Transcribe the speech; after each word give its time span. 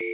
Esto 0.00 0.10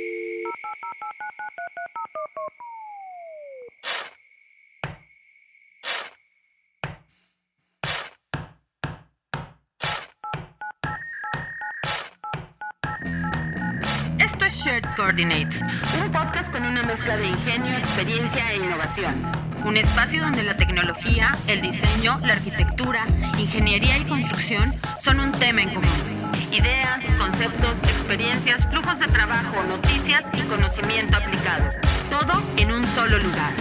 es 14.46 14.54
Shared 14.54 14.84
Coordinates, 14.96 15.60
un 16.03 16.11
podcast 16.11 16.51
con 16.51 16.64
una 16.64 16.82
mezcla 16.82 17.19
de 17.19 17.27
ingenio, 17.29 17.77
experiencia 17.77 18.53
e 18.53 18.57
innovación. 18.57 19.30
Un 19.66 19.77
espacio 19.77 20.23
donde 20.23 20.45
la 20.45 20.57
tecnología, 20.57 21.32
el 21.46 21.61
diseño, 21.61 22.19
la 22.21 22.35
arquitectura, 22.35 23.07
ingeniería 23.39 23.98
y 23.98 24.05
construcción 24.05 24.80
son 25.03 25.21
un 25.21 25.32
tema 25.32 25.61
en 25.62 25.75
común. 25.75 26.24
Ideas, 26.55 27.05
conceptos, 27.18 27.75
experiencias, 27.82 28.64
flujos 28.66 29.00
de 29.00 29.09
trabajo, 29.09 29.61
noticias 29.64 30.23
y 30.34 30.43
conocimiento 30.43 31.16
aplicado. 31.16 31.68
Todo 32.08 32.40
en 32.56 32.70
un 32.70 32.84
solo 32.95 33.18
lugar. 33.18 33.52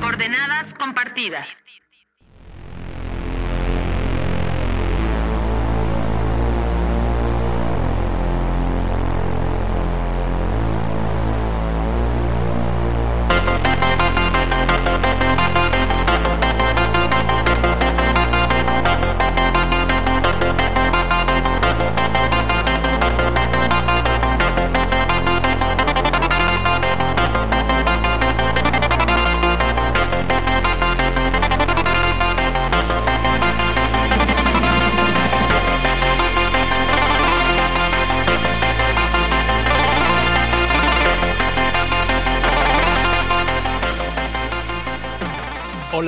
Coordenadas 0.00 0.72
compartidas. 0.72 1.48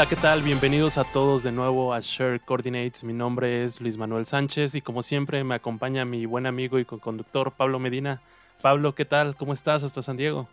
Hola, 0.00 0.08
¿qué 0.08 0.16
tal? 0.16 0.40
Bienvenidos 0.40 0.96
a 0.96 1.04
todos 1.04 1.42
de 1.42 1.52
nuevo 1.52 1.92
a 1.92 2.00
Share 2.00 2.40
Coordinates. 2.40 3.04
Mi 3.04 3.12
nombre 3.12 3.64
es 3.64 3.82
Luis 3.82 3.98
Manuel 3.98 4.24
Sánchez 4.24 4.74
y 4.74 4.80
como 4.80 5.02
siempre 5.02 5.44
me 5.44 5.54
acompaña 5.54 6.06
mi 6.06 6.24
buen 6.24 6.46
amigo 6.46 6.78
y 6.78 6.86
conductor 6.86 7.52
Pablo 7.52 7.78
Medina. 7.78 8.22
Pablo, 8.62 8.94
¿qué 8.94 9.04
tal? 9.04 9.36
¿Cómo 9.36 9.52
estás 9.52 9.84
hasta 9.84 10.00
San 10.00 10.16
Diego? 10.16 10.48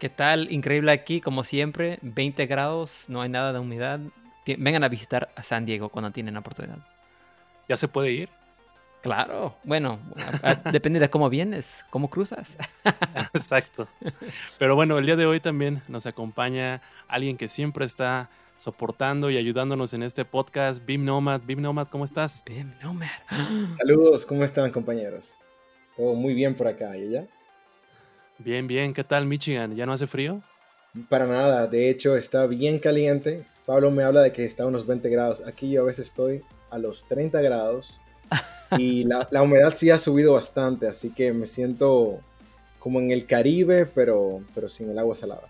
¿Qué 0.00 0.08
tal? 0.08 0.50
Increíble 0.50 0.90
aquí, 0.90 1.20
como 1.20 1.44
siempre, 1.44 2.00
20 2.02 2.46
grados, 2.46 3.04
no 3.06 3.22
hay 3.22 3.28
nada 3.28 3.52
de 3.52 3.60
humedad. 3.60 4.00
Vengan 4.58 4.82
a 4.82 4.88
visitar 4.88 5.28
a 5.36 5.44
San 5.44 5.64
Diego 5.64 5.88
cuando 5.88 6.10
tienen 6.10 6.36
oportunidad. 6.36 6.78
¿Ya 7.68 7.76
se 7.76 7.86
puede 7.86 8.10
ir? 8.10 8.30
Claro, 9.00 9.54
bueno, 9.62 10.00
depende 10.72 10.98
de 10.98 11.08
cómo 11.08 11.30
vienes, 11.30 11.84
cómo 11.88 12.10
cruzas. 12.10 12.58
Exacto. 13.32 13.86
Pero 14.58 14.74
bueno, 14.74 14.98
el 14.98 15.06
día 15.06 15.14
de 15.14 15.26
hoy 15.26 15.38
también 15.38 15.82
nos 15.86 16.06
acompaña 16.06 16.80
alguien 17.06 17.36
que 17.36 17.48
siempre 17.48 17.84
está 17.84 18.28
soportando 18.62 19.28
y 19.28 19.36
ayudándonos 19.36 19.92
en 19.92 20.04
este 20.04 20.24
podcast, 20.24 20.86
Bim 20.86 21.04
Nomad. 21.04 21.40
Bim 21.44 21.60
Nomad, 21.60 21.88
¿cómo 21.88 22.04
estás? 22.04 22.44
Bim 22.46 22.72
Nomad. 22.80 23.08
Saludos, 23.76 24.24
¿cómo 24.24 24.44
están 24.44 24.70
compañeros? 24.70 25.38
Todo 25.96 26.14
muy 26.14 26.32
bien 26.32 26.54
por 26.54 26.68
acá, 26.68 26.96
¿y 26.96 27.10
ya? 27.10 27.26
Bien, 28.38 28.68
bien. 28.68 28.94
¿Qué 28.94 29.02
tal 29.02 29.26
Michigan? 29.26 29.74
¿Ya 29.74 29.84
no 29.84 29.92
hace 29.92 30.06
frío? 30.06 30.40
Para 31.08 31.26
nada, 31.26 31.66
de 31.66 31.90
hecho 31.90 32.16
está 32.16 32.46
bien 32.46 32.78
caliente. 32.78 33.44
Pablo 33.66 33.90
me 33.90 34.04
habla 34.04 34.20
de 34.20 34.32
que 34.32 34.44
está 34.44 34.62
a 34.62 34.66
unos 34.66 34.86
20 34.86 35.08
grados. 35.08 35.42
Aquí 35.44 35.70
yo 35.72 35.82
a 35.82 35.86
veces 35.86 36.06
estoy 36.06 36.42
a 36.70 36.78
los 36.78 37.04
30 37.06 37.40
grados 37.40 37.98
y 38.78 39.02
la, 39.04 39.26
la 39.32 39.42
humedad 39.42 39.74
sí 39.76 39.90
ha 39.90 39.98
subido 39.98 40.34
bastante, 40.34 40.86
así 40.86 41.10
que 41.10 41.32
me 41.32 41.48
siento 41.48 42.20
como 42.78 43.00
en 43.00 43.10
el 43.10 43.26
Caribe, 43.26 43.86
pero, 43.86 44.40
pero 44.54 44.68
sin 44.68 44.88
el 44.88 44.98
agua 44.98 45.16
salada. 45.16 45.48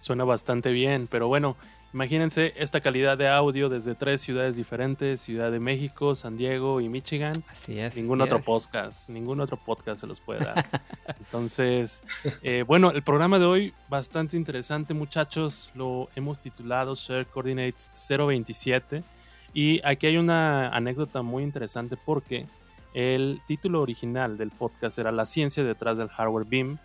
Suena 0.00 0.24
bastante 0.24 0.72
bien, 0.72 1.08
pero 1.08 1.28
bueno, 1.28 1.58
imagínense 1.92 2.54
esta 2.56 2.80
calidad 2.80 3.18
de 3.18 3.28
audio 3.28 3.68
desde 3.68 3.94
tres 3.94 4.22
ciudades 4.22 4.56
diferentes, 4.56 5.20
Ciudad 5.20 5.52
de 5.52 5.60
México, 5.60 6.14
San 6.14 6.38
Diego 6.38 6.80
y 6.80 6.88
Michigan. 6.88 7.44
Así 7.48 7.78
es. 7.78 7.94
Ningún 7.96 8.22
así 8.22 8.28
otro 8.28 8.38
es. 8.38 8.44
podcast, 8.46 9.10
ningún 9.10 9.40
otro 9.40 9.58
podcast 9.58 10.00
se 10.00 10.06
los 10.06 10.18
puede 10.18 10.40
dar. 10.40 10.66
Entonces, 11.20 12.02
eh, 12.42 12.64
bueno, 12.66 12.92
el 12.92 13.02
programa 13.02 13.38
de 13.38 13.44
hoy 13.44 13.74
bastante 13.90 14.38
interesante, 14.38 14.94
muchachos. 14.94 15.70
Lo 15.74 16.08
hemos 16.16 16.40
titulado 16.40 16.94
Share 16.94 17.26
Coordinates 17.26 17.90
027 18.08 19.04
y 19.52 19.82
aquí 19.84 20.06
hay 20.06 20.16
una 20.16 20.70
anécdota 20.70 21.20
muy 21.20 21.42
interesante 21.42 21.98
porque 21.98 22.46
el 22.94 23.42
título 23.46 23.82
original 23.82 24.38
del 24.38 24.50
podcast 24.50 24.98
era 24.98 25.12
La 25.12 25.26
ciencia 25.26 25.62
detrás 25.62 25.98
del 25.98 26.08
hardware 26.08 26.46
BIM, 26.46 26.78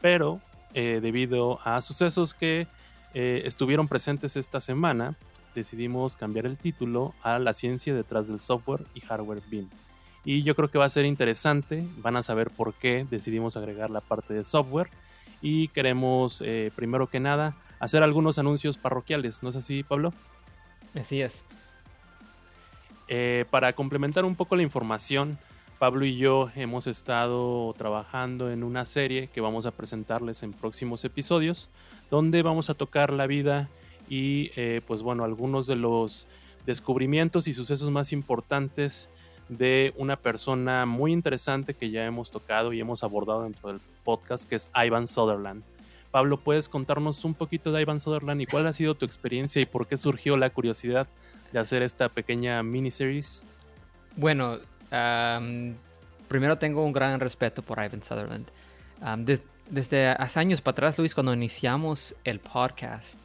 pero 0.00 0.40
eh, 0.74 1.00
debido 1.02 1.60
a 1.64 1.80
sucesos 1.80 2.34
que 2.34 2.66
eh, 3.14 3.42
estuvieron 3.44 3.88
presentes 3.88 4.36
esta 4.36 4.60
semana, 4.60 5.14
decidimos 5.54 6.16
cambiar 6.16 6.46
el 6.46 6.56
título 6.56 7.14
a 7.22 7.38
La 7.38 7.52
ciencia 7.52 7.94
detrás 7.94 8.28
del 8.28 8.40
software 8.40 8.84
y 8.94 9.00
hardware 9.00 9.42
BIM. 9.48 9.68
Y 10.24 10.42
yo 10.44 10.54
creo 10.54 10.70
que 10.70 10.78
va 10.78 10.84
a 10.84 10.88
ser 10.88 11.04
interesante, 11.04 11.84
van 11.98 12.16
a 12.16 12.22
saber 12.22 12.50
por 12.50 12.74
qué 12.74 13.06
decidimos 13.10 13.56
agregar 13.56 13.90
la 13.90 14.00
parte 14.00 14.34
de 14.34 14.44
software 14.44 14.88
y 15.40 15.68
queremos, 15.68 16.42
eh, 16.46 16.70
primero 16.76 17.08
que 17.08 17.18
nada, 17.18 17.56
hacer 17.80 18.02
algunos 18.02 18.38
anuncios 18.38 18.78
parroquiales, 18.78 19.42
¿no 19.42 19.48
es 19.48 19.56
así, 19.56 19.82
Pablo? 19.82 20.12
Así 20.94 21.20
es. 21.20 21.42
Eh, 23.08 23.44
para 23.50 23.72
complementar 23.72 24.24
un 24.24 24.36
poco 24.36 24.54
la 24.54 24.62
información, 24.62 25.38
Pablo 25.82 26.04
y 26.04 26.16
yo 26.16 26.48
hemos 26.54 26.86
estado 26.86 27.74
trabajando 27.76 28.52
en 28.52 28.62
una 28.62 28.84
serie 28.84 29.26
que 29.26 29.40
vamos 29.40 29.66
a 29.66 29.72
presentarles 29.72 30.44
en 30.44 30.52
próximos 30.52 31.04
episodios, 31.04 31.70
donde 32.08 32.44
vamos 32.44 32.70
a 32.70 32.74
tocar 32.74 33.12
la 33.12 33.26
vida 33.26 33.68
y 34.08 34.52
eh, 34.54 34.80
pues 34.86 35.02
bueno, 35.02 35.24
algunos 35.24 35.66
de 35.66 35.74
los 35.74 36.28
descubrimientos 36.66 37.48
y 37.48 37.52
sucesos 37.52 37.90
más 37.90 38.12
importantes 38.12 39.08
de 39.48 39.92
una 39.96 40.14
persona 40.14 40.86
muy 40.86 41.10
interesante 41.10 41.74
que 41.74 41.90
ya 41.90 42.06
hemos 42.06 42.30
tocado 42.30 42.72
y 42.72 42.78
hemos 42.78 43.02
abordado 43.02 43.42
dentro 43.42 43.70
del 43.70 43.80
podcast, 44.04 44.48
que 44.48 44.54
es 44.54 44.70
Ivan 44.76 45.08
Sutherland. 45.08 45.64
Pablo, 46.12 46.36
¿puedes 46.36 46.68
contarnos 46.68 47.24
un 47.24 47.34
poquito 47.34 47.72
de 47.72 47.82
Ivan 47.82 47.98
Sutherland 47.98 48.40
y 48.40 48.46
cuál 48.46 48.68
ha 48.68 48.72
sido 48.72 48.94
tu 48.94 49.04
experiencia 49.04 49.60
y 49.60 49.66
por 49.66 49.88
qué 49.88 49.96
surgió 49.96 50.36
la 50.36 50.50
curiosidad 50.50 51.08
de 51.52 51.58
hacer 51.58 51.82
esta 51.82 52.08
pequeña 52.08 52.62
miniseries? 52.62 53.42
Bueno, 54.14 54.58
primero 56.28 56.58
tengo 56.58 56.84
un 56.84 56.92
gran 56.92 57.18
respeto 57.20 57.62
por 57.62 57.78
Ivan 57.82 58.02
Sutherland. 58.02 58.46
De- 59.24 59.40
desde 59.72 60.08
hace 60.08 60.38
años 60.38 60.60
para 60.60 60.72
atrás, 60.72 60.98
Luis, 60.98 61.14
cuando 61.14 61.32
iniciamos 61.32 62.14
el 62.24 62.40
podcast, 62.40 63.18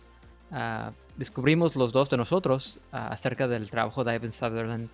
uh, 0.51 0.91
descubrimos 1.17 1.75
los 1.75 1.91
dos 1.91 2.09
de 2.09 2.15
nosotros 2.15 2.79
uh, 2.93 3.11
acerca 3.11 3.49
del 3.49 3.69
trabajo 3.69 4.05
de 4.05 4.15
Ivan 4.15 4.31
Sutherland 4.31 4.89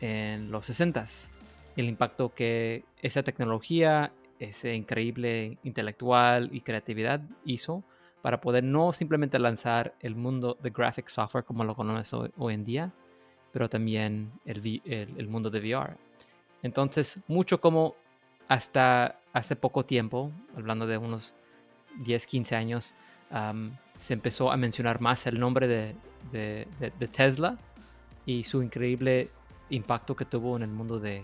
en 0.00 0.50
los 0.50 0.68
60s. 0.68 1.28
El 1.76 1.84
impacto 1.86 2.34
que 2.34 2.84
esa 3.02 3.22
tecnología, 3.22 4.10
ese 4.40 4.74
increíble 4.74 5.58
intelectual 5.62 6.48
y 6.52 6.60
creatividad 6.62 7.20
hizo 7.44 7.84
para 8.20 8.40
poder 8.40 8.64
no 8.64 8.92
simplemente 8.92 9.38
lanzar 9.38 9.94
el 10.00 10.16
mundo 10.16 10.56
de 10.60 10.70
graphic 10.70 11.06
software 11.08 11.44
como 11.44 11.62
lo 11.62 11.76
conocemos 11.76 12.32
hoy, 12.36 12.54
en 12.54 12.64
día, 12.64 12.92
pero 13.52 13.68
también 13.68 14.32
el 14.44 15.28
mundo 15.28 15.50
de 15.50 15.60
VR. 15.60 15.96
Entonces, 16.66 17.20
mucho 17.28 17.60
como 17.60 17.94
hasta 18.48 19.20
hace 19.32 19.54
poco 19.54 19.84
tiempo, 19.84 20.32
hablando 20.56 20.86
de 20.86 20.98
unos 20.98 21.32
10, 21.98 22.26
15 22.26 22.56
años, 22.56 22.94
se 23.96 24.12
empezó 24.12 24.50
a 24.50 24.56
mencionar 24.56 25.00
más 25.00 25.26
el 25.28 25.38
nombre 25.38 25.68
de, 25.68 25.94
de- 26.32 27.08
Tesla 27.08 27.56
y 28.26 28.42
su 28.42 28.62
increíble 28.64 29.30
impacto 29.70 30.16
que 30.16 30.24
tuvo 30.24 30.56
en 30.56 30.62
el 30.64 30.70
mundo 30.70 30.98
de, 30.98 31.22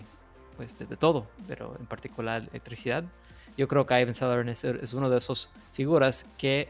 pues, 0.55 0.79
de, 0.79 0.95
todo, 0.95 1.27
pero 1.45 1.75
en 1.77 1.85
particular 1.87 2.43
electricidad. 2.49 3.03
Yo 3.57 3.67
creo 3.67 3.85
que 3.85 3.99
Ivan 3.99 4.15
Sutherland 4.15 4.49
es, 4.49 4.63
es 4.63 4.93
una 4.93 5.09
de 5.09 5.17
esas 5.17 5.49
figuras 5.73 6.25
que 6.37 6.69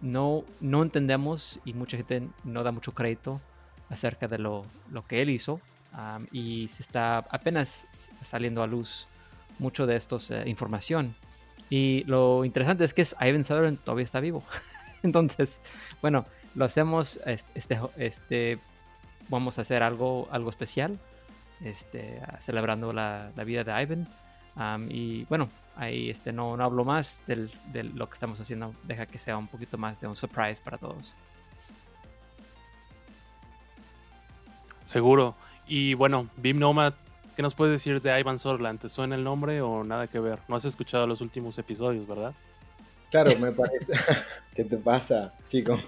no, 0.00 0.44
no 0.60 0.82
entendemos 0.82 1.58
y 1.64 1.72
mucha 1.74 1.96
gente 1.96 2.28
no 2.44 2.62
da 2.62 2.70
mucho 2.70 2.94
crédito 2.94 3.40
acerca 3.88 4.28
de 4.28 4.38
lo, 4.38 4.64
lo 4.92 5.04
que 5.06 5.22
él 5.22 5.30
hizo 5.30 5.60
y 6.32 6.68
se 6.76 6.82
está 6.82 7.18
apenas 7.18 7.86
saliendo 8.24 8.62
a 8.62 8.66
luz 8.66 9.06
mucho 9.58 9.86
de 9.86 9.96
esta 9.96 10.16
información. 10.46 11.14
Y 11.70 12.04
lo 12.06 12.44
interesante 12.44 12.84
es 12.84 12.94
que 12.94 13.06
Ivan 13.20 13.44
Sutherland 13.44 13.78
todavía 13.80 14.04
está 14.04 14.20
vivo. 14.20 14.42
Entonces, 15.02 15.60
bueno, 16.00 16.24
lo 16.54 16.64
hacemos, 16.64 17.18
es- 17.26 17.46
este, 17.54 17.78
este, 17.96 18.58
vamos 19.28 19.58
a 19.58 19.62
hacer 19.62 19.82
algo, 19.82 20.28
algo 20.30 20.48
especial, 20.50 20.98
este, 21.62 22.20
celebrando 22.40 22.92
la, 22.92 23.30
la 23.36 23.44
vida 23.44 23.64
de 23.64 23.82
Ivan. 23.82 24.08
y 24.90 25.24
bueno, 25.24 25.48
ahí 25.76 26.08
este, 26.10 26.32
no, 26.32 26.56
no 26.56 26.64
hablo 26.64 26.84
más 26.84 27.20
de 27.26 27.82
lo 27.84 28.08
que 28.08 28.14
estamos 28.14 28.40
haciendo. 28.40 28.74
Deja 28.84 29.06
que 29.06 29.18
sea 29.18 29.36
un 29.36 29.46
poquito 29.48 29.76
más 29.76 30.00
de 30.00 30.06
un 30.06 30.16
surprise 30.16 30.62
para 30.62 30.78
todos. 30.78 31.14
Seguro. 34.84 35.34
Y 35.68 35.92
bueno, 35.94 36.28
Beam 36.38 36.58
Nomad, 36.58 36.94
¿qué 37.36 37.42
nos 37.42 37.54
puedes 37.54 37.72
decir 37.72 38.00
de 38.00 38.18
Ivan 38.18 38.38
Sorland? 38.38 38.80
¿Te 38.80 38.88
suena 38.88 39.14
el 39.14 39.22
nombre 39.22 39.60
o 39.60 39.84
nada 39.84 40.06
que 40.06 40.18
ver? 40.18 40.38
No 40.48 40.56
has 40.56 40.64
escuchado 40.64 41.06
los 41.06 41.20
últimos 41.20 41.58
episodios, 41.58 42.06
¿verdad? 42.06 42.32
Claro, 43.10 43.38
me 43.38 43.52
parece. 43.52 43.92
¿Qué 44.56 44.64
te 44.64 44.78
pasa, 44.78 45.34
chico? 45.48 45.78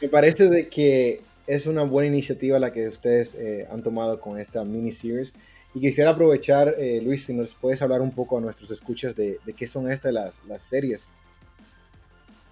Me 0.00 0.08
parece 0.08 0.48
de 0.48 0.68
que 0.68 1.22
es 1.46 1.66
una 1.66 1.82
buena 1.82 2.08
iniciativa 2.08 2.58
la 2.58 2.72
que 2.72 2.88
ustedes 2.88 3.34
eh, 3.34 3.66
han 3.70 3.82
tomado 3.82 4.20
con 4.20 4.40
esta 4.40 4.64
mini-series. 4.64 5.34
Y 5.74 5.80
quisiera 5.80 6.10
aprovechar, 6.10 6.74
eh, 6.76 7.00
Luis, 7.02 7.24
si 7.24 7.32
nos 7.32 7.54
puedes 7.54 7.80
hablar 7.80 8.00
un 8.02 8.10
poco 8.10 8.38
a 8.38 8.40
nuestros 8.40 8.70
escuchas 8.72 9.14
de, 9.14 9.38
qué 9.56 9.66
son 9.68 9.90
estas 9.90 10.12
las, 10.12 10.44
las 10.46 10.62
series. 10.62 11.14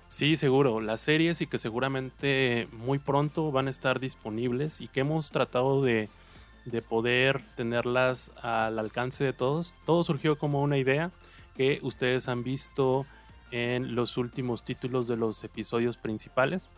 Sí, 0.08 0.36
seguro. 0.36 0.80
Las 0.80 1.00
series 1.00 1.40
y 1.40 1.46
que 1.46 1.58
seguramente 1.58 2.68
muy 2.72 2.98
pronto 2.98 3.52
van 3.52 3.66
a 3.66 3.70
estar 3.70 4.00
disponibles 4.00 4.80
y 4.80 4.88
que 4.88 5.00
hemos 5.00 5.30
tratado 5.30 5.82
de, 5.82 6.08
de, 6.64 6.82
poder 6.82 7.40
tenerlas 7.56 8.32
al 8.42 8.78
alcance 8.78 9.24
de 9.24 9.32
todos. 9.32 9.76
Todo 9.84 10.04
surgió 10.04 10.38
como 10.38 10.62
una 10.62 10.78
idea 10.78 11.10
que 11.56 11.80
ustedes 11.82 12.28
han 12.28 12.42
visto 12.44 13.06
en 13.50 13.94
los 13.94 14.16
últimos 14.16 14.62
títulos 14.62 15.08
de 15.08 15.16
los 15.16 15.42
episodios 15.44 15.96
principales 15.96 16.68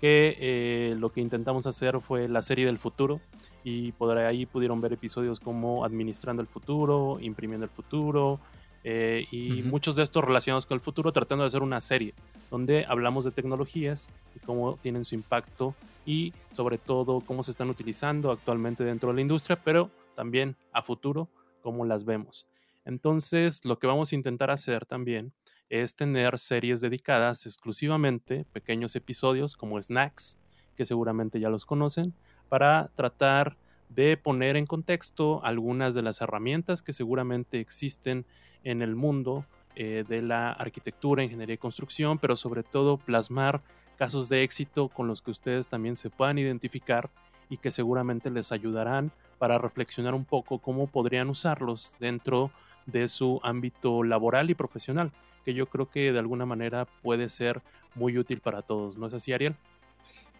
que 0.00 0.36
eh, 0.38 0.96
lo 0.98 1.10
que 1.10 1.20
intentamos 1.20 1.66
hacer 1.66 2.00
fue 2.00 2.28
la 2.28 2.42
serie 2.42 2.66
del 2.66 2.78
futuro 2.78 3.20
y 3.64 3.92
por 3.92 4.16
ahí 4.18 4.46
pudieron 4.46 4.80
ver 4.80 4.92
episodios 4.92 5.40
como 5.40 5.84
Administrando 5.84 6.42
el 6.42 6.48
futuro, 6.48 7.18
Imprimiendo 7.20 7.64
el 7.64 7.70
futuro 7.70 8.40
eh, 8.88 9.26
y 9.32 9.64
muchos 9.64 9.96
de 9.96 10.04
estos 10.04 10.22
relacionados 10.22 10.64
con 10.64 10.76
el 10.76 10.80
futuro 10.80 11.10
tratando 11.10 11.42
de 11.42 11.48
hacer 11.48 11.64
una 11.64 11.80
serie 11.80 12.14
donde 12.52 12.84
hablamos 12.86 13.24
de 13.24 13.32
tecnologías 13.32 14.08
y 14.36 14.38
cómo 14.38 14.76
tienen 14.76 15.04
su 15.04 15.16
impacto 15.16 15.74
y 16.06 16.32
sobre 16.50 16.78
todo 16.78 17.20
cómo 17.20 17.42
se 17.42 17.50
están 17.50 17.68
utilizando 17.68 18.30
actualmente 18.30 18.84
dentro 18.84 19.08
de 19.08 19.16
la 19.16 19.22
industria, 19.22 19.56
pero 19.56 19.90
también 20.14 20.54
a 20.72 20.82
futuro 20.82 21.28
cómo 21.62 21.84
las 21.84 22.04
vemos. 22.04 22.46
Entonces, 22.84 23.64
lo 23.64 23.80
que 23.80 23.88
vamos 23.88 24.12
a 24.12 24.14
intentar 24.14 24.52
hacer 24.52 24.86
también 24.86 25.32
es 25.68 25.96
tener 25.96 26.38
series 26.38 26.80
dedicadas 26.80 27.44
exclusivamente, 27.44 28.46
pequeños 28.52 28.94
episodios 28.94 29.56
como 29.56 29.82
snacks, 29.82 30.38
que 30.76 30.84
seguramente 30.84 31.40
ya 31.40 31.50
los 31.50 31.64
conocen, 31.64 32.14
para 32.48 32.92
tratar 32.94 33.56
de 33.88 34.16
poner 34.16 34.56
en 34.56 34.66
contexto 34.66 35.44
algunas 35.44 35.94
de 35.94 36.02
las 36.02 36.20
herramientas 36.20 36.82
que 36.82 36.92
seguramente 36.92 37.60
existen 37.60 38.26
en 38.64 38.82
el 38.82 38.96
mundo 38.96 39.46
eh, 39.74 40.04
de 40.08 40.22
la 40.22 40.50
arquitectura, 40.52 41.22
ingeniería 41.22 41.54
y 41.54 41.58
construcción, 41.58 42.18
pero 42.18 42.36
sobre 42.36 42.62
todo 42.62 42.96
plasmar 42.96 43.62
casos 43.96 44.28
de 44.28 44.42
éxito 44.42 44.88
con 44.88 45.06
los 45.06 45.22
que 45.22 45.30
ustedes 45.30 45.68
también 45.68 45.96
se 45.96 46.10
puedan 46.10 46.38
identificar 46.38 47.10
y 47.48 47.58
que 47.58 47.70
seguramente 47.70 48.30
les 48.30 48.52
ayudarán 48.52 49.12
para 49.38 49.58
reflexionar 49.58 50.14
un 50.14 50.24
poco 50.24 50.58
cómo 50.58 50.86
podrían 50.86 51.28
usarlos 51.28 51.96
dentro 52.00 52.50
de 52.86 53.08
su 53.08 53.40
ámbito 53.42 54.02
laboral 54.02 54.50
y 54.50 54.54
profesional 54.54 55.12
que 55.46 55.54
yo 55.54 55.66
creo 55.66 55.88
que 55.88 56.12
de 56.12 56.18
alguna 56.18 56.44
manera 56.44 56.86
puede 57.02 57.28
ser 57.28 57.62
muy 57.94 58.18
útil 58.18 58.40
para 58.40 58.62
todos. 58.62 58.98
¿No 58.98 59.06
es 59.06 59.14
así, 59.14 59.32
Ariel? 59.32 59.54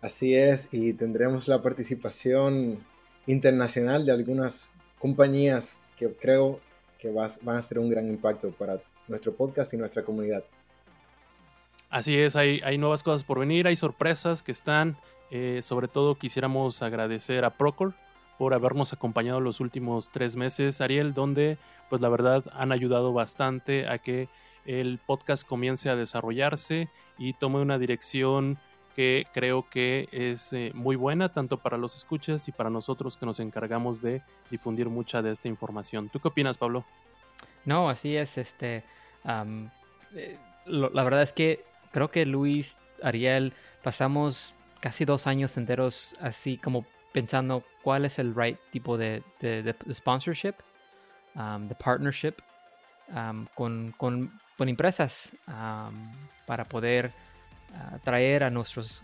Así 0.00 0.34
es, 0.34 0.69
y 0.72 0.93
tendremos 0.94 1.46
la 1.46 1.62
participación 1.62 2.81
internacional 3.26 4.05
de 4.05 4.12
algunas 4.12 4.70
compañías 4.99 5.78
que 5.96 6.12
creo 6.12 6.61
que 6.99 7.11
van 7.11 7.56
a 7.56 7.62
ser 7.62 7.78
un 7.78 7.90
gran 7.90 8.08
impacto 8.08 8.50
para 8.50 8.78
nuestro 9.08 9.34
podcast 9.34 9.73
y 9.75 9.76
nuestra 9.76 10.02
comunidad. 10.02 10.44
Así 11.90 12.19
es, 12.19 12.37
hay, 12.37 12.61
hay 12.64 12.78
nuevas 12.78 13.02
cosas 13.02 13.25
por 13.25 13.38
venir, 13.38 13.67
hay 13.67 13.76
sorpresas 13.76 14.43
que 14.43 14.52
están. 14.52 14.96
Eh, 15.31 15.61
sobre 15.62 15.88
todo 15.88 16.14
quisiéramos 16.14 16.82
agradecer 16.82 17.44
a 17.44 17.56
Procor 17.56 17.94
por 18.38 18.55
habernos 18.55 18.93
acompañado 18.93 19.40
los 19.40 19.61
últimos 19.61 20.11
tres 20.11 20.37
meses, 20.37 20.81
Ariel, 20.81 21.14
donde 21.14 21.58
pues 21.88 22.02
la 22.02 22.08
verdad 22.08 22.44
han 22.52 22.72
ayudado 22.72 23.12
bastante 23.12 23.88
a 23.88 23.99
que 23.99 24.29
el 24.67 24.99
podcast 25.05 25.46
comience 25.46 25.88
a 25.88 25.96
desarrollarse 25.96 26.88
y 27.19 27.32
tome 27.34 27.61
una 27.61 27.79
dirección 27.79 28.58
que 28.96 29.26
creo 29.32 29.69
que 29.69 30.08
es 30.10 30.52
eh, 30.54 30.72
muy 30.75 30.96
buena 30.96 31.31
tanto 31.31 31.58
para 31.58 31.76
los 31.76 31.96
escuchas 31.96 32.48
y 32.48 32.52
para 32.52 32.70
nosotros 32.70 33.16
que 33.16 33.26
nos 33.26 33.38
encargamos 33.40 34.00
de 34.00 34.22
difundir 34.50 34.88
mucha 34.88 35.20
de 35.20 35.31
esta 35.31 35.48
información. 35.48 36.08
¿Tú 36.08 36.19
qué 36.19 36.28
opinas, 36.28 36.56
Pablo? 36.56 36.84
No, 37.66 37.90
así 37.90 38.16
es. 38.16 38.38
Este, 38.38 38.82
eh, 40.14 40.38
la 40.64 41.04
verdad 41.04 41.22
es 41.22 41.32
que 41.32 41.62
creo 41.93 42.10
que 42.10 42.25
Luis, 42.25 42.78
Ariel, 43.02 43.52
pasamos 43.84 44.54
casi 44.81 45.04
dos 45.04 45.26
años 45.26 45.56
enteros 45.58 46.16
así 46.20 46.56
como 46.56 46.87
pensando 47.12 47.62
cuál 47.82 48.06
es 48.06 48.19
el 48.19 48.34
right 48.34 48.58
tipo 48.70 48.96
de, 48.96 49.22
sponsorship, 49.93 50.54
de 51.34 51.75
partnership 51.75 52.34
con, 53.54 53.94
con 53.96 54.32
con 54.56 54.69
empresas 54.69 55.32
para 56.46 56.64
poder 56.64 57.12
traer 58.05 58.44
a 58.44 58.50
nuestros 58.50 59.02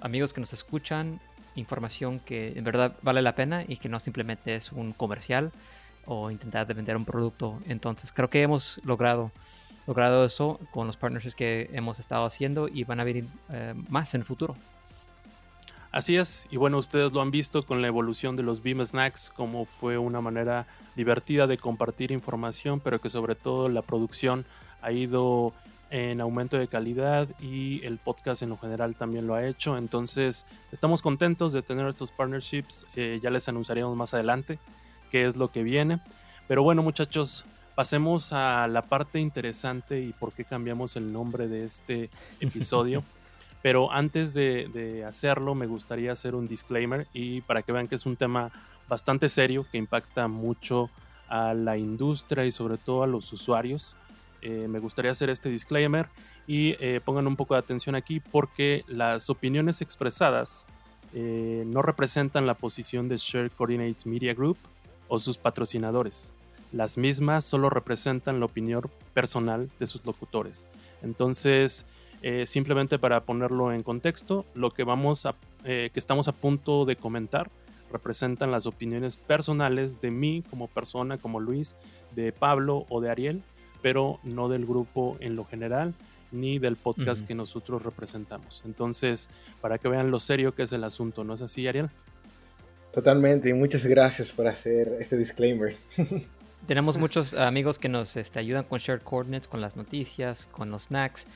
amigos 0.00 0.32
que 0.32 0.40
nos 0.40 0.52
escuchan 0.52 1.20
información 1.54 2.20
que 2.20 2.52
en 2.56 2.64
verdad 2.64 2.96
vale 3.02 3.22
la 3.22 3.34
pena 3.34 3.64
y 3.66 3.76
que 3.76 3.88
no 3.88 4.00
simplemente 4.00 4.54
es 4.54 4.72
un 4.72 4.92
comercial 4.92 5.52
o 6.06 6.30
intentar 6.30 6.66
de 6.66 6.74
vender 6.74 6.96
un 6.96 7.04
producto. 7.04 7.60
Entonces 7.66 8.12
creo 8.12 8.30
que 8.30 8.42
hemos 8.42 8.80
logrado, 8.84 9.30
logrado 9.86 10.24
eso 10.24 10.58
con 10.70 10.86
los 10.86 10.96
partnerships 10.96 11.34
que 11.34 11.70
hemos 11.72 11.98
estado 11.98 12.24
haciendo 12.24 12.68
y 12.68 12.84
van 12.84 13.00
a 13.00 13.04
venir 13.04 13.26
eh, 13.50 13.74
más 13.88 14.14
en 14.14 14.22
el 14.22 14.26
futuro. 14.26 14.56
Así 15.90 16.16
es, 16.16 16.46
y 16.50 16.58
bueno, 16.58 16.76
ustedes 16.76 17.12
lo 17.12 17.22
han 17.22 17.30
visto 17.30 17.64
con 17.64 17.80
la 17.80 17.88
evolución 17.88 18.36
de 18.36 18.42
los 18.42 18.62
Beam 18.62 18.84
Snacks, 18.84 19.30
como 19.30 19.64
fue 19.64 19.96
una 19.96 20.20
manera 20.20 20.66
divertida 20.96 21.46
de 21.46 21.56
compartir 21.56 22.12
información, 22.12 22.80
pero 22.80 23.00
que 23.00 23.08
sobre 23.08 23.34
todo 23.34 23.70
la 23.70 23.80
producción 23.80 24.44
ha 24.82 24.92
ido 24.92 25.54
en 25.90 26.20
aumento 26.20 26.58
de 26.58 26.68
calidad 26.68 27.28
y 27.40 27.84
el 27.84 27.98
podcast 27.98 28.42
en 28.42 28.50
lo 28.50 28.58
general 28.58 28.94
también 28.96 29.26
lo 29.26 29.34
ha 29.34 29.46
hecho. 29.46 29.76
Entonces 29.76 30.46
estamos 30.72 31.02
contentos 31.02 31.52
de 31.52 31.62
tener 31.62 31.86
estos 31.86 32.12
partnerships. 32.12 32.86
Eh, 32.96 33.20
ya 33.22 33.30
les 33.30 33.48
anunciaremos 33.48 33.96
más 33.96 34.14
adelante 34.14 34.58
qué 35.10 35.26
es 35.26 35.36
lo 35.36 35.50
que 35.50 35.62
viene. 35.62 36.00
Pero 36.46 36.62
bueno 36.62 36.82
muchachos, 36.82 37.44
pasemos 37.74 38.32
a 38.32 38.68
la 38.68 38.82
parte 38.82 39.18
interesante 39.20 40.00
y 40.00 40.12
por 40.12 40.32
qué 40.32 40.44
cambiamos 40.44 40.96
el 40.96 41.12
nombre 41.12 41.48
de 41.48 41.64
este 41.64 42.10
episodio. 42.40 43.02
Pero 43.62 43.90
antes 43.90 44.34
de, 44.34 44.68
de 44.72 45.04
hacerlo 45.04 45.54
me 45.54 45.66
gustaría 45.66 46.12
hacer 46.12 46.34
un 46.34 46.46
disclaimer 46.46 47.06
y 47.12 47.40
para 47.40 47.62
que 47.62 47.72
vean 47.72 47.88
que 47.88 47.96
es 47.96 48.06
un 48.06 48.16
tema 48.16 48.50
bastante 48.88 49.28
serio 49.28 49.66
que 49.70 49.78
impacta 49.78 50.28
mucho 50.28 50.90
a 51.28 51.54
la 51.54 51.76
industria 51.76 52.44
y 52.44 52.52
sobre 52.52 52.78
todo 52.78 53.02
a 53.02 53.06
los 53.06 53.32
usuarios. 53.32 53.96
Eh, 54.42 54.68
me 54.68 54.78
gustaría 54.78 55.10
hacer 55.10 55.30
este 55.30 55.48
disclaimer 55.48 56.08
y 56.46 56.76
eh, 56.80 57.00
pongan 57.04 57.26
un 57.26 57.36
poco 57.36 57.54
de 57.54 57.60
atención 57.60 57.94
aquí 57.94 58.20
porque 58.20 58.84
las 58.86 59.30
opiniones 59.30 59.80
expresadas 59.80 60.66
eh, 61.14 61.64
no 61.66 61.82
representan 61.82 62.46
la 62.46 62.54
posición 62.54 63.08
de 63.08 63.16
Share 63.16 63.50
Coordinates 63.50 64.06
Media 64.06 64.34
Group 64.34 64.58
o 65.08 65.18
sus 65.18 65.38
patrocinadores. 65.38 66.34
Las 66.72 66.98
mismas 66.98 67.44
solo 67.44 67.70
representan 67.70 68.40
la 68.40 68.46
opinión 68.46 68.82
personal 69.14 69.70
de 69.80 69.86
sus 69.86 70.04
locutores. 70.04 70.66
Entonces, 71.02 71.86
simplemente 72.44 72.98
para 72.98 73.22
ponerlo 73.22 73.72
en 73.72 73.82
contexto, 73.82 74.44
lo 74.54 74.72
que 74.72 74.84
vamos 74.84 75.24
a, 75.24 75.34
que 75.64 75.90
estamos 75.94 76.28
a 76.28 76.32
punto 76.32 76.84
de 76.84 76.96
comentar 76.96 77.50
representan 77.90 78.50
las 78.50 78.66
opiniones 78.66 79.16
personales 79.16 80.00
de 80.00 80.10
mí 80.10 80.42
como 80.50 80.68
persona, 80.68 81.16
como 81.16 81.40
Luis, 81.40 81.76
de 82.14 82.32
Pablo 82.32 82.84
o 82.90 83.00
de 83.00 83.10
Ariel, 83.10 83.42
pero 83.82 84.20
no 84.24 84.48
del 84.48 84.66
grupo 84.66 85.16
en 85.20 85.36
lo 85.36 85.44
general 85.44 85.94
ni 86.30 86.58
del 86.58 86.76
podcast 86.76 87.26
que 87.26 87.34
nosotros 87.34 87.82
representamos. 87.82 88.62
Entonces, 88.64 89.30
para 89.60 89.78
que 89.78 89.88
vean 89.88 90.10
lo 90.10 90.20
serio 90.20 90.54
que 90.54 90.62
es 90.62 90.72
el 90.72 90.84
asunto, 90.84 91.24
¿no 91.24 91.34
es 91.34 91.42
así, 91.42 91.66
Ariel? 91.66 91.90
Totalmente, 92.92 93.48
y 93.48 93.52
muchas 93.52 93.86
gracias 93.86 94.32
por 94.32 94.46
hacer 94.46 94.96
este 95.00 95.16
disclaimer. 95.16 95.76
Tenemos 96.66 96.96
muchos 96.98 97.34
amigos 97.34 97.78
que 97.78 97.88
nos 97.88 98.16
este, 98.16 98.38
ayudan 98.38 98.64
con 98.64 98.78
Shared 98.78 99.02
Coordinates, 99.02 99.48
con 99.48 99.60
las 99.60 99.76
noticias, 99.76 100.46
con 100.46 100.70
los 100.70 100.84
snacks, 100.84 101.26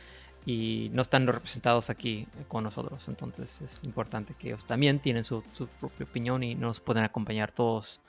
y 0.45 0.91
no 0.93 1.03
están 1.03 1.27
representados 1.27 1.89
aquí 1.89 2.27
con 2.49 2.65
nosotros. 2.65 3.07
Entonces 3.09 3.61
es 3.61 3.85
importante 3.85 4.35
que 4.39 4.49
ellos 4.49 4.67
también 4.67 4.99
tienen 4.99 5.25
su, 5.25 5.43
su 5.55 5.69
propia 5.69 6.05
opinión 6.05 6.43
y 6.43 6.55
nos 6.55 6.81
pueden 6.81 7.05
acompañar 7.05 7.53
todos 7.53 8.01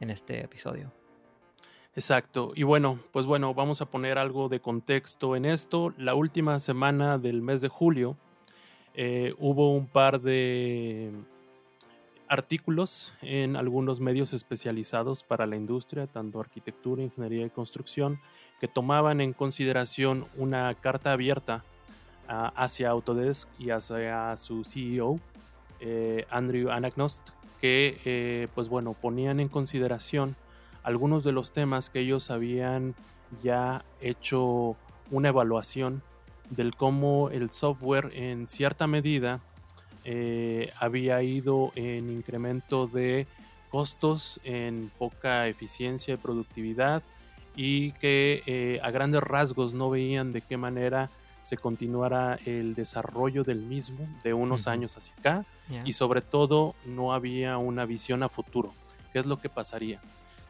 en 0.00 0.10
este 0.10 0.44
episodio. 0.44 0.92
Exacto. 1.94 2.52
Y 2.54 2.62
bueno, 2.62 3.00
pues 3.12 3.26
bueno, 3.26 3.54
vamos 3.54 3.80
a 3.80 3.86
poner 3.86 4.18
algo 4.18 4.48
de 4.48 4.60
contexto 4.60 5.34
en 5.34 5.44
esto. 5.44 5.92
La 5.96 6.14
última 6.14 6.58
semana 6.60 7.18
del 7.18 7.42
mes 7.42 7.60
de 7.60 7.68
julio 7.68 8.16
eh, 8.94 9.34
hubo 9.38 9.74
un 9.74 9.86
par 9.86 10.20
de 10.20 11.12
artículos 12.28 13.14
en 13.22 13.56
algunos 13.56 14.00
medios 14.00 14.32
especializados 14.32 15.22
para 15.22 15.46
la 15.46 15.56
industria, 15.56 16.06
tanto 16.06 16.40
arquitectura, 16.40 17.02
ingeniería 17.02 17.46
y 17.46 17.50
construcción, 17.50 18.20
que 18.60 18.68
tomaban 18.68 19.20
en 19.20 19.32
consideración 19.32 20.26
una 20.36 20.74
carta 20.74 21.12
abierta 21.12 21.64
uh, 22.28 22.50
hacia 22.54 22.90
Autodesk 22.90 23.48
y 23.58 23.70
hacia 23.70 24.36
su 24.36 24.64
CEO, 24.64 25.20
eh, 25.80 26.26
Andrew 26.30 26.70
Anagnost, 26.70 27.30
que 27.60 28.00
eh, 28.04 28.48
pues 28.54 28.68
bueno, 28.68 28.94
ponían 28.94 29.40
en 29.40 29.48
consideración 29.48 30.36
algunos 30.82 31.24
de 31.24 31.32
los 31.32 31.52
temas 31.52 31.90
que 31.90 32.00
ellos 32.00 32.30
habían 32.30 32.94
ya 33.42 33.84
hecho 34.00 34.76
una 35.10 35.28
evaluación 35.28 36.02
del 36.50 36.74
cómo 36.74 37.30
el 37.30 37.50
software 37.50 38.10
en 38.14 38.46
cierta 38.46 38.86
medida 38.86 39.40
eh, 40.04 40.72
había 40.78 41.22
ido 41.22 41.72
en 41.74 42.10
incremento 42.10 42.86
de 42.86 43.26
costos, 43.70 44.40
en 44.44 44.90
poca 44.98 45.46
eficiencia 45.46 46.14
y 46.14 46.16
productividad 46.16 47.02
y 47.54 47.92
que 47.92 48.42
eh, 48.46 48.80
a 48.82 48.90
grandes 48.90 49.22
rasgos 49.22 49.74
no 49.74 49.90
veían 49.90 50.32
de 50.32 50.40
qué 50.40 50.56
manera 50.56 51.10
se 51.42 51.56
continuara 51.56 52.38
el 52.46 52.74
desarrollo 52.74 53.44
del 53.44 53.60
mismo 53.60 54.06
de 54.22 54.34
unos 54.34 54.66
años 54.66 54.96
hacia 54.96 55.14
acá 55.14 55.44
y 55.84 55.92
sobre 55.92 56.20
todo 56.20 56.74
no 56.84 57.12
había 57.12 57.58
una 57.58 57.84
visión 57.84 58.22
a 58.22 58.28
futuro. 58.28 58.72
¿Qué 59.12 59.18
es 59.18 59.26
lo 59.26 59.38
que 59.38 59.48
pasaría? 59.48 60.00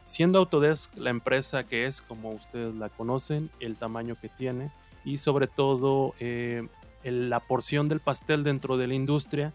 Siendo 0.09 0.39
Autodesk 0.39 0.97
la 0.97 1.11
empresa 1.11 1.65
que 1.65 1.85
es, 1.85 2.01
como 2.01 2.31
ustedes 2.31 2.73
la 2.73 2.89
conocen, 2.89 3.51
el 3.59 3.75
tamaño 3.75 4.15
que 4.19 4.27
tiene 4.27 4.71
y 5.05 5.19
sobre 5.19 5.45
todo 5.45 6.15
eh, 6.19 6.67
la 7.03 7.39
porción 7.39 7.87
del 7.87 7.99
pastel 7.99 8.43
dentro 8.43 8.75
de 8.75 8.87
la 8.87 8.95
industria, 8.95 9.53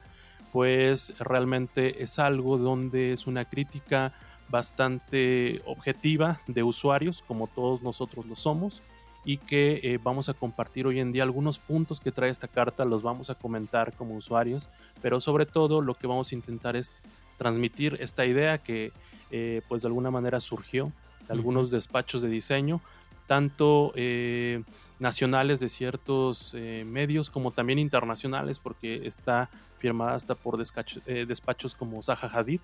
pues 0.52 1.12
realmente 1.18 2.04
es 2.04 2.20
algo 2.20 2.56
donde 2.56 3.12
es 3.12 3.26
una 3.26 3.44
crítica 3.46 4.12
bastante 4.48 5.60
objetiva 5.66 6.40
de 6.46 6.62
usuarios, 6.62 7.24
como 7.26 7.48
todos 7.48 7.82
nosotros 7.82 8.24
lo 8.24 8.36
somos, 8.36 8.80
y 9.24 9.38
que 9.38 9.80
eh, 9.82 9.98
vamos 10.00 10.28
a 10.28 10.34
compartir 10.34 10.86
hoy 10.86 11.00
en 11.00 11.10
día 11.10 11.24
algunos 11.24 11.58
puntos 11.58 11.98
que 11.98 12.12
trae 12.12 12.30
esta 12.30 12.46
carta, 12.46 12.84
los 12.84 13.02
vamos 13.02 13.28
a 13.28 13.34
comentar 13.34 13.92
como 13.94 14.14
usuarios, 14.14 14.68
pero 15.02 15.18
sobre 15.18 15.46
todo 15.46 15.80
lo 15.80 15.94
que 15.94 16.06
vamos 16.06 16.30
a 16.30 16.36
intentar 16.36 16.76
es 16.76 16.92
transmitir 17.38 17.96
esta 18.00 18.24
idea 18.24 18.58
que 18.58 18.92
eh, 19.30 19.62
pues 19.68 19.82
de 19.82 19.88
alguna 19.88 20.10
manera 20.10 20.40
surgió 20.40 20.92
de 21.26 21.32
algunos 21.32 21.70
despachos 21.70 22.22
de 22.22 22.28
diseño, 22.28 22.80
tanto 23.26 23.92
eh, 23.94 24.62
nacionales 24.98 25.60
de 25.60 25.68
ciertos 25.68 26.54
medios 26.84 27.30
como 27.30 27.50
también 27.50 27.78
internacionales, 27.78 28.58
porque 28.58 29.06
está 29.06 29.48
firmada 29.78 30.14
hasta 30.14 30.34
por 30.34 30.58
despachos 30.58 31.74
como 31.74 32.02
Zaha 32.02 32.30
Hadid, 32.32 32.60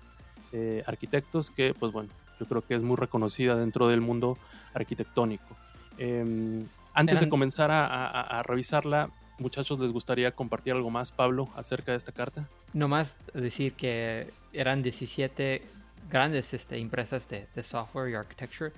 arquitectos, 0.85 1.49
que 1.49 1.73
pues 1.73 1.91
bueno, 1.91 2.09
yo 2.39 2.47
creo 2.47 2.65
que 2.65 2.75
es 2.75 2.81
muy 2.81 2.97
reconocida 2.97 3.55
dentro 3.55 3.87
del 3.87 4.01
mundo 4.01 4.37
arquitectónico. 4.73 5.55
Em, 5.97 6.65
antes 6.93 7.19
de 7.19 7.29
comenzar 7.29 7.69
a, 7.71 8.41
revisarla, 8.43 9.11
muchachos, 9.37 9.79
¿les 9.79 9.91
gustaría 9.91 10.31
compartir 10.31 10.73
algo 10.73 10.89
más, 10.89 11.11
Pablo, 11.11 11.47
acerca 11.55 11.91
de 11.91 11.99
esta 11.99 12.11
carta? 12.11 12.49
Nomás 12.73 13.17
decir 13.33 13.73
que 13.73 14.27
eran 14.51 14.81
17 14.81 15.63
grandes 16.09 16.53
este, 16.53 16.77
empresas 16.77 17.27
de, 17.27 17.47
software 17.63 18.09
y 18.09 18.15
architecture. 18.15 18.71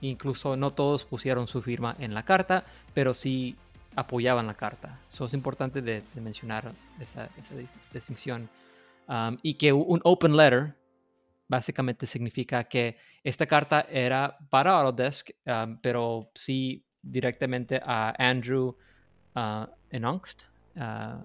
incluso 0.00 0.56
no 0.56 0.70
todos 0.72 1.04
pusieron 1.04 1.46
su 1.46 1.62
firma 1.62 1.96
en 1.98 2.14
la 2.14 2.24
carta, 2.24 2.64
pero 2.94 3.14
sí 3.14 3.56
apoyaban 3.96 4.46
la 4.46 4.54
carta. 4.54 4.98
Eso 5.08 5.26
es 5.26 5.34
importante 5.34 5.82
de, 5.82 6.02
mencionar 6.16 6.72
esa, 7.00 7.28
distinción. 7.92 8.48
y 9.42 9.54
que 9.54 9.72
un 9.72 10.00
open 10.04 10.36
letter 10.36 10.74
básicamente 11.48 12.06
significa 12.06 12.64
que 12.64 12.98
esta 13.24 13.46
carta 13.46 13.86
era 13.90 14.36
para 14.50 14.72
Autodesk, 14.72 15.30
um, 15.46 15.78
pero 15.80 16.30
sí 16.34 16.84
directamente 17.02 17.80
a 17.82 18.14
Andrew 18.18 18.76
uh, 19.34 19.66
Enongst, 19.90 20.44
uh, 20.76 21.22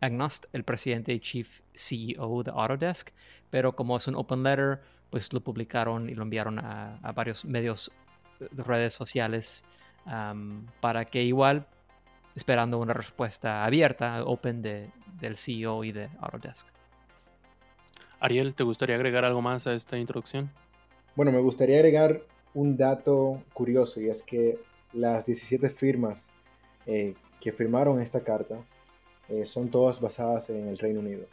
Agnost, 0.00 0.46
el 0.52 0.64
presidente 0.64 1.12
y 1.12 1.20
chief 1.20 1.60
CEO 1.74 2.42
de 2.42 2.50
Autodesk, 2.50 3.10
pero 3.52 3.76
como 3.76 3.98
es 3.98 4.08
un 4.08 4.16
open 4.16 4.42
letter, 4.42 4.80
pues 5.10 5.30
lo 5.34 5.42
publicaron 5.42 6.08
y 6.08 6.14
lo 6.14 6.22
enviaron 6.22 6.58
a, 6.58 7.12
varios 7.14 7.44
medios 7.44 7.92
de 8.40 8.62
redes 8.62 8.94
sociales 8.94 9.62
um, 10.06 10.64
para 10.80 11.04
que 11.04 11.22
igual 11.22 11.66
esperando 12.34 12.78
una 12.78 12.94
respuesta 12.94 13.62
abierta, 13.62 14.24
open 14.24 14.62
de, 14.62 14.88
del 15.20 15.36
CEO 15.36 15.84
y 15.84 15.92
de 15.92 16.08
Autodesk. 16.18 16.66
Ariel, 18.20 18.54
¿te 18.54 18.64
gustaría 18.64 18.96
agregar 18.96 19.26
algo 19.26 19.42
más 19.42 19.66
a 19.66 19.74
esta 19.74 19.98
introducción? 19.98 20.50
Bueno, 21.14 21.30
me 21.30 21.40
gustaría 21.40 21.76
agregar 21.76 22.22
un 22.54 22.78
dato 22.78 23.42
curioso 23.52 24.00
y 24.00 24.08
es 24.08 24.22
que 24.22 24.60
las 24.94 25.26
17 25.26 25.68
firmas 25.68 26.30
eh, 26.86 27.14
que 27.38 27.52
firmaron 27.52 28.00
esta 28.00 28.22
carta 28.22 28.64
eh, 29.28 29.44
son 29.44 29.68
todas 29.68 30.00
basadas 30.00 30.48
en 30.48 30.68
el 30.68 30.78
Reino 30.78 31.00
Unido. 31.00 31.26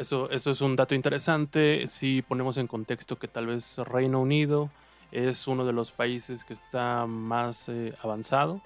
Eso, 0.00 0.30
eso 0.30 0.50
es 0.50 0.60
un 0.62 0.76
dato 0.76 0.94
interesante 0.94 1.86
si 1.86 2.22
ponemos 2.22 2.56
en 2.56 2.66
contexto 2.66 3.18
que 3.18 3.28
tal 3.28 3.46
vez 3.46 3.78
Reino 3.78 4.20
Unido 4.20 4.70
es 5.12 5.46
uno 5.46 5.66
de 5.66 5.72
los 5.72 5.92
países 5.92 6.44
que 6.44 6.54
está 6.54 7.06
más 7.06 7.68
eh, 7.68 7.94
avanzado 8.02 8.62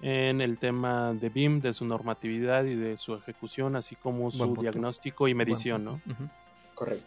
en 0.00 0.40
el 0.40 0.58
tema 0.58 1.12
de 1.12 1.28
BIM, 1.28 1.60
de 1.60 1.72
su 1.72 1.84
normatividad 1.84 2.64
y 2.64 2.74
de 2.74 2.96
su 2.96 3.14
ejecución, 3.14 3.76
así 3.76 3.96
como 3.96 4.30
su 4.30 4.56
diagnóstico 4.56 5.28
y 5.28 5.34
medición, 5.34 5.84
¿no? 5.84 6.00
Correcto. 6.74 7.06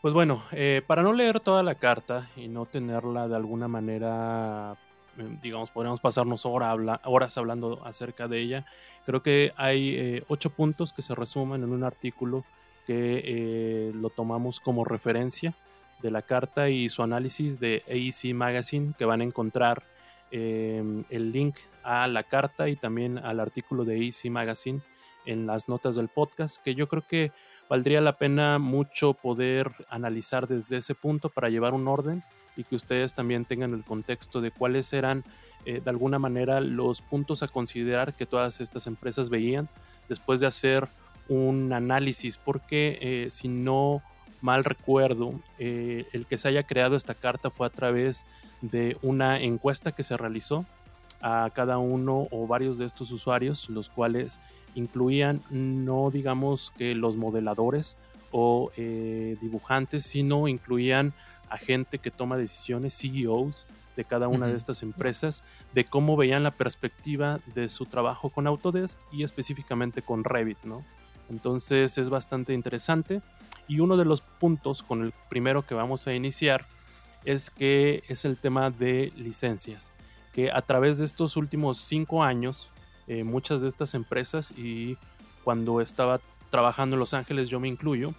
Pues 0.00 0.14
bueno, 0.14 0.42
eh, 0.52 0.82
para 0.86 1.02
no 1.02 1.12
leer 1.12 1.40
toda 1.40 1.62
la 1.62 1.74
carta 1.74 2.28
y 2.36 2.48
no 2.48 2.64
tenerla 2.66 3.26
de 3.26 3.36
alguna 3.36 3.66
manera, 3.66 4.76
digamos, 5.42 5.70
podríamos 5.70 6.00
pasarnos 6.00 6.44
horas 6.46 7.38
hablando 7.38 7.84
acerca 7.84 8.28
de 8.28 8.40
ella, 8.40 8.66
creo 9.04 9.22
que 9.22 9.52
hay 9.56 9.94
eh, 9.96 10.24
ocho 10.28 10.50
puntos 10.50 10.92
que 10.92 11.02
se 11.02 11.14
resumen 11.14 11.62
en 11.62 11.70
un 11.70 11.84
artículo 11.84 12.44
que 12.86 13.90
lo 13.94 14.10
tomamos 14.10 14.60
como 14.60 14.84
referencia 14.84 15.54
de 16.02 16.10
la 16.12 16.22
carta 16.22 16.68
y 16.68 16.88
su 16.88 17.02
análisis 17.02 17.58
de 17.58 17.82
AEC 17.88 18.32
Magazine 18.34 18.94
que 18.96 19.04
van 19.04 19.22
a 19.22 19.24
encontrar 19.24 19.82
Em, 20.32 21.04
el 21.08 21.30
link 21.30 21.56
a 21.84 22.08
la 22.08 22.24
carta 22.24 22.68
y 22.68 22.74
también 22.74 23.18
al 23.18 23.38
artículo 23.38 23.84
de 23.84 23.96
Easy 23.96 24.28
Magazine 24.28 24.80
en 25.24 25.46
las 25.46 25.68
notas 25.68 25.94
del 25.94 26.08
podcast, 26.08 26.60
que 26.62 26.74
yo 26.74 26.88
creo 26.88 27.06
que 27.06 27.30
valdría 27.68 28.00
la 28.00 28.18
pena 28.18 28.58
mucho 28.58 29.14
poder 29.14 29.70
analizar 29.88 30.48
desde 30.48 30.78
ese 30.78 30.94
punto 30.96 31.30
para 31.30 31.48
llevar 31.48 31.74
un 31.74 31.86
orden 31.86 32.24
y 32.56 32.64
que 32.64 32.76
ustedes 32.76 33.14
también 33.14 33.44
tengan 33.44 33.74
el 33.74 33.84
contexto 33.84 34.40
de 34.40 34.50
cuáles 34.50 34.92
eran 34.92 35.24
eh, 35.66 35.80
de 35.84 35.90
alguna 35.90 36.20
manera 36.20 36.60
los 36.60 37.02
puntos 37.02 37.42
a 37.42 37.48
considerar 37.48 38.14
que 38.14 38.24
todas 38.24 38.60
estas 38.60 38.86
empresas 38.86 39.30
veían 39.30 39.68
después 40.08 40.38
de 40.38 40.46
hacer 40.46 40.86
un 41.28 41.72
análisis, 41.72 42.38
porque 42.38 42.98
eh, 43.00 43.30
si 43.30 43.48
no 43.48 44.00
mal 44.42 44.62
recuerdo, 44.62 45.40
eh, 45.58 46.06
el 46.12 46.24
que 46.26 46.36
se 46.36 46.46
haya 46.46 46.62
creado 46.62 46.94
esta 46.94 47.14
carta 47.14 47.50
fue 47.50 47.66
a 47.66 47.70
través 47.70 48.26
de 48.62 48.96
una 49.02 49.40
encuesta 49.40 49.90
que 49.90 50.04
se 50.04 50.16
realizó 50.16 50.64
a 51.20 51.50
cada 51.52 51.78
uno 51.78 52.28
o 52.30 52.46
varios 52.46 52.78
de 52.78 52.86
estos 52.86 53.10
usuarios, 53.10 53.68
los 53.68 53.88
cuales 53.88 54.38
incluían 54.76 55.40
no 55.50 56.10
digamos 56.12 56.72
que 56.78 56.94
los 56.94 57.16
modeladores 57.16 57.96
o 58.30 58.70
dibujantes, 58.76 60.04
sino 60.04 60.46
incluían 60.46 61.14
a 61.48 61.58
gente 61.58 61.98
que 61.98 62.10
toma 62.10 62.36
decisiones, 62.36 62.96
CEOs 62.96 63.66
de 63.96 64.04
cada 64.04 64.28
una 64.28 64.46
de 64.46 64.56
estas 64.56 64.82
empresas, 64.82 65.42
de 65.74 65.84
cómo 65.84 66.16
veían 66.16 66.42
la 66.42 66.50
perspectiva 66.50 67.40
de 67.54 67.68
su 67.68 67.86
trabajo 67.86 68.30
con 68.30 68.46
Autodesk 68.46 68.98
y 69.12 69.22
específicamente 69.22 70.02
con 70.02 70.24
Revit, 70.24 70.62
¿no? 70.64 70.84
Entonces 71.30 71.98
es 71.98 72.08
bastante 72.08 72.52
interesante. 72.52 73.22
Y 73.68 73.80
uno 73.80 73.96
de 73.96 74.04
los 74.04 74.20
puntos 74.20 74.82
con 74.82 75.02
el 75.02 75.12
primero 75.28 75.66
que 75.66 75.74
vamos 75.74 76.06
a 76.06 76.14
iniciar 76.14 76.66
es 77.24 77.50
que 77.50 78.04
es 78.08 78.24
el 78.24 78.36
tema 78.36 78.70
de 78.70 79.12
licencias, 79.16 79.92
que 80.32 80.52
a 80.52 80.62
través 80.62 80.98
de 80.98 81.04
estos 81.04 81.36
últimos 81.36 81.78
cinco 81.78 82.22
años, 82.22 82.70
eh, 83.08 83.24
muchas 83.24 83.60
de 83.60 83.68
estas 83.68 83.94
empresas 83.94 84.52
y 84.52 84.96
cuando 85.42 85.80
estaba 85.80 86.20
trabajando 86.50 86.94
en 86.94 87.00
Los 87.00 87.14
Ángeles, 87.14 87.48
yo 87.48 87.58
me 87.58 87.68
incluyo, 87.68 88.14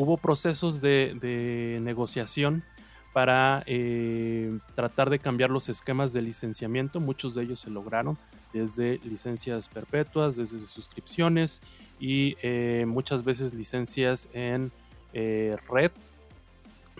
hubo 0.00 0.16
procesos 0.16 0.80
de, 0.80 1.78
negociación 1.82 2.64
para 3.12 3.62
eh, 3.66 4.58
tratar 4.74 5.10
de 5.10 5.18
cambiar 5.18 5.50
los 5.50 5.68
esquemas 5.68 6.14
de 6.14 6.22
licenciamiento. 6.22 7.00
Muchos 7.00 7.34
de 7.34 7.42
ellos 7.42 7.60
se 7.60 7.70
lograron 7.70 8.16
desde 8.54 8.98
licencias 9.04 9.68
perpetuas, 9.68 10.36
desde 10.36 10.58
suscripciones 10.60 11.60
y 11.98 12.34
eh, 12.42 12.86
muchas 12.88 13.24
veces 13.24 13.52
licencias 13.52 14.28
en 14.32 14.72
red 15.12 15.90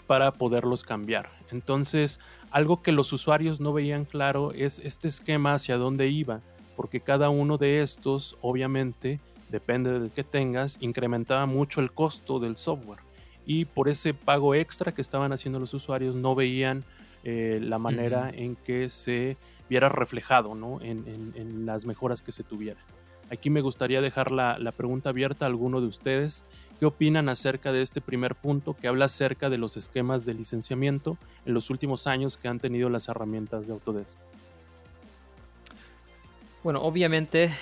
para 0.06 0.32
poderlos 0.32 0.82
cambiar. 0.82 1.30
Entonces, 1.52 2.20
algo 2.50 2.82
que 2.82 2.92
los 2.92 3.14
usuarios 3.14 3.60
no 3.60 3.72
veían 3.72 4.04
claro 4.04 4.52
es 4.52 4.78
este 4.80 5.08
esquema 5.08 5.54
hacia 5.54 5.78
dónde 5.78 6.08
iba, 6.08 6.40
porque 6.76 7.00
cada 7.00 7.30
uno 7.30 7.56
de 7.56 7.80
estos 7.80 8.36
obviamente 8.42 9.20
depende 9.50 9.98
del 9.98 10.10
que 10.10 10.24
tengas, 10.24 10.78
incrementaba 10.80 11.46
mucho 11.46 11.80
el 11.80 11.92
costo 11.92 12.38
del 12.38 12.56
software. 12.56 13.00
Y 13.46 13.64
por 13.64 13.88
ese 13.88 14.14
pago 14.14 14.54
extra 14.54 14.92
que 14.92 15.02
estaban 15.02 15.32
haciendo 15.32 15.58
los 15.58 15.74
usuarios, 15.74 16.14
no 16.14 16.34
veían 16.34 16.84
eh, 17.24 17.58
la 17.62 17.78
manera 17.78 18.30
en 18.32 18.56
que 18.56 18.88
se 18.90 19.36
viera 19.68 19.88
reflejado 19.88 20.54
¿no? 20.54 20.80
en, 20.80 21.66
las 21.66 21.84
mejoras 21.84 22.22
que 22.22 22.32
se 22.32 22.44
tuvieran. 22.44 22.82
Aquí 23.30 23.50
me 23.50 23.60
gustaría 23.60 24.00
dejar 24.00 24.32
la, 24.32 24.58
la, 24.58 24.72
pregunta 24.72 25.10
abierta 25.10 25.44
a 25.44 25.48
alguno 25.48 25.80
de 25.80 25.86
ustedes. 25.86 26.44
¿Qué 26.80 26.86
opinan 26.86 27.28
acerca 27.28 27.70
de 27.70 27.82
este 27.82 28.00
primer 28.00 28.34
punto 28.34 28.74
que 28.74 28.88
habla 28.88 29.04
acerca 29.04 29.50
de 29.50 29.58
los 29.58 29.76
esquemas 29.76 30.24
de 30.24 30.32
licenciamiento 30.32 31.16
en 31.44 31.54
los 31.54 31.70
últimos 31.70 32.06
años 32.06 32.36
que 32.36 32.48
han 32.48 32.58
tenido 32.58 32.88
las 32.88 33.08
herramientas 33.08 33.66
de 33.66 33.72
Autodesk? 33.72 34.18
Bueno, 36.64 36.82
obviamente, 36.82 37.54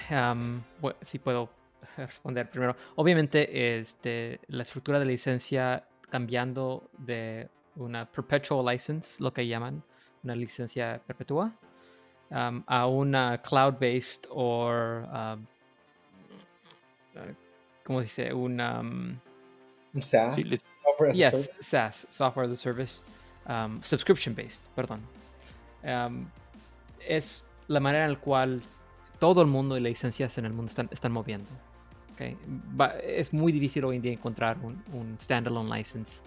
si 1.03 1.19
puedo 1.19 1.51
responder 1.97 2.51
primero. 2.51 2.77
Obviamente, 2.97 3.79
este, 3.79 4.41
la 4.49 4.63
estructura 4.63 4.99
de 4.99 5.07
licencia 5.07 5.85
cambiando 6.11 6.91
de 6.99 7.49
una 7.77 8.07
perpetual 8.07 8.65
license, 8.65 9.23
lo 9.23 9.33
que 9.33 9.47
llaman 9.47 9.83
una 10.23 10.35
licencia 10.35 11.01
perpetua, 11.07 11.53
a 12.31 12.87
una 12.87 13.41
cloud-based 13.41 14.27
o, 14.31 14.69
uh, 14.69 15.39
¿cómo 17.85 18.03
dice? 18.03 18.33
Un, 18.33 18.61
¿Un 18.61 20.03
SaaS. 20.03 20.35
software 20.35 21.11
as 21.11 21.17
yes, 21.17 21.27
a 21.27 21.31
service. 21.31 21.53
SaaS, 21.61 22.07
software 22.11 22.47
as 22.47 22.53
a 22.53 22.57
service, 22.57 23.03
subscription-based, 23.83 24.61
perdón. 24.75 25.01
es 27.07 27.47
la 27.69 27.81
manera 27.81 28.05
en 28.05 28.13
la 28.13 28.21
cual 28.21 28.63
todo 29.19 29.43
el 29.43 29.49
mundo 29.49 29.77
y 29.77 29.81
las 29.81 29.91
licencias 29.91 30.37
en 30.39 30.45
el 30.45 30.53
mundo 30.53 30.69
están, 30.69 30.89
están 30.93 31.13
moviendo. 31.13 31.51
Es 33.03 33.33
muy 33.33 33.53
difícil 33.53 33.85
hoy 33.85 33.97
en 33.97 34.03
día 34.03 34.13
encontrar 34.13 34.57
un, 34.93 35.17
standalone 35.21 35.79
license 35.79 36.21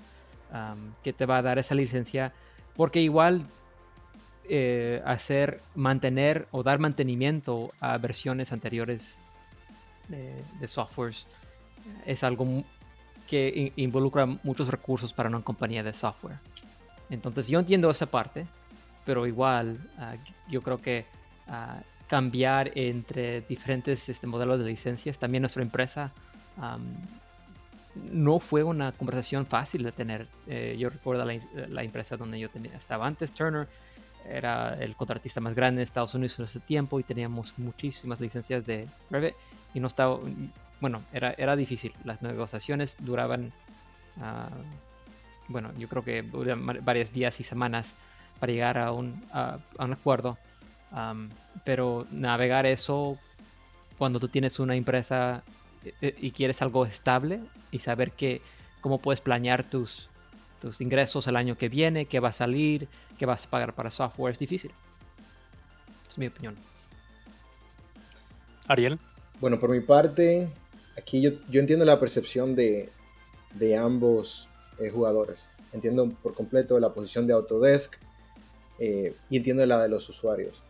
um, 0.52 0.92
que 1.04 1.14
te 1.14 1.26
va 1.26 1.38
a 1.38 1.42
dar 1.42 1.60
esa 1.60 1.76
licencia 1.76 2.34
porque 2.76 3.02
igual 3.02 3.46
eh, 4.50 5.02
hacer, 5.06 5.62
mantener 5.76 6.48
o 6.52 6.64
dar 6.64 6.80
mantenimiento 6.80 7.72
a 7.80 7.98
versiones 7.98 8.52
anteriores 8.52 9.20
de, 10.08 10.68
softwares 10.68 11.28
es 12.06 12.24
algo 12.24 12.64
que 13.28 13.72
involucra 13.78 14.26
muchos 14.26 14.68
recursos 14.68 15.14
para 15.14 15.30
una 15.30 15.42
compañía 15.42 15.84
de 15.84 15.94
software. 15.94 16.36
Entonces 17.10 17.48
yo 17.48 17.60
entiendo 17.60 17.90
esa 17.90 18.06
parte, 18.08 18.46
pero 19.06 19.26
igual 19.26 19.80
ah, 19.98 20.16
yo 20.50 20.62
creo 20.62 20.82
que 20.82 21.06
ah, 21.48 21.82
cambiar 22.12 22.74
entre 22.76 23.40
diferentes 23.40 24.10
este, 24.10 24.28
modelos 24.28 24.60
de 24.60 24.66
licencias. 24.66 25.18
También 25.18 25.44
nuestra 25.44 25.62
empresa 25.62 26.12
no 28.12 28.40
fue 28.40 28.64
una 28.64 28.92
conversación 28.92 29.46
fácil 29.46 29.84
de 29.84 29.94
tener. 29.94 30.28
Eh, 30.46 30.76
yo 30.78 30.90
recuerdo 30.90 31.24
la, 31.24 31.84
empresa 31.84 32.18
donde 32.18 32.38
yo 32.38 32.50
tenía, 32.50 32.76
estaba 32.76 33.08
antes, 33.08 33.32
Turner, 33.32 33.66
era 34.30 34.74
el 34.74 34.94
contratista 34.98 35.40
más 35.40 35.56
grande 35.56 35.80
de 35.80 35.84
Estados 35.86 36.14
Unidos 36.14 36.38
en 36.38 36.46
ese 36.46 36.60
tiempo 36.60 37.00
y 37.00 37.04
teníamos 37.04 37.58
muchísimas 37.58 38.20
licencias 38.20 38.66
de 38.66 38.90
Revit 39.10 39.34
y 39.74 39.80
no 39.80 39.88
estaba, 39.88 40.20
bueno, 40.82 41.02
era, 41.14 41.34
era 41.38 41.56
difícil. 41.56 41.94
Las 42.04 42.22
negociaciones 42.22 42.98
duraban, 43.00 43.54
ah, 44.20 44.50
bueno, 45.48 45.72
yo 45.78 45.88
creo 45.88 46.04
que 46.04 46.26
varios 46.82 47.14
días 47.14 47.40
y 47.40 47.46
semanas 47.46 47.94
para 48.38 48.52
llegar 48.52 48.78
a 48.78 48.92
un, 48.92 49.24
a 49.32 49.60
un 49.80 49.94
acuerdo 49.94 50.38
pero 51.64 52.06
navegar 52.12 52.66
eso 52.66 53.18
cuando 53.98 54.20
tú 54.20 54.28
tienes 54.28 54.60
una 54.60 54.76
empresa 54.76 55.44
eh, 55.86 55.94
eh, 56.02 56.16
y 56.20 56.32
quieres 56.32 56.62
algo 56.62 56.86
estable 56.86 57.40
y 57.72 57.80
saber 57.80 58.12
que 58.12 58.42
cómo 58.82 58.98
puedes 58.98 59.22
planear 59.22 59.64
tus, 59.64 60.10
tus 60.60 60.82
ingresos 60.82 61.28
el 61.28 61.36
año 61.36 61.58
que 61.58 61.70
viene, 61.70 62.08
qué 62.08 62.20
va 62.20 62.30
a 62.30 62.34
salir, 62.34 62.88
qué 63.20 63.26
vas 63.26 63.46
a 63.46 63.50
pagar 63.50 63.74
para 63.74 63.92
software, 63.92 64.34
es 64.34 64.40
difícil. 64.40 64.72
Es 66.10 66.18
mi 66.18 66.28
opinión. 66.28 66.56
Ariel. 68.68 69.00
Bueno, 69.40 69.60
por 69.60 69.70
mi 69.70 69.82
parte, 69.82 70.50
aquí 70.98 71.22
yo, 71.22 71.32
yo 71.50 71.60
entiendo 71.60 71.86
la 71.86 72.00
percepción 72.00 72.56
de, 72.56 72.90
de 73.54 73.78
ambos 73.78 74.48
eh, 74.80 74.90
jugadores. 74.90 75.50
Entiendo 75.74 76.10
por 76.24 76.34
completo 76.34 76.80
la 76.80 76.94
posición 76.94 77.28
de 77.28 77.34
Autodesk 77.34 77.98
y 78.80 79.38
entiendo 79.38 79.64
la 79.68 79.84
de 79.84 79.90
los 79.90 80.10
usuarios. 80.10 80.64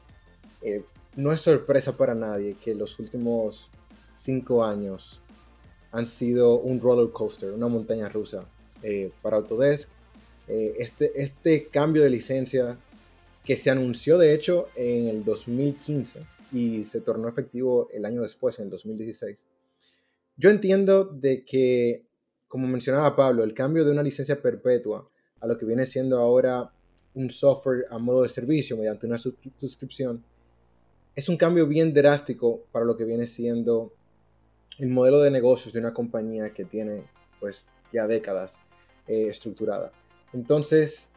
Eh, 0.62 0.84
no 1.15 1.32
es 1.32 1.41
sorpresa 1.41 1.97
para 1.97 2.15
nadie 2.15 2.56
que 2.63 2.74
los 2.74 3.00
últimos 3.00 3.69
cinco 4.15 4.63
años 4.63 5.21
han 5.91 6.08
sido 6.08 6.60
un 6.60 6.80
roller 6.80 7.12
coaster, 7.12 7.52
una 7.52 7.67
montaña 7.67 8.08
rusa 8.08 8.45
eh, 8.82 9.12
para 9.21 9.38
Autodesk. 9.38 9.89
Eh, 10.47 10.76
este, 10.80 11.12
este 11.21 11.67
cambio 11.67 12.04
de 12.04 12.10
licencia 12.10 12.78
que 13.43 13.58
se 13.58 13.69
anunció 13.69 14.17
de 14.17 14.34
hecho 14.34 14.69
en 14.76 15.08
el 15.08 15.24
2015 15.24 16.21
y 16.54 16.84
se 16.84 17.02
tornó 17.02 17.28
efectivo 17.28 17.89
el 17.91 18.06
año 18.06 18.21
después, 18.21 18.60
en 18.60 18.65
el 18.65 18.71
2016. 18.71 19.45
Yo 20.38 20.50
entiendo 20.50 21.06
de 21.06 21.43
que, 21.45 22.06
como 22.47 22.67
mencionaba 22.67 23.15
Pablo, 23.15 23.43
el 23.43 23.54
cambio 23.54 23.86
de 23.86 23.91
una 23.91 24.04
licencia 24.04 24.41
perpetua 24.41 25.10
a 25.39 25.47
lo 25.47 25.58
que 25.58 25.65
viene 25.65 25.86
siendo 25.86 26.19
ahora 26.19 26.71
un 27.13 27.30
software 27.30 27.86
a 27.89 27.97
modo 27.97 28.24
de 28.24 28.30
servicio 28.30 28.78
mediante 28.78 29.08
una 29.08 29.17
suscripción 29.17 30.24
es 31.15 31.30
un 31.30 31.38
cambio 31.38 31.67
bien 31.67 31.93
drástico 31.93 32.63
para 32.71 32.86
lo 32.86 32.95
que 32.97 33.06
viene 33.06 33.28
siendo 33.28 33.93
el 34.80 34.89
modelo 34.89 35.21
de 35.21 35.32
negocios 35.32 35.74
de 35.74 35.80
una 35.80 35.93
compañía 35.93 36.52
que 36.52 36.65
tiene 36.65 37.04
pues 37.39 37.67
ya 37.91 38.08
décadas 38.08 38.60
eh, 39.08 39.28
estructurada. 39.28 39.91
Entonces, 40.34 41.10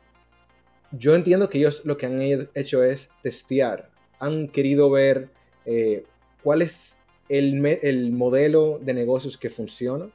yo 0.93 1.15
entiendo 1.15 1.49
que 1.49 1.59
ellos 1.59 1.85
lo 1.85 1.97
que 1.97 2.07
han 2.07 2.21
hecho 2.55 2.83
es 2.83 3.11
testear, 3.23 3.91
han 4.19 4.49
querido 4.49 4.91
ver 4.91 5.29
eh, 5.65 6.05
cuál 6.43 6.63
es 6.63 6.99
el, 7.29 7.65
el, 7.83 8.13
modelo 8.13 8.79
de 8.83 8.95
negocios 8.95 9.39
que 9.39 9.51
funciona. 9.51 10.11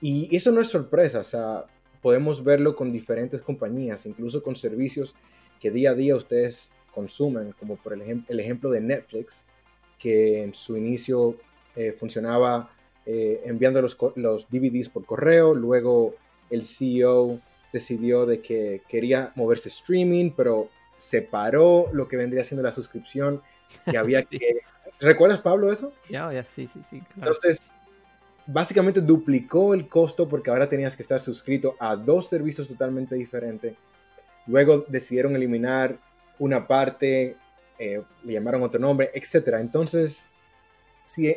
Y 0.00 0.34
eso 0.34 0.52
no 0.52 0.60
es 0.60 0.68
sorpresa, 0.68 1.20
o 1.20 1.24
sea, 1.24 1.64
podemos 2.02 2.44
verlo 2.44 2.76
con 2.76 2.92
diferentes 2.92 3.40
compañías, 3.40 4.06
incluso 4.06 4.42
con 4.42 4.56
servicios 4.56 5.14
que 5.60 5.70
día 5.70 5.90
a 5.90 5.94
día 5.94 6.16
ustedes 6.16 6.70
consumen, 6.94 7.54
como 7.58 7.76
por 7.76 7.92
el, 7.92 8.24
el 8.28 8.40
ejemplo 8.40 8.70
de 8.70 8.80
Netflix, 8.80 9.44
que 9.98 10.42
en 10.42 10.54
su 10.54 10.76
inicio 10.76 11.36
eh, 11.76 11.92
funcionaba 11.92 12.70
eh, 13.06 13.42
enviando 13.44 13.82
los, 13.82 13.96
los, 14.16 14.48
DVDs 14.50 14.88
por 14.88 15.04
correo, 15.04 15.54
luego 15.54 16.14
el 16.50 16.64
CEO 16.64 17.38
decidió 17.72 18.24
de 18.26 18.40
que 18.40 18.82
quería 18.88 19.32
moverse 19.34 19.68
streaming, 19.68 20.30
pero 20.36 20.68
separó 20.96 21.90
lo 21.92 22.06
que 22.08 22.16
vendría 22.16 22.44
siendo 22.44 22.62
la 22.62 22.72
suscripción, 22.72 23.42
que 23.90 23.98
había 23.98 24.22
que... 24.24 24.60
¿Recuerdas, 25.00 25.40
Pablo, 25.40 25.72
eso? 25.72 25.92
Ya, 26.08 26.32
ya, 26.32 26.44
sí, 26.44 26.68
sí, 26.72 26.80
sí. 26.88 27.02
Entonces, 27.16 27.60
básicamente 28.46 29.00
duplicó 29.00 29.74
el 29.74 29.88
costo 29.88 30.28
porque 30.28 30.50
ahora 30.50 30.68
tenías 30.68 30.96
que 30.96 31.02
estar 31.02 31.20
suscrito 31.20 31.76
a 31.80 31.96
dos 31.96 32.28
servicios 32.28 32.68
totalmente 32.68 33.16
diferentes. 33.16 33.74
Luego 34.46 34.84
decidieron 34.88 35.34
eliminar 35.34 35.98
una 36.38 36.66
parte, 36.66 37.36
eh, 37.78 38.02
le 38.24 38.32
llamaron 38.32 38.62
otro 38.62 38.80
nombre, 38.80 39.10
etc. 39.14 39.54
Entonces, 39.60 40.28
si, 41.04 41.34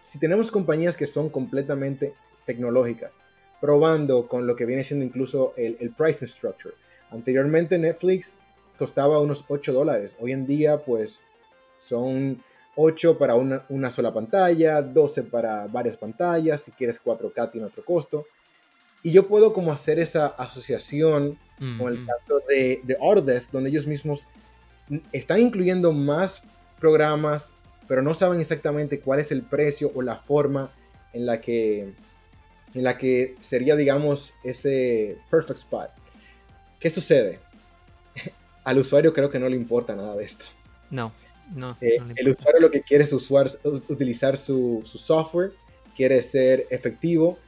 si 0.00 0.18
tenemos 0.18 0.50
compañías 0.50 0.96
que 0.96 1.06
son 1.06 1.28
completamente 1.30 2.14
tecnológicas, 2.46 3.18
probando 3.60 4.26
con 4.26 4.46
lo 4.46 4.56
que 4.56 4.64
viene 4.64 4.84
siendo 4.84 5.04
incluso 5.04 5.52
el, 5.56 5.76
el 5.80 5.90
pricing 5.90 6.28
structure. 6.28 6.74
Anteriormente 7.10 7.78
Netflix 7.78 8.38
costaba 8.78 9.20
unos 9.20 9.44
8 9.48 9.72
dólares. 9.72 10.16
Hoy 10.20 10.32
en 10.32 10.46
día, 10.46 10.78
pues, 10.78 11.20
son 11.78 12.42
8 12.76 13.18
para 13.18 13.34
una, 13.34 13.64
una, 13.68 13.90
sola 13.90 14.12
pantalla, 14.12 14.80
12 14.80 15.24
para 15.24 15.66
varias 15.66 15.96
pantallas. 15.96 16.62
Si 16.62 16.72
quieres 16.72 17.02
4K 17.04 17.50
tiene 17.52 17.66
otro 17.66 17.84
costo. 17.84 18.26
Y 19.02 19.12
yo 19.12 19.28
puedo 19.28 19.52
como 19.52 19.72
hacer 19.72 19.98
esa 19.98 20.26
asociación 20.26 21.38
con 21.78 21.92
el 21.92 22.06
caso 22.06 22.40
de, 22.48 22.80
de 22.84 22.96
Autodesk, 23.00 23.50
donde 23.50 23.68
ellos 23.68 23.86
mismos 23.86 24.28
están 25.12 25.40
incluyendo 25.40 25.92
más 25.92 26.42
programas, 26.78 27.52
pero 27.86 28.02
no 28.02 28.14
saben 28.14 28.40
exactamente 28.40 29.00
cuál 29.00 29.20
es 29.20 29.30
el 29.30 29.42
precio 29.42 29.92
o 29.94 30.02
la 30.02 30.16
forma 30.16 30.70
en 31.12 31.26
la 31.26 31.40
que, 31.40 31.92
en 32.74 32.84
la 32.84 32.98
que 32.98 33.36
sería, 33.40 33.76
digamos, 33.76 34.32
ese 34.44 35.18
perfect 35.30 35.58
spot. 35.58 35.90
¿Qué 36.78 36.90
sucede? 36.90 37.38
Al 38.64 38.78
usuario 38.78 39.12
creo 39.12 39.30
que 39.30 39.38
no 39.38 39.48
le 39.48 39.56
importa 39.56 39.94
nada 39.94 40.16
de 40.16 40.24
esto. 40.24 40.44
No, 40.90 41.12
no. 41.54 41.76
Eh, 41.80 41.98
el 42.16 42.28
usuario 42.28 42.60
lo 42.60 42.70
que 42.70 42.82
quiere 42.82 43.04
es 43.04 43.12
utilizar 43.12 44.36
su, 44.36 44.82
software, 44.84 45.52
quiere 45.96 46.22
ser 46.22 46.66
efectivo 46.70 47.38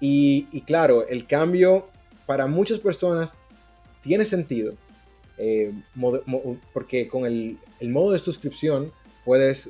y, 0.00 0.62
claro, 0.62 1.06
el 1.06 1.26
cambio 1.26 1.86
para 2.26 2.46
muchas 2.46 2.78
personas 2.78 3.34
tiene 4.02 4.24
sentido, 4.24 4.74
eh, 5.36 5.72
porque 6.72 7.06
con 7.06 7.26
el, 7.26 7.58
modo 7.82 8.12
de 8.12 8.18
suscripción 8.18 8.92
puedes 9.24 9.68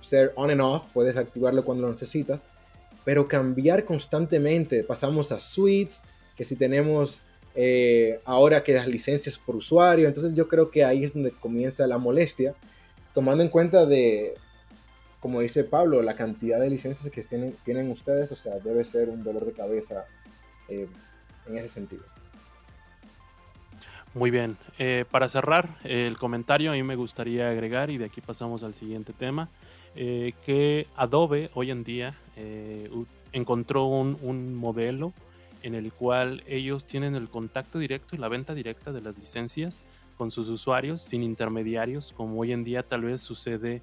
ser 0.00 0.32
on 0.34 0.50
and 0.50 0.60
off, 0.60 0.84
puedes 0.92 1.16
activarlo 1.16 1.64
cuando 1.64 1.84
lo 1.84 1.92
necesitas, 1.92 2.46
pero 3.04 3.28
cambiar 3.28 3.84
constantemente, 3.84 4.82
pasamos 4.82 5.30
a 5.30 5.38
suites, 5.38 6.02
que 6.36 6.44
si 6.44 6.56
tenemos 6.56 7.20
eh, 7.54 8.18
ahora 8.24 8.64
que 8.64 8.74
las 8.74 8.88
licencias 8.88 9.38
por 9.38 9.56
usuario, 9.56 10.08
entonces 10.08 10.34
yo 10.34 10.48
creo 10.48 10.70
que 10.70 10.84
ahí 10.84 11.04
es 11.04 11.14
donde 11.14 11.30
comienza 11.30 11.86
la 11.86 11.98
molestia, 11.98 12.54
tomando 13.14 13.44
en 13.44 13.50
cuenta 13.50 13.86
de, 13.86 14.34
como 15.20 15.40
dice 15.40 15.64
Pablo, 15.64 16.02
la 16.02 16.14
cantidad 16.14 16.58
de 16.58 16.70
licencias 16.70 17.10
que 17.12 17.22
tienen, 17.22 17.54
tienen 17.64 17.90
ustedes, 17.90 18.32
o 18.32 18.36
sea, 18.36 18.58
debe 18.58 18.84
ser 18.84 19.08
un 19.08 19.22
dolor 19.22 19.44
de 19.44 19.52
cabeza 19.52 20.06
eh, 20.68 20.88
en 21.46 21.58
ese 21.58 21.68
sentido. 21.68 22.02
Muy 24.14 24.30
bien, 24.30 24.56
eh, 24.78 25.04
para 25.10 25.28
cerrar 25.28 25.68
el 25.84 26.18
comentario, 26.18 26.72
a 26.72 26.74
mí 26.74 26.82
me 26.82 26.96
gustaría 26.96 27.50
agregar, 27.50 27.90
y 27.90 27.98
de 27.98 28.06
aquí 28.06 28.20
pasamos 28.20 28.62
al 28.64 28.74
siguiente 28.74 29.12
tema, 29.12 29.48
que 29.94 30.86
Adobe 30.96 31.50
hoy 31.54 31.72
en 31.72 31.82
día 31.82 32.14
encontró 33.32 33.86
un, 33.86 34.16
un 34.22 34.54
modelo 34.54 35.12
en 35.62 35.74
el 35.74 35.92
cual 35.92 36.42
ellos 36.46 36.86
tienen 36.86 37.14
el 37.14 37.28
contacto 37.28 37.78
directo 37.78 38.16
y 38.16 38.18
la 38.18 38.28
venta 38.28 38.54
directa 38.54 38.92
de 38.92 39.00
las 39.00 39.16
licencias 39.18 39.82
con 40.16 40.30
sus 40.30 40.48
usuarios 40.48 41.02
sin 41.02 41.22
intermediarios, 41.22 42.12
como 42.12 42.40
hoy 42.40 42.52
en 42.52 42.64
día 42.64 42.82
tal 42.82 43.02
vez 43.02 43.20
sucede 43.22 43.82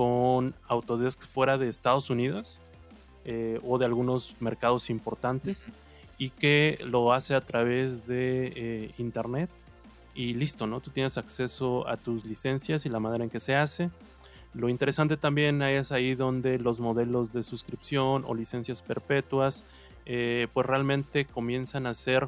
con 0.00 0.54
Autodesk 0.66 1.26
fuera 1.26 1.58
de 1.58 1.68
Estados 1.68 2.08
Unidos 2.08 2.58
eh, 3.26 3.60
o 3.62 3.76
de 3.76 3.84
algunos 3.84 4.40
mercados 4.40 4.88
importantes 4.88 5.66
y 6.16 6.30
que 6.30 6.82
lo 6.86 7.12
hace 7.12 7.34
a 7.34 7.42
través 7.42 8.06
de 8.06 8.50
eh, 8.56 8.94
internet 8.96 9.50
y 10.14 10.32
listo, 10.32 10.66
¿no? 10.66 10.80
Tú 10.80 10.90
tienes 10.90 11.18
acceso 11.18 11.86
a 11.86 11.98
tus 11.98 12.24
licencias 12.24 12.86
y 12.86 12.88
la 12.88 12.98
manera 12.98 13.24
en 13.24 13.28
que 13.28 13.40
se 13.40 13.54
hace. 13.54 13.90
Lo 14.54 14.70
interesante 14.70 15.18
también 15.18 15.60
es 15.60 15.92
ahí 15.92 16.14
donde 16.14 16.58
los 16.58 16.80
modelos 16.80 17.30
de 17.34 17.42
suscripción 17.42 18.24
o 18.26 18.34
licencias 18.34 18.80
perpetuas 18.80 19.64
eh, 20.06 20.48
pues 20.54 20.66
realmente 20.66 21.26
comienzan 21.26 21.86
a 21.86 21.92
ser 21.92 22.26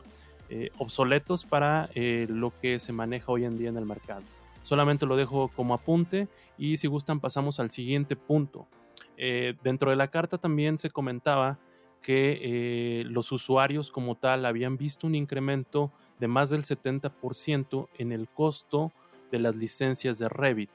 obsoletos 0.77 1.47
para 1.47 1.89
lo 1.95 2.53
que 2.61 2.79
se 2.79 2.93
maneja 2.93 3.33
hoy 3.33 3.47
en 3.47 3.57
día 3.57 3.71
en 3.71 3.79
el 3.79 3.87
mercado. 3.87 4.21
Solamente 4.63 5.07
lo 5.07 5.17
dejo 5.17 5.49
como 5.49 5.75
apunte 5.75 6.29
y 6.57 6.77
si 6.77 6.87
gustan 6.87 7.21
pasamos 7.21 7.61
al 7.61 7.71
siguiente 7.71 8.17
punto. 8.17 8.67
dentro 9.63 9.91
de 9.91 9.97
la 9.97 10.09
carta 10.09 10.39
también 10.39 10.79
se 10.79 10.91
comentaba 10.91 11.59
que 12.03 13.05
los 13.07 13.31
usuarios 13.31 13.93
como 13.93 14.17
tal 14.17 14.45
habían 14.47 14.77
visto 14.77 15.07
un 15.07 15.15
incremento 15.15 15.93
de 16.19 16.29
más 16.29 16.51
del 16.51 16.63
70% 16.63 17.89
en 17.99 18.13
el 18.13 18.29
costo 18.29 18.93
de 19.31 19.39
las 19.39 19.55
licencias 19.57 20.19
de 20.19 20.29
Revit 20.29 20.71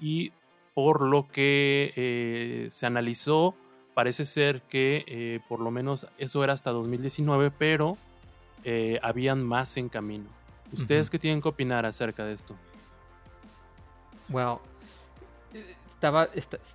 y 0.00 0.32
por 0.74 1.02
lo 1.02 1.28
que 1.28 2.66
se 2.70 2.86
analizó 2.86 3.54
parece 3.94 4.24
ser 4.24 4.62
que 4.62 5.04
eh, 5.06 5.40
por 5.48 5.60
lo 5.60 5.70
menos 5.70 6.06
eso 6.18 6.42
era 6.44 6.52
hasta 6.52 6.70
2019, 6.70 7.50
pero 7.50 7.96
eh, 8.64 8.98
habían 9.02 9.42
más 9.42 9.76
en 9.76 9.88
camino. 9.88 10.26
¿Ustedes 10.72 11.10
qué 11.10 11.18
tienen 11.18 11.42
que 11.42 11.48
opinar 11.48 11.84
acerca 11.84 12.24
de 12.24 12.32
esto? 12.32 12.56
Well, 14.28 14.58
estaba, 15.94 16.28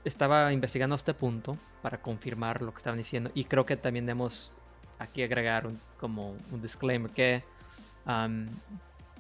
estaba 0.06 0.54
investigando 0.54 0.96
este 0.96 1.14
punto 1.14 1.58
para 1.82 2.02
confirmar 2.02 2.62
lo 2.62 2.72
que 2.72 2.78
estaban 2.78 2.98
diciendo 2.98 3.30
y 3.34 3.44
creo 3.46 3.66
que 3.66 3.76
también 3.76 4.06
debemos 4.06 4.54
aquí 5.00 5.22
agregar 5.22 5.68
como 6.00 6.36
un 6.52 6.62
disclaimer 6.62 7.12
que 7.12 7.44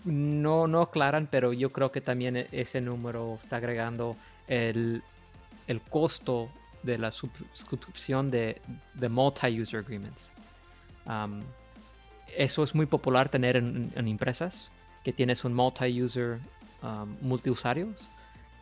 no, 0.06 0.68
no 0.68 0.82
aclaran, 0.82 1.28
pero 1.30 1.52
yo 1.52 1.72
creo 1.72 1.92
que 1.92 2.00
también 2.00 2.38
e, 2.38 2.48
ese 2.52 2.80
número 2.80 3.36
está 3.36 3.58
agregando 3.58 4.16
el, 4.48 5.04
el 5.68 5.82
costo 5.82 6.50
de 6.84 6.98
la 6.98 7.12
suscripción 7.12 8.32
de, 8.32 8.62
de 8.94 9.10
multi-user 9.10 9.80
agreements. 9.80 10.32
Eso 12.36 12.64
es 12.64 12.76
muy 12.76 12.86
popular 12.86 13.30
tener 13.30 13.58
en, 13.58 13.92
empresas 13.96 14.72
que 15.04 15.12
tienes 15.12 15.44
un 15.44 15.54
multi-user 15.54 16.40
um, 16.82 17.16
multiusuarios 17.22 18.08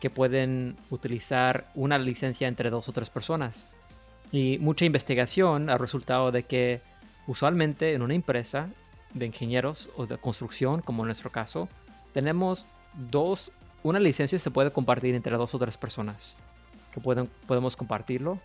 que 0.00 0.10
pueden 0.10 0.76
utilizar 0.90 1.66
una 1.74 1.98
licencia 1.98 2.48
entre 2.48 2.70
dos 2.70 2.88
o 2.88 2.92
tres 2.92 3.10
personas. 3.10 3.66
Y 4.32 4.58
mucha 4.60 4.84
investigación 4.84 5.70
ha 5.70 5.78
resultado 5.78 6.32
de 6.32 6.42
que 6.42 6.80
usualmente 7.26 7.92
en 7.92 8.02
una 8.02 8.14
empresa 8.14 8.68
de 9.14 9.26
ingenieros 9.26 9.88
o 9.96 10.06
de 10.06 10.18
construcción, 10.18 10.82
como 10.82 11.02
en 11.02 11.06
nuestro 11.06 11.30
caso, 11.30 11.68
tenemos 12.12 12.66
dos, 13.10 13.52
una 13.82 14.00
licencia 14.00 14.38
se 14.38 14.50
puede 14.50 14.70
compartir 14.70 15.14
entre 15.14 15.36
dos 15.36 15.54
o 15.54 15.58
tres 15.58 15.76
personas 15.76 16.36
que 16.92 17.00
pueden, 17.00 17.28
podemos 17.46 17.76
compartirlo. 17.76 18.38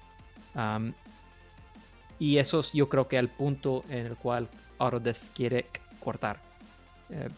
y 2.20 2.38
eso 2.38 2.60
es 2.60 2.72
yo 2.74 2.90
creo 2.90 3.08
que 3.08 3.18
el 3.18 3.30
punto 3.30 3.84
en 3.90 4.06
el 4.06 4.16
cual 4.16 4.50
Autodesk 4.78 5.34
quiere 5.34 5.66
cortar. 6.00 6.40
Eh, 7.10 7.30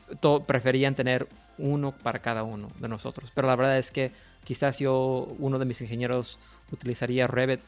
preferían 0.45 0.95
tener 0.95 1.27
uno 1.57 1.91
para 1.91 2.19
cada 2.19 2.43
uno 2.43 2.69
de 2.79 2.87
nosotros. 2.87 3.31
Pero 3.33 3.47
la 3.47 3.55
verdad 3.55 3.77
es 3.77 3.91
que 3.91 4.11
quizás 4.43 4.79
yo, 4.79 5.27
uno 5.39 5.59
de 5.59 5.65
mis 5.65 5.81
ingenieros, 5.81 6.37
utilizaría 6.71 7.27
Revit 7.27 7.61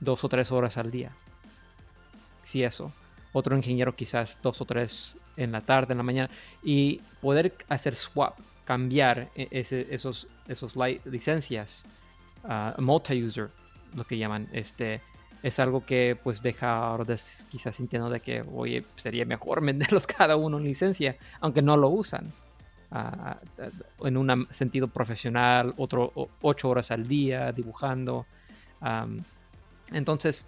dos 0.00 0.24
o 0.24 0.28
tres 0.28 0.52
horas 0.52 0.76
al 0.76 0.90
día. 0.90 1.10
Si 2.44 2.62
eso. 2.62 2.92
Otro 3.32 3.56
ingeniero 3.56 3.96
quizás 3.96 4.38
dos 4.42 4.60
o 4.60 4.64
tres 4.64 5.16
en 5.36 5.52
la 5.52 5.60
tarde, 5.60 5.92
en 5.92 5.98
la 5.98 6.04
mañana. 6.04 6.30
Y 6.62 7.00
poder 7.20 7.54
hacer 7.68 7.94
swap, 7.94 8.38
cambiar 8.64 9.28
e-, 9.34 9.48
ese, 9.50 9.92
esos, 9.92 10.26
esos 10.48 10.76
licencias 11.04 11.84
multi-user, 12.78 13.50
lo 13.94 14.04
que 14.04 14.18
llaman, 14.18 14.48
este, 14.52 15.00
es 15.42 15.58
algo 15.58 15.84
que 15.84 16.16
pues 16.22 16.42
deja 16.42 16.94
a 16.94 17.06
quizás 17.50 17.76
sintiendo 17.76 18.10
de 18.10 18.20
que, 18.20 18.42
oye, 18.54 18.84
sería 18.96 19.24
mejor 19.24 19.60
venderlos 19.64 20.06
cada 20.06 20.36
uno 20.36 20.58
en 20.58 20.64
licencia, 20.64 21.16
aunque 21.40 21.62
no 21.62 21.76
lo 21.76 21.88
usan. 21.88 22.32
En 22.90 24.16
un 24.16 24.46
sentido 24.50 24.88
profesional, 24.88 25.74
otro 25.76 26.12
ocho 26.42 26.68
horas 26.68 26.90
al 26.90 27.06
día 27.06 27.52
dibujando. 27.52 28.26
entonces, 29.92 30.46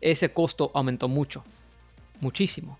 ese 0.00 0.32
costo 0.32 0.70
aumentó 0.74 1.08
mucho, 1.08 1.42
muchísimo. 2.20 2.78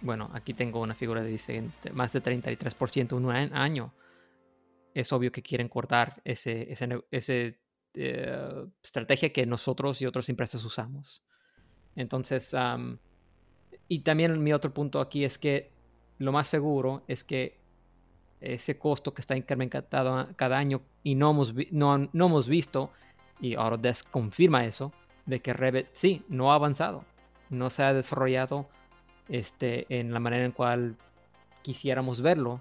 bueno, 0.00 0.30
aquí 0.34 0.54
tengo 0.54 0.80
una 0.80 0.94
figura 0.94 1.22
de 1.22 1.30
dice 1.30 1.62
más 1.92 2.12
de 2.12 2.22
33% 2.22 3.16
en 3.16 3.24
un 3.24 3.32
año 3.32 3.92
es 4.94 5.12
obvio 5.12 5.32
que 5.32 5.42
quieren 5.42 5.68
cortar 5.68 6.22
ese, 6.24 6.72
ese, 7.10 7.58
eh, 7.94 8.66
estrategia 8.82 9.32
que 9.32 9.44
nosotros 9.44 10.00
y 10.00 10.06
otras 10.06 10.28
empresas 10.28 10.64
usamos. 10.64 11.22
Entonces, 11.96 12.54
y 13.88 14.00
también 14.00 14.42
mi 14.42 14.52
otro 14.52 14.72
punto 14.72 15.00
aquí 15.00 15.24
es 15.24 15.36
que 15.36 15.72
lo 16.24 16.32
más 16.32 16.48
seguro 16.48 17.02
es 17.08 17.24
que 17.24 17.58
ese 18.40 18.78
costo 18.78 19.14
que 19.14 19.20
está 19.20 19.36
incrementado 19.36 20.28
cada 20.36 20.58
año 20.58 20.82
y 21.02 21.14
no 21.14 21.30
hemos, 21.30 21.54
no, 21.70 21.98
no 21.98 22.26
hemos 22.26 22.48
visto, 22.48 22.90
y 23.40 23.54
Autodesk 23.54 24.10
confirma 24.10 24.64
eso, 24.64 24.92
de 25.26 25.40
que 25.40 25.52
Revit 25.52 25.88
sí, 25.92 26.22
no 26.28 26.52
ha 26.52 26.56
avanzado, 26.56 27.04
no 27.50 27.70
se 27.70 27.82
ha 27.82 27.92
desarrollado 27.92 28.68
este, 29.28 29.86
en 29.88 30.12
la 30.12 30.20
manera 30.20 30.44
en 30.44 30.52
cual 30.52 30.96
quisiéramos 31.62 32.20
verlo 32.20 32.60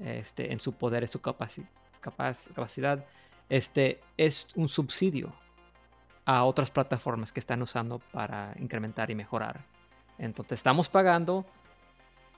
este, 0.00 0.52
en 0.52 0.58
su 0.58 0.72
poder, 0.72 1.04
en 1.04 1.08
su 1.08 1.20
capacidad, 1.20 3.04
este, 3.48 4.00
es 4.16 4.48
un 4.56 4.68
subsidio 4.68 5.32
a 6.24 6.44
otras 6.44 6.70
plataformas 6.70 7.32
que 7.32 7.40
están 7.40 7.62
usando 7.62 8.00
para 8.12 8.54
incrementar 8.58 9.10
y 9.10 9.14
mejorar. 9.14 9.64
Entonces 10.18 10.58
estamos 10.58 10.88
pagando 10.88 11.46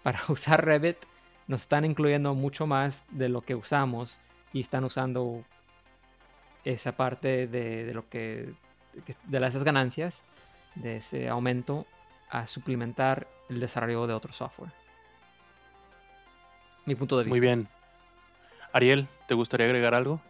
para 0.04 0.20
usar 0.28 0.64
Revit, 0.64 0.98
nos 1.48 1.62
están 1.62 1.84
incluyendo 1.84 2.32
mucho 2.34 2.68
más 2.68 3.04
de 3.10 3.28
lo 3.28 3.40
que 3.40 3.56
usamos 3.56 4.20
y 4.52 4.60
están 4.60 4.84
usando 4.84 5.42
esa 6.64 6.92
parte 6.92 7.48
de, 7.48 7.92
lo 7.92 8.08
que 8.08 8.54
de 9.24 9.46
esas 9.46 9.64
ganancias 9.64 10.22
de 10.76 10.98
ese 10.98 11.28
aumento 11.28 11.84
a 12.30 12.46
suplementar 12.46 13.26
el 13.50 13.58
desarrollo 13.58 14.06
de 14.06 14.14
otro 14.14 14.32
software 14.32 14.72
mi 16.86 16.94
punto 16.94 17.18
de 17.18 17.24
vista. 17.24 17.32
Muy 17.32 17.40
bien. 17.40 17.68
Ariel, 18.72 19.08
¿te 19.26 19.34
gustaría 19.34 19.66
agregar 19.66 19.94
algo? 19.94 20.20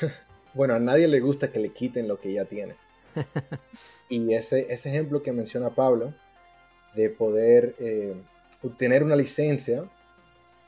bueno, 0.54 0.74
a 0.74 0.78
nadie 0.78 1.08
le 1.08 1.20
gusta 1.20 1.50
que 1.50 1.58
le 1.58 1.70
quiten 1.70 2.08
lo 2.08 2.20
que 2.20 2.32
ya 2.32 2.44
tiene. 2.44 2.74
y 4.08 4.34
ese, 4.34 4.72
ese 4.72 4.90
ejemplo 4.90 5.22
que 5.22 5.32
menciona 5.32 5.70
Pablo, 5.70 6.14
de 6.94 7.10
poder 7.10 7.74
eh, 7.78 8.14
obtener 8.64 9.02
una 9.02 9.16
licencia 9.16 9.84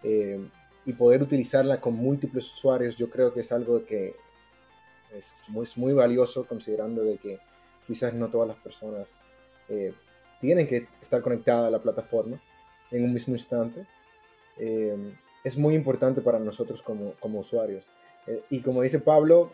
eh, 0.02 0.40
y 0.84 0.92
poder 0.92 1.22
utilizarla 1.22 1.80
con 1.80 1.94
múltiples 1.94 2.52
usuarios, 2.52 2.96
yo 2.96 3.10
creo 3.10 3.32
que 3.32 3.40
es 3.40 3.52
algo 3.52 3.84
que 3.84 4.14
es 5.14 5.34
muy, 5.76 5.94
valioso 5.94 6.44
considerando 6.46 7.02
de 7.02 7.16
que 7.16 7.38
quizás 7.86 8.12
no 8.12 8.28
todas 8.28 8.48
las 8.48 8.56
personas 8.58 9.18
eh, 9.68 9.94
tienen 10.40 10.66
que 10.66 10.86
estar 11.00 11.22
conectadas 11.22 11.66
a 11.66 11.70
la 11.70 11.80
plataforma 11.80 12.38
en 12.90 13.04
un 13.04 13.12
mismo 13.12 13.34
instante. 13.34 13.86
Eh, 14.58 14.96
es 15.42 15.56
muy 15.56 15.74
importante 15.74 16.20
para 16.20 16.38
nosotros 16.38 16.82
como, 16.82 17.14
usuarios. 17.22 17.84
Y 18.50 18.60
como 18.60 18.82
dice 18.82 18.98
Pablo, 18.98 19.52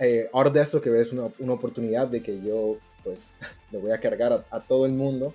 eh, 0.00 0.28
Autodesk 0.32 0.74
lo 0.74 0.80
que 0.80 0.90
ve 0.90 1.02
es 1.02 1.12
una, 1.12 1.28
una, 1.38 1.52
oportunidad 1.52 2.08
de 2.08 2.22
que 2.22 2.40
yo 2.40 2.78
pues 3.04 3.36
le 3.70 3.78
voy 3.78 3.92
a 3.92 4.00
cargar 4.00 4.44
a, 4.50 4.60
todo 4.60 4.86
el 4.86 4.92
mundo 4.92 5.32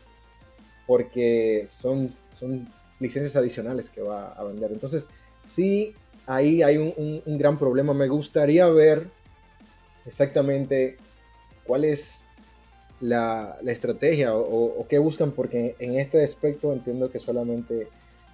porque 0.88 1.68
son, 1.70 2.12
son 2.32 2.68
licencias 3.00 3.36
adicionales 3.36 3.90
que 3.90 4.02
va 4.02 4.34
a 4.34 4.44
vender. 4.44 4.72
Entonces, 4.72 5.10
sí, 5.44 5.94
ahí 6.26 6.64
hay 6.64 6.78
un, 6.78 7.22
un, 7.26 7.38
gran 7.38 7.58
problema. 7.58 7.94
Me 7.94 8.08
gustaría 8.08 8.68
ver 8.68 9.08
exactamente 10.06 10.98
cuál 11.66 11.86
es 11.86 12.28
la, 13.00 13.58
la 13.62 13.72
estrategia 13.72 14.36
o, 14.36 14.86
qué 14.88 15.00
buscan, 15.00 15.32
porque 15.32 15.76
en 15.80 16.00
este 16.00 16.24
aspecto 16.24 16.72
entiendo 16.72 17.12
que 17.12 17.20
solamente 17.20 17.88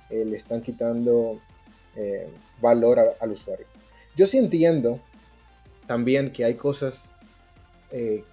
eh, 0.09 0.25
le 0.25 0.37
están 0.37 0.61
quitando 0.61 1.39
eh, 1.95 2.27
valor 2.61 2.99
al 3.19 3.31
usuario. 3.31 3.65
Yo 4.15 4.27
sí 4.27 4.37
entiendo 4.37 4.99
también 5.87 6.31
que 6.31 6.45
hay 6.45 6.55
cosas 6.55 7.09
eh, 7.91 8.23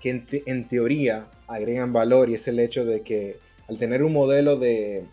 que 0.00 0.24
en, 0.46 0.68
teoría 0.68 1.26
agregan 1.50 1.92
valor 1.92 2.30
y 2.30 2.34
es 2.34 2.48
el 2.48 2.60
hecho 2.60 2.84
de 2.84 3.02
que 3.02 3.38
al 3.68 3.78
tener 3.78 4.02
un 4.02 4.12
modelo 4.12 4.56
de, 4.56 5.04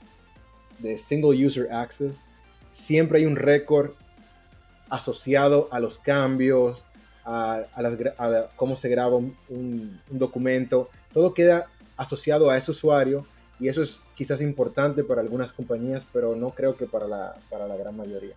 de 0.80 0.98
single 0.98 1.46
user 1.46 1.72
access, 1.72 2.24
siempre 2.72 3.20
hay 3.20 3.26
un 3.26 3.36
récord 3.36 3.92
asociado 4.90 5.68
a 5.72 5.80
los 5.80 6.00
cambios, 6.00 6.86
a, 7.26 7.64
cómo 8.56 8.76
se 8.76 8.90
graba 8.90 9.18
un, 9.18 10.00
documento, 10.10 10.90
todo 11.14 11.34
queda 11.34 11.68
asociado 11.98 12.50
a 12.50 12.58
ese 12.58 12.72
usuario 12.72 13.26
y 13.60 13.68
eso 13.68 13.82
es 13.82 14.00
quizás 14.16 14.42
importante 14.42 15.04
para 15.04 15.22
algunas 15.22 15.52
compañías, 15.52 16.06
pero 16.14 16.36
no 16.36 16.52
creo 16.52 16.78
que 16.78 16.86
para 16.86 17.08
la, 17.08 17.36
para 17.50 17.68
la 17.68 17.76
gran 17.76 17.98
mayoría. 17.98 18.36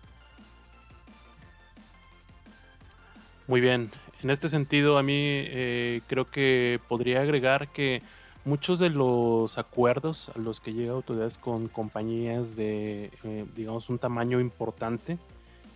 Muy 3.47 3.59
bien, 3.59 3.89
en 4.23 4.29
este 4.29 4.49
sentido 4.49 4.97
a 4.97 5.03
mí 5.03 5.15
eh, 5.17 6.01
creo 6.07 6.29
que 6.29 6.79
podría 6.87 7.21
agregar 7.21 7.69
que 7.69 8.01
muchos 8.45 8.79
de 8.79 8.89
los 8.89 9.57
acuerdos 9.57 10.31
a 10.35 10.39
los 10.39 10.59
que 10.59 10.73
llega 10.73 10.93
Autodesk 10.93 11.41
con 11.41 11.67
compañías 11.67 12.55
de, 12.55 13.11
eh, 13.23 13.45
digamos, 13.55 13.89
un 13.89 13.99
tamaño 13.99 14.39
importante, 14.39 15.17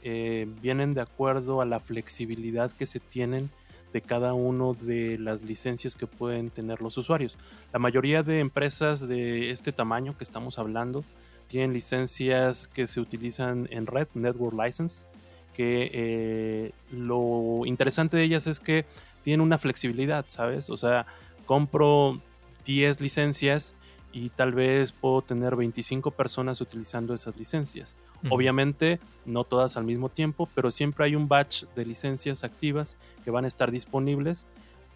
eh, 0.03 0.47
vienen 0.61 0.93
de 0.93 1.01
acuerdo 1.01 1.61
a 1.61 1.65
la 1.65 1.79
flexibilidad 1.79 2.71
que 2.71 2.85
se 2.85 2.99
tienen 2.99 3.49
de 3.91 4.01
cada 4.01 4.33
uno 4.33 4.73
de 4.73 5.17
las 5.17 5.41
licencias 5.41 5.95
que 5.95 6.05
pueden 6.05 6.51
tener 6.51 6.81
los 6.81 6.97
usuarios. 6.97 7.37
La 7.73 7.79
mayoría 7.79 8.21
de 8.21 8.39
empresas 8.39 9.07
de 9.07 9.49
este 9.49 9.71
tamaño 9.71 10.15
que 10.17 10.23
estamos 10.23 10.59
hablando 10.59 11.03
tienen 11.47 11.73
licencias 11.73 12.67
que 12.67 12.87
se 12.87 12.99
utilizan 12.99 13.67
en 13.71 13.87
red, 13.87 14.07
Network 14.13 14.55
License, 14.59 15.07
que 15.55 15.89
eh, 15.93 16.71
lo 16.91 17.65
interesante 17.65 18.17
de 18.17 18.23
ellas 18.23 18.47
es 18.47 18.59
que 18.59 18.85
tienen 19.23 19.41
una 19.41 19.57
flexibilidad, 19.57 20.25
¿sabes? 20.27 20.69
O 20.69 20.77
sea, 20.77 21.05
compro 21.45 22.21
10 22.65 23.01
licencias 23.01 23.75
y 24.11 24.29
tal 24.29 24.53
vez 24.53 24.91
puedo 24.91 25.21
tener 25.21 25.55
25 25.55 26.11
personas 26.11 26.61
utilizando 26.61 27.13
esas 27.13 27.37
licencias. 27.37 27.95
Obviamente, 28.29 28.99
no 29.25 29.43
todas 29.43 29.77
al 29.77 29.83
mismo 29.83 30.09
tiempo, 30.09 30.49
pero 30.55 30.71
siempre 30.71 31.05
hay 31.05 31.15
un 31.15 31.27
batch 31.27 31.65
de 31.75 31.85
licencias 31.85 32.43
activas 32.43 32.97
que 33.23 33.29
van 33.29 33.45
a 33.45 33.47
estar 33.47 33.71
disponibles 33.71 34.47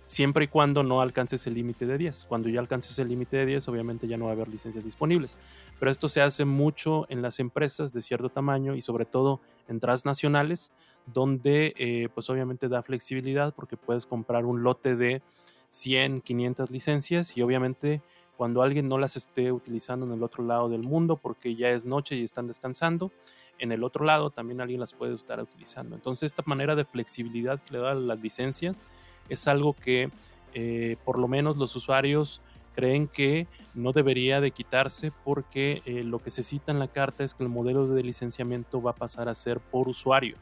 siempre 0.10 0.45
y 0.45 0.48
cuando 0.48 0.82
no 0.82 1.02
alcances 1.02 1.45
el 1.45 1.54
límite 1.54 1.86
de 1.86 1.95
10. 2.00 2.26
Cuando 2.28 2.50
ya 2.50 2.60
alcances 2.60 2.98
el 2.98 3.10
límite 3.10 3.38
de 3.38 3.45
10, 3.45 3.67
obviamente 3.67 4.08
ya 4.08 4.17
no 4.17 4.26
va 4.26 4.32
a 4.32 4.34
haber 4.34 4.48
licencias 4.48 4.84
disponibles. 4.84 5.38
Pero 5.78 5.91
esto 5.91 6.10
se 6.10 6.19
hace 6.19 6.45
mucho 6.45 7.06
en 7.10 7.22
las 7.22 7.39
empresas 7.39 7.93
de 7.93 8.02
cierto 8.02 8.30
tamaño 8.30 8.74
y 8.74 8.82
sobre 8.82 9.06
todo 9.06 9.39
en 9.67 9.80
transnacionales, 9.80 10.72
donde 11.06 11.76
eh, 11.78 12.10
pues 12.12 12.28
obviamente 12.32 12.67
da 12.69 12.82
flexibilidad 12.82 13.54
porque 13.54 13.78
puedes 13.78 14.08
comprar 14.08 14.48
un 14.48 14.63
lote 14.63 14.95
de 14.95 15.22
100, 15.69 16.22
500 16.22 16.72
licencias 16.72 17.38
y 17.38 17.43
obviamente 17.43 18.02
cuando 18.36 18.63
alguien 18.63 18.89
no 18.89 18.98
las 18.98 19.15
esté 19.15 19.52
utilizando 19.52 20.08
en 20.08 20.13
el 20.13 20.24
otro 20.24 20.43
lado 20.43 20.69
del 20.69 20.82
mundo 20.82 21.17
porque 21.17 21.56
ya 21.56 21.69
es 21.69 21.86
noche 21.86 22.15
y 22.15 22.24
están 22.24 22.48
descansando, 22.48 23.12
en 23.60 23.72
el 23.72 23.84
otro 23.84 24.06
lado 24.06 24.32
también 24.32 24.60
alguien 24.60 24.80
las 24.80 24.95
puede 24.95 25.13
estar 25.13 25.39
utilizando. 25.39 25.95
Entonces 25.95 26.24
esta 26.24 26.41
manera 26.48 26.74
de 26.74 26.84
flexibilidad 26.84 27.62
que 27.62 27.74
le 27.74 27.80
da 27.80 27.93
las 27.93 28.19
licencias 28.19 28.82
es 29.30 29.48
algo 29.48 29.74
que 29.74 30.10
eh, 30.54 30.98
por 31.06 31.20
lo 31.20 31.28
menos 31.28 31.58
los 31.58 31.76
usuarios 31.76 32.42
creen 32.74 33.08
que 33.08 33.48
no 33.74 33.92
debería 33.92 34.42
de 34.42 34.52
quitarse 34.52 35.12
porque 35.24 35.82
eh, 35.86 36.04
lo 36.04 36.20
que 36.20 36.32
se 36.32 36.44
cita 36.44 36.72
en 36.72 36.80
la 36.80 36.88
carta 36.88 37.24
es 37.24 37.34
que 37.34 37.44
el 37.44 37.50
modelo 37.50 37.88
de 37.88 38.04
licenciamiento 38.04 38.82
va 38.82 38.92
a 38.92 38.96
pasar 38.96 39.30
a 39.30 39.36
ser 39.36 39.60
por 39.60 39.88
usuario 39.88 40.36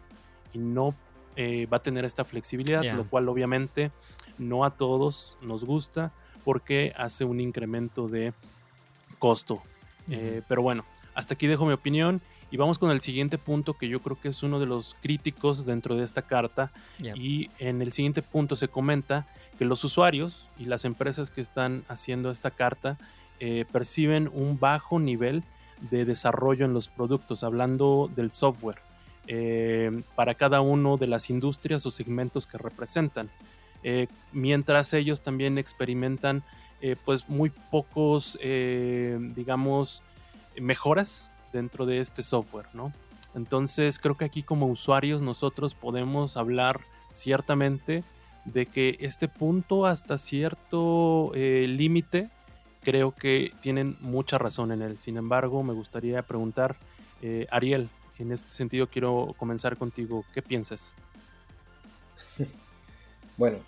y 0.54 0.60
no 0.60 0.96
eh, 1.36 1.66
va 1.68 1.78
a 1.78 1.84
tener 1.84 2.06
esta 2.06 2.26
flexibilidad, 2.26 2.84
lo 2.84 3.08
cual 3.10 3.30
obviamente 3.30 3.92
no 4.38 4.64
a 4.64 4.72
todos 4.72 5.38
nos 5.42 5.64
gusta 5.64 6.12
porque 6.44 6.94
hace 6.96 7.26
un 7.26 7.40
incremento 7.40 8.08
de 8.08 8.34
costo. 9.20 9.62
Pero 10.08 10.62
bueno, 10.62 10.86
hasta 11.14 11.34
aquí 11.34 11.48
dejo 11.48 11.66
mi 11.66 11.74
opinión 11.74 12.22
y 12.50 12.58
vamos 12.58 12.78
con 12.78 12.92
el 12.92 13.02
siguiente 13.02 13.38
punto 13.38 13.74
que 13.74 13.90
yo 13.90 14.00
creo 14.00 14.20
que 14.20 14.30
es 14.30 14.44
uno 14.44 14.60
de 14.60 14.66
los 14.66 14.96
críticos 15.02 15.66
dentro 15.66 15.96
de 15.96 16.04
esta 16.04 16.22
carta. 16.22 16.72
Y 17.16 17.50
en 17.60 17.82
el 17.82 17.92
siguiente 17.92 18.22
punto 18.22 18.56
se 18.56 18.68
comenta 18.68 19.28
que 19.58 19.66
los 19.66 19.84
usuarios 19.84 20.48
y 20.58 20.66
las 20.66 20.86
empresas 20.86 21.30
que 21.30 21.42
están 21.42 21.84
haciendo 21.88 22.32
esta 22.32 22.52
carta 22.52 22.98
eh, 23.40 23.66
perciben 23.72 24.30
un 24.34 24.60
bajo 24.60 25.00
nivel 25.00 25.44
de 25.92 26.06
desarrollo 26.06 26.66
en 26.66 26.74
los 26.74 26.88
productos, 26.88 27.44
hablando 27.44 28.10
del 28.16 28.32
software, 28.32 28.80
eh, 29.28 30.02
para 30.16 30.34
cada 30.34 30.62
uno 30.62 30.98
de 30.98 31.08
las 31.08 31.30
industrias 31.30 31.86
o 31.86 31.92
segmentos 31.92 32.48
que 32.48 32.58
representan. 32.58 33.30
Eh, 33.84 34.08
mientras 34.32 34.94
ellos 34.94 35.22
también 35.22 35.58
experimentan 35.58 36.44
eh, 36.82 36.96
pues 37.06 37.30
muy 37.30 37.50
pocos, 37.50 38.38
eh, 38.42 39.18
digamos, 39.36 40.04
mejoras 40.60 41.30
dentro 41.54 41.86
de 41.86 42.00
este 42.00 42.24
software, 42.24 42.68
¿no? 42.74 42.94
Entonces 43.36 44.00
creo 44.00 44.16
que 44.16 44.26
aquí 44.26 44.44
como 44.44 44.68
usuarios 44.68 45.22
nosotros 45.22 45.76
podemos 45.76 46.38
hablar 46.38 46.82
ciertamente 47.12 48.04
de 48.46 48.66
que 48.66 48.98
este 49.00 49.28
punto 49.28 49.86
hasta 49.86 50.18
cierto 50.18 51.32
límite 51.34 52.30
creo 52.82 53.14
que 53.14 53.52
tienen 53.62 53.98
mucha 54.00 54.38
razón 54.38 54.72
en 54.72 54.82
él. 54.82 54.98
Sin 54.98 55.18
embargo, 55.18 55.62
me 55.62 55.74
gustaría 55.74 56.22
preguntar, 56.22 56.78
Ariel, 57.52 57.90
en 58.20 58.32
este 58.32 58.50
sentido 58.50 58.88
quiero 58.88 59.34
comenzar 59.38 59.78
contigo, 59.78 60.26
¿qué 60.34 60.42
piensas? 60.42 60.96
Bueno, 63.38 63.60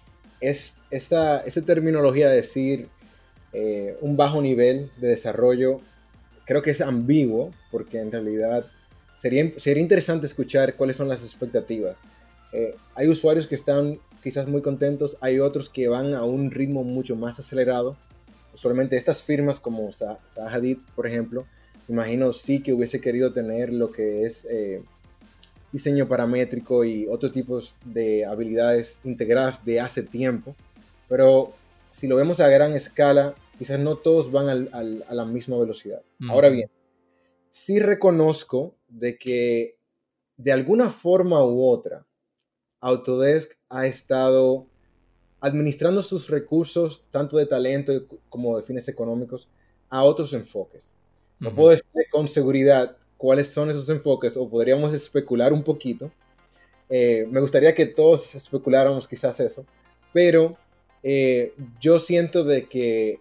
es 0.42 0.78
esta, 0.90 1.44
terminología 1.64 2.28
de 2.28 2.38
decir 2.38 2.88
eh, 3.54 3.96
un 4.02 4.18
bajo 4.18 4.42
nivel 4.42 4.90
de 4.98 5.10
desarrollo, 5.10 5.80
creo 6.50 6.64
que 6.64 6.72
es 6.72 6.82
ambiguo, 6.82 7.52
porque 7.70 8.00
en 8.00 8.12
realidad 8.12 8.66
sería, 9.16 9.54
sería 9.58 9.84
interesante 9.84 10.26
escuchar 10.26 10.74
cuáles 10.74 10.96
son 10.96 11.08
las 11.08 11.22
expectativas. 11.22 11.96
Eh, 12.52 12.76
hay 12.96 13.08
usuarios 13.08 13.46
que 13.46 13.54
están 13.54 14.00
quizás 14.24 14.48
muy 14.48 14.64
contentos, 14.64 15.16
hay 15.22 15.40
otros 15.40 15.70
que 15.70 15.88
van 15.88 16.16
a 16.16 16.24
un 16.24 16.50
ritmo 16.50 16.84
mucho 16.84 17.16
más 17.16 17.40
acelerado. 17.40 17.96
Usualmente 18.52 18.98
estas 18.98 19.22
firmas 19.22 19.60
como 19.60 19.92
Zaha 19.92 20.18
Hadid, 20.52 20.80
por 20.96 21.06
ejemplo, 21.06 21.46
imagino 21.88 22.34
sí 22.34 22.64
que 22.64 22.74
hubiese 22.74 23.00
querido 23.00 23.32
tener 23.32 23.72
lo 23.72 23.92
que 23.92 24.26
es 24.26 24.48
eh, 24.50 24.82
diseño 25.72 26.08
paramétrico 26.08 26.84
y 26.84 27.06
otros 27.08 27.32
tipos 27.32 27.76
de 27.86 28.26
habilidades 28.26 28.98
integradas 29.04 29.64
de 29.66 29.82
hace 29.82 30.02
tiempo. 30.02 30.56
Pero 31.08 31.52
si 31.92 32.08
lo 32.08 32.16
vemos 32.16 32.40
a 32.40 32.48
gran 32.48 32.74
escala, 32.74 33.36
quizás 33.60 33.80
no 33.80 33.98
todos 33.98 34.32
van 34.32 34.70
a 34.72 35.14
la 35.14 35.26
misma 35.26 35.58
velocidad. 35.58 36.02
Ahora 36.30 36.50
bien, 36.50 36.72
sí 37.52 37.80
reconozco 37.80 38.74
de 38.88 39.18
que 39.18 39.76
de 40.38 40.54
alguna 40.54 40.90
forma 40.90 41.46
u 41.46 41.68
otra, 41.68 42.08
Autodesk 42.80 43.52
ha 43.68 43.86
estado 43.86 44.66
administrando 45.42 46.02
sus 46.02 46.30
recursos, 46.30 47.04
tanto 47.12 47.36
de 47.36 47.46
talento 47.46 47.92
como 48.30 48.56
de 48.56 48.64
fines 48.64 48.88
económicos, 48.88 49.50
a 49.90 50.04
otros 50.04 50.34
enfoques. 50.34 50.94
No 51.40 51.54
puedo 51.54 51.70
decir 51.70 51.86
con 52.12 52.30
seguridad 52.30 52.98
cuáles 53.18 53.50
son 53.50 53.70
esos 53.70 53.90
enfoques 53.90 54.38
o 54.38 54.50
podríamos 54.50 54.94
especular 54.94 55.52
un 55.52 55.64
poquito. 55.64 56.10
Eh, 56.90 57.28
me 57.30 57.42
gustaría 57.42 57.76
que 57.76 57.86
todos 57.86 58.34
especuláramos 58.36 59.06
quizás 59.06 59.40
eso, 59.42 59.66
pero 60.14 60.58
eh, 61.04 61.54
yo 61.80 62.00
siento 62.00 62.46
de 62.46 62.66
que 62.68 63.20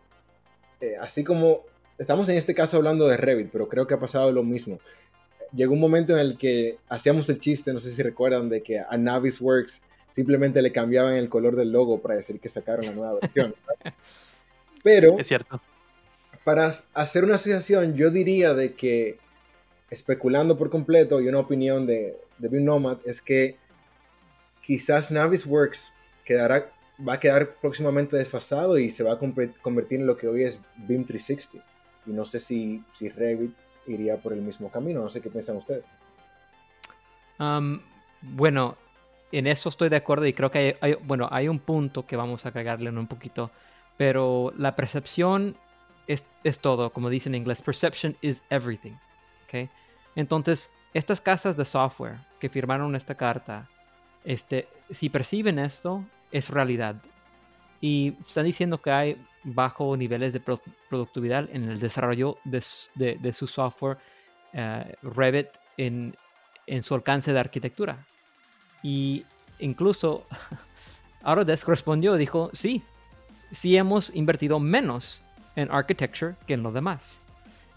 eh, 0.81 0.97
así 1.01 1.25
como 1.25 1.65
estamos 1.99 2.29
en 2.29 2.37
este 2.37 2.55
caso 2.55 2.77
hablando 2.77 3.07
de 3.09 3.17
Revit, 3.17 3.51
pero 3.51 3.69
creo 3.69 3.87
que 3.87 3.95
ha 3.95 4.01
pasado 4.01 4.31
lo 4.33 4.43
mismo. 4.43 4.79
Llegó 5.53 5.73
un 5.73 5.81
momento 5.81 6.13
en 6.13 6.21
el 6.21 6.37
que 6.37 6.79
hacíamos 6.89 7.29
el 7.29 7.41
chiste, 7.41 7.73
no 7.73 7.81
sé 7.81 7.93
si 7.93 8.03
recuerdan, 8.03 8.49
de 8.49 8.63
que 8.63 8.79
a 8.79 8.97
Navisworks 8.97 9.83
simplemente 10.11 10.63
le 10.63 10.73
cambiaban 10.73 11.15
el 11.15 11.29
color 11.29 11.57
del 11.57 11.73
logo 11.73 12.01
para 12.01 12.17
decir 12.17 12.41
que 12.41 12.49
sacaron 12.49 12.87
la 12.87 12.93
nueva 12.93 13.19
versión. 13.21 13.55
Pero 14.83 15.19
es 15.19 15.27
cierto. 15.27 15.61
Para 16.45 16.73
hacer 16.95 17.25
una 17.25 17.35
asociación, 17.35 17.95
yo 17.95 18.11
diría 18.11 18.55
de 18.55 18.75
que 18.75 19.19
especulando 19.91 20.57
por 20.57 20.71
completo 20.71 21.21
y 21.21 21.29
una 21.29 21.41
opinión 21.41 21.87
de, 21.87 22.17
de 22.39 22.61
Nomad 22.61 22.99
es 23.05 23.21
que 23.21 23.57
quizás 24.63 25.11
Navisworks 25.11 25.93
quedará, 26.25 26.71
va 27.07 27.15
a 27.15 27.21
quedar 27.21 27.55
próximamente 27.57 28.17
desfasado 28.17 28.79
y 28.79 28.91
se 28.91 29.05
va 29.05 29.15
a 29.15 29.19
convertir 29.19 30.01
en 30.01 30.07
lo 30.07 30.17
que 30.17 30.29
hoy 30.29 30.43
es 30.43 30.61
BIM 30.77 31.05
360. 31.05 31.65
Y 32.07 32.11
no 32.11 32.25
sé 32.25 32.41
si, 32.41 32.83
si 32.93 33.09
Revit 33.09 33.55
iría 33.87 34.17
por 34.17 34.33
el 34.33 34.43
mismo 34.43 34.71
camino, 34.71 35.03
no 35.03 35.09
sé 35.09 35.21
qué 35.21 35.31
piensan 35.31 35.57
ustedes. 35.57 35.85
bueno, 38.23 38.77
en 39.31 39.47
eso 39.47 39.69
estoy 39.69 39.89
de 39.89 39.97
acuerdo 39.97 40.27
y 40.27 40.33
creo 40.33 40.51
que 40.51 40.77
hay, 40.81 40.95
bueno, 41.05 41.29
hay 41.31 41.49
un 41.49 41.59
punto 41.59 42.07
que 42.07 42.17
vamos 42.17 42.45
a 42.45 42.49
agregarle 42.49 42.91
un 42.91 43.07
poquito, 43.07 43.51
pero 43.97 44.53
la 44.57 44.75
percepción 44.75 45.57
es, 46.07 46.25
es, 46.45 46.59
todo, 46.59 46.91
como 46.91 47.11
dicen 47.11 47.35
en 47.35 47.43
inglés, 47.43 47.61
perception 47.61 48.17
is 48.23 48.43
everything. 48.51 48.95
¿okay? 49.45 49.69
Entonces, 50.17 50.71
estas 50.95 51.21
casas 51.21 51.57
de 51.57 51.65
software 51.65 52.17
que 52.41 52.49
firmaron 52.49 52.97
esta 52.97 53.15
carta, 53.15 53.69
este, 54.25 54.67
si 54.91 55.11
perciben 55.11 55.59
esto, 55.59 56.05
es 56.33 56.51
realidad. 56.51 56.97
Y 57.81 58.15
están 58.27 58.45
diciendo 58.45 58.79
que 58.79 58.91
hay 58.91 59.17
bajo 59.45 59.97
niveles 59.97 60.33
de 60.33 60.43
productividad 60.89 61.49
en 61.53 61.69
el 61.69 61.79
desarrollo 61.79 62.39
de, 62.45 62.63
de, 62.95 63.33
su 63.33 63.47
software 63.47 63.99
eh, 64.53 64.95
Revit 65.03 65.49
en, 65.77 66.17
en 66.67 66.83
su 66.83 66.95
alcance 66.95 67.33
de 67.33 67.39
arquitectura. 67.39 68.05
Y 68.83 69.25
incluso 69.61 70.27
Autodesk 71.23 71.69
respondió, 71.69 72.15
dijo, 72.15 72.51
sí, 72.53 72.83
sí 73.51 73.77
hemos 73.77 74.15
invertido 74.15 74.59
menos 74.59 75.23
en 75.57 75.71
architecture 75.71 76.35
que 76.47 76.55
en 76.55 76.63
lo 76.63 76.73
demás 76.73 77.21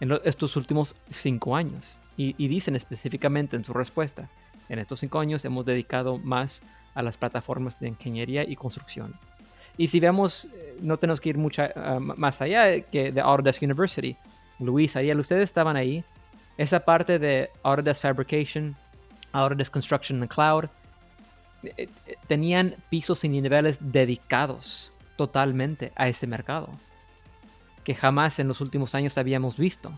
en 0.01 0.19
estos 0.25 0.57
últimos 0.57 0.95
cinco 1.09 1.55
años. 1.55 1.97
Y, 2.17 2.47
dicen 2.47 2.75
específicamente 2.75 3.55
en 3.55 3.63
su 3.63 3.73
respuesta, 3.73 4.29
en 4.69 4.77
estos 4.77 4.99
cinco 4.99 5.19
años 5.19 5.43
hemos 5.43 5.65
dedicado 5.65 6.19
más 6.19 6.61
a 6.93 7.01
las 7.01 7.17
plataformas 7.17 7.79
de 7.79 7.89
ingeniería 7.89 8.43
y 8.43 8.55
construcción. 8.55 9.13
Y 9.77 9.87
si 9.87 9.99
vemos, 9.99 10.45
eh, 10.45 10.77
no 10.81 10.97
tenemos 10.97 11.21
que 11.21 11.29
ir 11.29 11.37
mucho 11.37 11.63
ah, 11.75 11.99
más 11.99 12.41
allá 12.41 12.81
que 12.81 13.11
de 13.11 13.21
Autodesk 13.21 13.63
University. 13.63 14.15
Luis, 14.59 14.95
Ariel, 14.95 15.19
ustedes 15.19 15.43
estaban 15.43 15.75
ahí. 15.75 16.03
Esa 16.57 16.81
parte 16.81 17.17
de 17.17 17.49
Autodesk 17.63 18.01
Fabrication, 18.01 18.75
Autodesk 19.31 19.71
Construction 19.71 20.17
in 20.17 20.27
the 20.27 20.33
Cloud, 20.33 20.65
eh, 21.63 21.87
eh, 22.07 22.15
tenían 22.27 22.75
pisos 22.89 23.23
y 23.23 23.29
niveles 23.29 23.77
dedicados 23.79 24.93
totalmente 25.15 25.91
a 25.95 26.07
ese 26.07 26.27
mercado 26.27 26.69
que 27.83 27.95
jamás 27.95 28.39
en 28.39 28.47
los 28.47 28.61
últimos 28.61 28.95
años 28.95 29.17
habíamos 29.17 29.57
visto. 29.57 29.91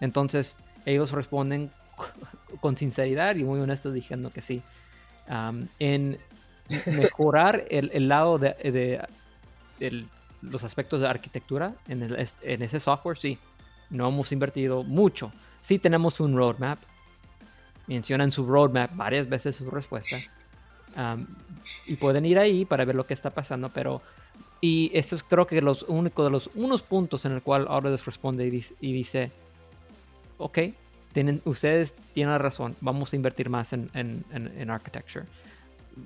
Entonces 0.00 0.56
ellos 0.86 1.12
responden 1.12 1.70
con 2.60 2.76
sinceridad 2.76 3.36
y 3.36 3.44
muy 3.44 3.60
honestos 3.60 3.94
diciendo 3.94 4.30
que 4.30 4.42
sí. 4.42 4.62
En 5.78 6.18
mejorar 6.86 7.64
el, 7.70 8.08
lado 8.08 8.38
de, 8.38 9.00
los 10.42 10.64
aspectos 10.64 11.00
de 11.00 11.08
arquitectura 11.08 11.74
en, 11.88 12.02
en, 12.42 12.62
ese 12.62 12.80
software, 12.80 13.18
sí. 13.18 13.38
No 13.90 14.08
hemos 14.08 14.32
invertido 14.32 14.82
mucho. 14.82 15.32
Sí 15.62 15.78
tenemos 15.78 16.20
un 16.20 16.36
roadmap. 16.36 16.78
Mencionan 17.86 18.30
su 18.30 18.46
roadmap 18.46 18.94
varias 18.94 19.28
veces 19.28 19.56
su 19.56 19.70
respuesta. 19.70 20.18
y 21.86 21.96
pueden 21.96 22.26
ir 22.26 22.38
ahí 22.38 22.64
para 22.64 22.84
ver 22.84 22.96
lo 22.96 23.06
que 23.06 23.14
está 23.14 23.30
pasando, 23.30 23.70
pero 23.70 24.02
y 24.60 24.90
esto 24.92 25.14
es 25.14 25.22
creo 25.22 25.46
que 25.46 25.62
los 25.62 25.84
único 25.84 26.24
de 26.24 26.30
los 26.30 26.50
unos 26.54 26.82
puntos 26.82 27.24
en 27.24 27.32
el 27.32 27.42
cual 27.42 27.66
Autodesk 27.68 28.06
responde 28.06 28.46
y 28.80 28.92
dice, 28.92 29.30
ok, 30.36 30.58
ustedes 31.44 31.94
tienen 32.14 32.32
la 32.32 32.38
razón, 32.38 32.76
vamos 32.80 33.12
a 33.12 33.16
invertir 33.16 33.50
más 33.50 33.72
en, 33.72 33.90
en, 33.94 34.24
en, 34.32 34.70
architecture. 34.70 35.26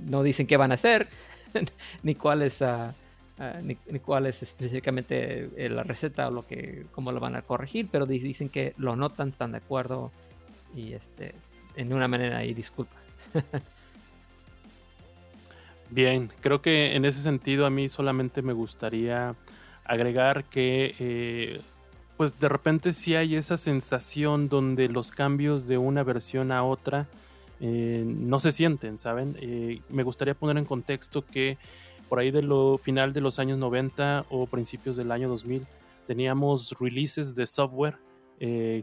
No 0.06 0.22
dicen 0.22 0.46
qué 0.46 0.56
van 0.56 0.70
a 0.72 0.74
hacer, 0.74 1.08
ni 2.02 2.14
cuál 2.14 2.42
es, 2.42 2.62
ah, 2.62 2.92
ni, 3.62 3.76
es 4.26 4.42
específicamente 4.42 5.50
eh, 5.56 5.68
la 5.68 5.82
receta 5.82 6.28
o 6.28 6.30
lo 6.30 6.46
que, 6.46 6.86
cómo 6.92 7.12
lo 7.12 7.20
van 7.20 7.36
a 7.36 7.42
corregir, 7.42 7.88
pero 7.90 8.06
dicen 8.06 8.48
que 8.48 8.74
lo 8.76 8.96
notan, 8.96 9.30
están 9.30 9.52
de 9.52 9.58
acuerdo 9.58 10.10
y 10.74 10.92
este, 10.92 11.34
en 11.76 11.92
una 11.92 12.08
manera 12.08 12.44
y 12.44 12.54
disculpa. 12.54 12.96
Bien, 15.90 16.30
creo 16.40 16.62
que 16.62 16.96
en 16.96 17.04
ese 17.04 17.20
sentido 17.20 17.66
a 17.66 17.70
mí 17.70 17.88
solamente 17.90 18.40
me 18.40 18.54
gustaría 18.54 19.34
agregar 19.84 20.44
que 20.44 20.94
eh, 20.98 21.60
pues 22.22 22.38
de 22.38 22.48
repente 22.48 22.92
sí 22.92 23.16
hay 23.16 23.34
esa 23.34 23.56
sensación 23.56 24.48
donde 24.48 24.88
los 24.88 25.10
cambios 25.10 25.66
de 25.66 25.76
una 25.76 26.04
versión 26.04 26.52
a 26.52 26.62
otra 26.62 27.08
eh, 27.58 28.04
no 28.06 28.38
se 28.38 28.52
sienten, 28.52 28.96
¿saben? 28.96 29.36
Eh, 29.40 29.80
me 29.88 30.04
gustaría 30.04 30.32
poner 30.34 30.56
en 30.56 30.64
contexto 30.64 31.26
que 31.26 31.58
por 32.08 32.20
ahí 32.20 32.30
de 32.30 32.42
lo 32.42 32.78
final 32.78 33.12
de 33.12 33.22
los 33.22 33.40
años 33.40 33.58
90 33.58 34.26
o 34.30 34.46
principios 34.46 34.94
del 34.94 35.10
año 35.10 35.28
2000 35.28 35.66
teníamos 36.06 36.76
releases 36.78 37.34
de 37.34 37.44
software 37.44 37.98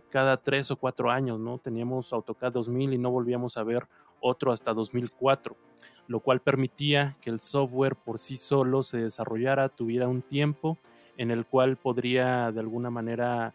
cada 0.10 0.36
tres 0.36 0.70
o 0.72 0.76
cuatro 0.76 1.10
años, 1.10 1.40
¿no? 1.40 1.60
Teníamos 1.60 2.12
AutoCAD 2.12 2.52
2000 2.52 2.92
y 2.92 2.98
no 2.98 3.10
volvíamos 3.10 3.56
a 3.56 3.64
ver 3.64 3.88
otro 4.20 4.52
hasta 4.52 4.74
2004 4.74 5.56
lo 6.08 6.20
cual 6.20 6.42
permitía 6.42 7.16
que 7.22 7.30
el 7.30 7.40
software 7.40 7.96
por 7.96 8.20
sí 8.20 8.36
solo 8.36 8.84
se 8.84 8.98
desarrollara, 8.98 9.70
tuviera 9.70 10.10
un 10.10 10.24
tiempo 10.24 10.78
en 11.20 11.32
el 11.32 11.46
cual 11.46 11.76
podría 11.76 12.50
de 12.52 12.62
alguna 12.62 12.90
manera 12.90 13.54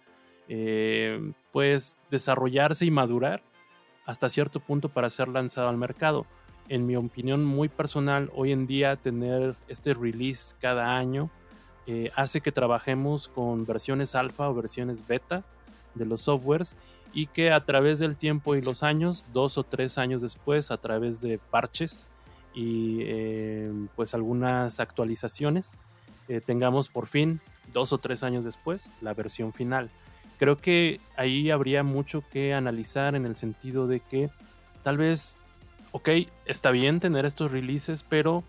eh, 0.49 1.33
pues 1.51 1.97
desarrollarse 2.11 2.85
y 2.85 2.91
madurar 2.91 3.43
hasta 4.05 4.29
cierto 4.29 4.61
punto 4.61 4.91
para 4.91 5.09
ser 5.09 5.29
lanzado 5.29 5.69
al 5.69 5.79
mercado. 5.79 6.27
En 6.69 6.87
mi 6.87 6.95
opinión 6.95 7.43
muy 7.43 7.71
personal, 7.71 8.31
hoy 8.35 8.53
en 8.53 8.67
día 8.67 8.97
tener 8.97 9.57
este 9.67 9.95
release 9.95 10.55
cada 10.61 10.95
año 10.95 11.31
eh, 11.87 12.11
hace 12.15 12.43
que 12.43 12.53
trabajemos 12.53 13.29
con 13.29 13.65
versiones 13.65 14.15
alfa 14.15 14.51
o 14.51 14.55
versiones 14.55 15.07
beta 15.07 15.43
de 15.95 16.05
los 16.05 16.21
softwares 16.21 16.77
y 17.15 17.29
que 17.29 17.51
a 17.51 17.65
través 17.65 17.99
del 17.99 18.19
tiempo 18.19 18.57
y 18.57 18.61
los 18.61 18.83
años, 18.83 19.25
dos 19.33 19.57
o 19.57 19.63
tres 19.63 19.97
años 19.97 20.21
después, 20.21 20.71
a 20.71 20.77
través 20.77 21.23
de 21.23 21.39
parches, 21.39 22.09
y 22.53 22.99
eh, 23.05 23.73
pues 23.97 24.13
algunas 24.13 24.81
actualizaciones, 24.81 25.81
tengamos 26.47 26.89
por 26.89 27.07
fin, 27.07 27.41
dos 27.73 27.93
o 27.93 27.99
tres 27.99 28.23
años 28.23 28.45
después, 28.45 28.91
la 29.01 29.15
versión 29.15 29.53
final. 29.53 29.91
Creo 30.39 30.59
que 30.59 31.01
ahí 31.17 31.51
habría 31.51 31.83
mucho 31.83 32.23
que 32.31 32.55
analizar 32.55 33.15
en 33.15 33.25
el 33.27 33.37
sentido 33.37 33.87
de 33.87 34.01
que 34.01 34.31
tal 34.83 34.97
vez, 34.97 35.39
ok, 35.93 36.09
está 36.47 36.71
bien 36.71 37.01
tener 37.01 37.25
estos 37.25 37.53
releases, 37.53 38.03
pero 38.03 38.45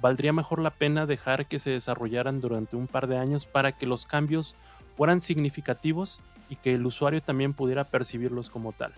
valdría 0.00 0.32
mejor 0.32 0.60
la 0.60 0.70
pena 0.70 1.06
dejar 1.06 1.46
que 1.46 1.58
se 1.58 1.70
desarrollaran 1.70 2.40
durante 2.40 2.76
un 2.76 2.86
par 2.86 3.06
de 3.06 3.18
años 3.18 3.46
para 3.46 3.72
que 3.72 3.86
los 3.86 4.06
cambios 4.06 4.54
fueran 4.96 5.20
significativos 5.20 6.20
y 6.48 6.56
que 6.56 6.74
el 6.74 6.84
usuario 6.86 7.22
también 7.22 7.52
pudiera 7.52 7.84
percibirlos 7.84 8.50
como 8.50 8.72
tal. 8.72 8.92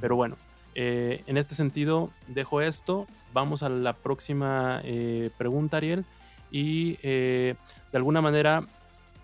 Pero 0.00 0.16
bueno, 0.16 0.36
eh, 0.74 1.22
en 1.26 1.36
este 1.36 1.54
sentido, 1.54 2.10
dejo 2.26 2.60
esto. 2.60 3.06
Vamos 3.32 3.62
a 3.62 3.68
la 3.68 3.94
próxima 3.94 4.80
eh, 4.84 5.30
pregunta, 5.38 5.78
Ariel. 5.78 6.04
Y 6.50 6.98
eh, 7.02 7.54
de 7.90 7.98
alguna 7.98 8.20
manera, 8.20 8.64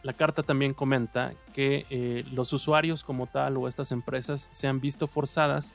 la 0.05 0.13
carta 0.13 0.45
también 0.45 0.75
comenta 0.75 1.35
que 1.53 2.25
los 2.33 2.53
usuarios 2.53 3.03
como 3.03 3.27
tal 3.27 3.57
o 3.57 3.67
estas 3.67 3.91
empresas 3.91 4.49
se 4.53 4.69
han 4.69 4.79
visto 4.81 5.09
forzadas 5.09 5.73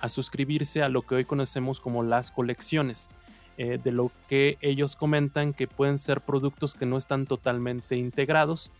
a 0.00 0.08
suscribirse 0.08 0.82
a 0.82 0.88
lo 0.88 1.02
que 1.02 1.14
hoy 1.14 1.24
conocemos 1.24 1.78
como 1.78 2.02
las 2.02 2.30
colecciones. 2.30 3.10
de 3.56 3.92
lo 3.92 4.10
que 4.28 4.56
ellos 4.62 4.96
comentan 4.96 5.52
que 5.52 5.68
pueden 5.68 5.98
ser 5.98 6.22
productos 6.22 6.74
que 6.74 6.86
no 6.86 6.96
están 6.96 7.26
totalmente 7.26 7.96
integrados, 7.96 8.70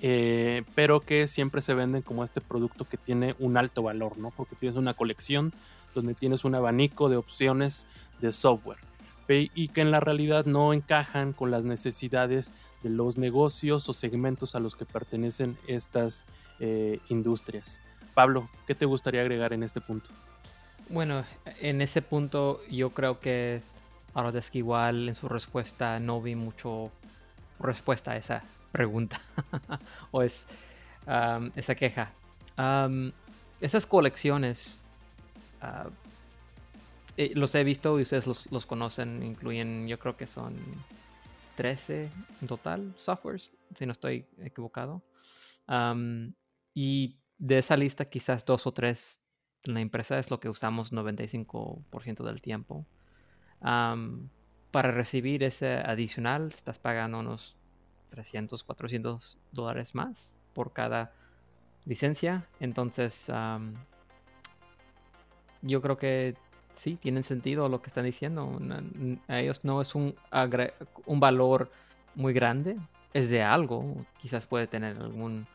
eh, 0.00 0.62
pero 0.74 1.00
que 1.00 1.26
siempre 1.26 1.60
se 1.60 1.74
venden 1.74 2.02
como 2.02 2.22
este 2.22 2.40
producto 2.40 2.84
que 2.84 2.96
tiene 2.96 3.34
un 3.38 3.56
alto 3.56 3.82
valor, 3.82 4.16
¿no? 4.18 4.30
Porque 4.30 4.54
tienes 4.54 4.78
una 4.78 4.94
colección 4.94 5.52
donde 5.94 6.14
tienes 6.14 6.44
un 6.44 6.54
abanico 6.54 7.08
de 7.08 7.16
opciones 7.16 7.86
de 8.20 8.30
software 8.30 8.78
y 9.28 9.68
que 9.68 9.82
en 9.82 9.90
la 9.90 10.00
realidad 10.00 10.46
no 10.46 10.72
encajan 10.72 11.32
con 11.32 11.50
las 11.50 11.64
necesidades 11.64 12.52
de 12.82 12.90
los 12.90 13.18
negocios 13.18 13.88
o 13.88 13.92
segmentos 13.92 14.54
a 14.54 14.60
los 14.60 14.74
que 14.74 14.86
pertenecen 14.86 15.56
estas 15.66 16.24
eh, 16.60 17.00
industrias. 17.08 17.80
Pablo, 18.14 18.48
¿qué 18.66 18.74
te 18.74 18.86
gustaría 18.86 19.20
agregar 19.20 19.52
en 19.52 19.62
este 19.62 19.80
punto? 19.80 20.10
Bueno, 20.88 21.24
en 21.60 21.82
ese 21.82 22.00
punto 22.00 22.60
yo 22.70 22.90
creo 22.90 23.20
que 23.20 23.60
que 24.50 24.58
igual 24.58 25.08
en 25.08 25.14
su 25.14 25.28
respuesta 25.28 26.00
no 26.00 26.20
vi 26.20 26.34
mucho 26.34 26.90
respuesta 27.60 28.12
a 28.12 28.16
esa 28.16 28.42
pregunta 28.72 29.20
o 30.10 30.22
es 30.22 30.46
esa 31.54 31.74
queja. 31.74 32.10
esas 33.60 33.86
colecciones 33.86 34.78
ah, 35.62 35.86
eh, 37.18 37.32
los 37.34 37.52
he 37.56 37.64
visto 37.64 37.98
y 37.98 38.02
ustedes 38.02 38.28
los, 38.28 38.64
conocen, 38.64 39.24
incluyen, 39.24 39.88
yo 39.88 39.98
creo 39.98 40.16
que 40.16 40.28
son 40.28 40.54
13 41.56 42.08
en 42.40 42.46
total 42.46 42.94
softwares, 42.96 43.50
si 43.76 43.86
no 43.86 43.92
estoy 43.92 44.24
equivocado. 44.38 45.02
y 46.74 47.18
de 47.38 47.58
esa 47.58 47.76
lista 47.76 48.04
quizás 48.04 48.44
dos 48.44 48.68
o 48.68 48.72
tres 48.72 49.18
en 49.64 49.74
la 49.74 49.80
empresa 49.80 50.16
es 50.20 50.30
lo 50.30 50.38
que 50.38 50.48
usamos 50.48 50.92
95% 50.92 52.22
del 52.22 52.40
tiempo. 52.40 52.86
para 53.58 54.92
recibir 54.92 55.42
ese 55.42 55.74
adicional 55.74 56.52
estás 56.52 56.78
pagando 56.78 57.18
unos 57.18 57.58
300, 58.10 58.62
400 58.62 59.38
dólares 59.50 59.92
más 59.96 60.30
por 60.54 60.72
cada 60.72 61.12
licencia. 61.84 62.46
Entonces, 62.60 63.28
yo 65.62 65.82
creo 65.82 65.98
que 65.98 66.36
sí, 66.78 66.96
tienen 66.96 67.24
sentido 67.24 67.68
lo 67.68 67.82
que 67.82 67.88
están 67.88 68.04
diciendo. 68.04 68.58
A 69.28 69.40
ellos 69.40 69.60
no 69.62 69.80
es 69.80 69.94
un, 69.94 70.14
un 71.06 71.20
valor 71.20 71.70
muy 72.14 72.32
grande, 72.32 72.76
es 73.12 73.30
de 73.30 73.42
algo, 73.42 73.96
quizás 74.18 74.46
puede 74.46 74.66
tener 74.66 74.96
algún 74.96 75.46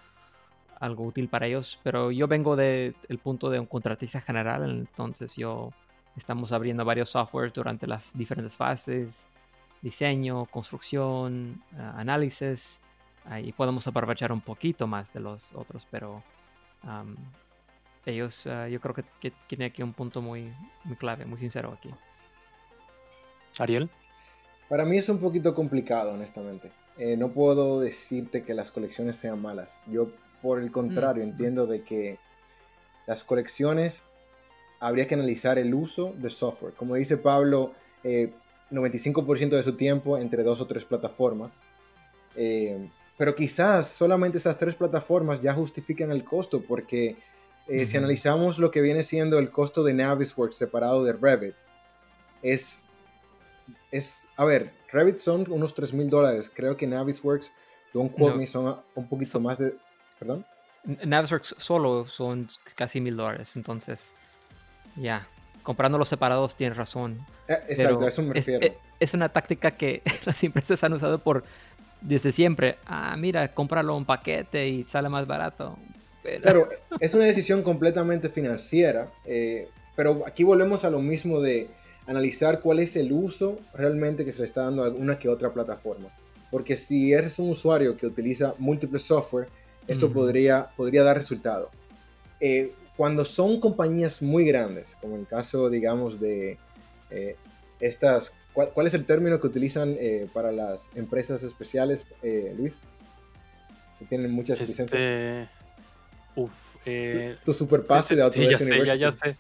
algo 0.80 1.06
útil 1.06 1.30
para 1.30 1.48
ellos, 1.48 1.80
pero 1.82 2.12
yo 2.12 2.28
vengo 2.28 2.58
del 2.58 2.94
punto 3.24 3.50
de 3.50 3.58
un 3.58 3.66
contratista 3.66 4.20
general, 4.20 4.70
entonces 4.70 5.34
yo 5.36 5.72
estamos 6.18 6.52
abriendo 6.52 6.84
varios 6.84 7.10
softwares 7.10 7.54
durante 7.54 7.88
las 7.88 8.12
diferentes 8.18 8.58
fases, 8.58 9.26
diseño, 9.82 10.46
construcción, 10.46 11.64
ah, 11.78 11.94
análisis, 11.98 12.82
y 13.42 13.54
podemos 13.54 13.88
aprovechar 13.88 14.34
un 14.34 14.42
poquito 14.42 14.86
más 14.86 15.14
de 15.14 15.22
los 15.22 15.54
otros, 15.54 15.88
pero 15.90 16.22
ellos, 18.06 18.48
ah, 18.48 18.68
yo 18.68 18.80
creo 18.82 18.96
que, 18.96 19.04
que 19.20 19.32
tiene 19.48 19.66
aquí 19.66 19.84
un 19.84 19.94
punto 19.94 20.22
muy, 20.22 20.54
muy 20.84 20.96
clave, 20.96 21.26
muy 21.26 21.40
sincero 21.40 21.74
aquí. 21.78 21.90
Ariel. 23.60 23.90
Para 24.70 24.86
mí 24.86 24.98
es 24.98 25.10
un 25.10 25.20
poquito 25.20 25.54
complicado, 25.54 26.12
honestamente. 26.12 26.72
Eh, 26.98 27.18
no 27.18 27.32
puedo 27.32 27.80
decirte 27.80 28.44
que 28.44 28.54
las 28.54 28.72
colecciones 28.72 29.18
sean 29.18 29.42
malas. 29.42 29.78
Yo, 29.88 30.12
por 30.42 30.60
el 30.60 30.72
contrario, 30.72 31.24
mm. 31.24 31.30
entiendo 31.30 31.68
de 31.68 31.84
que 31.84 32.20
las 33.08 33.24
colecciones 33.24 34.04
habría 34.80 35.08
que 35.08 35.16
analizar 35.16 35.58
el 35.58 35.74
uso 35.74 36.14
de 36.18 36.30
software. 36.30 36.74
Como 36.74 36.96
dice 36.96 37.18
Pablo, 37.18 37.74
95% 38.04 39.42
eh, 39.42 39.56
de 39.56 39.64
su 39.64 39.76
tiempo 39.76 40.18
entre 40.18 40.44
dos 40.44 40.62
o 40.62 40.68
tres 40.68 40.86
plataformas. 40.86 41.54
Eh, 42.36 42.90
pero 43.18 43.36
quizás 43.36 43.88
solamente 43.88 44.38
esas 44.38 44.58
tres 44.58 44.76
plataformas 44.76 45.42
ya 45.42 45.54
justifican 45.54 46.12
el 46.12 46.24
costo, 46.24 46.62
porque 46.62 47.16
si 47.68 47.98
analizamos 47.98 48.60
lo 48.60 48.72
que 48.72 48.82
viene 48.82 49.04
siendo 49.04 49.40
el 49.40 49.52
costo 49.52 49.84
de 49.84 49.94
Navisworks 49.94 50.58
separado 50.58 51.04
de 51.04 51.14
Revit, 51.14 51.56
es, 52.42 52.86
es, 53.92 54.28
a 54.36 54.46
ver, 54.46 54.72
Revit 54.92 55.18
son 55.18 55.46
unos 55.50 55.74
3 55.74 55.94
mil 55.94 56.10
dólares. 56.10 56.52
Creo 56.54 56.78
que 56.78 56.86
Navisworks, 56.86 57.52
Don't 57.94 58.14
Quote 58.14 58.38
Me, 58.38 58.48
son 58.48 58.78
un 58.96 59.08
poquito 59.08 59.40
más 59.40 59.58
de... 59.58 59.76
¿Perdón? 60.20 60.46
Navisworks 60.84 61.56
solo 61.58 62.08
son 62.08 62.50
casi 62.76 63.02
mil 63.02 63.16
dólares. 63.16 63.56
Entonces, 63.56 64.14
ya. 64.96 65.26
Comprando 65.64 65.98
los 65.98 66.10
separados 66.10 66.56
tienes 66.56 66.78
razón. 66.78 67.26
Eh, 67.48 67.58
exacto, 67.70 68.06
eso 68.08 68.22
me 68.22 68.34
refiero. 68.34 68.66
Eh, 68.66 68.78
es, 69.00 69.14
una 69.14 69.30
táctica 69.30 69.72
que 69.72 70.02
las 70.26 70.44
empresas 70.44 70.84
han 70.84 70.94
usado 70.94 71.20
por 71.20 71.46
desde 72.02 72.32
siempre. 72.32 72.78
Ah, 72.86 73.16
mira, 73.18 73.54
cómpralo 73.54 73.96
un 73.96 74.06
paquete 74.06 74.68
y 74.68 74.84
sale 74.84 75.08
más 75.08 75.26
barato. 75.26 75.78
Claro, 76.42 76.70
es 77.00 77.14
una 77.14 77.26
decisión 77.26 77.64
completamente 77.64 78.30
financiera. 78.30 79.10
Eh, 79.26 79.68
pero 79.96 80.24
aquí 80.26 80.44
volvemos 80.44 80.86
a 80.86 80.90
lo 80.90 81.00
mismo 81.00 81.40
de 81.40 81.68
analizar 82.08 82.62
cuál 82.62 82.80
es 82.80 82.96
el 82.96 83.12
uso 83.12 83.60
realmente 83.74 84.26
que 84.26 84.32
se 84.32 84.40
le 84.40 84.48
está 84.48 84.64
dando 84.64 84.84
a 84.84 84.90
una 84.90 85.20
que 85.20 85.30
otra 85.30 85.52
plataforma. 85.54 86.10
Porque 86.52 86.78
si 86.78 87.14
eres 87.14 87.40
un 87.40 87.50
usuario 87.50 87.98
que 87.98 88.06
utiliza 88.06 88.54
múltiples 88.58 89.04
software, 89.04 89.48
eso 89.88 90.12
podría, 90.12 90.70
podría 90.78 91.04
dar 91.04 91.18
resultado. 91.18 91.70
Eh, 92.40 92.72
cuando 92.96 93.26
son 93.26 93.60
compañías 93.60 94.22
muy 94.22 94.46
grandes, 94.46 94.96
como 95.02 95.16
en 95.16 95.22
el 95.22 95.28
caso, 95.28 95.70
digamos, 95.70 96.20
de 96.20 96.58
eh, 97.10 97.36
estas, 97.80 98.32
¿cuál, 98.54 98.88
es 98.88 98.94
el 98.94 99.06
término 99.06 99.42
que 99.42 99.48
utilizan 99.48 99.96
eh, 100.00 100.28
para 100.34 100.52
las 100.52 100.90
empresas 100.96 101.44
especiales, 101.44 102.06
Luis? 102.58 102.80
Que 104.00 104.06
tienen 104.06 104.32
muchas 104.32 104.60
este... 104.62 104.84
licencias. 104.84 105.50
Uf, 106.36 106.52
tu, 107.44 107.54
superpase 107.54 108.16
de 108.16 108.24
Autodesk 108.24 108.60
sí, 108.60 108.70
ya 108.70 108.96
sé, 108.96 108.98
ya 109.00 109.12
sé. 109.12 109.38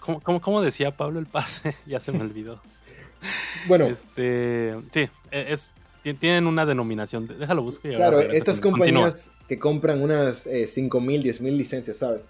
¿Cómo, 0.00 0.62
decía 0.62 0.90
Pablo 0.90 1.18
el 1.18 1.26
pase? 1.26 1.74
ya 1.86 2.00
se 2.00 2.12
me 2.12 2.20
olvidó. 2.20 2.60
Bueno. 3.66 3.86
Este, 3.86 4.74
sí, 4.90 5.08
e, 5.30 5.52
es, 5.52 5.74
tienen 6.14 6.46
una 6.46 6.64
denominación. 6.64 7.26
Déjalo 7.26 7.62
buscar. 7.62 7.92
claro, 7.94 8.20
estas 8.20 8.60
compañías 8.60 9.32
que 9.48 9.58
compran 9.58 10.02
unas 10.02 10.46
eh, 10.46 10.66
5 10.66 11.00
mil, 11.00 11.22
10 11.22 11.40
mil 11.40 11.56
licencias, 11.56 11.98
¿sabes? 11.98 12.28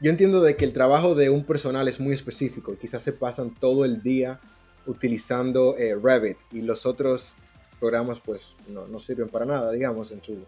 Yo 0.00 0.10
entiendo 0.10 0.40
de 0.40 0.56
que 0.56 0.64
el 0.64 0.72
trabajo 0.72 1.14
de 1.14 1.28
un 1.28 1.44
personal 1.44 1.88
es 1.88 1.98
muy 1.98 2.14
específico 2.14 2.72
y 2.72 2.76
quizás 2.76 3.02
se 3.02 3.12
pasan 3.12 3.50
todo 3.50 3.84
el 3.84 4.02
día 4.02 4.40
utilizando 4.86 5.76
eh, 5.76 5.96
Revit 6.00 6.38
y 6.52 6.62
los 6.62 6.86
otros 6.86 7.34
programas 7.80 8.20
pues 8.20 8.54
no, 8.68 9.00
sirven 9.00 9.28
para 9.28 9.44
nada, 9.44 9.72
digamos, 9.72 10.12
en, 10.12 10.22
su, 10.22 10.38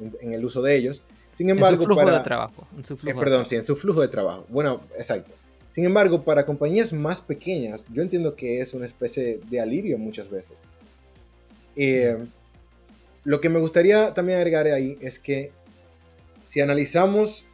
en, 0.00 0.32
el 0.32 0.44
uso 0.44 0.62
de 0.62 0.76
ellos. 0.76 1.02
Sin 1.32 1.48
embargo, 1.50 1.74
en 1.76 1.80
su 1.80 1.86
flujo 1.86 2.10
de 2.10 2.20
trabajo. 2.20 2.68
En 2.76 2.84
su 2.84 2.96
flujo 2.96 3.20
perdón, 3.20 3.46
sí, 3.46 3.56
en 3.56 3.66
su 3.66 3.76
flujo 3.76 4.00
de 4.00 4.08
trabajo. 4.08 4.46
Bueno, 4.48 4.82
exacto. 4.96 5.32
Sin 5.70 5.84
embargo, 5.84 6.22
para 6.22 6.44
compañías 6.44 6.92
más 6.92 7.20
pequeñas, 7.20 7.82
yo 7.90 8.02
entiendo 8.02 8.36
que 8.36 8.60
es 8.60 8.74
una 8.74 8.84
especie 8.84 9.40
de 9.48 9.60
alivio 9.60 9.96
muchas 9.96 10.30
veces. 10.30 10.56
Eh, 11.76 12.18
lo 13.24 13.40
que 13.40 13.48
me 13.48 13.58
gustaría 13.58 14.12
también 14.12 14.38
agregar 14.38 14.66
ahí 14.66 14.98
es 15.00 15.18
que 15.18 15.50
si 16.44 16.60
analizamos, 16.60 17.46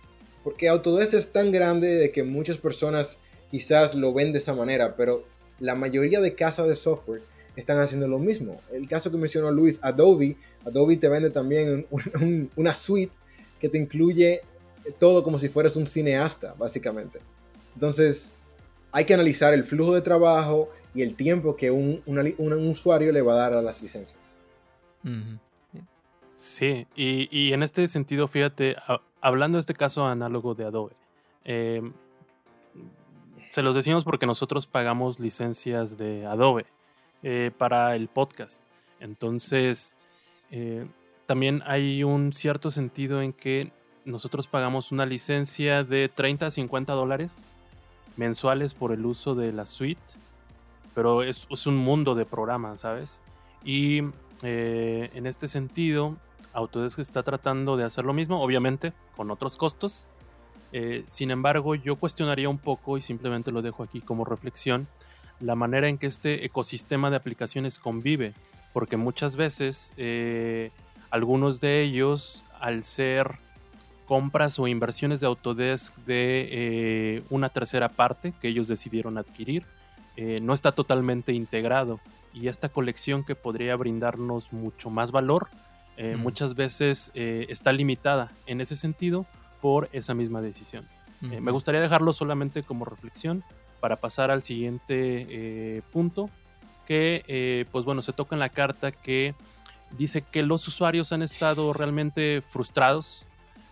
porque 0.42 0.68
Autodesk 0.68 1.14
es 1.14 1.30
tan 1.30 1.52
grande 1.52 1.94
de 1.94 2.10
que 2.10 2.24
muchas 2.24 2.56
personas 2.56 3.18
quizás 3.50 3.94
lo 3.94 4.12
ven 4.12 4.32
de 4.32 4.38
esa 4.38 4.54
manera, 4.54 4.96
pero 4.96 5.24
la 5.60 5.76
mayoría 5.76 6.20
de 6.20 6.34
casas 6.34 6.66
de 6.66 6.74
software 6.74 7.22
están 7.54 7.78
haciendo 7.78 8.08
lo 8.08 8.18
mismo. 8.18 8.56
El 8.72 8.88
caso 8.88 9.10
que 9.10 9.16
mencionó 9.16 9.50
Luis, 9.50 9.78
Adobe, 9.82 10.36
Adobe 10.64 10.96
te 10.96 11.08
vende 11.08 11.30
también 11.30 11.86
una 12.56 12.74
suite 12.74 13.12
que 13.58 13.68
te 13.68 13.78
incluye 13.78 14.42
todo 14.98 15.22
como 15.22 15.38
si 15.38 15.48
fueras 15.48 15.76
un 15.76 15.86
cineasta, 15.86 16.54
básicamente. 16.58 17.20
Entonces, 17.74 18.34
hay 18.92 19.04
que 19.04 19.14
analizar 19.14 19.54
el 19.54 19.64
flujo 19.64 19.94
de 19.94 20.00
trabajo 20.00 20.70
y 20.94 21.02
el 21.02 21.14
tiempo 21.14 21.56
que 21.56 21.70
un, 21.70 22.02
usuario 22.06 23.12
le 23.12 23.22
va 23.22 23.34
a 23.34 23.36
dar 23.36 23.52
a 23.54 23.62
las 23.62 23.82
licencias. 23.82 24.18
Sí, 26.34 26.86
y, 26.94 27.52
en 27.52 27.62
este 27.62 27.86
sentido, 27.88 28.28
fíjate, 28.28 28.76
hablando 29.20 29.56
de 29.56 29.60
este 29.60 29.74
caso 29.74 30.06
análogo 30.06 30.54
de 30.54 30.64
Adobe, 30.64 30.92
em, 31.44 31.92
se 33.50 33.62
los 33.62 33.74
decimos 33.74 34.04
porque 34.04 34.26
nosotros 34.26 34.66
pagamos 34.66 35.18
licencias 35.20 35.96
de 35.96 36.26
Adobe 36.26 36.66
eh, 37.22 37.50
para 37.56 37.94
el 37.96 38.08
podcast. 38.08 38.62
Entonces, 39.00 39.96
eh, 40.50 40.86
también 41.28 41.62
hay 41.66 42.04
un 42.04 42.32
cierto 42.32 42.70
sentido 42.70 43.20
en 43.20 43.34
que 43.34 43.70
nosotros 44.06 44.46
pagamos 44.46 44.92
una 44.92 45.04
licencia 45.04 45.84
de 45.84 46.08
30 46.08 46.46
a 46.46 46.50
50 46.50 46.94
dólares 46.94 47.44
mensuales 48.16 48.72
por 48.72 48.92
el 48.92 49.04
uso 49.04 49.34
de 49.34 49.52
la 49.52 49.66
suite, 49.66 50.00
pero 50.94 51.22
es, 51.22 51.46
un 51.66 51.76
mundo 51.76 52.14
de 52.14 52.24
programas, 52.24 52.80
¿sabes? 52.80 53.20
Y 53.62 54.04
eh, 54.42 55.10
en 55.12 55.26
este 55.26 55.48
sentido, 55.48 56.16
Autodesk 56.54 56.98
está 57.00 57.22
tratando 57.22 57.76
de 57.76 57.84
hacer 57.84 58.06
lo 58.06 58.14
mismo, 58.14 58.42
obviamente 58.42 58.94
con 59.14 59.30
otros 59.30 59.58
costos. 59.58 60.06
Eh, 60.72 61.02
sin 61.04 61.30
embargo, 61.30 61.74
yo 61.74 61.96
cuestionaría 61.96 62.48
un 62.48 62.58
poco, 62.58 62.96
y 62.96 63.02
simplemente 63.02 63.52
lo 63.52 63.60
dejo 63.60 63.82
aquí 63.82 64.00
como 64.00 64.24
reflexión, 64.24 64.88
la 65.40 65.56
manera 65.56 65.90
en 65.90 65.98
que 65.98 66.06
este 66.06 66.46
ecosistema 66.46 67.10
de 67.10 67.16
aplicaciones 67.16 67.78
convive, 67.78 68.32
porque 68.72 68.96
muchas 68.96 69.36
veces 69.36 69.92
eh, 69.98 70.70
algunos 71.10 71.60
de 71.60 71.82
ellos, 71.82 72.44
al 72.60 72.84
ser 72.84 73.38
compras 74.08 74.58
o 74.58 74.66
inversiones 74.66 75.20
de 75.20 75.26
Autodesk 75.26 75.94
de 75.98 76.48
eh, 76.50 77.22
una 77.28 77.50
tercera 77.50 77.90
parte 77.90 78.32
que 78.40 78.48
ellos 78.48 78.66
decidieron 78.66 79.18
adquirir. 79.18 79.64
Eh, 80.16 80.40
no 80.42 80.54
está 80.54 80.72
totalmente 80.72 81.32
integrado 81.32 82.00
y 82.32 82.48
esta 82.48 82.70
colección 82.70 83.22
que 83.22 83.34
podría 83.34 83.76
brindarnos 83.76 84.52
mucho 84.52 84.90
más 84.90 85.12
valor 85.12 85.48
eh, 85.96 86.16
muchas 86.16 86.54
veces 86.54 87.10
está 87.14 87.72
limitada 87.72 88.30
en 88.46 88.60
ese 88.60 88.76
sentido 88.76 89.26
por 89.60 89.88
esa 89.92 90.14
misma 90.14 90.40
decisión. 90.40 90.84
me 91.20 91.50
gustaría 91.50 91.80
dejarlo 91.80 92.12
solamente 92.12 92.62
como 92.62 92.84
reflexión 92.84 93.42
para 93.80 93.96
pasar 93.96 94.30
al 94.30 94.44
siguiente 94.44 95.82
punto 95.92 96.30
que 96.86 97.66
pues 97.72 97.84
bueno 97.84 98.02
se 98.02 98.12
toca 98.12 98.36
en 98.36 98.40
la 98.40 98.48
carta 98.48 98.92
que 98.92 99.34
dice 99.96 100.22
que 100.22 100.42
los 100.42 100.66
usuarios 100.68 101.12
han 101.12 101.22
estado 101.22 101.72
realmente 101.72 102.42
frustrados 102.42 103.24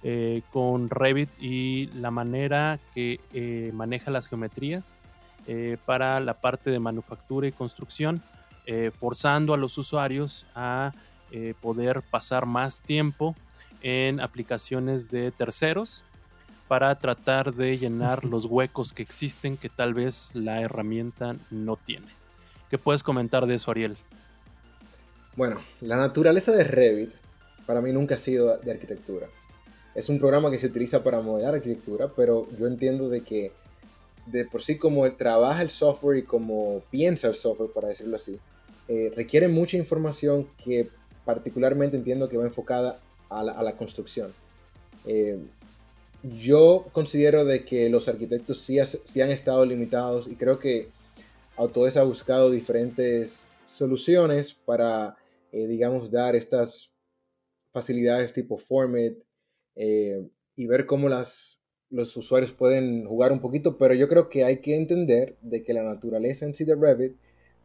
eh, 0.02 0.42
con 0.52 0.88
Revit 0.88 1.30
y 1.40 1.86
la 1.94 2.10
manera 2.10 2.78
que 2.94 3.20
eh, 3.32 3.70
maneja 3.74 4.10
las 4.10 4.28
geometrías 4.28 4.96
eh, 5.46 5.78
para 5.84 6.20
la 6.20 6.34
parte 6.34 6.70
de 6.70 6.78
manufactura 6.78 7.46
y 7.46 7.52
construcción, 7.52 8.22
forzando 8.98 9.54
a 9.54 9.56
los 9.56 9.78
usuarios 9.78 10.44
a 10.56 10.90
poder 11.60 12.02
pasar 12.02 12.46
más 12.46 12.80
tiempo 12.80 13.36
en 13.80 14.18
aplicaciones 14.18 15.08
de 15.08 15.30
terceros 15.30 16.02
para 16.66 16.92
tratar 16.96 17.54
de 17.54 17.78
llenar 17.78 18.24
los 18.24 18.46
huecos 18.46 18.92
que 18.92 19.02
existen 19.02 19.56
que 19.56 19.68
tal 19.68 19.94
vez 19.94 20.32
la 20.34 20.60
herramienta 20.60 21.36
no 21.50 21.76
tiene. 21.76 22.08
¿Qué 22.70 22.76
puedes 22.76 23.04
comentar 23.04 23.46
de 23.46 23.54
eso, 23.54 23.70
Ariel? 23.70 23.96
Bueno, 25.36 25.60
la 25.82 25.96
naturaleza 25.98 26.52
de 26.52 26.64
Revit 26.64 27.10
para 27.66 27.82
mí 27.82 27.92
nunca 27.92 28.14
ha 28.14 28.18
sido 28.18 28.56
de 28.56 28.70
arquitectura. 28.70 29.28
Es 29.94 30.08
un 30.08 30.18
programa 30.18 30.50
que 30.50 30.58
se 30.58 30.66
utiliza 30.66 31.02
para 31.02 31.20
modelar 31.20 31.54
arquitectura, 31.54 32.08
pero 32.14 32.46
yo 32.58 32.66
entiendo 32.66 33.08
de 33.10 33.20
que 33.20 33.52
de 34.26 34.44
por 34.44 34.62
sí 34.62 34.78
como 34.78 35.10
trabaja 35.12 35.62
el 35.62 35.70
software 35.70 36.18
y 36.18 36.22
como 36.22 36.82
piensa 36.90 37.28
el 37.28 37.34
software, 37.34 37.70
para 37.70 37.88
decirlo 37.88 38.16
así, 38.16 38.38
eh, 38.88 39.12
requiere 39.14 39.48
mucha 39.48 39.76
información 39.76 40.46
que 40.64 40.88
particularmente 41.24 41.96
entiendo 41.96 42.28
que 42.28 42.36
va 42.36 42.44
enfocada 42.44 42.98
a 43.28 43.42
la, 43.42 43.72
construcción. 43.72 44.32
Eh, 45.04 45.38
yo 46.40 46.86
considero 46.92 47.44
de 47.44 47.64
que 47.64 47.90
los 47.90 48.08
arquitectos 48.08 48.60
sí, 48.60 48.78
sí, 49.04 49.20
han 49.20 49.30
estado 49.30 49.64
limitados 49.64 50.28
y 50.28 50.36
creo 50.36 50.58
que 50.58 50.88
Autodesk 51.56 51.98
ha 51.98 52.04
buscado 52.04 52.50
diferentes 52.50 53.44
soluciones 53.66 54.52
para, 54.52 55.16
eh, 55.56 55.66
digamos, 55.66 56.10
dar 56.10 56.36
estas 56.36 56.92
facilidades 57.72 58.32
tipo 58.32 58.58
Format 58.58 59.14
y 59.78 60.66
ver 60.66 60.86
cómo 60.86 61.10
las, 61.10 61.60
los 61.90 62.16
usuarios 62.16 62.52
pueden 62.52 63.06
jugar 63.06 63.32
un 63.32 63.40
poquito, 63.40 63.78
pero 63.78 63.94
yo 63.94 64.08
creo 64.08 64.28
que 64.28 64.44
hay 64.44 64.60
que 64.60 64.76
entender 64.76 65.36
de 65.40 65.62
que 65.62 65.72
la 65.72 65.82
naturaleza 65.82 66.44
en 66.44 66.54
sí 66.54 66.64
de 66.64 66.74
Revit 66.74 67.16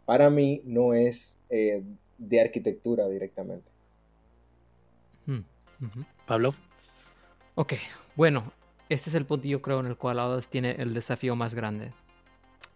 para 0.06 0.30
mí 0.30 0.62
no 0.66 0.94
es 0.94 1.38
eh, 1.50 1.84
de 2.18 2.42
arquitectura 2.42 3.08
directamente. 3.08 3.70
Hmm, 5.26 5.42
Pablo. 6.28 6.54
Ok, 7.56 7.74
bueno, 8.16 8.52
este 8.90 9.10
es 9.10 9.16
el 9.16 9.26
punto 9.26 9.48
yo 9.48 9.62
creo 9.62 9.80
en 9.80 9.88
el 9.88 9.98
cual 9.98 10.20
Autodesk 10.20 10.50
tiene 10.50 10.72
el 10.72 10.94
desafío 10.94 11.36
más 11.36 11.56
grande. 11.56 11.92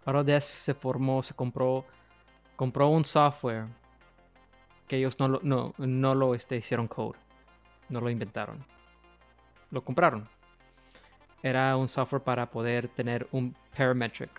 Autodesk 0.05 0.47
se 0.47 0.74
formó, 0.74 1.24
se 1.24 1.34
compró, 1.34 1.86
compró 2.55 2.89
un 2.89 3.05
software 3.05 3.66
que 4.88 4.98
ellos 4.98 5.20
no 5.20 5.28
lo, 5.28 5.40
no, 5.44 5.74
no 5.78 6.16
lo 6.16 6.36
este, 6.36 6.58
hicieron 6.58 6.88
code, 6.88 7.18
no 7.90 8.02
lo 8.02 8.10
inventaron, 8.10 8.64
lo 9.72 9.84
compraron 9.84 10.28
era 11.46 11.78
un 11.78 11.88
software 11.88 12.24
para 12.24 12.50
poder 12.50 12.88
tener 12.88 13.28
un 13.32 13.56
parametric, 13.78 14.32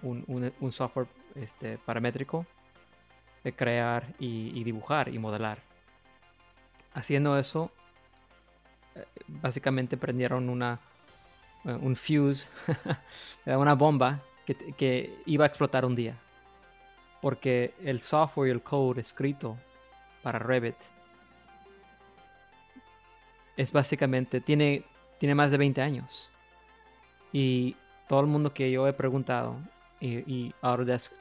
un, 0.00 0.72
software 0.72 1.06
este, 1.34 1.76
paramétrico 1.76 2.46
de 3.44 3.52
crear 3.52 4.06
y, 4.18 4.64
dibujar 4.64 5.10
y 5.10 5.18
modelar. 5.18 5.58
Haciendo 6.94 7.38
eso, 7.38 7.70
eh, 8.94 9.04
básicamente 9.26 9.98
prendieron 9.98 10.48
una, 10.48 10.80
eh, 11.66 11.74
un 11.74 11.96
fuse, 11.96 12.48
una 13.44 13.74
bomba 13.74 14.20
que, 14.46 14.54
que 14.72 15.14
iba 15.26 15.44
a 15.44 15.48
explotar 15.48 15.84
un 15.84 15.94
día. 15.94 16.16
Porque 17.22 17.72
el 17.82 18.00
software 18.00 18.48
y 18.48 18.50
el 18.50 18.62
code 18.62 19.00
escrito 19.00 19.56
para 20.22 20.38
Revit 20.38 20.76
es 23.56 23.72
básicamente, 23.72 24.40
tiene 24.40 24.84
tiene 25.22 25.36
más 25.36 25.52
de 25.52 25.56
20 25.56 25.80
años. 25.80 26.32
Y 27.32 27.76
todo 28.08 28.22
el 28.22 28.26
mundo 28.26 28.52
que 28.52 28.72
yo 28.72 28.88
he 28.88 28.92
preguntado, 28.92 29.54
y, 30.00 30.18
y 30.28 30.54
Autodesk, 30.62 31.12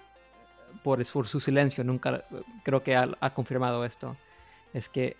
por, 0.84 1.06
por 1.12 1.28
su 1.28 1.39
silencio, 1.39 1.84
nunca 1.84 2.24
creo 2.64 2.82
que 2.82 2.95
ha, 2.95 3.30
confirmado 3.36 3.86
esto, 3.86 4.18
es 4.74 4.89
que 4.89 5.16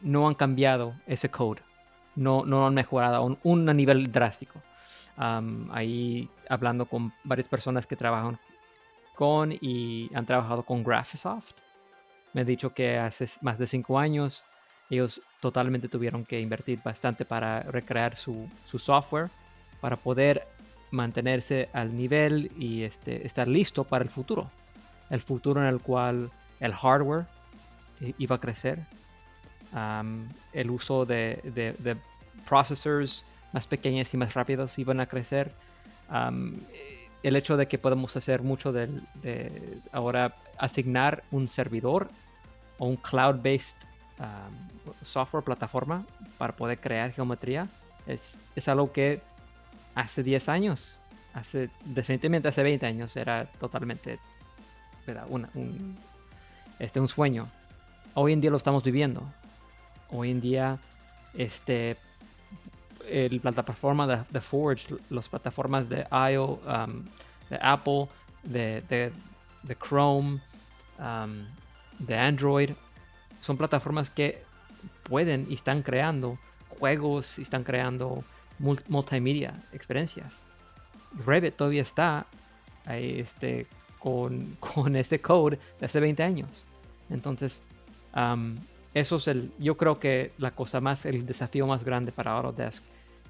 no 0.00 0.26
han 0.26 0.34
cambiado 0.34 0.94
ese 1.06 1.30
code. 1.30 1.62
No, 2.16 2.44
no 2.44 2.66
han 2.66 2.74
mejorado 2.74 3.14
a 3.14 3.38
un, 3.44 3.66
nivel 3.66 4.10
drástico. 4.10 4.60
ahí 5.16 6.28
hablando 6.48 6.86
con 6.86 7.12
varias 7.22 7.48
personas 7.48 7.86
que 7.86 7.94
trabajan 7.94 8.36
con 9.22 9.52
y 9.52 10.10
han 10.16 10.26
trabajado 10.26 10.64
con 10.64 10.82
Graphisoft. 10.82 11.52
Me 12.32 12.40
han 12.40 12.46
dicho 12.48 12.74
que 12.74 12.98
hace 12.98 13.28
más 13.40 13.56
de 13.56 13.68
5 13.68 13.96
años 13.96 14.44
ellos 14.90 15.22
totalmente 15.38 15.86
tuvieron 15.88 16.24
que 16.24 16.40
invertir 16.40 16.80
bastante 16.82 17.24
para 17.24 17.62
recrear 17.62 18.16
su, 18.16 18.48
software, 18.64 19.30
para 19.80 19.94
poder 19.94 20.48
mantenerse 20.90 21.68
al 21.72 21.96
nivel 21.96 22.50
y 22.58 22.82
este, 22.82 23.24
estar 23.24 23.46
listo 23.46 23.84
para 23.84 24.02
el 24.02 24.10
futuro. 24.10 24.50
El 25.08 25.20
futuro 25.20 25.60
en 25.60 25.68
el 25.68 25.78
cual 25.78 26.28
el 26.58 26.74
hardware 26.74 27.26
iba 28.18 28.34
a 28.34 28.40
crecer, 28.40 28.80
el 30.52 30.68
uso 30.68 31.06
de, 31.06 31.40
de, 31.44 31.96
processors 32.48 33.24
más 33.52 33.68
pequeños 33.68 34.12
y 34.12 34.16
más 34.16 34.34
rápidos 34.34 34.76
iban 34.80 34.98
a 34.98 35.06
crecer. 35.06 35.52
El 37.22 37.36
hecho 37.36 37.56
de 37.56 37.68
que 37.68 37.78
podemos 37.78 38.16
hacer 38.16 38.42
mucho 38.42 38.72
de 38.72 38.88
ahora 39.92 40.34
asignar 40.58 41.22
un 41.30 41.48
servidor 41.48 42.08
o 42.78 42.86
un 42.86 42.96
cloud-based 42.96 43.76
software, 45.04 45.44
plataforma 45.44 46.04
para 46.38 46.54
poder 46.54 46.78
crear 46.78 47.12
geometría, 47.12 47.68
es, 48.06 48.38
es 48.56 48.68
algo 48.68 48.92
que 48.92 49.20
hace 49.94 50.22
10 50.22 50.48
años, 50.48 50.98
hace 51.34 51.70
definitivamente 51.84 52.48
hace 52.48 52.62
20 52.62 52.86
años 52.86 53.16
era 53.16 53.46
totalmente 53.58 54.18
un, 55.28 55.96
este, 56.78 57.00
un 57.00 57.08
sueño. 57.08 57.48
Hoy 58.14 58.32
en 58.32 58.40
día 58.40 58.50
lo 58.50 58.56
estamos 58.56 58.84
viviendo. 58.84 59.22
Hoy 60.10 60.30
en 60.30 60.40
día, 60.40 60.78
este, 61.34 61.96
el 63.08 63.40
plataforma 63.40 64.24
de, 64.30 64.40
Forge, 64.40 64.94
las 65.10 65.28
plataformas 65.28 65.88
de 65.88 66.06
IO, 66.32 66.60
um, 66.66 67.04
de 67.50 67.58
Apple, 67.60 68.08
de, 68.42 69.12
Chrome, 69.80 70.40
um, 70.98 71.46
de 71.98 72.16
Android, 72.16 72.70
son 73.40 73.56
plataformas 73.56 74.10
que 74.10 74.42
pueden 75.04 75.46
y 75.48 75.54
están 75.54 75.82
creando 75.82 76.38
juegos 76.82 77.38
están 77.38 77.62
creando 77.62 78.24
multimedia 78.88 79.54
experiencias. 79.72 80.42
Revit 81.24 81.54
todavía 81.54 81.82
está 81.82 82.26
este, 82.88 83.68
con, 83.98 84.96
este 84.96 85.20
code 85.20 85.60
de 85.78 85.86
hace 85.86 86.00
20 86.00 86.22
años. 86.24 86.66
Entonces, 87.08 87.62
eso 88.94 89.16
es 89.16 89.28
el, 89.28 89.52
yo 89.60 89.76
creo 89.76 90.00
que 90.00 90.32
la 90.38 90.50
cosa 90.50 90.80
más, 90.80 91.06
el 91.06 91.24
desafío 91.24 91.68
más 91.68 91.84
grande 91.84 92.10
para 92.10 92.32
Autodesk 92.32 92.82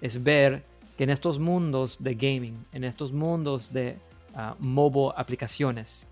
es 0.03 0.23
ver 0.23 0.63
que 0.99 1.05
en 1.05 1.11
estos 1.11 1.39
mundos 1.39 1.97
de 2.01 2.15
gaming, 2.15 2.67
en 2.73 2.85
estos 2.85 3.13
mundos 3.13 3.73
de 3.73 3.97
uh, 4.35 4.55
mobile 4.59 5.15
aplicaciones, 5.17 6.07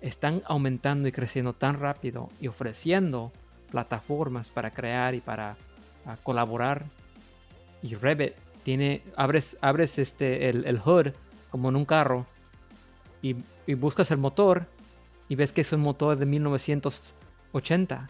están 0.00 0.42
aumentando 0.46 1.08
y 1.08 1.12
creciendo 1.12 1.52
tan 1.52 1.78
rápido 1.78 2.30
y 2.40 2.46
ofreciendo 2.46 3.32
plataformas 3.70 4.48
para 4.48 4.70
crear 4.70 5.14
y 5.14 5.20
para 5.20 5.56
ah, 6.06 6.16
colaborar. 6.22 6.84
Y 7.82 7.96
Revit 7.96 8.32
tiene, 8.62 9.02
abres, 9.16 9.58
abres 9.60 9.98
este, 9.98 10.48
el, 10.48 10.64
el 10.64 10.78
hood 10.78 11.08
como 11.50 11.68
en 11.68 11.76
un 11.76 11.84
carro 11.84 12.26
y, 13.22 13.34
buscas 13.74 14.10
el 14.10 14.18
motor 14.18 14.66
y 15.28 15.34
ves 15.34 15.52
que 15.52 15.60
es 15.60 15.72
un 15.72 15.80
motor 15.80 16.16
de 16.16 16.26
1980 16.26 18.08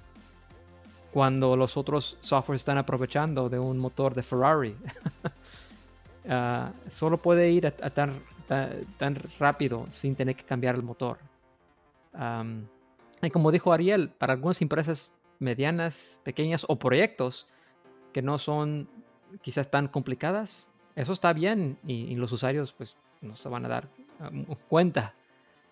cuando 1.13 1.57
los 1.57 1.77
otros 1.77 2.17
softwares 2.21 2.61
están 2.61 2.79
aprovechando 2.79 3.49
de 3.49 3.59
un 3.59 3.79
motor 3.79 4.15
de 4.15 4.23
Ferrari. 4.23 4.77
Ah, 6.31 6.73
solo 6.91 7.17
puede 7.17 7.51
ir 7.51 7.67
a, 7.67 7.71
tan, 7.71 8.21
tan, 8.47 9.17
rápido 9.39 9.87
sin 9.91 10.15
tener 10.15 10.37
que 10.37 10.45
cambiar 10.45 10.75
el 10.75 10.83
motor. 10.83 11.17
y 13.23 13.31
como 13.31 13.51
dijo 13.51 13.73
Ariel, 13.73 14.11
para 14.11 14.35
algunas 14.35 14.61
empresas 14.61 15.15
medianas, 15.39 16.21
pequeñas 16.25 16.67
o 16.69 16.77
proyectos 16.79 17.47
que 18.13 18.21
no 18.21 18.37
son 18.37 18.91
quizás 19.41 19.71
tan 19.71 19.89
complicadas, 19.89 20.69
eso 20.97 21.13
está 21.13 21.33
bien 21.33 21.79
y, 21.87 22.15
los 22.17 22.33
usuarios 22.33 22.73
pues 22.73 22.97
no 23.21 23.37
se 23.37 23.49
van 23.49 23.65
a 23.65 23.69
dar 23.69 23.89
um, 24.21 24.45
cuenta. 24.69 25.15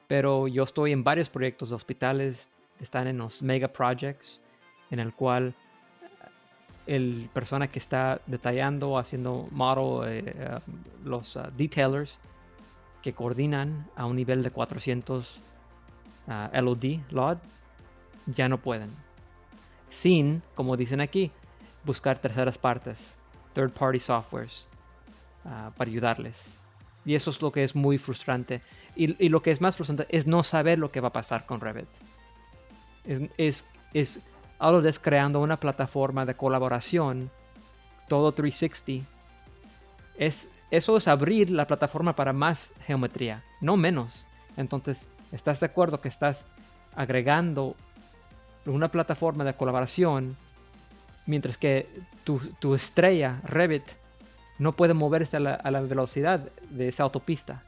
Pero 0.07 0.47
yo 0.47 0.63
estoy 0.63 0.93
en 0.93 1.03
varios 1.03 1.29
proyectos 1.29 1.71
de 1.71 1.77
hospitales, 1.77 2.49
están 2.81 3.09
en 3.09 3.19
los 3.19 3.43
mega 3.43 3.69
projects, 3.69 4.41
en 4.91 5.01
el 5.01 5.13
cual 5.13 5.55
el 6.87 7.29
persona 7.33 7.69
que 7.69 7.79
está 7.79 8.21
detallando, 8.27 8.99
haciendo 8.99 9.49
model, 9.51 10.09
eh, 10.09 10.35
eh, 10.37 10.59
los 11.05 11.37
uh, 11.37 11.51
detailers 11.57 12.19
que 13.03 13.13
coordinan 13.13 13.89
a 13.97 14.07
un 14.07 14.17
nivel 14.17 14.43
de 14.43 14.51
400 14.51 15.41
uh, 16.29 16.61
LOD, 16.61 16.85
LOD, 17.11 17.39
ya 18.27 18.49
no 18.49 18.59
pueden 18.59 19.07
sin, 19.89 20.43
como 20.55 20.77
dicen 20.77 21.01
aquí, 21.01 21.31
buscar 21.85 22.19
terceras 22.19 22.59
partes, 22.59 23.17
third 23.55 23.73
party 23.73 24.01
softwares, 24.01 24.69
ah, 25.45 25.71
para 25.77 25.91
ayudarles. 25.91 26.59
Y 27.05 27.15
eso 27.15 27.31
es 27.31 27.41
lo 27.41 27.53
que 27.53 27.63
es 27.63 27.75
muy 27.75 27.99
frustrante. 27.99 28.63
Y, 28.97 29.29
lo 29.29 29.43
que 29.43 29.51
es 29.51 29.61
más 29.61 29.77
frustrante 29.77 30.07
es 30.09 30.27
no 30.27 30.43
saber 30.43 30.79
lo 30.79 30.91
que 30.91 31.01
va 31.01 31.09
a 31.09 31.13
pasar 31.13 31.47
con 31.47 31.61
Revit. 31.61 31.89
Es, 33.05 33.23
es, 33.37 33.71
es 33.95 34.23
Autodesk 34.59 35.03
creando 35.03 35.41
una 35.41 35.57
plataforma 35.57 36.25
de 36.25 36.35
colaboración, 36.35 37.31
todo 38.09 38.33
360. 38.33 39.07
Es, 40.19 40.49
eso 40.71 40.97
es 40.97 41.09
abrir 41.09 41.51
la 41.51 41.67
plataforma 41.67 42.15
para 42.15 42.33
más 42.33 42.73
geometría, 42.87 43.43
no 43.61 43.77
menos. 43.77 44.27
Entonces, 44.57 45.09
¿estás 45.31 45.61
de 45.61 45.67
acuerdo 45.67 46.01
que 46.01 46.09
estás 46.09 46.47
agregando 46.95 47.77
una 48.65 48.89
plataforma 48.89 49.45
de 49.45 49.55
colaboración 49.55 50.37
mientras 51.27 51.59
que 51.59 51.89
tu, 52.25 52.75
estrella, 52.75 53.41
Revit, 53.45 53.85
no 54.59 54.73
puede 54.73 54.95
moverse 54.95 55.37
a 55.37 55.41
la, 55.41 55.81
velocidad 55.83 56.41
de 56.71 56.89
esa 56.89 57.03
autopista? 57.03 57.63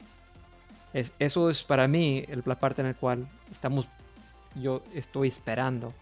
eso 1.19 1.51
es 1.51 1.63
para 1.63 1.87
mí 1.87 2.25
la 2.45 2.55
parte 2.55 2.81
en 2.81 2.87
la 2.87 2.93
cual 2.95 3.27
estamos, 3.51 3.87
yo 4.55 4.81
estoy 4.95 5.27
esperando 5.27 5.93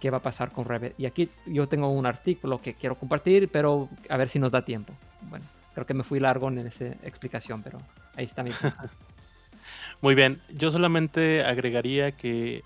qué 0.00 0.10
va 0.10 0.18
a 0.18 0.22
pasar 0.22 0.50
con 0.50 0.64
Revit. 0.64 0.98
Y 0.98 1.06
aquí 1.06 1.28
yo 1.46 1.68
tengo 1.68 1.88
un 1.88 2.06
artículo 2.06 2.60
que 2.60 2.74
quiero 2.74 2.94
compartir, 2.94 3.48
pero 3.48 3.88
a 4.08 4.16
ver 4.16 4.28
si 4.28 4.38
nos 4.38 4.50
da 4.50 4.64
tiempo. 4.64 4.92
Bueno, 5.22 5.44
creo 5.74 5.86
que 5.86 5.94
me 5.94 6.04
fui 6.04 6.20
largo 6.20 6.48
en 6.48 6.58
esa 6.58 6.86
explicación, 7.02 7.62
pero 7.62 7.80
ahí 8.14 8.24
está 8.24 8.42
mi. 8.42 8.50
Muy 10.02 10.14
bien, 10.14 10.40
yo 10.50 10.70
solamente 10.70 11.44
agregaría 11.44 12.12
que, 12.12 12.62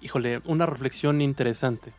híjole, 0.00 0.40
una 0.46 0.66
reflexión 0.66 1.20
interesante. 1.20 1.92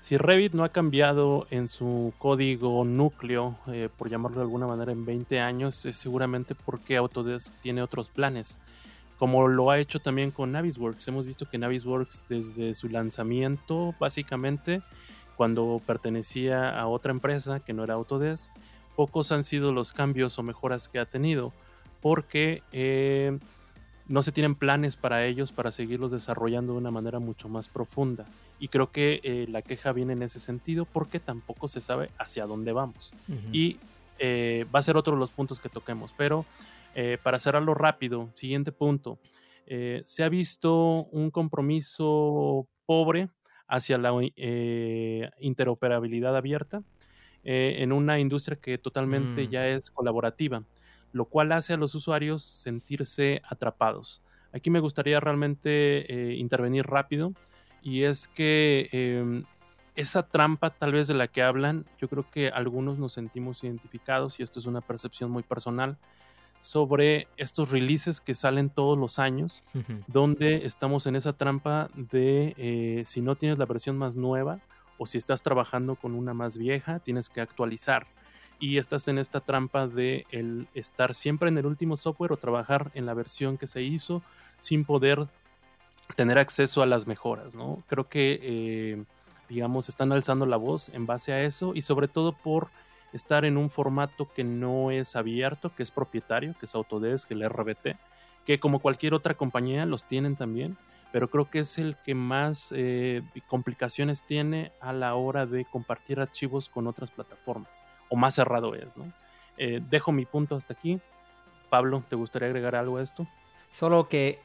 Si 0.00 0.16
Revit 0.16 0.52
no 0.52 0.64
ha 0.64 0.70
cambiado 0.70 1.46
en 1.50 1.68
su 1.68 2.12
código 2.18 2.84
núcleo, 2.84 3.56
eh, 3.68 3.88
por 3.96 4.10
llamarlo 4.10 4.38
de 4.38 4.42
alguna 4.42 4.66
manera, 4.66 4.90
en 4.90 5.06
20 5.06 5.38
años, 5.38 5.86
es 5.86 5.96
seguramente 5.96 6.56
porque 6.56 6.96
Autodesk 6.96 7.54
tiene 7.60 7.82
otros 7.82 8.08
planes, 8.08 8.60
como 9.22 9.46
lo 9.46 9.70
ha 9.70 9.78
hecho 9.78 10.00
también 10.00 10.32
con 10.32 10.50
Navisworks. 10.50 11.06
Hemos 11.06 11.26
visto 11.26 11.48
que 11.48 11.56
Navisworks 11.56 12.24
desde 12.28 12.74
su 12.74 12.88
lanzamiento, 12.88 13.94
básicamente, 14.00 14.82
cuando 15.36 15.80
pertenecía 15.86 16.76
a 16.76 16.88
otra 16.88 17.12
empresa 17.12 17.60
que 17.60 17.72
no 17.72 17.84
era 17.84 17.94
Autodesk, 17.94 18.50
pocos 18.96 19.30
han 19.30 19.44
sido 19.44 19.70
los 19.70 19.92
cambios 19.92 20.40
o 20.40 20.42
mejoras 20.42 20.88
que 20.88 20.98
ha 20.98 21.04
tenido, 21.04 21.52
porque... 22.00 22.64
Eh, 22.72 23.38
no 24.08 24.20
se 24.20 24.32
tienen 24.32 24.56
planes 24.56 24.96
para 24.96 25.24
ellos 25.24 25.52
para 25.52 25.70
seguirlos 25.70 26.10
desarrollando 26.10 26.72
de 26.72 26.80
una 26.80 26.90
manera 26.90 27.20
mucho 27.20 27.48
más 27.48 27.68
profunda. 27.68 28.26
Y 28.58 28.66
creo 28.66 28.90
que 28.90 29.20
eh, 29.22 29.46
la 29.48 29.62
queja 29.62 29.92
viene 29.92 30.14
en 30.14 30.24
ese 30.24 30.40
sentido 30.40 30.84
porque 30.84 31.20
tampoco 31.20 31.68
se 31.68 31.80
sabe 31.80 32.10
hacia 32.18 32.46
dónde 32.46 32.72
vamos. 32.72 33.12
Y 33.52 33.78
eh, 34.18 34.66
va 34.74 34.80
a 34.80 34.82
ser 34.82 34.96
otro 34.96 35.14
de 35.14 35.20
los 35.20 35.30
puntos 35.30 35.60
que 35.60 35.68
toquemos. 35.68 36.12
Pero 36.18 36.44
eh, 36.94 37.18
para 37.22 37.38
cerrarlo 37.38 37.74
rápido, 37.74 38.30
siguiente 38.34 38.72
punto. 38.72 39.18
se 40.04 40.24
ha 40.24 40.28
visto 40.28 41.04
un 41.12 41.30
compromiso 41.30 42.66
pobre 42.84 43.28
hacia 43.66 43.96
la 43.96 44.12
interoperabilidad 45.40 46.36
abierta 46.36 46.82
en 47.44 47.92
una 47.92 48.18
industria 48.18 48.58
que 48.60 48.76
totalmente 48.76 49.46
mm. 49.46 49.50
ya 49.50 49.68
es 49.68 49.90
colaborativa 49.90 50.64
lo 51.12 51.26
cual 51.26 51.52
hace 51.52 51.74
a 51.74 51.76
los 51.76 51.94
usuarios 51.94 52.42
sentirse 52.42 53.42
atrapados. 53.44 54.22
Aquí 54.52 54.70
me 54.70 54.80
gustaría 54.80 55.20
realmente 55.20 56.12
eh, 56.12 56.34
intervenir 56.34 56.86
rápido 56.86 57.32
y 57.82 58.02
es 58.02 58.28
que 58.28 58.88
em, 58.92 59.44
esa 59.94 60.28
trampa 60.28 60.70
tal 60.70 60.92
vez 60.92 61.08
de 61.08 61.14
la 61.14 61.28
que 61.28 61.42
hablan, 61.42 61.86
yo 61.98 62.08
creo 62.08 62.28
que 62.30 62.48
algunos 62.48 62.98
nos 62.98 63.12
sentimos 63.12 63.62
identificados 63.64 64.40
y 64.40 64.42
esto 64.42 64.58
es 64.58 64.66
una 64.66 64.80
percepción 64.80 65.30
muy 65.30 65.42
personal 65.42 65.98
sobre 66.62 67.26
estos 67.36 67.70
releases 67.70 68.20
que 68.20 68.34
salen 68.34 68.70
todos 68.70 68.96
los 68.96 69.18
años, 69.18 69.64
donde 70.06 70.64
estamos 70.64 71.08
en 71.08 71.16
esa 71.16 71.32
trampa 71.32 71.90
de 71.94 72.54
eh, 72.56 73.02
si 73.04 73.20
no 73.20 73.34
tienes 73.34 73.58
la 73.58 73.66
versión 73.66 73.98
más 73.98 74.14
nueva 74.14 74.60
o 74.96 75.04
si 75.04 75.18
estás 75.18 75.42
trabajando 75.42 75.96
con 75.96 76.14
una 76.14 76.34
más 76.34 76.56
vieja, 76.56 77.00
tienes 77.00 77.28
que 77.28 77.40
actualizar 77.40 78.06
y 78.60 78.78
estás 78.78 79.08
en 79.08 79.18
esta 79.18 79.40
trampa 79.40 79.88
de 79.88 80.24
el 80.30 80.68
estar 80.72 81.14
siempre 81.14 81.48
en 81.48 81.58
el 81.58 81.66
último 81.66 81.96
software 81.96 82.30
o 82.30 82.36
trabajar 82.36 82.92
en 82.94 83.06
la 83.06 83.14
versión 83.14 83.58
que 83.58 83.66
se 83.66 83.82
hizo 83.82 84.22
sin 84.60 84.84
poder 84.84 85.26
tener 86.14 86.38
acceso 86.38 86.80
a 86.80 86.86
las 86.86 87.08
mejoras, 87.08 87.56
¿no? 87.56 87.82
Creo 87.88 88.08
que, 88.08 88.38
eh, 88.40 89.04
digamos, 89.48 89.88
están 89.88 90.12
alzando 90.12 90.46
la 90.46 90.58
voz 90.58 90.90
en 90.90 91.06
base 91.06 91.32
a 91.32 91.42
eso 91.42 91.72
y 91.74 91.82
sobre 91.82 92.06
todo 92.06 92.34
por 92.34 92.68
estar 93.12 93.44
en 93.44 93.56
un 93.56 93.70
formato 93.70 94.28
que 94.32 94.44
no 94.44 94.90
es 94.90 95.16
abierto, 95.16 95.74
que 95.74 95.82
es 95.82 95.90
propietario, 95.90 96.54
que 96.58 96.66
es 96.66 96.74
Autodesk, 96.74 97.30
el 97.32 97.48
RBT, 97.48 97.96
que 98.44 98.58
como 98.58 98.80
cualquier 98.80 99.14
otra 99.14 99.34
compañía 99.34 99.86
los 99.86 100.06
tienen 100.06 100.36
también, 100.36 100.76
pero 101.12 101.28
creo 101.28 101.50
que 101.50 101.60
es 101.60 101.78
el 101.78 101.96
que 101.96 102.14
más 102.14 102.72
eh, 102.74 103.22
complicaciones 103.46 104.24
tiene 104.24 104.72
a 104.80 104.92
la 104.92 105.14
hora 105.14 105.46
de 105.46 105.64
compartir 105.66 106.20
archivos 106.20 106.68
con 106.68 106.86
otras 106.86 107.10
plataformas 107.10 107.84
o 108.08 108.16
más 108.16 108.34
cerrado 108.34 108.74
es, 108.74 108.96
¿no? 108.96 109.12
Eh, 109.56 109.80
dejo 109.88 110.12
mi 110.12 110.26
punto 110.26 110.56
hasta 110.56 110.74
aquí. 110.74 111.00
Pablo, 111.70 112.02
¿te 112.08 112.16
gustaría 112.16 112.48
agregar 112.48 112.76
algo 112.76 112.98
a 112.98 113.02
esto? 113.02 113.26
Solo 113.70 114.08
que 114.08 114.38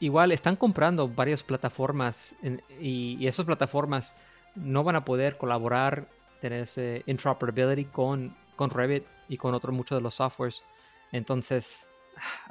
igual 0.00 0.32
están 0.32 0.56
comprando 0.56 1.08
varias 1.08 1.44
plataformas 1.44 2.34
y, 2.80 3.24
esas 3.24 3.46
plataformas 3.46 4.16
no 4.56 4.82
van 4.82 4.96
a 4.96 5.04
poder 5.04 5.38
colaborar, 5.38 6.08
tener 6.42 6.64
ese 6.64 7.04
interoperability 7.06 7.84
con, 7.86 8.34
con 8.56 8.68
Revit 8.68 9.04
y 9.28 9.36
con 9.36 9.54
otros 9.54 9.74
muchos 9.74 9.96
de 9.96 10.02
los 10.02 10.16
softwares. 10.16 10.64
Entonces, 11.12 11.88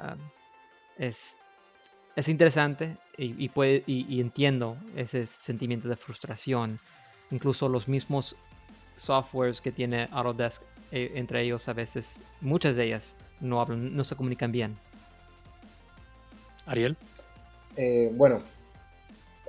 ah, 0.00 0.16
es, 0.98 1.36
es 2.16 2.28
interesante 2.28 2.96
y, 3.18 3.48
puede, 3.50 3.84
y, 3.86 4.20
entiendo 4.20 4.76
ese 4.96 5.26
sentimiento 5.26 5.88
de 5.88 5.96
frustración. 5.96 6.80
Incluso 7.30 7.68
los 7.68 7.86
mismos 7.86 8.34
softwares 8.96 9.60
que 9.60 9.72
tiene 9.72 10.08
Autodesk, 10.10 10.62
eh, 10.90 11.12
entre 11.14 11.42
ellos 11.42 11.68
a 11.68 11.74
veces, 11.74 12.20
muchas 12.40 12.74
de 12.76 12.86
ellas 12.86 13.16
no 13.40 13.60
hablan, 13.60 13.94
no 13.94 14.04
se 14.04 14.16
comunican 14.16 14.52
bien. 14.52 14.76
Ariel. 16.66 16.96
Eh, 17.76 18.10
bueno, 18.14 18.42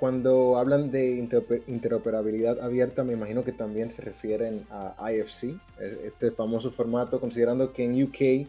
cuando 0.04 0.58
hablan 0.58 0.90
de 0.90 1.26
interoperabilidad 1.66 2.60
abierta, 2.60 3.04
me 3.04 3.14
imagino 3.14 3.42
que 3.42 3.52
también 3.52 3.90
se 3.90 4.02
refieren 4.02 4.66
a 4.68 5.10
IFC, 5.10 5.44
e, 5.80 6.08
este 6.08 6.30
famoso 6.30 6.70
formato, 6.70 7.18
considerando 7.18 7.72
que 7.72 7.84
en 7.84 8.02
UK 8.02 8.46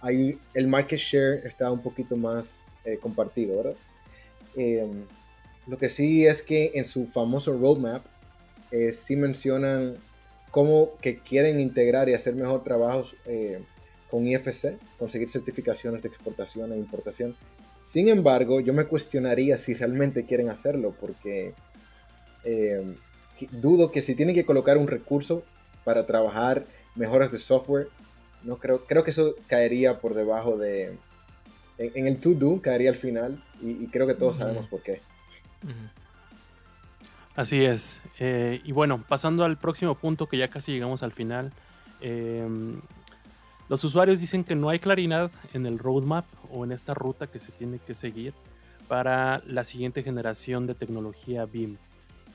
hay, 0.00 0.38
el 0.54 0.68
market 0.68 0.98
share 0.98 1.46
está 1.46 1.70
un 1.70 1.82
poquito 1.82 2.16
más 2.16 2.64
eh, 2.86 2.96
compartido, 2.98 3.58
¿verdad? 3.58 3.76
Em, 4.56 5.04
lo 5.66 5.76
que 5.76 5.90
sí 5.90 6.24
es 6.24 6.40
que 6.40 6.72
en 6.76 6.86
su 6.86 7.06
famoso 7.08 7.52
roadmap 7.58 8.02
sí 8.94 9.16
mencionan 9.16 9.96
cómo 10.50 10.92
que 11.02 11.18
quieren 11.18 11.60
integrar 11.60 12.08
y 12.08 12.14
hacer 12.14 12.34
mejor 12.34 12.64
trabajos 12.64 13.14
eh, 13.26 13.60
con 14.10 14.26
IFC, 14.26 14.78
conseguir 14.98 15.28
certificaciones 15.28 16.00
de 16.00 16.08
exportación 16.08 16.72
e 16.72 16.78
importación. 16.78 17.36
Sin 17.86 18.08
embargo, 18.08 18.60
yo 18.60 18.74
me 18.74 18.84
cuestionaría 18.84 19.56
si 19.56 19.72
realmente 19.72 20.26
quieren 20.26 20.50
hacerlo, 20.50 20.94
porque 21.00 21.54
eh, 22.44 22.94
dudo 23.52 23.90
que 23.90 24.02
si 24.02 24.14
tienen 24.14 24.34
que 24.34 24.44
colocar 24.44 24.76
un 24.76 24.88
recurso 24.88 25.44
para 25.84 26.04
trabajar 26.04 26.64
mejoras 26.96 27.30
de 27.30 27.38
software, 27.38 27.88
no 28.42 28.56
creo, 28.58 28.84
creo 28.84 29.04
que 29.04 29.12
eso 29.12 29.36
caería 29.46 30.00
por 30.00 30.14
debajo 30.14 30.58
de, 30.58 30.98
en, 31.78 32.06
el 32.06 32.18
to-do 32.18 32.60
caería 32.60 32.90
al 32.90 32.96
final, 32.96 33.42
y, 33.60 33.86
creo 33.86 34.06
que 34.06 34.14
todos 34.14 34.36
sabemos 34.36 34.66
por 34.66 34.82
qué. 34.82 35.00
Así 37.36 37.64
es. 37.64 38.02
Eh, 38.18 38.60
y 38.64 38.72
bueno, 38.72 39.04
pasando 39.06 39.44
al 39.44 39.58
próximo 39.58 39.94
punto 39.94 40.26
que 40.26 40.38
ya 40.38 40.48
casi 40.48 40.72
llegamos 40.72 41.02
al 41.02 41.12
final. 41.12 41.52
Em, 42.00 42.80
los 43.68 43.82
usuarios 43.84 44.20
dicen 44.20 44.44
que 44.44 44.54
no 44.54 44.68
hay 44.68 44.78
claridad 44.78 45.30
en 45.52 45.66
el 45.66 45.78
roadmap 45.78 46.24
o 46.52 46.64
en 46.64 46.72
esta 46.72 46.94
ruta 46.94 47.26
que 47.26 47.38
se 47.38 47.52
tiene 47.52 47.78
que 47.78 47.94
seguir 47.94 48.32
para 48.86 49.42
la 49.46 49.64
siguiente 49.64 50.02
generación 50.02 50.66
de 50.66 50.74
tecnología 50.74 51.44
BIM. 51.46 51.76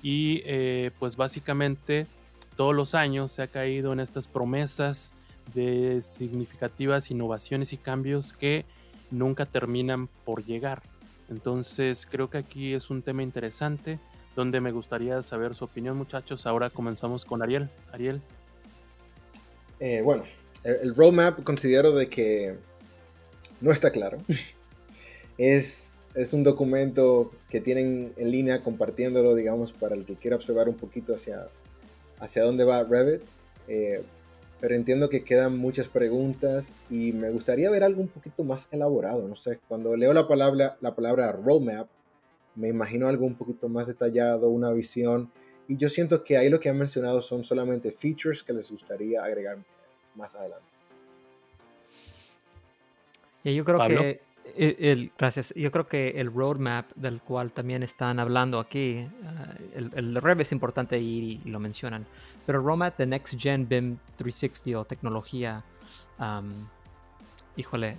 Y 0.03 0.41
eh, 0.45 0.91
pues 0.99 1.15
básicamente 1.15 2.07
todos 2.55 2.75
los 2.75 2.95
años 2.95 3.31
se 3.31 3.43
ha 3.43 3.47
caído 3.47 3.93
en 3.93 3.99
estas 3.99 4.27
promesas 4.27 5.13
de 5.53 6.01
significativas 6.01 7.11
innovaciones 7.11 7.71
y 7.73 7.77
cambios 7.77 8.33
que 8.33 8.65
nunca 9.09 9.45
terminan 9.45 10.07
por 10.25 10.43
llegar. 10.43 10.81
Entonces 11.29 12.05
creo 12.09 12.29
que 12.29 12.39
aquí 12.39 12.73
es 12.73 12.89
un 12.89 13.01
tema 13.01 13.23
interesante 13.23 13.99
donde 14.35 14.59
me 14.59 14.71
gustaría 14.71 15.21
saber 15.21 15.55
su 15.55 15.65
opinión, 15.65 15.97
muchachos. 15.97 16.45
Ahora 16.45 16.69
comenzamos 16.69 17.23
con 17.23 17.41
Ariel. 17.41 17.69
Ariel. 17.93 18.21
Eh, 19.79 20.01
bueno, 20.03 20.23
el, 20.63 20.95
roadmap 20.95 21.43
considero 21.43 21.91
de 21.91 22.07
que 22.07 22.55
no 23.61 23.71
está 23.71 23.91
claro. 23.91 24.17
es, 25.37 25.93
es 26.15 26.33
un 26.33 26.43
documento 26.43 27.31
que 27.49 27.61
tienen 27.61 28.13
en 28.17 28.31
línea 28.31 28.63
compartiéndolo, 28.63 29.35
digamos, 29.35 29.71
para 29.71 29.95
el 29.95 30.05
que 30.05 30.15
quiera 30.15 30.35
observar 30.35 30.69
un 30.69 30.75
poquito 30.75 31.15
hacia, 31.15 31.47
hacia 32.19 32.43
dónde 32.43 32.63
va 32.63 32.83
Revit. 32.83 33.21
Eh, 33.67 34.03
pero 34.59 34.75
entiendo 34.75 35.09
que 35.09 35.23
quedan 35.23 35.57
muchas 35.57 35.87
preguntas 35.87 36.71
y 36.89 37.13
me 37.13 37.31
gustaría 37.31 37.71
ver 37.71 37.83
algo 37.83 38.01
un 38.01 38.07
poquito 38.07 38.43
más 38.43 38.67
elaborado. 38.71 39.27
No 39.27 39.35
sé, 39.35 39.59
cuando 39.67 39.95
leo 39.95 40.13
la 40.13 40.27
palabra, 40.27 40.77
la 40.81 40.93
palabra 40.93 41.31
roadmap, 41.31 41.87
me 42.55 42.67
imagino 42.67 43.07
algo 43.07 43.25
un 43.25 43.33
poquito 43.33 43.69
más 43.69 43.87
detallado, 43.87 44.49
una 44.49 44.71
visión. 44.71 45.31
Y 45.67 45.77
yo 45.77 45.89
siento 45.89 46.23
que 46.23 46.37
ahí 46.37 46.49
lo 46.49 46.59
que 46.59 46.69
han 46.69 46.77
mencionado 46.77 47.23
son 47.23 47.43
solamente 47.43 47.91
features 47.91 48.43
que 48.43 48.53
les 48.53 48.69
gustaría 48.69 49.23
agregar 49.23 49.57
más 50.15 50.35
adelante. 50.35 50.65
Y 53.43 53.55
yo 53.55 53.65
creo 53.65 53.79
que 53.87 54.21
E, 54.55 54.91
el, 54.91 55.11
gracias. 55.17 55.53
Yo 55.55 55.71
creo 55.71 55.87
que 55.87 56.09
el 56.09 56.33
roadmap 56.33 56.91
del 56.95 57.21
cual 57.21 57.51
también 57.51 57.83
están 57.83 58.19
hablando 58.19 58.59
aquí, 58.59 59.07
ah, 59.25 59.53
el, 59.73 59.91
el 59.95 60.15
Rev 60.15 60.41
es 60.41 60.51
importante 60.51 60.99
y, 60.99 61.37
lo 61.45 61.59
mencionan, 61.59 62.05
pero 62.45 62.59
el 62.59 62.65
roadmap 62.65 62.97
de 62.97 63.05
Next 63.05 63.39
Gen 63.39 63.67
BIM 63.67 63.97
360 64.17 64.79
o 64.79 64.85
tecnología, 64.85 65.63
híjole, 67.55 67.97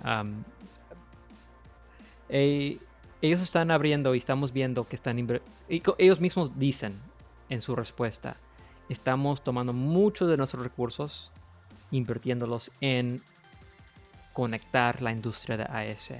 ellos 2.29 3.41
están 3.41 3.71
abriendo 3.71 4.15
y 4.15 4.17
estamos 4.17 4.51
viendo 4.51 4.83
que 4.85 4.95
están, 4.95 5.41
ellos 5.69 6.19
mismos 6.19 6.59
dicen 6.59 6.93
en 7.49 7.61
su 7.61 7.75
respuesta, 7.75 8.37
estamos 8.89 9.43
tomando 9.43 9.73
muchos 9.73 10.29
de 10.29 10.37
nuestros 10.37 10.63
recursos, 10.63 11.31
invirtiéndolos 11.93 12.71
en 12.81 13.21
conectar 14.33 15.01
la 15.01 15.11
industria 15.11 15.57
de 15.57 15.63
AS 15.63 16.13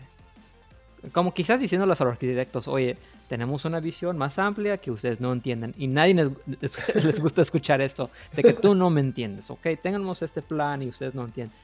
como 1.11 1.33
quizás 1.33 1.59
diciendo 1.59 1.83
a 1.83 1.87
los 1.87 1.99
arquitectos, 1.99 2.67
oye, 2.67 2.97
tenemos 3.27 3.65
una 3.65 3.79
visión 3.79 4.17
más 4.17 4.39
amplia 4.39 4.77
que 4.77 4.91
ustedes 4.91 5.19
no 5.19 5.33
entienden 5.33 5.73
y 5.77 5.87
nadie 5.87 6.13
les, 7.03 7.19
gusta 7.19 7.41
escuchar 7.41 7.81
esto, 7.81 8.09
de 8.33 8.43
que 8.43 8.53
tú 8.53 8.75
no 8.75 8.89
me 8.89 9.01
entiendes, 9.01 9.49
¿ok? 9.49 9.67
Tengamos 9.81 10.21
este 10.21 10.41
plan 10.41 10.81
y 10.81 10.89
ustedes 10.89 11.13
no 11.13 11.25
entienden. 11.25 11.57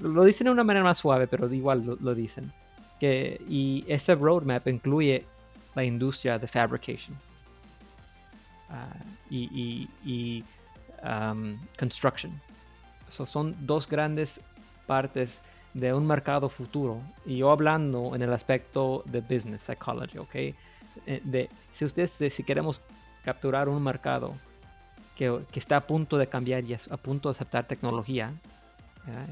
Lo 0.00 0.24
dicen 0.24 0.46
de 0.46 0.50
una 0.50 0.64
manera 0.64 0.84
más 0.84 0.98
suave, 0.98 1.26
pero 1.26 1.52
igual 1.52 1.98
lo, 2.00 2.14
dicen. 2.14 2.52
Que, 3.00 3.40
y 3.48 3.84
ese 3.88 4.14
roadmap 4.14 4.66
incluye 4.68 5.24
la 5.74 5.84
industria 5.84 6.38
de 6.38 6.46
fabrication 6.46 7.16
ah, 8.70 8.94
y, 9.30 9.88
y, 10.04 10.44
um, 11.02 11.56
construction. 11.78 12.32
Son 13.08 13.54
dos 13.60 13.88
grandes 13.88 14.40
partes 14.86 15.40
de 15.74 15.92
un 15.92 16.06
mercado 16.06 16.48
futuro. 16.48 17.00
Y 17.24 17.38
yo 17.38 17.50
hablando 17.50 18.14
en 18.14 18.22
el 18.22 18.32
aspecto 18.32 19.02
de 19.06 19.20
business 19.20 19.62
psychology, 19.62 20.18
¿ok? 20.18 20.34
Eh, 20.34 20.54
de, 21.24 21.48
si 21.72 21.84
ustedes, 21.84 22.12
si 22.32 22.42
queremos 22.42 22.80
capturar 23.24 23.68
un 23.68 23.82
mercado 23.82 24.32
que, 25.16 25.40
que, 25.50 25.60
está 25.60 25.76
a 25.76 25.86
punto 25.86 26.16
de 26.18 26.26
cambiar 26.26 26.64
y 26.64 26.74
a 26.74 26.96
punto 26.96 27.28
de 27.28 27.32
aceptar 27.32 27.66
tecnología, 27.66 28.32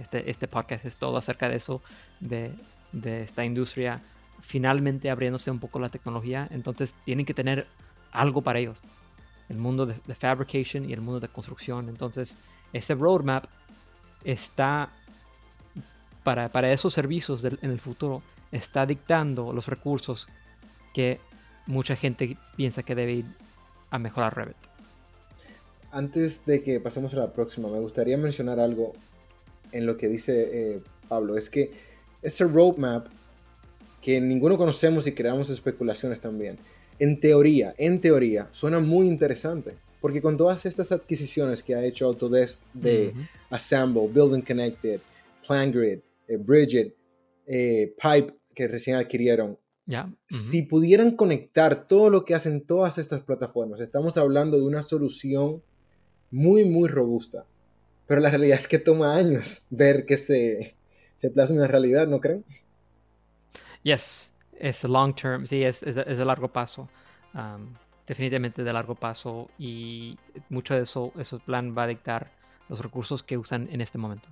este, 0.01 0.31
este 0.31 0.49
podcast 0.49 0.85
es 0.85 0.97
todo 0.97 1.17
acerca 1.17 1.49
de 1.49 1.57
eso, 1.57 1.83
de, 2.21 2.53
de 2.93 3.23
esta 3.23 3.45
industria 3.45 4.01
finalmente 4.41 5.11
abriéndose 5.11 5.51
un 5.51 5.59
poco 5.59 5.79
la 5.79 5.89
tecnología, 5.89 6.47
entonces 6.51 6.95
tienen 7.05 7.27
que 7.27 7.35
tener 7.35 7.67
algo 8.13 8.43
para 8.43 8.59
ellos. 8.59 8.83
El 9.49 9.59
mundo 9.59 9.87
de, 9.87 9.95
de 10.07 10.15
fabrication 10.15 10.89
y 10.89 10.93
el 10.93 11.01
mundo 11.01 11.21
de 11.21 11.29
construcción. 11.29 11.89
Entonces, 11.89 12.37
ese 12.73 12.95
roadmap 12.95 13.47
está 14.27 14.91
para, 16.25 16.73
esos 16.73 16.93
servicios 16.93 17.45
en 17.45 17.71
el 17.71 17.79
futuro 17.79 18.21
está 18.51 18.85
dictando 18.85 19.53
los 19.53 19.69
recursos 19.69 20.27
que 20.93 21.21
mucha 21.67 21.95
gente 21.95 22.37
piensa 22.57 22.83
que 22.83 22.97
debe 22.97 23.13
ir 23.13 23.25
a 23.91 23.99
mejorar 23.99 24.37
Revit. 24.37 24.57
Antes 25.93 26.45
de 26.45 26.63
que 26.63 26.81
pasemos 26.81 27.15
a 27.15 27.19
la 27.19 27.33
próxima, 27.33 27.69
me 27.69 27.79
gustaría 27.79 28.17
mencionar 28.17 28.59
algo 28.59 28.95
en 29.71 29.87
lo 29.87 29.97
que 29.97 30.09
dice 30.09 30.49
eh, 30.53 30.81
Pablo. 31.09 31.37
Es 31.37 31.49
que 31.49 31.71
ese 32.23 32.45
roadmap 32.45 33.07
que 34.03 34.21
ninguno 34.21 34.57
conocemos 34.57 35.07
y 35.07 35.13
creamos 35.13 35.49
especulaciones 35.49 36.21
también, 36.21 36.59
en 36.99 37.21
teoría, 37.21 37.75
en 37.79 38.01
teoría, 38.01 38.49
suena 38.51 38.81
muy 38.81 39.07
interesante. 39.07 39.77
Porque 40.07 40.23
con 40.23 40.37
todas 40.37 40.65
estas 40.67 40.93
adquisiciones 40.93 41.65
que 41.65 41.75
ha 41.75 41.85
hecho 41.85 42.07
Autodesk 42.07 42.61
de 42.73 43.13
Assemble, 43.51 44.07
Building 44.07 44.43
Connected, 44.43 45.01
PlanGrid, 45.45 45.99
eh, 46.29 46.37
Bridget, 46.37 46.95
eh, 47.45 47.93
Pipe, 48.01 48.33
que 48.55 48.69
recién 48.69 48.99
adquirieron, 48.99 49.59
ya 49.85 50.09
si 50.29 50.63
pudieran 50.63 51.17
conectar 51.17 51.89
todo 51.89 52.09
lo 52.09 52.25
que 52.25 52.37
hacen 52.37 52.61
todas 52.61 52.99
estas 52.99 53.23
plataformas, 53.23 53.81
estamos 53.81 54.17
hablando 54.17 54.57
de 54.57 54.65
una 54.65 54.85
solución 54.85 55.61
muy, 56.31 56.65
muy 56.65 56.89
robusta. 56.89 57.45
Pero 58.07 58.21
la 58.21 58.31
realidad 58.31 58.61
es 58.61 58.69
que 58.69 58.79
toma 58.79 59.17
años 59.17 59.67
ver 59.71 60.07
que 60.07 60.19
se, 60.19 60.77
se 61.17 61.31
plasma 61.31 61.65
en 61.65 61.69
realidad, 61.69 62.07
¿no 62.07 62.21
creen? 62.21 62.45
Yes, 63.83 64.33
es 64.57 64.85
long 64.85 65.17
term, 65.17 65.49
sí, 65.49 65.65
es, 65.65 65.83
es, 65.83 65.97
de 65.97 66.25
largo 66.25 66.53
paso. 66.53 66.89
Um, 67.35 67.75
definitivamente 68.07 68.63
de 68.63 68.73
largo 68.73 68.95
paso 68.95 69.49
y 69.59 70.19
mucho 70.49 70.75
de 70.75 70.83
eso, 70.83 71.13
ese 71.19 71.39
plan 71.39 71.75
va 71.77 71.85
a 71.85 71.87
dictar 71.89 72.31
los 72.69 72.81
recursos 72.81 73.23
que 73.23 73.37
usan 73.37 73.69
en 73.71 73.81
este 73.81 73.99
momento. 73.99 74.29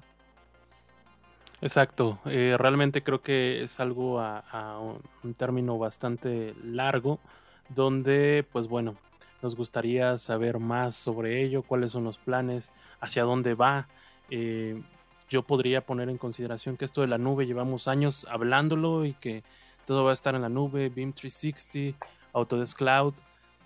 Exacto, 1.60 2.18
eh, 2.26 2.56
realmente 2.58 3.02
creo 3.02 3.22
que 3.22 3.62
es 3.62 3.80
algo 3.80 4.20
a, 4.20 4.78
un, 5.22 5.34
término 5.34 5.78
bastante 5.78 6.54
largo, 6.62 7.20
donde 7.68 8.46
pues 8.52 8.68
bueno, 8.68 8.96
nos 9.42 9.56
gustaría 9.56 10.18
saber 10.18 10.58
más 10.58 10.94
sobre 10.94 11.42
ello, 11.42 11.62
cuáles 11.62 11.92
son 11.92 12.04
los 12.04 12.18
planes, 12.18 12.72
hacia 13.00 13.24
dónde 13.24 13.54
va. 13.54 13.88
Eh, 14.30 14.82
yo 15.28 15.42
podría 15.42 15.80
poner 15.80 16.10
en 16.10 16.18
consideración 16.18 16.76
que 16.76 16.84
esto 16.84 17.00
de 17.00 17.06
la 17.06 17.18
nube 17.18 17.46
llevamos 17.46 17.88
años 17.88 18.26
hablándolo 18.30 19.04
y 19.04 19.14
que 19.14 19.42
todo 19.86 20.04
va 20.04 20.10
a 20.10 20.12
estar 20.12 20.34
en 20.34 20.42
la 20.42 20.48
nube, 20.48 20.90
BIM 20.90 21.12
360, 21.12 21.96
Autodesk 22.32 22.76
Cloud, 22.76 23.14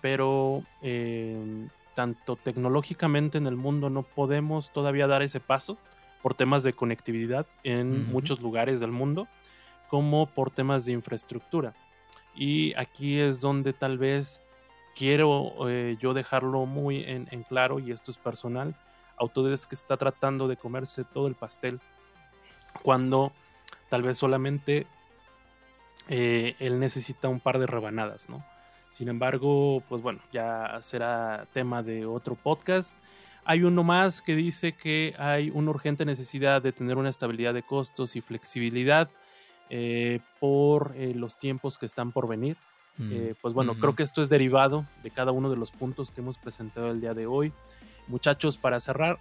pero 0.01 0.63
eh, 0.81 1.67
tanto 1.93 2.35
tecnológicamente 2.35 3.37
en 3.37 3.47
el 3.47 3.55
mundo 3.55 3.89
no 3.89 4.03
podemos 4.03 4.71
todavía 4.71 5.07
dar 5.07 5.21
ese 5.21 5.39
paso 5.39 5.77
por 6.21 6.33
temas 6.33 6.63
de 6.63 6.73
conectividad 6.73 7.45
en 7.63 8.11
muchos 8.11 8.41
lugares 8.41 8.79
del 8.79 8.91
mundo, 8.91 9.27
como 9.89 10.27
por 10.27 10.51
temas 10.51 10.85
de 10.85 10.93
infraestructura. 10.93 11.73
Y 12.35 12.73
aquí 12.75 13.19
es 13.19 13.41
donde 13.41 13.73
tal 13.73 13.97
vez 13.97 14.43
quiero 14.95 15.69
eh, 15.69 15.97
yo 15.99 16.13
dejarlo 16.13 16.65
muy 16.65 17.03
en, 17.03 17.25
claro, 17.43 17.79
y 17.79 17.91
esto 17.91 18.11
es 18.11 18.17
personal, 18.17 18.75
Autodesk 19.17 19.73
está 19.73 19.97
tratando 19.97 20.47
de 20.47 20.57
comerse 20.57 21.03
todo 21.03 21.27
el 21.27 21.35
pastel, 21.35 21.79
cuando 22.83 23.31
tal 23.89 24.03
vez 24.03 24.17
solamente 24.17 24.87
eh, 26.07 26.55
él 26.59 26.79
necesita 26.79 27.27
un 27.27 27.39
par 27.39 27.59
de 27.59 27.67
rebanadas, 27.67 28.29
¿no? 28.29 28.43
Sin 28.99 29.07
embargo, 29.07 29.81
pues 29.87 30.01
bueno, 30.01 30.19
ya 30.33 30.77
será 30.81 31.47
tema 31.53 31.81
de 31.81 32.05
otro 32.05 32.35
podcast. 32.35 32.99
Hay 33.45 33.63
uno 33.63 33.81
más 33.81 34.21
que 34.21 34.35
dice 34.35 34.73
que 34.73 35.15
hay 35.17 35.51
una 35.51 35.69
urgente 35.69 36.03
necesidad 36.03 36.61
de 36.61 36.73
tener 36.73 36.97
una 36.97 37.07
estabilidad 37.07 37.53
de 37.53 37.63
costos 37.63 38.17
y 38.17 38.19
flexibilidad 38.19 39.09
eh, 39.69 40.19
por 40.41 40.91
eh, 40.97 41.13
los 41.15 41.37
tiempos 41.37 41.77
que 41.77 41.85
están 41.85 42.11
por 42.11 42.27
venir. 42.27 42.57
Mm, 42.97 43.09
eh, 43.13 43.35
pues 43.41 43.53
bueno, 43.53 43.75
creo 43.75 43.95
que 43.95 44.03
esto 44.03 44.21
es 44.21 44.27
derivado 44.27 44.83
de 45.01 45.11
cada 45.11 45.31
uno 45.31 45.49
de 45.49 45.55
los 45.55 45.71
puntos 45.71 46.11
que 46.11 46.19
hemos 46.19 46.37
presentado 46.37 46.91
el 46.91 46.99
día 46.99 47.13
de 47.13 47.25
hoy. 47.25 47.53
Muchachos, 48.09 48.57
para 48.57 48.81
cerrar, 48.81 49.17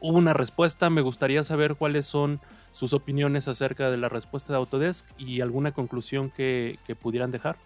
hubo 0.00 0.18
una 0.18 0.34
respuesta. 0.34 0.90
Me 0.90 1.02
gustaría 1.02 1.44
saber 1.44 1.76
cuáles 1.76 2.04
son 2.04 2.40
sus 2.72 2.94
opiniones 2.94 3.46
acerca 3.46 3.92
de 3.92 3.96
la 3.96 4.08
respuesta 4.08 4.52
de 4.52 4.58
Autodesk 4.58 5.06
y 5.20 5.40
alguna 5.40 5.70
conclusión 5.70 6.30
que, 6.30 6.80
pudieran 7.00 7.30
dejar. 7.30 7.56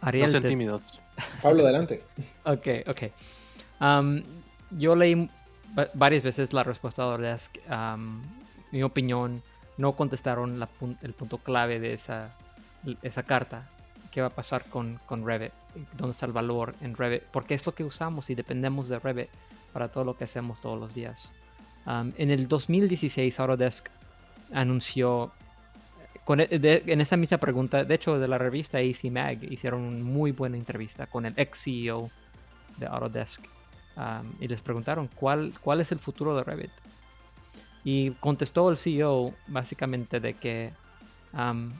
Ariel, 0.00 0.32
no 0.32 0.42
tímidos. 0.42 0.82
Pablo, 1.42 1.62
adelante. 1.64 2.02
ok, 2.44 2.66
ok. 2.86 3.02
Um, 3.80 4.22
yo 4.70 4.94
leí 4.96 5.28
varias 5.94 6.22
veces 6.22 6.52
la 6.52 6.64
respuesta 6.64 7.02
de 7.02 7.10
Autodesk. 7.10 7.58
Um, 7.70 8.22
mi 8.70 8.82
opinión, 8.82 9.42
no 9.76 9.92
contestaron 9.92 10.60
el 11.02 11.12
punto 11.14 11.38
clave 11.38 11.80
de 11.80 11.94
esa, 11.94 12.30
esa 13.02 13.22
carta. 13.22 13.68
¿Qué 14.10 14.20
va 14.20 14.28
a 14.28 14.34
pasar 14.34 14.64
con, 14.64 15.00
con 15.06 15.26
Revit? 15.26 15.52
¿Dónde 15.96 16.12
está 16.12 16.26
el 16.26 16.32
valor 16.32 16.74
en 16.80 16.96
Revit? 16.96 17.22
Porque 17.24 17.54
es 17.54 17.64
lo 17.66 17.74
que 17.74 17.84
usamos 17.84 18.30
y 18.30 18.34
dependemos 18.34 18.88
de 18.88 18.98
Revit 18.98 19.28
para 19.72 19.88
todo 19.88 20.04
lo 20.04 20.16
que 20.16 20.24
hacemos 20.24 20.60
todos 20.60 20.78
los 20.78 20.94
días. 20.94 21.32
Um, 21.86 22.12
en 22.18 22.30
el 22.30 22.48
2016, 22.48 23.38
Autodesk 23.40 23.88
anunció 24.52 25.32
e, 26.36 26.82
en 26.86 27.00
esa 27.00 27.16
misma 27.16 27.38
pregunta, 27.38 27.84
de 27.84 27.94
hecho, 27.94 28.18
de 28.18 28.28
la 28.28 28.36
revista 28.36 28.78
AC 28.78 29.10
Mag, 29.10 29.42
hicieron 29.50 29.82
una 29.82 30.04
muy 30.04 30.32
buena 30.32 30.56
entrevista 30.56 31.06
con 31.06 31.24
el 31.24 31.32
ex 31.36 31.62
CEO 31.62 32.10
de 32.76 32.86
Autodesk 32.86 33.40
um, 33.96 34.30
y 34.38 34.48
les 34.48 34.60
preguntaron 34.60 35.08
cuál, 35.14 35.54
cuál 35.62 35.80
es 35.80 35.90
el 35.90 35.98
futuro 35.98 36.36
de 36.36 36.44
Revit. 36.44 36.70
Y 37.82 38.10
contestó 38.12 38.68
el 38.68 38.76
CEO 38.76 39.32
básicamente 39.46 40.20
de 40.20 40.34
que, 40.34 40.72
um, 41.32 41.70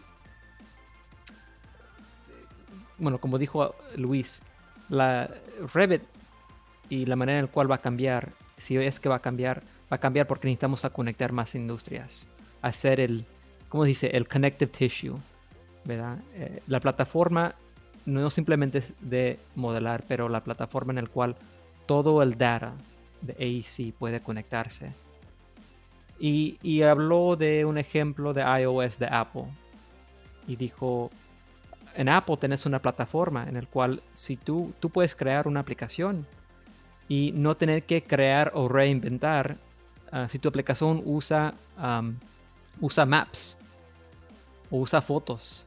bueno, 2.97 3.19
como 3.19 3.37
dijo 3.37 3.75
Luis, 3.97 4.41
Revit 5.75 6.03
y 6.89 7.05
la 7.05 7.17
manera 7.17 7.39
en 7.39 7.45
la 7.47 7.51
cual 7.51 7.71
va 7.71 7.75
a 7.75 7.83
cambiar, 7.83 8.33
si 8.57 8.79
es 8.79 8.99
que 8.99 9.11
va 9.11 9.17
a 9.17 9.21
cambiar, 9.21 9.63
va 9.93 9.97
a 9.97 10.01
cambiar 10.01 10.27
porque 10.27 10.47
necesitamos 10.47 10.87
conectar 10.93 11.33
más 11.33 11.55
industrias, 11.55 12.29
hacer 12.63 13.01
el 13.01 13.27
¿cómo 13.69 13.85
dice? 13.85 14.09
El 14.09 14.29
connective 14.29 14.71
tissue, 14.71 15.17
¿verdad? 15.85 16.19
Eh, 16.35 16.63
la 16.67 16.81
plataforma 16.81 17.55
no 18.07 18.31
simplemente 18.31 18.83
de 19.01 19.39
modelar, 19.55 20.03
pero 20.09 20.29
la 20.29 20.41
plataforma 20.41 20.93
en 20.93 21.05
la 21.05 21.11
cual 21.11 21.37
todo 21.87 22.23
el 22.23 22.39
data 22.39 22.73
de 23.21 23.35
AEC 23.35 23.95
puede 23.95 24.21
conectarse. 24.21 24.93
Y, 26.19 26.59
y 26.63 26.83
habló 26.83 27.37
de 27.37 27.65
un 27.65 27.79
ejemplo 27.79 28.33
de 28.33 28.43
iOS 28.43 28.99
de 28.99 29.07
Apple. 29.07 29.45
Y 30.47 30.57
dijo, 30.57 31.11
en 31.95 32.09
Apple 32.09 32.39
tenés 32.39 32.65
una 32.65 32.81
plataforma 32.81 33.47
en 33.47 33.57
el 33.57 33.69
cual 33.69 34.01
si 34.15 34.37
tú, 34.37 34.73
tú 34.81 34.89
puedes 34.89 35.15
crear 35.15 35.47
una 35.47 35.61
aplicación 35.61 36.27
y 37.09 37.33
no 37.35 37.57
tener 37.57 37.83
que 37.83 38.03
crear 38.03 38.53
o 38.55 38.69
reinventar 38.69 39.57
ah, 40.13 40.29
si 40.31 40.39
tu 40.39 40.49
aplicación 40.49 41.03
usa, 41.05 41.55
usa 42.81 43.07
maps 43.07 43.58
o 44.71 44.79
usa 44.79 45.01
fotos. 45.01 45.67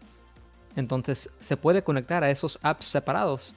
Entonces 0.75 1.29
se 1.41 1.57
puede 1.57 1.83
conectar 1.83 2.23
a 2.23 2.29
esos 2.29 2.59
apps 2.61 2.85
separados, 2.85 3.55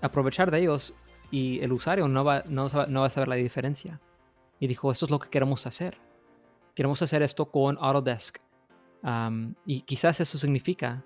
aprovechar 0.00 0.50
de 0.50 0.60
ellos 0.60 0.94
y 1.30 1.60
el 1.60 1.72
usuario 1.72 2.08
no 2.08 2.24
va, 2.24 2.42
no, 2.46 2.68
no 2.88 3.00
va 3.00 3.06
a 3.06 3.10
saber 3.10 3.28
la 3.28 3.34
diferencia. 3.36 4.00
Y 4.58 4.66
dijo, 4.66 4.90
esto 4.90 5.04
es 5.06 5.10
lo 5.10 5.18
que 5.18 5.28
queremos 5.28 5.66
hacer. 5.66 5.98
Queremos 6.74 7.02
hacer 7.02 7.22
esto 7.22 7.46
con 7.46 7.76
Autodesk. 7.80 8.38
y 9.64 9.80
quizás 9.82 10.20
eso 10.20 10.38
significa 10.38 11.02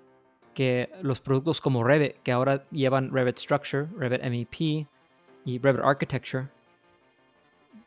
que 0.53 0.89
los 1.01 1.19
productos 1.19 1.61
como 1.61 1.83
Revit, 1.83 2.17
que 2.23 2.31
ahora 2.31 2.65
llevan 2.71 3.11
Revit 3.11 3.37
Structure, 3.37 3.87
Revit 3.97 4.21
MEP 4.23 4.87
y 5.45 5.59
Revit 5.59 5.81
Architecture, 5.83 6.47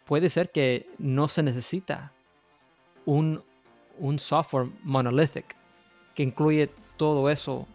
puede 0.06 0.30
ser 0.30 0.50
que 0.50 0.88
no 0.98 1.28
se 1.28 1.42
necesita 1.42 2.12
un, 3.04 3.42
un 3.98 4.18
software 4.18 4.68
monolithic 4.82 5.56
que 6.14 6.22
incluye 6.22 6.70
todo 6.96 7.30
eso 7.30 7.66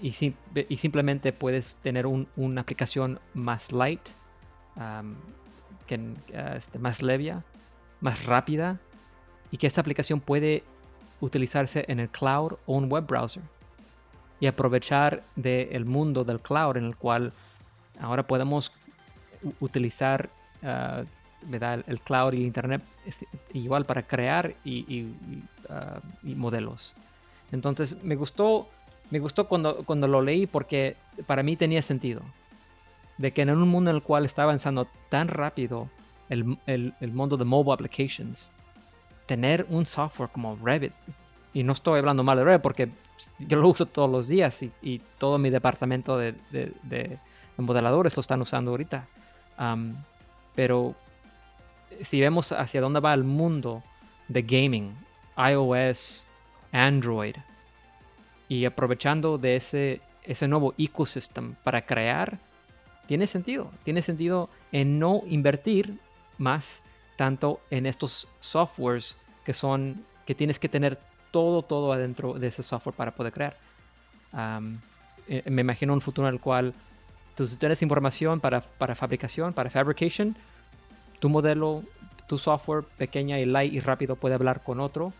y, 0.00 0.12
simplemente 0.12 1.32
puedes 1.32 1.76
tener 1.76 2.06
una 2.06 2.60
aplicación 2.60 3.18
más 3.34 3.72
light, 3.72 4.00
que, 5.86 6.14
este, 6.56 6.78
más 6.78 7.02
levia, 7.02 7.42
más 8.00 8.24
rápida 8.24 8.78
y 9.50 9.56
que 9.56 9.66
esta 9.66 9.80
aplicación 9.80 10.20
puede 10.20 10.62
utilizarse 11.20 11.84
en 11.88 12.00
el 12.00 12.08
cloud 12.08 12.54
o 12.66 12.74
un 12.74 12.90
web 12.90 13.06
browser 13.06 13.42
y 14.38 14.46
aprovechar 14.46 15.22
del 15.36 15.84
mundo 15.84 16.24
del 16.24 16.40
cloud 16.40 16.76
en 16.76 16.84
el 16.84 16.96
cual 16.96 17.32
ahora 18.00 18.26
podemos 18.26 18.72
utilizar 19.60 20.30
uh, 20.62 21.04
el 21.86 22.00
cloud 22.02 22.34
y 22.34 22.44
internet 22.44 22.82
igual 23.52 23.84
para 23.84 24.02
crear 24.02 24.54
y, 24.64 25.12
y, 26.22 26.34
modelos. 26.34 26.94
Entonces 27.52 28.02
me 28.02 28.16
gustó, 28.16 28.68
me 29.10 29.18
gustó 29.18 29.48
cuando, 29.48 29.84
cuando 29.84 30.08
lo 30.08 30.22
leí 30.22 30.46
porque 30.46 30.96
para 31.26 31.42
mí 31.42 31.56
tenía 31.56 31.82
sentido. 31.82 32.22
De 33.18 33.32
que 33.32 33.42
en 33.42 33.50
un 33.50 33.68
mundo 33.68 33.90
en 33.90 33.96
el 33.96 34.02
cual 34.02 34.24
está 34.24 34.44
avanzando 34.44 34.86
tan 35.08 35.28
rápido 35.28 35.88
el, 36.28 36.56
el, 36.66 37.12
mundo 37.12 37.36
de 37.36 37.44
mobile 37.44 37.74
applications, 37.74 38.50
tener 39.26 39.66
un 39.68 39.84
software 39.84 40.30
como 40.30 40.56
Revit, 40.62 40.92
y 41.52 41.64
no 41.64 41.72
estoy 41.72 41.98
hablando 41.98 42.22
mal 42.22 42.38
de 42.38 42.44
Revit 42.44 42.62
porque 42.62 42.88
yo 43.38 43.58
lo 43.58 43.68
uso 43.68 43.84
todos 43.86 44.10
los 44.10 44.28
días 44.28 44.62
y, 44.62 45.02
todo 45.18 45.38
mi 45.38 45.50
departamento 45.50 46.16
de, 46.16 46.34
de, 46.50 47.18
modeladores 47.58 48.16
lo 48.16 48.20
están 48.20 48.40
usando 48.40 48.70
ahorita. 48.70 49.06
pero 50.54 50.94
si 52.02 52.20
vemos 52.20 52.52
hacia 52.52 52.80
dónde 52.80 53.00
va 53.00 53.12
el 53.12 53.24
mundo 53.24 53.82
de 54.28 54.42
gaming, 54.42 54.94
iOS, 55.36 56.26
Android, 56.72 57.36
y 58.48 58.64
aprovechando 58.64 59.38
de 59.38 59.56
ese, 59.56 60.00
ese 60.24 60.48
nuevo 60.48 60.74
ecosystem 60.76 61.54
para 61.62 61.82
crear, 61.82 62.38
tiene 63.06 63.26
sentido. 63.26 63.70
Tiene 63.84 64.02
sentido 64.02 64.50
en 64.72 64.98
no 64.98 65.22
invertir 65.28 65.98
más 66.36 66.82
tanto 67.16 67.60
en 67.70 67.86
estos 67.86 68.28
softwares 68.40 69.16
que 69.44 69.54
son 69.54 70.04
que 70.26 70.34
tienes 70.34 70.58
que 70.58 70.68
tener 70.68 70.98
todo, 71.30 71.62
todo 71.62 71.92
adentro 71.92 72.34
de 72.34 72.48
ese 72.48 72.62
software 72.62 72.94
para 72.94 73.12
poder 73.12 73.32
crear. 73.32 73.56
Eh, 75.28 75.42
me 75.48 75.60
imagino 75.62 75.92
un 75.92 76.00
futuro 76.00 76.28
en 76.28 76.34
el 76.34 76.40
cual 76.40 76.74
tú 77.36 77.46
tienes 77.46 77.82
información 77.82 78.40
para, 78.40 78.60
para 78.60 78.94
fabricación, 78.94 79.52
para 79.52 79.70
fabrication, 79.70 80.36
tu 81.20 81.28
modelo, 81.28 81.84
tu 82.26 82.38
software 82.38 82.84
pequeña 82.96 83.38
y 83.38 83.44
light 83.44 83.72
y 83.72 83.80
rápido 83.80 84.16
puede 84.16 84.34
hablar 84.34 84.62
con 84.62 84.80
otro 84.80 85.12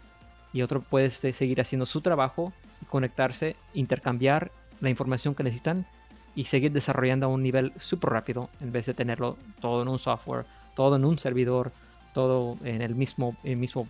y 0.53 0.63
otro 0.63 0.81
puede 0.81 1.11
seguir 1.11 1.61
haciendo 1.61 1.87
su 1.87 2.01
trabajo 2.01 2.53
y 2.83 2.87
conectarse, 2.87 3.57
intercambiar 3.75 4.51
la 4.81 4.91
información 4.91 5.35
que 5.35 5.45
necesitan 5.45 5.87
y 6.35 6.45
seguir 6.45 6.73
desarrollando 6.73 7.27
a 7.27 7.29
un 7.29 7.43
nivel 7.43 7.73
súper 7.77 8.11
rápido 8.11 8.51
en 8.61 8.73
vez 8.73 8.87
de 8.87 8.95
tenerlo 8.95 9.37
todo 9.61 9.83
en 9.83 9.89
un 9.89 9.99
software, 9.99 10.47
todo 10.75 10.97
en 10.97 11.05
un 11.05 11.19
servidor, 11.19 11.73
todo 12.15 12.57
en 12.65 12.83
el 12.83 12.95
mismo, 12.95 13.37
el 13.45 13.57
mismo 13.57 13.89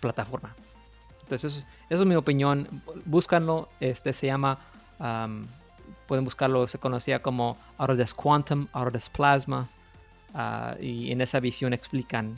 plataforma. 0.00 0.54
Entonces, 1.22 1.64
eso, 1.88 2.02
es 2.02 2.06
mi 2.06 2.14
opinión. 2.14 2.68
Búscanlo. 3.04 3.68
Este 3.80 4.12
se 4.12 4.26
llama. 4.26 4.58
pueden 6.06 6.24
buscarlo. 6.24 6.68
Se 6.68 6.78
conocía 6.78 7.20
como 7.20 7.56
Autodesk 7.78 8.16
Quantum, 8.16 8.68
Autodesk 8.72 9.12
Plasma. 9.12 9.66
Ah, 10.34 10.76
y 10.80 11.10
en 11.10 11.20
esa 11.20 11.40
visión 11.40 11.72
explican 11.72 12.36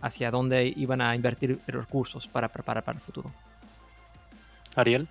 hacia 0.00 0.30
dónde 0.30 0.72
iban 0.76 1.00
a 1.00 1.14
invertir 1.14 1.58
recursos 1.66 2.28
para 2.28 2.48
preparar 2.48 2.84
para 2.84 2.98
el 2.98 3.02
futuro. 3.02 3.32
Ariel. 4.74 5.08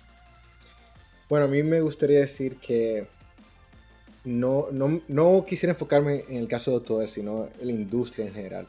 Bueno, 1.28 1.46
a 1.46 1.48
mí 1.48 1.62
me 1.62 1.80
gustaría 1.80 2.20
decir 2.20 2.56
que 2.56 3.08
no, 4.24 4.66
no, 4.70 5.00
no 5.08 5.44
quisiera 5.46 5.72
enfocarme 5.72 6.24
en 6.28 6.36
el 6.36 6.48
caso 6.48 6.70
de 6.70 6.76
Autodesk, 6.76 7.14
sino 7.14 7.48
en 7.60 7.66
la 7.66 7.72
industria 7.72 8.26
en 8.26 8.32
general. 8.32 8.68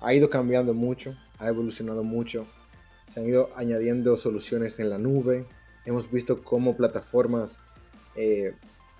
Ha 0.00 0.12
ido 0.12 0.28
cambiando 0.28 0.74
mucho, 0.74 1.16
ha 1.38 1.46
evolucionado 1.46 2.02
mucho 2.02 2.46
se 3.08 3.20
han 3.20 3.28
ido 3.28 3.50
añadiendo 3.56 4.16
soluciones 4.16 4.78
en 4.80 4.90
la 4.90 4.98
nube. 4.98 5.44
Hemos 5.84 6.10
visto 6.10 6.42
cómo 6.42 6.76
plataformas 6.76 7.60
eh, 8.16 8.54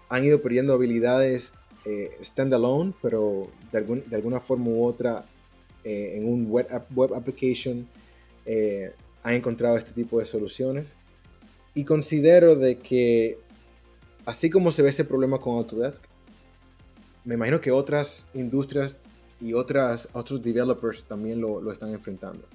han 0.09 0.25
ido 0.25 0.41
perdiendo 0.41 0.75
habilidades 0.75 1.55
eh, 1.85 2.17
standalone, 2.23 2.95
pero 3.03 3.49
de, 3.73 3.81
de, 3.81 4.17
alguna 4.17 4.41
forma 4.41 4.67
u 4.69 4.85
otra 4.85 5.25
eh, 5.85 6.15
en 6.17 6.29
un 6.29 6.51
web, 6.51 6.67
web 6.95 7.15
application 7.15 7.87
han 9.23 9.35
encontrado 9.35 9.79
este 9.79 9.93
tipo 9.93 10.19
de 10.19 10.27
soluciones. 10.27 10.97
Y 11.75 11.85
considero 11.85 12.55
de 12.55 12.77
que 12.79 13.39
así 14.27 14.51
como 14.51 14.71
se 14.71 14.83
ve 14.83 14.91
ese 14.91 15.05
problema 15.05 15.41
con 15.41 15.57
Autodesk, 15.57 16.03
me 17.25 17.35
imagino 17.35 17.61
que 17.61 17.71
otras 17.71 18.27
industrias 18.35 19.01
y 19.41 19.55
otras, 19.55 20.09
otros 20.13 20.43
developers 20.43 21.05
también 21.05 21.41
lo, 21.41 21.61
lo 21.61 21.73
están 21.73 21.91
enfrentando. 21.91 22.47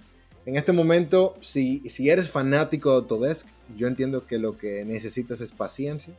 En 0.45 0.55
este 0.55 0.71
momento, 0.71 1.35
si, 1.41 1.87
si 1.89 2.09
eres 2.09 2.29
fanático 2.29 2.89
de 2.89 2.95
Autodesk, 2.97 3.47
yo 3.77 3.87
entiendo 3.87 4.25
que 4.25 4.37
lo 4.37 4.57
que 4.57 4.85
necesitas 4.85 5.41
es 5.41 5.51
paciencia. 5.51 6.13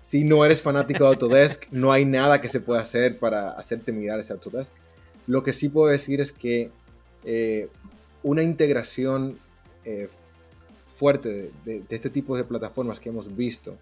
Si 0.00 0.24
no 0.24 0.44
eres 0.44 0.62
fanático 0.62 1.04
de 1.04 1.10
Autodesk, 1.10 1.64
no 1.70 1.90
hay 1.90 2.04
nada 2.04 2.40
que 2.40 2.48
se 2.48 2.60
pueda 2.60 2.80
hacer 2.80 3.18
para 3.18 3.50
hacerte 3.52 3.92
mirar 3.92 4.20
ese 4.20 4.32
Autodesk. 4.32 4.74
Lo 5.28 5.42
que 5.42 5.52
sí 5.52 5.68
puedo 5.68 5.88
decir 5.88 6.20
es 6.22 6.32
que 6.32 6.70
eh, 7.22 7.68
una 8.22 8.42
integración 8.42 9.36
eh, 9.84 10.08
fuerte 10.96 11.50
de, 11.66 11.84
este 11.90 12.08
tipo 12.08 12.36
de 12.36 12.44
plataformas 12.44 12.98
que 12.98 13.10
hemos 13.10 13.36
visto 13.36 13.76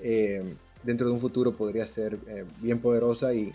eh, 0.00 0.44
dentro 0.82 1.06
de 1.06 1.14
un 1.14 1.20
futuro 1.20 1.52
podría 1.52 1.86
ser 1.86 2.18
bien 2.60 2.80
poderosa 2.80 3.32
y, 3.32 3.52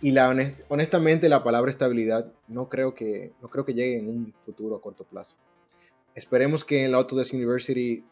y 0.00 0.12
la, 0.12 0.34
honestamente 0.68 1.28
la 1.28 1.42
palabra 1.42 1.70
estabilidad 1.70 2.32
no 2.46 2.68
creo, 2.68 2.94
que, 2.94 3.32
no 3.42 3.48
creo 3.48 3.64
que 3.64 3.74
llegue 3.74 3.98
en 3.98 4.08
un 4.08 4.32
futuro 4.46 4.76
a 4.76 4.80
corto 4.80 5.02
plazo. 5.02 5.34
Esperemos 6.14 6.64
que 6.64 6.84
en 6.84 6.92
la 6.92 6.98
Autodesk 6.98 7.34
University 7.34 8.04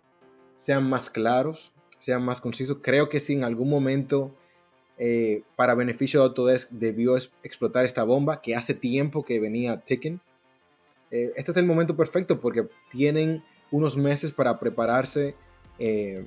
sean 0.56 0.90
más 0.90 1.08
claros, 1.08 1.70
sean 2.00 2.24
más 2.24 2.40
concisos. 2.40 2.78
Creo 2.82 3.08
que 3.08 3.20
si 3.20 3.34
en 3.34 3.44
algún 3.44 3.70
momento 3.70 4.34
eh, 5.02 5.42
para 5.56 5.74
beneficio 5.74 6.20
de 6.20 6.26
Autodesk 6.26 6.70
debió 6.70 7.16
explotar 7.42 7.86
esta 7.86 8.04
bomba 8.04 8.42
que 8.42 8.54
hace 8.54 8.74
tiempo 8.74 9.24
que 9.24 9.40
venía 9.40 9.80
ticking. 9.80 10.20
Eh, 11.10 11.32
este 11.36 11.52
es 11.52 11.56
el 11.56 11.64
momento 11.64 11.96
perfecto 11.96 12.38
porque 12.38 12.68
tienen 12.90 13.42
unos 13.70 13.96
meses 13.96 14.30
para 14.30 14.60
prepararse 14.60 15.34
eh, 15.78 16.26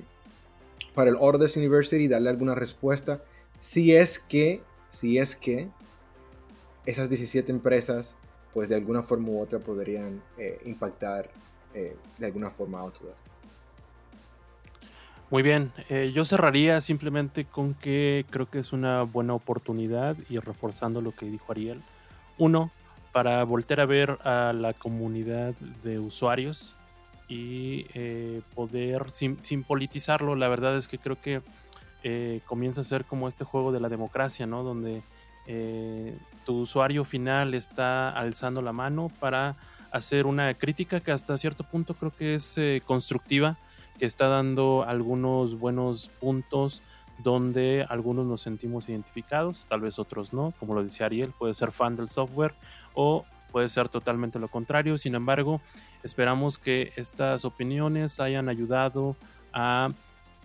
para 0.92 1.10
el 1.10 1.16
Autodesk 1.16 1.56
University 1.56 2.04
y 2.04 2.08
darle 2.08 2.30
alguna 2.30 2.56
respuesta. 2.56 3.22
Si 3.60 3.94
es 3.94 4.18
que 4.18 4.60
si 4.90 5.18
es 5.18 5.36
que 5.36 5.68
esas 6.84 7.08
17 7.08 7.52
empresas, 7.52 8.16
pues 8.52 8.68
de 8.68 8.74
alguna 8.74 9.02
forma 9.02 9.28
u 9.28 9.40
otra 9.40 9.60
podrían 9.60 10.20
eh, 10.36 10.60
impactar 10.64 11.30
eh, 11.74 11.96
de 12.18 12.26
alguna 12.26 12.50
forma 12.50 12.78
a 12.78 12.82
Autodesk. 12.82 13.22
Muy 15.34 15.42
bien, 15.42 15.72
eh, 15.88 16.12
yo 16.14 16.24
cerraría 16.24 16.80
simplemente 16.80 17.44
con 17.44 17.74
que 17.74 18.24
creo 18.30 18.48
que 18.48 18.60
es 18.60 18.72
una 18.72 19.02
buena 19.02 19.34
oportunidad 19.34 20.16
y 20.30 20.38
reforzando 20.38 21.00
lo 21.00 21.10
que 21.10 21.26
dijo 21.26 21.50
Ariel. 21.50 21.80
Uno, 22.38 22.70
para 23.10 23.42
volver 23.42 23.80
a 23.80 23.84
ver 23.84 24.10
a 24.22 24.52
la 24.52 24.74
comunidad 24.74 25.52
de 25.82 25.98
usuarios 25.98 26.76
y 27.26 27.82
poder, 28.54 29.10
sin, 29.10 29.42
sin, 29.42 29.64
politizarlo, 29.64 30.36
la 30.36 30.46
verdad 30.46 30.76
es 30.76 30.86
que 30.86 30.98
creo 30.98 31.20
que 31.20 31.42
eh, 32.04 32.40
comienza 32.46 32.82
a 32.82 32.84
ser 32.84 33.04
como 33.04 33.26
este 33.26 33.42
juego 33.42 33.72
de 33.72 33.80
la 33.80 33.88
democracia, 33.88 34.46
¿no? 34.46 34.62
Donde 34.62 35.02
eh, 35.48 36.16
tu 36.46 36.60
usuario 36.60 37.04
final 37.04 37.54
está 37.54 38.08
alzando 38.08 38.62
la 38.62 38.72
mano 38.72 39.10
para 39.18 39.56
hacer 39.90 40.26
una 40.26 40.54
crítica 40.54 41.00
que 41.00 41.10
hasta 41.10 41.36
cierto 41.38 41.64
punto 41.64 41.94
creo 41.94 42.12
que 42.16 42.34
es 42.34 42.56
eh, 42.56 42.82
constructiva, 42.86 43.56
que 43.98 44.06
está 44.06 44.28
dando 44.28 44.84
algunos 44.86 45.58
buenos 45.58 46.08
puntos 46.20 46.82
donde 47.18 47.86
algunos 47.88 48.26
nos 48.26 48.40
sentimos 48.40 48.88
identificados, 48.88 49.66
tal 49.68 49.80
vez 49.80 49.98
otros 49.98 50.32
no, 50.32 50.52
como 50.58 50.74
lo 50.74 50.82
decía 50.82 51.06
Ariel, 51.06 51.32
puede 51.38 51.54
ser 51.54 51.70
fan 51.70 51.94
del 51.96 52.08
software 52.08 52.54
o 52.94 53.24
puede 53.52 53.68
ser 53.68 53.88
totalmente 53.88 54.40
lo 54.40 54.48
contrario. 54.48 54.98
Sin 54.98 55.14
embargo, 55.14 55.60
esperamos 56.02 56.58
que 56.58 56.92
estas 56.96 57.44
opiniones 57.44 58.18
hayan 58.18 58.48
ayudado 58.48 59.14
a 59.52 59.90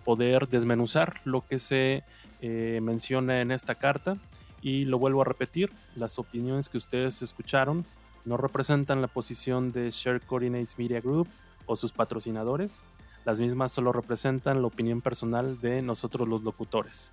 poder 0.04 0.48
desmenuzar 0.48 1.14
lo 1.24 1.44
que 1.46 1.58
se 1.58 2.04
eh, 2.40 2.78
menciona 2.82 3.40
en 3.40 3.50
esta 3.50 3.74
carta. 3.74 4.16
Y 4.62 4.84
lo 4.84 4.98
vuelvo 4.98 5.22
a 5.22 5.24
repetir, 5.24 5.72
las 5.96 6.18
opiniones 6.18 6.68
que 6.68 6.78
ustedes 6.78 7.22
escucharon 7.22 7.84
no 8.24 8.36
representan 8.36 9.00
la 9.00 9.08
posición 9.08 9.72
de 9.72 9.90
Share 9.90 10.20
Coordinates 10.20 10.78
Media 10.78 11.00
Group 11.00 11.28
o 11.66 11.76
sus 11.76 11.92
patrocinadores. 11.92 12.82
Las 13.24 13.40
mismas 13.40 13.72
solo 13.72 13.92
representan 13.92 14.62
la 14.62 14.68
opinión 14.68 15.00
personal 15.00 15.60
de 15.60 15.82
nosotros 15.82 16.28
los 16.28 16.42
locutores. 16.42 17.12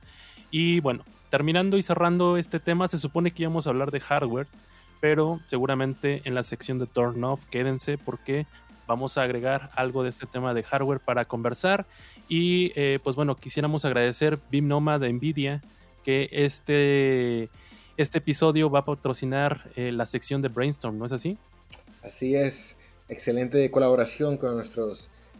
Y 0.51 0.79
bueno, 0.79 1.03
terminando 1.29 1.77
y 1.77 1.83
cerrando 1.83 2.37
este 2.37 2.59
tema, 2.59 2.87
se 2.87 2.97
supone 2.97 3.31
que 3.31 3.43
íbamos 3.43 3.67
a 3.67 3.71
hablar 3.71 3.91
de 3.91 3.99
hardware, 3.99 4.47
pero 5.01 5.39
seguramente 5.47 6.21
en 6.23 6.35
la 6.35 6.43
sección 6.43 6.79
de 6.79 6.87
Turn 6.87 7.23
Off 7.23 7.45
quédense 7.45 7.97
porque 7.97 8.45
vamos 8.87 9.17
a 9.17 9.23
agregar 9.23 9.69
algo 9.75 10.03
de 10.03 10.09
este 10.09 10.25
tema 10.25 10.53
de 10.53 10.63
hardware 10.63 10.99
para 10.99 11.25
conversar. 11.25 11.85
Y 12.29 12.71
eh, 12.75 12.99
pues 13.03 13.15
bueno, 13.15 13.35
quisiéramos 13.35 13.85
agradecer 13.85 14.39
BIM 14.49 14.67
Noma 14.67 14.97
de 14.97 15.11
Nvidia 15.11 15.61
que 16.03 16.29
este, 16.31 17.49
este 17.97 18.19
episodio 18.19 18.69
va 18.69 18.79
a 18.79 18.85
patrocinar 18.85 19.69
eh, 19.75 19.91
la 19.91 20.05
sección 20.05 20.41
de 20.41 20.47
Brainstorm, 20.47 20.97
¿no 20.97 21.05
es 21.05 21.11
así? 21.11 21.37
Así 22.01 22.33
es, 22.33 22.77
excelente 23.09 23.69
colaboración 23.69 24.37
con 24.37 24.55
nuestros 24.55 25.09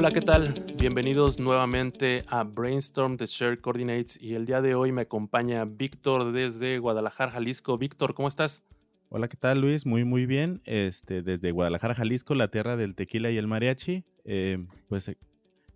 Hola, 0.00 0.12
¿qué 0.12 0.20
tal? 0.20 0.64
Bienvenidos 0.76 1.40
nuevamente 1.40 2.22
a 2.28 2.44
Brainstorm 2.44 3.16
de 3.16 3.26
Share 3.26 3.60
Coordinates 3.60 4.16
y 4.22 4.34
el 4.36 4.46
día 4.46 4.62
de 4.62 4.76
hoy 4.76 4.92
me 4.92 5.02
acompaña 5.02 5.64
Víctor 5.64 6.30
desde 6.30 6.78
Guadalajara, 6.78 7.32
Jalisco. 7.32 7.76
Víctor, 7.78 8.14
¿cómo 8.14 8.28
estás? 8.28 8.62
Hola, 9.08 9.26
¿qué 9.26 9.36
tal 9.36 9.60
Luis? 9.60 9.86
Muy, 9.86 10.04
muy 10.04 10.24
bien. 10.24 10.62
Este, 10.66 11.22
desde 11.22 11.50
Guadalajara, 11.50 11.96
Jalisco, 11.96 12.36
la 12.36 12.46
tierra 12.46 12.76
del 12.76 12.94
tequila 12.94 13.32
y 13.32 13.38
el 13.38 13.48
mariachi. 13.48 14.04
Eh, 14.24 14.68
pues 14.88 15.08
eh, 15.08 15.18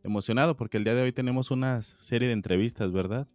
emocionado 0.04 0.56
porque 0.56 0.76
el 0.76 0.84
día 0.84 0.94
de 0.94 1.02
hoy 1.02 1.10
tenemos 1.10 1.50
una 1.50 1.82
serie 1.82 2.28
de 2.28 2.34
entrevistas, 2.34 2.92
¿verdad? 2.92 3.26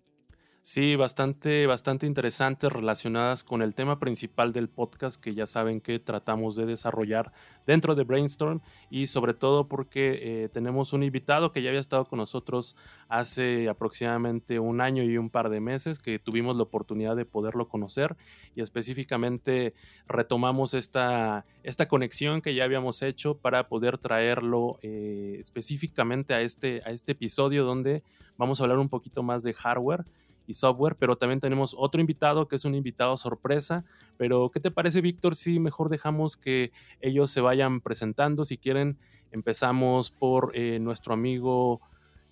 Sí, 0.69 0.97
bastante, 0.97 1.65
bastante 1.65 2.07
interesantes 2.07 2.69
relacionadas 2.69 3.45
con 3.45 3.61
el 3.61 3.73
tema 3.73 3.99
principal 3.99 4.51
del 4.51 4.67
podcast 4.67 5.17
que 5.17 5.33
ya 5.33 5.47
saben 5.47 5.79
que 5.79 5.97
tratamos 5.97 6.57
de 6.57 6.65
desarrollar 6.65 7.31
dentro 7.65 7.95
de 7.95 8.03
Brainstorm 8.03 8.59
y 8.89 9.07
sobre 9.07 9.33
todo 9.33 9.69
porque 9.69 10.19
eh, 10.21 10.49
tenemos 10.49 10.91
un 10.91 11.03
invitado 11.03 11.53
que 11.53 11.61
ya 11.61 11.69
había 11.69 11.79
estado 11.79 12.03
con 12.03 12.19
nosotros 12.19 12.75
hace 13.07 13.69
aproximadamente 13.69 14.59
un 14.59 14.81
año 14.81 15.03
y 15.03 15.17
un 15.17 15.29
par 15.29 15.49
de 15.49 15.61
meses 15.61 15.99
que 15.99 16.19
tuvimos 16.19 16.57
la 16.57 16.63
oportunidad 16.63 17.15
de 17.15 17.23
poderlo 17.23 17.69
conocer 17.69 18.17
y 18.53 18.59
específicamente 18.59 19.73
retomamos 20.05 20.73
esta, 20.73 21.45
esta 21.63 21.87
conexión 21.87 22.41
que 22.41 22.53
ya 22.53 22.65
habíamos 22.65 23.03
hecho 23.03 23.37
para 23.37 23.69
poder 23.69 23.97
traerlo 23.99 24.79
eh, 24.81 25.37
específicamente 25.39 26.33
a 26.33 26.41
este, 26.41 26.81
a 26.85 26.89
este 26.89 27.13
episodio 27.13 27.63
donde 27.63 28.03
vamos 28.35 28.59
a 28.59 28.65
hablar 28.65 28.79
un 28.79 28.89
poquito 28.89 29.23
más 29.23 29.43
de 29.43 29.53
hardware 29.53 30.03
y 30.47 30.53
software, 30.53 30.95
pero 30.95 31.17
también 31.17 31.39
tenemos 31.39 31.75
otro 31.77 32.01
invitado 32.01 32.47
que 32.47 32.55
es 32.55 32.65
un 32.65 32.73
invitado 32.73 33.15
sorpresa. 33.17 33.85
Pero, 34.17 34.49
¿qué 34.49 34.59
te 34.59 34.71
parece, 34.71 35.01
Víctor? 35.01 35.35
Si 35.35 35.59
mejor 35.59 35.89
dejamos 35.89 36.37
que 36.37 36.71
ellos 37.01 37.29
se 37.29 37.41
vayan 37.41 37.81
presentando. 37.81 38.45
Si 38.45 38.57
quieren, 38.57 38.97
empezamos 39.31 40.09
por 40.09 40.51
eh, 40.55 40.79
nuestro 40.79 41.13
amigo 41.13 41.81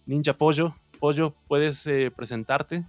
Ninja 0.05 0.35
Pollo. 0.35 0.75
Pollo, 0.99 1.35
¿puedes 1.47 1.85
eh, 1.87 2.09
presentarte? 2.15 2.85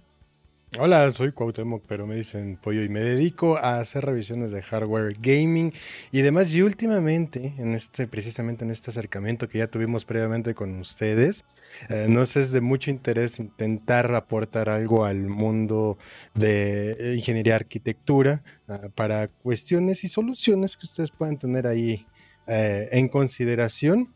Hola, 0.75 1.09
soy 1.13 1.31
Cuauhtémoc, 1.31 1.85
pero 1.87 2.05
me 2.05 2.15
dicen 2.15 2.59
Pollo 2.61 2.83
y 2.83 2.89
me 2.89 2.99
dedico 2.99 3.55
a 3.55 3.79
hacer 3.79 4.03
revisiones 4.03 4.51
de 4.51 4.61
hardware 4.61 5.15
gaming 5.17 5.71
y 6.11 6.21
demás. 6.21 6.53
Y 6.53 6.61
últimamente, 6.61 7.53
en 7.57 7.73
este, 7.73 8.05
precisamente 8.05 8.65
en 8.65 8.71
este 8.71 8.91
acercamiento 8.91 9.47
que 9.47 9.59
ya 9.59 9.67
tuvimos 9.67 10.03
previamente 10.03 10.53
con 10.53 10.77
ustedes, 10.77 11.45
eh, 11.87 12.07
nos 12.09 12.35
es 12.35 12.51
de 12.51 12.59
mucho 12.59 12.91
interés 12.91 13.39
intentar 13.39 14.13
aportar 14.13 14.67
algo 14.67 15.05
al 15.05 15.29
mundo 15.29 15.97
de 16.35 17.13
ingeniería 17.15 17.55
arquitectura 17.55 18.43
ah, 18.67 18.89
para 18.93 19.29
cuestiones 19.29 20.03
y 20.03 20.09
soluciones 20.09 20.75
que 20.75 20.85
ustedes 20.85 21.11
puedan 21.11 21.37
tener 21.37 21.65
ahí 21.65 22.05
eh, 22.45 22.89
en 22.91 23.07
consideración 23.07 24.13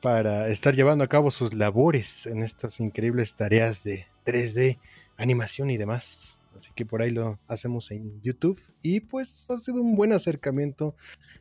para 0.00 0.48
estar 0.48 0.74
llevando 0.74 1.04
a 1.04 1.08
cabo 1.08 1.30
sus 1.30 1.52
labores 1.52 2.24
en 2.24 2.42
estas 2.42 2.80
increíbles 2.80 3.34
tareas 3.34 3.84
de 3.84 4.06
3D 4.24 4.78
animación 5.20 5.70
y 5.70 5.76
demás. 5.76 6.40
Así 6.56 6.72
que 6.74 6.84
por 6.84 7.02
ahí 7.02 7.10
lo 7.10 7.38
hacemos 7.46 7.90
en 7.90 8.20
YouTube. 8.22 8.60
Y 8.82 9.00
pues 9.00 9.50
ha 9.50 9.58
sido 9.58 9.82
un 9.82 9.94
buen 9.94 10.12
acercamiento 10.12 10.94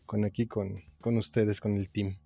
con 0.06 0.26
aquí, 0.26 0.46
con, 0.46 0.84
con 1.02 1.18
ustedes, 1.18 1.60
con 1.60 1.74
el 1.74 1.90
team. 1.90 2.18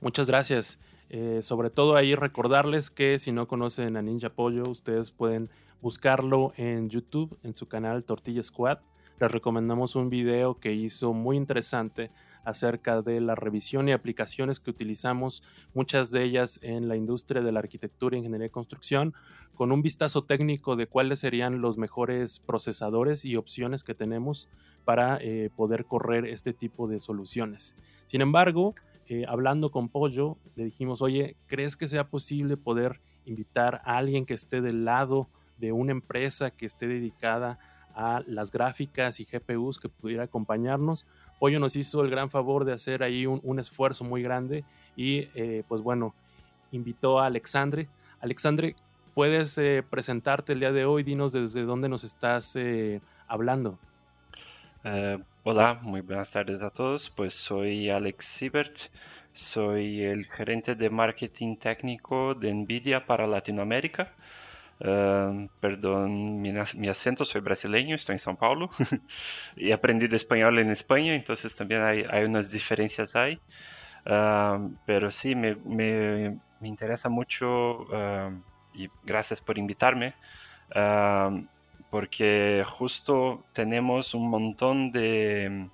Muchas 0.00 0.28
gracias. 0.28 0.78
Eh, 1.08 1.40
sobre 1.42 1.70
todo 1.70 1.96
ahí 1.96 2.14
recordarles 2.14 2.90
que 2.90 3.18
si 3.18 3.32
no 3.32 3.48
conocen 3.48 3.96
a 3.96 4.02
Ninja 4.02 4.30
Pollo, 4.30 4.64
ustedes 4.68 5.10
pueden 5.10 5.50
buscarlo 5.80 6.52
en 6.56 6.88
YouTube, 6.88 7.38
en 7.42 7.54
su 7.54 7.68
canal 7.68 8.04
Tortilla 8.04 8.42
Squad. 8.42 8.78
Les 9.18 9.30
recomendamos 9.30 9.96
un 9.96 10.08
video 10.08 10.58
que 10.58 10.72
hizo 10.72 11.12
muy 11.12 11.36
interesante 11.36 12.10
acerca 12.44 13.02
de 13.02 13.20
la 13.20 13.34
revisión 13.34 13.88
y 13.88 13.92
aplicaciones 13.92 14.60
que 14.60 14.70
utilizamos, 14.70 15.42
muchas 15.74 16.10
de 16.10 16.24
ellas 16.24 16.60
en 16.62 16.88
la 16.88 16.96
industria 16.96 17.42
de 17.42 17.52
la 17.52 17.60
arquitectura, 17.60 18.16
ingeniería 18.16 18.46
y 18.46 18.50
construcción, 18.50 19.14
con 19.54 19.72
un 19.72 19.82
vistazo 19.82 20.22
técnico 20.22 20.76
de 20.76 20.86
cuáles 20.86 21.18
serían 21.18 21.60
los 21.60 21.76
mejores 21.76 22.38
procesadores 22.40 23.24
y 23.24 23.36
opciones 23.36 23.84
que 23.84 23.94
tenemos 23.94 24.48
para 24.84 25.18
eh, 25.20 25.50
poder 25.54 25.84
correr 25.84 26.24
este 26.24 26.52
tipo 26.52 26.88
de 26.88 26.98
soluciones. 26.98 27.76
Sin 28.06 28.22
embargo, 28.22 28.74
eh, 29.06 29.24
hablando 29.28 29.70
con 29.70 29.88
Pollo, 29.88 30.38
le 30.56 30.64
dijimos, 30.64 31.02
oye, 31.02 31.36
¿crees 31.46 31.76
que 31.76 31.88
sea 31.88 32.08
posible 32.08 32.56
poder 32.56 33.00
invitar 33.24 33.82
a 33.84 33.98
alguien 33.98 34.24
que 34.24 34.34
esté 34.34 34.60
del 34.60 34.84
lado 34.84 35.28
de 35.58 35.72
una 35.72 35.92
empresa 35.92 36.50
que 36.50 36.64
esté 36.64 36.86
dedicada 36.86 37.58
a 37.94 38.22
las 38.26 38.50
gráficas 38.50 39.20
y 39.20 39.24
GPUs 39.24 39.78
que 39.78 39.88
pudiera 39.88 40.24
acompañarnos? 40.24 41.06
Pollo 41.40 41.58
nos 41.58 41.74
hizo 41.74 42.04
el 42.04 42.10
gran 42.10 42.28
favor 42.28 42.66
de 42.66 42.74
hacer 42.74 43.02
ahí 43.02 43.24
un, 43.24 43.58
esfuerzo 43.58 44.04
muy 44.04 44.22
grande 44.22 44.62
y 44.94 45.26
eh, 45.34 45.64
pues 45.66 45.80
bueno, 45.80 46.14
invitó 46.70 47.18
a 47.18 47.26
Alexandre. 47.26 47.88
Alexandre, 48.20 48.76
¿puedes 49.14 49.56
eh, 49.56 49.82
presentarte 49.88 50.52
el 50.52 50.60
día 50.60 50.70
de 50.70 50.84
hoy? 50.84 51.02
Dinos 51.02 51.32
desde 51.32 51.62
dónde 51.62 51.88
nos 51.88 52.04
estás 52.04 52.54
eh, 52.56 53.00
hablando. 53.26 53.78
hola, 55.42 55.78
muy 55.80 56.02
buenas 56.02 56.30
tardes 56.30 56.60
a 56.60 56.68
todos. 56.68 57.08
Pues 57.08 57.32
soy 57.32 57.88
Alex 57.88 58.26
Siebert, 58.26 58.78
soy 59.32 60.02
el 60.02 60.26
gerente 60.26 60.74
de 60.74 60.90
marketing 60.90 61.56
técnico 61.56 62.34
de 62.34 62.52
NVIDIA 62.52 63.06
para 63.06 63.26
Latinoamérica. 63.26 64.12
Uh, 64.80 65.48
perdón 65.60 66.40
mi, 66.40 66.88
acento, 66.88 67.26
soy 67.26 67.42
brasileño, 67.42 67.94
estoy 67.96 68.14
en 68.14 68.18
São 68.18 68.34
Paulo 68.34 68.70
y 69.56 69.68
he 69.68 69.72
aprendido 69.74 70.16
español 70.16 70.58
en 70.58 70.70
España, 70.70 71.14
entonces 71.14 71.54
también 71.54 71.82
hay, 71.82 72.24
unas 72.24 72.50
diferencias 72.50 73.14
ahí. 73.14 73.38
Uh, 74.06 74.74
pero 74.86 75.10
sí, 75.10 75.34
me, 75.34 75.56
me, 75.56 76.38
me, 76.60 76.68
interesa 76.68 77.10
mucho 77.10 77.86
y 78.72 78.88
gracias 79.04 79.42
por 79.42 79.58
invitarme 79.58 80.14
porque 81.90 82.64
justo 82.66 83.44
tenemos 83.52 84.14
un 84.14 84.30
montón 84.30 84.92
de, 84.92 85.68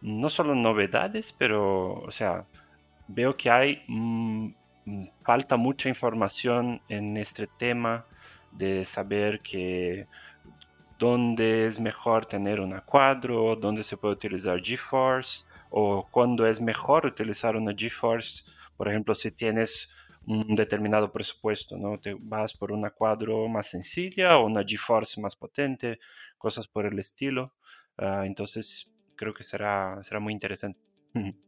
no 0.00 0.30
solo 0.30 0.54
novedades, 0.54 1.32
pero, 1.32 1.94
o 1.94 2.10
sea, 2.10 2.46
veo 3.08 3.36
que 3.36 3.50
hay, 3.50 3.82
mm, 3.88 4.48
falta 5.22 5.56
mucha 5.56 5.88
información 5.88 6.80
en 6.88 7.16
este 7.16 7.46
tema 7.46 8.06
de 8.52 8.84
saber 8.84 9.40
que 9.40 10.06
dónde 10.98 11.66
es 11.66 11.78
mejor 11.78 12.26
tener 12.26 12.60
una 12.60 12.80
cuadro, 12.80 13.56
dónde 13.56 13.82
se 13.82 13.96
puede 13.96 14.14
utilizar 14.14 14.62
GeForce 14.62 15.44
o 15.70 16.06
cuándo 16.10 16.46
es 16.46 16.60
mejor 16.60 17.06
utilizar 17.06 17.56
una 17.56 17.74
GeForce, 17.76 18.44
por 18.76 18.88
ejemplo, 18.88 19.14
si 19.14 19.30
tienes 19.30 19.94
un 20.26 20.54
determinado 20.54 21.12
presupuesto, 21.12 21.76
¿no? 21.76 21.98
Te 21.98 22.16
vas 22.18 22.54
por 22.54 22.72
una 22.72 22.90
cuadro 22.90 23.48
más 23.48 23.66
sencilla 23.66 24.38
o 24.38 24.46
una 24.46 24.64
GeForce 24.64 25.20
más 25.20 25.36
potente, 25.36 25.98
cosas 26.38 26.66
por 26.66 26.86
el 26.86 26.98
estilo. 26.98 27.44
Ah, 27.98 28.22
entonces, 28.24 28.92
creo 29.14 29.34
que 29.34 29.44
será, 29.44 30.02
será 30.02 30.20
muy 30.20 30.32
interesante. 30.32 30.80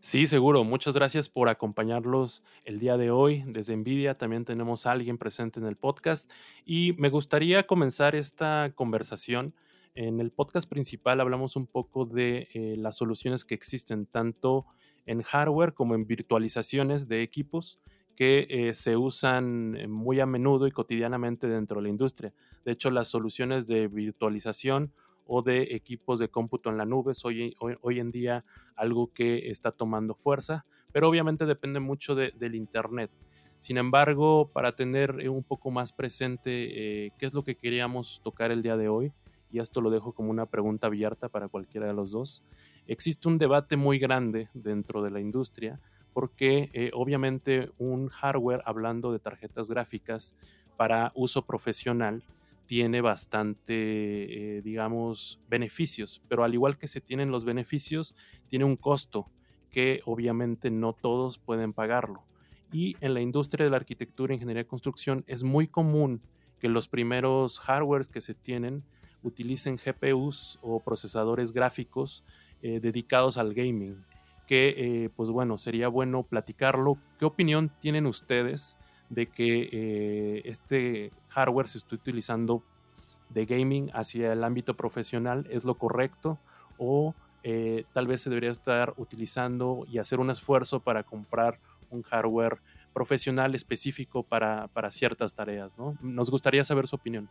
Sí, 0.00 0.26
seguro. 0.26 0.62
Muchas 0.62 0.94
gracias 0.94 1.28
por 1.28 1.48
acompañarlos 1.48 2.42
el 2.64 2.78
día 2.78 2.96
de 2.96 3.10
hoy. 3.10 3.42
Desde 3.46 3.76
Nvidia 3.76 4.16
también 4.16 4.44
tenemos 4.44 4.86
a 4.86 4.92
alguien 4.92 5.18
presente 5.18 5.58
en 5.58 5.66
el 5.66 5.76
podcast 5.76 6.30
y 6.64 6.94
me 6.98 7.08
gustaría 7.10 7.66
comenzar 7.66 8.14
esta 8.14 8.72
conversación. 8.74 9.54
En 9.94 10.20
el 10.20 10.30
podcast 10.30 10.68
principal 10.68 11.20
hablamos 11.20 11.56
un 11.56 11.66
poco 11.66 12.04
de 12.04 12.48
eh, 12.54 12.76
las 12.76 12.96
soluciones 12.96 13.44
que 13.44 13.54
existen 13.54 14.06
tanto 14.06 14.66
en 15.06 15.22
hardware 15.22 15.74
como 15.74 15.94
en 15.94 16.06
virtualizaciones 16.06 17.08
de 17.08 17.22
equipos 17.22 17.80
que 18.14 18.46
eh, 18.48 18.74
se 18.74 18.96
usan 18.96 19.76
eh, 19.76 19.88
muy 19.88 20.20
a 20.20 20.26
menudo 20.26 20.66
y 20.66 20.72
cotidianamente 20.72 21.48
dentro 21.48 21.76
de 21.76 21.84
la 21.84 21.88
industria. 21.90 22.32
De 22.64 22.72
hecho, 22.72 22.90
las 22.90 23.08
soluciones 23.08 23.66
de 23.66 23.88
virtualización 23.88 24.92
o 25.26 25.42
de 25.42 25.74
equipos 25.74 26.18
de 26.18 26.28
cómputo 26.28 26.70
en 26.70 26.76
la 26.76 26.84
nube 26.84 27.12
es 27.12 27.24
hoy, 27.24 27.54
en 27.98 28.10
día 28.10 28.44
algo 28.74 29.12
que 29.12 29.50
está 29.50 29.72
tomando 29.72 30.14
fuerza, 30.14 30.64
pero 30.92 31.08
obviamente 31.08 31.46
depende 31.46 31.80
mucho 31.80 32.14
del 32.14 32.54
Internet. 32.54 33.10
Sin 33.58 33.78
embargo, 33.78 34.50
para 34.52 34.74
tener 34.74 35.16
eh, 35.20 35.28
un 35.28 35.42
poco 35.42 35.70
más 35.70 35.92
presente 35.92 37.12
qué 37.18 37.26
es 37.26 37.34
lo 37.34 37.42
que 37.42 37.56
queríamos 37.56 38.20
tocar 38.22 38.50
el 38.50 38.62
día 38.62 38.76
de 38.76 38.88
hoy, 38.88 39.12
y 39.50 39.60
esto 39.60 39.80
lo 39.80 39.90
dejo 39.90 40.12
como 40.12 40.30
una 40.30 40.46
pregunta 40.46 40.86
abierta 40.88 41.28
para 41.28 41.48
cualquiera 41.48 41.86
de 41.86 41.94
los 41.94 42.10
dos, 42.10 42.42
existe 42.86 43.28
un 43.28 43.38
debate 43.38 43.76
muy 43.76 43.98
grande 43.98 44.48
dentro 44.54 45.02
de 45.02 45.10
la 45.10 45.20
industria 45.20 45.80
porque 46.16 46.70
eh, 46.72 46.90
obviamente 46.94 47.70
un 47.76 48.08
hardware, 48.08 48.62
hablando 48.64 49.12
de 49.12 49.18
tarjetas 49.18 49.68
gráficas 49.68 50.34
para 50.78 51.12
uso 51.14 51.44
profesional, 51.44 52.24
tiene 52.66 53.00
bastante, 53.00 54.58
eh, 54.58 54.62
digamos, 54.62 55.40
beneficios, 55.48 56.22
pero 56.28 56.44
al 56.44 56.54
igual 56.54 56.78
que 56.78 56.88
se 56.88 57.00
tienen 57.00 57.30
los 57.30 57.44
beneficios, 57.44 58.14
tiene 58.48 58.64
un 58.64 58.76
costo 58.76 59.30
que 59.70 60.02
obviamente 60.04 60.70
no 60.70 60.92
todos 60.92 61.38
pueden 61.38 61.72
pagarlo. 61.72 62.24
Y 62.72 62.96
en 63.00 63.14
la 63.14 63.20
industria 63.20 63.64
de 63.64 63.70
la 63.70 63.76
arquitectura, 63.76 64.34
ingeniería 64.34 64.62
y 64.62 64.66
construcción 64.66 65.24
es 65.26 65.42
muy 65.42 65.68
común 65.68 66.20
que 66.58 66.68
los 66.68 66.88
primeros 66.88 67.60
hardwares 67.60 68.08
que 68.08 68.20
se 68.20 68.34
tienen 68.34 68.82
utilicen 69.22 69.76
GPUs 69.76 70.58
o 70.62 70.80
procesadores 70.80 71.52
gráficos 71.52 72.24
eh, 72.62 72.80
dedicados 72.80 73.38
al 73.38 73.54
gaming, 73.54 74.04
que 74.46 74.74
eh, 74.76 75.10
pues 75.14 75.30
bueno, 75.30 75.58
sería 75.58 75.88
bueno 75.88 76.22
platicarlo. 76.22 76.98
¿Qué 77.18 77.24
opinión 77.24 77.70
tienen 77.80 78.06
ustedes 78.06 78.76
de 79.08 79.26
que 79.26 79.68
eh, 79.72 80.42
este 80.44 81.12
hardware 81.28 81.68
se 81.68 81.78
esté 81.78 81.94
utilizando 81.94 82.62
de 83.30 83.46
gaming 83.46 83.90
hacia 83.92 84.32
el 84.32 84.44
ámbito 84.44 84.76
profesional? 84.76 85.46
¿Es 85.50 85.64
lo 85.64 85.76
correcto? 85.76 86.38
¿O 86.78 87.14
tal 87.92 88.08
vez 88.08 88.22
se 88.22 88.28
debería 88.28 88.50
estar 88.50 88.92
utilizando 88.96 89.86
y 89.88 89.98
hacer 89.98 90.18
un 90.18 90.30
esfuerzo 90.30 90.80
para 90.80 91.04
comprar 91.04 91.60
un 91.90 92.02
hardware 92.02 92.58
profesional 92.92 93.54
específico 93.54 94.24
para, 94.24 94.66
para 94.68 94.90
ciertas 94.90 95.32
tareas? 95.32 95.78
¿no? 95.78 95.96
Nos 96.02 96.28
gustaría 96.28 96.64
saber 96.64 96.88
su 96.88 96.96
opinión. 96.96 97.28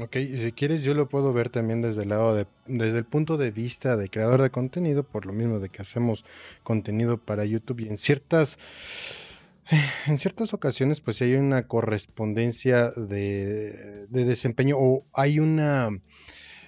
Ok, 0.00 0.16
si 0.16 0.52
quieres 0.52 0.82
yo 0.84 0.94
lo 0.94 1.08
puedo 1.08 1.32
ver 1.32 1.48
también 1.48 1.80
desde 1.80 2.02
el 2.02 2.10
lado 2.10 2.34
de, 2.34 2.46
desde 2.66 2.98
el 2.98 3.04
punto 3.04 3.38
de 3.38 3.50
vista 3.50 3.96
de 3.96 4.10
creador 4.10 4.42
de 4.42 4.50
contenido, 4.50 5.04
por 5.04 5.24
lo 5.24 5.32
mismo 5.32 5.58
de 5.58 5.70
que 5.70 5.80
hacemos 5.80 6.24
contenido 6.62 7.16
para 7.16 7.44
YouTube 7.46 7.80
y 7.80 7.88
en 7.88 7.96
ciertas, 7.96 8.58
en 10.06 10.18
ciertas 10.18 10.54
ocasiones 10.54 11.00
pues 11.00 11.20
hay 11.22 11.34
una 11.34 11.66
correspondencia 11.66 12.90
de, 12.90 14.06
de 14.08 14.24
desempeño 14.24 14.76
o 14.78 15.06
hay 15.12 15.40
una 15.40 15.90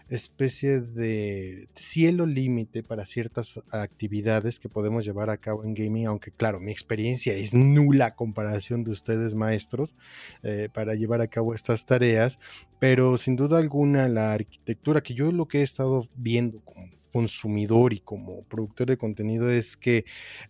especie 0.09 0.81
de 0.81 1.69
cielo 1.75 2.25
límite 2.25 2.83
para 2.83 3.05
ciertas 3.05 3.61
actividades 3.71 4.59
que 4.59 4.69
podemos 4.69 5.05
llevar 5.05 5.29
a 5.29 5.37
cabo 5.37 5.65
en 5.65 5.75
gaming, 5.75 6.07
aunque 6.07 6.31
claro, 6.31 6.61
mi 6.61 6.73
experiencia 6.73 7.35
es 7.35 7.53
nula 7.53 8.15
comparación 8.15 8.85
de 8.85 8.91
ustedes 8.91 9.35
maestros 9.35 9.95
eh, 10.43 10.71
para 10.73 10.95
llevar 10.95 11.21
a 11.21 11.29
cabo 11.29 11.55
estas 11.55 11.85
tareas, 11.85 12.39
pero 12.79 13.19
sin 13.19 13.37
duda 13.37 13.59
alguna 13.59 14.09
la 14.09 14.33
arquitectura 14.33 15.03
que 15.03 15.15
yo 15.15 15.31
lo 15.31 15.47
que 15.47 15.61
he 15.61 15.63
estado 15.63 16.03
viendo 16.17 16.61
como 16.61 16.98
consumidor 17.19 17.93
y 17.93 17.99
como 17.99 18.43
productor 18.45 18.87
de 18.87 18.97
contenido 18.97 19.51
es 19.51 19.77
que 19.77 20.05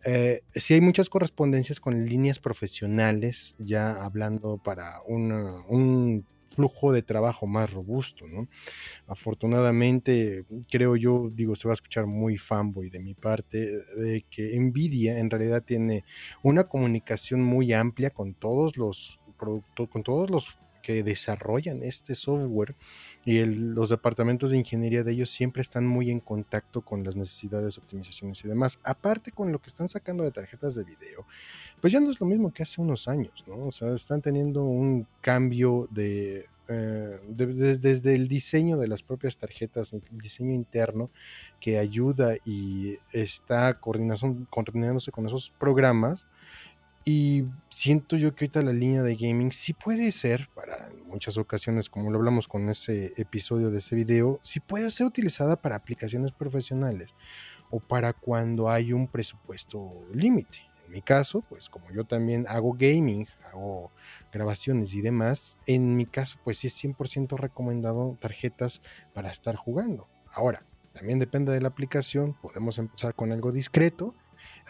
eh, 0.04 0.42
si 0.52 0.74
hay 0.74 0.82
muchas 0.82 1.08
correspondencias 1.08 1.80
con 1.80 2.04
líneas 2.04 2.38
profesionales, 2.38 3.54
ya 3.58 4.04
hablando 4.04 4.58
para 4.62 5.00
un 5.06 6.26
flujo 6.54 6.92
de 6.92 7.02
trabajo 7.02 7.46
más 7.46 7.72
robusto, 7.72 8.26
¿no? 8.26 8.48
Afortunadamente, 9.06 10.44
creo 10.70 10.94
yo, 10.96 11.30
digo, 11.32 11.56
se 11.56 11.68
va 11.68 11.72
a 11.72 11.80
escuchar 11.80 12.06
muy 12.06 12.36
fanboy 12.36 12.90
de 12.90 12.98
mi 12.98 13.14
parte, 13.14 13.58
de 13.96 14.26
que 14.28 14.58
Nvidia 14.60 15.18
en 15.18 15.30
realidad 15.30 15.62
tiene 15.64 16.04
una 16.42 16.64
comunicación 16.64 17.42
muy 17.42 17.72
amplia 17.72 18.10
con 18.10 18.34
todos 18.34 18.76
los 18.76 19.20
productos, 19.38 19.88
con 19.88 20.02
todos 20.02 20.28
los 20.28 20.58
que 20.82 21.02
desarrollan 21.02 21.82
este 21.82 22.14
software 22.14 22.74
y 23.24 23.44
los 23.44 23.90
departamentos 23.90 24.50
de 24.50 24.58
ingeniería 24.58 25.02
de 25.02 25.12
ellos 25.12 25.30
siempre 25.30 25.62
están 25.62 25.86
muy 25.86 26.10
en 26.10 26.20
contacto 26.20 26.80
con 26.80 27.04
las 27.04 27.16
necesidades, 27.16 27.76
optimizaciones 27.76 28.44
y 28.44 28.48
demás. 28.48 28.78
Aparte 28.82 29.32
con 29.32 29.52
lo 29.52 29.58
que 29.58 29.68
están 29.68 29.88
sacando 29.88 30.24
de 30.24 30.30
tarjetas 30.30 30.74
de 30.74 30.84
video, 30.84 31.26
pues 31.80 31.92
ya 31.92 32.00
no 32.00 32.10
es 32.10 32.20
lo 32.20 32.26
mismo 32.26 32.52
que 32.52 32.62
hace 32.62 32.80
unos 32.80 33.08
años, 33.08 33.44
¿no? 33.46 33.66
O 33.66 33.72
sea, 33.72 33.90
están 33.90 34.22
teniendo 34.22 34.64
un 34.64 35.06
cambio 35.20 35.88
de, 35.90 36.46
eh, 36.68 37.18
desde 37.28 38.14
el 38.14 38.28
diseño 38.28 38.76
de 38.76 38.88
las 38.88 39.02
propias 39.02 39.38
tarjetas, 39.38 39.94
el 39.94 40.02
diseño 40.12 40.52
interno 40.52 41.10
que 41.60 41.78
ayuda 41.78 42.34
y 42.44 42.98
está 43.12 43.78
coordinándose 43.80 45.11
con 45.11 45.26
esos 45.26 45.50
programas. 45.58 46.26
Y 47.11 47.47
siento 47.71 48.18
yo 48.18 48.35
que 48.35 48.45
ahorita 48.45 48.61
la 48.61 48.75
línea 48.75 49.03
de 49.03 49.17
gaming 49.17 49.51
sí 49.51 49.72
puede 49.72 50.13
ser, 50.13 50.51
para 50.55 50.91
muchas 51.07 51.39
ocasiones, 51.39 51.89
como 51.89 52.11
lo 52.11 52.18
hablamos 52.18 52.49
con 52.49 52.68
ese 52.68 53.14
episodio 53.17 53.71
de 53.71 53.79
ese 53.79 53.97
video, 53.97 54.39
sí 54.43 54.61
puede 54.61 54.91
ser 54.91 55.07
utilizada 55.07 55.57
para 55.57 55.76
aplicaciones 55.76 56.33
profesionales 56.33 57.14
o 57.71 57.80
para 57.80 58.13
cuando 58.13 58.68
hay 58.68 58.93
un 58.93 59.09
presupuesto 59.09 59.91
límite. 60.13 60.59
En 60.87 60.93
mi 60.93 61.01
caso, 61.01 61.43
pues 61.49 61.71
como 61.71 61.91
yo 61.93 62.05
también 62.05 62.45
hago 62.47 62.75
gaming, 62.75 63.26
hago 63.51 63.91
grabaciones 64.30 64.93
y 64.93 65.01
demás, 65.01 65.59
en 65.67 65.97
mi 65.97 66.05
caso, 66.05 66.39
pues 66.45 66.59
sí 66.59 66.67
es 66.67 66.85
100% 66.85 67.39
recomendado 67.39 68.18
tarjetas 68.21 68.83
para 69.14 69.30
estar 69.30 69.57
jugando. 69.57 70.09
Ahora, 70.30 70.63
también 70.93 71.18
depende 71.18 71.53
de 71.53 71.63
la 71.63 71.68
aplicación, 71.68 72.35
podemos 72.35 72.76
empezar 72.76 73.14
con 73.14 73.33
algo 73.33 73.51
discreto 73.51 74.14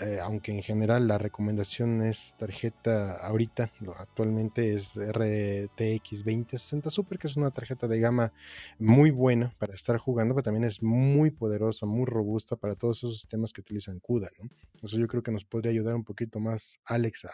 eh, 0.00 0.20
aunque 0.22 0.52
en 0.52 0.62
general 0.62 1.08
la 1.08 1.18
recomendación 1.18 2.02
es 2.02 2.34
tarjeta 2.38 3.16
ahorita, 3.26 3.70
actualmente 3.96 4.74
es 4.74 4.94
RTX 4.94 6.24
2060 6.24 6.90
Super, 6.90 7.18
que 7.18 7.26
es 7.26 7.36
una 7.36 7.50
tarjeta 7.50 7.88
de 7.88 7.98
gama 7.98 8.32
muy 8.78 9.10
buena 9.10 9.54
para 9.58 9.74
estar 9.74 9.96
jugando, 9.98 10.34
pero 10.34 10.44
también 10.44 10.64
es 10.64 10.82
muy 10.82 11.30
poderosa, 11.30 11.86
muy 11.86 12.06
robusta 12.06 12.56
para 12.56 12.76
todos 12.76 12.98
esos 12.98 13.18
sistemas 13.18 13.52
que 13.52 13.60
utilizan 13.60 13.98
CUDA. 13.98 14.30
¿no? 14.38 14.48
Eso 14.82 14.98
yo 14.98 15.08
creo 15.08 15.22
que 15.22 15.32
nos 15.32 15.44
podría 15.44 15.72
ayudar 15.72 15.94
un 15.94 16.04
poquito 16.04 16.38
más, 16.38 16.80
Alex, 16.84 17.24
a, 17.24 17.32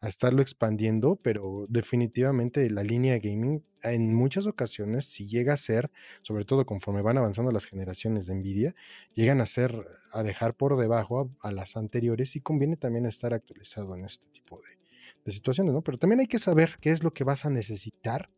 a 0.00 0.08
estarlo 0.08 0.42
expandiendo, 0.42 1.16
pero 1.16 1.66
definitivamente 1.68 2.70
la 2.70 2.82
línea 2.82 3.18
gaming 3.18 3.64
en 3.82 4.14
muchas 4.14 4.46
ocasiones, 4.46 5.06
si 5.06 5.26
llega 5.26 5.54
a 5.54 5.56
ser, 5.56 5.90
sobre 6.22 6.44
todo 6.44 6.66
conforme 6.66 7.02
van 7.02 7.18
avanzando 7.18 7.50
las 7.50 7.64
generaciones 7.64 8.26
de 8.26 8.34
Nvidia, 8.34 8.74
llegan 9.14 9.40
a 9.40 9.46
ser, 9.46 9.86
a 10.12 10.22
dejar 10.22 10.54
por 10.54 10.76
debajo 10.76 11.30
a, 11.40 11.52
las 11.52 11.76
anteriores 11.76 12.36
y 12.36 12.40
conviene 12.40 12.76
también 12.76 13.06
estar 13.06 13.34
actualizado 13.34 13.94
en 13.96 14.04
este 14.04 14.26
tipo 14.30 14.58
de, 14.58 14.78
de 15.24 15.32
situaciones, 15.32 15.74
¿no? 15.74 15.82
Pero 15.82 15.98
también 15.98 16.20
hay 16.20 16.26
que 16.26 16.38
saber 16.38 16.76
qué 16.80 16.90
es 16.90 17.02
lo 17.02 17.12
que 17.12 17.24
vas 17.24 17.44
a 17.44 17.50
necesitar 17.50 18.30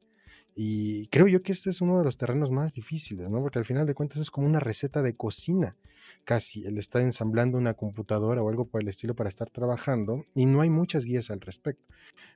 Y 0.55 1.07
creo 1.09 1.27
yo 1.29 1.43
que 1.43 1.53
este 1.53 1.71
es 1.71 1.81
uno 1.81 1.99
de 1.99 2.05
los 2.05 2.17
terrenos 2.17 2.51
más 2.51 2.75
difíciles, 2.75 3.31
¿no? 3.31 3.41
Porque 3.41 3.59
al 3.59 3.65
final 3.65 3.87
de 3.87 3.95
cuentas 3.95 4.19
es 4.19 4.31
como 4.31 4.47
una 4.47 4.61
receta 4.61 5.03
de 5.03 5.15
cocina, 5.15 5.77
casi, 6.25 6.65
el 6.65 6.79
estar 6.79 7.03
ensamblando 7.03 7.57
una 7.57 7.75
computadora 7.75 8.43
o 8.43 8.49
algo 8.49 8.67
por 8.67 8.83
el 8.83 8.89
estilo 8.89 9.15
para 9.15 9.29
estar 9.29 9.51
trabajando 9.51 10.25
y 10.35 10.47
no 10.47 10.61
hay 10.61 10.71
muchas 10.71 11.05
guías 11.05 11.31
al 11.31 11.41
respecto. 11.41 11.85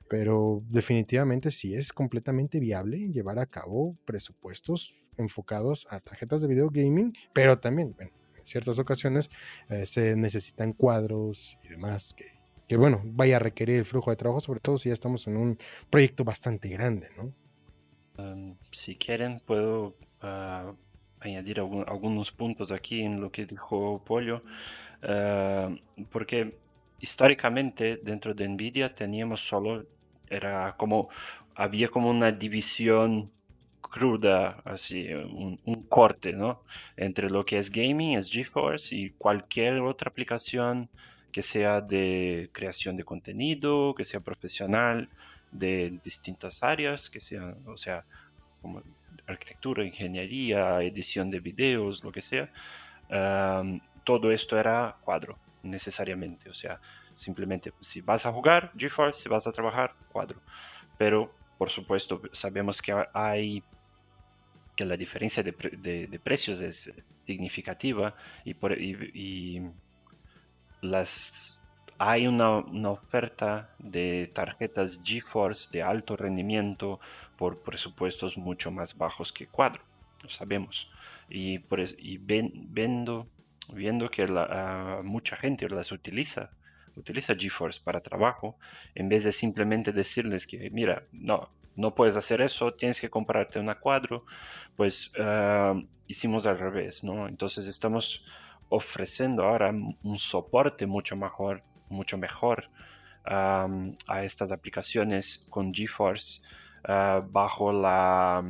Pero 0.07 0.63
definitivamente 0.69 1.51
sí 1.51 1.75
es 1.75 1.91
completamente 1.93 2.59
viable 2.59 3.11
llevar 3.11 3.39
a 3.39 3.45
cabo 3.45 3.97
presupuestos 4.05 4.93
enfocados 5.17 5.87
a 5.89 5.99
tarjetas 5.99 6.41
de 6.41 6.47
video 6.47 6.69
gaming, 6.69 7.13
pero 7.33 7.59
también, 7.59 7.93
bueno, 7.95 8.11
en 8.37 8.45
ciertas 8.45 8.79
ocasiones 8.79 9.29
eh, 9.69 9.85
se 9.85 10.15
necesitan 10.15 10.73
cuadros 10.73 11.57
y 11.63 11.69
demás 11.69 12.13
que 12.13 12.35
que 12.67 12.77
bueno, 12.77 13.01
vaya 13.05 13.35
a 13.35 13.39
requerir 13.39 13.77
el 13.77 13.85
flujo 13.85 14.09
de 14.09 14.17
trabajo, 14.17 14.41
sobre 14.41 14.59
todo 14.59 14.77
si 14.77 14.89
ya 14.89 14.93
estamos 14.93 15.27
en 15.27 15.37
un 15.37 15.59
proyecto 15.89 16.23
bastante 16.23 16.69
grande, 16.69 17.09
¿no? 17.17 17.31
Si 18.71 18.95
quieren, 18.95 19.41
puedo 19.45 19.95
ah, 20.21 20.73
añadir 21.19 21.59
algunos 21.59 22.31
puntos 22.31 22.71
aquí 22.71 23.01
en 23.01 23.21
lo 23.21 23.31
que 23.31 23.45
dijo 23.45 24.03
Pollo, 24.05 24.43
ah, 25.03 25.69
porque 26.11 26.57
históricamente 26.99 27.99
dentro 28.03 28.33
de 28.33 28.47
Nvidia 28.47 28.93
teníamos 28.93 29.41
solo, 29.41 29.85
era 30.29 30.75
como, 30.77 31.09
había 31.55 31.89
como 31.89 32.09
una 32.09 32.31
división 32.31 33.31
cruda, 33.81 34.61
así, 34.65 35.07
un, 35.13 35.85
corte, 35.87 36.33
¿no? 36.33 36.63
Entre 36.97 37.29
lo 37.29 37.45
que 37.45 37.57
es 37.59 37.71
gaming, 37.71 38.17
es 38.17 38.29
GeForce 38.29 38.95
y 38.95 39.11
cualquier 39.11 39.79
otra 39.79 40.09
aplicación 40.09 40.89
que 41.31 41.41
sea 41.41 41.81
de 41.81 42.49
creación 42.51 42.97
de 42.97 43.03
contenido, 43.03 43.93
que 43.95 44.03
sea 44.03 44.19
profesional, 44.19 45.09
de 45.51 45.99
distintas 46.03 46.63
áreas, 46.63 47.09
que 47.09 47.19
sean, 47.19 47.57
o 47.65 47.77
sea, 47.77 48.05
como 48.61 48.81
arquitectura, 49.27 49.83
ingeniería, 49.83 50.81
edición 50.81 51.29
de 51.29 51.39
videos, 51.39 52.03
lo 52.03 52.11
que 52.11 52.21
sea. 52.21 52.51
todo 54.03 54.31
esto 54.31 54.57
era 54.57 54.97
cuadro, 55.03 55.37
necesariamente. 55.63 56.49
O 56.49 56.53
sea, 56.53 56.79
simplemente 57.13 57.73
si 57.81 58.01
vas 58.01 58.25
a 58.25 58.31
jugar 58.31 58.71
GeForce, 58.77 59.23
si 59.23 59.29
vas 59.29 59.47
a 59.47 59.51
trabajar, 59.51 59.95
cuadro. 60.11 60.41
Pero, 60.97 61.33
por 61.57 61.69
supuesto, 61.69 62.21
sabemos 62.31 62.81
que 62.81 62.93
hay 63.13 63.63
que 64.75 64.85
la 64.85 64.97
diferencia 64.97 65.41
de, 65.41 65.53
de, 66.11 66.19
precios 66.19 66.59
es 66.59 66.93
significativa 67.25 68.13
y, 68.43 68.53
por, 68.55 68.73
y 68.73 69.61
las, 70.81 71.59
hay 71.97 72.27
una, 72.27 72.57
oferta 72.89 73.69
de 73.79 74.29
tarjetas 74.33 74.99
GeForce 75.03 75.69
de 75.71 75.83
alto 75.83 76.17
rendimiento 76.17 76.99
por 77.37 77.59
presupuestos 77.59 78.37
mucho 78.37 78.71
más 78.71 78.97
bajos 78.97 79.31
que 79.31 79.47
Cuadro, 79.47 79.81
lo 80.23 80.29
sabemos. 80.29 80.89
Y, 81.29 81.61
y 81.97 82.17
viendo, 82.17 83.27
que 84.11 84.27
la, 84.27 85.01
mucha 85.03 85.35
gente 85.35 85.69
las 85.69 85.91
utiliza, 85.91 86.51
utiliza 86.95 87.35
GeForce 87.35 87.81
para 87.83 88.01
trabajo, 88.01 88.57
en 88.93 89.09
vez 89.09 89.23
de 89.23 89.31
simplemente 89.31 89.91
decirles 89.91 90.45
que, 90.47 90.69
mira, 90.69 91.03
no, 91.11 91.49
no 91.75 91.95
puedes 91.95 92.15
hacer 92.15 92.41
eso, 92.41 92.73
tienes 92.73 93.01
que 93.01 93.09
comprarte 93.09 93.59
una 93.59 93.79
cuadro, 93.79 94.25
pues 94.75 95.11
ah, 95.19 95.73
hicimos 96.07 96.45
al 96.45 96.59
revés, 96.59 97.03
¿no? 97.03 97.27
Entonces 97.27 97.67
estamos 97.67 98.23
ofreciendo 98.69 99.43
ahora 99.43 99.71
un 99.71 100.17
soporte 100.17 100.85
mucho 100.85 101.15
mejor, 101.15 101.63
mucho 101.89 102.17
mejor 102.17 102.69
a 103.27 104.23
estas 104.23 104.51
aplicaciones 104.51 105.47
con 105.49 105.73
GeForce 105.73 106.41
ah, 106.83 107.25
bajo 107.27 107.71
la, 107.71 108.43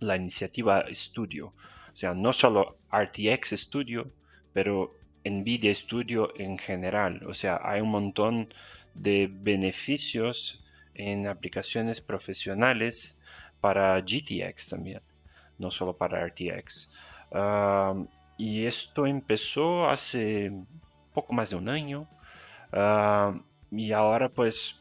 la 0.00 0.16
iniciativa 0.16 0.84
Studio. 0.90 1.48
O 1.92 1.96
sea, 1.96 2.14
no 2.14 2.32
solo 2.32 2.78
RTX 2.90 3.50
Studio, 3.50 4.10
pero 4.52 4.94
NVIDIA 5.24 5.74
Studio 5.74 6.32
en 6.38 6.58
general. 6.58 7.22
O 7.26 7.34
sea, 7.34 7.60
hay 7.62 7.80
un 7.80 7.90
montón 7.90 8.54
de 8.94 9.28
beneficios 9.30 10.64
en 10.94 11.26
aplicaciones 11.26 12.00
profesionales 12.00 13.20
para 13.60 13.98
GTX 14.00 14.68
también, 14.68 15.00
no 15.58 15.70
solo 15.70 15.96
para 15.96 16.26
RTX. 16.26 16.92
Y 18.36 18.66
esto 18.66 19.06
empezó 19.06 19.88
hace 19.88 20.52
poco 21.12 21.32
más 21.32 21.50
de 21.50 21.56
un 21.56 21.68
año. 21.68 22.08
Ah, 22.74 23.38
y 23.70 23.92
ahora 23.92 24.28
pues 24.28 24.80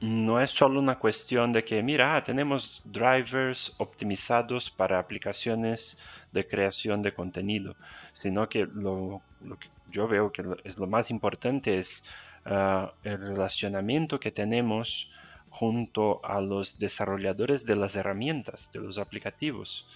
no 0.00 0.40
es 0.40 0.50
solo 0.50 0.78
una 0.80 0.98
cuestión 0.98 1.52
de 1.52 1.64
que, 1.64 1.82
mira, 1.82 2.16
ah, 2.16 2.24
tenemos 2.24 2.82
drivers 2.84 3.74
optimizados 3.78 4.70
para 4.70 4.98
aplicaciones 4.98 5.98
de 6.32 6.46
creación 6.46 7.02
de 7.02 7.14
contenido, 7.14 7.74
sino 8.20 8.48
que 8.48 8.66
lo, 8.66 9.22
que 9.58 9.68
yo 9.90 10.06
veo 10.06 10.30
que 10.32 10.44
es 10.64 10.78
lo 10.78 10.86
más 10.86 11.10
importante 11.10 11.78
es 11.78 12.04
ah, 12.44 12.92
el 13.02 13.18
relacionamiento 13.18 14.20
que 14.20 14.30
tenemos 14.30 15.10
junto 15.50 16.24
a 16.24 16.40
los 16.40 16.78
desarrolladores 16.78 17.66
de 17.66 17.76
las 17.76 17.96
herramientas, 17.96 18.70
de 18.72 18.80
los 18.80 18.98
aplicativos, 18.98 19.86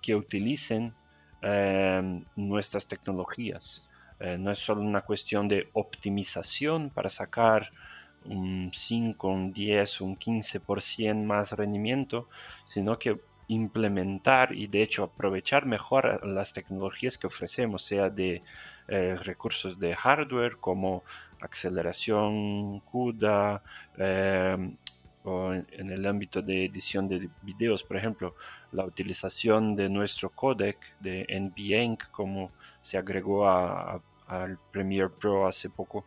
que 0.00 0.14
utilicen 0.14 0.94
Em, 1.42 2.24
nuestras 2.34 2.88
tecnologías. 2.88 3.85
Eh, 4.20 4.38
no 4.38 4.50
es 4.50 4.58
solo 4.58 4.80
una 4.80 5.02
cuestión 5.02 5.48
de 5.48 5.68
optimización 5.72 6.90
para 6.90 7.08
sacar 7.08 7.70
un 8.24 8.70
5, 8.72 9.28
un 9.28 9.52
10, 9.52 10.00
un 10.00 10.18
15% 10.18 11.24
más 11.24 11.52
rendimiento, 11.52 12.28
sino 12.66 12.98
que 12.98 13.20
implementar 13.48 14.52
y 14.52 14.66
de 14.66 14.82
hecho 14.82 15.04
aprovechar 15.04 15.66
mejor 15.66 16.26
las 16.26 16.52
tecnologías 16.52 17.16
que 17.18 17.28
ofrecemos, 17.28 17.84
sea 17.84 18.10
de 18.10 18.42
eh, 18.88 19.16
recursos 19.22 19.78
de 19.78 19.94
hardware 19.94 20.56
como 20.58 21.04
aceleración 21.40 22.80
CUDA, 22.80 23.62
em, 23.96 24.76
o 25.26 25.52
en, 25.52 25.90
el 25.90 26.06
ámbito 26.06 26.40
de 26.40 26.64
edición 26.64 27.08
de 27.08 27.28
videos, 27.42 27.82
por 27.82 27.96
ejemplo, 27.96 28.36
la 28.70 28.84
utilización 28.84 29.74
de 29.74 29.88
nuestro 29.88 30.30
codec 30.30 30.78
de 31.00 31.26
NVENC, 31.28 32.10
como 32.12 32.52
se 32.80 32.96
agregó 32.96 33.48
al 33.48 34.58
Premiere 34.70 35.10
Pro 35.10 35.48
hace 35.48 35.68
poco, 35.68 36.06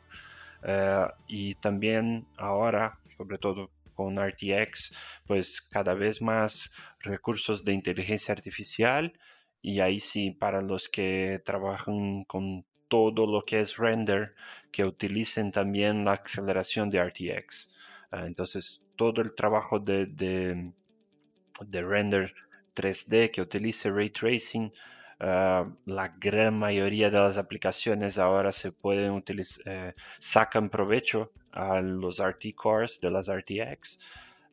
eh, 0.64 1.06
y 1.28 1.56
también 1.56 2.28
ahora, 2.38 2.98
sobre 3.18 3.38
todo 3.38 3.72
con 3.94 4.18
RTX, 4.18 4.96
pues 5.28 5.62
cada 5.62 5.94
vez 5.94 6.22
más 6.22 6.72
recursos 7.02 7.66
de 7.66 7.74
inteligencia 7.74 8.34
artificial, 8.34 9.14
y 9.62 9.82
ahí 9.82 10.00
sí, 10.00 10.32
para 10.32 10.62
los 10.62 10.88
que 10.88 11.41
trabajan 11.44 12.24
con 12.24 12.66
todo 12.88 13.28
lo 13.28 13.44
que 13.44 13.60
es 13.60 13.76
render, 13.76 14.34
que 14.72 14.86
utilicen 14.86 15.52
también 15.52 16.06
la 16.06 16.14
aceleración 16.14 16.90
de 16.90 17.04
RTX. 17.04 17.76
Ah, 18.12 18.26
entonces, 18.26 18.82
todo 19.00 19.22
el 19.22 19.34
trabajo 19.34 19.80
de, 19.80 20.08
de, 20.08 21.82
render 21.82 22.36
3D 22.76 23.32
que 23.32 23.42
utilice 23.42 23.90
ray 23.90 24.10
tracing, 24.10 24.74
ah, 25.22 25.66
la 25.86 26.10
gran 26.10 26.60
mayoría 26.60 27.10
de 27.10 27.18
las 27.18 27.38
aplicaciones 27.38 28.20
ahora 28.20 28.52
se 28.52 28.74
pueden 28.74 29.12
utilizar, 29.12 29.64
eh, 29.68 29.94
sacan 30.20 30.70
provecho 30.70 31.32
a 31.54 31.80
los 31.80 32.20
RT 32.20 32.54
cores 32.54 33.00
de 33.00 33.10
las 33.10 33.30
RTX 33.30 34.00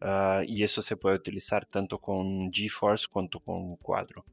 ah, 0.03 0.43
y 0.47 0.63
eso 0.63 0.81
se 0.81 0.97
puede 0.97 1.17
utilizar 1.17 1.67
tanto 1.67 1.99
con 1.99 2.53
GeForce 2.53 3.09
cuanto 3.11 3.41
con 3.41 3.75
Cuadro. 3.79 4.25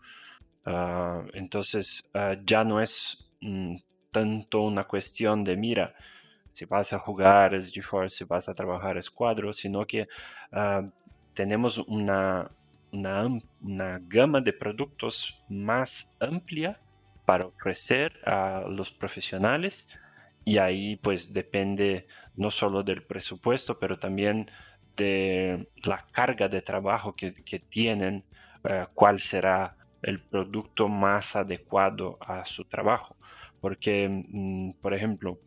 Ah, 0.64 1.26
entonces 1.34 2.04
ya 2.46 2.64
no 2.64 2.80
es 2.80 3.32
mm, 3.42 3.78
tanto 4.12 4.62
una 4.62 4.84
cuestión 4.84 5.44
de 5.44 5.58
mira, 5.58 5.96
si 6.54 6.66
vas 6.66 6.94
a 6.94 7.00
jugar 7.00 7.54
es 7.56 7.72
GeForce, 7.72 8.18
si 8.18 8.24
vas 8.24 8.48
a 8.48 8.54
trabajar 8.54 8.98
es 8.98 9.10
Cuadro, 9.10 9.52
sino 9.54 9.86
que 9.86 10.08
ah, 10.52 10.84
tenemos 11.34 11.80
una, 11.80 12.50
una, 12.92 14.00
gama 14.08 14.40
de 14.40 14.54
productos 14.54 15.44
más 15.50 16.16
amplia 16.22 16.80
para 17.26 17.48
ofrecer 17.48 18.14
a 18.26 18.66
los 18.68 18.92
profesionales 18.92 19.90
y 20.46 20.60
ahí 20.60 20.98
pues 20.98 21.34
depende 21.34 22.08
no 22.36 22.52
solo 22.52 22.84
del 22.84 23.04
presupuesto, 23.04 23.80
pero 23.80 23.98
también 23.98 24.50
de 24.96 25.68
la 25.84 26.06
carga 26.12 26.48
de 26.48 26.62
trabajo 26.62 27.16
que, 27.16 27.32
tienen, 27.70 28.24
ah, 28.64 28.90
cuál 28.94 29.20
será 29.20 29.76
el 30.04 30.22
producto 30.22 30.88
más 30.88 31.36
adecuado 31.36 32.18
a 32.22 32.46
su 32.46 32.66
trabajo. 32.66 33.16
Porque, 33.62 34.10
mm, 34.10 34.74
por 34.82 34.94
ejemplo, 34.94 35.40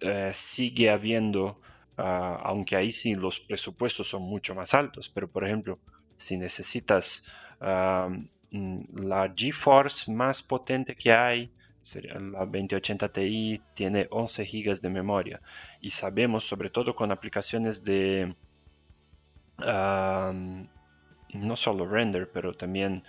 eh, 0.00 0.30
sigue 0.32 0.90
habiendo, 0.90 1.60
ah, 1.96 2.40
aunque 2.44 2.76
ahí 2.76 2.90
sí 2.90 3.14
los 3.14 3.40
presupuestos 3.40 4.08
son 4.08 4.22
mucho 4.22 4.54
más 4.54 4.74
altos, 4.74 5.08
pero 5.08 5.28
por 5.28 5.44
ejemplo, 5.44 5.78
si 6.16 6.36
necesitas 6.36 7.24
ah, 7.60 8.08
mm, 8.50 8.80
la 9.06 9.32
GeForce 9.36 10.10
más 10.12 10.42
potente 10.42 10.94
que 10.96 11.12
hay, 11.12 11.52
la 12.20 12.40
2080 12.46 13.08
Ti, 13.10 13.62
tiene 13.74 14.06
11 14.10 14.44
GB 14.44 14.80
de 14.80 14.90
memoria. 14.90 15.40
Y 15.80 15.90
sabemos, 15.90 16.44
sobre 16.44 16.70
todo 16.70 16.94
con 16.94 17.10
aplicaciones 17.10 17.82
de, 17.84 18.34
no 19.58 21.56
solo 21.56 21.86
render, 21.86 22.30
pero 22.30 22.52
también 22.52 23.02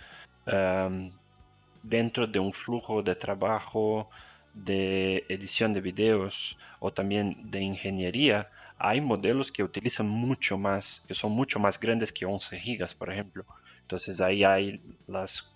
dentro 1.82 2.26
de 2.26 2.38
un 2.38 2.52
flujo 2.52 3.02
de 3.02 3.14
trabajo 3.14 4.08
de 4.54 5.24
edición 5.28 5.72
de 5.72 5.80
videos 5.80 6.58
o 6.80 6.92
también 6.92 7.50
de 7.50 7.60
ingeniería, 7.60 8.50
hay 8.78 9.00
modelos 9.00 9.52
que 9.52 9.62
utilizan 9.62 10.08
mucho 10.08 10.58
más, 10.58 11.04
que 11.06 11.14
son 11.14 11.32
mucho 11.32 11.58
más 11.60 11.78
grandes 11.78 12.12
que 12.12 12.26
11 12.26 12.58
gigas, 12.58 12.94
por 12.94 13.10
ejemplo. 13.10 13.46
Entonces 13.80 14.20
ahí 14.20 14.44
hay 14.44 14.80
las, 15.06 15.54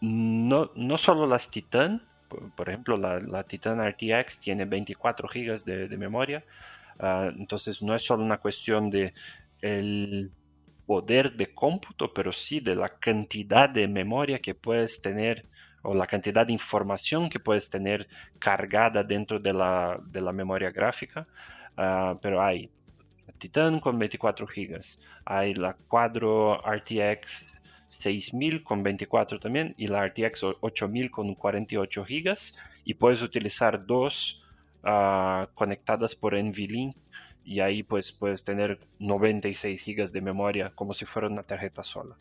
no, 0.00 0.70
no 0.74 0.98
solo 0.98 1.26
las 1.26 1.50
Titan, 1.50 2.02
por, 2.56 2.68
ejemplo, 2.68 2.96
la, 2.96 3.42
Titan 3.44 3.80
RTX 3.80 4.40
tiene 4.40 4.64
24 4.64 5.28
gigas 5.28 5.64
de, 5.64 5.88
memoria, 5.96 6.44
ah, 6.98 7.30
entonces 7.36 7.82
no 7.82 7.94
es 7.94 8.02
solo 8.02 8.24
una 8.24 8.38
cuestión 8.38 8.88
de 8.90 9.14
el 9.60 10.30
poder 10.86 11.36
de 11.36 11.54
cómputo, 11.54 12.12
pero 12.12 12.32
sí 12.32 12.60
de 12.60 12.74
la 12.74 12.88
cantidad 12.88 13.68
de 13.68 13.86
memoria 13.86 14.40
que 14.40 14.54
puedes 14.54 15.02
tener 15.02 15.44
o 15.82 15.94
la 15.94 16.06
cantidad 16.06 16.46
de 16.46 16.52
información 16.52 17.28
que 17.28 17.40
puedes 17.40 17.70
tener 17.70 18.08
cargada 18.38 19.02
dentro 19.02 19.38
de 19.38 19.52
la, 19.52 20.32
memoria 20.32 20.70
gráfica. 20.70 21.26
Ah, 21.76 22.18
pero 22.20 22.42
hay 22.42 22.70
Titan 23.38 23.80
con 23.80 23.98
24 23.98 24.46
GB, 24.46 24.80
hay 25.24 25.54
la 25.54 25.74
Quadro 25.74 26.60
RTX 26.62 27.48
6000 27.88 28.62
con 28.62 28.82
24 28.82 29.40
también 29.40 29.74
y 29.76 29.86
la 29.88 30.06
RTX 30.06 30.44
8000 30.60 31.10
con 31.10 31.34
48 31.34 32.04
GB 32.04 32.34
y 32.84 32.94
puedes 32.94 33.22
utilizar 33.22 33.84
dos 33.86 34.44
ah, 34.84 35.48
conectadas 35.54 36.14
por 36.14 36.34
NVLink 36.34 36.96
y 37.44 37.60
ahí 37.60 37.82
pues 37.82 38.12
puedes 38.12 38.44
tener 38.44 38.78
96 38.98 39.82
gigas 39.82 40.12
de 40.12 40.20
memoria 40.20 40.70
como 40.74 40.94
si 40.94 41.04
fuera 41.04 41.28
una 41.28 41.42
tarjeta 41.42 41.82
sola. 41.82 42.16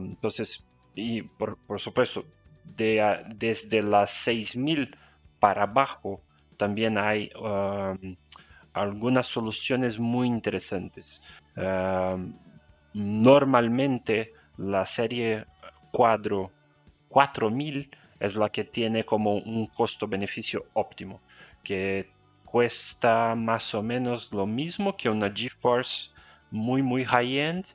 entonces, 0.00 0.64
y 0.94 1.22
por, 1.22 1.56
supuesto, 1.78 2.24
de, 2.76 3.24
desde 3.34 3.82
las 3.82 4.10
6000 4.10 4.96
para 5.40 5.62
abajo 5.62 6.22
también 6.56 6.98
hay 6.98 7.30
algunas 8.72 9.26
soluciones 9.26 9.98
muy 9.98 10.26
interesantes. 10.26 11.22
normalmente 12.92 14.32
la 14.56 14.84
serie 14.84 15.46
cuadro 15.92 16.50
4000 17.08 17.90
es 18.20 18.36
la 18.36 18.50
que 18.50 18.64
tiene 18.64 19.04
como 19.04 19.36
un 19.36 19.66
costo-beneficio 19.68 20.66
óptimo, 20.74 21.20
que 21.62 22.10
cuesta 22.44 23.34
más 23.36 23.74
o 23.74 23.82
menos 23.82 24.32
lo 24.32 24.46
mismo 24.46 24.96
que 24.96 25.08
una 25.08 25.30
GeForce 25.32 26.10
muy, 26.50 26.82
muy 26.82 27.04
high-end. 27.04 27.66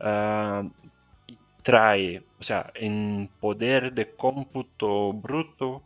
Ah, 0.00 0.64
trae, 1.68 2.22
o 2.40 2.42
sea, 2.42 2.72
en 2.74 3.28
poder 3.40 3.92
de 3.92 4.14
cómputo 4.16 5.12
bruto, 5.12 5.82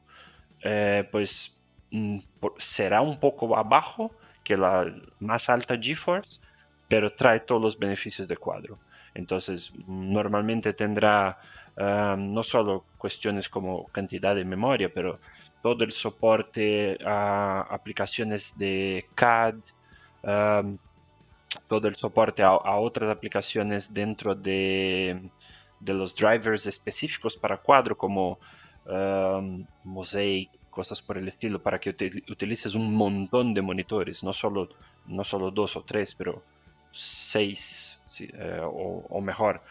eh, 0.63 1.09
pues 1.11 1.59
mm, 1.91 2.19
será 2.57 3.01
un 3.01 3.19
poco 3.19 3.57
abajo 3.57 4.13
que 4.45 4.57
la 4.57 4.95
más 5.19 5.51
alta 5.51 5.77
GeForce, 5.77 6.39
pero 6.87 7.13
trae 7.13 7.41
todos 7.41 7.61
los 7.61 7.77
beneficios 7.77 8.29
de 8.29 8.37
cuadro. 8.37 8.79
Entonces, 9.13 9.73
normalmente 9.89 10.73
tendrá 10.73 11.41
ah, 11.77 12.15
no 12.17 12.45
solo 12.45 12.85
cuestiones 12.97 13.49
como 13.49 13.89
cantidad 13.89 14.37
de 14.37 14.45
memoria, 14.45 14.89
pero 14.95 15.19
todo 15.63 15.83
el 15.83 15.91
soporte 15.91 16.97
a 17.05 17.63
aplicaciones 17.69 18.57
de 18.57 19.09
CAD, 19.17 19.57
todo 21.67 21.89
el 21.89 21.97
soporte 21.97 22.45
a, 22.45 22.77
otras 22.77 23.11
aplicaciones 23.11 23.93
dentro 23.93 24.37
de, 24.37 25.31
los 25.87 26.15
drivers 26.15 26.67
específicos 26.67 27.37
para 27.37 27.59
cuadro 27.59 27.97
como 27.97 28.39
Mosaic, 29.85 30.51
cosas 30.71 31.01
por 31.03 31.19
el 31.19 31.29
estilo, 31.29 31.63
para 31.63 31.79
que 31.79 31.91
utilices 32.29 32.75
un 32.75 32.95
montón 32.95 33.55
de 33.55 33.63
monitores, 33.63 34.25
no 34.25 34.33
solo, 34.33 34.69
no 35.07 35.23
solo 35.23 35.51
dos 35.51 35.77
o 35.77 35.85
tres, 35.85 36.15
pero 36.15 36.43
seis 36.91 38.01
eh, 38.21 38.61
o, 38.63 39.21
mejor. 39.21 39.63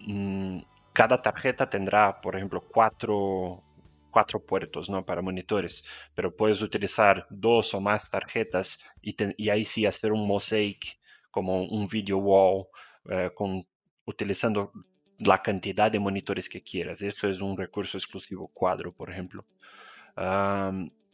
Mm, 0.00 0.60
cada 0.92 1.20
tarjeta 1.20 1.68
tendrá, 1.68 2.20
por 2.20 2.36
ejemplo, 2.36 2.62
cuatro 2.62 3.62
cuatro 4.10 4.40
puertos 4.40 4.88
¿no? 4.88 5.04
para 5.04 5.20
monitores, 5.20 5.84
pero 6.14 6.34
puedes 6.34 6.62
utilizar 6.62 7.26
dos 7.28 7.74
o 7.74 7.82
más 7.82 8.10
tarjetas 8.10 8.82
y, 9.02 9.14
y 9.36 9.50
ahí 9.50 9.66
sí 9.66 9.84
hacer 9.84 10.10
un 10.10 10.26
mosaic 10.26 10.98
como 11.30 11.64
un 11.64 11.86
video 11.86 12.16
wall 12.16 12.66
eh, 13.10 13.30
con, 13.34 13.66
utilizando 14.06 14.72
la 15.18 15.42
cantidad 15.42 15.90
de 15.90 15.98
monitores 15.98 16.48
que 16.48 16.62
quieras. 16.62 17.02
Eso 17.02 17.28
es 17.28 17.40
un 17.40 17.56
recurso 17.56 17.98
exclusivo 17.98 18.48
cuadro, 18.48 18.92
por 18.92 19.10
ejemplo. 19.10 19.44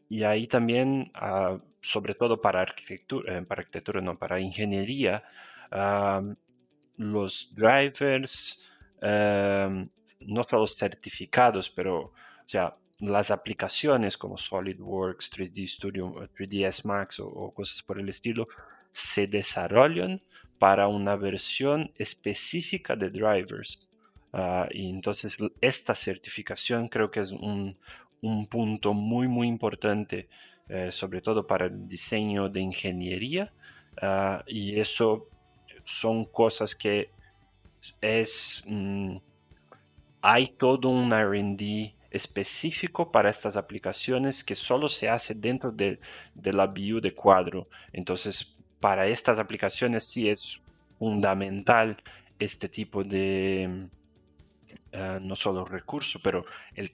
y 0.09 0.25
ahí 0.25 0.47
también, 0.47 1.11
ah, 1.15 1.59
sobre 1.81 2.15
todo 2.15 2.41
para 2.41 2.61
arquitectura, 2.61 3.39
eh, 3.39 3.43
para 3.43 3.61
arquitectura, 3.63 4.01
no, 4.01 4.19
para 4.19 4.41
ingeniería, 4.41 5.25
los 6.97 7.55
drivers, 7.55 8.63
no 9.01 10.45
solo 10.45 10.67
certificados, 10.67 11.71
pero, 11.71 11.97
o 11.99 12.13
sea, 12.47 12.77
las 13.03 13.33
aplicaciones 13.33 14.17
como 14.17 14.39
SolidWorks, 14.39 15.33
3D 15.33 15.67
Studio, 15.67 16.15
3ds 16.39 16.85
Max 16.85 17.19
o, 17.19 17.53
cosas 17.53 17.83
por 17.83 17.99
el 17.99 18.09
estilo 18.09 18.47
se 18.93 19.27
desarrollan 19.27 20.23
para 20.61 20.87
una 20.87 21.17
versión 21.17 21.93
específica 21.97 22.95
de 22.95 23.11
drivers. 23.11 23.91
Ah, 24.33 24.69
y 24.71 24.89
entonces 24.89 25.37
esta 25.61 25.95
certificación 25.95 26.89
creo 26.89 27.11
que 27.11 27.21
es 27.21 27.33
un, 27.33 27.79
punto 28.49 28.95
muy 28.95 29.27
muy 29.27 29.49
importante, 29.49 30.29
eh, 30.69 30.93
sobre 30.93 31.21
todo 31.21 31.47
para 31.47 31.67
el 31.67 31.89
diseño 31.89 32.49
de 32.49 32.61
ingeniería. 32.61 33.53
Ah, 34.01 34.43
y 34.47 34.79
eso 34.81 35.29
son 35.85 36.25
cosas 36.27 36.75
que 36.75 37.11
es... 38.01 38.63
Mm, 38.67 39.17
hay 40.23 40.49
todo 40.57 40.89
un 40.89 41.13
RD 41.13 41.95
específico 42.13 43.11
para 43.11 43.31
estas 43.31 43.57
aplicaciones 43.57 44.45
que 44.45 44.55
solo 44.55 44.89
se 44.89 45.09
hace 45.09 45.35
dentro 45.35 45.73
de, 45.73 45.99
la 46.45 46.67
view 46.67 47.01
de 47.01 47.15
cuadro. 47.15 47.69
Entonces, 47.93 48.57
para 48.81 49.07
estas 49.07 49.39
aplicaciones 49.39 50.05
sí 50.05 50.29
es 50.29 50.61
fundamental 50.99 51.97
este 52.39 52.69
tipo 52.69 53.03
de, 53.03 53.89
eh, 54.93 55.19
no 55.23 55.37
solo 55.37 55.65
recurso, 55.65 56.21
pero 56.23 56.45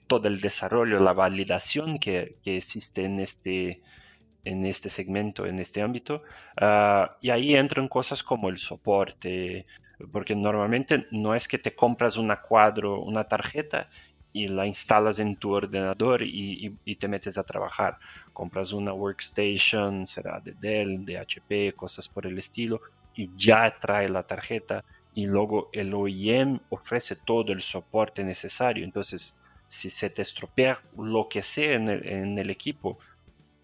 todo 0.07 0.27
el 0.27 0.41
desarrollo, 0.41 0.99
la 0.99 1.13
validación 1.13 1.99
que, 1.99 2.37
existe 2.45 3.05
en 3.05 3.19
este, 3.19 3.81
en 4.43 4.65
este 4.65 4.89
segmento, 4.89 5.45
en 5.45 5.59
este 5.59 5.81
ámbito. 5.81 6.23
Ah, 6.57 7.17
y 7.21 7.29
ahí 7.29 7.55
entran 7.55 7.87
cosas 7.87 8.23
como 8.23 8.49
el 8.49 8.57
soporte, 8.57 9.65
porque 10.11 10.35
normalmente 10.35 11.07
no 11.11 11.35
es 11.35 11.47
que 11.47 11.57
te 11.57 11.75
compras 11.75 12.17
una 12.17 12.41
cuadro, 12.41 13.01
una 13.01 13.25
tarjeta 13.25 13.89
y 14.31 14.47
la 14.47 14.67
instalas 14.67 15.19
en 15.19 15.35
tu 15.35 15.51
ordenador 15.51 16.21
y, 16.23 16.95
te 16.99 17.07
metes 17.07 17.37
a 17.37 17.43
trabajar. 17.43 17.97
Compras 18.33 18.71
una 18.71 18.93
workstation, 18.93 20.05
será 20.07 20.39
de 20.39 20.53
Dell, 20.53 21.05
de 21.05 21.17
HP, 21.17 21.73
cosas 21.75 22.07
por 22.07 22.25
el 22.27 22.37
estilo, 22.37 22.81
y 23.15 23.29
ya 23.35 23.77
trae 23.79 24.07
la 24.07 24.23
tarjeta 24.23 24.85
y 25.13 25.25
luego 25.25 25.69
el 25.73 25.93
OEM 25.93 26.59
ofrece 26.69 27.15
todo 27.15 27.51
el 27.51 27.61
soporte 27.61 28.23
necesario. 28.23 28.83
Entonces, 28.83 29.37
si 29.67 29.89
se 29.89 30.09
te 30.09 30.21
estropea 30.21 30.81
lo 30.97 31.27
que 31.29 31.41
sea 31.41 31.73
en 31.73 31.89
el, 32.39 32.49
equipo, 32.49 32.97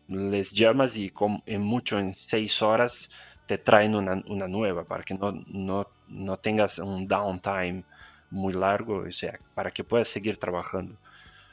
les 0.08 0.52
llamas 0.52 0.98
y 0.98 1.12
en 1.46 1.62
mucho, 1.62 2.00
en 2.00 2.14
seis 2.14 2.62
horas, 2.62 3.10
te 3.48 3.58
traen 3.58 3.96
una, 3.96 4.16
nueva 4.48 4.84
para 4.84 5.04
que 5.04 5.14
no, 5.14 5.32
no, 5.48 5.88
no 6.08 6.38
tengas 6.38 6.80
un 6.80 7.08
downtime 7.08 7.84
muy 8.30 8.54
largo, 8.54 8.98
o 9.08 9.12
sea, 9.12 9.40
para 9.54 9.72
que 9.72 9.84
puedas 9.84 10.08
seguir 10.08 10.38
trabajando. 10.38 10.98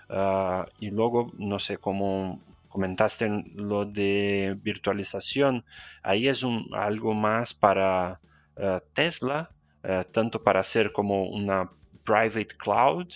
Ah, 0.09 0.66
y 0.81 0.90
luego, 0.90 1.32
no 1.39 1.59
sé, 1.59 1.78
como 1.78 2.40
comentaste 2.69 3.28
lo 3.55 3.85
de 3.85 4.59
virtualización, 4.62 5.64
ahí 6.02 6.28
es 6.28 6.43
un, 6.43 6.69
algo 6.73 7.14
más 7.14 7.55
para 7.55 8.20
ah, 8.56 8.82
Tesla, 8.93 9.51
ah, 9.84 10.04
tanto 10.10 10.42
para 10.42 10.60
hacer 10.60 10.92
como 10.92 11.24
una 11.24 11.70
private 12.04 12.56
cloud 12.59 13.09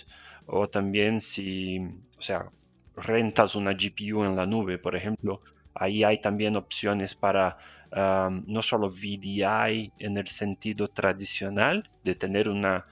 o 0.45 0.67
también 0.69 1.21
si, 1.21 1.79
o 2.17 2.21
sea, 2.21 2.49
rentas 2.95 3.55
una 3.55 3.73
GPU 3.73 4.23
en 4.23 4.35
la 4.35 4.45
nube, 4.45 4.77
por 4.77 4.95
ejemplo, 4.95 5.41
ahí 5.73 6.03
hay 6.03 6.19
también 6.19 6.55
opciones 6.55 7.15
para 7.15 7.57
no 7.89 8.61
solo 8.61 8.89
VDI 8.89 9.93
en 9.97 10.17
el 10.17 10.27
sentido 10.27 10.89
tradicional 10.89 11.89
de 12.03 12.15
tener 12.15 12.49
una 12.49 12.85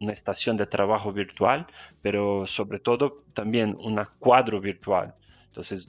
una 0.00 0.12
estación 0.12 0.56
de 0.56 0.66
trabajo 0.66 1.12
virtual, 1.12 1.66
pero 2.02 2.46
sobre 2.46 2.78
todo 2.78 3.24
también 3.32 3.76
una 3.80 4.06
cuadro 4.06 4.60
virtual. 4.60 5.14
Entonces, 5.46 5.88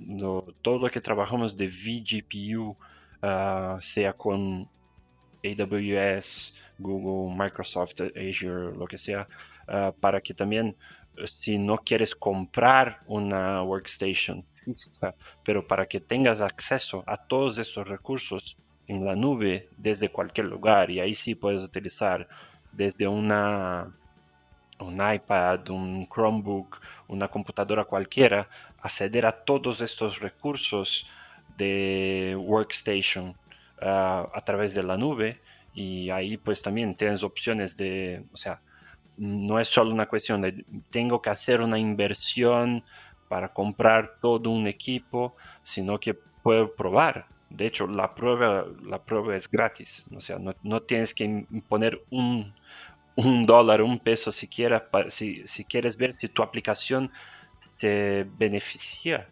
todo 0.62 0.80
lo 0.80 0.90
que 0.90 1.02
trabajamos 1.02 1.56
de 1.56 1.68
vGPU, 1.68 2.76
ah, 3.22 3.78
sea 3.82 4.14
con 4.14 4.70
AWS, 5.44 6.56
Google, 6.78 7.36
Microsoft, 7.36 8.02
Azure, 8.16 8.76
lo 8.76 8.86
que 8.86 8.98
sea, 8.98 9.28
ah, 9.68 9.94
para 10.00 10.22
que 10.22 10.34
también 10.34 10.76
eh, 11.18 11.28
si 11.28 11.58
no 11.58 11.78
quieres 11.78 12.16
comprar 12.16 13.02
una 13.08 13.64
workstation 13.64 14.46
física, 14.64 15.16
pero 15.44 15.68
para 15.68 15.86
que 15.86 16.00
tengas 16.00 16.42
acceso 16.42 17.04
a 17.08 17.18
todos 17.18 17.58
esos 17.58 17.88
recursos 17.88 18.58
en 18.88 19.06
la 19.06 19.16
nube 19.16 19.70
desde 19.78 20.10
cualquier 20.10 20.48
lugar 20.48 20.90
y 20.90 21.00
ahí 21.00 21.14
sí 21.14 21.36
puedes 21.36 21.62
utilizar 21.62 22.28
desde 22.72 23.08
una 23.08 23.94
un 24.80 24.96
iPad, 24.96 25.70
un 25.70 26.08
Chromebook, 26.08 26.80
una 27.08 27.28
computadora 27.28 27.84
cualquiera, 27.84 28.48
acceder 28.82 29.26
a 29.26 29.32
todos 29.32 29.82
estos 29.82 30.20
recursos 30.20 31.06
de 31.58 32.36
workstation. 32.40 33.30
ah, 33.30 33.49
a 33.82 34.42
través 34.46 34.74
de 34.74 34.84
la 34.84 34.98
nube 34.98 35.40
y 35.74 36.10
ahí 36.10 36.38
pues 36.38 36.62
también 36.62 36.96
tienes 36.96 37.24
opciones 37.24 37.78
de, 37.78 38.24
o 38.34 38.38
sea, 38.38 38.62
no 39.18 39.60
es 39.60 39.68
solo 39.68 39.92
una 39.92 40.08
cuestión 40.08 40.42
de 40.42 40.66
tengo 40.90 41.22
que 41.22 41.30
hacer 41.30 41.62
una 41.62 41.78
inversión 41.78 42.84
para 43.28 43.54
comprar 43.54 44.18
todo 44.22 44.50
un 44.50 44.68
equipo, 44.68 45.36
sino 45.62 46.00
que 46.00 46.14
puedo 46.14 46.74
probar. 46.74 47.28
De 47.50 47.68
hecho, 47.68 47.88
la 47.88 48.16
prueba, 48.16 48.66
la 48.84 49.04
prueba 49.04 49.36
es 49.36 49.50
gratis, 49.50 50.06
o 50.16 50.22
sea, 50.22 50.38
no, 50.38 50.56
no 50.64 50.82
tienes 50.82 51.14
que 51.14 51.46
poner 51.68 52.04
un, 52.10 52.54
un 53.16 53.46
dólar, 53.46 53.82
un 53.82 54.00
peso 54.00 54.32
siquiera, 54.32 54.90
si, 55.08 55.46
si 55.48 55.66
quieres 55.66 55.98
ver 55.98 56.16
si 56.16 56.30
tu 56.30 56.44
aplicación 56.44 57.12
te 57.80 58.26
beneficia, 58.38 59.30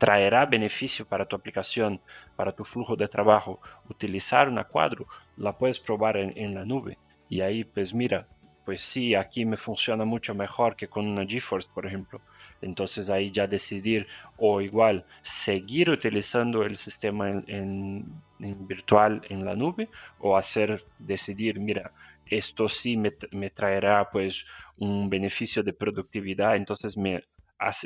traerá 0.00 0.46
beneficio 0.46 1.06
para 1.06 1.26
tu 1.26 1.36
aplicación, 1.36 2.00
para 2.34 2.52
tu 2.52 2.64
flujo 2.64 2.96
de 2.96 3.06
trabajo, 3.06 3.60
utilizar 3.90 4.48
una 4.48 4.64
cuadro, 4.64 5.06
la 5.36 5.58
puedes 5.58 5.78
probar 5.78 6.16
en, 6.16 6.54
la 6.54 6.64
nube. 6.64 6.96
Y 7.28 7.42
ahí, 7.42 7.64
pues 7.64 7.92
mira, 7.92 8.26
pues 8.64 8.80
sí, 8.80 9.14
aquí 9.14 9.44
me 9.44 9.58
funciona 9.58 10.06
mucho 10.06 10.34
mejor 10.34 10.74
que 10.74 10.88
con 10.88 11.06
una 11.06 11.26
GeForce, 11.26 11.68
por 11.74 11.84
ejemplo. 11.84 12.22
Entonces 12.62 13.10
ahí 13.10 13.30
ya 13.30 13.46
decidir 13.46 14.06
o 14.38 14.62
igual 14.62 15.04
seguir 15.20 15.90
utilizando 15.90 16.62
el 16.62 16.78
sistema 16.78 17.28
en 17.28 18.22
virtual 18.38 19.20
en 19.28 19.44
la 19.44 19.54
nube 19.54 19.90
o 20.18 20.34
hacer 20.34 20.82
decidir, 20.98 21.60
mira, 21.60 21.92
esto 22.24 22.70
sí 22.70 22.96
me, 22.96 23.12
me, 23.32 23.50
traerá 23.50 24.08
pues 24.10 24.46
un 24.78 25.10
beneficio 25.10 25.62
de 25.62 25.74
productividad, 25.74 26.56
entonces 26.56 26.96
me, 26.96 27.22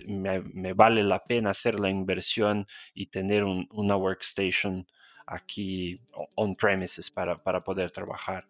me, 0.06 0.72
vale 0.72 1.02
la 1.02 1.24
pena 1.24 1.50
hacer 1.50 1.80
la 1.80 1.90
inversión 1.90 2.66
y 2.94 3.06
tener 3.06 3.44
un, 3.44 3.68
una 3.72 3.96
workstation 3.96 4.86
aquí 5.26 6.00
on-premises 6.34 7.10
para, 7.10 7.42
para, 7.42 7.62
poder 7.62 7.90
trabajar. 7.90 8.46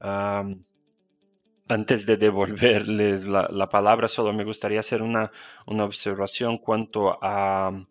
Um, 0.00 0.64
antes 1.68 2.06
de 2.06 2.16
devolverles 2.16 3.26
la, 3.26 3.48
la, 3.50 3.68
palabra, 3.68 4.08
solo 4.08 4.32
me 4.32 4.44
gustaría 4.44 4.80
hacer 4.80 5.02
una, 5.02 5.30
una 5.66 5.84
observación 5.84 6.58
cuanto 6.58 7.18
a 7.22 7.86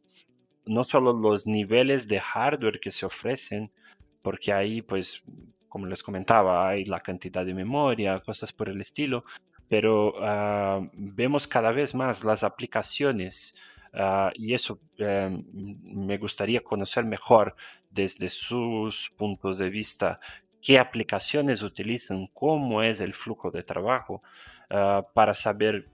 no 0.65 0.83
solo 0.83 1.13
los 1.13 1.47
niveles 1.47 2.07
de 2.07 2.19
hardware 2.19 2.79
que 2.79 2.91
se 2.91 3.05
ofrecen, 3.05 3.71
porque 4.21 4.51
ahí 4.51 4.81
pues 4.81 5.23
como 5.69 5.85
les 5.85 6.01
comentaba, 6.01 6.67
hay 6.67 6.85
la 6.85 7.01
cantidad 7.01 7.45
de 7.45 7.53
memoria, 7.53 8.19
cosas 8.21 8.51
por 8.51 8.69
el 8.69 8.81
estilo, 8.81 9.25
pero 9.69 10.13
uh, 10.17 10.89
vemos 10.93 11.47
cada 11.47 11.71
vez 11.71 11.93
más 11.93 12.23
las 12.23 12.43
aplicaciones 12.43 13.55
uh, 13.93 14.29
y 14.35 14.53
eso 14.53 14.79
um, 14.99 15.43
me 15.83 16.17
gustaría 16.17 16.63
conocer 16.63 17.03
mejor 17.05 17.55
desde 17.89 18.29
sus 18.29 19.11
puntos 19.17 19.57
de 19.57 19.69
vista, 19.69 20.19
qué 20.61 20.79
aplicaciones 20.79 21.61
utilizan, 21.61 22.27
cómo 22.33 22.83
es 22.83 23.01
el 23.01 23.13
flujo 23.13 23.51
de 23.51 23.63
trabajo. 23.63 24.21
Uh, 24.69 25.01
para 25.13 25.33
saber, 25.33 25.87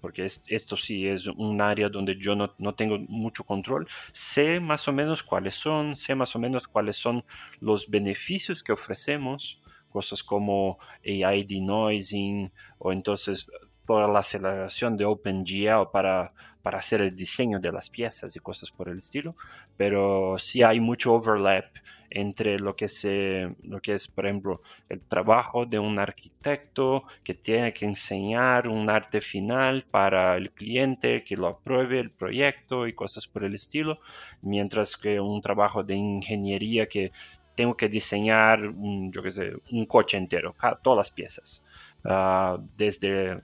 porque 0.00 0.24
es, 0.24 0.42
esto 0.46 0.78
sí 0.78 1.06
es 1.06 1.26
un 1.26 1.60
área 1.60 1.90
donde 1.90 2.16
yo 2.16 2.34
no, 2.34 2.54
no, 2.56 2.74
tengo 2.74 2.98
mucho 2.98 3.44
control, 3.44 3.86
sé 4.12 4.60
más 4.60 4.88
o 4.88 4.94
menos 4.94 5.22
cuáles 5.22 5.54
son, 5.56 5.94
sé 5.94 6.14
más 6.14 6.34
o 6.34 6.38
menos 6.38 6.66
cuáles 6.66 6.96
son 6.96 7.22
los 7.60 7.86
beneficios 7.86 8.62
que 8.62 8.72
ofrecemos, 8.72 9.60
cosas 9.94 10.24
como 10.24 10.80
AI 11.06 11.44
denoising 11.44 12.50
o 12.78 12.90
entonces 12.90 13.46
toda 13.86 14.08
la 14.08 14.18
aceleración 14.18 14.96
de 14.96 15.04
OpenGL 15.04 15.92
para, 15.92 16.32
para 16.62 16.78
hacer 16.78 17.00
el 17.00 17.14
diseño 17.14 17.60
de 17.60 17.70
las 17.70 17.90
piezas 17.90 18.34
y 18.34 18.40
cosas 18.40 18.72
por 18.72 18.88
el 18.88 18.98
estilo, 18.98 19.36
pero 19.76 20.36
sí 20.36 20.64
hay 20.64 20.80
mucho 20.80 21.14
overlap 21.14 21.66
entre 22.10 22.58
lo 22.58 22.74
que, 22.74 22.88
se, 22.88 23.54
lo 23.62 23.80
que 23.80 23.92
es, 23.94 24.08
por 24.08 24.26
ejemplo, 24.26 24.62
el 24.88 25.00
trabajo 25.00 25.64
de 25.64 25.78
un 25.78 26.00
arquitecto 26.00 27.04
que 27.22 27.34
tiene 27.34 27.72
que 27.72 27.84
enseñar 27.84 28.66
un 28.66 28.90
arte 28.90 29.20
final 29.20 29.84
para 29.88 30.36
el 30.36 30.50
cliente 30.50 31.22
que 31.22 31.36
lo 31.36 31.46
apruebe 31.46 32.00
el 32.00 32.10
proyecto 32.10 32.88
y 32.88 32.94
cosas 32.94 33.28
por 33.28 33.44
el 33.44 33.54
estilo, 33.54 34.00
mientras 34.42 34.96
que 34.96 35.20
un 35.20 35.40
trabajo 35.40 35.84
de 35.84 35.94
ingeniería 35.94 36.86
que 36.86 37.12
tengo 37.54 37.76
que 37.76 37.88
diseñar, 37.88 38.66
un, 38.66 39.12
yo 39.12 39.22
qué 39.22 39.30
sé, 39.30 39.52
un 39.70 39.86
coche 39.86 40.16
entero, 40.16 40.54
todas 40.82 40.96
las 40.96 41.10
piezas, 41.10 41.64
uh, 42.04 42.58
desde 42.76 43.42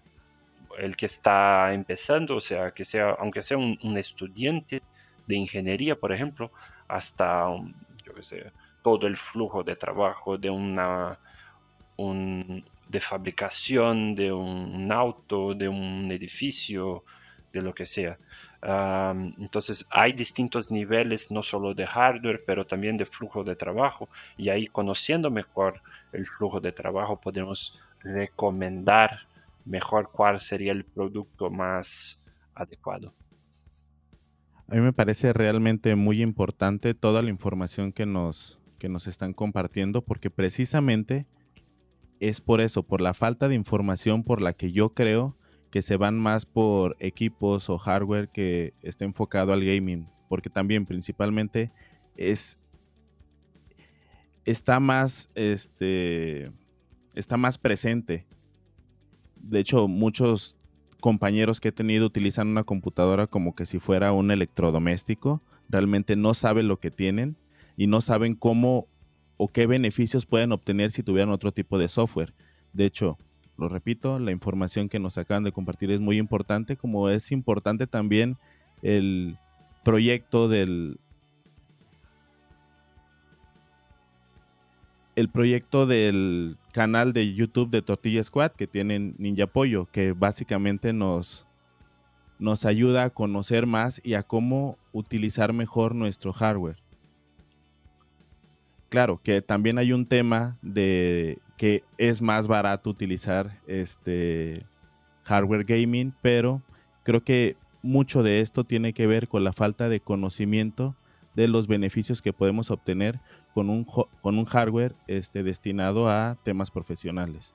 el 0.79 0.97
que 0.97 1.07
está 1.07 1.73
empezando, 1.73 2.37
o 2.37 2.41
sea, 2.41 2.73
que 2.73 2.85
sea, 2.85 3.11
aunque 3.19 3.43
sea 3.43 3.57
un, 3.57 3.99
estudiante 3.99 4.83
de 5.27 5.37
ingeniería, 5.37 5.97
por 5.97 6.13
ejemplo, 6.13 6.51
hasta, 6.89 7.47
yo 8.05 8.15
qué 8.15 8.23
sé, 8.23 8.53
todo 8.83 9.07
el 9.07 9.17
flujo 9.17 9.63
de 9.63 9.77
trabajo 9.77 10.39
de 10.39 10.51
una 10.51 11.19
un, 11.97 12.65
de 12.89 13.01
fabricación 13.01 14.15
de 14.15 14.33
un 14.33 14.91
auto, 14.91 15.55
de 15.55 15.69
un 15.69 16.11
edificio, 16.11 17.05
de 17.53 17.63
lo 17.63 17.75
que 17.75 17.87
sea. 17.87 18.19
Entonces 18.63 19.87
hay 19.91 20.13
distintos 20.13 20.71
niveles, 20.71 21.31
no 21.31 21.43
solo 21.43 21.75
de 21.75 21.87
hardware, 21.87 22.43
pero 22.47 22.67
también 22.67 22.97
de 22.97 23.07
flujo 23.07 23.43
de 23.43 23.57
trabajo. 23.57 24.09
Y 24.37 24.49
ahí 24.51 24.67
conociendo 24.67 25.31
mejor 25.31 25.81
el 26.13 26.27
flujo 26.27 26.61
de 26.61 26.73
trabajo 26.73 27.21
podemos 27.21 27.79
recomendar 28.03 29.21
mejor 29.65 30.11
cuál 30.11 30.41
sería 30.41 30.73
el 30.73 30.85
producto 30.85 31.51
más 31.51 32.25
adecuado. 32.55 33.15
A 34.69 34.75
mí 34.75 34.81
me 34.81 34.93
parece 34.93 35.33
realmente 35.33 35.97
muy 35.97 36.23
importante 36.23 36.95
toda 36.95 37.23
la 37.23 37.31
información 37.31 37.93
que 37.93 38.07
nos, 38.07 38.61
que 38.79 38.89
nos 38.89 39.07
están 39.07 39.33
compartiendo, 39.33 40.03
porque 40.03 40.31
precisamente 40.31 41.27
es 42.21 42.41
por 42.41 42.61
eso, 42.61 42.83
por 42.83 43.01
la 43.01 43.15
falta 43.15 43.49
de 43.49 43.55
información 43.55 44.23
por 44.23 44.41
la 44.41 44.53
que 44.53 44.71
yo 44.71 44.95
creo 44.95 45.37
que 45.71 45.83
se 45.83 45.97
van 45.97 46.19
más 46.19 46.47
por 46.47 46.97
equipos 46.99 47.71
o 47.71 47.79
hardware 47.79 48.29
que 48.29 48.75
esté 48.83 49.05
enfocado 49.05 49.53
al 49.53 49.65
gaming, 49.65 50.09
porque 50.29 50.51
también 50.51 50.87
principalmente 50.87 51.71
es 52.17 52.59
está 54.45 54.81
más 54.81 55.29
este 55.35 56.51
está 57.15 57.37
más 57.37 57.59
presente. 57.59 58.27
De 59.37 59.61
hecho, 59.61 59.89
muchos 59.89 60.57
compañeros 61.01 61.61
que 61.61 61.69
he 61.69 61.73
tenido 61.73 62.07
utilizan 62.07 62.49
una 62.49 62.65
computadora 62.65 63.27
como 63.27 63.55
que 63.55 63.67
si 63.67 63.79
fuera 63.79 64.13
un 64.13 64.31
electrodoméstico. 64.31 65.43
Realmente 65.69 66.17
no 66.17 66.35
saben 66.35 66.69
lo 66.69 66.79
que 66.79 66.91
tienen 66.91 67.37
y 67.77 67.87
no 67.87 68.01
saben 68.01 68.35
cómo 68.35 68.89
o 69.37 69.49
qué 69.49 69.67
beneficios 69.67 70.27
pueden 70.27 70.53
obtener 70.53 70.91
si 70.91 71.03
tuvieran 71.03 71.31
otro 71.31 71.53
tipo 71.53 71.79
de 71.79 71.89
software. 71.89 72.35
De 72.73 72.85
hecho, 72.85 73.19
lo 73.61 73.69
repito, 73.69 74.19
la 74.19 74.33
información 74.33 74.89
que 74.89 74.99
nos 74.99 75.19
acaban 75.19 75.45
de 75.45 75.53
compartir 75.53 75.91
es 75.91 76.01
muy 76.01 76.17
importante, 76.17 76.77
como 76.77 77.11
es 77.11 77.31
importante 77.31 77.87
también 77.87 78.39
el 78.83 79.37
proyecto 79.85 80.49
del 80.49 80.99
el 85.15 85.29
proyecto 85.29 85.87
del 85.87 86.57
canal 86.73 87.13
de 87.13 87.35
YouTube 87.35 87.69
de 87.69 87.83
Tortilla 87.83 88.25
Squad 88.25 88.53
que 88.53 88.67
tienen 88.67 89.15
Ninja 89.19 89.47
Pollo, 89.47 89.87
que 89.93 90.13
básicamente 90.13 90.95
nos, 90.95 91.47
nos 92.39 92.65
ayuda 92.65 93.05
a 93.05 93.11
conocer 93.11 93.67
más 93.67 94.01
y 94.03 94.15
a 94.15 94.23
cómo 94.23 94.79
utilizar 94.93 95.53
mejor 95.53 95.95
nuestro 95.95 96.33
hardware. 96.33 96.79
Claro, 98.91 99.21
que 99.23 99.41
también 99.41 99.79
hay 99.79 99.93
un 99.93 100.05
tema 100.05 100.59
de 100.63 101.39
que 101.57 101.85
es 101.97 102.21
más 102.21 102.49
barato 102.49 102.91
utilizar 102.91 103.61
este 103.69 104.67
hardware 105.23 105.65
gaming, 105.65 106.13
pero 106.21 106.61
creo 107.05 107.23
que 107.23 107.57
mucho 107.83 108.25
de 108.25 108.41
esto 108.41 108.65
tiene 108.65 108.93
que 108.93 109.07
ver 109.07 109.29
con 109.29 109.45
la 109.45 109.53
falta 109.53 109.89
de 109.89 110.01
conocimiento 110.01 110.97
de 111.37 111.47
los 111.47 111.69
beneficios 111.69 112.21
que 112.21 112.33
podemos 112.33 112.73
obtener 112.73 113.21
con 113.55 113.71
un, 113.71 113.85
con 113.85 114.39
un 114.39 114.45
hardware 114.45 114.97
este, 115.07 115.45
destinado 115.45 116.11
a 116.11 116.37
temas 116.43 116.73
profesionales. 116.73 117.55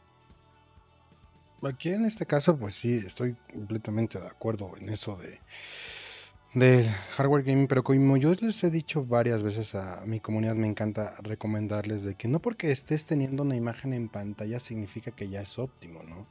Aquí 1.62 1.90
en 1.90 2.06
este 2.06 2.26
caso, 2.26 2.58
pues 2.58 2.76
sí, 2.76 2.94
estoy 3.06 3.36
completamente 3.52 4.20
de 4.20 4.28
acuerdo 4.28 4.72
en 4.78 4.88
eso 4.88 5.18
de, 5.18 5.42
del 6.56 6.88
hardware 7.18 7.44
gaming, 7.44 7.68
pero 7.68 7.84
como 7.84 8.16
yo 8.16 8.34
les 8.34 8.64
he 8.64 8.72
dicho 8.72 9.06
varias 9.06 9.44
veces 9.44 9.76
a 9.76 10.06
mi 10.06 10.22
comunidad, 10.22 10.56
me 10.56 10.68
encanta 10.68 11.16
recomendarles 11.22 12.04
de 12.04 12.16
que 12.16 12.30
no 12.30 12.42
porque 12.42 12.72
estés 12.72 13.06
teniendo 13.06 13.44
una 13.44 13.58
imagen 13.58 13.92
en 13.92 14.08
pantalla 14.08 14.62
significa 14.62 15.12
que 15.12 15.28
ya 15.28 15.42
es 15.42 15.60
óptimo, 15.60 16.02
¿no? 16.04 16.30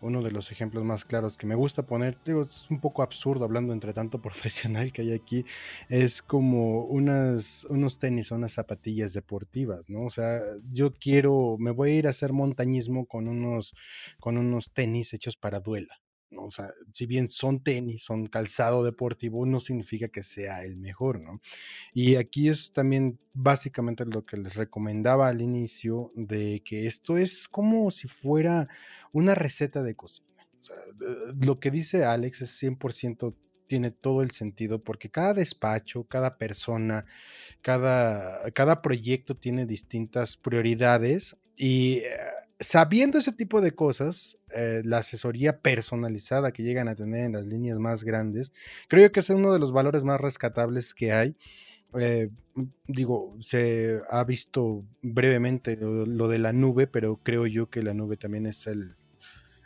Uno 0.00 0.22
de 0.22 0.30
los 0.30 0.52
ejemplos 0.52 0.84
más 0.84 1.04
claros 1.04 1.36
que 1.36 1.46
me 1.48 1.56
gusta 1.56 1.86
poner, 1.86 2.16
digo, 2.24 2.42
es 2.42 2.70
un 2.70 2.80
poco 2.80 3.02
absurdo 3.02 3.44
hablando 3.44 3.72
entre 3.72 3.92
tanto 3.92 4.22
profesional 4.22 4.92
que 4.92 5.02
hay 5.02 5.12
aquí, 5.12 5.44
es 5.88 6.22
como 6.22 6.84
unas, 6.84 7.64
unos 7.68 7.98
tenis 7.98 8.30
o 8.30 8.36
unas 8.36 8.52
zapatillas 8.52 9.12
deportivas, 9.12 9.90
¿no? 9.90 10.04
O 10.04 10.10
sea, 10.10 10.40
yo 10.72 10.94
quiero, 10.94 11.56
me 11.58 11.72
voy 11.72 11.90
a 11.90 11.94
ir 11.96 12.06
a 12.06 12.10
hacer 12.10 12.32
montañismo 12.32 13.06
con 13.06 13.26
unos, 13.26 13.74
con 14.20 14.38
unos 14.38 14.72
tenis 14.72 15.12
hechos 15.14 15.36
para 15.36 15.58
duela. 15.58 16.03
O 16.38 16.50
sea, 16.50 16.72
si 16.92 17.06
bien 17.06 17.28
son 17.28 17.62
tenis, 17.62 18.02
son 18.02 18.26
calzado 18.26 18.82
deportivo, 18.82 19.46
no 19.46 19.60
significa 19.60 20.08
que 20.08 20.22
sea 20.22 20.64
el 20.64 20.76
mejor, 20.76 21.20
¿no? 21.20 21.40
Y 21.92 22.16
aquí 22.16 22.48
es 22.48 22.72
también 22.72 23.18
básicamente 23.32 24.04
lo 24.04 24.24
que 24.24 24.36
les 24.36 24.54
recomendaba 24.54 25.28
al 25.28 25.40
inicio, 25.40 26.12
de 26.14 26.62
que 26.64 26.86
esto 26.86 27.16
es 27.18 27.48
como 27.48 27.90
si 27.90 28.08
fuera 28.08 28.68
una 29.12 29.34
receta 29.34 29.82
de 29.82 29.94
cocina. 29.94 30.28
O 30.58 30.62
sea, 30.62 30.76
lo 31.44 31.60
que 31.60 31.70
dice 31.70 32.04
Alex 32.04 32.42
es 32.42 32.62
100% 32.62 33.34
tiene 33.66 33.90
todo 33.90 34.22
el 34.22 34.30
sentido 34.30 34.82
porque 34.82 35.10
cada 35.10 35.34
despacho, 35.34 36.04
cada 36.04 36.36
persona, 36.36 37.06
cada, 37.62 38.50
cada 38.52 38.82
proyecto 38.82 39.36
tiene 39.36 39.66
distintas 39.66 40.36
prioridades 40.36 41.36
y 41.56 41.98
eh, 41.98 42.10
sabiendo 42.60 43.18
ese 43.18 43.32
tipo 43.32 43.60
de 43.60 43.72
cosas, 43.72 44.38
eh, 44.54 44.82
la 44.84 44.98
asesoría 44.98 45.58
personalizada 45.60 46.52
que 46.52 46.62
llegan 46.62 46.88
a 46.88 46.94
tener 46.94 47.24
en 47.24 47.32
las 47.32 47.46
líneas 47.46 47.78
más 47.78 48.04
grandes, 48.04 48.52
creo 48.88 49.10
que 49.12 49.20
es 49.20 49.30
uno 49.30 49.52
de 49.52 49.58
los 49.58 49.72
valores 49.72 50.04
más 50.04 50.20
rescatables 50.20 50.94
que 50.94 51.12
hay. 51.12 51.36
Eh, 51.98 52.30
digo, 52.86 53.36
se 53.40 54.00
ha 54.10 54.24
visto 54.24 54.84
brevemente 55.02 55.76
lo, 55.76 56.28
de 56.28 56.38
la 56.38 56.52
nube, 56.52 56.86
pero 56.86 57.20
creo 57.22 57.46
yo 57.46 57.70
que 57.70 57.82
la 57.82 57.94
nube 57.94 58.16
también 58.16 58.46
es 58.46 58.66
el, 58.66 58.96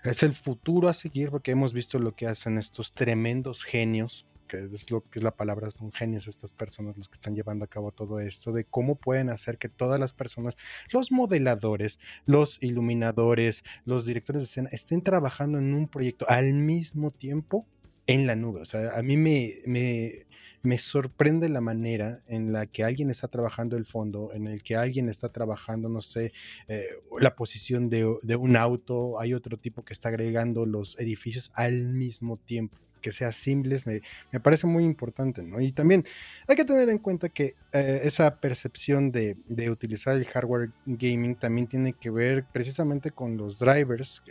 es 0.05 0.23
el 0.23 0.35
futuro 0.35 0.89
a 0.89 0.95
seguir 0.95 1.31
porque 1.31 1.53
hemos 1.53 1.73
visto 1.73 1.99
lo 1.99 2.15
que 2.15 2.27
hacen 2.27 2.59
estos 2.59 2.93
tremendos 2.93 3.65
genios 3.65 4.27
que 4.49 4.65
es 4.65 4.91
lo 4.91 5.03
que 5.09 5.21
es 5.21 5.23
la 5.23 5.37
palabra, 5.37 5.71
son 5.71 5.93
genios 5.93 6.27
estas 6.27 6.53
personas 6.53 6.97
los 6.97 7.09
que 7.09 7.15
están 7.15 7.37
llevando 7.37 7.65
a 7.65 7.69
cabo 7.69 7.93
todo 7.93 8.19
esto, 8.21 8.53
de 8.53 8.65
cómo 8.65 8.97
pueden 8.97 9.29
hacer 9.29 9.59
que 9.59 9.69
todas 9.69 10.01
las 10.01 10.13
personas, 10.13 10.57
los 10.91 11.13
modeladores, 11.13 12.01
los 12.27 12.61
iluminadores, 12.63 13.63
los 13.85 14.07
directores 14.07 14.43
de 14.43 14.47
escena, 14.47 14.69
estén 14.73 15.03
trabajando 15.03 15.59
en 15.59 15.75
un 15.75 15.89
proyecto 15.89 16.27
al 16.29 16.53
mismo 16.53 17.11
tiempo 17.13 17.67
en 18.07 18.27
la 18.27 18.35
nube. 18.35 18.63
O 18.63 18.65
sea, 18.65 18.99
a 18.99 19.03
mí 19.03 19.17
me, 19.17 19.57
me, 19.67 20.27
me 20.63 20.79
sorprende 20.79 21.49
la 21.49 21.61
manera 21.61 22.23
en 22.27 22.53
la 22.53 22.67
que 22.67 22.83
alguien 22.83 23.11
está 23.11 23.29
trabajando 23.29 23.77
el 23.77 23.87
fondo, 23.87 24.33
en 24.33 24.47
el 24.47 24.63
que 24.63 24.77
alguien 24.77 25.09
está 25.09 25.31
trabajando, 25.31 25.89
no 25.89 26.01
sé, 26.01 26.33
eh, 26.67 26.87
la 27.21 27.37
posición 27.37 27.89
de, 27.89 28.17
de, 28.23 28.37
un 28.37 28.57
auto, 28.57 29.21
hay 29.21 29.35
otro 29.35 29.59
tipo 29.59 29.85
que 29.85 29.93
está 29.93 30.09
agregando 30.09 30.67
los 30.67 30.99
edificios 30.99 31.53
al 31.55 31.85
mismo 31.85 32.39
tiempo 32.39 32.79
que 32.99 33.13
sea 33.13 33.33
simples, 33.33 33.87
me, 33.87 34.01
parece 34.41 34.67
muy 34.67 34.85
importante, 34.85 35.43
¿no? 35.43 35.61
Y 35.61 35.73
también 35.73 36.05
hay 36.47 36.57
que 36.57 36.65
tener 36.65 36.89
en 36.89 36.99
cuenta 36.99 37.29
que 37.29 37.55
eh, 37.73 38.01
esa 38.05 38.37
percepción 38.37 39.11
de, 39.11 39.37
utilizar 39.71 40.17
el 40.17 40.25
hardware 40.25 40.71
gaming 40.87 41.37
también 41.37 41.67
tiene 41.67 41.93
que 41.93 42.11
ver 42.11 42.45
precisamente 42.53 43.11
con 43.11 43.37
los 43.37 43.59
drivers 43.59 44.23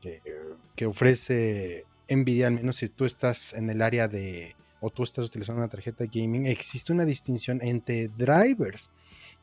que, 0.00 0.20
que, 0.74 0.86
ofrece 0.86 1.84
Nvidia, 2.08 2.46
al 2.46 2.54
menos 2.54 2.76
si 2.76 2.88
tú 2.88 3.04
estás 3.04 3.52
en 3.54 3.68
el 3.70 3.82
área 3.82 4.08
de, 4.08 4.54
o 4.80 4.90
tú 4.90 5.02
estás 5.02 5.26
utilizando 5.26 5.60
una 5.60 5.70
tarjeta 5.70 6.04
gaming, 6.06 6.46
existe 6.46 6.92
una 6.92 7.04
distinción 7.04 7.60
entre 7.62 8.08
drivers 8.08 8.90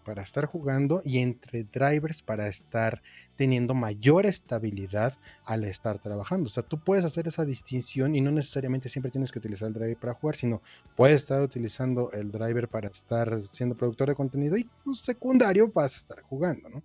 para 0.06 0.22
estar 0.22 0.45
jugando 0.45 1.02
y 1.03 1.19
entre 1.19 1.64
drivers 1.64 2.22
para 2.22 2.48
estar 2.48 3.02
teniendo 3.36 3.74
mayor 3.74 4.26
estabilidad 4.26 5.18
al 5.45 5.64
estar 5.64 5.99
trabajando. 5.99 6.48
O 6.48 6.49
sea, 6.49 6.64
tú 6.64 6.80
puedes 6.80 7.06
hacer 7.06 7.28
esa 7.28 7.45
distinción 7.45 8.16
y 8.16 8.22
no 8.22 8.32
necesariamente 8.32 8.90
siempre 8.90 9.12
tienes 9.12 9.32
que 9.32 9.40
utilizar 9.40 9.68
el 9.68 9.74
driver 9.74 9.98
para 9.98 10.14
jugar, 10.14 10.36
sino 10.36 10.62
puedes 10.95 11.22
estar 11.22 11.41
utilizando 11.41 12.12
el 12.12 12.32
driver 12.32 12.68
para 12.68 12.88
estar 12.88 13.40
siendo 13.41 13.76
productor 13.76 14.10
de 14.10 14.16
contenido 14.16 14.57
y 14.57 14.68
un 14.86 14.95
secundario 14.95 15.72
vas 15.72 15.94
a 15.94 15.98
estar 15.98 16.22
jugando, 16.22 16.70
¿no? 16.70 16.84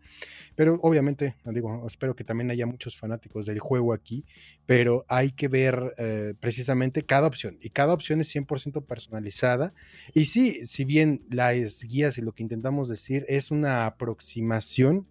Pero 0.57 0.79
obviamente, 0.83 1.37
digo, 1.47 1.87
espero 1.87 2.15
que 2.15 2.25
también 2.25 2.51
haya 2.51 2.67
muchos 2.67 2.99
fanáticos 2.99 3.47
del 3.47 3.61
juego 3.61 3.93
aquí, 3.93 4.25
pero 4.67 5.05
hay 5.09 5.33
que 5.33 5.49
ver 5.49 5.95
eh, 5.97 6.35
precisamente 6.39 7.03
cada 7.03 7.27
opción 7.27 7.59
y 7.63 7.71
cada 7.71 7.95
opción 7.95 8.21
es 8.21 8.35
100% 8.35 8.85
personalizada. 8.85 9.73
Y 10.13 10.27
sí, 10.27 10.67
si 10.67 10.85
bien 10.85 11.23
las 11.31 11.85
guías 11.85 12.19
y 12.19 12.23
lo 12.23 12.33
que 12.33 12.43
intentamos 12.43 12.89
decir 12.89 13.25
es 13.29 13.51
una 13.51 13.87
aproximación 13.87 15.07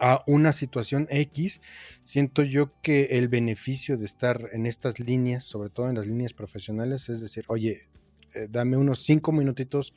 a 0.00 0.22
una 0.26 0.52
situación 0.52 1.06
X, 1.10 1.60
siento 2.02 2.42
yo 2.42 2.72
que 2.82 3.18
el 3.18 3.28
beneficio 3.28 3.96
de 3.96 4.04
estar 4.04 4.50
en 4.52 4.66
estas 4.66 5.00
líneas, 5.00 5.44
sobre 5.44 5.70
todo 5.70 5.88
en 5.88 5.96
las 5.96 6.06
líneas 6.06 6.32
profesionales, 6.34 7.08
es 7.08 7.20
decir, 7.20 7.44
oye, 7.48 7.88
eh, 8.34 8.46
dame 8.50 8.76
unos 8.76 9.02
cinco 9.02 9.32
minutitos, 9.32 9.94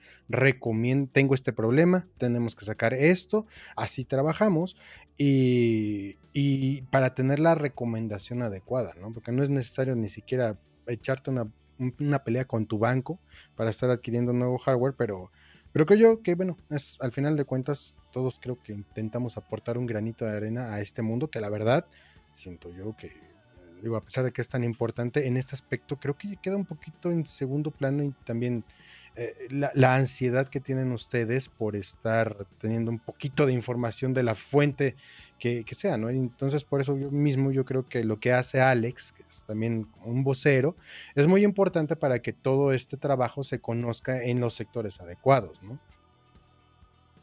tengo 1.12 1.36
este 1.36 1.54
problema, 1.54 2.08
tenemos 2.18 2.56
que 2.56 2.66
sacar 2.66 2.94
esto, 2.94 3.46
así 3.76 4.06
trabajamos 4.06 4.78
y, 5.18 6.18
y, 6.34 6.82
para 6.84 7.14
tener 7.14 7.40
la 7.40 7.56
recomendación 7.56 8.42
adecuada, 8.42 8.94
¿no? 9.00 9.12
Porque 9.12 9.32
no 9.32 9.44
es 9.44 9.50
necesario 9.50 9.96
ni 9.96 10.08
siquiera 10.08 10.58
echarte 10.88 11.30
una, 11.30 11.52
una 12.00 12.24
pelea 12.24 12.46
con 12.46 12.68
tu 12.68 12.78
banco 12.78 13.20
para 13.56 13.70
estar 13.70 13.90
adquiriendo 13.90 14.32
nuevo 14.34 14.58
hardware, 14.58 14.96
pero 14.98 15.32
pero 15.74 15.86
creo 15.86 16.00
yo 16.00 16.22
que, 16.22 16.36
bueno, 16.36 16.58
es 16.70 16.98
al 17.02 17.12
final 17.12 17.36
de 17.38 17.46
cuentas, 17.46 17.98
todos 18.12 18.40
creo 18.40 18.62
que 18.62 18.74
intentamos 18.74 19.38
aportar 19.38 19.78
un 19.78 19.86
granito 19.86 20.26
de 20.26 20.36
arena 20.36 20.74
a 20.74 20.82
este 20.82 21.02
mundo, 21.02 21.30
que 21.30 21.40
la 21.40 21.50
verdad, 21.50 21.86
siento 22.30 22.72
yo 22.72 22.96
que, 22.98 23.12
digo, 23.82 23.96
a 23.96 24.04
pesar 24.04 24.24
de 24.24 24.32
que 24.32 24.42
es 24.42 24.50
tan 24.50 24.64
importante, 24.64 25.28
en 25.28 25.38
este 25.38 25.56
aspecto 25.56 25.98
creo 25.98 26.18
que 26.18 26.38
queda 26.38 26.56
un 26.56 26.66
poquito 26.66 27.12
en 27.12 27.26
segundo 27.26 27.72
plano 27.72 28.04
y 28.04 28.12
también 28.26 28.64
eh, 29.16 29.48
la, 29.50 29.96
ansiedad 29.96 30.48
que 30.48 30.62
tienen 30.62 30.94
ustedes 30.94 31.50
por 31.50 31.76
estar 31.76 32.48
teniendo 32.60 32.92
un 32.92 33.00
poquito 33.00 33.46
de 33.46 33.52
información 33.52 34.14
de 34.14 34.24
la 34.24 34.36
fuente 34.36 34.96
que, 35.38 35.66
sea, 35.72 35.98
¿no? 35.98 36.10
Entonces, 36.10 36.64
por 36.64 36.82
eso 36.82 36.96
yo 36.98 37.10
mismo 37.12 37.52
yo 37.52 37.66
creo 37.66 37.90
que 37.90 38.04
lo 38.04 38.20
que 38.20 38.32
hace 38.32 38.62
Alex, 38.62 39.12
que 39.12 39.24
es 39.24 39.44
también 39.46 39.88
un 40.06 40.24
vocero, 40.24 40.76
es 41.16 41.28
muy 41.28 41.44
importante 41.44 41.96
para 41.96 42.22
que 42.22 42.32
todo 42.32 42.72
este 42.72 42.96
trabajo 42.96 43.44
se 43.44 43.60
conozca 43.60 44.24
en 44.24 44.40
los 44.40 44.54
sectores 44.54 45.02
adecuados, 45.02 45.62
¿no? 45.64 45.80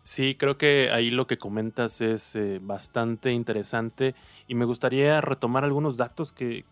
Sí, 0.09 0.35
creo 0.37 0.57
que 0.57 0.89
ahí 0.91 1.11
lo 1.11 1.27
que 1.27 1.37
comentas 1.37 2.01
es 2.01 2.35
eh, 2.35 2.61
bastante 2.63 3.31
interesante 3.31 4.15
y 4.47 4.55
me 4.55 4.65
gustaría 4.65 5.21
retomar 5.21 5.65
algunos 5.65 5.99
datos 5.99 6.33
que, 6.33 6.65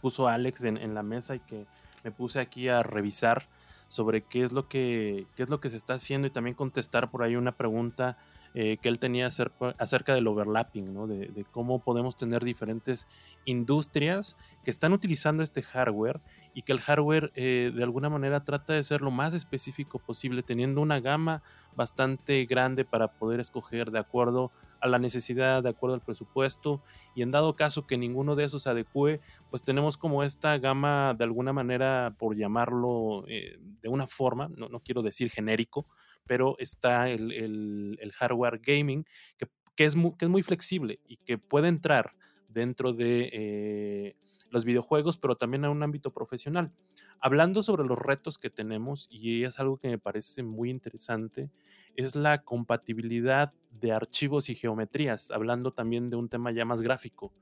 puso 0.00 0.26
Alex 0.26 0.64
en, 0.64 0.94
la 0.94 1.04
mesa 1.04 1.36
y 1.36 1.38
que 1.40 1.66
me 2.02 2.10
puse 2.10 2.40
aquí 2.40 2.68
a 2.68 2.82
revisar 2.82 3.46
sobre 3.90 4.22
qué 4.22 4.44
es 4.44 4.52
lo 4.52 4.68
que, 4.68 5.26
qué 5.34 5.42
es 5.42 5.50
lo 5.50 5.60
que 5.60 5.68
se 5.68 5.76
está 5.76 5.94
haciendo 5.94 6.28
y 6.28 6.30
también 6.30 6.54
contestar 6.54 7.10
por 7.10 7.24
ahí 7.24 7.34
una 7.34 7.50
pregunta 7.50 8.16
eh, 8.54 8.78
que 8.80 8.88
él 8.88 9.00
tenía 9.00 9.26
acerca, 9.26 10.14
del 10.14 10.28
overlapping, 10.28 10.94
¿no? 10.94 11.08
de, 11.08 11.44
cómo 11.50 11.80
podemos 11.80 12.16
tener 12.16 12.44
diferentes 12.44 13.08
industrias 13.44 14.36
que 14.62 14.70
están 14.70 14.92
utilizando 14.92 15.42
este 15.42 15.62
hardware 15.62 16.20
y 16.54 16.62
que 16.62 16.70
el 16.70 16.78
hardware 16.80 17.32
eh, 17.34 17.72
de 17.74 17.82
alguna 17.82 18.08
manera 18.08 18.44
trata 18.44 18.74
de 18.74 18.84
ser 18.84 19.02
lo 19.02 19.10
más 19.10 19.34
específico 19.34 19.98
posible, 19.98 20.44
teniendo 20.44 20.80
una 20.80 21.00
gama 21.00 21.42
bastante 21.74 22.44
grande 22.44 22.84
para 22.84 23.08
poder 23.08 23.40
escoger 23.40 23.90
de 23.90 23.98
acuerdo 23.98 24.52
a 24.80 24.88
la 24.88 24.98
necesidad, 24.98 25.62
de 25.62 25.68
acuerdo 25.68 25.94
al 25.94 26.02
presupuesto, 26.02 26.82
y 27.14 27.22
en 27.22 27.30
dado 27.30 27.56
caso 27.56 27.86
que 27.86 27.98
ninguno 27.98 28.36
de 28.36 28.44
esos 28.44 28.62
se 28.62 28.70
adecue, 28.70 29.20
pues 29.50 29.62
tenemos 29.62 29.96
como 29.96 30.22
esta 30.22 30.56
gama 30.58 31.14
de 31.16 31.24
alguna 31.24 31.52
manera, 31.52 32.14
por 32.18 32.36
llamarlo 32.36 33.24
eh, 33.28 33.58
de 33.60 33.88
una 33.88 34.06
forma, 34.06 34.48
no, 34.56 34.68
no, 34.68 34.80
quiero 34.80 35.02
decir 35.02 35.30
genérico, 35.30 35.86
pero 36.26 36.56
está 36.58 37.08
el, 37.08 37.32
el, 37.32 38.12
hardware 38.12 38.60
gaming 38.62 39.04
que, 39.36 39.46
que, 39.74 39.84
es 39.84 39.96
muy, 39.96 40.12
que, 40.16 40.26
es 40.26 40.30
muy, 40.30 40.42
flexible 40.42 41.00
y 41.06 41.16
que 41.18 41.38
puede 41.38 41.68
entrar 41.68 42.14
dentro 42.48 42.92
de... 42.92 43.30
Eh, 43.32 44.16
los 44.50 44.64
videojuegos, 44.64 45.16
pero 45.16 45.36
también 45.36 45.64
a 45.64 45.70
un 45.70 45.82
ámbito 45.82 46.12
profesional. 46.12 46.72
Hablando 47.20 47.62
sobre 47.62 47.84
los 47.84 47.98
retos 47.98 48.38
que 48.38 48.50
tenemos, 48.50 49.08
y 49.10 49.44
es 49.44 49.58
algo 49.58 49.78
que 49.78 49.88
me 49.88 49.98
parece 49.98 50.42
muy 50.42 50.70
interesante, 50.70 51.50
es 51.96 52.16
la 52.16 52.42
compatibilidad 52.42 53.52
de 53.70 53.92
archivos 53.92 54.48
y 54.48 54.54
geometrías, 54.54 55.30
hablando 55.30 55.72
también 55.72 56.10
de 56.10 56.16
un 56.16 56.28
tema 56.28 56.52
ya 56.52 56.64
más 56.64 56.80
gráfico. 56.80 57.32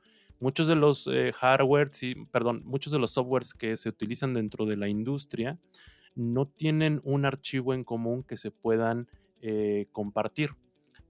Muchos 0.40 0.68
de 0.68 0.76
los 0.76 1.08
eh, 1.08 1.32
hardwares, 1.32 2.02
y, 2.02 2.14
perdón, 2.26 2.62
muchos 2.64 2.92
de 2.92 2.98
los 2.98 3.12
softwares 3.12 3.54
que 3.54 3.76
se 3.76 3.88
utilizan 3.88 4.34
dentro 4.34 4.66
de 4.66 4.76
la 4.76 4.88
industria 4.88 5.58
no 6.14 6.46
tienen 6.46 7.00
un 7.04 7.24
archivo 7.24 7.74
en 7.74 7.84
común 7.84 8.22
que 8.22 8.36
se 8.36 8.50
puedan 8.50 9.08
eh, 9.40 9.86
compartir. 9.92 10.50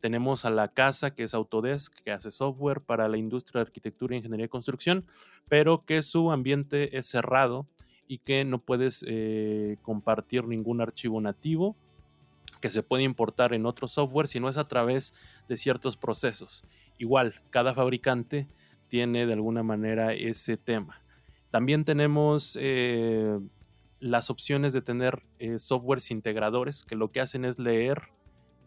Tenemos 0.01 0.45
a 0.45 0.51
la 0.51 0.69
casa, 0.69 1.15
que 1.15 1.25
es 1.25 1.35
Autodesk, 1.35 1.95
que 2.03 2.12
hace 2.12 2.31
software 2.31 2.81
para 2.81 3.09
la 3.09 3.16
industria 3.16 3.61
de 3.61 3.69
arquitectura, 3.69 4.16
ingeniería 4.16 4.47
y 4.47 4.49
construcción, 4.49 5.05
pero 5.49 5.85
que 5.85 6.03
su 6.03 6.31
ambiente 6.31 6.97
es 6.97 7.07
cerrado 7.07 7.66
y 8.07 8.19
que 8.19 8.45
no 8.45 8.59
puedes 8.59 9.05
eh, 9.07 9.77
compartir 9.83 10.47
ningún 10.47 10.81
archivo 10.81 11.20
nativo 11.20 11.77
que 12.61 12.70
se 12.70 12.83
puede 12.83 13.05
importar 13.05 13.53
en 13.53 13.66
otro 13.66 13.89
software 13.89 14.27
si 14.27 14.41
no 14.41 14.49
es 14.49 14.57
a 14.57 14.66
través 14.66 15.15
de 15.49 15.57
ciertos 15.57 15.97
procesos. 15.97 16.65
Igual, 16.99 17.41
cada 17.51 17.75
fabricante 17.75 18.49
tiene 18.89 19.27
de 19.27 19.35
alguna 19.35 19.62
manera 19.62 20.12
ese 20.15 20.57
tema. 20.57 21.03
También 21.51 21.85
tenemos 21.85 22.59
eh, 22.61 23.39
las 24.01 24.31
opciones 24.31 24.73
de 24.73 24.83
tener 24.83 25.23
eh, 25.39 25.59
softwares 25.59 26.11
integradores 26.11 26.85
que 26.85 26.97
lo 26.97 27.11
que 27.11 27.20
hacen 27.20 27.45
es 27.45 27.59
leer 27.59 28.09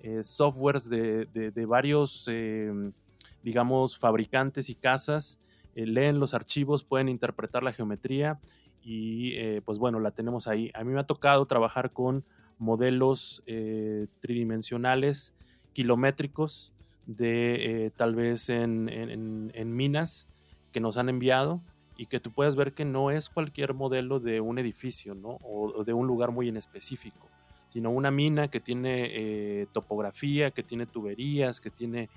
eh, 0.01 0.23
softwares 0.23 0.89
de, 0.89 1.65
varios, 1.67 2.29
digamos, 3.43 3.97
fabricantes 3.97 4.69
y 4.69 4.75
casas, 4.75 5.39
leen 5.73 6.19
los 6.19 6.33
archivos, 6.33 6.83
pueden 6.83 7.09
interpretar 7.09 7.63
la 7.63 7.73
geometría 7.73 8.39
y 8.83 9.59
pues 9.61 9.77
bueno, 9.77 9.99
la 9.99 10.11
tenemos 10.11 10.47
ahí. 10.47 10.71
A 10.73 10.83
mí 10.83 10.91
me 10.91 10.99
ha 10.99 11.05
tocado 11.05 11.45
trabajar 11.45 11.91
con 11.91 12.25
modelos 12.57 13.43
tridimensionales 14.19 15.35
kilométricos 15.73 16.73
de 17.05 17.91
tal 17.95 18.15
vez 18.15 18.49
en 18.49 19.75
minas 19.75 20.27
que 20.71 20.79
nos 20.79 20.97
han 20.97 21.09
enviado 21.09 21.61
y 21.97 22.07
que 22.07 22.19
tú 22.19 22.31
puedas 22.31 22.55
ver 22.55 22.73
que 22.73 22.85
no 22.85 23.11
es 23.11 23.29
cualquier 23.29 23.73
modelo 23.73 24.19
de 24.19 24.41
un 24.41 24.57
edificio, 24.57 25.13
¿no? 25.13 25.37
O, 25.43 25.83
de 25.83 25.93
un 25.93 26.07
lugar 26.07 26.31
muy 26.31 26.47
en 26.47 26.57
específico, 26.57 27.29
sino 27.71 27.89
una 27.89 28.11
mina 28.11 28.49
que 28.49 28.59
tiene 28.59 29.07
eh, 29.11 29.67
topografía, 29.71 30.51
que 30.51 30.61
tiene 30.61 30.85
tuberías, 30.85 31.61
que 31.61 31.71
tiene 31.71 32.09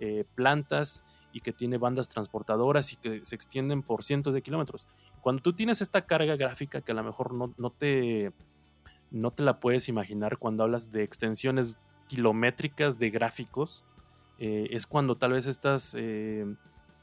eh, 0.00 0.24
plantas 0.34 1.04
y 1.32 1.40
que 1.40 1.52
tiene 1.52 1.76
bandas 1.76 2.08
transportadoras 2.08 2.92
y 2.94 2.96
que 2.96 3.20
se 3.24 3.34
extienden 3.34 3.82
por 3.82 4.04
cientos 4.04 4.32
de 4.32 4.42
kilómetros. 4.42 4.86
Cuando 5.20 5.42
tú 5.42 5.52
tienes 5.52 5.82
esta 5.82 6.06
carga 6.06 6.36
gráfica 6.36 6.80
que 6.80 6.92
a 6.92 6.94
lo 6.94 7.04
mejor 7.04 7.34
no, 7.34 7.52
no, 7.58 7.70
te, 7.70 8.32
no 9.10 9.30
te 9.32 9.42
la 9.42 9.60
puedes 9.60 9.88
imaginar 9.88 10.38
cuando 10.38 10.62
hablas 10.62 10.90
de 10.90 11.02
extensiones 11.02 11.78
kilométricas 12.08 12.98
de 12.98 13.10
gráficos, 13.10 13.84
eh, 14.38 14.68
es 14.70 14.86
cuando 14.86 15.16
tal 15.16 15.32
vez 15.32 15.46
estas 15.46 15.94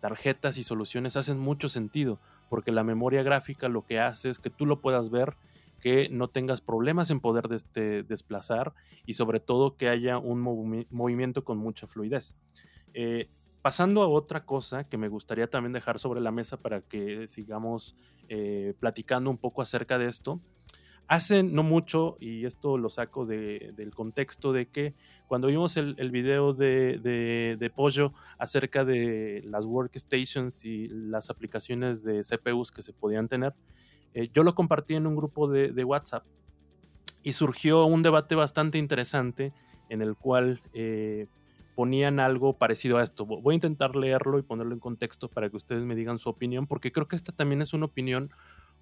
tarjetas 0.02 0.57
y 0.57 0.64
soluciones 0.64 1.15
hacen 1.15 1.40
mucho 1.40 1.69
sentido, 1.69 2.19
porque 2.49 2.72
la 2.72 2.84
memoria 2.84 3.22
gráfica 3.22 3.69
lo 3.69 3.86
que 3.86 3.99
hace 3.99 4.30
es 4.30 4.40
que 4.40 4.49
tú 4.49 4.65
lo 4.65 4.81
puedas 4.81 5.10
ver, 5.10 5.36
que 5.80 6.10
no 6.10 6.28
tengas 6.30 6.62
problemas 6.62 7.12
en 7.12 7.20
poder 7.20 7.48
este, 7.52 8.04
desplazar 8.04 8.74
y 9.06 9.14
sobre 9.14 9.40
todo 9.40 9.78
que 9.78 9.90
haya 9.90 10.18
un 10.18 10.42
movimiento 10.90 11.44
con 11.44 11.58
mucha 11.58 11.88
fluidez. 11.88 12.36
Eh, 12.94 13.30
pasando 13.62 14.02
a 14.02 14.08
otra 14.08 14.46
cosa 14.46 14.86
que 14.86 14.98
me 14.98 15.10
gustaría 15.10 15.50
también 15.50 15.74
dejar 15.74 16.00
sobre 16.00 16.22
la 16.22 16.32
mesa 16.32 16.58
para 16.58 16.82
que 16.82 17.28
sigamos 17.28 17.96
eh, 18.30 18.74
platicando 18.80 19.30
un 19.30 19.38
poco 19.38 19.62
acerca 19.62 19.98
de 19.98 20.08
esto, 20.08 20.40
Hace 21.10 21.42
no 21.42 21.64
mucho, 21.64 22.18
y 22.20 22.46
esto 22.46 22.78
lo 22.78 22.92
saco 22.92 23.26
del 23.26 23.92
contexto 23.96 24.54
de 24.54 24.68
que 24.68 24.94
cuando 25.26 25.48
vimos 25.48 25.76
el, 25.76 26.12
video 26.12 26.54
de, 26.54 27.72
Pollo 27.76 28.14
acerca 28.38 28.86
de 28.86 29.42
las 29.44 29.66
workstations 29.66 30.66
y 30.66 30.88
las 30.88 31.32
aplicaciones 31.32 32.04
de 32.04 32.22
CPUs 32.22 32.70
que 32.72 32.84
se 32.84 32.94
podían 32.94 33.28
tener, 33.28 33.56
eh, 34.14 34.30
yo 34.34 34.44
lo 34.44 34.56
compartí 34.56 34.95
en 34.95 35.07
un 35.07 35.15
grupo 35.15 35.48
de, 35.48 35.84
WhatsApp 35.84 36.23
y 37.23 37.34
surgió 37.34 37.86
un 37.86 38.03
debate 38.03 38.36
bastante 38.36 38.77
interesante 38.77 39.53
en 39.90 40.02
el 40.02 40.15
cual 40.15 40.61
eh, 40.73 41.27
ponían 41.76 42.19
algo 42.19 42.57
parecido 42.57 42.98
a 42.98 43.03
esto. 43.03 43.26
Voy 43.26 43.53
a 43.53 43.56
intentar 43.56 43.95
leerlo 43.95 44.40
y 44.40 44.44
ponerlo 44.44 44.73
en 44.73 44.80
contexto 44.80 45.30
para 45.30 45.49
que 45.49 45.57
ustedes 45.57 45.84
me 45.84 45.95
digan 45.95 46.19
su 46.19 46.30
opinión, 46.30 46.68
porque 46.68 46.91
creo 46.91 47.07
que 47.07 47.15
esta 47.15 47.31
también 47.31 47.61
es 47.61 47.73
una 47.73 47.86
opinión 47.86 48.31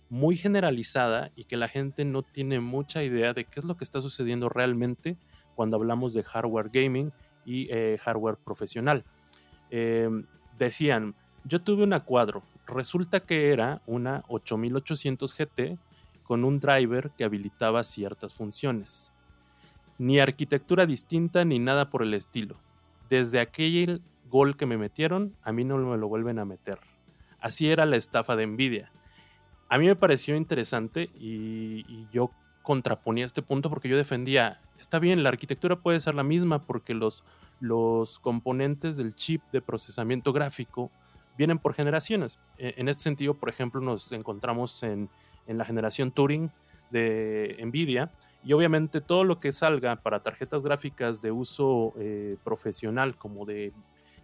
muy 0.09 0.37
generalizada 0.37 1.31
y 1.35 1.45
que 1.45 1.57
la 1.57 1.67
gente 1.67 2.05
no 2.05 2.23
tiene 2.23 2.59
mucha 2.59 3.03
idea 3.03 3.33
de 3.33 3.45
qué 3.45 3.59
es 3.59 3.65
lo 3.65 3.75
que 3.77 3.83
está 3.83 4.01
sucediendo 4.01 4.49
realmente 4.49 5.17
cuando 5.55 5.75
hablamos 5.75 6.13
de 6.13 6.23
hardware 6.23 6.69
gaming 6.71 7.11
y 7.45 7.67
eh, 7.71 7.97
hardware 8.01 8.37
profesional. 8.37 9.03
Em, 9.69 10.25
decían, 10.57 11.15
yo 11.43 11.61
tuve 11.61 11.83
una 11.83 12.01
cuadro, 12.01 12.43
resulta 12.67 13.21
que 13.21 13.51
era 13.51 13.81
una 13.85 14.23
8800 14.27 15.35
GT 15.35 15.77
con 16.23 16.43
un 16.43 16.59
driver 16.59 17.11
que 17.11 17.23
habilitaba 17.23 17.83
ciertas 17.83 18.33
funciones. 18.33 19.11
Ni 19.97 20.19
arquitectura 20.19 20.85
distinta 20.85 21.45
ni 21.45 21.59
nada 21.59 21.89
por 21.89 22.03
el 22.03 22.13
estilo. 22.13 22.57
Desde 23.09 23.39
aquel 23.39 24.01
gol 24.29 24.57
que 24.57 24.65
me 24.65 24.77
metieron, 24.77 25.35
a 25.41 25.51
mí 25.51 25.63
no 25.63 25.77
me 25.77 25.97
lo 25.97 26.07
vuelven 26.07 26.37
a 26.39 26.45
meter. 26.45 26.79
Así 27.39 27.69
era 27.69 27.85
la 27.85 27.95
estafa 27.95 28.35
de 28.35 28.45
Nvidia 28.45 28.91
a 29.69 29.77
mí 29.77 29.85
me 29.85 29.95
pareció 29.95 30.35
interesante 30.35 31.09
y, 31.19 32.07
yo 32.11 32.31
contraponía 32.61 33.25
este 33.25 33.41
punto 33.41 33.69
porque 33.69 33.87
yo 33.87 33.95
defendía, 33.95 34.59
está 34.77 34.99
bien, 34.99 35.23
la 35.23 35.29
arquitectura 35.29 35.77
puede 35.77 36.01
ser 36.01 36.15
la 36.15 36.23
misma 36.23 36.65
porque 36.65 36.93
los, 36.93 37.23
los 37.61 38.19
componentes 38.19 38.97
del 38.97 39.15
chip 39.15 39.41
de 39.51 39.61
procesamiento 39.61 40.33
gráfico 40.33 40.91
vienen 41.37 41.59
por 41.59 41.73
generaciones. 41.73 42.39
E, 42.57 42.73
en 42.77 42.89
este 42.89 43.03
sentido, 43.03 43.33
por 43.33 43.49
ejemplo, 43.49 43.81
nos 43.81 44.11
encontramos 44.11 44.83
en, 44.83 45.09
la 45.47 45.63
generación 45.63 46.11
Turing 46.11 46.51
de 46.91 47.57
Nvidia 47.63 48.11
y 48.43 48.51
obviamente 48.51 48.99
todo 48.99 49.23
lo 49.23 49.39
que 49.39 49.53
salga 49.53 49.95
para 49.95 50.21
tarjetas 50.21 50.61
gráficas 50.61 51.21
de 51.21 51.31
uso 51.31 51.93
eh, 51.97 52.35
profesional 52.43 53.15
como 53.15 53.45
de 53.45 53.71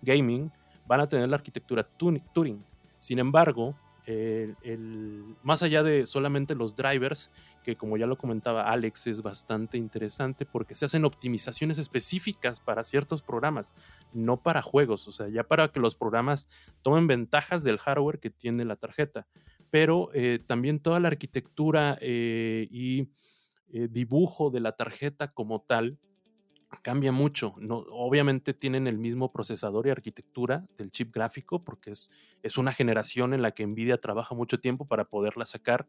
gaming 0.02 0.52
van 0.85 0.99
a 0.99 1.07
tener 1.07 1.30
la 1.30 1.38
arquitectura 1.38 1.84
Turing. 1.84 2.61
Sin 2.98 3.19
embargo, 3.19 3.73
el, 4.05 5.35
más 5.43 5.63
allá 5.63 5.84
de 5.84 6.05
solamente 6.05 6.55
los 6.55 6.75
drivers, 6.75 7.31
que 7.63 7.75
como 7.75 7.97
ya 7.97 8.05
lo 8.05 8.17
comentaba 8.17 8.69
Alex, 8.69 9.07
es 9.07 9.21
bastante 9.21 9.77
interesante 9.77 10.45
porque 10.45 10.75
se 10.75 10.85
hacen 10.85 11.05
optimizaciones 11.05 11.77
específicas 11.77 12.59
para 12.59 12.84
ciertos 12.84 13.21
programas, 13.21 13.73
no 14.13 14.41
para 14.41 14.61
juegos, 14.61 15.07
o 15.07 15.11
sea, 15.11 15.30
ya 15.30 15.43
para 15.43 15.69
que 15.69 15.80
los 15.80 15.95
programas 15.95 16.47
tomen 16.81 17.07
ventajas 17.07 17.63
del 17.63 17.77
hardware 17.77 18.19
que 18.19 18.30
tiene 18.30 18.65
la 18.65 18.75
tarjeta, 18.75 19.27
pero 19.69 20.09
eh, 20.13 20.39
también 20.45 20.80
toda 20.80 20.99
la 20.99 21.07
arquitectura 21.07 21.97
eh, 22.01 22.67
y 22.69 23.09
eh, 23.71 23.88
dibujo 23.89 24.51
de 24.51 24.59
la 24.59 24.73
tarjeta 24.73 25.30
como 25.30 25.61
tal 25.61 25.97
cambia 26.82 27.12
mucho. 27.12 27.56
No, 27.60 27.78
obviamente 27.90 28.54
tienen 28.54 28.88
el 28.88 28.98
mismo 28.98 29.32
procesador 29.32 29.88
y 29.88 29.91
arquitectura 29.91 30.66
del 30.78 30.91
chip 30.91 31.14
gráfico 31.14 31.64
porque 31.64 31.91
es, 31.91 32.10
es 32.41 32.58
una 32.58 32.74
generación 32.74 33.34
en 33.34 33.41
la 33.41 33.52
que 33.52 33.66
Nvidia 33.66 34.00
trabaja 34.00 34.36
mucho 34.36 34.60
tiempo 34.60 34.86
para 34.86 35.06
poderla 35.06 35.45
sacar. 35.45 35.88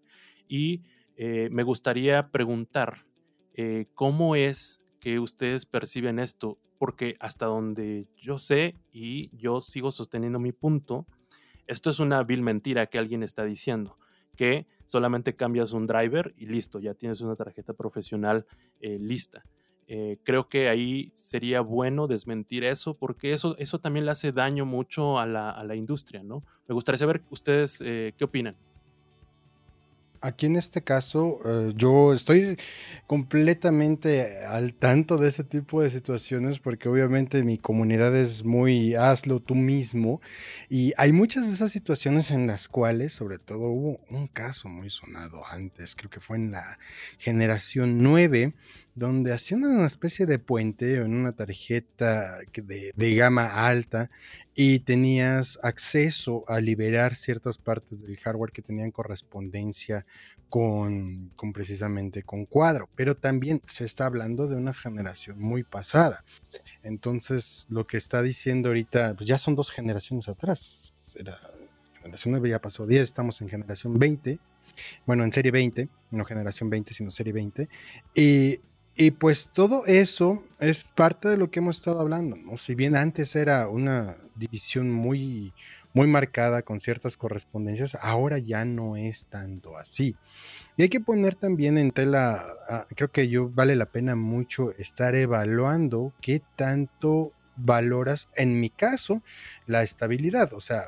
Y 0.48 0.82
eh, 1.16 1.48
me 1.51 1.62
gustaría 1.62 2.31
preguntar 2.31 3.06
eh, 3.55 3.86
cómo 3.94 4.36
es 4.36 4.82
que 5.01 5.19
ustedes 5.19 5.66
perciben 5.66 6.19
esto, 6.19 6.59
porque 6.78 7.16
hasta 7.20 7.47
donde 7.47 8.09
yo 8.16 8.39
sé 8.39 8.77
y 8.90 9.31
yo 9.36 9.61
sigo 9.61 9.93
sosteniendo 9.93 10.39
mi 10.39 10.52
punto, 10.52 11.06
esto 11.66 11.90
es 11.90 12.01
una 12.01 12.23
vil 12.24 12.43
mentira 12.43 12.86
que 12.86 12.98
alguien 12.98 13.23
está 13.23 13.44
diciendo 13.44 13.98
que 14.35 14.66
solamente 14.85 15.36
cambias 15.36 15.73
un 15.73 15.86
driver 15.86 16.35
y 16.36 16.47
listo, 16.47 16.81
ya 16.81 16.94
tienes 16.94 17.20
una 17.20 17.36
tarjeta 17.36 17.73
profesional 17.73 18.47
eh, 18.81 18.98
lista. 19.01 19.44
Eh, 19.86 20.19
creo 20.24 20.48
que 20.48 20.69
ahí 20.69 21.11
sería 21.12 21.61
bueno 21.61 22.06
desmentir 22.06 22.65
eso 22.65 22.94
porque 22.94 23.32
eso, 23.32 23.55
eso 23.59 23.81
también 23.81 24.06
le 24.06 24.12
hace 24.12 24.32
daño 24.32 24.65
mucho 24.65 25.19
a 25.19 25.27
la, 25.27 25.51
a 25.51 25.62
la 25.65 25.74
industria, 25.74 26.23
¿no? 26.23 26.43
Me 26.66 26.74
gustaría 26.74 26.98
saber 26.98 27.23
ustedes 27.31 27.82
eh, 27.85 28.15
qué 28.16 28.24
opinan. 28.24 28.56
Aquí 30.24 30.47
en 30.47 30.56
este 30.56 30.82
caso, 30.82 31.39
eh, 31.44 31.74
yo 31.77 32.15
estoy 32.15 32.56
completamente 33.06 34.43
al 34.47 34.73
tanto 34.73 35.19
de 35.19 35.28
ese 35.28 35.44
tipo 35.44 35.82
de 35.82 35.90
situaciones 35.90 36.59
porque 36.59 36.89
obviamente 36.89 37.43
mi 37.43 37.59
comunidad 37.59 38.16
es 38.16 38.43
muy 38.43 38.94
hazlo 38.94 39.40
tú 39.40 39.55
mismo 39.55 40.23
y 40.70 40.94
hay 40.97 41.12
muchas 41.12 41.47
de 41.47 41.52
esas 41.52 41.73
situaciones 41.73 42.31
en 42.31 42.47
las 42.47 42.69
cuales, 42.69 43.12
sobre 43.12 43.39
todo 43.39 43.66
hubo 43.66 44.01
un 44.09 44.27
caso 44.27 44.70
muy 44.70 44.89
sonado 44.89 45.43
antes, 45.47 45.94
creo 45.94 46.09
que 46.09 46.20
fue 46.20 46.39
en 46.39 46.52
la 46.52 46.78
generación 47.19 48.02
9, 48.02 48.55
donde 48.94 49.32
hacían 49.32 49.64
una 49.64 49.86
especie 49.86 50.26
de 50.26 50.38
puente 50.38 50.96
en 50.96 51.14
una 51.14 51.32
tarjeta 51.32 52.38
de, 52.52 52.92
de, 52.94 53.14
gama 53.14 53.66
alta 53.66 54.10
y 54.54 54.80
tenías 54.80 55.58
acceso 55.62 56.44
a 56.46 56.60
liberar 56.60 57.16
ciertas 57.16 57.58
partes 57.58 58.02
del 58.02 58.16
hardware 58.18 58.52
que 58.52 58.62
tenían 58.62 58.92
correspondencia 58.92 60.06
con, 60.48 61.32
con, 61.34 61.52
precisamente 61.52 62.22
con 62.22 62.46
cuadro, 62.46 62.88
pero 62.94 63.16
también 63.16 63.60
se 63.66 63.84
está 63.84 64.06
hablando 64.06 64.46
de 64.46 64.54
una 64.54 64.72
generación 64.72 65.40
muy 65.40 65.64
pasada. 65.64 66.24
Entonces, 66.84 67.66
lo 67.68 67.88
que 67.88 67.96
está 67.96 68.22
diciendo 68.22 68.68
ahorita, 68.68 69.14
pues 69.14 69.26
ya 69.26 69.38
son 69.38 69.56
dos 69.56 69.72
generaciones 69.72 70.28
atrás. 70.28 70.94
Era, 71.16 71.40
generación 72.00 72.32
9 72.32 72.50
ya 72.50 72.60
pasó 72.60 72.86
10, 72.86 73.02
estamos 73.02 73.40
en 73.40 73.48
generación 73.48 73.98
20, 73.98 74.38
bueno, 75.06 75.24
en 75.24 75.32
serie 75.32 75.50
20, 75.50 75.88
no 76.10 76.24
generación 76.24 76.70
20, 76.70 76.94
sino 76.94 77.10
serie 77.10 77.32
20. 77.32 77.68
Y 78.14 78.60
y 78.96 79.10
pues 79.10 79.50
todo 79.52 79.86
eso 79.86 80.40
es 80.60 80.88
parte 80.88 81.28
de 81.28 81.36
lo 81.36 81.50
que 81.50 81.58
hemos 81.58 81.78
estado 81.78 82.00
hablando, 82.00 82.36
¿no? 82.36 82.56
Si 82.56 82.74
bien 82.74 82.94
antes 82.94 83.34
era 83.34 83.68
una 83.68 84.16
división 84.36 84.90
muy, 84.90 85.52
muy 85.92 86.06
marcada 86.06 86.62
con 86.62 86.80
ciertas 86.80 87.16
correspondencias, 87.16 87.96
ahora 88.00 88.38
ya 88.38 88.64
no 88.64 88.96
es 88.96 89.26
tanto 89.26 89.76
así. 89.76 90.16
Y 90.76 90.82
hay 90.82 90.88
que 90.88 91.00
poner 91.00 91.34
también 91.34 91.76
en 91.76 91.90
tela, 91.90 92.46
ah, 92.68 92.86
creo 92.94 93.10
que 93.10 93.28
yo 93.28 93.48
vale 93.48 93.74
la 93.74 93.86
pena 93.86 94.14
mucho 94.14 94.70
estar 94.76 95.16
evaluando 95.16 96.12
qué 96.20 96.42
tanto 96.56 97.32
valoras, 97.56 98.28
en 98.36 98.60
mi 98.60 98.70
caso, 98.70 99.22
la 99.66 99.82
estabilidad. 99.82 100.52
O 100.52 100.60
sea, 100.60 100.84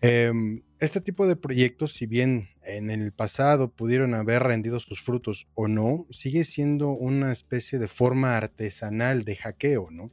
em, 0.00 0.62
este 0.78 1.00
tipo 1.00 1.26
de 1.26 1.36
proyectos, 1.36 1.94
si 1.94 2.06
bien 2.06 2.48
en 2.62 2.90
el 2.90 3.12
pasado 3.12 3.70
pudieron 3.70 4.14
haber 4.14 4.42
rendido 4.42 4.78
sus 4.80 5.00
frutos 5.00 5.48
o 5.54 5.68
no, 5.68 6.06
sigue 6.10 6.44
siendo 6.44 6.90
una 6.90 7.32
especie 7.32 7.78
de 7.78 7.88
forma 7.88 8.36
artesanal 8.36 9.24
de 9.24 9.36
hackeo, 9.36 9.90
¿no? 9.90 10.10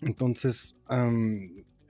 Entonces, 0.00 0.76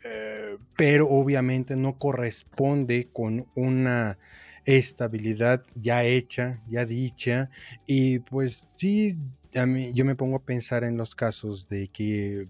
eh, 0.04 0.56
pero 0.76 1.08
obviamente 1.08 1.76
no 1.76 1.98
corresponde 1.98 3.08
con 3.12 3.46
una 3.54 4.18
estabilidad 4.64 5.64
ya 5.74 6.04
hecha, 6.04 6.62
ya 6.68 6.84
dicha, 6.84 7.50
y 7.86 8.18
pues 8.18 8.68
sí, 8.74 9.16
a 9.54 9.66
mí, 9.66 9.92
yo 9.94 10.04
me 10.04 10.16
pongo 10.16 10.36
a 10.36 10.44
pensar 10.44 10.84
en 10.84 10.96
los 10.96 11.14
casos 11.14 11.68
de 11.68 11.88
que 11.88 12.48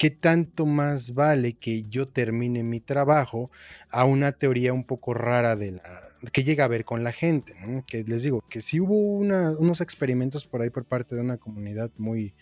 qué 0.00 0.08
tanto 0.08 0.64
más 0.64 1.12
vale 1.12 1.58
que 1.58 1.84
yo 1.90 2.08
termine 2.08 2.62
mi 2.62 2.80
trabajo 2.80 3.50
a 3.90 4.06
una 4.06 4.32
teoría 4.32 4.72
un 4.72 4.84
poco 4.84 5.12
rara 5.12 5.56
de 5.56 5.72
la 5.72 5.82
que 6.32 6.42
llega 6.42 6.64
a 6.64 6.68
ver 6.68 6.86
con 6.86 7.04
la 7.04 7.12
gente, 7.12 7.54
que 7.86 8.02
les 8.04 8.22
digo 8.22 8.42
que 8.48 8.62
sí 8.62 8.80
hubo 8.80 8.96
unos 8.98 9.82
experimentos 9.82 10.46
por 10.46 10.62
ahí 10.62 10.70
por 10.70 10.86
parte 10.86 11.14
de 11.14 11.20
una 11.20 11.36
comunidad 11.36 11.90
muy, 11.98 12.32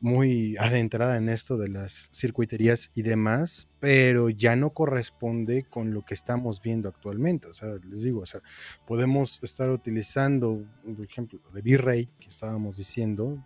muy 0.00 0.56
adentrada 0.58 1.16
en 1.16 1.28
esto 1.28 1.56
de 1.56 1.68
las 1.68 2.10
circuiterías 2.12 2.90
y 2.94 3.02
demás, 3.02 3.68
pero 3.80 4.28
ya 4.30 4.56
no 4.56 4.70
corresponde 4.70 5.64
con 5.64 5.94
lo 5.94 6.02
que 6.02 6.14
estamos 6.14 6.60
viendo 6.60 6.88
actualmente. 6.88 7.46
O 7.48 7.52
sea, 7.52 7.68
les 7.88 8.02
digo, 8.02 8.20
o 8.20 8.26
sea, 8.26 8.40
podemos 8.86 9.40
estar 9.42 9.70
utilizando, 9.70 10.64
por 10.84 11.04
ejemplo, 11.04 11.40
de 11.52 11.60
V-Ray, 11.60 12.08
que 12.20 12.28
estábamos 12.28 12.76
diciendo, 12.76 13.42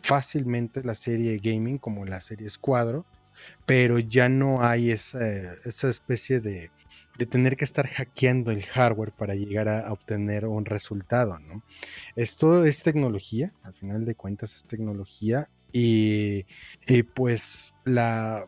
fácilmente 0.00 0.82
la 0.82 0.94
serie 0.94 1.38
gaming 1.38 1.78
como 1.78 2.04
la 2.04 2.20
serie 2.20 2.46
Escuadro, 2.46 3.06
pero 3.66 3.98
ya 3.98 4.28
no 4.28 4.62
hay 4.62 4.90
esa, 4.90 5.54
esa 5.64 5.88
especie 5.88 6.40
de, 6.40 6.70
de, 7.18 7.26
tener 7.26 7.56
que 7.56 7.64
estar 7.64 7.86
hackeando 7.86 8.50
el 8.50 8.62
hardware 8.64 9.12
para 9.12 9.34
llegar 9.34 9.68
a, 9.68 9.90
obtener 9.92 10.46
un 10.46 10.64
resultado, 10.64 11.38
¿no? 11.38 11.62
Esto 12.14 12.64
es 12.64 12.82
tecnología, 12.82 13.52
al 13.62 13.74
final 13.74 14.04
de 14.04 14.14
cuentas 14.14 14.54
es 14.54 14.64
tecnología 14.64 15.48
y, 15.72 16.44
pues 17.14 17.74
la, 17.84 18.46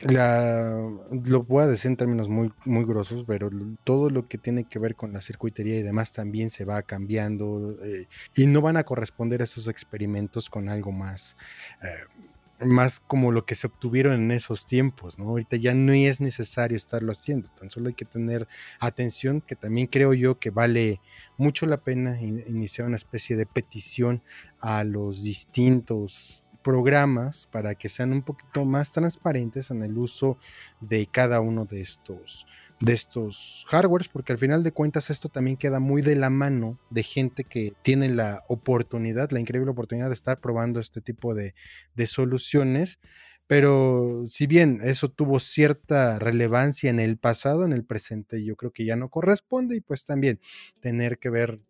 la, 0.00 0.80
lo 1.10 1.42
voy 1.44 1.64
a 1.64 1.66
decir 1.66 1.90
en 1.90 1.96
términos 1.96 2.28
muy, 2.28 2.52
muy 2.64 2.84
grosos, 2.84 3.24
pero 3.26 3.50
todo 3.84 4.10
lo 4.10 4.28
que 4.28 4.38
tiene 4.38 4.64
que 4.64 4.78
ver 4.78 4.94
con 4.94 5.12
la 5.12 5.20
circuitería 5.20 5.78
y 5.78 5.82
demás 5.82 6.12
también 6.12 6.50
se 6.50 6.64
va 6.64 6.82
cambiando 6.82 7.76
eh, 7.82 8.06
y 8.34 8.46
no 8.46 8.60
van 8.60 8.76
a 8.76 8.84
corresponder 8.84 9.40
a 9.40 9.44
esos 9.44 9.68
experimentos 9.68 10.50
con 10.50 10.68
algo 10.68 10.92
más, 10.92 11.36
eh, 11.82 12.64
más 12.64 13.00
como 13.00 13.32
lo 13.32 13.44
que 13.44 13.54
se 13.54 13.66
obtuvieron 13.66 14.14
en 14.14 14.30
esos 14.30 14.66
tiempos, 14.66 15.18
¿no? 15.18 15.28
Ahorita 15.28 15.56
ya 15.56 15.74
no 15.74 15.92
es 15.92 16.20
necesario 16.20 16.76
estarlo 16.76 17.12
haciendo, 17.12 17.48
tan 17.50 17.70
solo 17.70 17.88
hay 17.88 17.94
que 17.94 18.06
tener 18.06 18.48
atención, 18.80 19.40
que 19.40 19.56
también 19.56 19.86
creo 19.88 20.14
yo 20.14 20.38
que 20.38 20.50
vale 20.50 21.00
mucho 21.36 21.66
la 21.66 21.78
pena 21.78 22.20
iniciar 22.20 22.86
una 22.86 22.96
especie 22.96 23.36
de 23.36 23.44
petición 23.44 24.22
a 24.60 24.84
los 24.84 25.22
distintos 25.22 26.45
programas 26.66 27.46
para 27.46 27.76
que 27.76 27.88
sean 27.88 28.12
un 28.12 28.22
poquito 28.22 28.64
más 28.64 28.90
transparentes 28.90 29.70
en 29.70 29.84
el 29.84 29.96
uso 29.96 30.36
de 30.80 31.06
cada 31.06 31.40
uno 31.40 31.64
de 31.64 31.80
estos 31.80 32.44
de 32.80 32.92
estos 32.92 33.64
hardwares, 33.68 34.08
porque 34.08 34.32
al 34.32 34.38
final 34.38 34.64
de 34.64 34.72
cuentas 34.72 35.08
esto 35.08 35.28
también 35.28 35.56
queda 35.56 35.78
muy 35.78 36.02
de 36.02 36.16
la 36.16 36.28
mano 36.28 36.80
de 36.90 37.04
gente 37.04 37.44
que 37.44 37.72
tiene 37.82 38.08
la 38.08 38.42
oportunidad, 38.48 39.30
la 39.30 39.38
increíble 39.38 39.70
oportunidad 39.70 40.08
de 40.08 40.14
estar 40.14 40.40
probando 40.40 40.80
este 40.80 41.00
tipo 41.00 41.36
de, 41.36 41.54
de 41.94 42.06
soluciones. 42.08 42.98
Pero 43.46 44.24
si 44.28 44.48
bien 44.48 44.80
eso 44.82 45.08
tuvo 45.08 45.38
cierta 45.38 46.18
relevancia 46.18 46.90
en 46.90 46.98
el 46.98 47.16
pasado, 47.16 47.64
en 47.64 47.72
el 47.72 47.84
presente 47.84 48.44
yo 48.44 48.56
creo 48.56 48.72
que 48.72 48.84
ya 48.84 48.96
no 48.96 49.08
corresponde 49.08 49.76
y 49.76 49.80
pues 49.80 50.04
también 50.04 50.40
tener 50.80 51.18
que 51.18 51.30
ver 51.30 51.60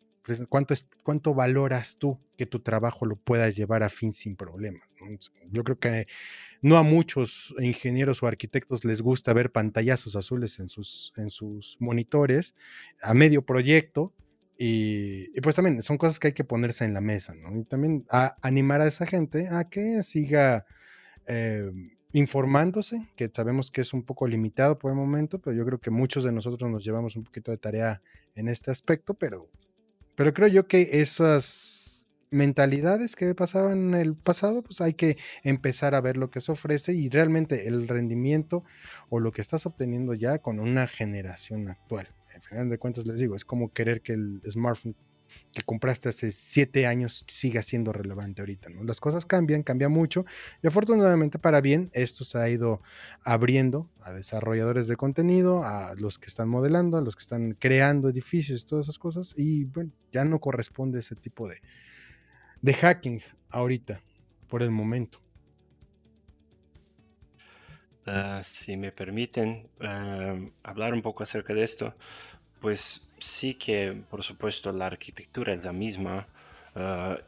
¿cuánto, 0.48 0.74
es, 0.74 0.88
¿cuánto 1.02 1.34
valoras 1.34 1.96
tú 1.96 2.18
que 2.36 2.46
tu 2.46 2.60
trabajo 2.60 3.06
lo 3.06 3.16
puedas 3.16 3.56
llevar 3.56 3.82
a 3.82 3.88
fin 3.88 4.12
sin 4.12 4.36
problemas? 4.36 4.96
Yo 5.50 5.64
creo 5.64 5.78
que 5.78 6.06
no 6.62 6.76
a 6.76 6.82
muchos 6.82 7.54
ingenieros 7.60 8.22
o 8.22 8.26
arquitectos 8.26 8.84
les 8.84 9.02
gusta 9.02 9.32
ver 9.32 9.52
pantallazos 9.52 10.16
azules 10.16 10.58
en 10.58 10.68
sus, 10.68 11.76
monitores 11.80 12.54
a 13.02 13.14
medio 13.14 13.42
proyecto. 13.42 14.12
Y, 14.58 15.38
pues 15.42 15.54
también 15.54 15.82
son 15.82 15.98
cosas 15.98 16.18
que 16.18 16.28
hay 16.28 16.32
que 16.32 16.44
ponerse 16.44 16.84
en 16.84 16.94
la 16.94 17.02
mesa, 17.02 17.34
¿no? 17.34 17.58
Y 17.58 17.64
también 17.64 18.06
animar 18.42 18.80
a 18.80 18.86
esa 18.86 19.06
gente 19.06 19.48
a 19.48 19.68
que 19.68 20.02
siga 20.02 20.64
eh, 21.26 21.70
informándose, 22.12 23.06
que 23.16 23.30
sabemos 23.32 23.70
que 23.70 23.82
es 23.82 23.92
un 23.92 24.02
poco 24.02 24.26
limitado 24.26 24.78
por 24.78 24.90
el 24.90 24.96
momento, 24.96 25.38
pero 25.38 25.54
yo 25.54 25.66
creo 25.66 25.78
que 25.78 25.90
muchos 25.90 26.24
de 26.24 26.32
nosotros 26.32 26.70
nos 26.70 26.82
llevamos 26.82 27.14
un 27.16 27.24
poquito 27.24 27.50
de 27.50 27.58
tarea 27.58 28.00
en 28.34 28.48
este 28.48 28.70
aspecto, 28.70 29.12
pero 29.12 29.50
pero 30.16 30.34
creo 30.34 30.48
yo 30.48 30.66
que 30.66 31.00
esas 31.00 32.08
mentalidades 32.30 33.16
que 33.16 33.34
pasaban 33.34 33.88
en 33.88 33.94
el 33.94 34.16
pasado, 34.16 34.62
pues 34.62 34.80
hay 34.80 34.94
que 34.94 35.16
empezar 35.44 35.94
a 35.94 36.00
ver 36.00 36.16
lo 36.16 36.30
que 36.30 36.40
se 36.40 36.52
ofrece 36.52 36.92
y 36.92 37.08
realmente 37.08 37.68
el 37.68 37.88
rendimiento 37.88 38.64
o 39.08 39.20
lo 39.20 39.32
que 39.32 39.42
estás 39.42 39.66
obteniendo 39.66 40.14
ya 40.14 40.38
con 40.38 40.58
una 40.58 40.88
generación 40.88 41.68
actual. 41.68 42.08
Al 42.34 42.42
final 42.42 42.68
de 42.68 42.78
cuentas 42.78 43.06
les 43.06 43.20
digo, 43.20 43.36
es 43.36 43.44
como 43.44 43.72
querer 43.72 44.02
que 44.02 44.12
el 44.12 44.42
smartphone 44.50 44.96
que 45.52 45.62
compraste 45.62 46.08
hace 46.08 46.30
siete 46.30 46.86
años 46.86 47.24
siga 47.26 47.62
siendo 47.62 47.92
relevante 47.92 48.42
ahorita, 48.42 48.68
¿no? 48.68 48.84
Las 48.84 49.00
cosas 49.00 49.26
cambian, 49.26 49.62
cambia 49.62 49.88
mucho 49.88 50.24
y 50.62 50.66
afortunadamente 50.66 51.38
para 51.38 51.60
bien 51.60 51.90
esto 51.92 52.24
se 52.24 52.38
ha 52.38 52.48
ido 52.48 52.82
abriendo 53.22 53.90
a 54.00 54.12
desarrolladores 54.12 54.88
de 54.88 54.96
contenido, 54.96 55.64
a 55.64 55.94
los 55.96 56.18
que 56.18 56.26
están 56.26 56.48
modelando, 56.48 56.96
a 56.96 57.00
los 57.00 57.16
que 57.16 57.22
están 57.22 57.52
creando 57.52 58.08
edificios, 58.08 58.66
todas 58.66 58.86
esas 58.86 58.98
cosas 58.98 59.34
y 59.36 59.64
bueno, 59.64 59.92
ya 60.12 60.24
no 60.24 60.40
corresponde 60.40 60.98
ese 61.00 61.16
tipo 61.16 61.48
de, 61.48 61.60
de 62.62 62.74
hacking 62.74 63.20
ahorita, 63.50 64.00
por 64.48 64.62
el 64.62 64.70
momento. 64.70 65.20
Ah, 68.08 68.40
si 68.44 68.76
me 68.76 68.92
permiten 68.92 69.68
ah, 69.80 70.38
hablar 70.62 70.94
un 70.94 71.02
poco 71.02 71.24
acerca 71.24 71.52
de 71.54 71.64
esto, 71.64 71.96
pues 72.60 73.06
sí 73.18 73.54
que, 73.54 74.02
por 74.10 74.22
supuesto, 74.22 74.72
la 74.72 74.86
arquitectura 74.86 75.52
es 75.54 75.64
la 75.64 75.72
misma. 75.72 76.26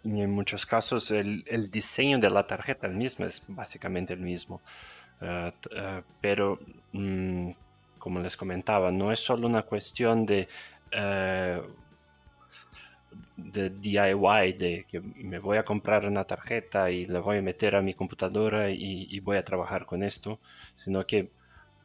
Y 0.05 0.21
en 0.21 0.31
muchos 0.31 0.67
casos 0.67 1.11
el, 1.11 1.71
diseño 1.71 2.19
de 2.19 2.31
la 2.31 2.47
tarjeta 2.47 2.89
misma 2.89 3.27
es 3.27 3.43
básicamente 3.49 4.13
el 4.13 4.21
mismo. 4.21 4.61
Ah, 5.21 5.53
ah, 5.77 6.03
pero, 6.21 6.59
mm, 6.93 7.51
como 7.99 8.21
les 8.21 8.37
comentaba, 8.37 8.91
no 8.93 9.11
es 9.13 9.21
solo 9.21 9.47
una 9.47 9.63
cuestión 9.63 10.27
de, 10.27 10.49
de 13.37 13.71
DIY, 13.71 14.53
de 14.53 14.87
que 14.89 15.01
me 15.01 15.39
voy 15.39 15.59
a 15.59 15.65
comprar 15.65 16.05
una 16.07 16.25
tarjeta 16.25 16.91
y 16.91 17.07
la 17.07 17.21
voy 17.21 17.39
a 17.39 17.43
meter 17.43 17.77
a 17.77 17.83
mi 17.83 17.95
computadora 17.95 18.71
y, 18.71 19.19
voy 19.21 19.37
a 19.39 19.45
trabajar 19.45 19.87
con 19.87 20.03
esto, 20.03 20.41
sino 20.77 21.07
que... 21.07 21.31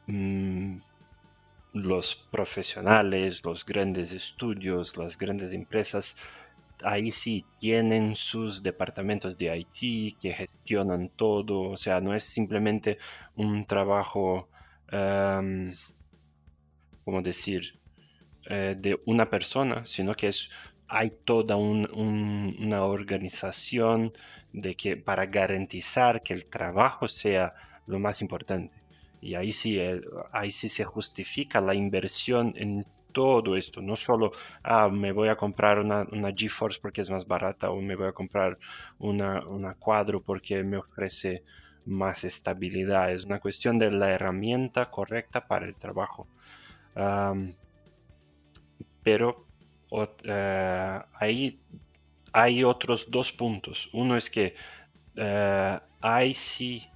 Mm, 0.06 0.78
los 1.74 2.16
profesionales, 2.30 3.44
los 3.44 3.66
grandes 3.66 4.12
estudios, 4.12 4.96
las 4.96 5.18
grandes 5.18 5.52
empresas, 5.52 6.16
ahí 6.82 7.10
sí 7.10 7.44
tienen 7.58 8.14
sus 8.14 8.62
departamentos 8.62 9.36
de 9.36 9.56
IT 9.56 10.18
que 10.20 10.32
gestionan 10.32 11.10
todo, 11.10 11.62
o 11.70 11.76
sea, 11.76 12.00
no 12.00 12.14
es 12.14 12.24
simplemente 12.24 12.98
un 13.36 13.66
trabajo, 13.66 14.48
¿cómo 17.04 17.22
decir?, 17.22 17.78
eh, 18.46 18.76
de 18.78 19.00
una 19.06 19.30
persona, 19.30 19.86
sino 19.86 20.14
que 20.14 20.28
es, 20.28 20.50
hay 20.86 21.10
toda 21.24 21.56
una 21.56 22.84
organización 22.84 24.12
de 24.52 24.76
que, 24.76 24.96
para 24.96 25.26
garantizar 25.26 26.22
que 26.22 26.34
el 26.34 26.44
trabajo 26.46 27.08
sea 27.08 27.54
lo 27.86 27.98
más 27.98 28.20
importante. 28.20 28.83
Y 29.24 29.34
ahí 29.34 29.52
sí, 29.52 29.78
eh, 29.78 30.02
ahí 30.32 30.50
sí 30.50 30.68
se 30.68 30.84
justifica 30.84 31.60
la 31.60 31.74
inversión 31.74 32.52
en 32.56 32.86
todo 33.12 33.56
esto, 33.56 33.80
no 33.80 33.96
solo, 33.96 34.32
ah, 34.64 34.88
me 34.88 35.12
voy 35.12 35.28
a 35.28 35.36
comprar 35.36 35.78
una, 35.78 36.02
una 36.12 36.32
GeForce 36.36 36.80
porque 36.82 37.00
es 37.00 37.08
más 37.08 37.26
barata 37.26 37.70
o 37.70 37.80
me 37.80 37.94
voy 37.94 38.08
a 38.08 38.12
comprar 38.12 38.58
una, 38.98 39.46
una 39.46 39.74
cuadro 39.74 40.20
porque 40.20 40.62
me 40.64 40.78
ofrece 40.78 41.44
más 41.86 42.24
estabilidad, 42.24 43.12
es 43.12 43.24
una 43.24 43.40
cuestión 43.40 43.78
de 43.78 43.92
la 43.92 44.10
herramienta 44.10 44.90
correcta 44.90 45.46
para 45.46 45.66
el 45.66 45.76
trabajo. 45.76 46.26
pero 49.02 49.46
uh, 49.90 50.06
ahí 51.14 51.60
hay 52.32 52.64
otros 52.64 53.10
dos 53.10 53.32
puntos. 53.32 53.88
Uno 53.92 54.16
es 54.16 54.28
que 54.28 54.54
uh, 55.16 55.78
hay 56.00 56.34
sí 56.34 56.88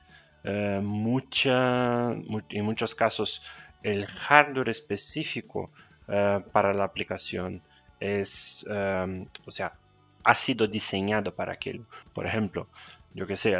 eh, 0.44 0.80
mucha, 0.82 2.12
en 2.12 2.64
muchos 2.64 2.94
casos 2.94 3.42
el 3.82 4.06
hardware 4.06 4.68
específico 4.68 5.70
eh, 6.08 6.40
para 6.52 6.72
la 6.72 6.84
aplicación 6.84 7.62
es, 8.00 8.66
em, 8.68 9.26
o 9.46 9.50
sea, 9.50 9.72
ha 10.24 10.34
sido 10.34 10.66
diseñado 10.66 11.34
para 11.34 11.52
aquello. 11.52 11.84
Por 12.12 12.26
ejemplo, 12.26 12.68
yo 13.14 13.26
que 13.26 13.36
sé, 13.36 13.56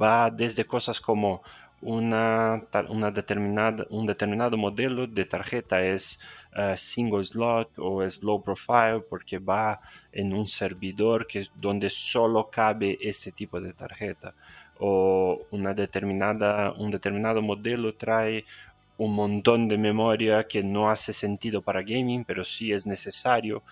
va 0.00 0.30
desde 0.30 0.64
cosas 0.64 1.00
como 1.00 1.42
una, 1.80 2.62
una 2.88 3.10
determinada, 3.10 3.86
un 3.90 4.06
determinado 4.06 4.56
modelo 4.56 5.06
de 5.06 5.24
tarjeta 5.24 5.82
es 5.82 6.20
eh, 6.56 6.74
single 6.76 7.24
slot 7.24 7.78
o 7.78 8.02
es 8.02 8.22
low 8.22 8.42
profile 8.42 9.00
porque 9.08 9.38
va 9.38 9.80
en 10.12 10.32
un 10.32 10.48
servidor 10.48 11.26
que, 11.26 11.46
donde 11.54 11.90
solo 11.90 12.48
cabe 12.50 12.98
este 13.00 13.32
tipo 13.32 13.60
de 13.60 13.72
tarjeta 13.72 14.34
o 14.78 15.46
una 15.50 15.74
determinada, 15.74 16.72
un 16.72 16.90
determinado 16.90 17.42
modelo 17.42 17.94
trae 17.94 18.44
un 18.98 19.14
montón 19.14 19.68
de 19.68 19.76
memoria 19.78 20.46
que 20.46 20.62
no 20.62 20.90
hace 20.90 21.12
sentido 21.12 21.62
para 21.62 21.82
gaming, 21.82 22.24
pero 22.24 22.44
sí 22.44 22.72
es 22.72 22.86
necesario 22.86 23.62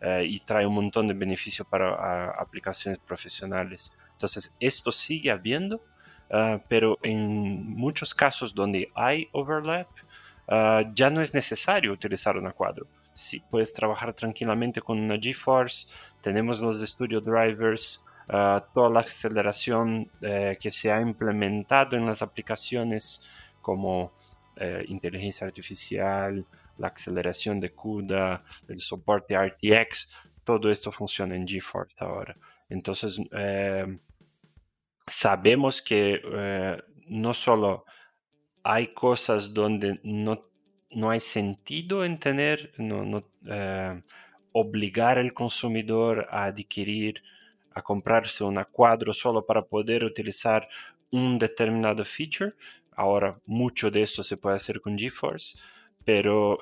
eh, 0.00 0.24
y 0.26 0.40
trae 0.40 0.66
un 0.66 0.74
montón 0.74 1.08
de 1.08 1.14
beneficios 1.14 1.66
para 1.66 2.30
aplicaciones 2.30 2.98
profesionales. 2.98 3.96
Entonces, 4.12 4.52
esto 4.60 4.92
sigue 4.92 5.30
habiendo, 5.30 5.82
ah, 6.30 6.60
pero 6.68 6.98
en 7.02 7.66
muchos 7.66 8.14
casos 8.14 8.54
donde 8.54 8.90
hay 8.94 9.28
overlap, 9.32 9.88
ah, 10.48 10.82
ya 10.94 11.08
no 11.08 11.22
es 11.22 11.32
necesario 11.34 11.92
utilizar 11.92 12.36
una 12.36 12.52
cuadro. 12.52 12.86
Si 13.14 13.40
puedes 13.40 13.72
trabajar 13.72 14.12
tranquilamente 14.12 14.82
con 14.82 14.98
una 14.98 15.18
GeForce, 15.18 15.88
tenemos 16.20 16.60
los 16.60 16.80
Studio 16.82 17.20
Drivers, 17.20 18.04
toda 18.26 18.90
la 18.90 19.00
aceleración 19.00 20.10
eh, 20.22 20.56
que 20.60 20.70
se 20.70 20.90
ha 20.90 21.00
implementado 21.00 21.96
en 21.96 22.06
las 22.06 22.22
aplicaciones 22.22 23.22
como 23.60 24.12
eh, 24.56 24.84
inteligencia 24.88 25.46
artificial, 25.46 26.44
la 26.78 26.88
aceleración 26.88 27.60
de 27.60 27.72
CUDA, 27.72 28.42
el 28.68 28.80
soporte 28.80 29.36
RTX, 29.36 30.12
todo 30.42 30.70
esto 30.70 30.90
funciona 30.90 31.36
en 31.36 31.46
GeForce 31.46 31.94
ahora. 31.98 32.36
Entonces, 32.68 33.20
eh, 33.32 33.98
sabemos 35.06 35.82
que 35.82 36.20
no 37.06 37.34
solo 37.34 37.84
hay 38.62 38.88
cosas 38.94 39.52
donde 39.52 40.00
no, 40.02 40.46
no 40.90 41.10
hay 41.10 41.20
sentido 41.20 42.04
en 42.04 42.18
tener, 42.18 42.72
no, 42.78 43.22
obligar 44.52 45.18
al 45.18 45.34
consumidor 45.34 46.28
a 46.30 46.44
adquirir, 46.44 47.22
a 47.74 47.82
comprarse 47.82 48.44
una 48.44 48.64
cuadro 48.64 49.12
solo 49.12 49.44
para 49.44 49.62
poder 49.62 50.04
utilizar 50.04 50.68
un 51.10 51.38
determinado 51.38 52.04
feature. 52.04 52.54
Ahora, 52.96 53.38
mucho 53.46 53.90
de 53.90 54.02
esto 54.02 54.22
se 54.22 54.36
puede 54.36 54.56
hacer 54.56 54.80
con 54.80 54.96
GeForce, 54.96 55.58
pero 56.04 56.58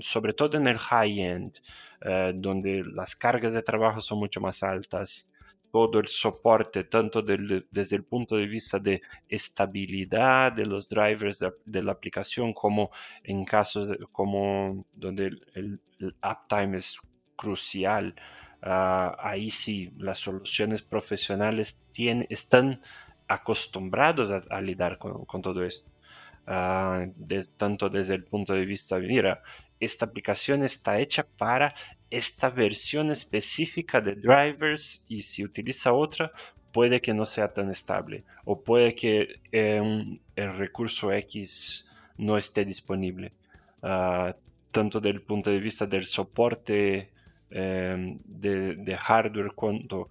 sobre 0.00 0.32
todo 0.32 0.56
en 0.56 0.66
el 0.66 0.78
high-end, 0.78 1.58
eh, 2.00 2.32
donde 2.34 2.84
las 2.84 3.14
cargas 3.16 3.52
de 3.52 3.62
trabajo 3.62 4.00
son 4.00 4.18
mucho 4.18 4.40
más 4.40 4.62
altas, 4.62 5.32
todo 5.76 5.98
el 6.00 6.06
soporte, 6.06 6.84
tanto 6.84 7.20
desde 7.20 7.96
el 7.96 8.04
punto 8.04 8.36
de 8.36 8.46
vista 8.46 8.78
de 8.78 9.02
estabilidad 9.28 10.52
de 10.52 10.64
los 10.64 10.88
drivers 10.88 11.38
de, 11.66 11.82
la 11.82 11.92
aplicación, 11.92 12.54
como 12.54 12.90
en 13.22 13.44
casos 13.44 13.96
como 14.10 14.86
donde 14.94 15.32
el, 15.54 15.80
uptime 16.22 16.78
es 16.78 16.98
crucial. 17.36 18.14
Ah, 18.62 19.16
ahí 19.20 19.50
sí, 19.50 19.92
las 19.98 20.18
soluciones 20.18 20.82
profesionales 20.82 21.86
tienen, 21.92 22.26
están 22.30 22.80
acostumbrados 23.28 24.46
a, 24.50 24.60
lidiar 24.60 24.98
con, 24.98 25.42
todo 25.42 25.64
esto. 25.64 25.90
Ah, 26.46 27.06
tanto 27.56 27.88
desde 27.88 28.14
el 28.14 28.24
punto 28.24 28.54
de 28.54 28.64
vista, 28.64 28.98
mira, 28.98 29.42
esta 29.80 30.04
aplicación 30.06 30.62
está 30.62 30.98
hecha 30.98 31.26
para 31.36 31.74
esta 32.10 32.50
versión 32.50 33.10
específica 33.10 34.00
de 34.00 34.14
drivers 34.14 35.04
y 35.08 35.22
si 35.22 35.44
utiliza 35.44 35.92
otra 35.92 36.32
puede 36.72 37.00
que 37.00 37.14
no 37.14 37.26
sea 37.26 37.52
tan 37.52 37.70
estable 37.70 38.24
o 38.44 38.62
puede 38.62 38.94
que 38.94 39.40
eh, 39.50 40.18
el 40.36 40.56
recurso 40.56 41.12
X 41.12 41.88
no 42.18 42.36
esté 42.36 42.64
disponible. 42.64 43.32
Uh, 43.82 44.32
tanto 44.70 45.00
del 45.00 45.22
punto 45.22 45.50
de 45.50 45.58
vista 45.58 45.86
del 45.86 46.04
soporte 46.04 47.10
eh, 47.50 48.18
de, 48.24 48.96
hardware 48.96 49.52
cuanto 49.54 50.10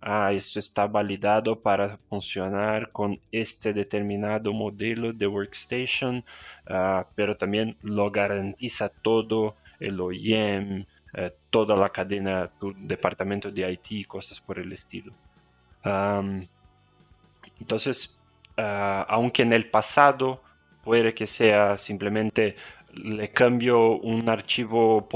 ah, 0.00 0.32
esto 0.32 0.58
está 0.58 0.86
validado 0.86 1.58
para 1.60 1.96
funcionar 1.96 2.90
con 2.92 3.18
este 3.32 3.72
determinado 3.72 4.52
modelo 4.52 5.12
de 5.12 5.26
workstation, 5.26 6.24
uh, 6.68 7.04
pero 7.14 7.36
también 7.36 7.76
lo 7.82 8.10
garantiza 8.10 8.90
todo 8.90 9.56
el 9.80 9.98
OEM, 10.00 10.84
eh, 11.14 11.32
toda 11.50 11.76
la 11.76 11.88
cadena, 11.90 12.50
tu 12.60 12.74
departamento 12.76 13.50
de 13.50 13.72
IT, 13.72 14.06
cosas 14.06 14.40
por 14.40 14.58
el 14.58 14.72
estilo. 14.72 15.12
entonces, 17.60 18.16
ah, 18.56 19.06
aunque 19.08 19.42
en 19.42 19.52
el 19.52 19.70
pasado 19.70 20.42
puede 20.82 21.14
que 21.14 21.26
sea 21.26 21.78
simplemente 21.78 22.56
le 22.94 23.30
cambio 23.30 23.96
un 23.96 24.28
archivo 24.28 25.08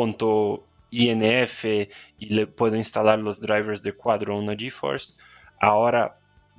.inf 0.90 1.65
le 2.19 2.47
puedo 2.47 2.77
instalar 2.77 3.19
los 3.19 3.40
drivers 3.40 3.82
de 3.82 3.93
cuadro 3.93 4.35
a 4.35 4.39
una 4.39 4.56
GeForce, 4.56 5.15
ahora 5.60 6.19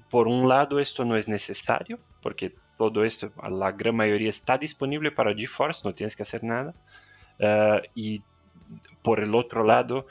por 0.10 0.28
un 0.28 0.48
lado 0.48 0.80
esto 0.80 1.06
no 1.06 1.16
es 1.16 1.28
necesario 1.28 2.00
porque 2.22 2.56
todo 2.78 3.04
esto, 3.04 3.32
la 3.50 3.74
gran 3.74 3.96
mayoría 3.96 4.30
está 4.30 4.58
disponible 4.58 5.12
para 5.12 5.36
GeForce, 5.36 5.82
no 5.84 5.94
tienes 5.94 6.16
que 6.16 6.24
hacer 6.24 6.44
nada. 6.44 6.74
Uh, 7.40 8.22
por 9.02 9.20
el 9.20 9.36
otro 9.36 9.64
lado, 9.64 10.08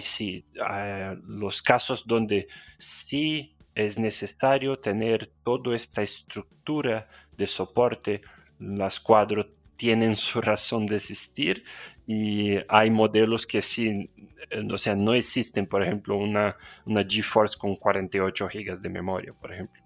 sí 0.00 0.44
eh, 0.54 1.16
los 1.26 1.62
casos 1.62 2.06
donde 2.06 2.48
sí 2.78 3.54
es 3.74 3.98
necesario 3.98 4.78
tener 4.78 5.30
toda 5.44 5.74
esta 5.74 6.02
estructura 6.02 7.08
de 7.36 7.46
soporte. 7.46 8.20
Las 8.58 9.00
cuadros 9.00 9.46
tienen 9.80 10.14
su 10.14 10.42
razón 10.42 10.84
de 10.84 10.96
existir 10.96 11.64
y 12.06 12.58
hay 12.68 12.90
modelos 12.90 13.46
que 13.46 13.62
sí, 13.62 14.10
eh, 14.50 14.68
o 14.70 14.76
sea, 14.76 14.94
no 14.94 15.14
existen, 15.14 15.66
por 15.66 15.82
ejemplo, 15.82 16.18
una, 16.18 16.54
una 16.84 17.02
GeForce 17.02 17.56
con 17.56 17.76
48 17.76 18.46
GB 18.52 18.78
de 18.78 18.88
memoria, 18.90 19.32
por 19.32 19.54
ejemplo. 19.54 19.82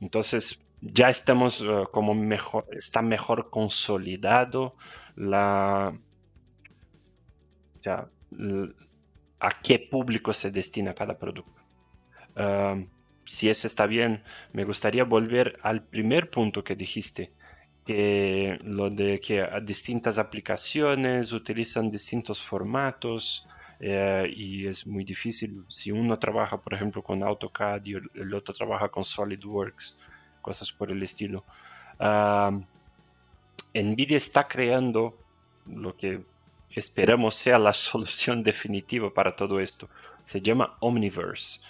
entonces, 0.00 0.60
ya 0.80 1.10
estamos 1.10 1.62
eh, 1.62 1.84
como 1.90 2.14
mejor, 2.14 2.64
está 2.70 3.02
mejor 3.02 3.50
consolidado 3.50 4.76
la, 5.16 5.92
sea, 7.82 8.08
a 9.40 9.50
qué 9.62 9.80
público 9.80 10.32
se 10.32 10.52
destina 10.52 10.94
cada 10.94 11.18
producto. 11.18 11.60
si 13.24 13.48
eso 13.50 13.66
está 13.66 13.86
bien, 13.86 14.22
me 14.52 14.62
gustaría 14.64 15.02
volver 15.02 15.58
al 15.62 15.82
primer 15.82 16.30
punto 16.30 16.62
que 16.62 16.76
dijiste, 16.76 17.32
que 17.90 18.56
lo 18.62 18.88
de 18.88 19.18
que 19.18 19.44
distintas 19.64 20.16
aplicaciones 20.16 21.32
utilizan 21.32 21.90
distintos 21.90 22.40
formatos 22.40 23.48
eh, 23.80 24.32
y 24.32 24.68
es 24.68 24.86
muy 24.86 25.02
difícil 25.02 25.64
si 25.66 25.90
uno 25.90 26.16
trabaja, 26.16 26.56
por 26.56 26.72
ejemplo, 26.72 27.02
con 27.02 27.20
AutoCAD 27.20 27.84
y 27.86 27.94
el 27.94 28.32
otro 28.32 28.54
trabaja 28.54 28.88
con 28.88 29.02
SolidWorks, 29.02 29.98
cosas 30.40 30.70
por 30.70 30.92
el 30.92 31.02
estilo. 31.02 31.44
Nvidia 33.74 34.16
está 34.16 34.46
creando 34.46 35.18
lo 35.66 35.96
que 35.96 36.22
esperamos 36.70 37.34
sea 37.34 37.58
la 37.58 37.72
solución 37.90 38.44
definitiva 38.44 39.12
para 39.12 39.34
todo 39.34 39.58
esto. 39.58 39.88
Se 40.22 40.40
llama 40.40 40.76
Omniverse 40.78 41.60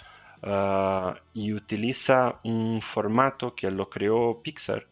ah, 0.43 1.15
y 1.33 1.51
utiliza 1.51 2.39
un 2.43 2.79
formato 2.79 3.55
que 3.55 3.71
lo 3.71 3.89
creó 3.89 4.39
Pixar 4.43 4.85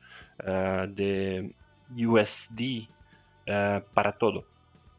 de 0.89 1.53
USD 1.95 2.87
ah, 3.47 3.81
para 3.93 4.13
todo. 4.13 4.45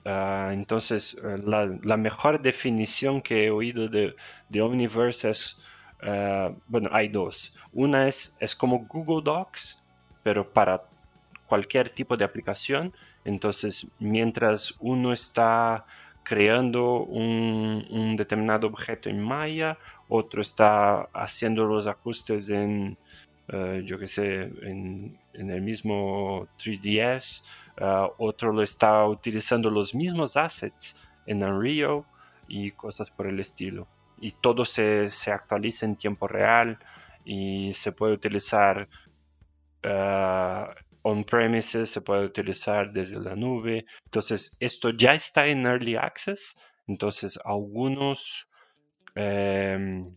entonces, 0.04 1.16
la, 1.44 1.96
mejor 1.96 2.40
definición 2.40 3.20
que 3.20 3.46
he 3.46 3.50
oído 3.50 3.88
de, 3.88 4.14
de 4.48 4.62
Omniverse 4.62 5.30
es, 5.30 5.62
bueno, 6.66 6.88
hay 6.92 7.08
dos. 7.08 7.54
Una 7.72 8.08
es, 8.08 8.36
es 8.40 8.54
como 8.54 8.86
Google 8.86 9.22
Docs, 9.22 9.82
pero 10.22 10.50
para 10.50 10.82
cualquier 11.46 11.88
tipo 11.88 12.16
de 12.16 12.24
aplicación 12.24 12.92
entonces, 13.24 13.86
mientras 13.98 14.74
uno 14.78 15.12
está 15.12 15.84
creando 16.22 17.04
un, 17.04 18.14
determinado 18.16 18.66
objeto 18.66 19.08
en 19.08 19.20
Maya, 19.20 19.78
otro 20.08 20.42
está 20.42 21.02
haciendo 21.12 21.64
los 21.64 21.86
ajustes 21.86 22.50
en, 22.50 22.96
eh, 23.52 23.82
yo 23.84 23.98
qué 23.98 24.06
sé, 24.06 24.42
en, 24.62 25.18
el 25.34 25.60
mismo 25.62 26.46
3DS, 26.58 27.42
eh, 27.76 28.08
otro 28.18 28.52
lo 28.52 28.62
está 28.62 29.04
utilizando 29.06 29.70
los 29.70 29.94
mismos 29.94 30.36
assets 30.36 30.96
en 31.26 31.42
Unreal 31.42 32.04
y 32.46 32.70
cosas 32.72 33.10
por 33.10 33.26
el 33.26 33.40
estilo. 33.40 33.88
Y 34.20 34.32
todo 34.32 34.64
se, 34.64 35.08
actualiza 35.32 35.86
en 35.86 35.96
tiempo 35.96 36.28
real 36.28 36.78
y 37.24 37.72
se 37.72 37.90
puede 37.92 38.12
utilizar 38.14 38.88
eh, 39.82 40.64
on-premises, 41.02 41.90
se 41.90 42.02
puede 42.02 42.26
utilizar 42.26 42.92
desde 42.92 43.18
la 43.18 43.34
nube. 43.34 43.86
Entonces, 44.04 44.56
esto 44.60 44.90
ya 44.90 45.14
está 45.14 45.46
en 45.46 45.66
Early 45.66 45.96
Access. 45.96 46.60
Entonces, 46.86 47.38
algunos, 47.44 48.48
em, 49.14 50.14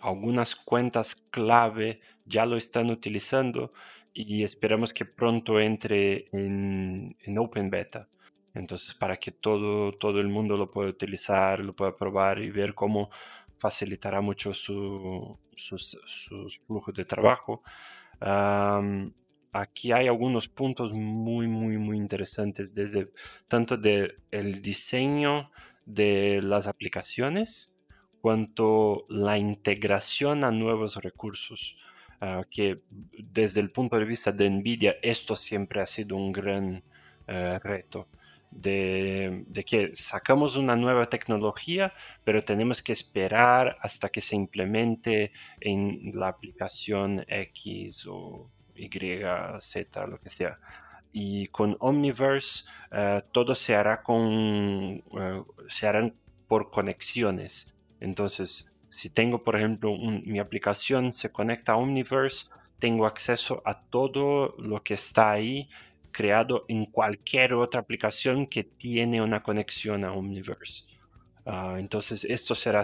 algunas 0.00 0.54
cuentas 0.54 1.14
clave 1.14 2.00
ya 2.30 2.46
lo 2.46 2.56
están 2.56 2.90
utilizando 2.90 3.72
y 4.12 4.42
esperamos 4.42 4.92
que 4.92 5.04
pronto 5.04 5.60
entre 5.60 6.26
en, 6.32 7.38
Open 7.38 7.70
Beta. 7.70 8.08
Entonces, 8.54 8.94
para 8.94 9.16
que 9.16 9.30
todo, 9.32 9.92
todo 9.92 10.20
el 10.20 10.28
mundo 10.28 10.56
lo 10.56 10.70
pueda 10.70 10.90
utilizar, 10.90 11.60
lo 11.60 11.74
pueda 11.74 11.96
probar 11.96 12.40
y 12.40 12.50
ver 12.50 12.74
cómo 12.74 13.10
facilitará 13.56 14.20
mucho 14.20 14.54
su, 14.54 15.38
sus, 15.54 16.60
flujos 16.66 16.94
de 16.94 17.04
trabajo. 17.04 17.62
aquí 19.52 19.92
hay 19.92 20.08
algunos 20.08 20.48
puntos 20.48 20.92
muy, 20.92 21.46
muy, 21.46 21.78
muy 21.78 21.96
interesantes, 21.96 22.74
tanto 23.48 23.76
del 23.76 24.18
el 24.30 24.62
diseño 24.62 25.50
de 25.84 26.40
las 26.42 26.66
aplicaciones, 26.66 27.76
cuanto 28.20 29.06
la 29.08 29.38
integración 29.38 30.44
a 30.44 30.50
nuevos 30.50 30.96
recursos. 30.96 31.76
Ah, 32.22 32.44
que 32.50 32.82
desde 32.90 33.60
el 33.60 33.70
punto 33.70 33.98
de 33.98 34.04
vista 34.04 34.30
de 34.30 34.50
NVIDIA 34.50 34.96
esto 35.00 35.36
siempre 35.36 35.80
ha 35.80 35.86
sido 35.86 36.16
un 36.16 36.32
gran 36.32 36.82
eh, 37.26 37.58
reto. 37.62 38.08
De, 38.50 39.46
que 39.64 39.92
sacamos 39.94 40.56
una 40.56 40.76
nueva 40.76 41.08
tecnología, 41.08 41.94
pero 42.24 42.42
tenemos 42.42 42.82
que 42.82 42.92
esperar 42.92 43.76
hasta 43.80 44.08
que 44.10 44.20
se 44.20 44.36
implemente 44.36 45.32
en 45.60 46.12
la 46.14 46.28
aplicación 46.28 47.24
X 47.28 48.06
o 48.08 48.50
Y, 48.74 48.88
Z, 49.60 50.06
lo 50.06 50.18
que 50.20 50.28
sea. 50.28 50.58
Y 51.12 51.46
con 51.48 51.76
Omniverse 51.80 52.64
eh, 52.92 53.22
todo 53.32 53.54
se 53.54 53.74
hará 53.76 54.02
con, 54.02 55.02
se 55.68 55.86
harán 55.86 56.14
por 56.48 56.70
conexiones. 56.70 57.72
Entonces, 58.00 58.69
si 58.90 59.08
tengo, 59.08 59.42
por 59.42 59.56
ejemplo, 59.56 59.96
mi 59.96 60.38
aplicación 60.38 61.12
se 61.12 61.30
conecta 61.30 61.72
a 61.72 61.76
Omniverse, 61.76 62.50
tengo 62.78 63.06
acceso 63.06 63.62
a 63.64 63.80
todo 63.80 64.54
lo 64.58 64.82
que 64.82 64.94
está 64.94 65.30
ahí 65.30 65.68
creado 66.12 66.64
en 66.68 66.86
cualquier 66.86 67.54
otra 67.54 67.80
aplicación 67.80 68.46
que 68.46 68.64
tiene 68.64 69.22
una 69.22 69.42
conexión 69.42 70.04
a 70.04 70.12
Omniverse. 70.12 70.84
Ah, 71.46 71.76
entonces, 71.78 72.24
esto 72.24 72.54
será, 72.54 72.82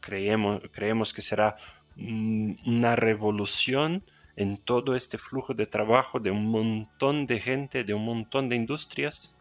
creemos, 0.00 0.62
creemos 0.72 1.12
que 1.12 1.22
será 1.22 1.56
una 1.96 2.96
revolución 2.96 4.04
en 4.36 4.58
todo 4.58 4.96
este 4.96 5.16
flujo 5.16 5.54
de 5.54 5.66
trabajo 5.66 6.18
de 6.18 6.30
un 6.30 6.50
montón 6.50 7.26
de 7.26 7.40
gente, 7.40 7.84
de 7.84 7.94
un 7.94 8.04
montón 8.04 8.48
de 8.48 8.56
industrias. 8.56 9.36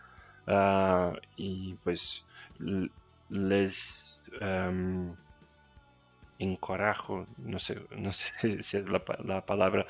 Ah, 0.47 1.13
y 1.35 1.73
pues 1.83 2.25
les 3.29 4.21
encorajo, 6.43 7.25
no 7.37 7.59
sé, 7.59 7.77
no 7.97 8.13
sé 8.13 8.31
si 8.61 8.77
es 8.77 8.85
la, 8.89 9.45
palabra, 9.45 9.85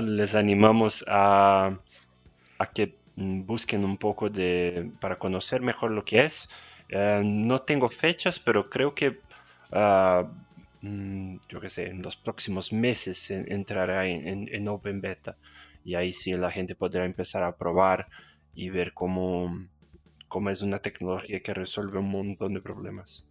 les 0.00 0.34
animamos 0.34 1.04
a, 1.08 1.78
que 2.74 2.96
busquen 3.16 3.84
un 3.84 3.98
poco 3.98 4.30
de, 4.30 4.90
para 5.00 5.18
conocer 5.18 5.60
mejor 5.60 5.90
lo 5.90 6.04
que 6.04 6.24
es. 6.24 6.48
Eh, 6.88 7.22
no 7.24 7.60
tengo 7.62 7.88
fechas, 7.88 8.38
pero 8.38 8.68
creo 8.68 8.94
que, 8.94 9.20
ah, 9.72 10.24
mm, 10.80 11.36
yo 11.48 11.60
qué 11.60 11.68
sé, 11.68 11.88
en 11.88 12.02
los 12.02 12.16
próximos 12.16 12.72
meses 12.72 13.30
entrará 13.30 14.06
en, 14.06 14.48
en, 14.52 14.68
Open 14.68 15.00
Beta 15.00 15.36
y 15.84 15.94
ahí 15.94 16.12
sí 16.12 16.32
la 16.32 16.50
gente 16.50 16.74
podrá 16.74 17.04
empezar 17.04 17.42
a 17.42 17.56
probar 17.56 18.08
y 18.54 18.70
ver 18.70 18.92
cómo, 18.92 19.66
cómo 20.28 20.50
es 20.50 20.62
una 20.62 20.78
tecnología 20.80 21.40
que 21.40 21.54
resuelve 21.54 21.98
un 21.98 22.10
montón 22.10 22.54
de 22.54 22.60
problemas. 22.60 23.26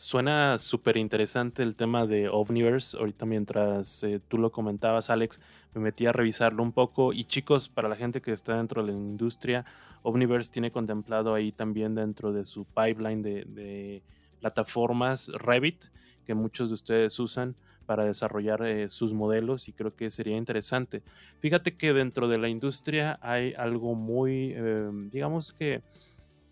Suena 0.00 0.58
súper 0.58 0.96
interesante 0.96 1.60
el 1.60 1.74
tema 1.74 2.06
de 2.06 2.28
Omniverse. 2.28 2.96
Ahorita 2.96 3.26
mientras 3.26 4.04
eh, 4.04 4.20
tú 4.28 4.38
lo 4.38 4.52
comentabas, 4.52 5.10
Alex, 5.10 5.40
me 5.74 5.80
metí 5.80 6.06
a 6.06 6.12
revisarlo 6.12 6.62
un 6.62 6.70
poco. 6.70 7.12
Y 7.12 7.24
chicos, 7.24 7.68
para 7.68 7.88
la 7.88 7.96
gente 7.96 8.22
que 8.22 8.32
está 8.32 8.56
dentro 8.56 8.80
de 8.80 8.92
la 8.92 8.96
industria, 8.96 9.64
Omniverse 10.04 10.52
tiene 10.52 10.70
contemplado 10.70 11.34
ahí 11.34 11.50
también 11.50 11.96
dentro 11.96 12.32
de 12.32 12.46
su 12.46 12.64
pipeline 12.64 13.22
de, 13.22 14.04
plataformas 14.38 15.32
Revit, 15.34 15.86
que 16.24 16.32
muchos 16.32 16.68
de 16.68 16.74
ustedes 16.74 17.18
usan 17.18 17.56
para 17.84 18.04
desarrollar 18.04 18.64
eh, 18.64 18.88
sus 18.90 19.12
modelos 19.12 19.66
y 19.66 19.72
creo 19.72 19.96
que 19.96 20.10
sería 20.10 20.36
interesante. 20.36 21.02
Fíjate 21.40 21.76
que 21.76 21.92
dentro 21.92 22.28
de 22.28 22.38
la 22.38 22.48
industria 22.48 23.18
hay 23.20 23.52
algo 23.54 23.96
muy, 23.96 24.52
eh, 24.54 24.90
digamos 25.10 25.52
que 25.52 25.82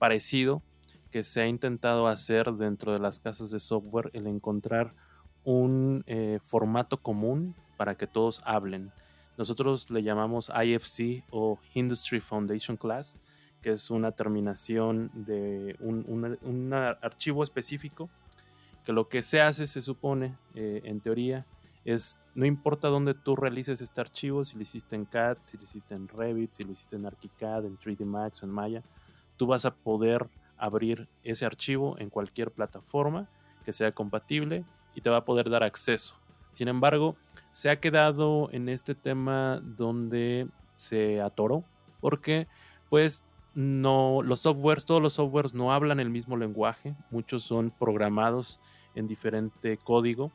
parecido 0.00 0.64
se 1.22 1.42
ha 1.42 1.46
intentado 1.46 2.06
hacer 2.06 2.52
dentro 2.52 2.92
de 2.92 2.98
las 2.98 3.20
casas 3.20 3.50
de 3.50 3.60
software, 3.60 4.10
el 4.12 4.26
encontrar 4.26 4.94
un 5.44 6.02
eh, 6.06 6.40
formato 6.42 6.98
común 6.98 7.54
para 7.76 7.96
que 7.96 8.06
todos 8.06 8.40
hablen. 8.44 8.92
Nosotros 9.38 9.90
le 9.90 10.02
llamamos 10.02 10.50
IFC 10.50 11.24
o 11.30 11.58
Industry 11.74 12.20
Foundation 12.20 12.76
Class, 12.76 13.18
que 13.62 13.72
es 13.72 13.90
una 13.90 14.12
terminación 14.12 15.10
de 15.14 15.76
un, 15.80 16.72
archivo 16.72 17.44
específico, 17.44 18.08
que 18.84 18.92
lo 18.92 19.08
que 19.08 19.22
se 19.22 19.40
hace, 19.40 19.66
se 19.66 19.80
supone, 19.80 20.36
eh, 20.54 20.82
en 20.84 21.00
teoría, 21.00 21.46
es, 21.84 22.20
no 22.34 22.46
importa 22.46 22.88
dónde 22.88 23.14
tú 23.14 23.36
realices 23.36 23.80
este 23.80 24.00
archivo, 24.00 24.44
si 24.44 24.56
lo 24.56 24.62
hiciste 24.62 24.96
en 24.96 25.04
CAD, 25.04 25.38
si 25.42 25.56
lo 25.56 25.62
hiciste 25.62 25.94
en 25.94 26.08
Revit, 26.08 26.52
si 26.52 26.64
lo 26.64 26.72
hiciste 26.72 26.96
en 26.96 27.06
ArchiCAD, 27.06 27.64
en 27.64 27.78
3D 27.78 28.04
Max 28.04 28.42
o 28.42 28.46
en 28.46 28.52
Maya, 28.52 28.82
tú 29.36 29.46
vas 29.46 29.64
a 29.64 29.74
poder 29.74 30.28
abrir 30.58 31.08
ese 31.22 31.44
archivo 31.44 31.96
en 31.98 32.10
cualquier 32.10 32.50
plataforma 32.50 33.28
que 33.64 33.72
sea 33.72 33.92
compatible 33.92 34.64
y 34.94 35.00
te 35.00 35.10
va 35.10 35.18
a 35.18 35.24
poder 35.24 35.50
dar 35.50 35.62
acceso. 35.62 36.14
Sin 36.50 36.68
embargo, 36.68 37.16
se 37.50 37.70
ha 37.70 37.80
quedado 37.80 38.48
en 38.52 38.68
este 38.68 38.94
tema 38.94 39.60
donde 39.62 40.48
se 40.76 41.20
atoró 41.20 41.64
porque 42.00 42.46
pues 42.88 43.24
no 43.54 44.22
los 44.22 44.40
softwares, 44.40 44.84
todos 44.84 45.02
los 45.02 45.14
softwares 45.14 45.54
no 45.54 45.72
hablan 45.72 45.98
el 45.98 46.10
mismo 46.10 46.36
lenguaje, 46.36 46.94
muchos 47.10 47.42
son 47.42 47.70
programados 47.70 48.60
en 48.94 49.06
diferente 49.06 49.78
código 49.78 50.30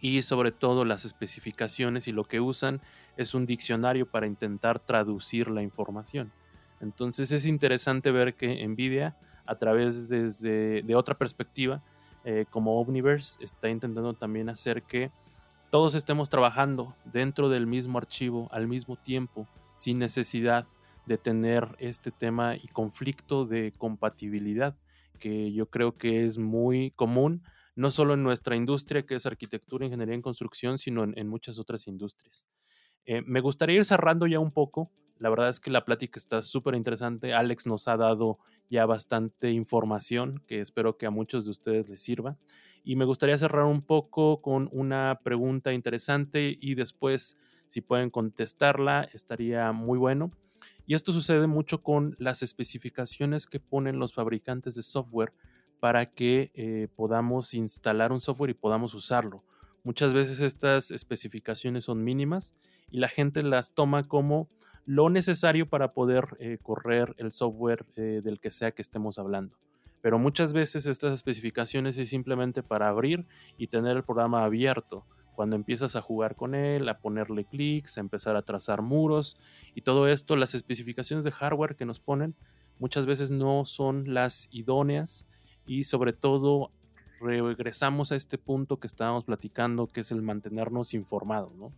y 0.00 0.22
sobre 0.22 0.50
todo 0.50 0.84
las 0.84 1.04
especificaciones 1.04 2.08
y 2.08 2.12
lo 2.12 2.24
que 2.24 2.40
usan 2.40 2.80
es 3.16 3.34
un 3.34 3.46
diccionario 3.46 4.06
para 4.06 4.26
intentar 4.26 4.78
traducir 4.78 5.50
la 5.50 5.62
información. 5.62 6.32
Entonces 6.80 7.30
es 7.32 7.46
interesante 7.46 8.10
ver 8.10 8.34
que 8.34 8.66
Nvidia, 8.66 9.16
a 9.46 9.56
través 9.56 10.08
desde, 10.08 10.82
de 10.82 10.94
otra 10.94 11.16
perspectiva, 11.16 11.82
eh, 12.24 12.46
como 12.50 12.80
Omniverse, 12.80 13.42
está 13.42 13.68
intentando 13.68 14.14
también 14.14 14.48
hacer 14.48 14.82
que 14.82 15.10
todos 15.70 15.94
estemos 15.94 16.28
trabajando 16.28 16.94
dentro 17.04 17.48
del 17.48 17.66
mismo 17.66 17.98
archivo 17.98 18.48
al 18.50 18.66
mismo 18.66 18.96
tiempo, 18.96 19.46
sin 19.76 19.98
necesidad 19.98 20.66
de 21.06 21.16
tener 21.16 21.76
este 21.78 22.10
tema 22.10 22.56
y 22.56 22.66
conflicto 22.68 23.46
de 23.46 23.72
compatibilidad, 23.78 24.76
que 25.18 25.52
yo 25.52 25.66
creo 25.66 25.96
que 25.96 26.24
es 26.24 26.38
muy 26.38 26.90
común, 26.92 27.42
no 27.76 27.90
solo 27.90 28.14
en 28.14 28.22
nuestra 28.22 28.56
industria, 28.56 29.06
que 29.06 29.14
es 29.14 29.26
arquitectura, 29.26 29.86
ingeniería 29.86 30.14
en 30.14 30.22
construcción, 30.22 30.76
sino 30.76 31.04
en, 31.04 31.28
muchas 31.28 31.58
otras 31.58 31.86
industrias. 31.86 32.46
Eh, 33.04 33.22
me 33.24 33.40
gustaría 33.40 33.76
ir 33.76 33.84
cerrando 33.84 34.26
ya 34.26 34.38
un 34.38 34.50
poco 34.50 34.90
la 35.20 35.28
verdad 35.28 35.50
es 35.50 35.60
que 35.60 35.70
la 35.70 35.84
plática 35.84 36.18
está 36.18 36.42
súper 36.42 36.74
interesante. 36.74 37.34
Alex 37.34 37.66
nos 37.66 37.88
ha 37.88 37.98
dado 37.98 38.38
ya 38.70 38.86
bastante 38.86 39.50
información 39.50 40.42
que 40.46 40.60
espero 40.60 40.96
que 40.96 41.04
a 41.04 41.10
muchos 41.10 41.44
de 41.44 41.50
ustedes 41.50 41.90
les 41.90 42.02
sirva. 42.02 42.38
Y 42.84 42.96
me 42.96 43.04
gustaría 43.04 43.36
cerrar 43.36 43.66
un 43.66 43.82
poco 43.82 44.40
con 44.40 44.70
una 44.72 45.20
pregunta 45.22 45.74
interesante 45.74 46.56
y 46.58 46.74
después, 46.74 47.36
si 47.68 47.82
pueden 47.82 48.08
contestarla, 48.08 49.06
estaría 49.12 49.70
muy 49.72 49.98
bueno. 49.98 50.30
Y 50.86 50.94
esto 50.94 51.12
sucede 51.12 51.46
mucho 51.46 51.82
con 51.82 52.16
las 52.18 52.42
especificaciones 52.42 53.46
que 53.46 53.60
ponen 53.60 53.98
los 53.98 54.14
fabricantes 54.14 54.74
de 54.74 54.82
software 54.82 55.34
para 55.80 56.06
que 56.06 56.50
eh, 56.54 56.88
podamos 56.96 57.52
instalar 57.52 58.10
un 58.10 58.20
software 58.20 58.50
y 58.50 58.54
podamos 58.54 58.94
usarlo. 58.94 59.44
Muchas 59.82 60.14
veces 60.14 60.40
estas 60.40 60.90
especificaciones 60.90 61.84
son 61.84 62.02
mínimas 62.04 62.54
y 62.90 63.00
la 63.00 63.08
gente 63.08 63.42
las 63.42 63.74
toma 63.74 64.08
como 64.08 64.48
lo 64.90 65.08
necesario 65.08 65.68
para 65.68 65.92
poder 65.92 66.36
eh, 66.40 66.58
correr 66.60 67.14
el 67.18 67.30
software 67.30 67.86
eh, 67.94 68.22
del 68.24 68.40
que 68.40 68.50
sea 68.50 68.72
que 68.72 68.82
estemos 68.82 69.20
hablando. 69.20 69.56
Pero 70.02 70.18
muchas 70.18 70.52
veces 70.52 70.84
estas 70.86 71.12
especificaciones 71.12 71.96
es 71.96 72.08
simplemente 72.08 72.64
para 72.64 72.88
abrir 72.88 73.24
y 73.56 73.68
tener 73.68 73.96
el 73.96 74.02
programa 74.02 74.42
abierto. 74.42 75.06
Cuando 75.36 75.54
empiezas 75.54 75.94
a 75.94 76.00
jugar 76.00 76.34
con 76.34 76.56
él, 76.56 76.88
a 76.88 76.98
ponerle 76.98 77.44
clics, 77.44 77.98
a 77.98 78.00
empezar 78.00 78.34
a 78.34 78.42
trazar 78.42 78.82
muros 78.82 79.36
y 79.76 79.82
todo 79.82 80.08
esto, 80.08 80.34
las 80.34 80.56
especificaciones 80.56 81.24
de 81.24 81.30
hardware 81.30 81.76
que 81.76 81.86
nos 81.86 82.00
ponen 82.00 82.34
muchas 82.80 83.06
veces 83.06 83.30
no 83.30 83.64
son 83.66 84.12
las 84.12 84.48
idóneas 84.50 85.24
y 85.66 85.84
sobre 85.84 86.14
todo 86.14 86.72
regresamos 87.20 88.10
a 88.10 88.16
este 88.16 88.38
punto 88.38 88.80
que 88.80 88.88
estábamos 88.88 89.22
platicando, 89.22 89.86
que 89.86 90.00
es 90.00 90.10
el 90.10 90.22
mantenernos 90.22 90.94
informados, 90.94 91.54
¿no? 91.54 91.72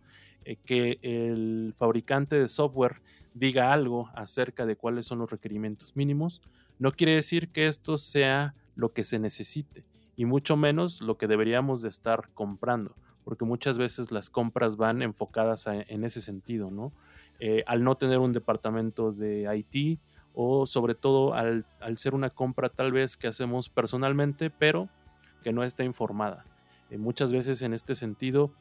Eh, 0.45 0.57
que 0.65 0.99
el 1.01 1.73
fabricante 1.75 2.39
de 2.39 2.47
software 2.47 3.01
diga 3.33 3.73
algo 3.73 4.09
acerca 4.15 4.65
de 4.65 4.75
cuáles 4.75 5.05
son 5.05 5.19
los 5.19 5.31
requerimientos 5.31 5.95
mínimos, 5.95 6.41
no 6.79 6.91
quiere 6.91 7.15
decir 7.15 7.49
que 7.49 7.67
esto 7.67 7.97
sea 7.97 8.55
lo 8.75 8.93
que 8.93 9.03
se 9.03 9.19
necesite 9.19 9.85
y 10.15 10.25
mucho 10.25 10.55
menos 10.57 11.01
lo 11.01 11.17
que 11.17 11.27
deberíamos 11.27 11.81
de 11.81 11.89
estar 11.89 12.29
comprando, 12.33 12.95
porque 13.23 13.45
muchas 13.45 13.77
veces 13.77 14.11
las 14.11 14.29
compras 14.29 14.75
van 14.75 15.01
enfocadas 15.01 15.67
en 15.67 16.03
ese 16.03 16.21
sentido, 16.21 16.69
¿no? 16.69 16.91
Eh, 17.39 17.63
al 17.67 17.83
no 17.83 17.95
tener 17.95 18.19
un 18.19 18.31
departamento 18.31 19.11
de 19.11 19.49
IT 19.53 19.99
o 20.33 20.65
sobre 20.65 20.95
todo 20.95 21.33
al, 21.33 21.65
ser 21.97 22.15
una 22.15 22.29
compra 22.29 22.69
tal 22.69 22.91
vez 22.91 23.17
que 23.17 23.27
hacemos 23.27 23.69
personalmente, 23.69 24.49
pero 24.49 24.87
que 25.43 25.51
no 25.51 25.63
está 25.63 25.83
informada. 25.83 26.45
Eh, 26.89 26.97
muchas 26.97 27.33
veces 27.33 27.61
en 27.61 27.73
este 27.73 27.95
sentido 27.95 28.53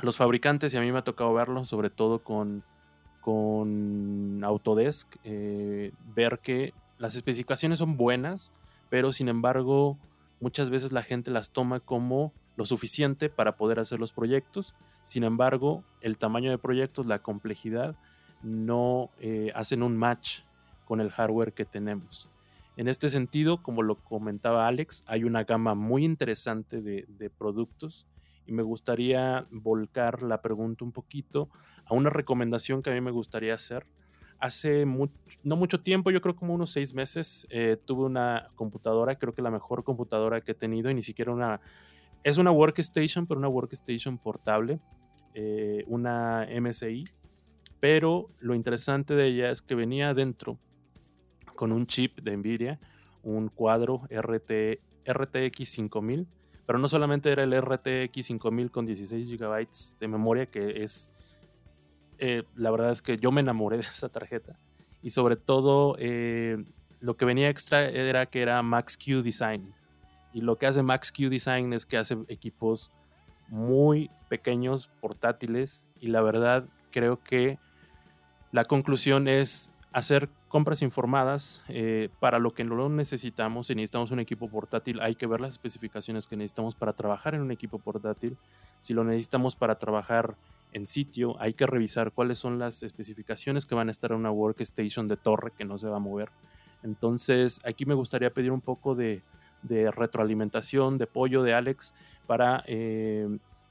los 0.00 0.16
fabricantes, 0.16 0.72
y 0.72 0.76
a 0.76 0.80
mí 0.80 0.92
me 0.92 0.98
ha 0.98 1.04
tocado 1.04 1.32
verlo, 1.34 1.64
sobre 1.64 1.90
todo 1.90 2.20
con, 2.20 2.62
con 3.20 4.42
Autodesk, 4.44 5.16
eh, 5.24 5.92
ver 6.14 6.38
que 6.40 6.72
las 6.98 7.14
especificaciones 7.14 7.78
son 7.78 7.96
buenas, 7.96 8.52
pero 8.90 9.12
sin 9.12 9.28
embargo 9.28 9.98
muchas 10.40 10.70
veces 10.70 10.92
la 10.92 11.02
gente 11.02 11.30
las 11.30 11.50
toma 11.50 11.80
como 11.80 12.32
lo 12.56 12.64
suficiente 12.64 13.28
para 13.28 13.56
poder 13.56 13.80
hacer 13.80 14.00
los 14.00 14.12
proyectos. 14.12 14.74
Sin 15.04 15.24
embargo, 15.24 15.84
el 16.00 16.18
tamaño 16.18 16.50
de 16.50 16.58
proyectos, 16.58 17.06
la 17.06 17.20
complejidad, 17.20 17.96
no 18.42 19.10
eh, 19.20 19.52
hacen 19.54 19.82
un 19.82 19.96
match 19.96 20.40
con 20.84 21.00
el 21.00 21.10
hardware 21.10 21.52
que 21.52 21.64
tenemos. 21.64 22.28
En 22.76 22.88
este 22.88 23.08
sentido, 23.10 23.62
como 23.62 23.82
lo 23.82 23.96
comentaba 23.96 24.68
Alex, 24.68 25.02
hay 25.08 25.24
una 25.24 25.44
gama 25.44 25.74
muy 25.74 26.04
interesante 26.04 26.80
de, 26.80 27.06
de 27.08 27.30
productos 27.30 28.06
y 28.48 28.52
me 28.52 28.62
gustaría 28.62 29.46
volcar 29.50 30.22
la 30.22 30.40
pregunta 30.40 30.82
un 30.82 30.90
poquito 30.90 31.50
a 31.84 31.92
una 31.92 32.08
recomendación 32.08 32.80
que 32.80 32.90
a 32.90 32.94
mí 32.94 33.00
me 33.02 33.10
gustaría 33.10 33.54
hacer. 33.54 33.86
Hace 34.40 34.86
no 34.86 35.56
mucho 35.56 35.82
tiempo, 35.82 36.10
yo 36.10 36.22
creo 36.22 36.34
como 36.34 36.54
unos 36.54 36.70
seis 36.70 36.94
meses, 36.94 37.46
eh, 37.50 37.76
tuve 37.84 38.04
una 38.04 38.48
computadora, 38.54 39.18
creo 39.18 39.34
que 39.34 39.42
la 39.42 39.50
mejor 39.50 39.84
computadora 39.84 40.40
que 40.40 40.52
he 40.52 40.54
tenido 40.54 40.90
y 40.90 40.94
ni 40.94 41.02
siquiera 41.02 41.30
una... 41.30 41.60
Es 42.24 42.38
una 42.38 42.50
workstation, 42.50 43.26
pero 43.26 43.38
una 43.38 43.48
workstation 43.48 44.16
portable, 44.16 44.80
eh, 45.34 45.84
una 45.86 46.48
MSI, 46.50 47.04
pero 47.80 48.30
lo 48.40 48.54
interesante 48.54 49.14
de 49.14 49.26
ella 49.26 49.50
es 49.50 49.60
que 49.60 49.74
venía 49.74 50.08
adentro 50.08 50.58
con 51.54 51.70
un 51.70 51.86
chip 51.86 52.20
de 52.22 52.34
Nvidia, 52.34 52.80
un 53.22 53.48
cuadro 53.48 54.08
RT, 54.10 54.80
RTX 55.06 55.68
5000 55.68 56.26
pero 56.68 56.78
no 56.78 56.86
solamente 56.86 57.32
era 57.32 57.44
el 57.44 57.58
RTX 57.58 58.26
5000 58.26 58.70
con 58.70 58.84
16 58.84 59.38
GB 59.38 59.68
de 60.00 60.06
memoria, 60.06 60.44
que 60.44 60.82
es, 60.82 61.10
eh, 62.18 62.42
la 62.56 62.70
verdad 62.70 62.90
es 62.90 63.00
que 63.00 63.16
yo 63.16 63.32
me 63.32 63.40
enamoré 63.40 63.76
de 63.78 63.84
esa 63.84 64.10
tarjeta. 64.10 64.52
Y 65.02 65.08
sobre 65.12 65.36
todo, 65.36 65.96
eh, 65.98 66.62
lo 67.00 67.16
que 67.16 67.24
venía 67.24 67.48
extra 67.48 67.88
era 67.88 68.26
que 68.26 68.42
era 68.42 68.60
Max-Q 68.62 69.22
Design. 69.22 69.72
Y 70.34 70.42
lo 70.42 70.58
que 70.58 70.66
hace 70.66 70.82
Max-Q 70.82 71.30
Design 71.30 71.72
es 71.72 71.86
que 71.86 71.96
hace 71.96 72.18
equipos 72.28 72.92
muy 73.46 74.10
pequeños, 74.28 74.90
portátiles. 75.00 75.88
Y 75.98 76.08
la 76.08 76.20
verdad, 76.20 76.66
creo 76.90 77.18
que 77.18 77.58
la 78.52 78.66
conclusión 78.66 79.26
es 79.26 79.72
hacer 79.90 80.28
compras 80.48 80.82
informadas 80.82 81.62
eh, 81.68 82.08
para 82.20 82.38
lo 82.38 82.52
que 82.52 82.64
no 82.64 82.74
lo 82.74 82.88
necesitamos. 82.88 83.68
Si 83.68 83.74
necesitamos 83.74 84.10
un 84.10 84.20
equipo 84.20 84.48
portátil, 84.48 85.00
hay 85.00 85.14
que 85.14 85.26
ver 85.26 85.40
las 85.40 85.52
especificaciones 85.54 86.26
que 86.26 86.36
necesitamos 86.36 86.74
para 86.74 86.94
trabajar 86.94 87.34
en 87.34 87.42
un 87.42 87.52
equipo 87.52 87.78
portátil. 87.78 88.36
Si 88.80 88.94
lo 88.94 89.04
necesitamos 89.04 89.56
para 89.56 89.76
trabajar 89.76 90.36
en 90.72 90.86
sitio, 90.86 91.40
hay 91.40 91.52
que 91.54 91.66
revisar 91.66 92.12
cuáles 92.12 92.38
son 92.38 92.58
las 92.58 92.82
especificaciones 92.82 93.66
que 93.66 93.74
van 93.74 93.88
a 93.88 93.90
estar 93.90 94.10
en 94.10 94.18
una 94.18 94.30
workstation 94.30 95.06
de 95.06 95.16
torre 95.16 95.52
que 95.56 95.64
no 95.64 95.78
se 95.78 95.88
va 95.88 95.96
a 95.96 96.00
mover. 96.00 96.30
Entonces, 96.82 97.60
aquí 97.64 97.86
me 97.86 97.94
gustaría 97.94 98.32
pedir 98.32 98.50
un 98.50 98.60
poco 98.60 98.94
de, 98.94 99.22
retroalimentación, 99.62 100.98
de 100.98 101.04
apoyo 101.04 101.42
de 101.42 101.52
Alex 101.52 101.92
para 102.26 102.62
eh, 102.66 103.28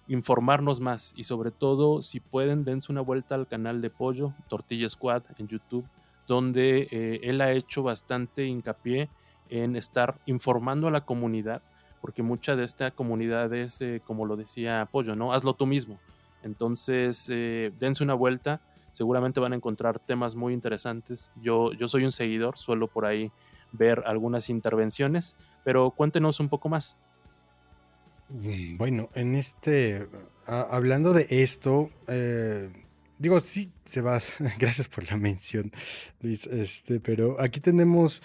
informarnos 0.08 0.80
más 0.80 1.14
y 1.16 1.24
sobre 1.24 1.52
todo, 1.52 2.02
si 2.02 2.20
pueden, 2.20 2.66
dense 2.66 2.92
una 2.92 3.02
vuelta 3.02 3.36
al 3.36 3.48
canal 3.48 3.82
de 3.82 3.90
Pollo, 3.90 4.34
Tortilla 4.48 4.90
Squad 4.90 5.24
en 5.38 5.48
YouTube 5.48 5.86
donde 6.28 6.88
eh, 6.92 7.22
él 7.24 7.42
ha 7.42 7.52
hecho 7.52 7.82
bastante 7.82 8.46
hincapié 8.46 9.10
en 9.50 9.76
estar 9.76 10.20
informando 10.26 10.88
a 10.88 10.92
la 10.92 11.06
comunidad, 11.06 11.62
porque 12.02 12.22
mucha 12.22 12.56
de 12.56 12.66
esta 12.66 12.92
comunidad 12.92 13.54
es, 13.54 13.82
eh, 13.82 14.02
como 14.06 14.26
lo 14.26 14.36
decía 14.36 14.82
Apoyo, 14.82 15.16
¿no? 15.16 15.34
Hazlo 15.34 15.54
tú 15.54 15.66
mismo. 15.66 16.00
Entonces, 16.44 17.30
eh, 17.32 17.72
dense 17.80 18.04
una 18.04 18.14
vuelta, 18.14 18.62
seguramente 18.92 19.40
van 19.40 19.54
a 19.54 19.56
encontrar 19.56 20.00
temas 20.00 20.36
muy 20.36 20.54
interesantes. 20.54 21.32
Yo, 21.42 21.72
yo 21.74 21.88
soy 21.88 22.04
un 22.04 22.12
seguidor, 22.12 22.58
suelo 22.58 22.88
por 22.88 23.06
ahí 23.06 23.32
ver 23.72 24.04
algunas 24.06 24.50
intervenciones, 24.50 25.36
pero 25.64 25.92
cuéntenos 25.92 26.40
un 26.40 26.50
poco 26.50 26.68
más. 26.70 26.98
Mm, 28.30 28.78
bueno, 28.78 29.10
en 29.16 29.36
este, 29.36 30.08
hablando 30.46 31.14
de 31.14 31.26
esto, 31.30 31.90
Digo, 33.20 33.40
sí, 33.40 33.72
Sebas, 33.86 34.36
gracias 34.60 34.88
por 34.88 35.10
la 35.10 35.18
mención, 35.18 35.72
Luis. 36.22 36.46
Este, 36.46 37.00
pero 37.00 37.40
aquí 37.42 37.60
tenemos, 37.60 38.22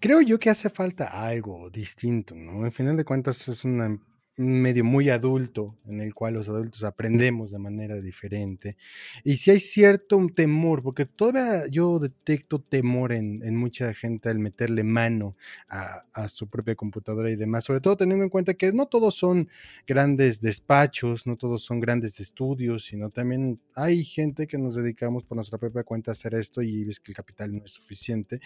creo 0.00 0.20
yo 0.20 0.38
que 0.38 0.50
hace 0.50 0.70
falta 0.70 1.26
algo 1.26 1.70
distinto, 1.70 2.34
¿no? 2.34 2.64
En 2.64 2.72
final 2.72 2.96
de 2.96 3.04
cuentas 3.04 3.48
es 3.48 3.64
una 3.64 3.98
un 4.36 4.60
medio 4.60 4.84
muy 4.84 5.10
adulto 5.10 5.76
en 5.86 6.00
el 6.00 6.12
cual 6.12 6.34
los 6.34 6.48
adultos 6.48 6.82
aprendemos 6.82 7.52
de 7.52 7.58
manera 7.58 8.00
diferente. 8.00 8.76
Y 9.22 9.36
si 9.36 9.52
hay 9.52 9.60
cierto 9.60 10.20
temor, 10.34 10.82
porque 10.82 11.06
todavía 11.06 11.66
yo 11.70 11.98
detecto 11.98 12.60
temor 12.60 13.12
en, 13.12 13.54
mucha 13.54 13.94
gente 13.94 14.28
al 14.28 14.40
meterle 14.40 14.82
mano 14.82 15.36
a, 15.68 16.04
a, 16.12 16.28
su 16.28 16.48
propia 16.48 16.74
computadora 16.74 17.30
y 17.30 17.36
demás, 17.36 17.64
sobre 17.64 17.80
todo 17.80 17.96
teniendo 17.96 18.24
en 18.24 18.30
cuenta 18.30 18.54
que 18.54 18.72
no 18.72 18.86
todos 18.86 19.14
son 19.14 19.48
grandes 19.86 20.40
despachos, 20.40 21.26
no 21.26 21.36
todos 21.36 21.64
son 21.64 21.78
grandes 21.78 22.18
estudios, 22.18 22.84
sino 22.86 23.10
también 23.10 23.60
hay 23.76 24.02
gente 24.02 24.46
que 24.48 24.58
nos 24.58 24.74
dedicamos 24.74 25.24
por 25.24 25.36
nuestra 25.36 25.58
propia 25.58 25.84
cuenta 25.84 26.10
a 26.10 26.12
hacer 26.12 26.34
esto 26.34 26.62
y 26.62 26.84
ves 26.84 26.98
que 26.98 27.12
el 27.12 27.16
capital 27.16 27.54
no 27.54 27.64
es 27.64 27.72
suficiente. 27.72 28.40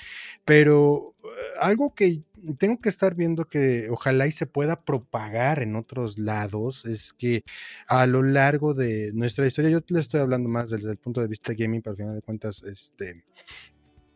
Pero 0.44 1.10
eh, 1.24 1.28
algo 1.60 1.94
que 1.94 2.22
tengo 2.58 2.80
que 2.80 2.88
estar 2.88 3.14
viendo 3.14 3.46
que 3.46 3.88
ojalá 3.90 4.26
y 4.26 4.32
se 4.32 4.46
pueda 4.46 4.84
propagar 4.84 5.62
en 5.62 5.77
otros 5.78 6.18
lados 6.18 6.84
es 6.84 7.12
que 7.12 7.44
a 7.88 8.06
lo 8.06 8.22
largo 8.22 8.74
de 8.74 9.12
nuestra 9.14 9.46
historia, 9.46 9.70
yo 9.70 9.80
le 9.88 10.00
estoy 10.00 10.20
hablando 10.20 10.48
más 10.48 10.70
desde 10.70 10.90
el 10.90 10.98
punto 10.98 11.20
de 11.20 11.28
vista 11.28 11.54
gaming, 11.54 11.80
pero 11.82 11.92
al 11.92 11.96
final 11.96 12.14
de 12.14 12.22
cuentas, 12.22 12.62
este, 12.64 13.24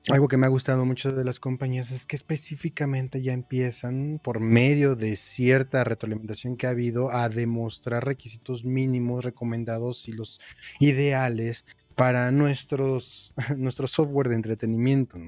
algo 0.08 0.26
que 0.26 0.36
me 0.36 0.46
ha 0.46 0.48
gustado 0.48 0.84
mucho 0.84 1.12
de 1.12 1.24
las 1.24 1.38
compañías 1.38 1.92
es 1.92 2.06
que 2.06 2.16
específicamente 2.16 3.22
ya 3.22 3.32
empiezan, 3.32 4.20
por 4.22 4.40
medio 4.40 4.96
de 4.96 5.14
cierta 5.14 5.84
retroalimentación 5.84 6.56
que 6.56 6.66
ha 6.66 6.70
habido, 6.70 7.12
a 7.12 7.28
demostrar 7.28 8.04
requisitos 8.04 8.64
mínimos 8.64 9.24
recomendados 9.24 10.08
y 10.08 10.12
los 10.12 10.40
ideales 10.80 11.64
para 11.94 12.32
nuestros, 12.32 13.32
nuestro 13.56 13.86
software 13.86 14.28
de 14.28 14.34
entretenimiento. 14.34 15.18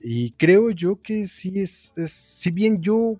Y 0.00 0.30
creo 0.32 0.70
yo 0.70 1.02
que 1.02 1.26
sí 1.26 1.58
es, 1.58 1.92
es 1.98 2.12
si 2.12 2.52
bien 2.52 2.80
yo 2.82 3.18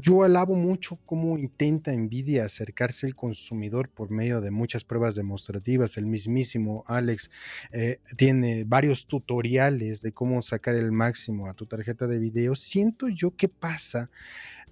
yo 0.00 0.22
alabo 0.22 0.54
mucho 0.54 0.98
cómo 1.06 1.38
intenta 1.38 1.92
Nvidia 1.92 2.44
acercarse 2.44 3.06
al 3.06 3.14
consumidor 3.14 3.88
por 3.88 4.10
medio 4.10 4.40
de 4.40 4.50
muchas 4.50 4.84
pruebas 4.84 5.14
demostrativas. 5.14 5.96
El 5.96 6.06
mismísimo 6.06 6.84
Alex 6.86 7.30
eh, 7.72 8.00
tiene 8.16 8.64
varios 8.64 9.06
tutoriales 9.06 10.02
de 10.02 10.12
cómo 10.12 10.42
sacar 10.42 10.74
el 10.74 10.92
máximo 10.92 11.48
a 11.48 11.54
tu 11.54 11.66
tarjeta 11.66 12.06
de 12.06 12.18
video. 12.18 12.54
Siento 12.54 13.08
yo 13.08 13.36
que 13.36 13.48
pasa 13.48 14.10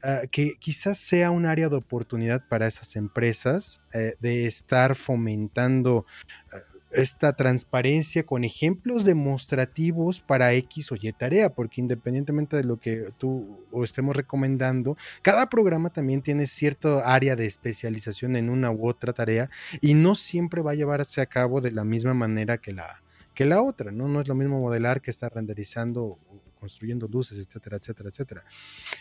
ah, 0.03 0.23
que 0.31 0.55
quizás 0.59 0.99
sea 0.99 1.31
un 1.31 1.47
área 1.47 1.69
de 1.69 1.77
oportunidad 1.77 2.47
para 2.49 2.67
esas 2.67 2.97
empresas 2.97 3.81
eh, 3.93 4.15
de 4.21 4.47
estar 4.47 4.97
fomentando 4.97 6.07
ah, 6.53 6.59
esta 6.95 7.33
transparencia 7.33 8.25
con 8.25 8.45
ejemplos 8.45 9.05
demostrativos 9.05 10.21
para 10.21 10.53
X 10.55 10.93
o 10.93 10.97
Y 11.01 11.13
tarea, 11.13 11.51
porque 11.51 11.81
independientemente 11.81 12.57
de 12.57 12.65
lo 12.65 12.79
que 12.79 13.11
tú 13.19 13.65
o 13.71 13.85
estemos 13.85 14.17
recomendando, 14.17 14.97
cada 15.23 15.49
programa 15.49 15.91
también 15.91 16.23
tiene 16.23 16.47
cierto 16.47 17.05
área 17.05 17.37
de 17.37 17.47
especialización 17.47 18.37
en 18.37 18.51
una 18.51 18.71
u 18.71 18.89
otra 18.89 19.13
tarea 19.13 19.51
y 19.81 19.95
no 19.95 20.15
siempre 20.15 20.63
va 20.63 20.73
a 20.73 20.75
llevarse 20.75 21.21
a 21.21 21.27
cabo 21.27 21.61
de 21.61 21.73
la 21.73 21.85
misma 21.85 22.15
manera 22.15 22.59
que 22.59 22.73
la, 22.73 23.03
que 23.35 23.45
la 23.45 23.63
otra, 23.63 23.91
¿no? 23.91 24.09
No 24.09 24.21
es 24.21 24.29
lo 24.29 24.35
mismo 24.35 24.61
modelar 24.61 25.01
que 25.01 25.11
estar 25.11 25.35
renderizando 25.35 26.19
construyendo 26.65 27.07
luces, 27.09 27.37
etcétera, 27.39 27.77
etcétera, 27.77 28.09
etcétera. 28.09 28.45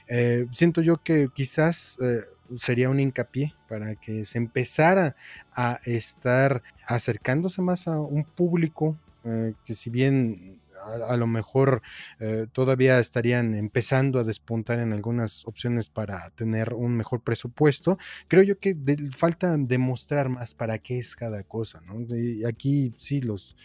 Eh, 0.07 0.47
siento 0.51 0.81
yo 0.81 0.97
que 0.97 1.29
quizás 1.33 1.97
eh, 2.01 2.25
sería 2.57 2.89
un 2.89 2.99
hincapié 2.99 3.55
para 3.67 3.95
que 3.95 4.25
se 4.25 4.37
empezara 4.37 5.15
a 5.53 5.79
estar 5.85 6.63
acercándose 6.87 7.61
más 7.61 7.87
a 7.87 7.99
un 7.99 8.23
público 8.23 8.97
eh, 9.25 9.53
que 9.65 9.73
si 9.73 9.89
bien 9.89 10.59
a, 11.07 11.17
lo 11.17 11.27
mejor 11.27 11.81
eh, 12.19 12.47
todavía 12.51 12.99
estarían 12.99 13.55
empezando 13.55 14.19
a 14.19 14.23
despuntar 14.23 14.79
en 14.79 14.93
algunas 14.93 15.47
opciones 15.47 15.89
para 15.89 16.29
tener 16.31 16.73
un 16.73 16.95
mejor 16.97 17.21
presupuesto. 17.21 17.97
Creo 18.27 18.43
yo 18.43 18.59
que 18.59 18.75
falta 19.15 19.55
demostrar 19.57 20.29
más 20.29 20.53
para 20.53 20.77
qué 20.79 20.99
es 20.99 21.15
cada 21.15 21.43
cosa, 21.43 21.81
¿no? 21.81 22.05
Aquí 22.47 22.93
sí, 22.97 23.21
los, 23.21 23.55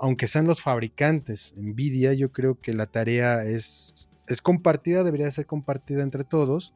aunque 0.00 0.28
sean 0.28 0.46
los 0.46 0.62
fabricantes, 0.62 1.54
Nvidia, 1.56 2.12
yo 2.14 2.30
creo 2.30 2.60
que 2.60 2.72
la 2.72 2.86
tarea 2.86 3.44
es, 3.44 4.08
es 4.28 4.40
compartida, 4.42 5.04
debería 5.04 5.30
ser 5.30 5.46
compartida 5.46 6.02
entre 6.02 6.24
todos 6.24 6.72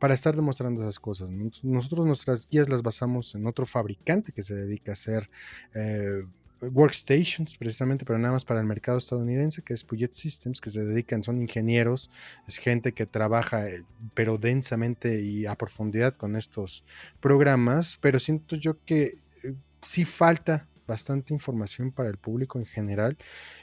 para 0.00 0.14
estar 0.14 0.34
demostrando 0.34 0.80
esas 0.80 0.98
cosas. 0.98 1.28
Nosotros 1.62 2.06
nuestras 2.06 2.48
guías 2.48 2.68
las 2.68 2.82
basamos 2.82 3.34
en 3.34 3.46
otro 3.46 3.66
fabricante 3.66 4.32
que 4.32 4.42
se 4.42 4.54
dedica 4.54 4.92
a 4.92 4.94
hacer 4.94 5.30
eh, 5.74 6.24
workstations, 6.62 7.56
precisamente, 7.56 8.06
pero 8.06 8.18
nada 8.18 8.32
más 8.32 8.46
para 8.46 8.60
el 8.60 8.66
mercado 8.66 8.96
estadounidense, 8.96 9.62
que 9.62 9.74
es 9.74 9.84
Puget 9.84 10.14
Systems, 10.14 10.60
que 10.60 10.70
se 10.70 10.84
dedican, 10.84 11.22
son 11.22 11.40
ingenieros, 11.40 12.10
es 12.48 12.56
gente 12.56 12.92
que 12.92 13.04
trabaja, 13.04 13.68
eh, 13.68 13.84
pero 14.14 14.38
densamente 14.38 15.20
y 15.20 15.44
a 15.44 15.54
profundidad 15.54 16.14
con 16.14 16.34
estos 16.34 16.82
programas, 17.20 17.98
pero 18.00 18.18
siento 18.18 18.56
yo 18.56 18.82
que 18.84 19.18
eh, 19.44 19.54
sí 19.82 20.06
falta 20.06 20.66
bastante 20.86 21.34
información 21.34 21.92
para 21.92 22.08
el 22.08 22.16
público 22.16 22.58
en 22.58 22.66
general 22.66 23.16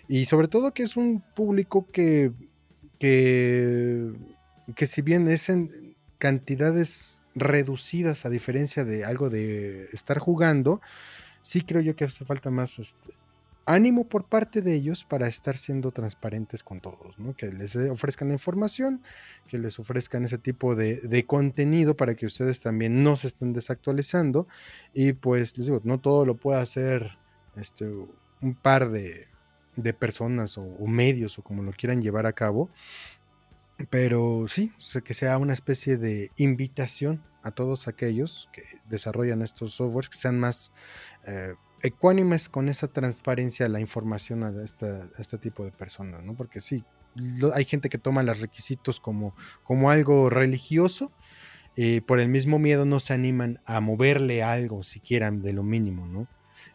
y 0.08 0.26
sobre 0.26 0.48
todo 0.48 0.74
que 0.74 0.84
es 0.84 0.96
un 0.96 1.22
público 1.36 1.86
que, 1.92 2.32
que, 3.00 4.14
que 4.76 4.86
si 4.86 5.02
bien 5.02 5.28
es 5.28 5.50
en 5.50 5.87
cantidades 6.18 7.22
reducidas 7.36 8.26
a 8.26 8.30
diferencia 8.30 8.84
de 8.84 9.06
algo 9.06 9.30
de 9.30 9.86
estar 9.94 10.20
jugando, 10.20 10.82
sí 11.42 11.62
creo 11.62 11.82
yo 11.82 11.96
que 11.96 12.06
hace 12.06 12.26
falta 12.26 12.50
más 12.50 12.80
este, 12.80 13.14
ánimo 13.68 14.06
por 14.06 14.24
parte 14.24 14.62
de 14.62 14.74
ellos 14.74 15.04
para 15.04 15.28
estar 15.28 15.58
siendo 15.58 15.92
transparentes 15.92 16.64
con 16.64 16.80
todos, 16.80 17.20
¿no? 17.20 17.36
Que 17.36 17.52
les 17.52 17.76
ofrezcan 17.76 18.30
la 18.30 18.34
información, 18.34 19.04
que 19.50 19.58
les 19.58 19.78
ofrezcan 19.78 20.24
ese 20.24 20.38
tipo 20.38 20.74
de, 20.74 21.26
contenido 21.28 21.96
para 21.96 22.16
que 22.16 22.26
ustedes 22.26 22.62
también 22.62 23.04
no 23.04 23.18
se 23.18 23.28
estén 23.28 23.52
desactualizando. 23.52 24.48
Y 24.94 25.14
pues 25.14 25.58
les 25.58 25.68
digo, 25.68 25.82
no 25.84 26.00
todo 26.00 26.26
lo 26.26 26.38
puede 26.38 26.62
hacer 26.62 27.18
este, 27.58 27.86
un 28.42 28.56
par 28.56 28.90
de, 28.90 29.28
personas 30.00 30.58
o, 30.58 30.88
medios 30.88 31.38
o 31.38 31.44
como 31.44 31.62
lo 31.62 31.74
quieran 31.74 32.02
llevar 32.02 32.26
a 32.26 32.32
cabo. 32.32 32.70
Pero 33.90 34.48
sí, 34.48 34.72
que 35.04 35.14
sea 35.14 35.38
una 35.38 35.54
especie 35.54 35.98
de 35.98 36.32
invitación 36.38 37.24
a 37.44 37.52
todos 37.52 37.88
aquellos 37.88 38.50
que 38.52 38.64
desarrollan 38.90 39.42
estos 39.42 39.74
softwares 39.74 40.10
que 40.10 40.18
sean 40.18 40.40
más 40.40 40.72
eh, 41.26 41.54
ecuánimes 41.84 42.50
con 42.50 42.70
esa 42.70 42.88
transparencia 42.88 43.70
la 43.70 43.80
información 43.80 44.44
a, 44.44 44.52
este 44.64 45.38
tipo 45.38 45.64
de 45.64 45.72
personas, 45.72 46.24
¿no? 46.24 46.36
Porque 46.36 46.60
sí, 46.60 46.84
hay 47.54 47.66
gente 47.66 47.90
que 47.90 47.98
toma 47.98 48.24
los 48.24 48.42
requisitos 48.42 49.00
como, 49.00 49.36
como 49.64 49.92
algo 49.92 50.30
religioso 50.30 51.12
y 51.76 52.02
por 52.02 52.20
el 52.20 52.30
mismo 52.30 52.58
miedo 52.58 52.86
no 52.86 53.00
se 53.00 53.14
animan 53.14 53.62
a 53.66 53.80
moverle 53.80 54.42
algo 54.42 54.82
siquiera 54.82 55.30
de 55.30 55.54
lo 55.54 55.62
mínimo, 55.64 56.08
¿no? 56.08 56.28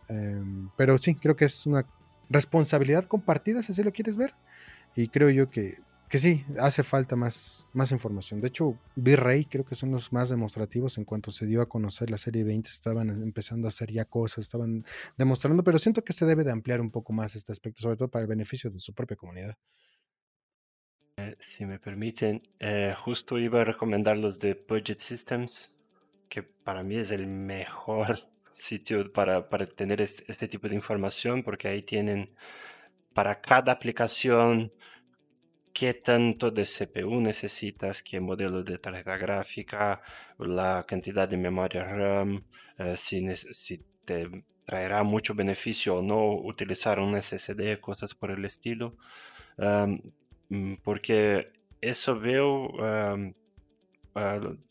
Em, 0.08 0.70
pero 0.76 0.96
sí, 0.98 1.16
creo 1.16 1.34
que 1.34 1.46
es 1.46 1.66
una 1.66 1.84
responsabilidad 2.30 3.04
compartida, 3.04 3.62
si 3.62 3.72
así 3.72 3.82
lo 3.82 3.92
quieres 3.92 4.16
ver, 4.16 4.34
y 4.94 5.08
creo 5.08 5.30
yo 5.30 5.50
que 5.50 5.80
que 6.12 6.18
sí, 6.18 6.44
hace 6.60 6.82
falta 6.82 7.16
más, 7.16 7.66
más 7.72 7.90
información. 7.90 8.42
De 8.42 8.48
hecho, 8.48 8.76
V-Ray 8.96 9.46
creo 9.46 9.64
que 9.64 9.74
son 9.74 9.92
los 9.92 10.12
más 10.12 10.28
demostrativos 10.28 10.98
en 10.98 11.06
cuanto 11.06 11.30
se 11.30 11.46
dio 11.46 11.62
a 11.62 11.70
conocer 11.70 12.10
la 12.10 12.18
serie 12.18 12.44
20, 12.44 12.68
estaban 12.68 13.08
empezando 13.08 13.66
a 13.66 13.70
hacer 13.70 13.90
ya 13.90 14.04
cosas, 14.04 14.44
estaban 14.44 14.84
demostrando, 15.16 15.64
pero 15.64 15.78
siento 15.78 16.04
que 16.04 16.12
se 16.12 16.26
debe 16.26 16.44
de 16.44 16.52
ampliar 16.52 16.82
un 16.82 16.90
poco 16.90 17.14
más 17.14 17.34
este 17.34 17.50
aspecto, 17.52 17.80
sobre 17.80 17.96
todo 17.96 18.08
para 18.08 18.24
el 18.24 18.28
beneficio 18.28 18.70
de 18.70 18.78
su 18.78 18.92
propia 18.92 19.16
comunidad. 19.16 19.56
Eh, 21.16 21.34
si 21.38 21.64
me 21.64 21.78
permiten, 21.78 22.42
eh, 22.60 22.94
justo 22.98 23.38
iba 23.38 23.62
a 23.62 23.64
recomendar 23.64 24.18
los 24.18 24.38
de 24.38 24.52
Budget 24.68 24.98
Systems, 24.98 25.80
que 26.28 26.42
para 26.42 26.82
mí 26.82 26.96
es 26.96 27.10
el 27.10 27.26
mejor 27.26 28.18
sitio 28.52 29.10
para, 29.14 29.48
para 29.48 29.66
tener 29.66 30.02
este, 30.02 30.30
este 30.30 30.46
tipo 30.46 30.68
de 30.68 30.74
información, 30.74 31.42
porque 31.42 31.68
ahí 31.68 31.82
tienen 31.82 32.34
para 33.14 33.40
cada 33.40 33.72
aplicación 33.72 34.74
qué 35.72 35.94
tanto 35.94 36.50
de 36.50 36.64
CPU 36.64 37.20
necesitas, 37.20 38.02
qué 38.02 38.20
modelo 38.20 38.62
de 38.62 38.78
tarjeta 38.78 39.16
gráfica, 39.16 40.02
la 40.38 40.84
cantidad 40.86 41.28
de 41.28 41.36
memoria 41.36 41.84
RAM, 41.84 42.44
eh, 42.78 42.96
si, 42.96 43.26
te 44.04 44.44
traerá 44.66 45.02
mucho 45.02 45.34
beneficio 45.34 45.96
o 45.96 46.02
no 46.02 46.34
utilizar 46.34 46.98
un 46.98 47.20
SSD, 47.20 47.80
cosas 47.80 48.14
por 48.14 48.30
el 48.30 48.44
estilo. 48.44 48.96
Mm, 50.48 50.74
porque 50.82 51.52
eso 51.80 52.18
veo, 52.18 52.72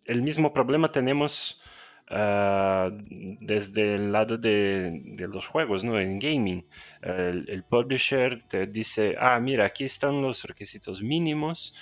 el 0.05 0.21
mismo 0.21 0.53
problema 0.53 0.91
tenemos 0.91 1.60
Ah, 2.13 2.89
desde 2.91 3.95
el 3.95 4.11
lado 4.11 4.37
de, 4.37 5.01
los 5.31 5.47
juegos, 5.47 5.85
¿no? 5.85 5.97
En 5.97 6.19
gaming, 6.19 6.65
el, 7.01 7.63
publisher 7.63 8.43
te 8.49 8.67
dice, 8.67 9.15
ah, 9.17 9.39
mira, 9.39 9.63
aquí 9.65 9.85
están 9.85 10.21
los 10.21 10.43
requisitos 10.43 11.01
mínimos 11.01 11.73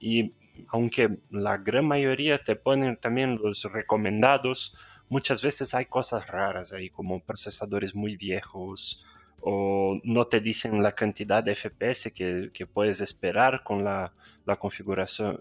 y 0.00 0.32
aunque 0.68 1.18
la 1.30 1.58
gran 1.58 1.84
mayoría 1.84 2.42
te 2.42 2.56
ponen 2.56 2.96
también 2.96 3.36
los 3.36 3.64
recomendados, 3.64 4.74
muchas 5.10 5.42
veces 5.42 5.74
hay 5.74 5.84
cosas 5.84 6.28
raras 6.28 6.72
ahí, 6.72 6.88
como 6.88 7.20
procesadores 7.20 7.94
muy 7.94 8.16
viejos 8.16 9.04
o 9.46 10.00
no 10.04 10.26
te 10.26 10.40
dicen 10.40 10.82
la 10.82 10.92
cantidad 10.92 11.44
de 11.44 11.54
FPS 11.54 12.10
que, 12.10 12.50
que 12.54 12.66
puedes 12.66 13.02
esperar 13.02 13.62
con 13.62 13.84
la, 13.84 14.14
la, 14.46 14.56
configuración, 14.56 15.38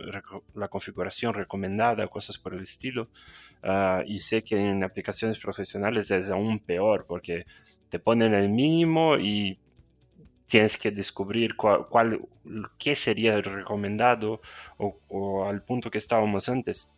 la 0.56 0.68
configuración 0.68 1.34
recomendada, 1.34 2.08
cosas 2.10 2.38
por 2.38 2.54
el 2.54 2.64
estilo. 2.64 3.08
Ah, 3.64 4.04
y 4.06 4.20
sé 4.20 4.44
que 4.44 4.58
en 4.58 4.84
aplicaciones 4.84 5.40
profesionales 5.40 6.12
es 6.12 6.30
aún 6.32 6.60
peor 6.60 7.06
porque 7.08 7.46
te 7.88 7.98
ponen 7.98 8.34
el 8.34 8.50
mínimo 8.50 9.18
y 9.18 9.58
tienes 10.48 10.78
que 10.78 10.92
descubrir 10.92 11.56
cuál, 11.56 12.28
qué 12.78 12.96
sería 12.96 13.42
recomendado 13.42 14.42
o, 14.78 15.00
o, 15.08 15.46
al 15.46 15.64
punto 15.64 15.90
que 15.90 15.98
estábamos 15.98 16.50
antes. 16.50 16.94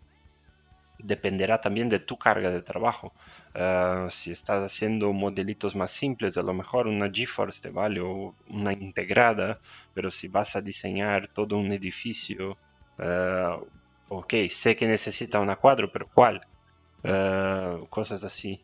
Dependerá 1.00 1.60
también 1.62 1.90
de 1.90 2.00
tu 2.00 2.18
carga 2.18 2.50
de 2.50 2.62
trabajo. 2.62 3.14
Ah, 3.58 4.08
si 4.10 4.32
estás 4.32 4.62
haciendo 4.64 5.14
modelitos 5.14 5.78
más 5.78 5.92
simples, 5.92 6.38
a 6.38 6.42
lo 6.44 6.54
mejor 6.54 6.88
una 6.88 7.10
GeForce 7.10 7.62
te 7.62 7.70
vale 7.70 8.02
o 8.02 8.36
una 8.50 8.74
integrada, 8.74 9.60
pero 9.94 10.12
si 10.12 10.28
vas 10.28 10.58
a 10.58 10.62
diseñar 10.62 11.28
todo 11.28 11.58
un 11.58 11.72
edificio, 11.72 12.58
uh, 13.00 13.66
ok, 14.10 14.34
sé 14.50 14.76
que 14.76 14.86
necesita 14.86 15.40
una 15.40 15.56
cuadro, 15.56 15.90
pero 15.90 16.10
¿cuál? 16.14 16.46
Eh, 17.04 17.78
cosas 17.90 18.24
así. 18.26 18.62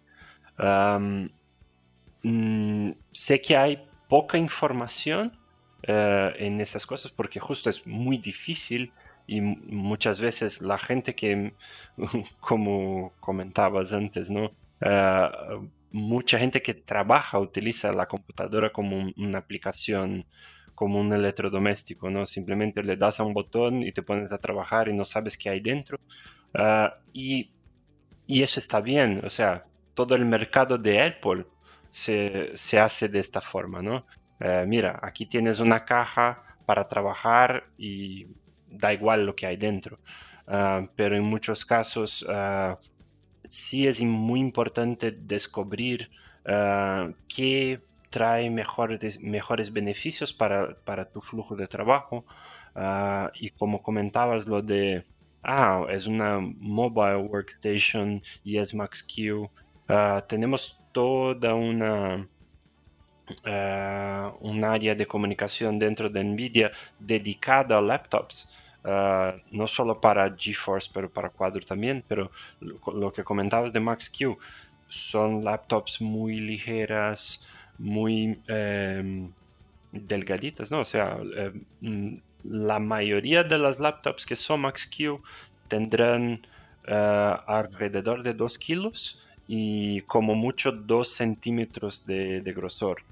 Mm, 2.23 2.91
sé 3.11 3.41
que 3.41 3.57
hay 3.57 3.87
poca 4.09 4.37
información 4.37 5.37
en 5.83 6.61
esas 6.61 6.85
cosas 6.85 7.11
porque 7.11 7.39
justo 7.39 7.69
es 7.69 7.87
muy 7.87 8.17
difícil 8.17 8.91
y 9.31 9.41
muchas 9.41 10.19
veces 10.19 10.61
la 10.61 10.77
gente 10.77 11.15
que, 11.15 11.53
como 12.39 13.13
comentabas 13.19 13.93
antes, 13.93 14.29
¿no? 14.31 14.51
Eh, 14.81 15.29
mucha 15.91 16.39
gente 16.39 16.61
que 16.61 16.73
trabaja 16.73 17.39
utiliza 17.39 17.91
la 17.93 18.07
computadora 18.07 18.71
como 18.71 19.11
una 19.17 19.39
aplicación, 19.39 20.25
como 20.75 20.99
un 20.99 21.13
electrodoméstico, 21.13 22.09
¿no? 22.09 22.25
Simplemente 22.25 22.83
le 22.83 22.97
das 22.97 23.19
a 23.19 23.23
un 23.23 23.33
botón 23.33 23.83
y 23.83 23.91
te 23.91 24.01
pones 24.01 24.31
a 24.33 24.37
trabajar 24.39 24.87
y 24.87 24.93
no 24.93 25.05
sabes 25.05 25.37
qué 25.37 25.49
hay 25.49 25.59
dentro. 25.61 25.99
y 27.13 27.51
y 28.31 28.43
eso 28.43 28.61
está 28.61 28.79
bien, 28.79 29.21
o 29.25 29.29
sea, 29.29 29.65
todo 29.93 30.15
el 30.15 30.23
mercado 30.23 30.77
de 30.77 31.01
Apple 31.01 31.45
se, 31.89 32.53
hace 32.79 33.09
de 33.09 33.19
esta 33.19 33.41
forma, 33.41 33.81
¿no? 33.81 34.05
Eh, 34.39 34.63
mira, 34.65 34.97
aquí 35.03 35.25
tienes 35.25 35.59
una 35.59 35.83
caja 35.83 36.41
para 36.65 36.87
trabajar 36.87 37.65
y 37.77 38.27
da 38.71 38.93
igual 38.93 39.25
lo 39.25 39.35
que 39.35 39.45
hay 39.45 39.57
dentro. 39.57 39.99
Ah, 40.53 40.85
pero 40.97 41.15
en 41.15 41.23
muchos 41.23 41.63
casos 41.65 42.25
ah, 42.27 42.77
sí 43.47 43.87
es 43.87 44.01
muy 44.01 44.39
importante 44.39 45.11
descubrir 45.11 46.09
ah, 46.45 47.09
qué 47.27 47.81
trae 48.09 48.49
mejores, 48.49 49.19
mejores 49.21 49.71
beneficios 49.71 50.33
para, 50.33 50.75
para, 50.83 51.05
tu 51.09 51.21
flujo 51.21 51.55
de 51.55 51.67
trabajo. 51.67 52.25
y 53.35 53.49
como 53.51 53.81
comentabas, 53.81 54.47
lo 54.47 54.61
de 54.61 55.03
ah, 55.43 55.85
es 55.89 56.07
una 56.07 56.39
mobile 56.39 57.17
workstation 57.17 58.21
y 58.43 58.57
es 58.57 58.73
MaxQ. 58.73 59.49
Tenemos 60.27 60.77
toda 60.91 61.53
una, 61.55 62.27
un 64.41 64.63
área 64.65 64.95
de 64.95 65.05
comunicación 65.05 65.79
dentro 65.79 66.09
de 66.09 66.23
NVIDIA 66.23 66.71
dedicada 66.99 67.77
a 67.77 67.81
laptops. 67.81 68.49
Ah, 68.83 69.35
no 69.51 69.67
solo 69.67 70.01
para 70.01 70.35
GeForce, 70.35 70.89
pero 70.91 71.09
para 71.09 71.29
Quadro 71.29 71.61
también, 71.61 72.03
pero 72.07 72.31
lo, 72.59 73.11
que 73.13 73.23
comentaba 73.23 73.69
de 73.69 73.79
MaxQ 73.79 74.37
son 74.87 75.43
laptops 75.43 76.01
muy 76.01 76.39
ligeras, 76.39 77.47
muy, 77.77 78.39
em, 78.47 79.31
delgaditas, 79.91 80.71
¿no? 80.71 80.79
O 80.81 80.85
sea, 80.85 81.17
mm, 81.81 82.15
la 82.43 82.79
mayoría 82.79 83.43
de 83.43 83.57
las 83.57 83.79
laptops 83.79 84.25
que 84.25 84.35
son 84.35 84.61
Max-Q 84.61 85.21
tendrán 85.67 86.41
eh, 86.87 87.35
alrededor 87.47 88.23
de 88.23 88.33
2 88.33 88.57
kilos 88.57 89.21
y 89.47 90.01
como 90.03 90.35
mucho 90.35 90.71
2 90.71 91.07
centímetros 91.07 92.05
de, 92.05 92.41
grosor. 92.55 93.03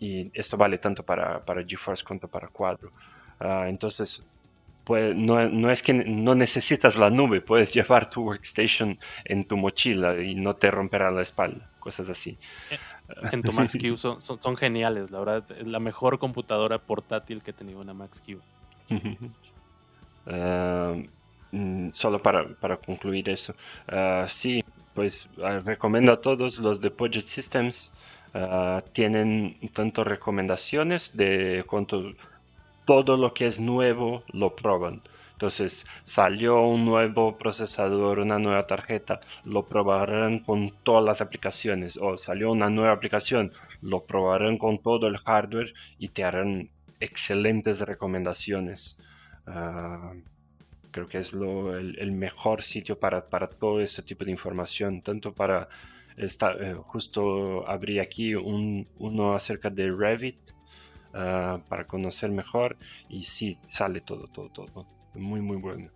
y 0.00 0.30
esto 0.34 0.56
vale 0.56 0.78
tanto 0.78 1.02
para, 1.02 1.44
para 1.44 1.64
GeForce 1.64 2.04
como 2.04 2.20
para 2.20 2.48
Cuadro. 2.48 2.92
Ah, 3.40 3.66
entonces, 3.68 4.22
pues, 4.84 5.14
no, 5.14 5.48
no, 5.48 5.70
es 5.70 5.82
que 5.82 5.92
no 5.92 6.34
necesitas 6.34 6.96
la 6.96 7.10
nube, 7.10 7.40
puedes 7.40 7.72
llevar 7.74 8.08
tu 8.08 8.22
workstation 8.22 8.98
en 9.24 9.44
tu 9.44 9.56
mochila 9.56 10.20
y 10.20 10.34
no 10.34 10.54
te 10.56 10.70
romperá 10.70 11.10
la 11.10 11.22
espalda, 11.22 11.70
cosas 11.78 12.08
así. 12.08 12.38
En 13.32 13.42
tu 13.42 13.52
Max-Q 13.52 13.96
son, 13.96 14.20
son, 14.20 14.56
geniales, 14.56 15.10
la 15.10 15.18
verdad, 15.18 15.44
es 15.58 15.66
la 15.66 15.78
mejor 15.78 16.18
computadora 16.18 16.78
portátil 16.78 17.42
que 17.42 17.50
he 17.50 17.54
tenido 17.54 17.80
una 17.80 17.94
Max-Q. 17.94 18.40
Ah, 20.30 20.94
mm, 21.52 21.88
solo 21.92 22.22
para, 22.22 22.46
para, 22.56 22.76
concluir 22.76 23.30
eso, 23.30 23.54
uh, 23.90 24.28
sí, 24.28 24.62
pues 24.92 25.26
recomiendo 25.64 26.12
a 26.12 26.20
todos 26.20 26.58
los 26.58 26.82
de 26.82 26.90
Budget 26.90 27.22
Systems, 27.22 27.96
tienen 28.92 29.56
tanto 29.72 30.04
recomendaciones 30.04 31.16
de 31.16 31.64
cuánto 31.66 32.12
todo 32.88 33.18
lo 33.18 33.34
que 33.34 33.46
es 33.46 33.60
nuevo 33.60 34.24
lo 34.32 34.56
proban. 34.56 35.02
Entonces 35.34 35.86
salió 36.02 36.62
un 36.62 36.86
nuevo 36.86 37.36
procesador, 37.36 38.18
una 38.18 38.38
nueva 38.38 38.66
tarjeta, 38.66 39.20
lo 39.44 39.66
probarán 39.66 40.38
con 40.38 40.70
todas 40.84 41.04
las 41.04 41.20
aplicaciones. 41.20 41.98
O 41.98 42.16
salió 42.16 42.50
una 42.50 42.70
nueva 42.70 42.92
aplicación, 42.92 43.52
lo 43.82 44.04
probarán 44.06 44.56
con 44.56 44.78
todo 44.78 45.06
el 45.06 45.18
hardware 45.18 45.74
y 45.98 46.08
te 46.08 46.24
harán 46.24 46.70
excelentes 46.98 47.82
recomendaciones. 47.82 48.96
Ah, 49.46 50.14
creo 50.90 51.08
que 51.08 51.18
es 51.18 51.34
el, 51.34 52.12
mejor 52.12 52.62
sitio 52.62 52.98
para, 52.98 53.20
todo 53.50 53.82
ese 53.82 54.02
tipo 54.02 54.24
de 54.24 54.30
información, 54.30 55.02
tanto 55.02 55.34
para... 55.34 55.68
Esta, 56.16 56.52
eh, 56.52 56.74
justo 56.74 57.68
abrí 57.68 58.00
aquí 58.00 58.34
uno 58.34 59.34
acerca 59.34 59.70
de 59.70 59.92
Revit, 59.92 60.38
Ah, 61.14 61.60
para 61.68 61.86
conocer 61.86 62.30
mejor 62.30 62.76
y 63.08 63.24
sí, 63.24 63.58
sale 63.70 64.00
todo, 64.00 64.28
todo, 64.28 64.48
todo. 64.50 64.86
Muy, 65.14 65.40
muy 65.40 65.56
bueno. 65.56 65.90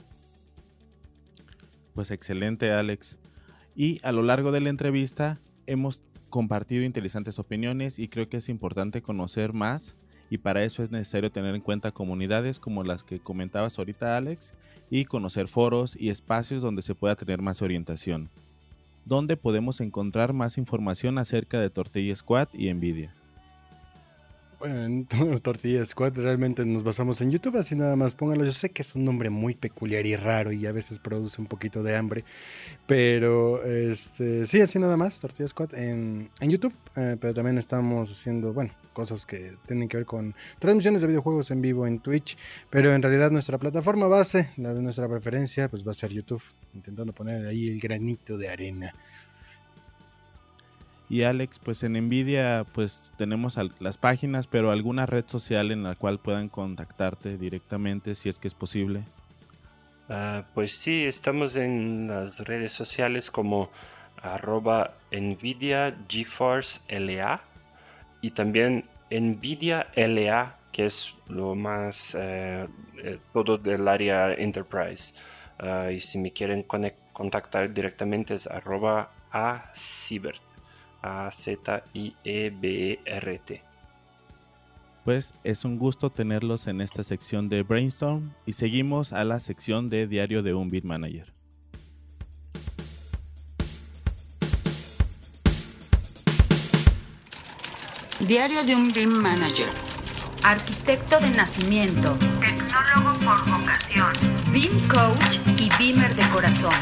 Pues 1.94 2.10
excelente, 2.10 2.72
Alex. 2.72 3.18
Y 3.76 4.01
a 4.02 4.12
lo 4.12 4.22
largo 4.22 4.52
de 4.52 4.60
la 4.60 4.70
entrevista 4.70 5.39
hemos 5.66 6.02
compartido 6.30 6.82
interesantes 6.84 7.39
opiniones 7.39 7.98
y 7.98 8.09
creo 8.09 8.28
que 8.28 8.39
es 8.39 8.48
importante 8.48 9.02
conocer 9.02 9.52
más 9.52 9.97
y 10.30 10.39
para 10.39 10.64
eso 10.64 10.82
es 10.82 10.90
necesario 10.90 11.30
tener 11.30 11.55
en 11.55 11.60
cuenta 11.60 11.93
comunidades 11.93 12.59
como 12.59 12.82
las 12.84 13.05
que 13.05 13.20
comentabas 13.20 13.78
ahorita, 13.78 14.16
Alex, 14.16 14.55
y 14.89 15.05
conocer 15.05 15.47
foros 15.47 15.94
y 15.94 16.09
espacios 16.09 16.62
donde 16.62 16.80
se 16.80 16.94
pueda 16.94 17.16
tener 17.16 17.43
más 17.43 17.60
orientación. 17.60 18.30
¿Dónde 19.05 19.36
podemos 19.36 19.82
encontrar 19.82 20.32
más 20.32 20.56
información 20.56 21.18
acerca 21.18 21.60
de 21.60 21.68
Tortilla 21.68 22.16
Squad 22.16 22.48
y 22.55 22.72
Nvidia? 22.72 23.14
En 24.64 25.06
Tortilla 25.43 25.84
Squad 25.84 26.16
realmente 26.16 26.64
nos 26.64 26.82
basamos 26.82 27.20
en 27.20 27.30
YouTube, 27.30 27.56
así 27.56 27.74
nada 27.74 27.97
más 27.97 28.14
póngalo. 28.14 28.44
Yo 28.44 28.52
sé 28.52 28.70
que 28.70 28.82
es 28.82 28.94
un 28.94 29.05
nombre 29.05 29.30
muy 29.30 29.55
peculiar 29.55 30.06
y 30.06 30.16
raro 30.16 30.52
y 30.52 30.66
a 30.66 30.72
veces 30.72 30.98
produce 30.98 31.40
un 31.40 31.47
poquito 31.47 31.82
de 31.82 31.97
hambre, 31.97 32.24
pero 32.86 33.64
este, 33.64 34.47
sí, 34.47 34.60
así 34.60 34.78
nada 34.78 34.97
más, 34.97 35.20
Tortilla 35.20 35.48
Squad 35.48 35.74
en, 35.74 36.30
en 36.40 36.51
YouTube, 36.51 36.74
eh, 36.97 37.16
pero 37.20 37.34
también 37.34 37.59
estamos 37.59 38.10
haciendo, 38.10 38.52
bueno, 38.52 38.72
cosas 38.93 39.26
que 39.26 39.52
tienen 39.66 39.89
que 39.89 39.98
ver 39.98 40.06
con 40.06 40.34
transmisiones 40.59 41.01
de 41.01 41.09
videojuegos 41.09 41.51
en 41.51 41.62
vivo 41.62 41.86
en 41.86 42.01
Twitch, 42.01 42.36
pero 42.70 42.93
en 42.93 43.02
realidad 43.02 43.30
nuestra 43.30 43.59
plataforma 43.59 44.06
base, 44.06 44.51
la 44.56 44.74
de 44.74 44.82
nuestra 44.82 45.09
preferencia, 45.09 45.68
pues 45.68 45.86
va 45.86 45.93
a 45.93 45.94
ser 45.94 46.10
YouTube, 46.10 46.43
intentando 46.74 47.12
poner 47.12 47.47
ahí 47.47 47.68
el 47.68 47.80
granito 47.80 48.36
de 48.36 48.48
arena. 48.48 48.94
Y 51.12 51.24
Alex, 51.24 51.59
pues 51.59 51.82
en 51.82 51.93
Nvidia 51.93 52.64
pues 52.72 53.12
tenemos 53.18 53.59
las 53.80 53.98
páginas, 53.98 54.47
pero 54.47 54.70
alguna 54.70 55.05
red 55.05 55.24
social 55.26 55.70
en 55.70 55.82
la 55.82 55.94
cual 55.94 56.18
puedan 56.18 56.48
contactarte 56.48 57.36
directamente 57.36 58.14
si 58.14 58.30
es 58.30 58.39
que 58.39 58.48
es 58.48 58.55
posible. 58.55 59.05
Ah, 60.09 60.47
pues 60.55 60.74
sí, 60.74 61.05
estamos 61.05 61.55
en 61.56 62.09
las 62.09 62.40
redes 62.40 62.72
sociales 62.72 63.30
como 63.30 63.70
arroba 64.22 64.94
Nvidia 65.10 65.94
y 68.22 68.30
también 68.30 68.89
Nvidia 69.10 69.89
LA, 69.94 70.56
que 70.72 70.86
es 70.86 71.12
lo 71.28 71.55
más 71.55 72.16
eh, 72.18 72.66
eh, 73.05 73.18
todo 73.34 73.59
del 73.59 73.86
área 73.86 74.32
enterprise. 74.32 75.12
Ah, 75.59 75.90
y 75.93 76.01
si 76.01 76.16
me 76.16 76.32
quieren 76.32 76.64
contactar 77.12 77.74
directamente 77.74 78.32
es 78.32 78.47
arroba 78.47 79.12
a 79.30 79.70
a-Z-I-E-B-E-R-T. 81.02 82.12
Pues 85.04 85.34
es 85.42 85.64
un 85.64 85.78
gusto 85.78 86.10
tenerlos 86.10 86.68
en 86.68 86.80
esta 86.80 87.02
sección 87.02 87.48
de 87.48 87.64
Brainstorm 87.64 88.32
y 88.46 88.52
seguimos 88.52 89.12
a 89.12 89.24
la 89.24 89.40
sección 89.40 89.90
de 89.90 90.06
Diario 90.06 90.44
de 90.44 90.54
un 90.54 90.70
Beat 90.70 90.84
Manager. 90.84 91.32
Diario 98.28 98.62
de 98.62 98.76
un 98.76 98.92
BIM 98.92 99.20
Manager. 99.20 99.68
Arquitecto 100.44 101.18
de 101.18 101.30
nacimiento. 101.30 102.16
Tecnólogo 102.38 103.18
por 103.18 103.40
vocación. 103.50 104.12
BIM 104.52 104.86
Coach 104.86 105.40
y 105.58 105.68
BIMer 105.76 106.14
de 106.14 106.22
corazón 106.30 106.72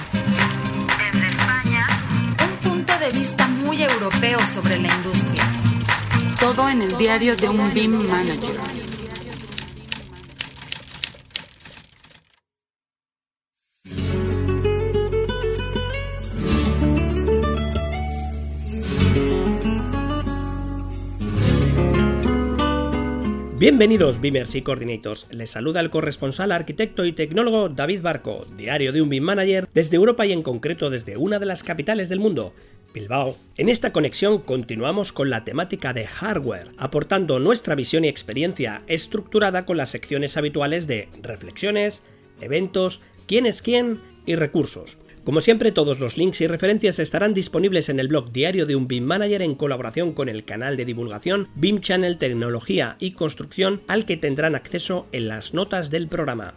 de 3.12 3.18
vista 3.18 3.48
muy 3.48 3.82
europeo 3.82 4.38
sobre 4.54 4.78
la 4.78 4.88
industria. 4.94 5.42
Todo 6.38 6.68
en 6.68 6.82
el 6.82 6.96
diario 6.96 7.34
de 7.36 7.48
un 7.48 7.72
BIM 7.72 8.06
manager. 8.08 8.60
Bienvenidos 23.60 24.22
Beamers 24.22 24.54
y 24.54 24.62
Coordinators, 24.62 25.26
les 25.30 25.50
saluda 25.50 25.80
el 25.80 25.90
corresponsal 25.90 26.50
arquitecto 26.50 27.04
y 27.04 27.12
tecnólogo 27.12 27.68
David 27.68 28.00
Barco, 28.00 28.46
diario 28.56 28.90
de 28.90 29.02
un 29.02 29.10
BIM 29.10 29.22
Manager 29.22 29.68
desde 29.74 29.96
Europa 29.96 30.24
y 30.24 30.32
en 30.32 30.42
concreto 30.42 30.88
desde 30.88 31.18
una 31.18 31.38
de 31.38 31.44
las 31.44 31.62
capitales 31.62 32.08
del 32.08 32.20
mundo, 32.20 32.54
Bilbao. 32.92 33.36
En 33.56 33.68
esta 33.68 33.92
conexión 33.92 34.38
continuamos 34.38 35.12
con 35.12 35.30
la 35.30 35.44
temática 35.44 35.92
de 35.92 36.06
hardware, 36.06 36.68
aportando 36.76 37.38
nuestra 37.38 37.74
visión 37.74 38.04
y 38.04 38.08
experiencia 38.08 38.82
estructurada 38.86 39.66
con 39.66 39.76
las 39.76 39.90
secciones 39.90 40.36
habituales 40.36 40.86
de 40.86 41.08
reflexiones, 41.22 42.02
eventos, 42.40 43.00
quién 43.26 43.46
es 43.46 43.62
quién 43.62 44.00
y 44.26 44.34
recursos. 44.36 44.98
Como 45.24 45.42
siempre, 45.42 45.70
todos 45.70 46.00
los 46.00 46.16
links 46.16 46.40
y 46.40 46.46
referencias 46.46 46.98
estarán 46.98 47.34
disponibles 47.34 47.90
en 47.90 48.00
el 48.00 48.08
blog 48.08 48.32
diario 48.32 48.64
de 48.64 48.74
un 48.74 48.88
BIM 48.88 49.04
Manager 49.04 49.42
en 49.42 49.54
colaboración 49.54 50.14
con 50.14 50.30
el 50.30 50.44
canal 50.44 50.76
de 50.78 50.86
divulgación 50.86 51.48
BIM 51.54 51.80
Channel 51.80 52.16
Tecnología 52.16 52.96
y 52.98 53.12
Construcción 53.12 53.82
al 53.86 54.06
que 54.06 54.16
tendrán 54.16 54.54
acceso 54.54 55.06
en 55.12 55.28
las 55.28 55.52
notas 55.52 55.90
del 55.90 56.08
programa. 56.08 56.54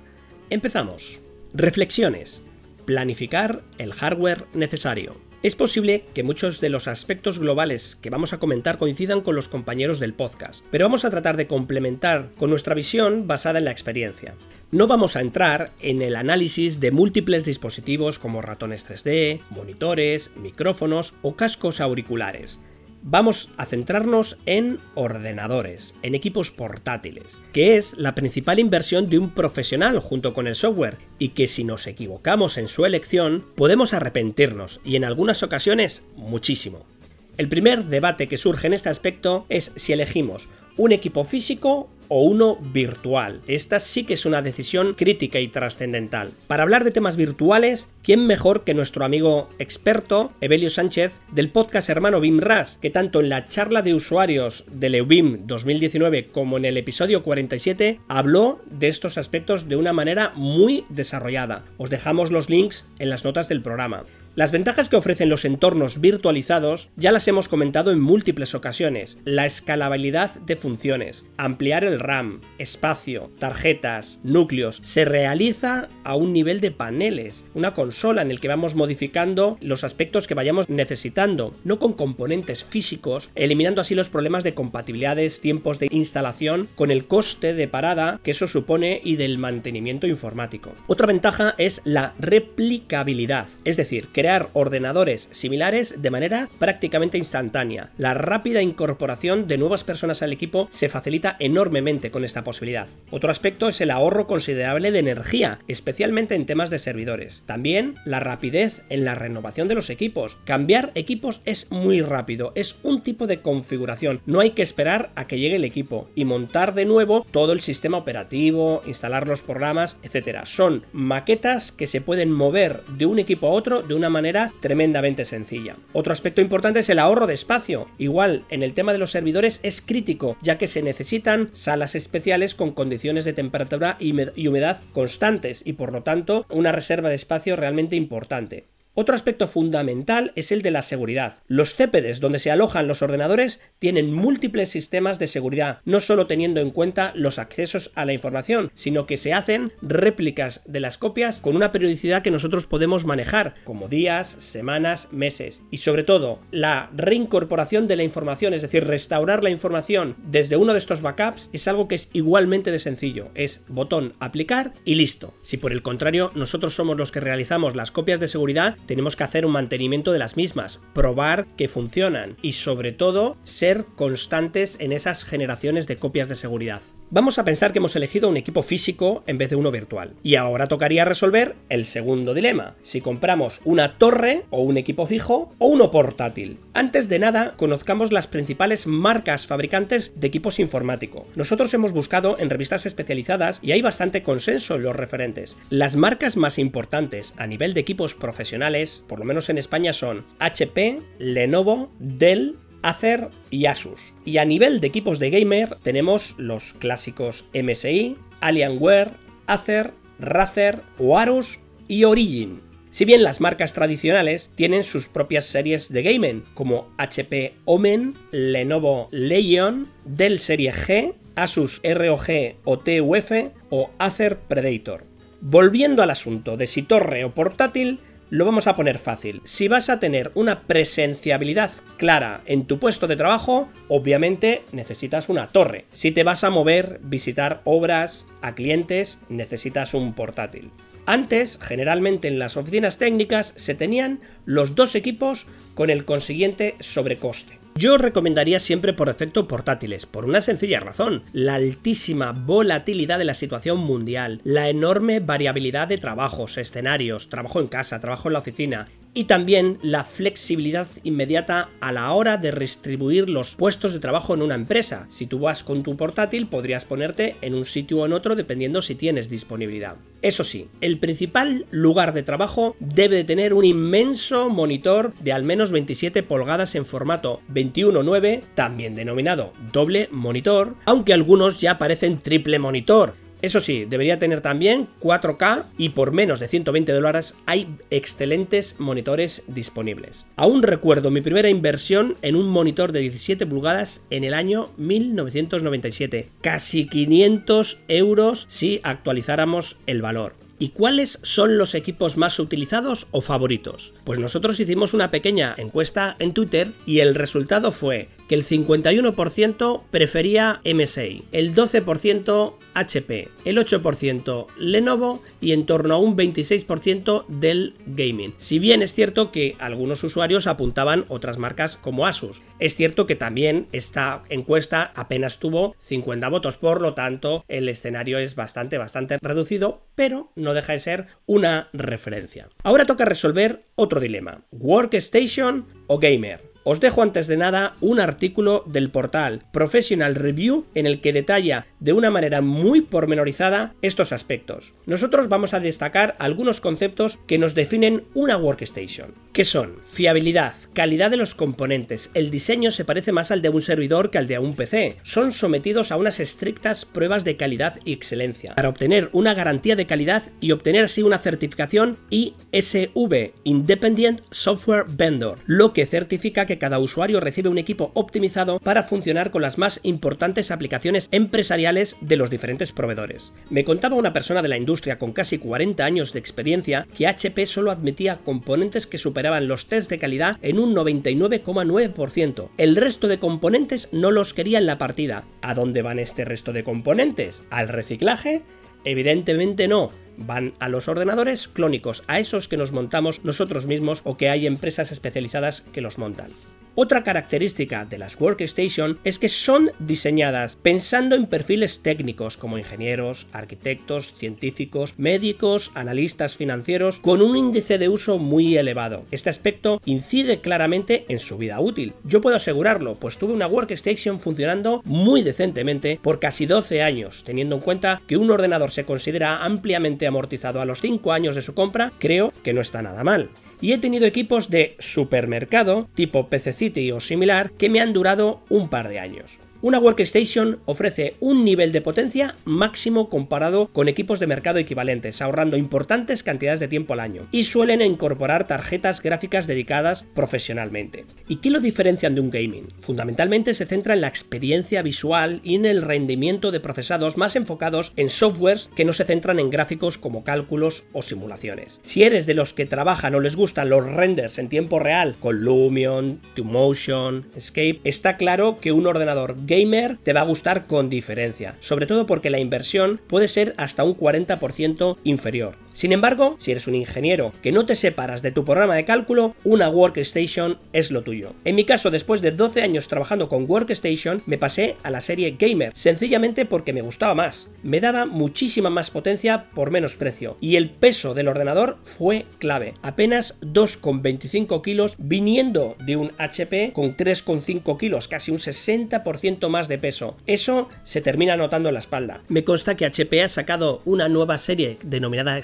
Empezamos. 0.49 1.19
Reflexiones. 1.53 2.41
Planificar 2.85 3.64
el 3.77 3.93
hardware 3.93 4.45
necesario. 4.53 5.32
Es 5.44 5.57
posible 5.57 6.06
que 6.14 6.24
muchos 6.24 6.61
de 6.61 6.70
los 6.70 6.88
aspectos 6.88 7.38
globales 7.38 7.98
que 7.98 8.10
vamos 8.10 8.32
a 8.32 8.40
comentar 8.40 8.78
coincidan 8.78 9.20
con 9.20 9.36
los 9.36 9.49
compañeros 9.49 9.99
del 9.99 10.14
podcast, 10.14 10.64
pero 10.72 10.86
vamos 10.86 11.03
a 11.03 11.10
tratar 11.10 11.36
de 11.36 11.48
complementar 11.48 12.30
con 12.38 12.49
nuestra 12.49 12.74
visión 12.74 13.28
basada 13.28 13.60
en 13.60 13.65
la 13.65 13.72
experiencia. 13.72 14.36
No 14.72 14.88
vamos 14.88 15.18
a 15.18 15.20
entrar 15.20 15.74
en 15.82 16.02
el 16.02 16.15
análisis 16.15 16.80
de 16.80 16.91
múltiples 16.91 17.44
dispositivos 17.44 18.20
como 18.20 18.41
ratones 18.41 18.90
3D, 18.90 19.41
monitores, 19.49 20.32
micrófonos 20.38 21.14
o 21.22 21.36
cascos 21.36 21.82
auriculares 21.82 22.57
vamos 23.04 23.50
a 23.58 23.66
centrarnos 23.66 24.38
en 24.46 24.80
ordenadores, 24.96 25.94
en 26.02 26.16
equipos 26.16 26.52
portátiles, 26.52 27.38
que 27.52 27.78
es 27.78 27.96
la 27.98 28.16
principal 28.16 28.60
inversión 28.60 29.10
de 29.10 29.20
un 29.20 29.30
profesional 29.30 30.00
junto 30.00 30.34
con 30.34 30.48
el 30.48 30.56
software 30.56 30.98
y 31.20 31.30
que 31.30 31.48
si 31.48 31.64
nos 31.64 31.86
equivocamos 31.86 32.58
en 32.58 32.68
su 32.68 32.86
elección 32.86 33.46
podemos 33.56 33.94
arrepentirnos 33.94 34.80
y 34.84 34.96
en 34.96 35.04
algunas 35.04 35.44
ocasiones 35.44 36.04
muchísimo. 36.16 36.86
El 37.35 37.49
primer 37.49 37.85
debate 37.85 38.27
que 38.27 38.38
surge 38.38 38.68
en 38.68 38.73
este 38.73 38.89
aspecto 38.89 39.45
es 39.49 39.72
si 39.76 39.91
elegimos 39.91 40.49
un 40.77 40.91
equipo 40.91 41.23
físico 41.23 41.89
o 42.10 42.23
uno 42.23 42.57
virtual. 42.57 43.41
Esta 43.47 43.80
sí 43.80 44.03
que 44.03 44.14
es 44.14 44.26
una 44.26 44.41
decisión 44.41 44.93
crítica 44.93 45.39
y 45.39 45.47
trascendental. 45.47 46.31
Para 46.47 46.64
hablar 46.64 46.84
de 46.84 46.91
temas 46.91 47.15
virtuales, 47.15 47.89
¿quién 48.03 48.27
mejor 48.27 48.64
que 48.64 48.73
nuestro 48.73 49.05
amigo 49.05 49.49
experto, 49.57 50.31
Evelio 50.41 50.69
Sánchez, 50.69 51.22
del 51.31 51.49
podcast 51.49 51.89
hermano 51.89 52.19
BIMRAS, 52.19 52.77
que 52.81 52.89
tanto 52.89 53.19
en 53.19 53.30
la 53.30 53.47
charla 53.47 53.81
de 53.81 53.95
usuarios 53.95 54.64
del 54.72 54.95
EUBIM 54.95 55.47
2019 55.47 56.27
como 56.27 56.57
en 56.57 56.65
el 56.65 56.77
episodio 56.77 57.23
47 57.23 57.99
habló 58.07 58.61
de 58.69 58.89
estos 58.89 59.18
aspectos 59.18 59.68
de 59.68 59.76
una 59.76 59.93
manera 59.93 60.34
muy 60.35 60.85
desarrollada? 60.89 61.64
Os 61.77 61.89
dejamos 61.89 62.31
los 62.31 62.49
links 62.49 62.88
en 62.99 63.10
las 63.10 63.23
notas 63.23 63.47
del 63.47 63.64
programa. 63.64 64.03
Las 64.35 64.51
ventajas 64.51 64.89
que 64.89 64.95
ofrecen 64.95 65.30
los 65.30 65.45
entornos 65.45 66.01
virtualizados 66.01 66.89
ya 66.95 67.11
las 67.11 67.27
hemos 67.27 67.49
comentado 67.49 67.91
en 67.91 68.01
múltiples 68.01 68.55
ocasiones. 68.55 69.19
La 69.26 69.45
escalabilidad 69.45 70.31
de 70.41 70.55
funciones, 70.55 71.26
ampliar 71.38 71.84
el 71.84 71.99
RAM, 71.99 72.41
espacio, 72.57 73.30
tarjetas, 73.38 74.19
núcleos, 74.23 74.80
se 74.81 75.05
realiza 75.05 75.88
a 76.03 76.15
un 76.15 76.34
nivel 76.34 76.61
de 76.61 76.72
paneles, 76.72 77.45
una 77.53 77.76
consola 77.76 78.23
en 78.23 78.31
el 78.31 78.39
que 78.39 78.47
vamos 78.47 78.73
modificando 78.73 79.60
los 79.61 79.84
aspectos 79.84 80.26
que 80.26 80.34
vayamos 80.34 80.68
necesitando, 80.68 81.53
no 81.64 81.77
con 81.77 81.93
componentes 81.93 82.65
físicos, 82.65 83.30
eliminando 83.35 83.81
así 83.81 83.93
los 83.93 84.10
problemas 84.10 84.43
de 84.43 84.55
compatibilidades, 84.55 85.41
tiempos 85.41 85.77
de 85.77 85.89
instalación, 85.91 86.68
con 86.73 86.89
el 86.89 87.05
coste 87.05 87.53
de 87.53 87.68
parada 87.68 88.19
que 88.23 88.31
eso 88.31 88.47
supone 88.47 88.99
y 89.03 89.15
del 89.15 89.38
mantenimiento 89.38 90.07
informático. 90.07 90.73
Otra 90.88 91.05
ventaja 91.05 91.53
es 91.60 91.81
la 91.85 92.15
replicabilidad, 92.18 93.47
es 93.64 93.77
decir, 93.77 94.07
que 94.07 94.23
crear 94.24 94.52
ordenadores 94.54 95.28
similares 95.34 96.02
de 96.02 96.10
manera 96.10 96.48
prácticamente 96.58 97.18
instantánea. 97.18 97.90
La 97.98 98.14
rápida 98.14 98.62
incorporación 98.62 99.50
de 99.50 99.58
nuevas 99.58 99.84
personas 99.84 100.22
al 100.22 100.32
equipo 100.32 100.70
se 100.72 100.88
facilita 100.88 101.36
enormemente 101.41 102.10
con 102.10 102.24
esta 102.24 102.45
posibilidad. 102.45 102.88
Otro 103.12 103.30
aspecto 103.30 103.68
es 103.68 103.82
el 103.82 103.91
ahorro 103.91 104.26
considerable 104.26 104.94
de 104.94 105.00
energía, 105.00 105.60
especialmente 105.68 106.36
en 106.36 106.45
temas 106.45 106.70
de 106.70 106.80
servidores. 106.80 107.44
También 107.45 107.95
la 108.06 108.22
rapidez 108.22 108.84
en 108.88 109.04
la 109.04 109.14
renovación 109.14 109.68
de 109.68 109.76
los 109.76 109.90
equipos. 109.90 110.38
Cambiar 110.45 110.94
equipos 110.95 111.41
es 111.44 111.70
muy 111.70 112.00
rápido, 112.00 112.54
es 112.56 112.78
un 112.82 113.04
tipo 113.04 113.28
de 113.28 113.41
configuración, 113.41 114.22
no 114.26 114.40
hay 114.40 114.52
que 114.52 114.62
esperar 114.62 115.12
a 115.16 115.28
que 115.28 115.38
llegue 115.38 115.58
el 115.58 115.66
equipo 115.66 116.08
y 116.16 116.24
montar 116.24 116.76
de 116.76 116.86
nuevo 116.86 117.28
todo 117.30 117.52
el 117.52 117.60
sistema 117.60 117.98
operativo, 117.98 118.84
instalar 118.88 119.28
los 119.28 119.41
programas, 119.41 119.98
etc. 120.02 120.45
Son 120.45 120.86
maquetas 120.94 121.74
que 121.74 121.88
se 121.88 122.00
pueden 122.00 122.32
mover 122.32 122.86
de 122.98 123.06
un 123.06 123.20
equipo 123.20 123.48
a 123.48 123.52
otro 123.52 123.82
de 123.82 123.95
una 123.95 124.12
manera 124.14 124.53
tremendamente 124.61 125.26
sencilla. 125.26 125.76
Otro 125.91 126.14
aspecto 126.14 126.40
importante 126.40 126.80
es 126.80 126.90
el 126.90 126.99
ahorro 126.99 127.27
de 127.27 127.34
espacio. 127.34 127.88
Igual, 127.98 128.45
en 128.49 128.64
el 128.64 128.73
tema 128.73 128.94
de 128.94 128.99
los 128.99 129.11
servidores 129.11 129.60
es 129.64 129.81
crítico, 129.81 130.38
ya 130.41 130.57
que 130.57 130.68
se 130.68 130.81
necesitan 130.81 131.49
salas 131.52 131.95
especiales 131.95 132.56
con 132.56 132.72
condiciones 132.72 133.26
de 133.26 133.34
temperatura 133.34 133.98
y 133.99 134.48
humedad 134.48 134.80
constantes 134.94 135.61
y 135.65 135.73
por 135.73 135.91
lo 135.91 136.03
tanto 136.03 136.45
una 136.49 136.72
reserva 136.72 137.10
de 137.10 137.15
espacio 137.15 137.57
realmente 137.57 137.98
importante. 137.98 138.73
Otro 138.95 139.15
aspecto 139.15 139.48
fundamental 139.48 140.34
es 140.36 140.52
el 140.52 140.61
de 140.61 140.70
la 140.70 140.84
seguridad. 140.84 141.41
Los 141.48 141.74
CPDs 141.74 142.20
donde 142.20 142.38
se 142.38 142.52
alojan 142.52 142.88
los 142.88 143.02
ordenadores 143.02 143.60
tienen 143.80 144.14
múltiples 144.14 144.70
sistemas 144.70 145.18
de 145.18 145.26
seguridad, 145.26 145.80
no 145.84 145.99
solo 145.99 146.28
teniendo 146.28 146.61
en 146.61 146.70
cuenta 146.70 147.11
los 147.15 147.40
accesos 147.40 147.90
a 147.95 148.06
la 148.06 148.14
información, 148.14 148.72
sino 148.76 149.07
que 149.07 149.18
se 149.18 149.34
hacen 149.34 149.74
réplicas 149.82 150.61
de 150.68 150.80
las 150.80 150.99
copias 150.99 151.40
con 151.40 151.56
una 151.56 151.72
periodicidad 151.72 152.22
que 152.22 152.30
nosotros 152.30 152.68
podemos 152.68 153.03
manejar, 153.03 153.56
como 153.64 153.88
días, 153.88 154.36
semanas, 154.38 155.07
meses. 155.11 155.64
Y 155.72 155.78
sobre 155.78 156.03
todo, 156.03 156.41
la 156.52 156.91
reincorporación 156.95 157.88
de 157.88 157.95
la 157.95 158.03
información, 158.03 158.53
es 158.53 158.61
decir, 158.61 158.86
restaurar 158.86 159.44
la 159.44 159.49
información 159.49 160.15
desde 160.20 160.56
uno 160.56 160.72
de 160.72 160.78
estos 160.78 161.02
backups, 161.02 161.49
es 161.52 161.68
algo 161.68 161.88
que 161.88 161.95
es 161.95 162.10
igualmente 162.14 162.72
de 162.72 162.78
sencillo. 162.78 163.32
Es 163.34 163.64
botón 163.68 164.14
aplicar 164.20 164.72
y 164.86 164.94
listo. 164.94 165.34
Si 165.41 165.57
por 165.57 165.72
el 165.72 165.82
contrario 165.82 166.32
nosotros 166.36 166.76
somos 166.76 166.95
los 166.95 167.11
que 167.11 167.22
realizamos 167.22 167.76
las 167.76 167.90
copias 167.90 168.20
de 168.20 168.28
seguridad, 168.28 168.78
tenemos 168.85 169.15
que 169.15 169.23
hacer 169.23 169.45
un 169.45 169.51
mantenimiento 169.51 170.11
de 170.11 170.19
las 170.19 170.38
mismas, 170.38 170.80
probar 170.93 171.47
que 171.57 171.68
funcionan 171.68 172.38
y 172.41 172.53
sobre 172.53 172.91
todo 172.91 173.38
ser 173.43 173.85
constantes 173.95 174.77
en 174.80 174.91
esas 174.91 175.26
generaciones 175.26 175.88
de 175.88 175.97
copias 175.97 176.30
de 176.30 176.35
seguridad. 176.35 176.81
Vamos 177.10 177.38
a 177.38 177.46
pensar 177.46 177.72
que 177.72 177.80
hemos 177.80 177.96
elegido 177.96 178.30
un 178.30 178.38
equipo 178.38 178.64
físico 178.64 179.24
en 179.28 179.38
vez 179.38 179.50
de 179.50 179.56
uno 179.56 179.72
virtual. 179.72 180.14
Y 180.24 180.36
ahora 180.36 180.68
tocaría 180.68 181.06
resolver 181.06 181.56
el 181.70 181.86
segundo 181.86 182.34
dilema, 182.34 182.76
si 182.82 183.02
compramos 183.02 183.62
una 183.66 183.98
torre 183.98 184.46
o 184.50 184.62
un 184.62 184.78
equipo 184.78 185.06
fijo 185.06 185.54
o 185.60 185.68
uno 185.68 185.92
portátil. 185.92 186.58
Antes 186.74 187.10
de 187.10 187.20
nada, 187.20 187.54
conozcamos 187.56 188.12
las 188.12 188.28
principales 188.28 188.88
marcas 188.88 189.46
fabricantes 189.46 190.14
de 190.16 190.28
equipos 190.28 190.60
informáticos. 190.60 191.28
Nosotros 191.36 191.74
hemos 191.74 191.92
buscado 191.92 192.38
en 192.40 192.50
revistas 192.50 192.86
especializadas 192.86 193.60
y 193.62 193.74
hay 193.74 193.82
bastante 193.82 194.24
consenso 194.24 194.76
en 194.76 194.84
los 194.84 194.96
referentes. 194.96 195.56
Las 195.70 195.96
marcas 195.96 196.38
más 196.38 196.58
importantes 196.58 197.36
a 197.38 197.48
nivel 197.48 197.74
de 197.74 197.82
equipos 197.82 198.16
profesionales, 198.16 199.04
por 199.08 199.20
lo 199.20 199.26
menos 199.26 199.50
en 199.50 199.58
España, 199.58 199.94
son 199.94 200.26
HP, 200.40 201.00
Lenovo, 201.20 201.92
Dell, 202.00 202.58
Acer 202.84 203.30
y 203.49 203.65
Asus. 203.65 204.14
Y 204.26 204.38
a 204.38 204.45
nivel 204.45 204.80
de 204.80 204.88
equipos 204.88 205.18
de 205.19 205.31
gamer 205.31 205.77
tenemos 205.81 206.35
los 206.38 206.73
clásicos 206.73 207.45
MSI, 207.53 208.18
Alienware, 208.41 209.14
Acer, 209.47 209.93
Razer, 210.19 210.81
Oarus 210.99 211.60
y 211.88 212.03
Origin. 212.03 212.61
Si 212.93 213.05
bien 213.05 213.23
las 213.23 213.41
marcas 213.41 213.73
tradicionales 213.73 214.51
tienen 214.53 214.84
sus 214.84 215.07
propias 215.07 215.45
series 215.45 215.91
de 215.91 216.03
gaming, 216.03 216.43
como 216.53 216.93
HP 216.99 217.55
Omen, 217.65 218.14
Lenovo 218.31 219.07
Legion, 219.11 219.88
Dell 220.05 220.38
Serie 220.38 220.72
G, 220.72 221.15
Asus 221.35 221.81
ROG 221.84 222.27
o 222.64 222.77
TUF 222.77 223.31
o 223.72 223.89
Acer 223.97 224.38
Predator. 224.38 225.05
Volviendo 225.41 226.03
al 226.03 226.11
asunto 226.11 226.55
de 226.55 226.68
si 226.68 226.84
torre 226.84 227.26
o 227.26 227.34
portátil, 227.34 227.99
lo 228.34 228.45
vamos 228.45 228.65
a 228.65 228.76
poner 228.76 228.97
fácil. 228.97 229.41
Si 229.43 229.68
vas 229.68 229.91
a 229.91 229.99
tener 229.99 230.31
una 230.34 230.61
presenciabilidad 230.61 231.69
clara 231.97 232.41
en 232.47 232.65
tu 232.65 232.80
puesto 232.80 233.05
de 233.05 233.15
trabajo, 233.15 233.69
obviamente 233.89 234.64
necesitas 234.72 235.30
una 235.30 235.49
torre. 235.49 235.85
Si 235.91 236.10
te 236.10 236.23
vas 236.23 236.43
a 236.43 236.49
mover, 236.49 236.99
visitar 237.03 237.61
obras, 237.64 238.26
a 238.41 238.55
clientes, 238.55 239.19
necesitas 239.30 239.93
un 239.93 240.14
portátil. 240.14 240.72
Antes, 241.05 241.60
generalmente 241.61 242.27
en 242.27 242.39
las 242.39 242.57
oficinas 242.57 242.97
técnicas, 242.97 243.53
se 243.55 243.76
tenían 243.76 244.19
los 244.45 244.73
dos 244.73 244.95
equipos 244.95 245.45
con 245.76 245.91
el 245.91 246.03
consiguiente 246.03 246.73
sobrecoste. 246.80 247.62
Yo 247.76 247.98
recomendaría 247.98 248.60
siempre 248.60 248.94
por 248.94 249.08
defecto 249.08 249.48
portátiles, 249.48 250.06
por 250.06 250.26
una 250.26 250.41
sencilla 250.41 250.80
razón, 250.80 251.24
la 251.34 251.56
altísima 251.56 252.32
volatilidad 252.32 253.18
de 253.18 253.26
la 253.26 253.34
situación 253.34 253.80
mundial, 253.80 254.41
la 254.44 254.70
enorme 254.70 255.20
variabilidad 255.20 255.88
de 255.88 255.98
trabajos, 255.98 256.60
escenarios, 256.60 257.30
trabajo 257.30 257.60
en 257.60 257.68
casa, 257.68 258.00
trabajo 258.00 258.30
en 258.30 258.34
la 258.34 258.40
oficina, 258.40 258.88
y 259.14 259.26
también 259.26 259.77
la 259.81 260.03
flexibilidad 260.03 260.88
inmediata 261.03 261.69
a 261.80 261.91
la 261.91 262.11
hora 262.11 262.38
de 262.38 262.52
redistribuir 262.52 263.30
los 263.30 263.56
puestos 263.56 263.94
de 263.94 263.99
trabajo 263.99 264.34
en 264.34 264.41
una 264.41 264.56
empresa. 264.56 265.06
Si 265.10 265.27
tú 265.27 265.40
vas 265.40 265.64
con 265.64 265.84
tu 265.84 265.95
portátil 265.95 266.48
podrías 266.48 266.85
ponerte 266.85 267.35
en 267.41 267.53
un 267.53 267.65
sitio 267.65 267.99
o 267.99 268.06
en 268.06 268.14
otro 268.14 268.35
dependiendo 268.35 268.81
si 268.81 268.95
tienes 268.95 269.30
disponibilidad. 269.30 269.95
Eso 270.22 270.44
sí, 270.44 270.69
el 270.81 270.99
principal 270.99 271.65
lugar 271.69 272.14
de 272.14 272.23
trabajo 272.23 272.76
debe 272.80 273.18
de 273.18 273.23
tener 273.23 273.53
un 273.53 273.65
inmenso 273.65 274.49
monitor 274.49 275.14
de 275.19 275.34
al 275.34 275.44
menos 275.44 275.72
27 275.72 276.23
pulgadas 276.23 276.76
en 276.76 276.85
formato 276.85 277.41
21.9, 277.53 278.41
también 278.56 278.95
denominado 278.95 279.53
doble 279.72 280.07
monitor, 280.11 280.76
aunque 280.85 281.14
algunos 281.14 281.60
ya 281.60 281.77
parecen 281.77 282.19
triple 282.19 282.57
monitor, 282.57 283.15
eso 283.44 283.60
sí, 283.60 283.84
debería 283.84 284.20
tener 284.20 284.40
también 284.40 284.88
4K 285.02 285.65
y 285.78 285.90
por 285.90 286.14
menos 286.14 286.40
de 286.40 286.48
120 286.48 286.94
dólares 286.94 287.36
hay 287.45 287.68
excelentes 287.90 288.78
monitores 288.80 289.44
disponibles. 289.48 290.26
Aún 290.38 290.64
recuerdo 290.64 291.11
mi 291.11 291.20
primera 291.20 291.49
inversión 291.49 292.15
en 292.22 292.38
un 292.38 292.48
monitor 292.48 292.94
de 292.94 293.02
17 293.02 293.45
pulgadas 293.45 294.02
en 294.10 294.24
el 294.24 294.34
año 294.34 294.70
1997. 294.78 296.30
Casi 296.40 296.88
500 296.88 297.80
euros 297.90 298.45
si 298.48 298.80
actualizáramos 298.82 299.76
el 299.88 300.02
valor. 300.02 300.36
¿Y 300.64 300.70
cuáles 300.70 301.20
son 301.24 301.57
los 301.57 301.76
equipos 301.76 302.15
más 302.15 302.40
utilizados 302.40 303.07
o 303.11 303.20
favoritos? 303.20 303.94
Pues 304.06 304.20
nosotros 304.20 304.57
hicimos 304.61 304.94
una 304.94 305.11
pequeña 305.11 305.53
encuesta 305.57 306.15
en 306.20 306.34
Twitter 306.34 306.72
y 306.86 306.99
el 306.99 307.15
resultado 307.15 307.74
fue 307.74 308.07
que 308.28 308.36
el 308.36 308.44
51% 308.44 309.82
prefería 309.91 310.62
MSI, 310.66 311.24
el 311.32 311.54
12% 311.54 312.56
HP, 312.74 313.30
el 313.45 313.58
8% 313.58 314.48
Lenovo 314.58 315.22
y 315.41 315.52
en 315.52 315.66
torno 315.66 315.94
a 315.94 315.98
un 315.98 316.18
26% 316.18 317.26
del 317.28 317.76
gaming. 317.86 318.34
Si 318.38 318.60
bien 318.60 318.82
es 318.82 318.94
cierto 318.94 319.32
que 319.32 319.56
algunos 319.60 320.04
usuarios 320.04 320.48
apuntaban 320.48 321.06
otras 321.08 321.38
marcas 321.38 321.78
como 321.78 322.08
Asus, 322.08 322.41
es 322.60 322.76
cierto 322.76 323.06
que 323.06 323.16
también 323.16 323.68
esta 323.72 324.24
encuesta 324.30 324.91
apenas 324.95 325.40
tuvo 325.40 325.76
50 325.80 326.30
votos, 326.30 326.58
por 326.58 326.82
lo 326.82 326.94
tanto 326.94 327.44
el 327.48 327.70
escenario 327.70 328.18
es 328.18 328.36
bastante, 328.36 328.78
bastante 328.78 329.18
reducido, 329.22 329.86
pero 329.95 330.32
no 330.36 330.54
deja 330.54 330.74
de 330.74 330.80
ser 330.80 331.08
una 331.26 331.70
referencia. 331.74 332.50
Ahora 332.64 332.86
toca 332.86 333.06
resolver 333.06 333.66
otro 333.76 334.00
dilema, 334.00 334.45
Workstation 334.52 335.68
o 335.88 336.00
Gamer. 336.00 336.53
Os 336.64 336.80
dejo 336.80 337.02
antes 337.02 337.27
de 337.27 337.38
nada 337.38 337.76
un 337.81 337.99
artículo 337.99 338.64
del 338.68 338.90
portal 338.90 339.44
Professional 339.52 340.15
Review 340.15 340.65
en 340.76 340.85
el 340.85 341.02
que 341.02 341.14
detalla 341.14 341.65
de 341.80 341.94
una 341.94 342.10
manera 342.10 342.41
muy 342.41 342.81
pormenorizada 342.81 343.73
estos 343.81 344.11
aspectos. 344.11 344.73
Nosotros 344.85 345.30
vamos 345.30 345.53
a 345.53 345.60
destacar 345.60 346.15
algunos 346.19 346.61
conceptos 346.61 347.19
que 347.27 347.38
nos 347.38 347.56
definen 347.56 348.06
una 348.14 348.38
workstation, 348.38 349.14
que 349.34 349.44
son 349.44 349.80
fiabilidad, 349.84 350.56
calidad 350.73 351.11
de 351.11 351.18
los 351.18 351.35
componentes, 351.35 352.11
el 352.14 352.31
diseño 352.31 352.72
se 352.72 352.85
parece 352.85 353.11
más 353.11 353.31
al 353.31 353.41
de 353.41 353.49
un 353.49 353.61
servidor 353.61 354.10
que 354.10 354.18
al 354.18 354.27
de 354.27 354.40
un 354.40 354.56
PC, 354.56 354.98
son 355.03 355.31
sometidos 355.31 355.91
a 355.91 355.98
unas 355.98 356.19
estrictas 356.19 356.85
pruebas 356.85 357.23
de 357.23 357.38
calidad 357.38 357.80
y 357.85 357.94
excelencia. 357.94 358.56
Para 358.56 358.69
obtener 358.69 359.10
una 359.11 359.34
garantía 359.34 359.76
de 359.76 359.85
calidad 359.85 360.23
y 360.40 360.52
obtener 360.52 360.85
así 360.85 361.03
una 361.03 361.18
certificación 361.18 361.98
ISV, 362.10 363.34
Independent 363.44 364.22
Software 364.31 364.85
Vendor, 364.88 365.40
lo 365.45 365.73
que 365.73 365.85
certifica 365.85 366.45
que 366.45 366.53
cada 366.58 366.80
usuario 366.80 367.20
recibe 367.20 367.50
un 367.50 367.58
equipo 367.58 367.92
optimizado 367.94 368.60
para 368.60 368.84
funcionar 368.84 369.32
con 369.32 369.42
las 369.42 369.58
más 369.58 369.80
importantes 369.84 370.52
aplicaciones 370.52 371.08
empresariales 371.12 371.96
de 372.02 372.18
los 372.18 372.30
diferentes 372.30 372.72
proveedores. 372.72 373.34
Me 373.50 373.64
contaba 373.64 373.96
una 373.96 374.14
persona 374.14 374.42
de 374.42 374.50
la 374.50 374.58
industria 374.58 375.00
con 375.00 375.14
casi 375.14 375.38
40 375.38 375.84
años 375.84 376.14
de 376.14 376.20
experiencia 376.20 376.88
que 376.96 377.08
HP 377.08 377.46
solo 377.46 377.72
admitía 377.72 378.18
componentes 378.18 378.88
que 378.88 378.98
superaban 378.98 379.48
los 379.48 379.68
test 379.68 379.90
de 379.90 380.00
calidad 380.00 380.38
en 380.42 380.60
un 380.60 380.76
99,9%. 380.76 382.50
El 382.58 382.76
resto 382.76 383.08
de 383.08 383.20
componentes 383.20 383.90
no 383.92 384.12
los 384.12 384.34
quería 384.34 384.58
en 384.58 384.66
la 384.66 384.78
partida. 384.78 385.24
¿A 385.42 385.54
dónde 385.54 385.82
van 385.82 386.00
este 386.00 386.26
resto 386.26 386.54
de 386.54 386.64
componentes? 386.64 387.44
¿Al 387.50 387.70
reciclaje? 387.70 388.44
Evidentemente 388.86 389.68
no, 389.68 389.92
van 390.18 390.53
a 390.60 390.69
los 390.69 390.88
ordenadores 390.88 391.48
clónicos, 391.48 392.03
a 392.07 392.19
esos 392.19 392.48
que 392.48 392.57
nos 392.57 392.72
montamos 392.72 393.23
nosotros 393.23 393.65
mismos 393.65 394.02
o 394.03 394.18
que 394.18 394.30
hay 394.30 394.48
empresas 394.48 394.91
especializadas 394.91 395.61
que 395.73 395.81
los 395.81 395.98
montan. 395.98 396.31
Otra 396.76 397.04
característica 397.04 397.86
de 397.86 398.00
las 398.00 398.20
Workstation 398.20 398.98
es 399.04 399.20
que 399.20 399.30
son 399.30 399.70
diseñadas 399.78 400.56
pensando 400.56 401.16
en 401.16 401.28
perfiles 401.28 401.84
técnicos 401.84 402.36
como 402.36 402.58
ingenieros, 402.58 403.28
arquitectos, 403.32 404.12
científicos, 404.16 404.95
médicos, 404.98 405.70
analistas 405.76 406.36
financieros, 406.36 406.98
con 406.98 407.22
un 407.22 407.38
índice 407.38 407.78
de 407.78 407.90
uso 407.90 408.18
muy 408.18 408.58
elevado. 408.58 409.06
Este 409.12 409.30
aspecto 409.30 409.82
incide 409.86 410.40
claramente 410.40 411.06
en 411.10 411.20
su 411.20 411.38
vida 411.38 411.60
útil. 411.60 411.94
Yo 412.06 412.22
puedo 412.22 412.38
asegurarlo, 412.38 412.95
pues 412.95 413.20
tuve 413.20 413.34
una 413.34 413.45
Workstation 413.45 414.20
funcionando 414.20 414.82
muy 414.84 415.22
decentemente 415.22 416.00
por 416.02 416.20
casi 416.20 416.48
12 416.48 416.82
años, 416.82 417.24
teniendo 417.24 417.58
en 417.58 417.62
cuenta 417.62 418.02
que 418.08 418.18
un 418.18 418.32
ordenador 418.32 418.72
se 418.72 418.84
considera 418.84 419.44
ampliamente 419.44 420.08
amortizado 420.08 420.60
a 420.60 420.66
los 420.66 420.82
5 420.82 421.12
años 421.12 421.36
de 421.36 421.44
su 421.44 421.54
compra, 421.54 421.91
creo 422.00 422.34
que 422.41 422.54
no 422.54 422.62
está 422.62 422.82
nada 422.82 423.04
mal 423.04 423.30
y 423.64 423.72
he 423.72 423.77
tenido 423.77 424.06
equipos 424.06 424.49
de 424.49 424.76
supermercado 424.77 425.88
tipo 425.95 426.27
PC 426.27 426.52
City 426.52 426.91
o 426.91 426.99
similar 426.99 427.52
que 427.52 427.69
me 427.69 427.80
han 427.80 427.94
durado 427.94 428.44
un 428.49 428.68
par 428.68 428.90
de 428.90 428.99
años. 428.99 429.40
Una 429.64 429.80
workstation 429.80 430.60
ofrece 430.65 431.15
un 431.22 431.45
nivel 431.45 431.72
de 431.72 431.80
potencia 431.80 432.35
máximo 432.44 433.07
comparado 433.07 433.69
con 433.72 433.88
equipos 433.88 434.19
de 434.19 434.27
mercado 434.27 434.60
equivalentes, 434.60 435.22
ahorrando 435.22 435.56
importantes 435.56 436.22
cantidades 436.22 436.60
de 436.60 436.68
tiempo 436.68 436.91
al 436.91 436.99
año, 436.99 437.27
y 437.31 437.45
suelen 437.45 437.81
incorporar 437.81 438.45
tarjetas 438.45 439.02
gráficas 439.02 439.48
dedicadas 439.48 440.06
profesionalmente. 440.15 441.06
¿Y 441.30 441.38
qué 441.38 441.49
lo 441.49 441.61
diferencian 441.61 442.14
de 442.14 442.19
un 442.19 442.30
gaming? 442.30 442.68
Fundamentalmente 442.81 443.53
se 443.53 443.65
centra 443.65 443.94
en 443.94 444.02
la 444.02 444.10
experiencia 444.10 444.81
visual 444.81 445.40
y 445.45 445.56
en 445.56 445.65
el 445.65 445.81
rendimiento 445.81 446.52
de 446.52 446.60
procesados 446.60 447.15
más 447.15 447.38
enfocados 447.38 447.94
en 447.95 448.10
softwares 448.10 448.69
que 448.76 448.84
no 448.84 448.91
se 448.91 449.06
centran 449.06 449.40
en 449.40 449.49
gráficos 449.49 449.98
como 449.98 450.26
cálculos 450.26 450.84
o 450.91 451.02
simulaciones. 451.03 451.80
Si 451.84 452.03
eres 452.03 452.26
de 452.26 452.34
los 452.34 452.52
que 452.52 452.65
trabajan 452.65 453.15
o 453.15 453.22
les 453.22 453.38
gustan 453.38 453.69
los 453.69 453.90
renders 453.90 454.40
en 454.40 454.49
tiempo 454.49 454.80
real 454.80 455.15
con 455.22 455.40
Lumion, 455.40 456.19
Motion, 456.44 457.27
Escape, 457.34 457.80
está 457.85 458.18
claro 458.18 458.57
que 458.60 458.73
un 458.73 458.88
ordenador 458.88 459.38
gamer 459.54 459.98
te 460.02 460.14
va 460.14 460.22
a 460.22 460.26
gustar 460.26 460.66
con 460.66 460.90
diferencia, 460.90 461.56
sobre 461.60 461.86
todo 461.86 462.06
porque 462.06 462.30
la 462.30 462.40
inversión 462.40 463.00
puede 463.08 463.28
ser 463.28 463.54
hasta 463.58 463.84
un 463.84 463.96
40% 463.96 464.98
inferior. 465.04 465.56
Sin 465.74 465.91
embargo, 465.91 466.36
si 466.38 466.52
eres 466.52 466.68
un 466.68 466.76
ingeniero 466.76 467.34
que 467.41 467.52
no 467.52 467.66
te 467.66 467.76
separas 467.76 468.22
de 468.22 468.32
tu 468.32 468.45
programa 468.45 468.76
de 468.76 468.86
cálculo, 468.86 469.36
una 469.44 469.70
Workstation 469.70 470.60
es 470.72 470.91
lo 470.91 471.02
tuyo. 471.02 471.34
En 471.45 471.56
mi 471.56 471.66
caso, 471.66 471.91
después 471.91 472.22
de 472.22 472.32
12 472.32 472.62
años 472.62 472.88
trabajando 472.88 473.28
con 473.28 473.50
Workstation, 473.50 474.22
me 474.28 474.38
pasé 474.38 474.78
a 474.84 474.91
la 474.91 475.02
serie 475.02 475.36
Gamer, 475.38 475.72
sencillamente 475.76 476.45
porque 476.45 476.74
me 476.74 476.82
gustaba 476.82 477.16
más. 477.16 477.50
Me 477.64 477.80
daba 477.80 478.06
muchísima 478.06 478.70
más 478.70 478.91
potencia 478.91 479.50
por 479.56 479.72
menos 479.72 479.95
precio, 479.95 480.38
y 480.40 480.56
el 480.56 480.70
peso 480.70 481.14
del 481.14 481.28
ordenador 481.28 481.78
fue 481.82 482.26
clave, 482.38 482.76
apenas 482.82 483.40
2,25 483.41 484.62
kilos 484.62 484.95
viniendo 485.00 485.76
de 485.86 485.95
un 485.95 486.12
HP 486.18 486.72
con 486.74 486.95
3,5 486.95 487.78
kilos, 487.80 488.08
casi 488.08 488.32
un 488.32 488.38
60% 488.38 489.50
más 489.50 489.68
de 489.68 489.80
peso. 489.80 490.16
Eso 490.28 490.70
se 490.84 491.02
termina 491.02 491.36
notando 491.36 491.70
en 491.70 491.74
la 491.74 491.80
espalda. 491.80 492.22
Me 492.28 492.44
consta 492.44 492.76
que 492.76 492.86
HP 492.86 493.24
ha 493.24 493.28
sacado 493.28 493.82
una 493.86 494.08
nueva 494.08 494.38
serie 494.38 494.78
denominada 494.84 495.38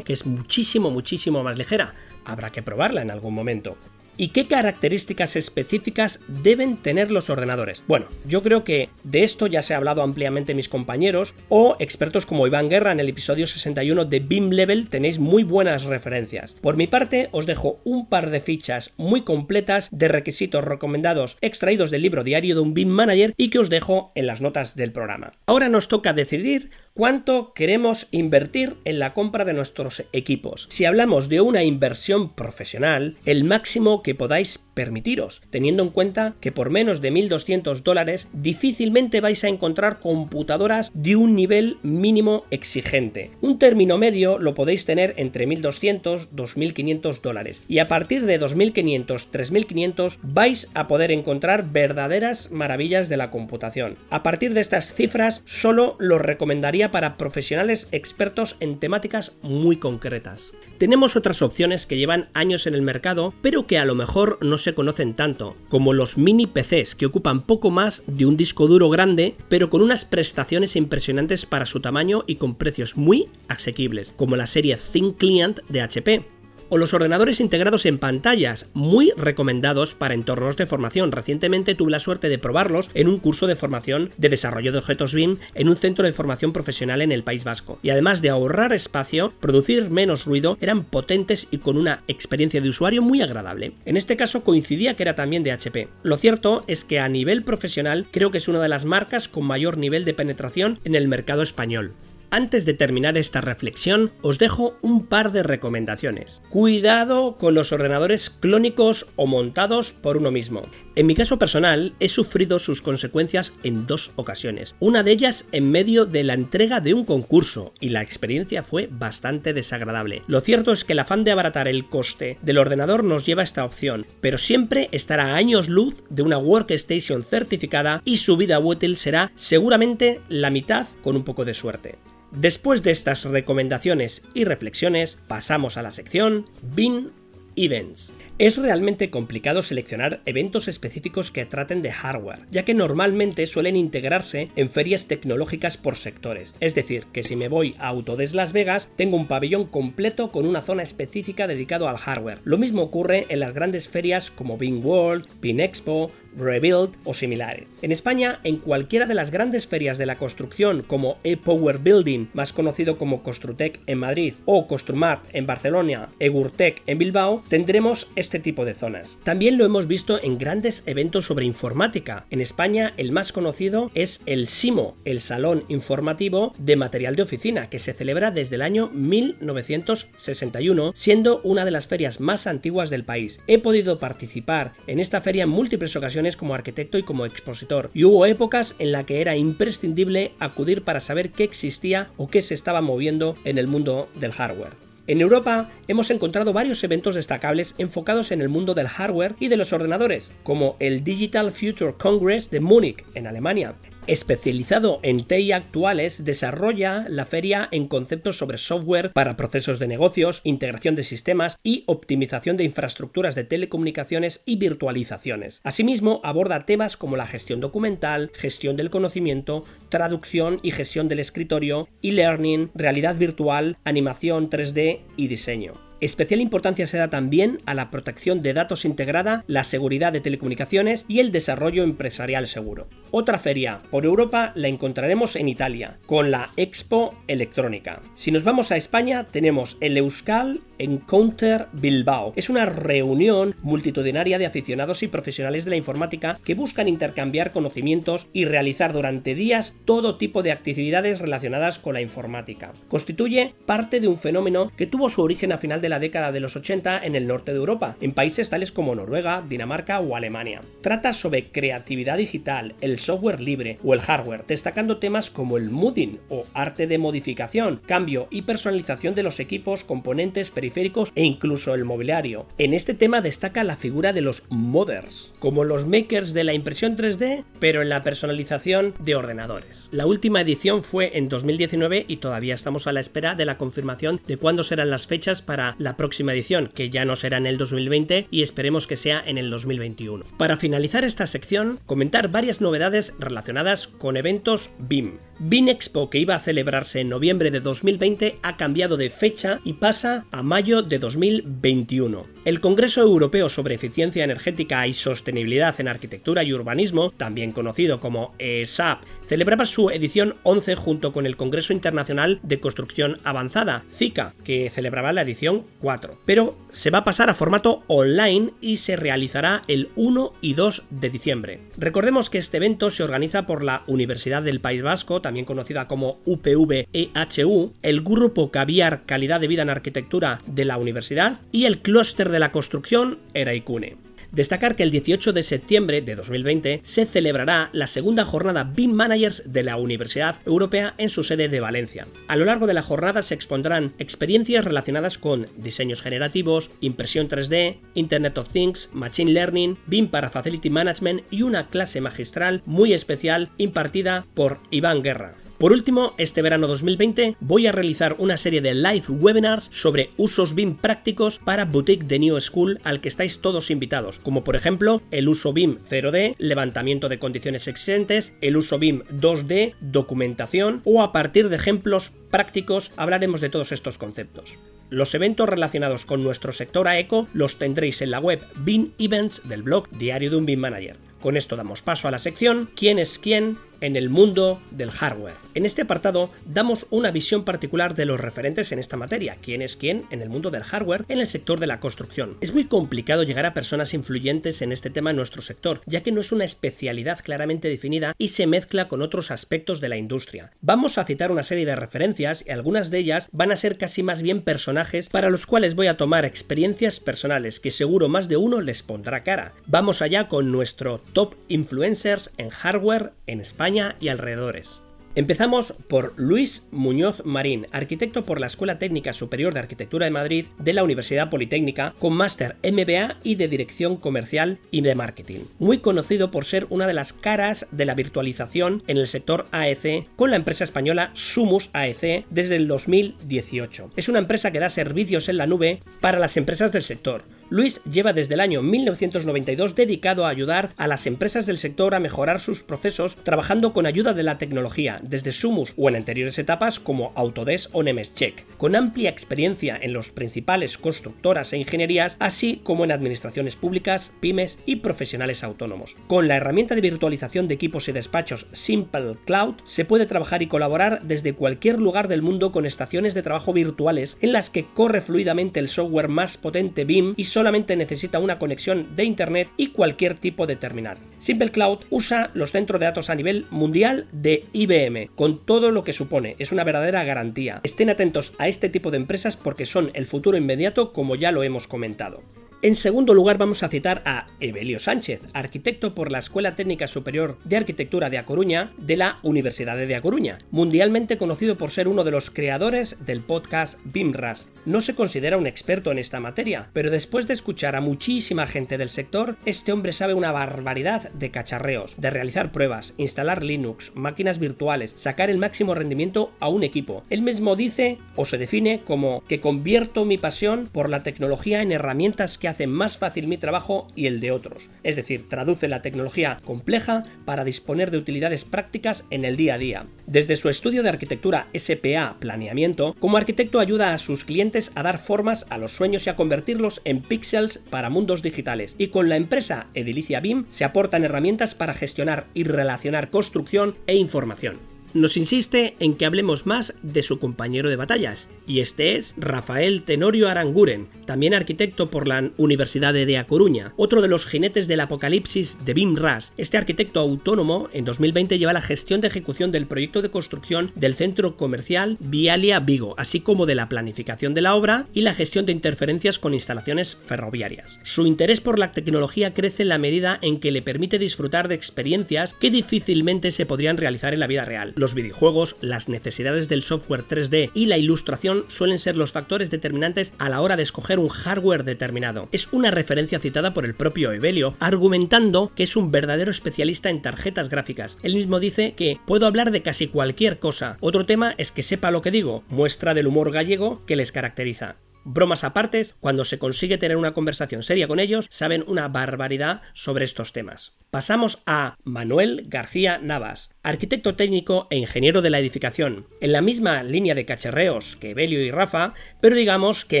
Que 0.02 0.12
es 0.12 0.26
muchísimo, 0.26 0.90
muchísimo 0.90 1.42
más 1.42 1.58
ligera. 1.58 1.94
Habrá 2.24 2.50
que 2.50 2.62
probarla 2.62 3.02
en 3.02 3.10
algún 3.10 3.34
momento. 3.34 3.76
¿Y 4.20 4.30
qué 4.30 4.46
características 4.46 5.36
específicas 5.36 6.18
deben 6.26 6.76
tener 6.76 7.12
los 7.12 7.30
ordenadores? 7.30 7.84
Bueno, 7.86 8.06
yo 8.26 8.42
creo 8.42 8.64
que 8.64 8.88
de 9.04 9.22
esto 9.22 9.46
ya 9.46 9.62
se 9.62 9.74
ha 9.74 9.76
hablado 9.76 10.02
ampliamente 10.02 10.56
mis 10.56 10.68
compañeros 10.68 11.34
o 11.48 11.76
expertos 11.78 12.26
como 12.26 12.48
Iván 12.48 12.68
Guerra 12.68 12.90
en 12.90 12.98
el 12.98 13.08
episodio 13.08 13.46
61 13.46 14.06
de 14.06 14.18
Beam 14.18 14.50
Level 14.50 14.90
tenéis 14.90 15.20
muy 15.20 15.44
buenas 15.44 15.84
referencias. 15.84 16.56
Por 16.60 16.76
mi 16.76 16.88
parte 16.88 17.28
os 17.30 17.46
dejo 17.46 17.78
un 17.84 18.08
par 18.08 18.30
de 18.30 18.40
fichas 18.40 18.92
muy 18.96 19.20
completas 19.20 19.88
de 19.92 20.08
requisitos 20.08 20.64
recomendados 20.64 21.38
extraídos 21.40 21.92
del 21.92 22.02
libro 22.02 22.24
diario 22.24 22.56
de 22.56 22.60
un 22.60 22.74
Beam 22.74 22.88
Manager 22.88 23.34
y 23.36 23.50
que 23.50 23.60
os 23.60 23.70
dejo 23.70 24.10
en 24.16 24.26
las 24.26 24.40
notas 24.40 24.74
del 24.74 24.90
programa. 24.90 25.34
Ahora 25.46 25.68
nos 25.68 25.86
toca 25.86 26.12
decidir 26.12 26.70
cuánto 26.98 27.52
queremos 27.54 28.08
invertir 28.10 28.76
en 28.84 28.98
la 28.98 29.14
compra 29.14 29.44
de 29.44 29.52
nuestros 29.52 30.02
equipos. 30.12 30.66
Si 30.68 30.84
hablamos 30.84 31.28
de 31.28 31.40
una 31.40 31.62
inversión 31.62 32.34
profesional, 32.34 33.16
el 33.24 33.44
máximo 33.44 34.02
que 34.02 34.16
podáis 34.16 34.58
permitiros, 34.78 35.42
teniendo 35.50 35.82
en 35.82 35.88
cuenta 35.88 36.36
que 36.40 36.52
por 36.52 36.70
menos 36.70 37.00
de 37.00 37.10
1.200 37.12 37.82
dólares 37.82 38.28
difícilmente 38.32 39.20
vais 39.20 39.42
a 39.42 39.48
encontrar 39.48 39.98
computadoras 39.98 40.92
de 40.94 41.16
un 41.16 41.34
nivel 41.34 41.78
mínimo 41.82 42.44
exigente. 42.52 43.32
Un 43.40 43.58
término 43.58 43.98
medio 43.98 44.38
lo 44.38 44.54
podéis 44.54 44.84
tener 44.84 45.14
entre 45.16 45.48
1.200 45.48 46.28
2.500 46.30 47.20
dólares 47.20 47.64
y 47.66 47.80
a 47.80 47.88
partir 47.88 48.24
de 48.24 48.40
2.500 48.40 49.26
3.500 49.32 50.18
vais 50.22 50.68
a 50.74 50.86
poder 50.86 51.10
encontrar 51.10 51.72
verdaderas 51.72 52.52
maravillas 52.52 53.08
de 53.08 53.16
la 53.16 53.32
computación. 53.32 53.96
A 54.10 54.22
partir 54.22 54.54
de 54.54 54.60
estas 54.60 54.94
cifras 54.94 55.42
solo 55.44 55.96
lo 55.98 56.18
recomendaría 56.18 56.92
para 56.92 57.16
profesionales 57.16 57.88
expertos 57.90 58.56
en 58.60 58.78
temáticas 58.78 59.32
muy 59.42 59.76
concretas. 59.76 60.52
Tenemos 60.78 61.16
otras 61.16 61.42
opciones 61.42 61.86
que 61.86 61.96
llevan 61.96 62.28
años 62.32 62.68
en 62.68 62.74
el 62.74 62.82
mercado, 62.82 63.34
pero 63.42 63.66
que 63.66 63.78
a 63.78 63.84
lo 63.84 63.96
mejor 63.96 64.38
no 64.40 64.56
se 64.58 64.67
conocen 64.74 65.14
tanto, 65.14 65.56
como 65.68 65.92
los 65.92 66.18
mini 66.18 66.46
PCs 66.46 66.94
que 66.94 67.06
ocupan 67.06 67.42
poco 67.42 67.70
más 67.70 68.02
de 68.06 68.26
un 68.26 68.36
disco 68.36 68.66
duro 68.66 68.88
grande, 68.88 69.34
pero 69.48 69.70
con 69.70 69.82
unas 69.82 70.04
prestaciones 70.04 70.76
impresionantes 70.76 71.46
para 71.46 71.66
su 71.66 71.80
tamaño 71.80 72.24
y 72.26 72.36
con 72.36 72.54
precios 72.54 72.96
muy 72.96 73.28
asequibles, 73.48 74.12
como 74.16 74.36
la 74.36 74.46
serie 74.46 74.76
Think 74.92 75.18
Client 75.18 75.60
de 75.68 75.82
HP 75.82 76.37
o 76.68 76.78
los 76.78 76.94
ordenadores 76.94 77.40
integrados 77.40 77.86
en 77.86 77.98
pantallas, 77.98 78.66
muy 78.74 79.12
recomendados 79.16 79.94
para 79.94 80.14
entornos 80.14 80.56
de 80.56 80.66
formación. 80.66 81.12
Recientemente 81.12 81.74
tuve 81.74 81.90
la 81.90 81.98
suerte 81.98 82.28
de 82.28 82.38
probarlos 82.38 82.90
en 82.94 83.08
un 83.08 83.18
curso 83.18 83.46
de 83.46 83.56
formación 83.56 84.10
de 84.16 84.28
desarrollo 84.28 84.72
de 84.72 84.78
objetos 84.78 85.14
BIM 85.14 85.38
en 85.54 85.68
un 85.68 85.76
centro 85.76 86.04
de 86.04 86.12
formación 86.12 86.52
profesional 86.52 87.02
en 87.02 87.12
el 87.12 87.22
País 87.22 87.44
Vasco. 87.44 87.78
Y 87.82 87.90
además 87.90 88.22
de 88.22 88.30
ahorrar 88.30 88.72
espacio, 88.72 89.32
producir 89.40 89.90
menos 89.90 90.24
ruido, 90.24 90.58
eran 90.60 90.84
potentes 90.84 91.48
y 91.50 91.58
con 91.58 91.76
una 91.76 92.02
experiencia 92.08 92.60
de 92.60 92.68
usuario 92.68 93.02
muy 93.02 93.22
agradable. 93.22 93.72
En 93.84 93.96
este 93.96 94.16
caso 94.16 94.42
coincidía 94.42 94.94
que 94.94 95.02
era 95.02 95.14
también 95.14 95.42
de 95.42 95.52
HP. 95.52 95.88
Lo 96.02 96.16
cierto 96.16 96.64
es 96.66 96.84
que 96.84 97.00
a 97.00 97.08
nivel 97.08 97.42
profesional 97.42 98.06
creo 98.10 98.30
que 98.30 98.38
es 98.38 98.48
una 98.48 98.60
de 98.60 98.68
las 98.68 98.84
marcas 98.84 99.28
con 99.28 99.44
mayor 99.44 99.78
nivel 99.78 100.04
de 100.04 100.14
penetración 100.14 100.80
en 100.84 100.94
el 100.94 101.08
mercado 101.08 101.42
español. 101.42 101.92
Antes 102.30 102.66
de 102.66 102.74
terminar 102.74 103.16
esta 103.16 103.40
reflexión, 103.40 104.12
os 104.20 104.38
dejo 104.38 104.76
un 104.82 105.06
par 105.06 105.32
de 105.32 105.42
recomendaciones. 105.42 106.42
Cuidado 106.50 107.38
con 107.38 107.54
los 107.54 107.72
ordenadores 107.72 108.28
clónicos 108.28 109.06
o 109.16 109.26
montados 109.26 109.94
por 109.94 110.18
uno 110.18 110.30
mismo. 110.30 110.62
En 110.94 111.06
mi 111.06 111.14
caso 111.14 111.38
personal, 111.38 111.94
he 112.00 112.08
sufrido 112.08 112.58
sus 112.58 112.82
consecuencias 112.82 113.54
en 113.62 113.86
dos 113.86 114.12
ocasiones. 114.16 114.74
Una 114.78 115.02
de 115.02 115.12
ellas 115.12 115.46
en 115.52 115.70
medio 115.70 116.04
de 116.04 116.22
la 116.22 116.34
entrega 116.34 116.80
de 116.82 116.92
un 116.92 117.04
concurso, 117.04 117.72
y 117.80 117.88
la 117.88 118.02
experiencia 118.02 118.62
fue 118.62 118.90
bastante 118.90 119.54
desagradable. 119.54 120.22
Lo 120.26 120.42
cierto 120.42 120.72
es 120.72 120.84
que 120.84 120.92
el 120.92 120.98
afán 120.98 121.24
de 121.24 121.32
abaratar 121.32 121.66
el 121.66 121.88
coste 121.88 122.36
del 122.42 122.58
ordenador 122.58 123.04
nos 123.04 123.24
lleva 123.24 123.40
a 123.40 123.44
esta 123.44 123.64
opción, 123.64 124.06
pero 124.20 124.36
siempre 124.36 124.90
estará 124.92 125.32
a 125.32 125.36
años 125.36 125.70
luz 125.70 126.04
de 126.10 126.22
una 126.22 126.36
workstation 126.36 127.22
certificada 127.22 128.02
y 128.04 128.18
su 128.18 128.36
vida 128.36 128.58
útil 128.58 128.96
será 128.96 129.32
seguramente 129.34 130.20
la 130.28 130.50
mitad 130.50 130.86
con 131.02 131.16
un 131.16 131.24
poco 131.24 131.46
de 131.46 131.54
suerte. 131.54 131.96
Después 132.30 132.82
de 132.82 132.90
estas 132.90 133.24
recomendaciones 133.24 134.22
y 134.34 134.44
reflexiones, 134.44 135.18
pasamos 135.28 135.76
a 135.76 135.82
la 135.82 135.90
sección 135.90 136.46
Bin 136.74 137.10
Events. 137.56 138.12
Es 138.38 138.56
realmente 138.56 139.10
complicado 139.10 139.62
seleccionar 139.62 140.20
eventos 140.24 140.68
específicos 140.68 141.32
que 141.32 141.44
traten 141.44 141.82
de 141.82 141.90
hardware, 141.90 142.46
ya 142.52 142.64
que 142.64 142.72
normalmente 142.72 143.48
suelen 143.48 143.74
integrarse 143.74 144.48
en 144.54 144.70
ferias 144.70 145.08
tecnológicas 145.08 145.76
por 145.76 145.96
sectores. 145.96 146.54
Es 146.60 146.76
decir, 146.76 147.06
que 147.12 147.24
si 147.24 147.34
me 147.34 147.48
voy 147.48 147.74
a 147.80 147.88
Autodesk 147.88 148.36
Las 148.36 148.52
Vegas, 148.52 148.88
tengo 148.94 149.16
un 149.16 149.26
pabellón 149.26 149.64
completo 149.64 150.30
con 150.30 150.46
una 150.46 150.60
zona 150.60 150.84
específica 150.84 151.48
dedicado 151.48 151.88
al 151.88 151.96
hardware. 151.96 152.38
Lo 152.44 152.58
mismo 152.58 152.82
ocurre 152.82 153.26
en 153.28 153.40
las 153.40 153.54
grandes 153.54 153.88
ferias 153.88 154.30
como 154.30 154.56
Bing 154.56 154.84
World, 154.84 155.26
Pin 155.40 155.58
Expo, 155.58 156.12
Rebuild 156.36 156.96
o 157.04 157.14
similares. 157.14 157.66
En 157.82 157.92
España, 157.92 158.40
en 158.44 158.56
cualquiera 158.56 159.06
de 159.06 159.14
las 159.14 159.30
grandes 159.30 159.66
ferias 159.66 159.98
de 159.98 160.06
la 160.06 160.16
construcción 160.16 160.82
como 160.82 161.18
E-Power 161.24 161.78
Building, 161.78 162.26
más 162.34 162.52
conocido 162.52 162.98
como 162.98 163.22
Construtec 163.22 163.80
en 163.86 163.98
Madrid, 163.98 164.34
o 164.44 164.66
Construmat 164.66 165.24
en 165.32 165.46
Barcelona, 165.46 166.10
Egurtec 166.18 166.82
en 166.86 166.98
Bilbao, 166.98 167.42
tendremos 167.48 168.08
este 168.16 168.38
tipo 168.38 168.64
de 168.64 168.74
zonas. 168.74 169.16
También 169.24 169.58
lo 169.58 169.64
hemos 169.64 169.86
visto 169.86 170.22
en 170.22 170.38
grandes 170.38 170.82
eventos 170.86 171.26
sobre 171.26 171.46
informática. 171.46 172.26
En 172.30 172.40
España, 172.40 172.92
el 172.96 173.12
más 173.12 173.32
conocido 173.32 173.90
es 173.94 174.20
el 174.26 174.48
SIMO, 174.48 174.96
el 175.04 175.20
Salón 175.20 175.64
Informativo 175.68 176.54
de 176.58 176.76
Material 176.76 177.16
de 177.16 177.22
Oficina, 177.22 177.70
que 177.70 177.78
se 177.78 177.92
celebra 177.92 178.30
desde 178.30 178.56
el 178.56 178.62
año 178.62 178.88
1961, 178.88 180.92
siendo 180.94 181.40
una 181.42 181.64
de 181.64 181.70
las 181.70 181.86
ferias 181.86 182.20
más 182.20 182.46
antiguas 182.46 182.90
del 182.90 183.04
país. 183.04 183.40
He 183.46 183.58
podido 183.58 183.98
participar 183.98 184.74
en 184.86 185.00
esta 185.00 185.20
feria 185.20 185.44
en 185.44 185.50
múltiples 185.50 185.94
ocasiones 185.96 186.17
como 186.36 186.54
arquitecto 186.54 186.98
y 186.98 187.02
como 187.02 187.24
expositor, 187.24 187.90
y 187.94 188.04
hubo 188.04 188.26
épocas 188.26 188.74
en 188.78 188.92
la 188.92 189.04
que 189.04 189.20
era 189.20 189.36
imprescindible 189.36 190.32
acudir 190.38 190.82
para 190.82 191.00
saber 191.00 191.30
qué 191.30 191.44
existía 191.44 192.08
o 192.16 192.28
qué 192.28 192.42
se 192.42 192.54
estaba 192.54 192.80
moviendo 192.80 193.36
en 193.44 193.58
el 193.58 193.68
mundo 193.68 194.08
del 194.14 194.32
hardware. 194.32 194.72
En 195.06 195.22
Europa 195.22 195.70
hemos 195.88 196.10
encontrado 196.10 196.52
varios 196.52 196.84
eventos 196.84 197.14
destacables 197.14 197.74
enfocados 197.78 198.30
en 198.30 198.42
el 198.42 198.50
mundo 198.50 198.74
del 198.74 198.88
hardware 198.88 199.36
y 199.40 199.48
de 199.48 199.56
los 199.56 199.72
ordenadores, 199.72 200.32
como 200.42 200.76
el 200.80 201.02
Digital 201.02 201.50
Future 201.50 201.94
Congress 201.96 202.50
de 202.50 202.60
Múnich, 202.60 203.04
en 203.14 203.26
Alemania, 203.26 203.74
especializado 204.08 204.98
en 205.02 205.18
TI 205.18 205.52
actuales, 205.52 206.24
desarrolla 206.24 207.06
la 207.08 207.24
feria 207.24 207.68
en 207.70 207.86
conceptos 207.86 208.36
sobre 208.36 208.58
software 208.58 209.12
para 209.12 209.36
procesos 209.36 209.78
de 209.78 209.86
negocios, 209.86 210.40
integración 210.44 210.96
de 210.96 211.04
sistemas 211.04 211.56
y 211.62 211.84
optimización 211.86 212.56
de 212.56 212.64
infraestructuras 212.64 213.34
de 213.34 213.44
telecomunicaciones 213.44 214.42
y 214.44 214.56
virtualizaciones. 214.56 215.60
Asimismo, 215.62 216.20
aborda 216.24 216.66
temas 216.66 216.96
como 216.96 217.16
la 217.16 217.26
gestión 217.26 217.60
documental, 217.60 218.32
gestión 218.34 218.76
del 218.76 218.90
conocimiento, 218.90 219.64
traducción 219.88 220.58
y 220.62 220.72
gestión 220.72 221.08
del 221.08 221.20
escritorio, 221.20 221.88
e-learning, 222.02 222.70
realidad 222.74 223.16
virtual, 223.16 223.76
animación 223.84 224.50
3D 224.50 225.00
y 225.16 225.28
diseño. 225.28 225.87
Especial 226.00 226.40
importancia 226.40 226.86
se 226.86 226.96
da 226.96 227.10
también 227.10 227.58
a 227.66 227.74
la 227.74 227.90
protección 227.90 228.40
de 228.40 228.52
datos 228.52 228.84
integrada, 228.84 229.42
la 229.48 229.64
seguridad 229.64 230.12
de 230.12 230.20
telecomunicaciones 230.20 231.04
y 231.08 231.18
el 231.18 231.32
desarrollo 231.32 231.82
empresarial 231.82 232.46
seguro. 232.46 232.86
Otra 233.10 233.38
feria 233.38 233.80
por 233.90 234.04
Europa 234.04 234.52
la 234.54 234.68
encontraremos 234.68 235.34
en 235.34 235.48
Italia, 235.48 235.98
con 236.06 236.30
la 236.30 236.50
Expo 236.56 237.16
Electrónica. 237.26 238.00
Si 238.14 238.30
nos 238.30 238.44
vamos 238.44 238.70
a 238.70 238.76
España, 238.76 239.24
tenemos 239.24 239.76
el 239.80 239.96
Euskal 239.96 240.60
Encounter 240.78 241.66
Bilbao. 241.72 242.32
Es 242.36 242.48
una 242.48 242.66
reunión 242.66 243.54
multitudinaria 243.62 244.38
de 244.38 244.46
aficionados 244.46 245.02
y 245.02 245.08
profesionales 245.08 245.64
de 245.64 245.70
la 245.70 245.76
informática 245.76 246.38
que 246.44 246.54
buscan 246.54 246.88
intercambiar 246.88 247.52
conocimientos 247.52 248.28
y 248.32 248.44
realizar 248.44 248.92
durante 248.92 249.34
días 249.34 249.74
todo 249.84 250.16
tipo 250.16 250.42
de 250.42 250.52
actividades 250.52 251.20
relacionadas 251.20 251.78
con 251.78 251.94
la 251.94 252.00
informática. 252.00 252.72
Constituye 252.88 253.54
parte 253.66 254.00
de 254.00 254.08
un 254.08 254.18
fenómeno 254.18 254.70
que 254.76 254.86
tuvo 254.86 255.08
su 255.08 255.22
origen 255.22 255.52
a 255.52 255.58
final 255.58 255.80
de 255.80 255.88
la 255.88 255.98
década 255.98 256.32
de 256.32 256.40
los 256.40 256.56
80 256.56 257.04
en 257.04 257.16
el 257.16 257.26
norte 257.26 257.52
de 257.52 257.58
Europa, 257.58 257.96
en 258.00 258.12
países 258.12 258.50
tales 258.50 258.70
como 258.70 258.94
Noruega, 258.94 259.44
Dinamarca 259.48 260.00
o 260.00 260.14
Alemania. 260.14 260.60
Trata 260.80 261.12
sobre 261.12 261.50
creatividad 261.50 262.18
digital, 262.18 262.74
el 262.80 262.98
software 262.98 263.40
libre 263.40 263.78
o 263.82 263.94
el 263.94 264.00
hardware, 264.00 264.44
destacando 264.46 264.98
temas 264.98 265.30
como 265.30 265.56
el 265.56 265.70
modding 265.70 266.20
o 266.28 266.44
arte 266.54 266.86
de 266.86 266.98
modificación, 266.98 267.80
cambio 267.84 268.28
y 268.30 268.42
personalización 268.42 269.14
de 269.14 269.22
los 269.24 269.40
equipos, 269.40 269.84
componentes, 269.84 270.50
periféricos 270.50 270.67
e 271.14 271.24
incluso 271.24 271.74
el 271.74 271.84
mobiliario. 271.84 272.46
En 272.58 272.74
este 272.74 272.94
tema 272.94 273.20
destaca 273.20 273.64
la 273.64 273.76
figura 273.76 274.12
de 274.12 274.20
los 274.20 274.42
modders, 274.48 275.32
como 275.38 275.64
los 275.64 275.86
makers 275.86 276.32
de 276.32 276.44
la 276.44 276.54
impresión 276.54 276.96
3D, 276.96 277.44
pero 277.58 277.82
en 277.82 277.88
la 277.88 278.02
personalización 278.02 278.94
de 279.00 279.14
ordenadores. 279.14 279.88
La 279.92 280.06
última 280.06 280.40
edición 280.40 280.82
fue 280.82 281.18
en 281.18 281.28
2019 281.28 282.04
y 282.08 282.18
todavía 282.18 282.54
estamos 282.54 282.86
a 282.86 282.92
la 282.92 283.00
espera 283.00 283.34
de 283.34 283.44
la 283.44 283.58
confirmación 283.58 284.20
de 284.26 284.36
cuándo 284.36 284.62
serán 284.62 284.90
las 284.90 285.06
fechas 285.06 285.42
para 285.42 285.74
la 285.78 285.96
próxima 285.96 286.32
edición, 286.32 286.70
que 286.74 286.90
ya 286.90 287.04
no 287.04 287.16
será 287.16 287.38
en 287.38 287.46
el 287.46 287.58
2020 287.58 288.28
y 288.30 288.42
esperemos 288.42 288.86
que 288.86 288.96
sea 288.96 289.22
en 289.24 289.38
el 289.38 289.50
2021. 289.50 290.24
Para 290.36 290.56
finalizar 290.56 291.04
esta 291.04 291.26
sección, 291.26 291.80
comentar 291.86 292.30
varias 292.30 292.60
novedades 292.60 293.14
relacionadas 293.18 293.88
con 293.88 294.16
eventos 294.16 294.70
BIM. 294.78 295.18
BIM 295.40 295.68
Expo, 295.68 296.10
que 296.10 296.18
iba 296.18 296.34
a 296.34 296.40
celebrarse 296.40 297.00
en 297.00 297.08
noviembre 297.08 297.50
de 297.50 297.60
2020, 297.60 298.38
ha 298.42 298.56
cambiado 298.56 298.96
de 298.96 299.08
fecha 299.08 299.60
y 299.64 299.74
pasa 299.74 300.26
a 300.32 300.42
mayo 300.42 300.57
de 300.58 300.98
2021. 300.98 302.26
El 302.44 302.60
Congreso 302.60 303.00
Europeo 303.00 303.48
sobre 303.48 303.76
Eficiencia 303.76 304.24
Energética 304.24 304.84
y 304.88 304.92
Sostenibilidad 304.92 305.80
en 305.80 305.86
Arquitectura 305.86 306.42
y 306.42 306.52
Urbanismo, 306.52 307.12
también 307.12 307.52
conocido 307.52 308.00
como 308.00 308.34
ESAP, 308.40 309.04
celebraba 309.28 309.66
su 309.66 309.90
edición 309.90 310.36
11 310.42 310.74
junto 310.74 311.12
con 311.12 311.26
el 311.26 311.36
Congreso 311.36 311.72
Internacional 311.72 312.40
de 312.42 312.60
Construcción 312.60 313.18
Avanzada, 313.24 313.84
CICA, 313.90 314.34
que 314.42 314.70
celebraba 314.70 315.12
la 315.12 315.22
edición 315.22 315.64
4. 315.80 316.18
Pero 316.24 316.56
se 316.72 316.90
va 316.90 316.98
a 316.98 317.04
pasar 317.04 317.28
a 317.28 317.34
formato 317.34 317.82
online 317.88 318.52
y 318.60 318.78
se 318.78 318.96
realizará 318.96 319.62
el 319.68 319.90
1 319.96 320.32
y 320.40 320.54
2 320.54 320.84
de 320.90 321.10
diciembre. 321.10 321.60
Recordemos 321.76 322.30
que 322.30 322.38
este 322.38 322.56
evento 322.56 322.90
se 322.90 323.02
organiza 323.02 323.46
por 323.46 323.62
la 323.62 323.82
Universidad 323.86 324.42
del 324.42 324.60
País 324.60 324.82
Vasco, 324.82 325.20
también 325.20 325.44
conocida 325.44 325.86
como 325.86 326.18
UPV-EHU, 326.24 327.72
el 327.82 328.00
Grupo 328.00 328.50
Caviar 328.50 329.02
Calidad 329.04 329.40
de 329.40 329.48
Vida 329.48 329.62
en 329.62 329.70
Arquitectura 329.70 330.40
de 330.46 330.64
la 330.64 330.78
Universidad 330.78 331.38
y 331.52 331.66
el 331.66 331.80
Clúster 331.80 332.30
de 332.30 332.38
la 332.38 332.50
Construcción 332.50 333.18
Eraikune. 333.34 334.07
Destacar 334.32 334.76
que 334.76 334.82
el 334.82 334.90
18 334.90 335.32
de 335.32 335.42
septiembre 335.42 336.02
de 336.02 336.14
2020 336.14 336.80
se 336.84 337.06
celebrará 337.06 337.70
la 337.72 337.86
segunda 337.86 338.26
jornada 338.26 338.64
BIM 338.64 338.92
Managers 338.92 339.42
de 339.46 339.62
la 339.62 339.78
Universidad 339.78 340.36
Europea 340.44 340.94
en 340.98 341.08
su 341.08 341.22
sede 341.22 341.48
de 341.48 341.60
Valencia. 341.60 342.06
A 342.28 342.36
lo 342.36 342.44
largo 342.44 342.66
de 342.66 342.74
la 342.74 342.82
jornada 342.82 343.22
se 343.22 343.34
expondrán 343.34 343.94
experiencias 343.98 344.64
relacionadas 344.64 345.16
con 345.16 345.46
diseños 345.56 346.02
generativos, 346.02 346.70
impresión 346.80 347.28
3D, 347.28 347.78
Internet 347.94 348.36
of 348.36 348.50
Things, 348.50 348.90
Machine 348.92 349.32
Learning, 349.32 349.78
BIM 349.86 350.08
para 350.08 350.30
Facility 350.30 350.68
Management 350.68 351.22
y 351.30 351.42
una 351.42 351.68
clase 351.68 352.02
magistral 352.02 352.62
muy 352.66 352.92
especial 352.92 353.50
impartida 353.56 354.26
por 354.34 354.60
Iván 354.70 355.02
Guerra. 355.02 355.37
Por 355.58 355.72
último, 355.72 356.14
este 356.18 356.40
verano 356.40 356.68
2020 356.68 357.34
voy 357.40 357.66
a 357.66 357.72
realizar 357.72 358.14
una 358.18 358.36
serie 358.36 358.60
de 358.60 358.74
live 358.74 359.06
webinars 359.08 359.68
sobre 359.72 360.10
usos 360.16 360.54
BIM 360.54 360.76
prácticos 360.76 361.40
para 361.40 361.64
Boutique 361.64 362.06
de 362.06 362.20
New 362.20 362.40
School 362.40 362.78
al 362.84 363.00
que 363.00 363.08
estáis 363.08 363.40
todos 363.40 363.72
invitados, 363.72 364.20
como 364.20 364.44
por 364.44 364.54
ejemplo 364.54 365.02
el 365.10 365.28
uso 365.28 365.52
BIM 365.52 365.78
0D, 365.80 366.36
levantamiento 366.38 367.08
de 367.08 367.18
condiciones 367.18 367.66
existentes, 367.66 368.32
el 368.40 368.56
uso 368.56 368.78
BIM 368.78 369.02
2D, 369.20 369.74
documentación 369.80 370.80
o 370.84 371.02
a 371.02 371.10
partir 371.10 371.48
de 371.48 371.56
ejemplos 371.56 372.12
prácticos 372.30 372.92
hablaremos 372.96 373.40
de 373.40 373.50
todos 373.50 373.72
estos 373.72 373.98
conceptos. 373.98 374.60
Los 374.90 375.12
eventos 375.16 375.48
relacionados 375.48 376.06
con 376.06 376.22
nuestro 376.22 376.52
sector 376.52 376.86
AECO 376.86 377.26
los 377.32 377.58
tendréis 377.58 378.00
en 378.00 378.12
la 378.12 378.20
web 378.20 378.46
BIM 378.58 378.92
Events 379.00 379.48
del 379.48 379.64
blog 379.64 379.90
Diario 379.90 380.30
de 380.30 380.36
un 380.36 380.46
BIM 380.46 380.60
Manager. 380.60 380.96
Con 381.20 381.36
esto 381.36 381.56
damos 381.56 381.82
paso 381.82 382.06
a 382.06 382.12
la 382.12 382.20
sección 382.20 382.70
¿Quién 382.76 383.00
es 383.00 383.18
quién? 383.18 383.58
En 383.80 383.96
el 383.96 384.10
mundo 384.10 384.60
del 384.70 384.90
hardware. 384.90 385.34
En 385.54 385.66
este 385.66 385.82
apartado 385.82 386.30
damos 386.44 386.86
una 386.90 387.10
visión 387.10 387.44
particular 387.44 387.94
de 387.94 388.04
los 388.04 388.20
referentes 388.20 388.72
en 388.72 388.78
esta 388.78 388.96
materia, 388.96 389.36
quién 389.40 389.62
es 389.62 389.76
quién 389.76 390.04
en 390.10 390.22
el 390.22 390.28
mundo 390.28 390.50
del 390.50 390.62
hardware 390.62 391.04
en 391.08 391.20
el 391.20 391.26
sector 391.26 391.60
de 391.60 391.66
la 391.66 391.80
construcción. 391.80 392.36
Es 392.40 392.52
muy 392.52 392.64
complicado 392.64 393.22
llegar 393.22 393.46
a 393.46 393.54
personas 393.54 393.94
influyentes 393.94 394.62
en 394.62 394.72
este 394.72 394.90
tema 394.90 395.10
en 395.10 395.16
nuestro 395.16 395.42
sector, 395.42 395.80
ya 395.86 396.02
que 396.02 396.12
no 396.12 396.20
es 396.20 396.32
una 396.32 396.44
especialidad 396.44 397.20
claramente 397.20 397.68
definida 397.68 398.14
y 398.18 398.28
se 398.28 398.46
mezcla 398.46 398.88
con 398.88 399.02
otros 399.02 399.30
aspectos 399.30 399.80
de 399.80 399.88
la 399.88 399.96
industria. 399.96 400.52
Vamos 400.60 400.98
a 400.98 401.04
citar 401.04 401.30
una 401.30 401.42
serie 401.42 401.66
de 401.66 401.76
referencias 401.76 402.44
y 402.46 402.50
algunas 402.50 402.90
de 402.90 402.98
ellas 402.98 403.28
van 403.32 403.52
a 403.52 403.56
ser 403.56 403.78
casi 403.78 404.02
más 404.02 404.22
bien 404.22 404.42
personajes 404.42 405.08
para 405.08 405.30
los 405.30 405.46
cuales 405.46 405.74
voy 405.74 405.86
a 405.86 405.96
tomar 405.96 406.24
experiencias 406.24 407.00
personales 407.00 407.60
que 407.60 407.70
seguro 407.70 408.08
más 408.08 408.28
de 408.28 408.36
uno 408.36 408.60
les 408.60 408.82
pondrá 408.82 409.22
cara. 409.22 409.52
Vamos 409.66 410.02
allá 410.02 410.28
con 410.28 410.52
nuestro 410.52 411.00
top 411.12 411.34
influencers 411.48 412.30
en 412.38 412.50
hardware 412.50 413.12
en 413.26 413.40
España 413.40 413.67
y 414.00 414.08
alrededores. 414.08 414.82
Empezamos 415.14 415.74
por 415.88 416.14
Luis 416.16 416.68
Muñoz 416.70 417.22
Marín, 417.24 417.66
arquitecto 417.72 418.24
por 418.24 418.40
la 418.40 418.46
Escuela 418.46 418.78
Técnica 418.78 419.12
Superior 419.12 419.52
de 419.52 419.60
Arquitectura 419.60 420.04
de 420.06 420.12
Madrid 420.12 420.46
de 420.58 420.72
la 420.72 420.84
Universidad 420.84 421.28
Politécnica, 421.28 421.92
con 421.98 422.12
máster 422.12 422.56
MBA 422.62 423.16
y 423.24 423.34
de 423.34 423.48
Dirección 423.48 423.96
Comercial 423.96 424.58
y 424.70 424.82
de 424.82 424.94
Marketing. 424.94 425.40
Muy 425.58 425.78
conocido 425.78 426.30
por 426.30 426.44
ser 426.44 426.66
una 426.70 426.86
de 426.86 426.94
las 426.94 427.12
caras 427.12 427.66
de 427.72 427.84
la 427.84 427.94
virtualización 427.94 428.84
en 428.86 428.96
el 428.96 429.08
sector 429.08 429.46
AEC 429.50 430.08
con 430.14 430.30
la 430.30 430.36
empresa 430.36 430.62
española 430.62 431.10
Sumus 431.14 431.70
AEC 431.72 432.26
desde 432.30 432.56
el 432.56 432.68
2018. 432.68 433.90
Es 433.96 434.08
una 434.08 434.20
empresa 434.20 434.52
que 434.52 434.60
da 434.60 434.70
servicios 434.70 435.28
en 435.28 435.38
la 435.38 435.48
nube 435.48 435.82
para 436.00 436.20
las 436.20 436.36
empresas 436.36 436.70
del 436.72 436.82
sector 436.82 437.24
Luis 437.50 437.80
lleva 437.90 438.12
desde 438.12 438.34
el 438.34 438.40
año 438.40 438.60
1992 438.60 439.74
dedicado 439.74 440.26
a 440.26 440.28
ayudar 440.28 440.70
a 440.76 440.86
las 440.86 441.06
empresas 441.06 441.46
del 441.46 441.56
sector 441.56 441.94
a 441.94 442.00
mejorar 442.00 442.40
sus 442.40 442.62
procesos 442.62 443.16
trabajando 443.22 443.72
con 443.72 443.86
ayuda 443.86 444.12
de 444.12 444.22
la 444.22 444.36
tecnología, 444.36 444.98
desde 445.02 445.32
Sumus 445.32 445.72
o 445.78 445.88
en 445.88 445.96
anteriores 445.96 446.38
etapas 446.38 446.78
como 446.78 447.12
Autodesk 447.14 447.74
o 447.74 447.82
Nemescheck, 447.82 448.44
con 448.58 448.76
amplia 448.76 449.08
experiencia 449.08 449.78
en 449.80 449.94
los 449.94 450.10
principales 450.10 450.76
constructoras 450.76 451.54
e 451.54 451.58
ingenierías, 451.58 452.18
así 452.20 452.60
como 452.62 452.84
en 452.84 452.92
administraciones 452.92 453.56
públicas, 453.56 454.12
pymes 454.20 454.58
y 454.66 454.76
profesionales 454.76 455.42
autónomos. 455.42 455.96
Con 456.06 456.28
la 456.28 456.36
herramienta 456.36 456.74
de 456.74 456.82
virtualización 456.82 457.48
de 457.48 457.54
equipos 457.54 457.88
y 457.88 457.92
despachos 457.92 458.46
Simple 458.52 459.16
Cloud 459.24 459.54
se 459.64 459.86
puede 459.86 460.04
trabajar 460.04 460.42
y 460.42 460.48
colaborar 460.48 461.00
desde 461.04 461.32
cualquier 461.32 461.78
lugar 461.78 462.08
del 462.08 462.20
mundo 462.20 462.52
con 462.52 462.66
estaciones 462.66 463.14
de 463.14 463.22
trabajo 463.22 463.54
virtuales 463.54 464.18
en 464.20 464.32
las 464.32 464.50
que 464.50 464.66
corre 464.66 465.00
fluidamente 465.00 465.60
el 465.60 465.68
software 465.68 466.08
más 466.08 466.36
potente 466.36 466.84
BIM 466.84 467.14
y 467.16 467.24
solamente 467.38 467.76
necesita 467.76 468.18
una 468.18 468.40
conexión 468.40 468.96
de 468.96 469.04
Internet 469.04 469.48
y 469.56 469.68
cualquier 469.68 470.18
tipo 470.18 470.48
de 470.48 470.56
terminal. 470.56 470.98
Simple 471.18 471.52
Cloud 471.52 471.84
usa 471.88 472.32
los 472.34 472.50
centros 472.50 472.80
de 472.80 472.86
datos 472.86 473.10
a 473.10 473.14
nivel 473.14 473.46
mundial 473.52 474.08
de 474.10 474.46
IBM, 474.52 475.10
con 475.14 475.46
todo 475.46 475.70
lo 475.70 475.84
que 475.84 475.92
supone, 475.92 476.34
es 476.40 476.50
una 476.50 476.64
verdadera 476.64 477.04
garantía. 477.04 477.60
Estén 477.62 477.90
atentos 477.90 478.32
a 478.38 478.48
este 478.48 478.68
tipo 478.70 478.90
de 478.90 478.96
empresas 478.96 479.36
porque 479.36 479.66
son 479.66 479.92
el 479.94 480.06
futuro 480.06 480.36
inmediato 480.36 480.92
como 480.92 481.14
ya 481.14 481.30
lo 481.30 481.44
hemos 481.44 481.68
comentado. 481.68 482.24
En 482.60 482.74
segundo 482.74 483.14
lugar 483.14 483.38
vamos 483.38 483.62
a 483.62 483.68
citar 483.68 484.02
a 484.04 484.26
Evelio 484.40 484.80
Sánchez, 484.80 485.20
arquitecto 485.32 485.94
por 485.94 486.10
la 486.10 486.18
Escuela 486.18 486.56
Técnica 486.56 486.88
Superior 486.88 487.38
de 487.44 487.56
Arquitectura 487.56 488.10
de 488.10 488.18
A 488.18 488.26
Coruña 488.26 488.72
de 488.78 488.96
la 488.96 489.18
Universidad 489.22 489.76
de 489.76 489.94
A 489.94 490.00
Coruña, 490.00 490.38
mundialmente 490.50 491.18
conocido 491.18 491.56
por 491.56 491.70
ser 491.70 491.86
uno 491.86 492.02
de 492.02 492.10
los 492.10 492.30
creadores 492.30 492.96
del 493.06 493.20
podcast 493.20 493.78
BIMRAS. 493.84 494.48
No 494.64 494.80
se 494.80 494.96
considera 494.96 495.36
un 495.36 495.46
experto 495.46 495.92
en 495.92 495.98
esta 495.98 496.18
materia, 496.18 496.68
pero 496.72 496.90
después 496.90 497.28
de 497.28 497.34
escuchar 497.34 497.76
a 497.76 497.80
muchísima 497.80 498.44
gente 498.48 498.76
del 498.76 498.88
sector, 498.88 499.36
este 499.44 499.70
hombre 499.70 499.92
sabe 499.92 500.14
una 500.14 500.32
barbaridad 500.32 501.12
de 501.12 501.30
cacharreos, 501.30 501.94
de 501.96 502.10
realizar 502.10 502.50
pruebas, 502.50 502.92
instalar 502.96 503.44
Linux, 503.44 503.92
máquinas 503.94 504.40
virtuales, 504.40 504.94
sacar 504.96 505.30
el 505.30 505.38
máximo 505.38 505.76
rendimiento 505.76 506.32
a 506.40 506.48
un 506.48 506.64
equipo. 506.64 507.04
Él 507.08 507.22
mismo 507.22 507.54
dice 507.54 507.98
o 508.16 508.24
se 508.24 508.36
define 508.36 508.80
como 508.84 509.22
que 509.28 509.40
convierto 509.40 510.04
mi 510.04 510.18
pasión 510.18 510.68
por 510.72 510.90
la 510.90 511.04
tecnología 511.04 511.62
en 511.62 511.70
herramientas 511.70 512.36
que 512.36 512.47
hace 512.48 512.66
más 512.66 512.98
fácil 512.98 513.26
mi 513.26 513.38
trabajo 513.38 513.88
y 513.94 514.06
el 514.06 514.20
de 514.20 514.32
otros. 514.32 514.68
Es 514.82 514.96
decir, 514.96 515.28
traduce 515.28 515.68
la 515.68 515.82
tecnología 515.82 516.38
compleja 516.44 517.04
para 517.24 517.44
disponer 517.44 517.90
de 517.90 517.98
utilidades 517.98 518.44
prácticas 518.44 519.04
en 519.10 519.24
el 519.24 519.36
día 519.36 519.54
a 519.54 519.58
día. 519.58 519.86
Desde 520.06 520.36
su 520.36 520.48
estudio 520.48 520.82
de 520.82 520.88
arquitectura 520.88 521.48
SPA 521.56 522.16
Planeamiento, 522.18 522.94
como 522.98 523.16
arquitecto 523.16 523.60
ayuda 523.60 523.94
a 523.94 523.98
sus 523.98 524.24
clientes 524.24 524.72
a 524.74 524.82
dar 524.82 524.98
formas 524.98 525.46
a 525.50 525.58
los 525.58 525.72
sueños 525.72 526.06
y 526.06 526.10
a 526.10 526.16
convertirlos 526.16 526.80
en 526.84 527.00
píxeles 527.00 527.58
para 527.70 527.90
mundos 527.90 528.22
digitales. 528.22 528.74
Y 528.78 528.88
con 528.88 529.08
la 529.08 529.16
empresa 529.16 529.66
Edilicia 529.74 530.20
BIM 530.20 530.46
se 530.48 530.64
aportan 530.64 531.04
herramientas 531.04 531.54
para 531.54 531.74
gestionar 531.74 532.26
y 532.34 532.44
relacionar 532.44 533.10
construcción 533.10 533.76
e 533.86 533.96
información 533.96 534.67
nos 534.94 535.16
insiste 535.16 535.76
en 535.80 535.94
que 535.94 536.06
hablemos 536.06 536.46
más 536.46 536.74
de 536.82 537.02
su 537.02 537.18
compañero 537.18 537.68
de 537.68 537.76
batallas, 537.76 538.28
y 538.46 538.60
este 538.60 538.96
es 538.96 539.14
Rafael 539.16 539.82
Tenorio 539.82 540.28
Aranguren, 540.28 540.88
también 541.06 541.34
arquitecto 541.34 541.90
por 541.90 542.08
la 542.08 542.30
Universidad 542.36 542.94
de 542.94 543.18
A 543.18 543.26
Coruña, 543.26 543.72
otro 543.76 544.02
de 544.02 544.08
los 544.08 544.26
jinetes 544.26 544.68
del 544.68 544.80
apocalipsis 544.80 545.58
de 545.64 545.74
BIM 545.74 545.96
RAS. 545.96 546.32
Este 546.36 546.56
arquitecto 546.56 547.00
autónomo 547.00 547.68
en 547.72 547.84
2020 547.84 548.38
lleva 548.38 548.52
la 548.52 548.60
gestión 548.60 549.00
de 549.00 549.08
ejecución 549.08 549.52
del 549.52 549.66
proyecto 549.66 550.02
de 550.02 550.10
construcción 550.10 550.72
del 550.74 550.94
centro 550.94 551.36
comercial 551.36 551.96
Vialia 552.00 552.60
Vigo, 552.60 552.94
así 552.98 553.20
como 553.20 553.46
de 553.46 553.54
la 553.54 553.68
planificación 553.68 554.34
de 554.34 554.42
la 554.42 554.54
obra 554.54 554.86
y 554.94 555.02
la 555.02 555.14
gestión 555.14 555.46
de 555.46 555.52
interferencias 555.52 556.18
con 556.18 556.34
instalaciones 556.34 556.96
ferroviarias. 556.96 557.80
Su 557.82 558.06
interés 558.06 558.40
por 558.40 558.58
la 558.58 558.72
tecnología 558.72 559.34
crece 559.34 559.62
en 559.62 559.68
la 559.68 559.78
medida 559.78 560.18
en 560.22 560.40
que 560.40 560.52
le 560.52 560.62
permite 560.62 560.98
disfrutar 560.98 561.48
de 561.48 561.54
experiencias 561.54 562.34
que 562.34 562.50
difícilmente 562.50 563.30
se 563.30 563.46
podrían 563.46 563.76
realizar 563.76 564.14
en 564.14 564.20
la 564.20 564.26
vida 564.26 564.44
real 564.44 564.74
los 564.78 564.94
videojuegos, 564.94 565.56
las 565.60 565.88
necesidades 565.88 566.48
del 566.48 566.62
software 566.62 567.06
3D 567.06 567.50
y 567.54 567.66
la 567.66 567.78
ilustración 567.78 568.44
suelen 568.48 568.78
ser 568.78 568.96
los 568.96 569.12
factores 569.12 569.50
determinantes 569.50 570.12
a 570.18 570.28
la 570.28 570.40
hora 570.40 570.56
de 570.56 570.62
escoger 570.62 570.98
un 570.98 571.08
hardware 571.08 571.64
determinado. 571.64 572.28
Es 572.32 572.52
una 572.52 572.70
referencia 572.70 573.18
citada 573.18 573.54
por 573.54 573.64
el 573.64 573.74
propio 573.74 574.12
Evelio, 574.12 574.56
argumentando 574.60 575.52
que 575.54 575.64
es 575.64 575.76
un 575.76 575.90
verdadero 575.90 576.30
especialista 576.30 576.90
en 576.90 577.02
tarjetas 577.02 577.48
gráficas. 577.48 577.98
Él 578.02 578.14
mismo 578.14 578.40
dice 578.40 578.74
que 578.76 578.98
puedo 579.06 579.26
hablar 579.26 579.50
de 579.50 579.62
casi 579.62 579.88
cualquier 579.88 580.38
cosa. 580.38 580.76
Otro 580.80 581.06
tema 581.06 581.34
es 581.38 581.52
que 581.52 581.62
sepa 581.62 581.90
lo 581.90 582.02
que 582.02 582.10
digo, 582.10 582.44
muestra 582.48 582.94
del 582.94 583.06
humor 583.06 583.32
gallego 583.32 583.84
que 583.86 583.96
les 583.96 584.12
caracteriza. 584.12 584.76
Bromas 585.04 585.44
apartes, 585.44 585.96
cuando 586.00 586.24
se 586.24 586.38
consigue 586.38 586.78
tener 586.78 586.96
una 586.96 587.14
conversación 587.14 587.62
seria 587.62 587.88
con 587.88 588.00
ellos, 588.00 588.26
saben 588.30 588.64
una 588.66 588.88
barbaridad 588.88 589.62
sobre 589.72 590.04
estos 590.04 590.32
temas. 590.32 590.74
Pasamos 590.90 591.42
a 591.46 591.76
Manuel 591.84 592.44
García 592.48 592.98
Navas, 592.98 593.50
arquitecto 593.62 594.16
técnico 594.16 594.66
e 594.70 594.76
ingeniero 594.76 595.22
de 595.22 595.30
la 595.30 595.38
edificación, 595.38 596.06
en 596.20 596.32
la 596.32 596.42
misma 596.42 596.82
línea 596.82 597.14
de 597.14 597.24
cacharreos 597.24 597.96
que 597.96 598.14
Belio 598.14 598.42
y 598.42 598.50
Rafa, 598.50 598.94
pero 599.20 599.36
digamos 599.36 599.84
que 599.84 600.00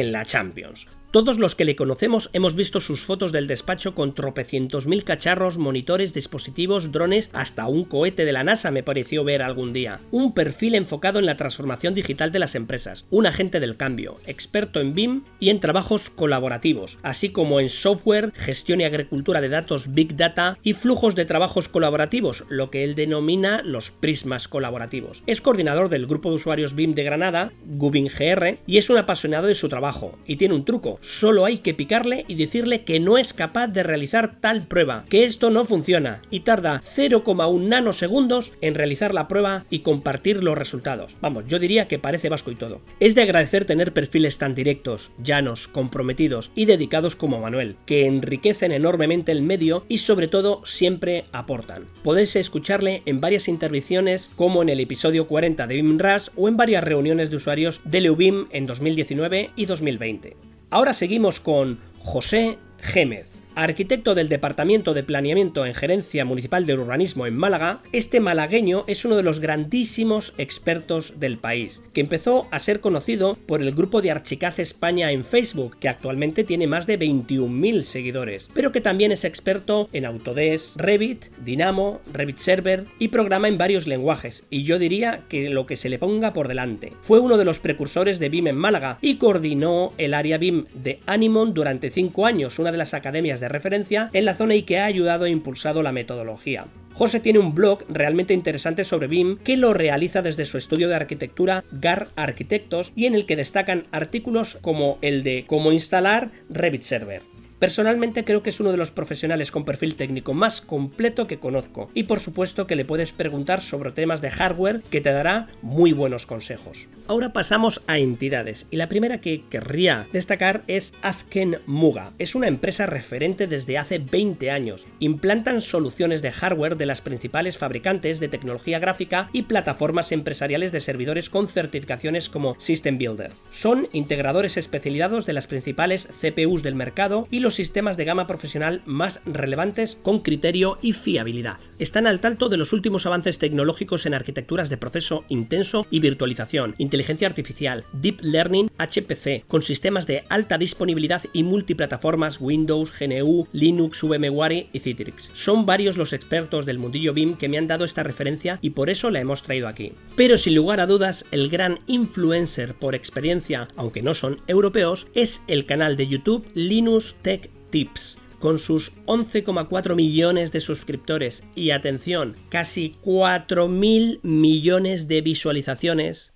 en 0.00 0.12
la 0.12 0.24
Champions. 0.24 0.88
Todos 1.10 1.38
los 1.38 1.54
que 1.54 1.64
le 1.64 1.74
conocemos 1.74 2.28
hemos 2.34 2.54
visto 2.54 2.80
sus 2.80 3.02
fotos 3.02 3.32
del 3.32 3.46
despacho 3.46 3.94
con 3.94 4.14
tropecientos 4.14 4.86
mil 4.86 5.04
cacharros, 5.04 5.56
monitores, 5.56 6.12
dispositivos, 6.12 6.92
drones, 6.92 7.30
hasta 7.32 7.66
un 7.66 7.84
cohete 7.84 8.26
de 8.26 8.32
la 8.32 8.44
NASA 8.44 8.70
me 8.70 8.82
pareció 8.82 9.24
ver 9.24 9.40
algún 9.40 9.72
día. 9.72 10.00
Un 10.10 10.34
perfil 10.34 10.74
enfocado 10.74 11.18
en 11.18 11.24
la 11.24 11.38
transformación 11.38 11.94
digital 11.94 12.30
de 12.30 12.40
las 12.40 12.54
empresas, 12.54 13.06
un 13.08 13.24
agente 13.24 13.58
del 13.58 13.78
cambio, 13.78 14.18
experto 14.26 14.82
en 14.82 14.92
BIM 14.92 15.22
y 15.40 15.48
en 15.48 15.60
trabajos 15.60 16.10
colaborativos, 16.10 16.98
así 17.02 17.30
como 17.30 17.58
en 17.58 17.70
software, 17.70 18.32
gestión 18.34 18.82
y 18.82 18.84
agricultura 18.84 19.40
de 19.40 19.48
datos 19.48 19.94
Big 19.94 20.14
Data 20.14 20.58
y 20.62 20.74
flujos 20.74 21.14
de 21.14 21.24
trabajos 21.24 21.68
colaborativos, 21.68 22.44
lo 22.50 22.70
que 22.70 22.84
él 22.84 22.94
denomina 22.94 23.62
los 23.62 23.92
prismas 23.92 24.46
colaborativos. 24.46 25.22
Es 25.26 25.40
coordinador 25.40 25.88
del 25.88 26.06
grupo 26.06 26.28
de 26.28 26.36
usuarios 26.36 26.74
BIM 26.74 26.92
de 26.92 27.04
Granada, 27.04 27.50
GubinGR, 27.64 28.58
y 28.66 28.76
es 28.76 28.90
un 28.90 28.98
apasionado 28.98 29.46
de 29.46 29.54
su 29.54 29.70
trabajo, 29.70 30.18
y 30.26 30.36
tiene 30.36 30.54
un 30.54 30.66
truco 30.66 30.97
solo 31.00 31.44
hay 31.44 31.58
que 31.58 31.74
picarle 31.74 32.24
y 32.28 32.34
decirle 32.34 32.84
que 32.84 33.00
no 33.00 33.18
es 33.18 33.32
capaz 33.32 33.68
de 33.68 33.82
realizar 33.82 34.40
tal 34.40 34.66
prueba, 34.66 35.04
que 35.08 35.24
esto 35.24 35.50
no 35.50 35.64
funciona 35.64 36.20
y 36.30 36.40
tarda 36.40 36.82
0,1 36.82 37.60
nanosegundos 37.60 38.52
en 38.60 38.74
realizar 38.74 39.14
la 39.14 39.28
prueba 39.28 39.64
y 39.70 39.80
compartir 39.80 40.42
los 40.42 40.56
resultados. 40.58 41.16
Vamos, 41.20 41.46
yo 41.46 41.58
diría 41.58 41.88
que 41.88 41.98
parece 41.98 42.28
vasco 42.28 42.50
y 42.50 42.56
todo. 42.56 42.80
Es 43.00 43.14
de 43.14 43.22
agradecer 43.22 43.64
tener 43.64 43.92
perfiles 43.92 44.38
tan 44.38 44.54
directos, 44.54 45.10
llanos, 45.22 45.68
comprometidos 45.68 46.50
y 46.54 46.64
dedicados 46.64 47.16
como 47.16 47.40
Manuel, 47.40 47.76
que 47.86 48.06
enriquecen 48.06 48.72
enormemente 48.72 49.32
el 49.32 49.42
medio 49.42 49.84
y 49.88 49.98
sobre 49.98 50.28
todo 50.28 50.62
siempre 50.64 51.24
aportan. 51.32 51.86
Podéis 52.02 52.36
escucharle 52.36 53.02
en 53.06 53.20
varias 53.20 53.48
intervenciones 53.48 54.30
como 54.36 54.62
en 54.62 54.68
el 54.68 54.80
episodio 54.80 55.26
40 55.26 55.66
de 55.66 55.74
BIMRAS 55.74 56.30
o 56.36 56.48
en 56.48 56.56
varias 56.56 56.84
reuniones 56.84 57.30
de 57.30 57.36
usuarios 57.36 57.80
de 57.84 58.00
Leubim 58.00 58.46
en 58.50 58.66
2019 58.66 59.50
y 59.56 59.66
2020. 59.66 60.57
Ahora 60.70 60.92
seguimos 60.92 61.40
con 61.40 61.78
José 61.98 62.58
Gémez. 62.78 63.37
Arquitecto 63.58 64.14
del 64.14 64.28
Departamento 64.28 64.94
de 64.94 65.02
Planeamiento 65.02 65.66
en 65.66 65.74
Gerencia 65.74 66.24
Municipal 66.24 66.64
de 66.64 66.74
Urbanismo 66.74 67.26
en 67.26 67.36
Málaga, 67.36 67.80
este 67.90 68.20
malagueño 68.20 68.84
es 68.86 69.04
uno 69.04 69.16
de 69.16 69.24
los 69.24 69.40
grandísimos 69.40 70.32
expertos 70.38 71.14
del 71.18 71.38
país, 71.38 71.82
que 71.92 72.00
empezó 72.00 72.46
a 72.52 72.60
ser 72.60 72.78
conocido 72.78 73.36
por 73.46 73.60
el 73.60 73.74
grupo 73.74 74.00
de 74.00 74.12
Archicaz 74.12 74.60
España 74.60 75.10
en 75.10 75.24
Facebook, 75.24 75.76
que 75.80 75.88
actualmente 75.88 76.44
tiene 76.44 76.68
más 76.68 76.86
de 76.86 77.00
21.000 77.00 77.82
seguidores, 77.82 78.48
pero 78.54 78.70
que 78.70 78.80
también 78.80 79.10
es 79.10 79.24
experto 79.24 79.88
en 79.92 80.04
Autodesk, 80.04 80.76
Revit, 80.80 81.24
Dynamo, 81.44 82.00
Revit 82.12 82.38
Server 82.38 82.84
y 83.00 83.08
programa 83.08 83.48
en 83.48 83.58
varios 83.58 83.88
lenguajes, 83.88 84.44
y 84.50 84.62
yo 84.62 84.78
diría 84.78 85.22
que 85.28 85.50
lo 85.50 85.66
que 85.66 85.76
se 85.76 85.88
le 85.88 85.98
ponga 85.98 86.32
por 86.32 86.46
delante. 86.46 86.92
Fue 87.00 87.18
uno 87.18 87.36
de 87.36 87.44
los 87.44 87.58
precursores 87.58 88.20
de 88.20 88.28
BIM 88.28 88.46
en 88.46 88.56
Málaga 88.56 88.98
y 89.02 89.16
coordinó 89.16 89.94
el 89.98 90.14
área 90.14 90.38
BIM 90.38 90.66
de 90.74 91.00
Animon 91.06 91.54
durante 91.54 91.90
5 91.90 92.24
años, 92.24 92.60
una 92.60 92.70
de 92.70 92.78
las 92.78 92.94
academias 92.94 93.40
de 93.40 93.47
referencia 93.48 94.10
en 94.12 94.24
la 94.24 94.34
zona 94.34 94.54
y 94.54 94.62
que 94.62 94.78
ha 94.78 94.84
ayudado 94.84 95.26
e 95.26 95.30
impulsado 95.30 95.82
la 95.82 95.92
metodología. 95.92 96.66
José 96.94 97.20
tiene 97.20 97.38
un 97.38 97.54
blog 97.54 97.84
realmente 97.88 98.34
interesante 98.34 98.82
sobre 98.82 99.06
BIM 99.06 99.38
que 99.38 99.56
lo 99.56 99.72
realiza 99.72 100.20
desde 100.20 100.44
su 100.44 100.58
estudio 100.58 100.88
de 100.88 100.96
arquitectura 100.96 101.64
GAR 101.70 102.08
Arquitectos 102.16 102.92
y 102.96 103.06
en 103.06 103.14
el 103.14 103.24
que 103.24 103.36
destacan 103.36 103.86
artículos 103.92 104.58
como 104.60 104.98
el 105.00 105.22
de 105.22 105.44
cómo 105.46 105.70
instalar 105.70 106.30
Revit 106.50 106.82
Server. 106.82 107.22
Personalmente 107.58 108.24
creo 108.24 108.44
que 108.44 108.50
es 108.50 108.60
uno 108.60 108.70
de 108.70 108.76
los 108.76 108.92
profesionales 108.92 109.50
con 109.50 109.64
perfil 109.64 109.96
técnico 109.96 110.32
más 110.32 110.60
completo 110.60 111.26
que 111.26 111.40
conozco 111.40 111.90
y 111.92 112.04
por 112.04 112.20
supuesto 112.20 112.68
que 112.68 112.76
le 112.76 112.84
puedes 112.84 113.10
preguntar 113.10 113.60
sobre 113.60 113.90
temas 113.90 114.20
de 114.20 114.30
hardware 114.30 114.82
que 114.90 115.00
te 115.00 115.10
dará 115.10 115.48
muy 115.60 115.92
buenos 115.92 116.24
consejos. 116.24 116.88
Ahora 117.08 117.32
pasamos 117.32 117.82
a 117.88 117.98
entidades 117.98 118.66
y 118.70 118.76
la 118.76 118.88
primera 118.88 119.20
que 119.20 119.42
querría 119.50 120.06
destacar 120.12 120.62
es 120.68 120.92
Afken 121.02 121.58
Muga. 121.66 122.12
Es 122.18 122.36
una 122.36 122.46
empresa 122.46 122.86
referente 122.86 123.48
desde 123.48 123.76
hace 123.76 123.98
20 123.98 124.52
años. 124.52 124.86
Implantan 125.00 125.60
soluciones 125.60 126.22
de 126.22 126.30
hardware 126.30 126.76
de 126.76 126.86
las 126.86 127.00
principales 127.00 127.58
fabricantes 127.58 128.20
de 128.20 128.28
tecnología 128.28 128.78
gráfica 128.78 129.30
y 129.32 129.42
plataformas 129.42 130.12
empresariales 130.12 130.70
de 130.70 130.80
servidores 130.80 131.28
con 131.28 131.48
certificaciones 131.48 132.28
como 132.28 132.54
System 132.60 132.98
Builder. 132.98 133.32
Son 133.50 133.88
integradores 133.92 134.56
especializados 134.56 135.26
de 135.26 135.32
las 135.32 135.48
principales 135.48 136.08
CPUs 136.20 136.62
del 136.62 136.76
mercado 136.76 137.26
y 137.30 137.40
los 137.40 137.47
sistemas 137.54 137.96
de 137.96 138.04
gama 138.04 138.26
profesional 138.26 138.82
más 138.86 139.20
relevantes 139.24 139.98
con 140.02 140.20
criterio 140.20 140.78
y 140.82 140.92
fiabilidad. 140.92 141.58
Están 141.78 142.06
al 142.06 142.20
tanto 142.20 142.48
de 142.48 142.56
los 142.56 142.72
últimos 142.72 143.06
avances 143.06 143.38
tecnológicos 143.38 144.06
en 144.06 144.14
arquitecturas 144.14 144.68
de 144.70 144.76
proceso 144.76 145.24
intenso 145.28 145.86
y 145.90 146.00
virtualización, 146.00 146.74
inteligencia 146.78 147.28
artificial, 147.28 147.84
deep 147.92 148.20
learning, 148.22 148.70
HPC, 148.78 149.46
con 149.46 149.62
sistemas 149.62 150.06
de 150.06 150.24
alta 150.28 150.58
disponibilidad 150.58 151.22
y 151.32 151.42
multiplataformas 151.42 152.40
Windows, 152.40 152.92
GNU, 152.98 153.46
Linux, 153.52 154.02
VMware 154.02 154.68
y 154.72 154.78
Citrix. 154.78 155.30
Son 155.34 155.66
varios 155.66 155.96
los 155.96 156.12
expertos 156.12 156.66
del 156.66 156.78
mundillo 156.78 157.12
BIM 157.12 157.36
que 157.36 157.48
me 157.48 157.58
han 157.58 157.66
dado 157.66 157.84
esta 157.84 158.02
referencia 158.02 158.58
y 158.62 158.70
por 158.70 158.90
eso 158.90 159.10
la 159.10 159.20
hemos 159.20 159.42
traído 159.42 159.68
aquí. 159.68 159.92
Pero 160.16 160.36
sin 160.36 160.54
lugar 160.54 160.80
a 160.80 160.86
dudas, 160.86 161.24
el 161.30 161.48
gran 161.48 161.78
influencer 161.86 162.74
por 162.74 162.94
experiencia, 162.94 163.68
aunque 163.76 164.02
no 164.02 164.14
son 164.14 164.40
europeos, 164.46 165.06
es 165.14 165.42
el 165.48 165.64
canal 165.66 165.96
de 165.96 166.08
YouTube 166.08 166.46
Linux 166.54 167.14
Tech 167.22 167.37
Tips 167.70 168.18
con 168.38 168.58
sus 168.58 168.94
11,4 169.06 169.94
millones 169.94 170.52
de 170.52 170.60
suscriptores 170.60 171.42
y 171.54 171.70
atención, 171.70 172.36
casi 172.48 172.96
4.000 173.02 174.20
millones 174.22 175.08
de 175.08 175.20
visualizaciones. 175.22 176.32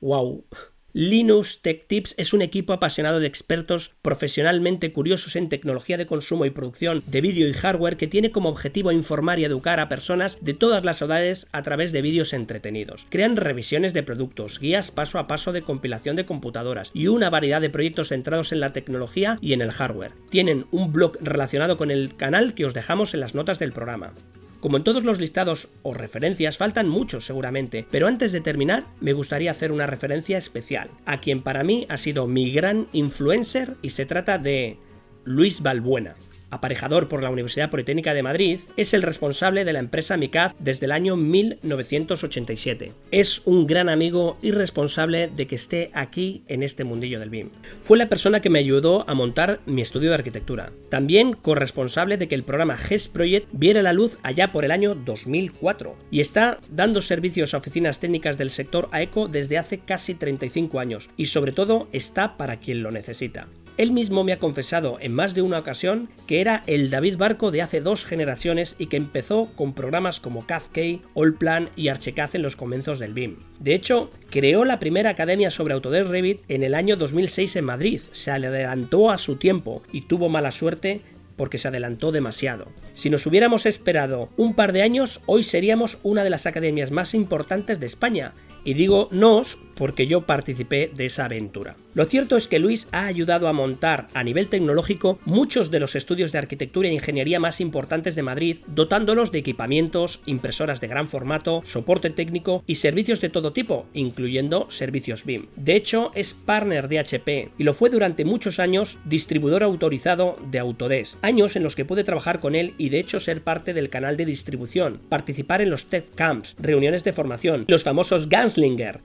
¡Wow! 0.00 0.44
Linux 0.92 1.60
Tech 1.62 1.86
Tips 1.86 2.16
es 2.18 2.32
un 2.32 2.42
equipo 2.42 2.72
apasionado 2.72 3.20
de 3.20 3.28
expertos 3.28 3.94
profesionalmente 4.02 4.92
curiosos 4.92 5.36
en 5.36 5.48
tecnología 5.48 5.96
de 5.96 6.06
consumo 6.06 6.46
y 6.46 6.50
producción 6.50 7.04
de 7.06 7.20
vídeo 7.20 7.48
y 7.48 7.52
hardware 7.52 7.96
que 7.96 8.08
tiene 8.08 8.32
como 8.32 8.48
objetivo 8.48 8.90
informar 8.90 9.38
y 9.38 9.44
educar 9.44 9.78
a 9.78 9.88
personas 9.88 10.38
de 10.40 10.52
todas 10.52 10.84
las 10.84 11.00
edades 11.00 11.46
a 11.52 11.62
través 11.62 11.92
de 11.92 12.02
vídeos 12.02 12.32
entretenidos. 12.32 13.06
Crean 13.08 13.36
revisiones 13.36 13.94
de 13.94 14.02
productos, 14.02 14.58
guías 14.58 14.90
paso 14.90 15.20
a 15.20 15.28
paso 15.28 15.52
de 15.52 15.62
compilación 15.62 16.16
de 16.16 16.26
computadoras 16.26 16.90
y 16.92 17.06
una 17.06 17.30
variedad 17.30 17.60
de 17.60 17.70
proyectos 17.70 18.08
centrados 18.08 18.50
en 18.50 18.58
la 18.58 18.72
tecnología 18.72 19.38
y 19.40 19.52
en 19.52 19.60
el 19.60 19.70
hardware. 19.70 20.14
Tienen 20.28 20.66
un 20.72 20.92
blog 20.92 21.18
relacionado 21.20 21.76
con 21.76 21.92
el 21.92 22.16
canal 22.16 22.54
que 22.54 22.64
os 22.64 22.74
dejamos 22.74 23.14
en 23.14 23.20
las 23.20 23.36
notas 23.36 23.60
del 23.60 23.70
programa. 23.70 24.12
Como 24.60 24.76
en 24.76 24.84
todos 24.84 25.04
los 25.04 25.18
listados 25.18 25.68
o 25.82 25.94
referencias, 25.94 26.58
faltan 26.58 26.88
muchos 26.88 27.24
seguramente, 27.24 27.86
pero 27.90 28.06
antes 28.06 28.30
de 28.32 28.42
terminar, 28.42 28.84
me 29.00 29.14
gustaría 29.14 29.50
hacer 29.50 29.72
una 29.72 29.86
referencia 29.86 30.36
especial 30.36 30.90
a 31.06 31.20
quien 31.20 31.40
para 31.40 31.64
mí 31.64 31.86
ha 31.88 31.96
sido 31.96 32.26
mi 32.26 32.52
gran 32.52 32.86
influencer 32.92 33.76
y 33.80 33.90
se 33.90 34.04
trata 34.04 34.38
de 34.38 34.76
Luis 35.24 35.62
Balbuena 35.62 36.14
aparejador 36.50 37.08
por 37.08 37.22
la 37.22 37.30
Universidad 37.30 37.70
Politécnica 37.70 38.14
de 38.14 38.22
Madrid, 38.22 38.60
es 38.76 38.94
el 38.94 39.02
responsable 39.02 39.64
de 39.64 39.72
la 39.72 39.78
empresa 39.78 40.16
Micaz 40.16 40.54
desde 40.58 40.86
el 40.86 40.92
año 40.92 41.16
1987. 41.16 42.92
Es 43.10 43.42
un 43.44 43.66
gran 43.66 43.88
amigo 43.88 44.36
y 44.42 44.52
responsable 44.52 45.28
de 45.28 45.46
que 45.46 45.54
esté 45.54 45.90
aquí 45.94 46.42
en 46.48 46.62
este 46.62 46.84
mundillo 46.84 47.20
del 47.20 47.30
BIM. 47.30 47.50
Fue 47.82 47.98
la 47.98 48.08
persona 48.08 48.40
que 48.40 48.50
me 48.50 48.58
ayudó 48.58 49.08
a 49.08 49.14
montar 49.14 49.60
mi 49.66 49.82
estudio 49.82 50.10
de 50.10 50.16
arquitectura. 50.16 50.72
También 50.88 51.32
corresponsable 51.32 52.16
de 52.16 52.28
que 52.28 52.34
el 52.34 52.44
programa 52.44 52.76
GES 52.76 53.08
Project 53.08 53.48
viera 53.52 53.82
la 53.82 53.92
luz 53.92 54.18
allá 54.22 54.52
por 54.52 54.64
el 54.64 54.70
año 54.70 54.94
2004 54.94 55.96
y 56.10 56.20
está 56.20 56.58
dando 56.70 57.00
servicios 57.00 57.54
a 57.54 57.58
oficinas 57.58 58.00
técnicas 58.00 58.38
del 58.38 58.50
sector 58.50 58.88
AECO 58.92 59.28
desde 59.28 59.58
hace 59.58 59.78
casi 59.78 60.14
35 60.14 60.80
años 60.80 61.10
y 61.16 61.26
sobre 61.26 61.52
todo 61.52 61.88
está 61.92 62.36
para 62.36 62.58
quien 62.58 62.82
lo 62.82 62.90
necesita. 62.90 63.48
Él 63.80 63.92
mismo 63.92 64.24
me 64.24 64.34
ha 64.34 64.38
confesado 64.38 64.98
en 65.00 65.14
más 65.14 65.32
de 65.32 65.40
una 65.40 65.58
ocasión 65.58 66.10
que 66.26 66.42
era 66.42 66.62
el 66.66 66.90
David 66.90 67.16
Barco 67.16 67.50
de 67.50 67.62
hace 67.62 67.80
dos 67.80 68.04
generaciones 68.04 68.76
y 68.76 68.88
que 68.88 68.98
empezó 68.98 69.48
con 69.56 69.72
programas 69.72 70.20
como 70.20 70.46
CAD-K, 70.46 71.00
Allplan 71.16 71.70
y 71.76 71.88
Archicad 71.88 72.28
en 72.34 72.42
los 72.42 72.56
comienzos 72.56 72.98
del 72.98 73.14
BIM. 73.14 73.36
De 73.58 73.74
hecho, 73.74 74.10
creó 74.28 74.66
la 74.66 74.80
primera 74.80 75.08
academia 75.08 75.50
sobre 75.50 75.72
Autodesk 75.72 76.10
Revit 76.10 76.42
en 76.48 76.62
el 76.62 76.74
año 76.74 76.96
2006 76.96 77.56
en 77.56 77.64
Madrid, 77.64 78.02
se 78.12 78.30
adelantó 78.30 79.10
a 79.10 79.16
su 79.16 79.36
tiempo 79.36 79.82
y 79.90 80.02
tuvo 80.02 80.28
mala 80.28 80.50
suerte 80.50 81.00
porque 81.38 81.56
se 81.56 81.68
adelantó 81.68 82.12
demasiado. 82.12 82.66
Si 82.92 83.08
nos 83.08 83.24
hubiéramos 83.24 83.64
esperado 83.64 84.28
un 84.36 84.52
par 84.52 84.74
de 84.74 84.82
años, 84.82 85.22
hoy 85.24 85.42
seríamos 85.42 85.96
una 86.02 86.22
de 86.22 86.28
las 86.28 86.44
academias 86.44 86.90
más 86.90 87.14
importantes 87.14 87.80
de 87.80 87.86
España. 87.86 88.34
Y 88.64 88.74
digo 88.74 89.08
nos 89.10 89.58
porque 89.80 90.06
yo 90.06 90.26
participé 90.26 90.90
de 90.94 91.06
esa 91.06 91.24
aventura. 91.24 91.74
Lo 91.94 92.04
cierto 92.04 92.36
es 92.36 92.48
que 92.48 92.58
Luis 92.58 92.88
ha 92.92 93.06
ayudado 93.06 93.48
a 93.48 93.54
montar 93.54 94.08
a 94.12 94.22
nivel 94.22 94.48
tecnológico 94.48 95.18
muchos 95.24 95.70
de 95.70 95.80
los 95.80 95.96
estudios 95.96 96.32
de 96.32 96.38
arquitectura 96.38 96.88
e 96.88 96.92
ingeniería 96.92 97.40
más 97.40 97.62
importantes 97.62 98.14
de 98.14 98.22
Madrid, 98.22 98.58
dotándolos 98.66 99.32
de 99.32 99.38
equipamientos, 99.38 100.20
impresoras 100.26 100.82
de 100.82 100.86
gran 100.86 101.08
formato, 101.08 101.62
soporte 101.64 102.10
técnico 102.10 102.62
y 102.66 102.74
servicios 102.74 103.22
de 103.22 103.30
todo 103.30 103.54
tipo, 103.54 103.86
incluyendo 103.94 104.70
servicios 104.70 105.24
BIM. 105.24 105.46
De 105.56 105.76
hecho, 105.76 106.12
es 106.14 106.34
partner 106.34 106.86
de 106.86 106.98
HP 106.98 107.50
y 107.56 107.64
lo 107.64 107.72
fue 107.72 107.88
durante 107.88 108.26
muchos 108.26 108.60
años 108.60 108.98
distribuidor 109.06 109.62
autorizado 109.62 110.36
de 110.50 110.58
Autodesk, 110.58 111.18
años 111.22 111.56
en 111.56 111.62
los 111.62 111.74
que 111.74 111.86
pude 111.86 112.04
trabajar 112.04 112.38
con 112.38 112.54
él 112.54 112.74
y 112.76 112.90
de 112.90 112.98
hecho 112.98 113.18
ser 113.18 113.42
parte 113.42 113.72
del 113.72 113.88
canal 113.88 114.18
de 114.18 114.26
distribución, 114.26 115.00
participar 115.08 115.62
en 115.62 115.70
los 115.70 115.86
TED 115.86 116.04
Camps, 116.14 116.54
reuniones 116.58 117.02
de 117.02 117.14
formación, 117.14 117.64
los 117.66 117.82
famosos 117.82 118.28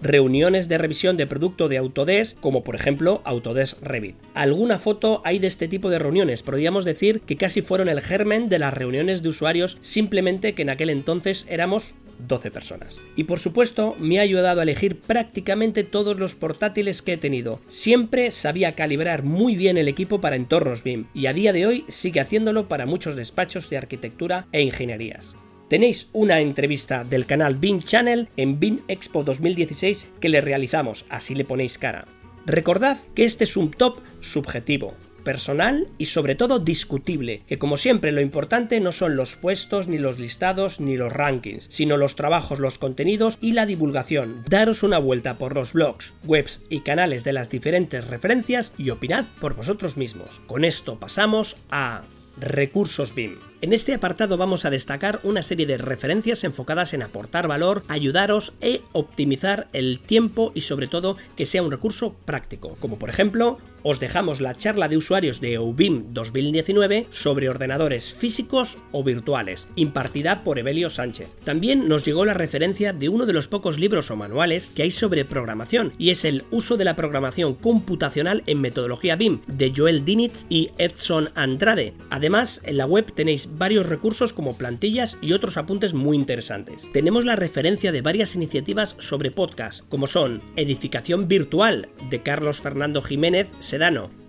Reuniones 0.01 0.67
de 0.67 0.77
revisión 0.77 1.17
de 1.17 1.27
producto 1.27 1.67
de 1.67 1.77
Autodesk, 1.77 2.39
como 2.39 2.63
por 2.63 2.75
ejemplo 2.75 3.21
Autodesk 3.25 3.81
Revit. 3.81 4.15
Alguna 4.33 4.79
foto 4.79 5.21
hay 5.23 5.39
de 5.39 5.47
este 5.47 5.67
tipo 5.67 5.89
de 5.89 5.99
reuniones, 5.99 6.43
podríamos 6.43 6.85
decir 6.85 7.21
que 7.21 7.37
casi 7.37 7.61
fueron 7.61 7.89
el 7.89 8.01
germen 8.01 8.49
de 8.49 8.59
las 8.59 8.73
reuniones 8.73 9.21
de 9.21 9.29
usuarios, 9.29 9.77
simplemente 9.81 10.53
que 10.53 10.63
en 10.63 10.69
aquel 10.69 10.89
entonces 10.89 11.45
éramos 11.49 11.93
12 12.27 12.51
personas. 12.51 12.97
Y 13.15 13.25
por 13.25 13.39
supuesto, 13.39 13.95
me 13.99 14.19
ha 14.19 14.23
ayudado 14.23 14.59
a 14.59 14.63
elegir 14.63 14.99
prácticamente 14.99 15.83
todos 15.83 16.17
los 16.17 16.35
portátiles 16.35 17.01
que 17.01 17.13
he 17.13 17.17
tenido. 17.17 17.59
Siempre 17.67 18.31
sabía 18.31 18.73
calibrar 18.73 19.23
muy 19.23 19.55
bien 19.55 19.77
el 19.77 19.87
equipo 19.87 20.21
para 20.21 20.35
entornos 20.35 20.83
BIM 20.83 21.05
y 21.13 21.27
a 21.27 21.33
día 21.33 21.53
de 21.53 21.65
hoy 21.65 21.85
sigue 21.87 22.19
haciéndolo 22.19 22.67
para 22.67 22.85
muchos 22.85 23.15
despachos 23.15 23.69
de 23.69 23.77
arquitectura 23.77 24.47
e 24.51 24.61
ingenierías. 24.61 25.35
Tenéis 25.67 26.09
una 26.13 26.41
entrevista 26.41 27.03
del 27.03 27.25
canal 27.25 27.55
BIM 27.55 27.79
Channel 27.79 28.29
en 28.37 28.59
BIM 28.59 28.81
Expo 28.87 29.23
2016 29.23 30.07
que 30.19 30.29
le 30.29 30.39
realizamos, 30.39 31.05
así 31.09 31.33
le 31.33 31.43
ponéis 31.43 31.79
cara. 31.79 32.05
Recordad 32.45 32.99
que 33.15 33.25
este 33.25 33.45
es 33.45 33.57
un 33.57 33.71
top 33.71 33.97
subjetivo, 34.21 34.93
personal 35.23 35.87
y 35.97 36.05
sobre 36.05 36.35
todo 36.35 36.59
discutible, 36.59 37.41
que 37.47 37.57
como 37.57 37.77
siempre 37.77 38.11
lo 38.11 38.21
importante 38.21 38.79
no 38.79 38.91
son 38.91 39.15
los 39.15 39.35
puestos, 39.37 39.87
ni 39.87 39.97
los 39.97 40.19
listados, 40.19 40.79
ni 40.79 40.97
los 40.97 41.11
rankings, 41.11 41.65
sino 41.71 41.97
los 41.97 42.15
trabajos, 42.15 42.59
los 42.59 42.77
contenidos 42.77 43.39
y 43.41 43.53
la 43.53 43.65
divulgación. 43.65 44.43
Daros 44.47 44.83
una 44.83 44.99
vuelta 44.99 45.39
por 45.39 45.55
los 45.55 45.73
blogs, 45.73 46.13
webs 46.25 46.61
y 46.69 46.81
canales 46.81 47.23
de 47.23 47.33
las 47.33 47.49
diferentes 47.49 48.07
referencias 48.07 48.71
y 48.77 48.91
opinad 48.91 49.25
por 49.41 49.55
vosotros 49.55 49.97
mismos. 49.97 50.41
Con 50.45 50.63
esto 50.63 50.99
pasamos 50.99 51.57
a 51.71 52.03
recursos 52.37 53.15
BIM. 53.15 53.39
En 53.65 53.73
este 53.73 53.95
apartado 53.95 54.37
vamos 54.37 54.63
a 54.63 54.69
destacar 54.69 55.19
una 55.23 55.41
serie 55.41 55.65
de 55.65 55.79
referencias 55.79 56.43
enfocadas 56.43 56.93
en 56.93 57.01
aportar 57.01 57.47
valor, 57.47 57.81
ayudaros 57.87 58.53
e 58.61 58.81
optimizar 58.91 59.69
el 59.73 59.99
tiempo 59.99 60.51
y 60.53 60.61
sobre 60.61 60.87
todo 60.87 61.17
que 61.35 61.47
sea 61.47 61.63
un 61.63 61.71
recurso 61.71 62.13
práctico, 62.25 62.77
como 62.79 62.99
por 62.99 63.09
ejemplo 63.09 63.57
os 63.87 63.99
dejamos 63.99 64.41
la 64.41 64.55
charla 64.55 64.87
de 64.87 64.97
usuarios 64.97 65.39
de 65.39 65.59
UBIM 65.59 66.11
2019 66.11 67.05
sobre 67.11 67.49
ordenadores 67.49 68.15
físicos 68.15 68.79
o 68.91 69.03
virtuales, 69.03 69.67
impartida 69.75 70.43
por 70.43 70.57
Evelio 70.57 70.89
Sánchez. 70.89 71.29
También 71.43 71.87
nos 71.87 72.03
llegó 72.03 72.25
la 72.25 72.33
referencia 72.33 72.93
de 72.93 73.09
uno 73.09 73.27
de 73.27 73.33
los 73.33 73.47
pocos 73.47 73.77
libros 73.77 74.09
o 74.09 74.15
manuales 74.15 74.65
que 74.65 74.81
hay 74.81 74.89
sobre 74.89 75.23
programación, 75.23 75.93
y 75.99 76.09
es 76.09 76.25
el 76.25 76.45
uso 76.49 76.77
de 76.77 76.83
la 76.83 76.95
programación 76.95 77.53
computacional 77.53 78.41
en 78.47 78.59
metodología 78.59 79.17
BIM, 79.17 79.41
de 79.45 79.71
Joel 79.75 80.03
Dinitz 80.03 80.47
y 80.49 80.71
Edson 80.79 81.29
Andrade. 81.35 81.93
Además, 82.09 82.61
en 82.63 82.77
la 82.77 82.87
web 82.87 83.13
tenéis 83.13 83.49
varios 83.55 83.85
recursos 83.85 84.33
como 84.33 84.57
plantillas 84.57 85.19
y 85.21 85.33
otros 85.33 85.57
apuntes 85.57 85.93
muy 85.93 86.17
interesantes. 86.17 86.89
Tenemos 86.91 87.23
la 87.23 87.35
referencia 87.35 87.91
de 87.91 88.01
varias 88.01 88.33
iniciativas 88.33 88.95
sobre 88.97 89.29
podcast, 89.29 89.87
como 89.89 90.07
son 90.07 90.41
Edificación 90.55 91.27
Virtual, 91.27 91.89
de 92.09 92.23
Carlos 92.23 92.61
Fernando 92.61 93.03
Jiménez, 93.03 93.51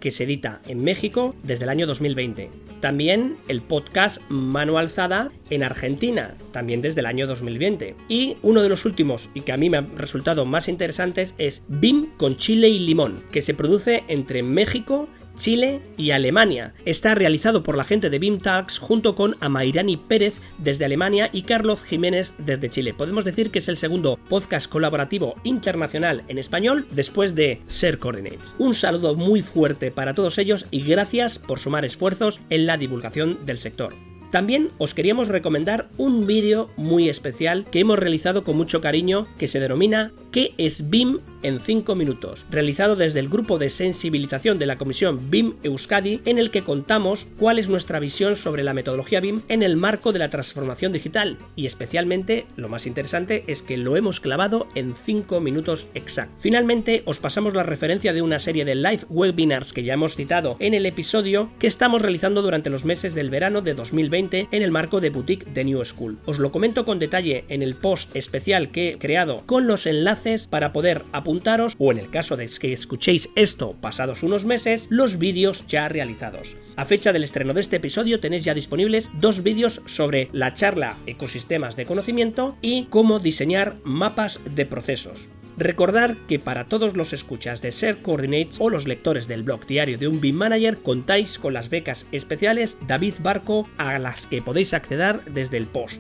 Que 0.01 0.11
se 0.11 0.25
edita 0.25 0.61
en 0.67 0.83
México 0.83 1.35
desde 1.43 1.65
el 1.65 1.71
año 1.71 1.87
2020. 1.87 2.51
También 2.81 3.37
el 3.49 3.63
podcast 3.63 4.21
Mano 4.29 4.79
Alzada 4.79 5.31
en 5.51 5.63
Argentina, 5.63 6.35
también 6.53 6.83
desde 6.83 7.01
el 7.01 7.07
año 7.07 7.27
2020. 7.27 7.95
Y 8.09 8.37
uno 8.43 8.63
de 8.63 8.69
los 8.69 8.85
últimos 8.85 9.29
y 9.35 9.43
que 9.43 9.53
a 9.53 9.57
mí 9.57 9.71
me 9.71 9.79
han 9.79 9.97
resultado 9.97 10.45
más 10.45 10.69
interesantes 10.69 11.35
es 11.39 11.63
BIM 11.69 12.07
con 12.17 12.37
chile 12.37 12.69
y 12.69 12.79
limón, 12.81 13.23
que 13.33 13.43
se 13.43 13.55
produce 13.55 14.05
entre 14.09 14.43
México 14.43 15.09
Chile 15.39 15.81
y 15.97 16.11
Alemania. 16.11 16.75
Está 16.85 17.15
realizado 17.15 17.63
por 17.63 17.77
la 17.77 17.85
gente 17.85 18.11
de 18.11 18.19
BIMTAX 18.19 18.79
junto 18.79 19.15
con 19.15 19.37
Amairani 19.41 19.97
Pérez 19.97 20.41
desde 20.59 20.85
Alemania 20.85 21.31
y 21.33 21.43
Carlos 21.43 21.85
Jiménez 21.85 22.35
desde 22.39 22.71
Chile. 22.71 22.95
Podemos 22.95 23.25
decir 23.25 23.51
que 23.51 23.59
es 23.61 23.69
el 23.69 23.77
segundo 23.77 24.19
podcast 24.29 24.71
colaborativo 24.71 25.37
internacional 25.45 26.25
en 26.29 26.39
español 26.39 26.87
después 26.91 27.35
de 27.35 27.63
Ser 27.67 27.99
Coordinates. 27.99 28.57
Un 28.59 28.75
saludo 28.75 29.15
muy 29.15 29.43
fuerte 29.43 29.91
para 29.91 30.15
todos 30.15 30.39
ellos 30.39 30.67
y 30.71 30.83
gracias 30.83 31.39
por 31.39 31.61
sumar 31.61 31.85
esfuerzos 31.85 32.41
en 32.51 32.67
la 32.67 32.77
divulgación 32.77 33.45
del 33.47 33.59
sector. 33.59 33.95
También 34.31 34.71
os 34.79 34.95
queríamos 34.95 35.29
recomendar 35.29 35.89
un 35.97 36.27
vídeo 36.27 36.69
muy 36.77 37.09
especial 37.09 37.65
que 37.71 37.81
hemos 37.81 37.99
realizado 37.99 38.45
con 38.45 38.57
mucho 38.57 38.81
cariño 38.81 39.27
que 39.39 39.49
se 39.49 39.61
denomina 39.61 40.13
¿Qué 40.37 40.53
es 40.59 40.91
BIM 40.91 41.21
en 41.43 41.61
5 41.61 41.95
minutos? 41.95 42.45
Realizado 42.51 42.95
desde 42.95 43.21
el 43.21 43.31
grupo 43.31 43.59
de 43.59 43.71
sensibilización 43.71 44.59
de 44.59 44.67
la 44.67 44.77
comisión 44.77 45.31
BIM 45.31 45.55
Euskadi 45.63 46.21
en 46.27 46.39
el 46.39 46.51
que 46.51 46.63
contamos 46.63 47.27
cuál 47.39 47.59
es 47.59 47.71
nuestra 47.71 48.01
visión 48.01 48.37
sobre 48.37 48.63
la 48.63 48.75
metodología 48.75 49.21
BIM 49.21 49.41
en 49.49 49.63
el 49.63 49.77
marco 49.77 50.13
de 50.13 50.19
la 50.19 50.29
transformación 50.29 50.93
digital 50.93 51.39
y 51.55 51.65
especialmente 51.65 52.45
lo 52.57 52.69
más 52.69 52.87
interesante 52.87 53.45
es 53.47 53.63
que 53.63 53.79
lo 53.79 53.97
hemos 53.97 54.21
clavado 54.21 54.69
en 54.75 54.95
5 54.95 55.41
minutos 55.41 55.87
exactos. 55.95 56.37
Finalmente 56.39 57.03
os 57.07 57.19
pasamos 57.19 57.55
la 57.55 57.63
referencia 57.63 58.13
de 58.13 58.21
una 58.21 58.39
serie 58.39 58.67
de 58.67 58.75
live 58.75 59.07
webinars 59.09 59.73
que 59.73 59.85
ya 59.85 59.95
hemos 59.95 60.17
citado 60.17 60.57
en 60.59 60.75
el 60.75 60.85
episodio 60.85 61.49
que 61.59 61.67
estamos 61.67 62.03
realizando 62.03 62.43
durante 62.43 62.69
los 62.69 62.85
meses 62.85 63.15
del 63.15 63.31
verano 63.31 63.63
de 63.63 63.73
2020 63.73 64.16
en 64.17 64.63
el 64.63 64.71
marco 64.71 65.01
de 65.01 65.11
Boutique 65.11 65.45
de 65.53 65.65
New 65.65 65.85
School. 65.85 66.19
Os 66.25 66.39
lo 66.39 66.51
comento 66.51 66.87
con 66.87 66.99
detalle 66.99 67.45
en 67.49 67.63
el 67.63 67.75
post 67.75 68.17
especial 68.17 68.71
que 68.71 68.91
he 68.91 68.99
creado 68.99 69.43
con 69.45 69.67
los 69.67 69.87
enlaces 69.87 70.47
para 70.47 70.73
poder 70.73 71.05
apuntaros 71.13 71.75
o 71.79 71.93
en 71.93 71.99
el 71.99 72.09
caso 72.09 72.37
de 72.37 72.47
que 72.59 72.73
escuchéis 72.73 73.29
esto 73.35 73.77
pasados 73.81 74.23
unos 74.23 74.45
meses, 74.45 74.87
los 74.89 75.19
vídeos 75.19 75.67
ya 75.67 75.89
realizados. 75.89 76.57
A 76.77 76.85
fecha 76.85 77.13
del 77.13 77.25
estreno 77.25 77.55
de 77.55 77.61
este 77.61 77.77
episodio 77.77 78.21
tenéis 78.21 78.45
ya 78.45 78.55
disponibles 78.55 79.11
dos 79.21 79.43
vídeos 79.43 79.83
sobre 79.87 80.29
la 80.33 80.55
charla 80.55 80.97
Ecosistemas 81.07 81.77
de 81.77 81.87
Conocimiento 81.87 82.57
y 82.63 82.85
cómo 82.85 83.19
diseñar 83.19 83.77
mapas 83.85 84.41
de 84.55 84.67
procesos. 84.67 85.29
Recordar 85.59 86.17
que 86.29 86.39
para 86.39 86.65
todos 86.65 86.97
los 86.97 87.15
escuchas 87.15 87.63
de 87.63 87.73
Ser 87.73 88.03
Coordinates 88.03 88.59
o 88.61 88.69
los 88.69 88.87
lectores 88.87 89.27
del 89.27 89.43
blog 89.43 89.67
diario 89.67 89.97
de 89.97 90.07
un 90.07 90.21
BIM 90.21 90.37
Manager 90.37 90.77
contáis 90.79 91.39
con 91.39 91.55
las 91.55 91.71
becas 91.71 92.07
especiales 92.13 92.77
David 92.87 93.15
Barco 93.23 93.67
a 93.79 93.99
las 93.99 94.27
que 94.27 94.43
podéis 94.43 94.75
acceder 94.75 95.25
desde 95.25 95.57
el 95.57 95.67
post. 95.67 95.99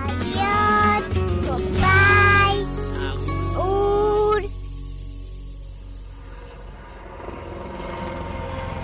Adiós. 0.05 1.05
Goodbye. 1.47 2.03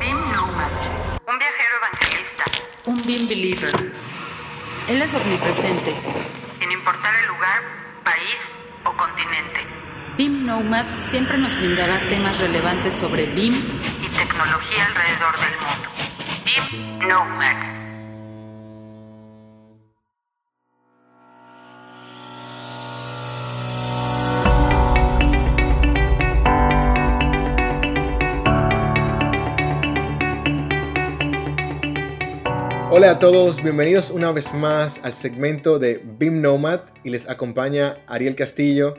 BIM 0.09 0.33
Nomad, 0.33 0.71
un 1.27 1.39
viajero 1.39 1.75
evangelista, 1.77 2.45
un 2.87 3.03
BIM 3.03 3.29
believer. 3.29 3.93
Él 4.89 5.03
es 5.03 5.13
omnipresente, 5.13 5.95
sin 6.59 6.73
importar 6.73 7.15
el 7.15 7.27
lugar, 7.27 7.61
país 8.05 8.41
o 8.87 8.97
continente. 8.97 9.67
BIM 10.17 10.47
Nomad 10.47 10.87
siempre 10.99 11.37
nos 11.37 11.55
brindará 11.57 12.09
temas 12.09 12.41
relevantes 12.41 12.95
sobre 12.95 13.27
BIM 13.27 13.53
y 14.01 14.09
tecnología 14.17 14.87
alrededor 14.87 15.39
del 15.41 15.55
mundo. 15.61 15.91
BIM 16.47 17.07
Nomad. 17.07 17.68
Hola 32.99 33.13
a 33.13 33.19
todos, 33.21 33.63
bienvenidos 33.63 34.11
una 34.11 34.33
vez 34.33 34.53
más 34.53 34.99
al 35.05 35.13
segmento 35.13 35.79
de 35.79 36.03
BIM 36.19 36.43
Nomad 36.43 36.81
y 37.05 37.11
les 37.11 37.31
acompaña 37.31 37.99
Ariel 38.09 38.35
Castillo. 38.35 38.95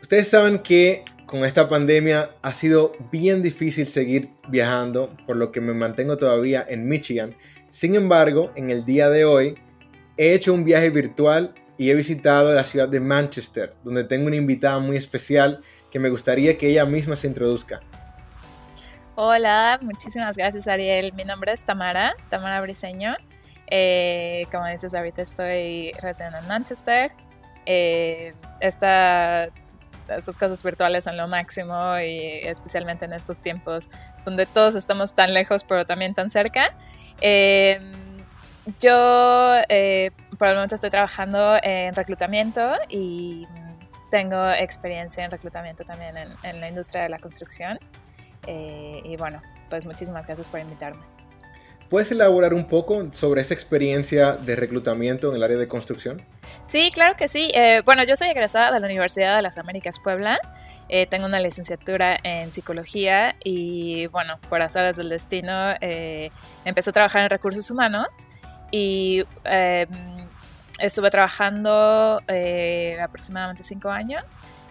Ustedes 0.00 0.28
saben 0.28 0.60
que 0.60 1.04
con 1.26 1.44
esta 1.44 1.68
pandemia 1.68 2.30
ha 2.40 2.54
sido 2.54 2.94
bien 3.12 3.42
difícil 3.42 3.86
seguir 3.88 4.30
viajando, 4.48 5.14
por 5.26 5.36
lo 5.36 5.52
que 5.52 5.60
me 5.60 5.74
mantengo 5.74 6.16
todavía 6.16 6.64
en 6.66 6.88
Michigan. 6.88 7.36
Sin 7.68 7.96
embargo, 7.96 8.50
en 8.56 8.70
el 8.70 8.86
día 8.86 9.10
de 9.10 9.26
hoy 9.26 9.56
he 10.16 10.32
hecho 10.32 10.54
un 10.54 10.64
viaje 10.64 10.88
virtual 10.88 11.52
y 11.76 11.90
he 11.90 11.94
visitado 11.94 12.54
la 12.54 12.64
ciudad 12.64 12.88
de 12.88 13.00
Manchester, 13.00 13.74
donde 13.84 14.04
tengo 14.04 14.26
una 14.26 14.36
invitada 14.36 14.78
muy 14.78 14.96
especial 14.96 15.60
que 15.90 15.98
me 15.98 16.08
gustaría 16.08 16.56
que 16.56 16.70
ella 16.70 16.86
misma 16.86 17.16
se 17.16 17.26
introduzca. 17.26 17.82
Hola, 19.18 19.78
muchísimas 19.80 20.36
gracias 20.36 20.68
Ariel. 20.68 21.14
Mi 21.14 21.24
nombre 21.24 21.50
es 21.50 21.64
Tamara, 21.64 22.14
Tamara 22.28 22.60
Briseño. 22.60 23.16
Eh, 23.66 24.46
como 24.52 24.66
dices, 24.66 24.92
ahorita 24.92 25.22
estoy 25.22 25.92
residiendo 26.02 26.36
en 26.36 26.46
Manchester. 26.46 27.12
Eh, 27.64 28.34
esta, 28.60 29.44
estas 30.06 30.36
cosas 30.36 30.62
virtuales 30.62 31.04
son 31.04 31.16
lo 31.16 31.28
máximo 31.28 31.98
y 31.98 32.40
especialmente 32.42 33.06
en 33.06 33.14
estos 33.14 33.40
tiempos 33.40 33.88
donde 34.26 34.44
todos 34.44 34.74
estamos 34.74 35.14
tan 35.14 35.32
lejos 35.32 35.64
pero 35.64 35.86
también 35.86 36.12
tan 36.12 36.28
cerca. 36.28 36.74
Eh, 37.22 37.80
yo 38.80 39.54
eh, 39.70 40.10
por 40.38 40.48
el 40.48 40.56
momento 40.56 40.74
estoy 40.74 40.90
trabajando 40.90 41.56
en 41.62 41.94
reclutamiento 41.94 42.70
y 42.90 43.48
tengo 44.10 44.50
experiencia 44.50 45.24
en 45.24 45.30
reclutamiento 45.30 45.84
también 45.84 46.18
en, 46.18 46.34
en 46.42 46.60
la 46.60 46.68
industria 46.68 47.04
de 47.04 47.08
la 47.08 47.18
construcción. 47.18 47.78
Eh, 48.46 49.00
y 49.04 49.16
bueno, 49.16 49.42
pues 49.68 49.86
muchísimas 49.86 50.26
gracias 50.26 50.48
por 50.48 50.60
invitarme. 50.60 51.02
¿Puedes 51.88 52.10
elaborar 52.10 52.52
un 52.52 52.64
poco 52.64 53.12
sobre 53.12 53.42
esa 53.42 53.54
experiencia 53.54 54.32
de 54.32 54.56
reclutamiento 54.56 55.30
en 55.30 55.36
el 55.36 55.42
área 55.42 55.56
de 55.56 55.68
construcción? 55.68 56.20
Sí, 56.66 56.90
claro 56.92 57.16
que 57.16 57.28
sí. 57.28 57.50
Eh, 57.54 57.82
bueno, 57.84 58.02
yo 58.02 58.16
soy 58.16 58.28
egresada 58.28 58.72
de 58.72 58.80
la 58.80 58.86
Universidad 58.86 59.36
de 59.36 59.42
las 59.42 59.56
Américas 59.56 60.00
Puebla. 60.00 60.40
Eh, 60.88 61.06
tengo 61.06 61.26
una 61.26 61.40
licenciatura 61.40 62.18
en 62.22 62.50
psicología 62.52 63.36
y 63.42 64.06
bueno, 64.08 64.38
por 64.48 64.62
azares 64.62 64.96
del 64.96 65.08
destino, 65.08 65.74
eh, 65.80 66.30
empecé 66.64 66.90
a 66.90 66.92
trabajar 66.92 67.22
en 67.22 67.30
recursos 67.30 67.70
humanos 67.70 68.06
y 68.70 69.24
eh, 69.44 69.86
estuve 70.78 71.10
trabajando 71.10 72.20
eh, 72.28 72.98
aproximadamente 73.02 73.64
cinco 73.64 73.90
años 73.90 74.24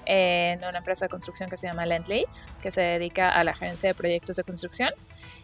en 0.06 0.64
una 0.64 0.78
empresa 0.78 1.06
de 1.06 1.10
construcción 1.10 1.50
que 1.50 1.58
se 1.58 1.68
llama 1.68 1.86
Lendlease, 1.86 2.52
que 2.62 2.72
se 2.72 2.82
dedica 2.82 3.30
a 3.30 3.44
la 3.44 3.54
gerencia 3.54 3.90
de 3.90 3.96
proyectos 3.96 4.36
de 4.36 4.44
construcción. 4.44 4.92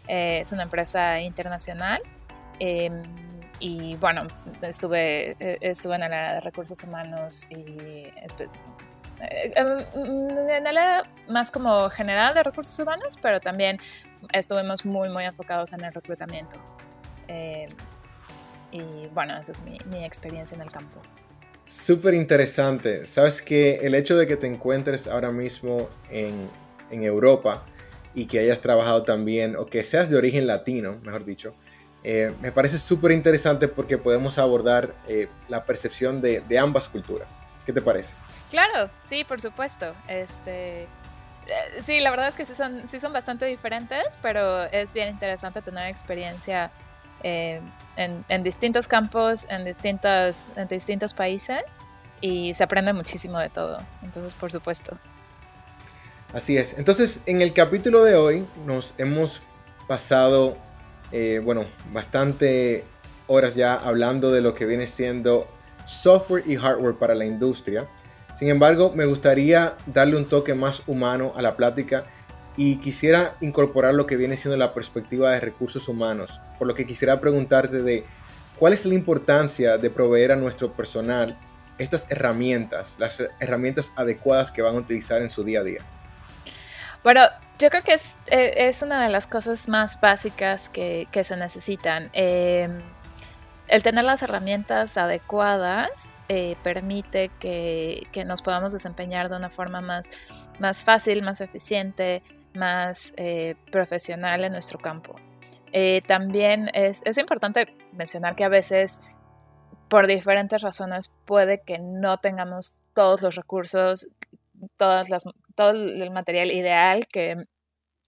Eh, 0.08 0.40
es 0.40 0.52
una 0.52 0.62
empresa 0.64 1.20
internacional. 1.20 2.00
eh, 2.60 2.90
y 3.60 3.94
bueno, 3.96 4.26
estuve, 4.60 5.36
eh, 5.38 5.58
estuve 5.60 5.94
en 5.94 6.02
el 6.02 6.12
área 6.12 6.34
de 6.34 6.40
recursos 6.40 6.82
humanos 6.82 7.46
y 7.48 7.62
eh, 7.78 8.12
eh, 8.40 9.86
en 9.94 10.66
el 10.66 10.76
área 10.76 11.04
más 11.28 11.52
como 11.52 11.88
general 11.88 12.34
de 12.34 12.42
recursos 12.42 12.76
humanos, 12.80 13.16
pero 13.22 13.38
también 13.38 13.78
estuvimos 14.32 14.84
muy, 14.84 15.08
muy 15.10 15.24
enfocados 15.24 15.72
en 15.72 15.84
el 15.84 15.94
reclutamiento. 15.94 16.56
Eh, 17.28 17.68
y 18.72 19.06
bueno, 19.14 19.38
esa 19.38 19.52
es 19.52 19.60
mi, 19.60 19.78
mi 19.86 20.04
experiencia 20.04 20.56
en 20.56 20.62
el 20.62 20.72
campo. 20.72 21.00
Súper 21.72 22.12
interesante. 22.12 23.06
Sabes 23.06 23.40
que 23.40 23.76
el 23.76 23.94
hecho 23.94 24.16
de 24.18 24.26
que 24.26 24.36
te 24.36 24.46
encuentres 24.46 25.08
ahora 25.08 25.32
mismo 25.32 25.88
en, 26.10 26.48
en 26.90 27.02
Europa 27.02 27.64
y 28.14 28.26
que 28.26 28.40
hayas 28.40 28.60
trabajado 28.60 29.04
también, 29.04 29.56
o 29.56 29.64
que 29.64 29.82
seas 29.82 30.10
de 30.10 30.18
origen 30.18 30.46
latino, 30.46 31.00
mejor 31.02 31.24
dicho, 31.24 31.54
eh, 32.04 32.34
me 32.42 32.52
parece 32.52 32.76
súper 32.76 33.12
interesante 33.12 33.68
porque 33.68 33.96
podemos 33.96 34.36
abordar 34.36 34.92
eh, 35.08 35.28
la 35.48 35.64
percepción 35.64 36.20
de, 36.20 36.42
ambas 36.58 36.90
culturas. 36.90 37.34
¿Qué 37.64 37.72
te 37.72 37.80
parece? 37.80 38.14
Claro, 38.50 38.90
sí, 39.02 39.24
por 39.24 39.40
supuesto. 39.40 39.94
Este, 40.08 40.82
eh, 40.82 40.88
sí, 41.80 42.00
la 42.00 42.10
verdad 42.10 42.28
es 42.28 42.34
que 42.34 42.44
sí 42.44 42.54
son, 42.54 42.86
sí 42.86 43.00
son 43.00 43.14
bastante 43.14 43.46
diferentes, 43.46 44.18
pero 44.20 44.64
es 44.64 44.92
bien 44.92 45.08
interesante 45.08 45.62
tener 45.62 45.86
experiencia 45.86 46.70
en, 47.96 48.42
distintos 48.42 48.88
campos, 48.88 49.46
en, 49.50 49.64
distintas, 49.64 50.52
en 50.56 50.68
distintos 50.68 51.14
países 51.14 51.62
y 52.20 52.54
se 52.54 52.64
aprende 52.64 52.92
muchísimo 52.92 53.38
de 53.38 53.50
todo. 53.50 53.78
Entonces, 54.02 54.34
por 54.34 54.50
supuesto. 54.50 54.96
Así 56.32 56.56
es. 56.56 56.78
Entonces, 56.78 57.22
en 57.26 57.42
el 57.42 57.52
capítulo 57.52 58.04
de 58.04 58.14
hoy 58.14 58.46
nos 58.64 58.94
hemos 58.98 59.42
pasado, 59.86 60.56
eh, 61.10 61.40
bueno, 61.44 61.66
bastante 61.92 62.84
horas 63.26 63.54
ya 63.54 63.74
hablando 63.74 64.32
de 64.32 64.40
lo 64.40 64.54
que 64.54 64.64
viene 64.64 64.86
siendo 64.86 65.46
software 65.84 66.44
y 66.46 66.56
hardware 66.56 66.94
para 66.94 67.14
la 67.14 67.24
industria. 67.24 67.86
Sin 68.34 68.48
embargo, 68.48 68.92
me 68.94 69.04
gustaría 69.04 69.76
darle 69.86 70.16
un 70.16 70.26
toque 70.26 70.54
más 70.54 70.82
humano 70.86 71.32
a 71.36 71.42
la 71.42 71.56
plática 71.56 72.06
y 72.56 72.76
quisiera 72.76 73.36
incorporar 73.40 73.94
lo 73.94 74.06
que 74.06 74.16
viene 74.16 74.36
siendo 74.36 74.56
la 74.56 74.74
perspectiva 74.74 75.30
de 75.30 75.40
recursos 75.40 75.88
humanos, 75.88 76.40
por 76.62 76.68
lo 76.68 76.76
que 76.76 76.86
quisiera 76.86 77.18
preguntarte 77.18 77.82
de 77.82 78.04
cuál 78.56 78.72
es 78.72 78.86
la 78.86 78.94
importancia 78.94 79.78
de 79.78 79.90
proveer 79.90 80.30
a 80.30 80.36
nuestro 80.36 80.72
personal 80.72 81.36
estas 81.76 82.06
herramientas, 82.08 82.94
las 83.00 83.20
herramientas 83.40 83.90
adecuadas 83.96 84.52
que 84.52 84.62
van 84.62 84.76
a 84.76 84.78
utilizar 84.78 85.22
en 85.22 85.32
su 85.32 85.42
día 85.42 85.58
a 85.58 85.64
día. 85.64 85.80
Bueno, 87.02 87.22
yo 87.58 87.68
creo 87.68 87.82
que 87.82 87.94
es, 87.94 88.16
eh, 88.28 88.70
una 88.84 89.02
de 89.02 89.08
las 89.08 89.26
cosas 89.26 89.68
más 89.68 90.00
básicas 90.00 90.68
que, 90.68 91.08
se 91.20 91.36
necesitan. 91.36 92.10
Em, 92.12 92.80
el 93.66 93.82
tener 93.82 94.04
las 94.04 94.22
herramientas 94.22 94.96
adecuadas 94.96 96.12
eh, 96.28 96.54
permite 96.62 97.32
que, 97.40 98.06
nos 98.24 98.40
podamos 98.40 98.72
desempeñar 98.72 99.28
de 99.28 99.34
una 99.34 99.50
forma 99.50 99.80
más, 99.80 100.10
más 100.60 100.84
fácil, 100.84 101.22
más 101.22 101.40
eficiente, 101.40 102.22
más 102.54 103.14
eh, 103.16 103.56
profesional 103.72 104.44
en 104.44 104.52
nuestro 104.52 104.78
campo. 104.78 105.16
También 106.06 106.70
es, 106.74 107.02
es, 107.04 107.18
importante 107.18 107.74
mencionar 107.92 108.36
que 108.36 108.44
a 108.44 108.48
veces, 108.48 109.00
por 109.88 110.06
diferentes 110.06 110.62
razones, 110.62 111.14
puede 111.24 111.62
que 111.62 111.78
no 111.78 112.18
tengamos 112.18 112.74
todos 112.94 113.22
los 113.22 113.36
recursos, 113.36 114.08
todas 114.76 115.08
las, 115.08 115.24
todo 115.54 115.70
el 115.70 116.10
material 116.10 116.50
ideal 116.50 117.06
que 117.06 117.46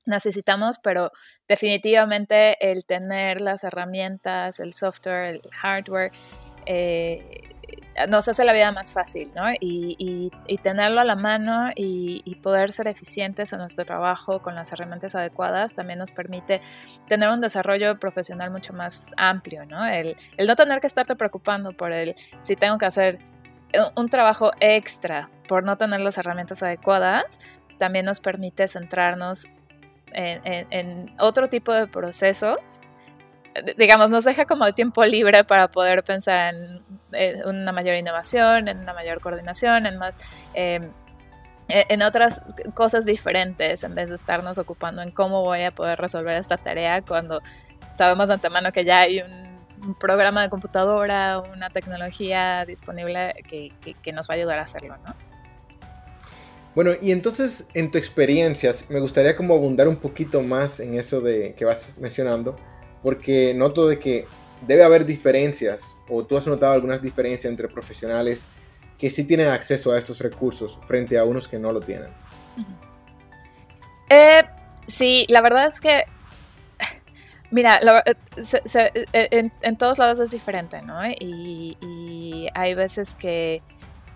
necesitamos, 0.07 0.78
pero 0.78 1.10
definitivamente 1.49 2.57
el 2.70 2.84
tener 2.84 3.41
las 3.41 3.65
herramientas, 3.65 4.60
el 4.60 4.73
software, 4.73 5.36
el 5.36 5.51
hardware, 5.51 6.12
eh, 6.67 7.53
nos 8.08 8.28
hace 8.28 8.44
la 8.44 8.52
vida 8.52 8.73
más 8.73 8.92
fácil, 8.92 9.31
¿no? 9.34 9.44
Y, 9.60 10.31
tenerlo 10.62 11.00
a 11.00 11.05
la 11.05 11.16
mano 11.16 11.70
y, 11.74 12.34
poder 12.42 12.73
ser 12.73 12.89
eficientes 12.89 13.52
en 13.52 13.60
nuestro 13.60 13.84
trabajo 13.84 14.42
con 14.42 14.55
las 14.55 14.73
herramientas 14.73 15.14
adecuadas 15.14 15.73
también 15.73 15.98
nos 15.98 16.10
permite 16.10 16.60
tener 17.08 17.31
un 17.31 17.40
desarrollo 17.40 17.98
profesional 17.98 18.50
mucho 18.50 18.73
más 18.73 19.10
amplio, 19.16 19.64
¿no? 19.64 19.86
El, 19.86 20.16
no 20.39 20.56
tener 20.56 20.81
que 20.81 20.86
estarte 20.86 21.16
preocupando 21.16 21.73
por 21.73 21.92
el 21.92 22.14
si 22.42 22.56
tengo 22.56 22.78
que 22.78 22.86
hacer 22.86 23.18
un 23.97 24.08
trabajo 24.08 24.52
extra 24.60 25.31
por 25.48 25.64
no 25.64 25.76
tener 25.76 26.00
las 26.00 26.18
herramientas 26.18 26.62
adecuadas, 26.62 27.39
también 27.78 28.05
nos 28.05 28.20
permite 28.20 28.68
centrarnos 28.68 29.48
en, 30.14 31.14
otro 31.18 31.48
tipo 31.48 31.73
de 31.73 31.86
procesos. 31.86 32.58
Digamos, 33.76 34.10
nos 34.10 34.24
deja 34.24 34.47
como 34.47 34.66
el 34.66 34.74
tiempo 34.74 35.05
libre 35.05 35.44
para 35.44 35.68
poder 35.68 36.02
pensar 36.02 36.55
en, 37.12 37.47
una 37.47 37.73
mayor 37.73 37.97
innovación, 37.97 38.68
en 38.68 38.78
una 38.78 38.92
mayor 38.92 39.20
coordinación, 39.20 39.86
en 39.86 39.99
más... 39.99 40.18
Em, 40.55 40.91
e, 41.68 41.86
en 41.89 42.02
otras 42.02 42.42
cosas 42.74 43.07
diferentes 43.07 43.84
en 43.84 43.94
vez 43.94 44.10
de 44.10 44.16
estarnos 44.16 44.58
ocupando 44.58 45.00
en 45.00 45.10
cómo 45.10 45.42
voy 45.42 45.62
a 45.62 45.70
poder 45.70 45.99
resolver 45.99 46.36
esta 46.36 46.58
tarea 46.58 47.00
cuando 47.00 47.41
sabemos 47.94 48.28
de 48.28 48.34
antemano 48.34 48.73
que 48.73 48.84
ya 48.84 49.00
hay 49.00 49.20
un, 49.20 49.55
programa 50.00 50.42
de 50.42 50.49
computadora, 50.49 51.41
una 51.41 51.68
tecnología 51.68 52.65
disponible 52.65 53.34
que, 53.47 53.70
que, 54.02 54.12
nos 54.12 54.31
va 54.31 54.33
a 54.33 54.36
ayudar 54.39 54.58
a 54.58 54.62
hacerlo, 54.62 54.97
¿no? 55.05 55.15
Bueno, 56.74 56.92
y 57.02 57.12
entonces 57.12 57.68
en 57.74 57.91
tu 57.91 57.99
experiencia, 57.99 58.70
me 58.89 58.99
gustaría 58.99 59.36
como 59.36 59.52
abundar 59.52 59.86
un 59.86 59.97
poquito 59.97 60.41
más 60.41 60.81
en 60.81 60.99
eso 60.99 61.20
de 61.20 61.55
que 61.55 61.66
vas 61.66 61.92
mencionando, 61.99 62.57
porque 63.05 63.55
noto 63.55 63.86
de 63.86 64.00
que 64.00 64.26
debe 64.66 64.83
haber 64.83 65.05
diferencias, 65.07 65.97
o 66.08 66.24
tú 66.24 66.36
has 66.36 66.47
notado 66.49 66.73
algunas 66.73 67.00
diferencias 67.00 67.44
entre 67.44 67.68
profesionales 67.68 68.44
que 68.99 69.10
sí 69.10 69.23
tienen 69.23 69.49
acceso 69.49 69.92
a 69.92 69.99
estos 69.99 70.18
recursos 70.18 70.78
frente 70.86 71.16
a 71.16 71.24
unos 71.24 71.47
que 71.47 71.58
no 71.58 71.70
lo 71.70 71.81
tienen. 71.81 72.08
Eh, 74.10 74.42
sí, 74.86 75.26
la 75.28 75.41
verdad 75.41 75.68
es 75.68 75.81
que, 75.81 76.05
mira, 77.52 77.78
eh, 79.12 79.50
en, 79.60 79.76
todos 79.76 79.99
lados 79.99 80.18
es 80.18 80.33
diferente, 80.33 80.83
¿no? 80.83 80.99
y 81.07 82.49
hay 82.55 82.74
veces 82.74 83.15
que 83.15 83.62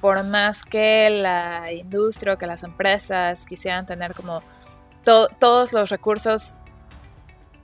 por 0.01 0.25
más 0.25 0.63
que 0.63 1.11
la 1.11 1.73
industria 1.73 2.35
o 2.35 2.39
que 2.39 2.47
las 2.47 2.63
empresas 2.63 3.45
quisieran 3.45 3.87
tener 3.87 4.15
como 4.15 4.43
todos 5.05 5.73
los 5.73 5.89
recursos 5.89 6.59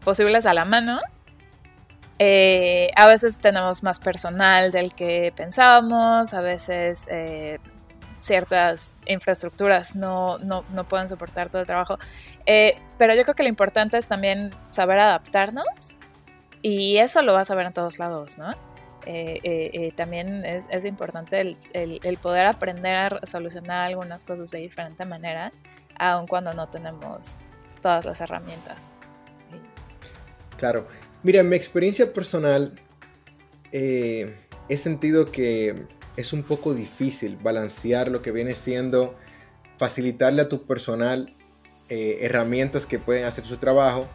posibles 0.03 0.47
a 0.47 0.55
la 0.55 0.65
mano, 0.65 1.01
eh, 2.19 2.91
a 2.97 3.07
veces 3.07 3.39
tenemos 3.39 3.83
más 3.83 4.01
personal 4.01 4.71
del 4.73 4.95
que 4.95 5.33
pensábamos, 5.37 6.35
a 6.35 6.41
veces 6.41 7.09
eh, 7.11 7.59
ciertas 8.19 8.95
infraestructuras 9.07 9.95
no, 9.95 10.39
pueden 10.89 11.09
soportar 11.09 11.51
todo 11.51 11.61
el 11.61 11.67
trabajo. 11.67 11.99
Eh, 12.47 12.79
pero 12.99 13.15
yo 13.15 13.23
creo 13.23 13.35
que 13.35 13.43
lo 13.43 13.49
importante 13.49 13.99
es 13.99 14.09
también 14.09 14.51
saber 14.71 14.99
adaptarnos 14.99 15.97
y 16.63 16.99
eso 16.99 17.23
lo 17.23 17.35
vas 17.35 17.51
a 17.51 17.55
ver 17.55 17.67
en 17.67 17.73
todos 17.73 17.99
lados, 17.99 18.39
¿no? 18.39 18.53
Eh, 19.07 19.41
eh, 19.43 19.71
eh, 19.75 19.93
también 19.95 20.47
es, 20.47 20.67
es 20.71 20.87
importante 20.87 21.39
el, 21.41 21.59
el, 21.75 22.17
poder 22.17 22.47
aprender 22.47 23.19
a 23.23 23.27
solucionar 23.27 23.89
algunas 23.89 24.25
cosas 24.25 24.51
de 24.51 24.61
diferente 24.61 25.05
manera, 25.05 25.53
aun 25.99 26.27
cuando 26.27 26.55
no 26.55 26.69
tenemos 26.69 27.39
todas 27.83 28.07
las 28.07 28.23
herramientas. 28.23 28.95
Claro. 30.57 30.87
Mira, 31.25 31.41
en 31.41 31.49
mi 31.49 31.57
experiencia 31.57 32.13
personal, 32.13 32.79
he 33.73 34.77
sentido 34.77 35.33
que 35.33 35.87
es 36.19 36.35
un 36.35 36.43
poco 36.43 36.75
difícil 36.75 37.39
balancear 37.43 38.09
lo 38.09 38.21
que 38.21 38.31
viene 38.31 38.55
siendo 38.55 39.15
facilitarle 39.79 40.43
a 40.43 40.51
tu 40.51 40.67
personal 40.67 41.35
herramientas 41.89 42.85
que 42.85 42.99
pueden 42.99 43.25
hacer 43.25 43.47
su 43.47 43.57
trabajo 43.57 44.07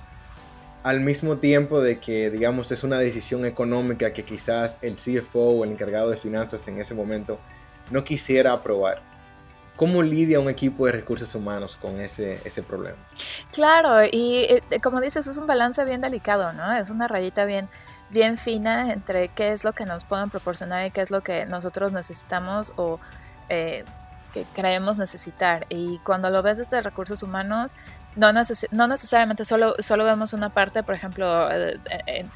al 0.83 1.01
mismo 1.01 1.39
tiempo 1.39 1.81
de 1.81 1.99
que, 1.99 2.29
digamos, 2.29 2.71
es 2.71 2.83
una 2.83 2.99
decisión 2.99 3.43
económica 3.43 4.13
que 4.13 4.23
quizás 4.23 4.77
el 4.83 4.97
CFO 4.97 5.39
o 5.39 5.63
el 5.63 5.71
encargado 5.71 6.11
de 6.11 6.17
finanzas 6.17 6.67
en 6.67 6.79
ese 6.79 6.93
momento 6.93 7.39
no 7.89 8.03
quisiera 8.03 8.53
aprobar. 8.53 9.08
¿Cómo 9.79 10.03
lidia 10.03 10.41
un 10.41 10.49
equipo 10.49 10.87
de 10.87 10.91
recursos 10.91 11.33
humanos 11.35 11.77
con 11.77 12.01
ese, 12.01 12.33
ese 12.43 12.61
problema? 12.61 12.97
Claro, 13.53 14.03
y 14.03 14.45
eh, 14.49 14.61
como 14.83 14.99
dices, 14.99 15.25
es 15.25 15.37
un 15.37 15.47
balance 15.47 15.85
bien 15.85 16.01
delicado, 16.01 16.51
¿no? 16.51 16.73
Es 16.73 16.89
una 16.89 17.07
rayita 17.07 17.45
bien, 17.45 17.69
bien 18.09 18.37
fina 18.37 18.91
entre 18.91 19.29
qué 19.29 19.53
es 19.53 19.63
lo 19.63 19.71
que 19.71 19.85
nos 19.85 20.03
pueden 20.03 20.29
proporcionar 20.29 20.85
y 20.85 20.91
qué 20.91 20.99
es 20.99 21.11
lo 21.11 21.21
que 21.21 21.45
nosotros 21.45 21.93
necesitamos 21.93 22.73
o 22.75 22.99
eh, 23.47 23.85
que 24.33 24.43
creemos 24.53 24.99
necesitar. 24.99 25.65
Y 25.69 25.99
cuando 25.99 26.29
lo 26.29 26.41
ves 26.43 26.57
desde 26.57 26.81
recursos 26.81 27.23
humanos, 27.23 27.73
no, 28.17 28.33
no 28.33 28.87
necesariamente 28.87 29.45
solo, 29.45 29.75
solo 29.79 30.03
vemos 30.03 30.33
una 30.33 30.49
parte, 30.49 30.83
por 30.83 30.93
ejemplo, 30.93 31.49
eh, 31.49 31.79
en, 32.05 32.29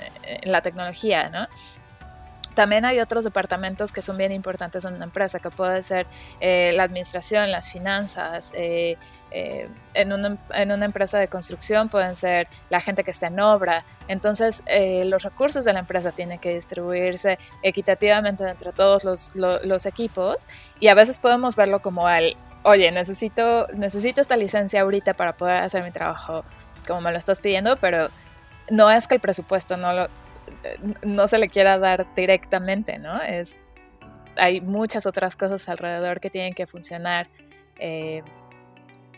la 0.50 0.62
tecnología, 0.62 1.28
¿no? 1.28 1.48
También 2.54 2.86
hay 2.86 3.00
otros 3.00 3.24
departamentos 3.24 3.92
que 3.92 4.02
son 4.02 4.18
bien 4.18 4.32
importantes 4.32 4.86
en 4.86 4.94
una 4.94 5.06
empresa, 5.06 5.40
que 5.40 5.50
puede 5.50 5.82
ser 5.82 6.06
eh, 6.40 6.72
la 6.76 6.84
administración, 6.84 7.52
las 7.52 7.72
finanzas. 7.72 8.52
Eh, 8.56 8.98
en, 9.32 10.14
una, 10.14 10.38
en, 10.54 10.72
una, 10.72 10.86
empresa 10.86 11.18
de 11.18 11.28
construcción 11.28 11.90
pueden 11.90 12.16
ser 12.16 12.48
la 12.70 12.80
gente 12.80 13.04
que 13.04 13.10
está 13.10 13.28
en 13.28 13.40
obra. 13.40 13.84
Entonces, 14.08 14.64
los 15.06 15.24
recursos 15.24 15.66
de 15.66 15.74
la 15.74 15.80
empresa 15.80 16.12
tienen 16.12 16.38
que 16.38 16.54
distribuirse 16.54 17.40
equitativamente 17.64 18.48
entre 18.48 18.72
todos 18.74 19.04
los, 19.04 19.32
los 19.34 19.86
equipos 19.88 20.48
y 20.80 20.90
a 20.90 20.94
veces 20.94 21.18
podemos 21.18 21.56
verlo 21.56 21.82
como 21.82 22.06
al 22.06 22.38
oye, 22.64 22.92
necesito, 22.92 23.68
necesito 23.74 24.22
esta 24.22 24.38
licencia 24.38 24.82
ahorita 24.82 25.14
para 25.14 25.34
poder 25.34 25.58
hacer 25.58 25.84
mi 25.84 25.92
trabajo 25.92 26.44
como 26.88 27.02
me 27.02 27.12
lo 27.12 27.18
estás 27.18 27.40
pidiendo, 27.40 27.78
pero 27.78 28.10
no 28.70 28.92
es 28.92 29.08
que 29.08 29.16
el 29.16 29.22
presupuesto 29.22 29.78
no, 29.78 29.94
lo, 29.94 30.08
no 31.04 31.28
se 31.28 31.38
le 31.38 31.48
quiera 31.48 31.78
dar 31.78 32.14
directamente, 32.16 32.98
¿no? 32.98 33.22
Es, 33.22 33.56
hay 34.36 34.62
muchas 34.62 35.06
otras 35.06 35.36
cosas 35.36 35.68
alrededor 35.70 36.20
que 36.20 36.30
tienen 36.30 36.54
que 36.54 36.66
funcionar 36.66 37.30
eh, 37.80 38.24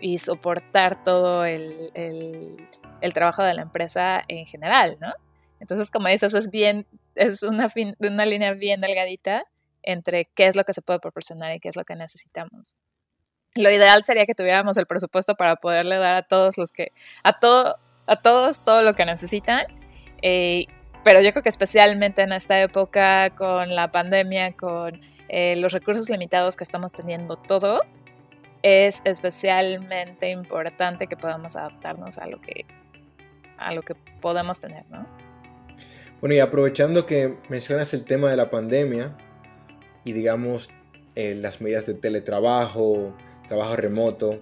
y 0.01 0.17
soportar 0.17 1.03
todo 1.03 1.45
el, 1.45 1.91
el, 1.93 3.13
trabajo 3.13 3.43
de 3.43 3.53
la 3.53 3.61
empresa 3.61 4.23
en 4.27 4.45
general, 4.45 4.97
¿no? 4.99 5.13
Entonces, 5.59 5.91
como 5.91 6.07
dices, 6.07 6.33
es 6.33 6.51
bien, 6.51 6.85
es 7.15 7.43
una, 7.43 7.71
una 7.99 8.25
línea 8.25 8.53
bien 8.53 8.81
delgadita 8.81 9.45
entre 9.83 10.25
qué 10.25 10.47
es 10.47 10.55
lo 10.55 10.63
que 10.63 10.73
se 10.73 10.81
puede 10.81 10.99
proporcionar 10.99 11.55
y 11.55 11.59
qué 11.59 11.69
es 11.69 11.75
lo 11.75 11.85
que 11.85 11.95
necesitamos 11.95 12.75
lo 13.55 13.71
ideal 13.71 14.03
sería 14.03 14.25
que 14.25 14.35
tuviéramos 14.35 14.77
el 14.77 14.85
presupuesto 14.85 15.35
para 15.35 15.55
poderle 15.55 15.97
dar 15.97 16.15
a 16.15 16.23
todos 16.23 16.57
los 16.57 16.71
que, 16.71 16.91
a 17.23 17.39
todo, 17.39 17.77
a 18.05 18.15
todos 18.17 18.63
todo 18.63 18.83
lo 18.83 18.93
que 18.95 19.05
necesitan. 19.05 19.65
Eh, 20.21 20.65
pero 21.05 21.21
yo 21.21 21.29
creo 21.33 21.43
que 21.43 21.49
especialmente 21.49 22.23
en 22.23 22.33
esta 22.33 22.59
época 22.59 23.29
con 23.35 23.75
la 23.75 23.91
pandemia, 23.91 24.53
con 24.53 24.99
eh, 25.29 25.55
los 25.55 25.71
recursos 25.71 26.09
limitados 26.09 26.57
que 26.57 26.63
estamos 26.63 26.93
teniendo 26.93 27.35
todos, 27.35 28.03
es 28.63 29.03
especialmente 29.05 30.31
importante 30.31 31.05
que 31.05 31.15
podamos 31.15 31.55
adaptarnos 31.55 32.17
a 32.17 32.25
lo 32.25 32.41
que, 32.41 32.65
a 33.59 33.71
lo 33.75 33.83
que 33.83 33.93
podemos 34.19 34.59
tener, 34.59 34.83
¿no? 34.89 35.05
Bueno, 36.21 36.33
y 36.33 36.39
aprovechando 36.39 37.05
que 37.05 37.37
mencionas 37.49 37.93
el 37.93 38.03
tema 38.03 38.31
de 38.31 38.37
la 38.37 38.49
pandemia 38.49 39.15
y 40.05 40.13
digamos 40.13 40.71
eh, 41.13 41.35
las 41.35 41.61
medidas 41.61 41.85
de 41.85 41.93
teletrabajo, 41.93 43.15
trabajo 43.47 43.75
remoto, 43.75 44.41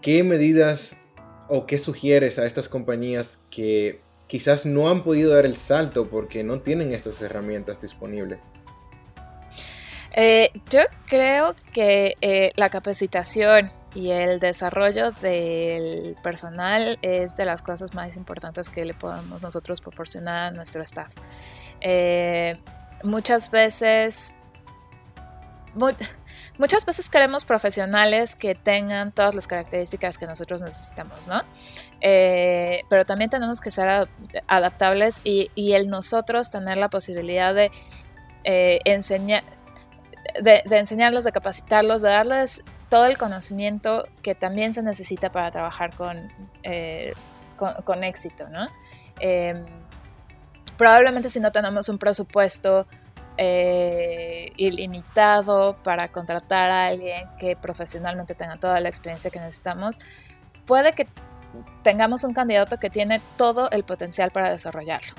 ¿qué 0.00 0.24
medidas 0.24 0.96
o 1.48 1.66
qué 1.66 1.76
sugieres 1.76 2.38
a 2.38 2.46
estas 2.46 2.70
compañías 2.70 3.38
que 3.50 4.07
quizás 4.28 4.64
no 4.64 4.88
han 4.88 5.02
podido 5.02 5.34
dar 5.34 5.46
el 5.46 5.56
salto 5.56 6.08
porque 6.08 6.44
no 6.44 6.60
tienen 6.60 6.92
estas 6.92 7.20
herramientas 7.20 7.80
disponibles? 7.80 8.38
Eh, 10.12 10.50
yo 10.70 10.80
creo 11.06 11.54
que 11.72 12.16
eh, 12.20 12.52
la 12.56 12.70
capacitación 12.70 13.72
y 13.94 14.10
el 14.10 14.38
desarrollo 14.38 15.12
del 15.12 16.16
personal 16.22 16.98
es 17.02 17.36
de 17.36 17.44
las 17.44 17.62
cosas 17.62 17.94
más 17.94 18.16
importantes 18.16 18.68
que 18.68 18.84
le 18.84 18.94
podemos 18.94 19.42
nosotros 19.42 19.80
proporcionar 19.80 20.48
a 20.48 20.50
nuestro 20.50 20.82
staff. 20.82 21.12
Eh, 21.80 22.58
muchas 23.02 23.50
veces, 23.50 24.34
muchas 26.58 26.84
veces 26.84 27.08
queremos 27.08 27.44
profesionales 27.44 28.36
que 28.36 28.54
tengan 28.54 29.12
todas 29.12 29.34
las 29.34 29.46
características 29.46 30.18
que 30.18 30.26
nosotros 30.26 30.62
necesitamos, 30.62 31.26
¿no? 31.28 31.42
pero 32.00 33.04
también 33.06 33.30
tenemos 33.30 33.60
que 33.60 33.70
ser 33.70 34.08
adaptables 34.46 35.20
y, 35.24 35.50
el 35.72 35.88
nosotros 35.88 36.50
tener 36.50 36.78
la 36.78 36.88
posibilidad 36.88 37.54
de 37.54 37.70
enseñar 38.44 39.42
de, 40.42 40.62
enseñarlos, 40.70 41.24
de 41.24 41.32
capacitarlos, 41.32 42.02
de 42.02 42.08
darles 42.08 42.64
todo 42.88 43.06
el 43.06 43.18
conocimiento 43.18 44.06
que 44.22 44.34
también 44.34 44.72
se 44.72 44.82
necesita 44.82 45.30
para 45.30 45.50
trabajar 45.50 45.94
con, 45.94 46.30
eh, 46.62 47.12
con, 47.56 48.04
éxito, 48.04 48.48
¿no? 48.48 48.68
Em, 49.20 49.64
probablemente 50.76 51.28
si 51.28 51.40
no 51.40 51.50
tenemos 51.52 51.88
un 51.88 51.98
presupuesto 51.98 52.86
eh, 53.38 54.52
ilimitado 54.56 55.76
para 55.84 56.08
contratar 56.08 56.70
a 56.70 56.86
alguien 56.88 57.28
que 57.38 57.56
profesionalmente 57.56 58.34
tenga 58.34 58.56
toda 58.56 58.80
la 58.80 58.88
experiencia 58.88 59.30
que 59.30 59.38
necesitamos, 59.38 60.00
puede 60.66 60.92
que 60.92 61.06
tengamos 61.82 62.24
un 62.24 62.34
candidato 62.34 62.78
que 62.78 62.90
tiene 62.90 63.20
todo 63.36 63.70
el 63.70 63.84
potencial 63.84 64.32
para 64.32 64.50
desarrollarlo. 64.50 65.14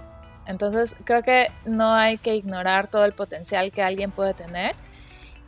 Entonces 0.46 0.96
creo 1.06 1.24
que 1.24 1.48
no 1.66 1.94
hay 1.94 2.18
que 2.18 2.36
ignorar 2.36 2.88
todo 2.88 3.06
el 3.06 3.14
potencial 3.14 3.72
que 3.72 3.82
alguien 3.82 4.12
puede 4.12 4.34
tener 4.34 4.76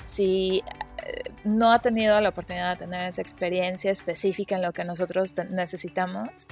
si 0.04 0.64
eh, 1.06 1.24
no 1.44 1.72
ha 1.72 1.80
tenido 1.80 2.20
la 2.22 2.30
oportunidad 2.30 2.72
de 2.72 2.86
tener 2.86 3.08
esa 3.08 3.22
experiencia 3.22 3.92
específica 3.92 4.56
en 4.56 4.62
lo 4.62 4.72
que 4.72 4.84
nosotros 4.84 5.34
necesitamos, 5.50 6.48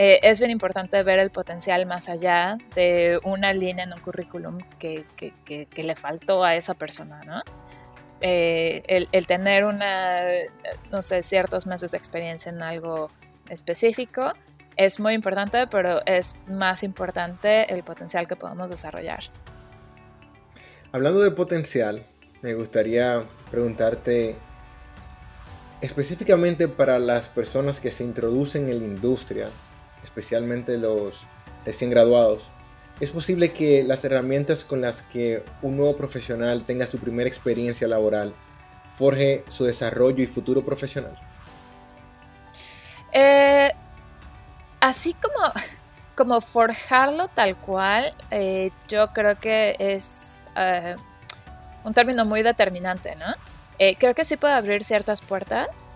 eh, 0.00 0.20
es 0.22 0.38
bien 0.38 0.52
importante 0.52 1.02
ver 1.02 1.18
el 1.18 1.30
potencial 1.30 1.84
más 1.84 2.08
allá 2.08 2.56
de 2.76 3.18
una 3.24 3.52
línea 3.52 3.82
en 3.82 3.92
un 3.92 3.98
currículum 3.98 4.58
que, 4.78 5.04
le 5.74 5.96
faltó 5.96 6.44
a 6.44 6.54
esa 6.54 6.74
persona, 6.74 7.20
¿no? 7.26 7.42
Eh, 8.20 8.84
el, 8.86 9.08
el, 9.10 9.26
tener 9.26 9.64
una, 9.64 10.20
no 10.92 11.02
sé, 11.02 11.24
ciertos 11.24 11.66
meses 11.66 11.90
de 11.90 11.98
experiencia 11.98 12.50
en 12.50 12.62
algo 12.62 13.10
específico 13.48 14.34
es 14.76 15.00
muy 15.00 15.14
importante, 15.14 15.66
pero 15.66 16.00
es 16.06 16.36
más 16.46 16.84
importante 16.84 17.72
el 17.74 17.82
potencial 17.82 18.28
que 18.28 18.36
podemos 18.36 18.70
desarrollar. 18.70 19.24
Hablando 20.92 21.22
de 21.22 21.32
potencial, 21.32 22.04
me 22.40 22.54
gustaría 22.54 23.24
preguntarte 23.50 24.36
específicamente 25.80 26.68
para 26.68 27.00
las 27.00 27.26
personas 27.26 27.80
que 27.80 27.90
se 27.90 28.04
introducen 28.04 28.68
en 28.68 28.78
la 28.78 28.84
industria, 28.84 29.48
especialmente 30.18 30.76
los 30.76 31.24
recién 31.64 31.90
graduados, 31.90 32.42
¿es 32.98 33.12
posible 33.12 33.52
que 33.52 33.84
las 33.84 34.04
herramientas 34.04 34.64
con 34.64 34.80
las 34.80 35.02
que 35.02 35.44
un 35.62 35.76
nuevo 35.76 35.96
profesional 35.96 36.64
tenga 36.66 36.86
su 36.86 36.98
primera 36.98 37.28
experiencia 37.28 37.86
laboral 37.86 38.34
forje 38.90 39.44
su 39.48 39.64
desarrollo 39.64 40.24
y 40.24 40.26
futuro 40.26 40.64
profesional? 40.64 41.16
Eh, 43.12 43.70
así 44.80 45.14
como, 45.14 45.52
como 46.16 46.40
forjarlo 46.40 47.28
tal 47.28 47.56
cual, 47.60 48.12
eh, 48.32 48.72
yo 48.88 49.12
creo 49.12 49.38
que 49.38 49.76
es 49.78 50.42
eh, 50.56 50.96
un 51.84 51.94
término 51.94 52.24
muy 52.24 52.42
determinante, 52.42 53.14
¿no? 53.14 53.36
Creo 54.00 54.12
que 54.12 54.24
sí 54.24 54.36
puede 54.36 54.54
abrir 54.54 54.82
ciertas 54.82 55.22
puertas, 55.22 55.88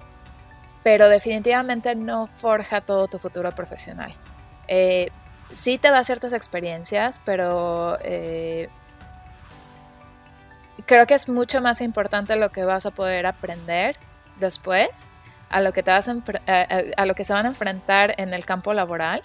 pero 0.82 1.08
definitivamente 1.08 1.94
no 1.94 2.26
forja 2.26 2.80
todo 2.80 3.08
tu 3.08 3.18
futuro 3.18 3.50
profesional. 3.52 4.14
Eh, 4.68 5.10
sí 5.52 5.78
te 5.78 5.90
da 5.90 6.02
ciertas 6.04 6.32
experiencias, 6.32 7.20
pero 7.24 7.98
eh, 8.02 8.68
creo 10.86 11.06
que 11.06 11.14
es 11.14 11.28
mucho 11.28 11.60
más 11.60 11.80
importante 11.80 12.36
lo 12.36 12.50
que 12.50 12.64
vas 12.64 12.86
a 12.86 12.90
poder 12.90 13.26
aprender 13.26 13.96
después 14.40 15.10
a 15.50 15.60
lo 15.60 15.72
que 15.72 15.82
te 15.82 15.90
vas 15.90 16.08
a 16.08 17.06
lo 17.06 17.14
que 17.14 17.24
se 17.24 17.32
van 17.34 17.44
a 17.44 17.50
enfrentar 17.50 18.14
en 18.16 18.32
el 18.32 18.44
campo 18.46 18.72
laboral 18.72 19.22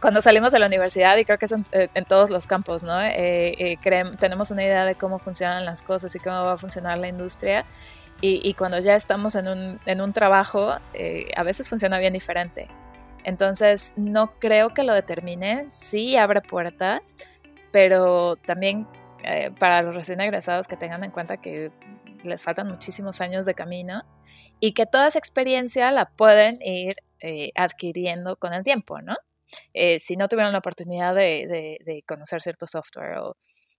cuando 0.00 0.22
salimos 0.22 0.52
de 0.52 0.58
la 0.58 0.66
universidad, 0.66 1.16
y 1.18 1.24
creo 1.24 1.38
que 1.38 1.44
es 1.44 1.52
en, 1.52 1.64
eh, 1.72 1.88
todos 2.08 2.30
los 2.30 2.46
campos, 2.46 2.82
¿no? 2.82 3.00
Eh, 3.00 3.76
eh, 3.76 3.78
tenemos 4.18 4.50
una 4.50 4.64
idea 4.64 4.84
de 4.84 4.94
cómo 4.94 5.18
funcionan 5.18 5.64
las 5.64 5.82
cosas 5.82 6.14
y 6.14 6.18
cómo 6.18 6.44
va 6.44 6.54
a 6.54 6.58
funcionar 6.58 6.98
la 6.98 7.08
industria. 7.08 7.64
Y, 8.22 8.52
cuando 8.54 8.78
ya 8.78 8.96
estamos 8.96 9.34
en 9.34 9.48
un, 9.48 9.80
en 9.86 10.00
un 10.02 10.12
trabajo, 10.12 10.72
a 10.72 11.42
veces 11.42 11.68
funciona 11.70 11.98
bien 11.98 12.12
diferente. 12.12 12.68
Entonces, 13.24 13.94
no 13.96 14.38
creo 14.38 14.74
que 14.74 14.82
lo 14.82 14.92
determine. 14.92 15.70
Sí 15.70 16.16
abre 16.16 16.42
puertas, 16.42 17.16
pero 17.72 18.36
también 18.36 18.86
para 19.58 19.80
los 19.80 19.96
recién 19.96 20.20
egresados 20.20 20.68
que 20.68 20.76
tengan 20.76 21.02
en 21.02 21.10
cuenta 21.10 21.38
que 21.38 21.70
les 22.22 22.44
faltan 22.44 22.68
muchísimos 22.68 23.22
años 23.22 23.46
de 23.46 23.54
camino 23.54 24.02
y 24.60 24.72
que 24.72 24.84
toda 24.84 25.06
esa 25.06 25.18
experiencia 25.18 25.90
la 25.90 26.10
pueden 26.10 26.58
ir 26.60 26.96
adquiriendo 27.56 28.36
con 28.36 28.52
el 28.52 28.64
tiempo, 28.64 29.00
¿no? 29.00 29.16
Eh, 29.74 29.98
si 29.98 30.16
no 30.16 30.28
tuvieron 30.28 30.52
la 30.52 30.58
oportunidad 30.58 31.14
de, 31.14 32.04
conocer 32.06 32.40
cierto 32.40 32.66
software, 32.66 33.18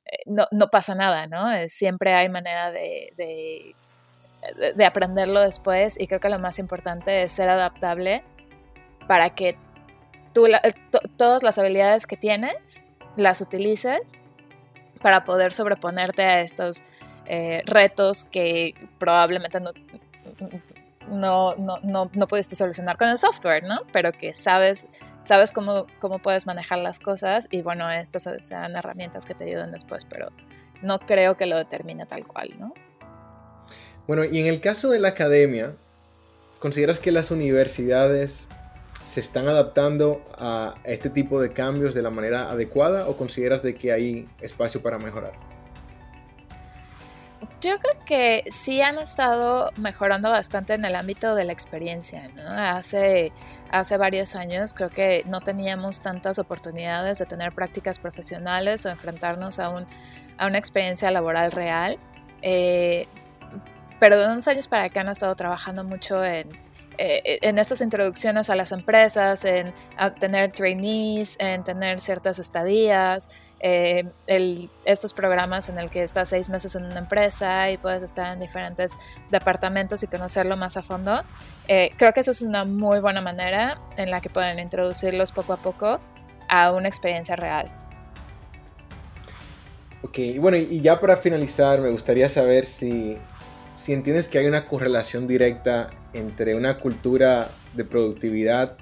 eh, 0.05 0.17
no, 0.25 0.47
no, 0.51 0.69
pasa 0.69 0.95
nada, 0.95 1.27
¿no? 1.27 1.51
Eh, 1.51 1.69
siempre 1.69 2.13
hay 2.13 2.29
manera 2.29 2.71
de, 2.71 3.75
aprenderlo 4.85 5.41
después 5.41 5.99
y 5.99 6.07
creo 6.07 6.19
que 6.19 6.29
lo 6.29 6.39
más 6.39 6.59
importante 6.59 7.23
es 7.23 7.31
ser 7.31 7.49
adaptable 7.49 8.23
para 9.07 9.29
que 9.31 9.57
tú 10.33 10.47
todas 11.17 11.43
las 11.43 11.57
habilidades 11.59 12.07
que 12.07 12.17
tienes 12.17 12.81
las 13.17 13.41
utilices 13.41 14.13
para 15.01 15.25
poder 15.25 15.53
sobreponerte 15.53 16.23
a 16.23 16.41
estos 16.41 16.83
retos 17.65 18.23
que 18.23 18.73
probablemente 18.97 19.59
no, 19.59 19.71
no, 21.07 21.55
no, 21.55 21.77
no, 21.83 22.09
no 22.13 22.27
pudiste 22.27 22.55
solucionar 22.55 22.97
con 22.97 23.09
el 23.09 23.17
software, 23.17 23.63
¿no? 23.63 23.81
Pero 23.91 24.11
que 24.11 24.33
sabes, 24.33 24.87
sabes 25.21 25.53
cómo, 25.53 25.87
cómo 25.99 26.19
puedes 26.19 26.47
manejar 26.47 26.79
las 26.79 26.99
cosas 26.99 27.47
y 27.51 27.61
bueno, 27.61 27.89
estas 27.91 28.29
sean 28.39 28.75
herramientas 28.75 29.25
que 29.25 29.33
te 29.33 29.45
ayuden 29.45 29.71
después, 29.71 30.05
pero 30.05 30.31
no 30.81 30.99
creo 30.99 31.37
que 31.37 31.45
lo 31.45 31.57
determine 31.57 32.05
tal 32.05 32.25
cual, 32.25 32.53
¿no? 32.57 32.73
Bueno, 34.07 34.23
y 34.25 34.39
en 34.39 34.47
el 34.47 34.61
caso 34.61 34.89
de 34.89 34.99
la 34.99 35.09
academia, 35.09 35.73
¿consideras 36.59 36.99
que 36.99 37.11
las 37.11 37.31
universidades 37.31 38.47
se 39.05 39.19
están 39.19 39.47
adaptando 39.47 40.21
a 40.38 40.75
este 40.85 41.09
tipo 41.09 41.41
de 41.41 41.51
cambios 41.51 41.93
de 41.93 42.01
la 42.01 42.09
manera 42.09 42.49
adecuada 42.49 43.07
o 43.07 43.17
consideras 43.17 43.61
de 43.61 43.75
que 43.75 43.91
hay 43.91 44.27
espacio 44.41 44.81
para 44.81 44.97
mejorar? 44.97 45.33
Yo 47.59 47.77
creo 47.80 47.93
que 48.05 48.43
sí 48.49 48.81
han 48.81 48.99
estado 48.99 49.71
mejorando 49.75 50.30
bastante 50.30 50.73
en 50.73 50.85
el 50.85 50.95
ámbito 50.95 51.35
de 51.35 51.43
la 51.43 51.53
experiencia. 51.53 52.30
¿no? 52.35 52.43
Hace, 52.47 53.31
hace 53.71 53.97
varios 53.97 54.35
años 54.35 54.73
creo 54.73 54.89
que 54.89 55.23
no 55.25 55.41
teníamos 55.41 56.01
tantas 56.01 56.39
oportunidades 56.39 57.17
de 57.17 57.25
tener 57.25 57.51
prácticas 57.51 57.99
profesionales 57.99 58.85
o 58.85 58.89
enfrentarnos 58.89 59.59
a, 59.59 59.69
un, 59.69 59.88
a 60.38 60.47
una 60.47 60.57
experiencia 60.57 61.09
laboral 61.11 61.51
real. 61.51 61.97
Eh, 62.43 63.07
pero 64.01 64.17
de 64.17 64.25
unos 64.25 64.47
años 64.47 64.67
para 64.67 64.85
acá 64.85 65.01
han 65.01 65.09
estado 65.09 65.35
trabajando 65.35 65.83
mucho 65.83 66.25
en, 66.25 66.49
eh, 66.97 67.38
en 67.43 67.59
estas 67.59 67.81
introducciones 67.81 68.49
a 68.49 68.55
las 68.55 68.71
empresas, 68.71 69.45
en 69.45 69.75
tener 70.19 70.51
trainees, 70.53 71.38
en 71.39 71.63
tener 71.63 72.01
ciertas 72.01 72.39
estadías. 72.39 73.30
Eh, 73.59 74.03
estos 74.85 75.13
programas 75.13 75.69
en 75.69 75.77
el 75.77 75.91
que 75.91 76.01
estás 76.01 76.30
seis 76.30 76.49
meses 76.49 76.75
en 76.75 76.85
una 76.85 76.97
empresa 76.97 77.69
y 77.69 77.77
puedes 77.77 78.01
estar 78.01 78.33
en 78.33 78.39
diferentes 78.39 78.97
departamentos 79.30 80.01
y 80.01 80.07
conocerlo 80.07 80.57
más 80.57 80.77
a 80.77 80.81
fondo. 80.81 81.21
Eh, 81.67 81.91
creo 81.95 82.11
que 82.11 82.21
eso 82.21 82.31
es 82.31 82.41
una 82.41 82.65
muy 82.65 83.01
buena 83.01 83.21
manera 83.21 83.80
en 83.97 84.09
la 84.09 84.19
que 84.19 84.31
pueden 84.31 84.57
introducirlos 84.57 85.31
poco 85.31 85.53
a 85.53 85.57
poco 85.57 85.99
a 86.49 86.71
una 86.71 86.88
experiencia 86.88 87.35
real. 87.35 87.71
Ok, 90.01 90.17
bueno, 90.39 90.57
y 90.57 90.81
ya 90.81 90.99
para 90.99 91.17
finalizar, 91.17 91.80
me 91.80 91.91
gustaría 91.91 92.27
saber 92.27 92.65
si, 92.65 93.19
si 93.81 93.93
entiendes 93.93 94.29
que 94.29 94.37
hay 94.37 94.45
una 94.45 94.67
correlación 94.67 95.25
directa 95.25 95.89
entre 96.13 96.53
una 96.53 96.77
cultura 96.77 97.47
de 97.73 97.83
productividad 97.83 98.77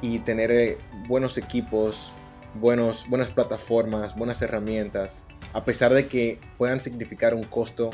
y 0.00 0.20
tener 0.20 0.50
eh, 0.50 0.78
buenos 1.06 1.36
equipos, 1.36 2.10
buenos, 2.54 3.06
buenas 3.10 3.28
plataformas, 3.28 4.16
buenas 4.16 4.40
herramientas, 4.40 5.20
a 5.52 5.66
pesar 5.66 5.92
de 5.92 6.06
que 6.06 6.40
puedan 6.56 6.80
significar 6.80 7.34
un 7.34 7.44
costo 7.44 7.90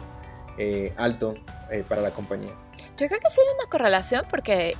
eh, 0.58 0.94
alto 0.96 1.34
eh, 1.72 1.84
para 1.88 2.02
la 2.02 2.12
compañía. 2.12 2.52
Yo 2.96 3.08
creo 3.08 3.18
que 3.18 3.30
sí 3.30 3.40
hay 3.40 3.54
una 3.58 3.68
correlación 3.68 4.24
porque 4.30 4.76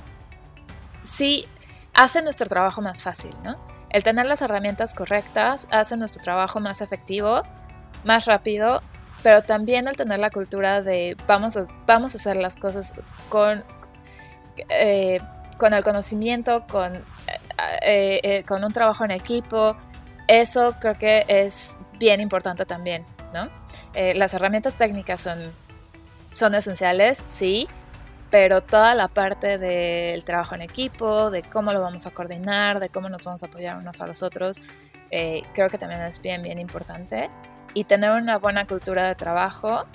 sí 1.01 1.45
hace 1.93 2.21
nuestro 2.21 2.47
trabajo 2.47 2.81
más 2.81 3.03
fácil, 3.03 3.35
¿no? 3.43 3.59
El 3.89 4.03
tener 4.03 4.27
las 4.27 4.41
herramientas 4.41 4.93
correctas 4.93 5.67
hace 5.71 5.97
nuestro 5.97 6.23
trabajo 6.23 6.61
más 6.61 6.79
efectivo, 6.79 7.43
más 8.05 8.27
rápido, 8.27 8.81
pero 9.23 9.41
también 9.41 9.87
el 9.87 9.95
tener 9.95 10.19
la 10.19 10.29
cultura 10.29 10.81
de 10.81 11.17
vamos 11.27 11.57
a, 11.57 11.65
vamos 11.85 12.15
a 12.15 12.17
hacer 12.17 12.37
las 12.37 12.55
cosas 12.55 12.93
con, 13.29 13.63
eh, 14.69 15.19
con 15.57 15.73
el 15.73 15.83
conocimiento, 15.83 16.65
con, 16.67 16.95
eh, 16.95 18.19
eh, 18.23 18.43
con 18.47 18.63
un 18.63 18.71
trabajo 18.71 19.03
en 19.05 19.11
equipo, 19.11 19.75
eso 20.27 20.75
creo 20.79 20.97
que 20.97 21.25
es 21.27 21.77
bien 21.99 22.21
importante 22.21 22.65
también, 22.65 23.05
¿no? 23.33 23.49
las 23.93 24.33
herramientas 24.33 24.75
técnicas 24.75 25.19
son, 25.19 25.37
son 26.31 26.55
esenciales, 26.55 27.25
sí, 27.27 27.67
pero 28.31 28.61
toda 28.61 28.95
la 28.95 29.09
parte 29.09 29.57
del 29.57 30.23
trabajo 30.23 30.55
en 30.55 30.61
equipo, 30.61 31.29
de 31.29 31.43
cómo 31.43 31.73
lo 31.73 31.81
vamos 31.81 32.05
a 32.05 32.11
coordinar, 32.11 32.79
de 32.79 32.87
cómo 32.89 33.09
nos 33.09 33.25
vamos 33.25 33.43
a 33.43 33.47
apoyar 33.47 33.77
unos 33.77 33.99
a 33.99 34.07
los 34.07 34.23
otros, 34.23 34.61
creo 35.09 35.69
que 35.69 35.77
también 35.77 36.01
es 36.03 36.21
bien, 36.21 36.41
bien 36.41 36.59
importante. 36.59 37.29
Y 37.73 37.83
tener 37.83 38.11
una 38.11 38.37
buena 38.37 38.65
cultura 38.65 39.07
de 39.07 39.15
trabajo 39.15 39.85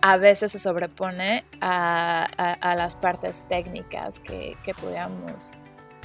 a 0.00 0.16
veces 0.16 0.52
se 0.52 0.58
sobrepone 0.58 1.44
a, 1.60 2.26
las 2.76 2.96
partes 2.96 3.44
técnicas 3.48 4.18
que, 4.18 4.56
que 4.64 4.74
pudiéramos 4.74 5.54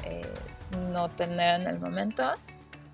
eh, 0.03 0.21
no 0.91 1.09
tener 1.09 1.61
en 1.61 1.67
el 1.67 1.79
momento, 1.79 2.23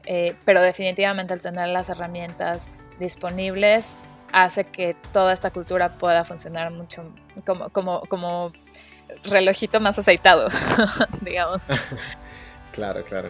eh, 0.06 0.36
pero 0.46 0.62
definitivamente 0.62 1.34
el 1.34 1.42
tener 1.42 1.70
las 1.70 1.90
herramientas 1.90 2.72
disponibles 3.00 3.96
hace 4.32 4.66
que 4.66 4.96
toda 5.14 5.34
esta 5.34 5.52
cultura 5.52 5.90
pueda 5.90 6.24
funcionar 6.24 6.72
mucho 6.72 7.04
como, 7.46 7.70
como, 7.70 8.02
como 8.02 8.52
relojito 9.24 9.80
más 9.80 9.98
aceitado, 9.98 10.48
digamos. 11.22 11.62
claro, 12.74 13.04
claro. 13.06 13.30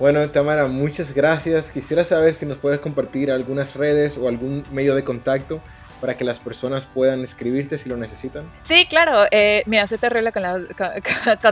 Bueno, 0.00 0.28
Tamara, 0.30 0.66
muchas 0.66 1.12
gracias. 1.12 1.70
Quisiera 1.70 2.02
saber 2.04 2.34
si 2.34 2.46
nos 2.46 2.56
puedes 2.56 2.80
compartir 2.80 3.30
algunas 3.30 3.74
redes 3.74 4.16
o 4.16 4.28
algún 4.28 4.64
medio 4.72 4.94
de 4.94 5.04
contacto 5.04 5.60
para 6.00 6.16
que 6.16 6.24
las 6.24 6.38
personas 6.38 6.86
puedan 6.86 7.20
escribirte 7.20 7.76
si 7.76 7.90
lo 7.90 7.98
necesitan. 7.98 8.50
Sí, 8.62 8.86
claro. 8.88 9.26
Eh, 9.30 9.62
mira, 9.66 9.86
soy 9.86 9.98
terrible 9.98 10.32
con, 10.32 10.42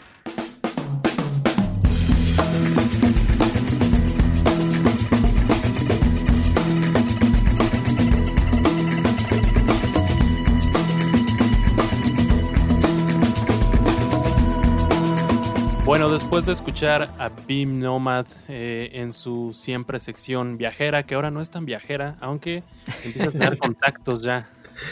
Bueno, 15.88 16.10
después 16.10 16.44
de 16.44 16.52
escuchar 16.52 17.08
a 17.18 17.30
Beam 17.48 17.78
Nomad 17.78 18.26
eh, 18.46 18.90
en 18.92 19.14
su 19.14 19.54
siempre 19.54 19.98
sección 19.98 20.58
viajera, 20.58 21.04
que 21.04 21.14
ahora 21.14 21.30
no 21.30 21.40
es 21.40 21.48
tan 21.48 21.64
viajera, 21.64 22.18
aunque 22.20 22.62
empieza 23.04 23.28
a 23.28 23.30
tener 23.30 23.56
contactos 23.58 24.22
ya 24.22 24.50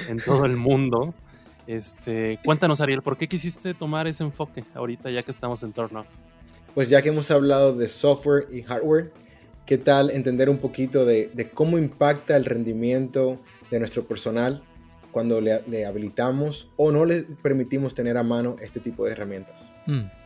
en 0.08 0.16
todo 0.16 0.46
el 0.46 0.56
mundo. 0.56 1.12
Este, 1.66 2.38
cuéntanos, 2.42 2.80
Ariel, 2.80 3.02
¿por 3.02 3.18
qué 3.18 3.28
quisiste 3.28 3.74
tomar 3.74 4.06
ese 4.06 4.24
enfoque 4.24 4.64
ahorita 4.72 5.10
ya 5.10 5.22
que 5.22 5.30
estamos 5.30 5.62
en 5.64 5.74
Turn 5.74 5.94
Off? 5.98 6.08
Pues 6.74 6.88
ya 6.88 7.02
que 7.02 7.10
hemos 7.10 7.30
hablado 7.30 7.74
de 7.74 7.90
software 7.90 8.48
y 8.50 8.62
hardware, 8.62 9.12
¿qué 9.66 9.76
tal 9.76 10.08
entender 10.10 10.48
un 10.48 10.56
poquito 10.56 11.04
de, 11.04 11.50
cómo 11.52 11.76
impacta 11.76 12.38
el 12.38 12.46
rendimiento 12.46 13.38
de 13.70 13.80
nuestro 13.80 14.04
personal 14.04 14.62
cuando 15.12 15.42
le, 15.42 15.84
habilitamos 15.84 16.70
o 16.78 16.90
no 16.90 17.04
le 17.04 17.24
permitimos 17.42 17.94
tener 17.94 18.16
a 18.16 18.22
mano 18.22 18.56
este 18.62 18.80
tipo 18.80 19.04
de 19.04 19.12
herramientas? 19.12 19.62
Mm. 19.84 20.24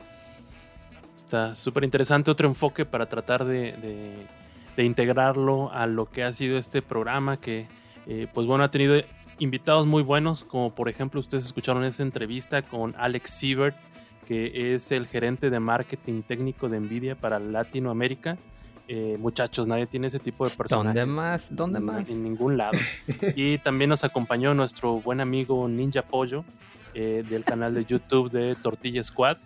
Está 1.31 1.55
súper 1.55 1.84
interesante 1.84 2.28
otro 2.28 2.49
enfoque 2.49 2.84
para 2.84 3.07
tratar 3.07 3.44
de, 3.44 4.26
integrarlo 4.76 5.70
a 5.73 5.86
lo 5.86 6.10
que 6.10 6.25
ha 6.25 6.33
sido 6.33 6.59
este 6.59 6.83
programa 6.83 7.36
que, 7.36 7.68
eh, 8.09 8.26
pues 8.34 8.49
bueno, 8.49 8.65
ha 8.65 8.70
tenido 8.73 9.00
invitados 9.39 9.86
muy 9.86 10.02
buenos, 10.02 10.42
como 10.42 10.75
por 10.75 10.89
ejemplo 10.89 11.20
ustedes 11.20 11.47
escucharon 11.47 11.84
esa 11.84 12.02
entrevista 12.02 12.62
con 12.62 12.97
Alex 12.99 13.31
Siebert, 13.31 13.76
que 14.26 14.75
es 14.75 14.91
el 14.91 15.07
gerente 15.07 15.50
de 15.50 15.60
marketing 15.60 16.23
técnico 16.23 16.68
de 16.68 16.81
Nvidia 16.81 17.15
para 17.15 17.39
Latinoamérica. 17.39 18.36
Eh, 18.89 19.17
muchachos, 19.20 19.68
nadie 19.68 19.86
tiene 19.86 20.09
ese 20.09 20.18
tipo 20.18 20.44
de 20.49 20.57
personas. 20.57 20.92
¿Dónde 20.92 21.07
más? 21.07 21.55
¿Dónde 21.55 21.78
más? 21.78 22.10
En 22.10 22.25
ningún 22.25 22.57
lado. 22.57 22.76
y 23.36 23.59
también 23.59 23.89
nos 23.89 24.02
acompañó 24.02 24.52
nuestro 24.52 25.00
buen 25.00 25.20
amigo 25.20 25.68
Ninja 25.68 26.02
Pollo 26.02 26.44
eh, 26.92 27.23
del 27.28 27.44
canal 27.44 27.73
de 27.73 27.84
YouTube 27.84 28.33
de 28.33 28.57
Tortilla 28.57 29.00
Squad, 29.00 29.39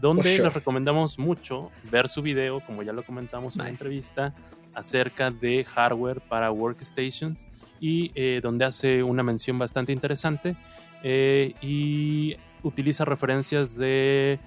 donde 0.00 0.38
les 0.38 0.54
recomendamos 0.54 1.18
mucho 1.18 1.70
ver 1.90 2.08
su 2.08 2.22
video, 2.22 2.60
como 2.60 2.82
ya 2.82 2.92
lo 2.92 3.02
comentamos 3.02 3.56
en 3.56 3.64
la 3.64 3.70
entrevista, 3.70 4.34
acerca 4.74 5.30
de 5.30 5.64
hardware 5.64 6.20
para 6.20 6.50
workstations 6.52 7.46
y 7.80 8.12
eh, 8.14 8.40
donde 8.42 8.64
hace 8.64 9.02
una 9.02 9.22
mención 9.22 9.58
bastante 9.58 9.92
interesante 9.92 10.56
eh, 11.02 11.54
y 11.62 12.36
utiliza 12.62 13.04
referencias 13.04 13.76
de 13.76 14.38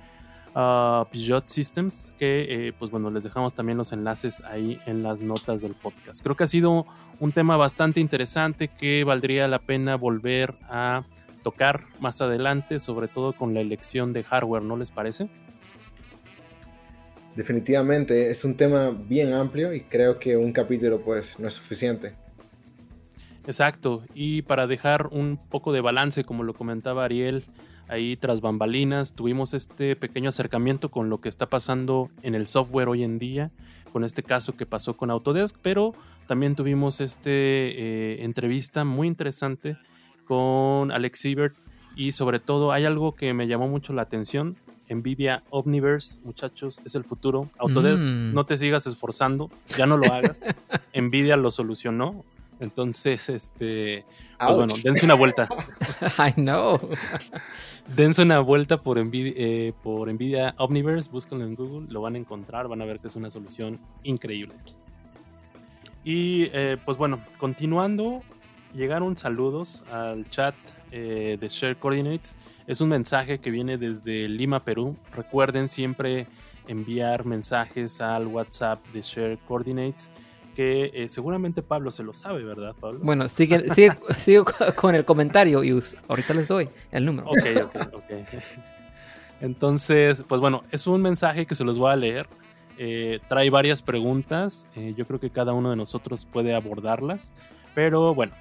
uh, 0.55 1.05
Peugeot 1.11 1.45
Systems 1.47 2.11
que 2.17 2.67
eh, 2.67 2.73
pues 2.77 2.91
bueno 2.91 3.09
les 3.09 3.23
dejamos 3.23 3.53
también 3.53 3.77
los 3.77 3.93
enlaces 3.93 4.41
ahí 4.41 4.79
en 4.85 5.03
las 5.03 5.21
notas 5.21 5.61
del 5.61 5.75
podcast. 5.75 6.21
Creo 6.21 6.35
que 6.35 6.43
ha 6.43 6.47
sido 6.47 6.85
un 7.19 7.31
tema 7.31 7.57
bastante 7.57 7.99
interesante 7.99 8.67
que 8.67 9.03
valdría 9.03 9.47
la 9.47 9.59
pena 9.59 9.95
volver 9.95 10.55
a 10.69 11.03
tocar 11.41 11.85
más 11.99 12.21
adelante 12.21 12.79
sobre 12.79 13.07
todo 13.07 13.33
con 13.33 13.53
la 13.53 13.61
elección 13.61 14.13
de 14.13 14.23
hardware 14.23 14.63
no 14.63 14.77
les 14.77 14.91
parece 14.91 15.29
Definitivamente 17.35 18.29
es 18.29 18.43
un 18.43 18.55
tema 18.55 18.89
bien 18.89 19.33
amplio 19.33 19.73
y 19.73 19.81
creo 19.81 20.19
que 20.19 20.35
un 20.35 20.51
capítulo 20.51 21.01
pues 21.01 21.39
no 21.39 21.47
es 21.47 21.53
suficiente. 21.53 22.13
Exacto, 23.47 24.03
y 24.13 24.43
para 24.43 24.67
dejar 24.67 25.07
un 25.07 25.39
poco 25.49 25.71
de 25.71 25.81
balance, 25.81 26.23
como 26.23 26.43
lo 26.43 26.53
comentaba 26.53 27.05
Ariel, 27.05 27.43
ahí 27.87 28.15
tras 28.17 28.41
bambalinas 28.41 29.13
tuvimos 29.13 29.53
este 29.53 29.95
pequeño 29.95 30.29
acercamiento 30.29 30.91
con 30.91 31.09
lo 31.09 31.21
que 31.21 31.29
está 31.29 31.47
pasando 31.47 32.11
en 32.21 32.35
el 32.35 32.47
software 32.47 32.89
hoy 32.89 33.03
en 33.03 33.17
día, 33.17 33.49
con 33.91 34.03
este 34.03 34.23
caso 34.23 34.55
que 34.55 34.65
pasó 34.65 34.95
con 34.95 35.09
Autodesk, 35.09 35.57
pero 35.61 35.93
también 36.27 36.55
tuvimos 36.55 37.01
este 37.01 38.23
entrevista 38.23 38.83
muy 38.83 39.07
interesante 39.07 39.77
con 40.25 40.91
Alex 40.91 41.19
Siebert 41.19 41.55
y 41.95 42.11
sobre 42.13 42.39
todo 42.39 42.71
hay 42.71 42.85
algo 42.85 43.13
que 43.15 43.33
me 43.33 43.47
llamó 43.47 43.67
mucho 43.67 43.93
la 43.93 44.01
atención. 44.03 44.55
Nvidia 44.89 45.43
Omniverse, 45.51 46.19
muchachos, 46.23 46.81
es 46.83 46.95
el 46.95 47.03
futuro. 47.05 47.49
Autodesk, 47.59 48.05
Mm. 48.07 48.33
no 48.33 48.45
te 48.45 48.57
sigas 48.57 48.85
esforzando, 48.87 49.49
ya 49.77 49.85
no 49.85 49.95
lo 49.97 50.11
hagas. 50.11 50.41
Nvidia 50.93 51.37
lo 51.37 51.49
solucionó. 51.51 52.25
Entonces, 52.59 53.29
este, 53.29 54.05
pues 54.37 54.49
Ouch. 54.49 54.57
bueno, 54.57 54.73
dense 54.83 55.05
una 55.05 55.13
vuelta. 55.15 55.47
I 56.19 56.33
know. 56.33 56.79
Dense 57.95 58.21
una 58.21 58.39
vuelta 58.39 58.81
por 58.83 59.03
Nvidia, 59.03 59.33
eh, 59.35 59.73
por 59.81 60.13
Nvidia 60.13 60.53
Omniverse, 60.59 61.09
búsquenlo 61.09 61.45
en 61.45 61.55
Google, 61.55 61.87
lo 61.91 61.99
van 62.01 62.13
a 62.15 62.19
encontrar, 62.19 62.67
van 62.67 62.81
a 62.81 62.85
ver 62.85 62.99
que 62.99 63.07
es 63.07 63.15
una 63.15 63.29
solución 63.31 63.79
increíble. 64.03 64.53
Y 66.03 66.49
eh, 66.53 66.77
pues 66.85 66.97
bueno, 66.97 67.19
continuando, 67.37 68.21
llegaron 68.73 69.17
saludos 69.17 69.83
al 69.91 70.29
chat 70.29 70.55
eh, 70.91 71.37
de 71.39 71.47
Share 71.49 71.77
Coordinates. 71.77 72.37
Es 72.67 72.81
un 72.81 72.89
mensaje 72.89 73.39
que 73.39 73.51
viene 73.51 73.77
desde 73.77 74.27
Lima, 74.27 74.63
Perú. 74.63 74.95
Recuerden 75.15 75.67
siempre 75.67 76.27
enviar 76.67 77.25
mensajes 77.25 78.01
al 78.01 78.27
WhatsApp 78.27 78.85
de 78.93 79.01
Share 79.01 79.37
Coordinates, 79.47 80.11
que 80.55 80.91
eh, 80.93 81.09
seguramente 81.09 81.61
Pablo 81.61 81.91
se 81.91 82.03
lo 82.03 82.13
sabe, 82.13 82.43
¿verdad, 82.43 82.75
Pablo? 82.79 82.99
Bueno, 83.03 83.27
sigue, 83.29 83.73
sigue, 83.73 83.91
sigue 84.17 84.43
con 84.75 84.95
el 84.95 85.05
comentario 85.05 85.63
y 85.63 85.79
ahorita 86.07 86.33
les 86.33 86.47
doy 86.47 86.69
el 86.91 87.05
número. 87.05 87.29
Ok, 87.29 87.45
ok, 87.65 87.75
ok. 87.93 88.11
Entonces, 89.41 90.23
pues 90.27 90.39
bueno, 90.39 90.63
es 90.71 90.85
un 90.87 91.01
mensaje 91.01 91.45
que 91.45 91.55
se 91.55 91.63
los 91.63 91.77
voy 91.77 91.91
a 91.91 91.95
leer. 91.95 92.27
Eh, 92.77 93.19
trae 93.27 93.49
varias 93.49 93.81
preguntas. 93.81 94.67
eh, 94.75 94.93
yo 94.95 95.05
creo 95.05 95.19
que 95.19 95.29
cada 95.29 95.53
uno 95.53 95.71
de 95.71 95.75
nosotros 95.75 96.25
puede 96.25 96.53
abordarlas. 96.53 97.33
Pero 97.73 98.13
bueno, 98.13 98.33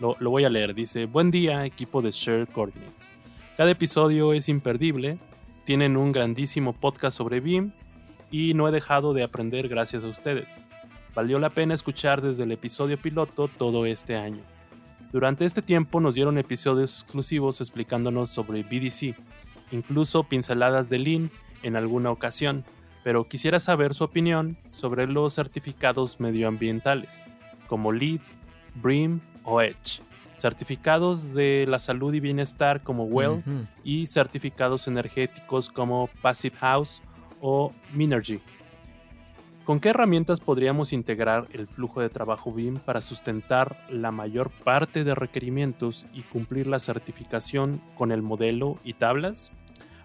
lo, 0.00 0.16
voy 0.30 0.44
a 0.44 0.48
leer. 0.48 0.74
Dice, 0.74 1.06
buen 1.06 1.30
día 1.30 1.64
equipo 1.64 2.02
de 2.02 2.10
Share 2.10 2.46
Coordinates. 2.46 3.12
Cada 3.56 3.70
episodio 3.70 4.32
es 4.32 4.48
imperdible. 4.48 5.18
Tienen 5.64 5.96
un 5.96 6.12
grandísimo 6.12 6.72
podcast 6.72 7.16
sobre 7.16 7.40
BIM 7.40 7.72
y 8.30 8.54
no 8.54 8.68
he 8.68 8.70
dejado 8.70 9.12
de 9.12 9.22
aprender 9.22 9.68
gracias 9.68 10.04
a 10.04 10.08
ustedes. 10.08 10.64
Valió 11.14 11.38
la 11.38 11.50
pena 11.50 11.74
escuchar 11.74 12.22
desde 12.22 12.44
el 12.44 12.52
episodio 12.52 12.96
piloto 12.96 13.48
todo 13.48 13.86
este 13.86 14.16
año. 14.16 14.42
Durante 15.12 15.44
este 15.44 15.62
tiempo 15.62 16.00
nos 16.00 16.14
dieron 16.14 16.38
episodios 16.38 17.02
exclusivos 17.02 17.60
explicándonos 17.60 18.30
sobre 18.30 18.62
BDC, 18.62 19.16
incluso 19.72 20.24
pinceladas 20.24 20.88
de 20.88 20.98
Lean 20.98 21.30
en 21.62 21.76
alguna 21.76 22.10
ocasión, 22.10 22.64
pero 23.02 23.24
quisiera 23.24 23.58
saber 23.58 23.94
su 23.94 24.04
opinión 24.04 24.58
sobre 24.70 25.06
los 25.06 25.34
certificados 25.34 26.20
medioambientales, 26.20 27.24
como 27.66 27.90
LEED, 27.90 28.20
BREEAM 28.76 29.20
certificados 30.34 31.34
de 31.34 31.66
la 31.68 31.78
salud 31.78 32.14
y 32.14 32.20
bienestar 32.20 32.82
como 32.82 33.04
WELL 33.04 33.42
y 33.82 34.06
certificados 34.06 34.86
energéticos 34.86 35.68
como 35.68 36.08
Passive 36.22 36.56
House 36.56 37.02
o 37.40 37.72
Minergy. 37.92 38.40
¿Con 39.64 39.80
qué 39.80 39.90
herramientas 39.90 40.40
podríamos 40.40 40.94
integrar 40.94 41.46
el 41.52 41.66
flujo 41.66 42.00
de 42.00 42.08
trabajo 42.08 42.52
BIM 42.52 42.78
para 42.78 43.02
sustentar 43.02 43.76
la 43.90 44.10
mayor 44.10 44.50
parte 44.50 45.04
de 45.04 45.14
requerimientos 45.14 46.06
y 46.14 46.22
cumplir 46.22 46.66
la 46.66 46.78
certificación 46.78 47.78
con 47.94 48.10
el 48.10 48.22
modelo 48.22 48.78
y 48.82 48.94
tablas? 48.94 49.52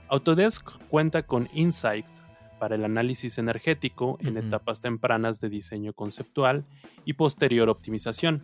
Autodesk 0.09 0.69
cuenta 0.89 1.23
con 1.23 1.47
Insight 1.53 2.05
para 2.59 2.75
el 2.75 2.83
análisis 2.83 3.37
energético 3.37 4.17
en 4.21 4.37
etapas 4.37 4.81
tempranas 4.81 5.39
de 5.39 5.49
diseño 5.49 5.93
conceptual 5.93 6.65
y 7.05 7.13
posterior 7.13 7.69
optimización, 7.69 8.43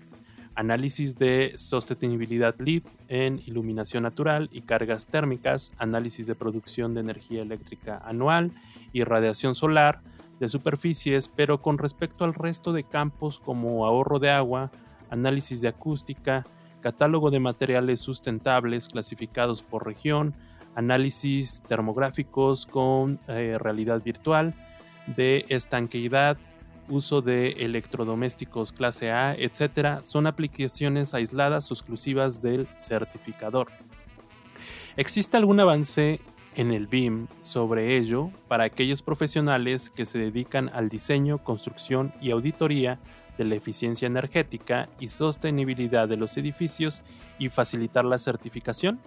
análisis 0.56 1.18
de 1.18 1.54
sostenibilidad 1.56 2.56
LEED 2.60 2.84
en 3.08 3.40
iluminación 3.46 4.04
natural 4.04 4.50
y 4.52 4.62
cargas 4.62 5.06
térmicas, 5.06 5.72
análisis 5.78 6.28
de 6.28 6.36
producción 6.36 6.94
de 6.94 7.02
energía 7.02 7.42
eléctrica 7.42 8.02
anual 8.06 8.52
y 8.92 9.04
radiación 9.04 9.56
solar 9.56 10.02
de 10.40 10.50
superficies, 10.50 11.28
pero 11.28 11.62
con 11.62 11.78
respecto 11.78 12.24
al 12.24 12.34
resto 12.34 12.74
de 12.74 12.84
campos 12.84 13.40
como 13.40 13.86
ahorro 13.86 14.20
de 14.20 14.32
agua, 14.32 14.72
análisis 15.10 15.62
de 15.62 15.68
acústica, 15.68 16.46
catálogo 16.82 17.30
de 17.30 17.40
materiales 17.40 18.00
sustentables 18.00 18.88
clasificados 18.88 19.62
por 19.64 19.86
región, 19.86 20.34
análisis 20.76 21.62
termográficos 21.68 22.66
con 22.66 23.20
eh, 23.28 23.58
realidad 23.60 24.02
virtual, 24.02 24.54
de 25.08 25.46
estanqueidad, 25.50 26.38
uso 26.90 27.22
de 27.22 27.52
electrodomésticos 27.52 28.72
clase 28.72 29.12
A, 29.12 29.36
etcétera, 29.36 30.02
son 30.04 30.28
aplicaciones 30.28 31.14
aisladas 31.14 31.70
o 31.70 31.74
exclusivas 31.74 32.42
del 32.42 32.68
certificador. 32.78 33.68
¿Existe 34.98 35.38
algún 35.38 35.60
avance 35.60 36.20
en 36.56 36.72
el 36.72 36.88
BIM 36.88 37.28
sobre 37.42 37.98
ello 37.98 38.32
para 38.48 38.66
aquellos 38.66 39.02
profesionales 39.02 39.90
que 39.90 40.06
se 40.06 40.20
dedican 40.20 40.70
al 40.74 40.90
diseño, 40.90 41.38
construcción 41.38 42.14
y 42.22 42.32
auditoría 42.32 43.00
de 43.38 43.46
la 43.46 43.56
eficiencia 43.56 44.08
energética 44.08 44.90
y 45.00 45.08
sostenibilidad 45.08 46.10
de 46.10 46.18
los 46.18 46.36
edificios 46.38 47.02
y 47.38 47.50
facilitar 47.50 48.04
la 48.04 48.18
certificación? 48.18 49.00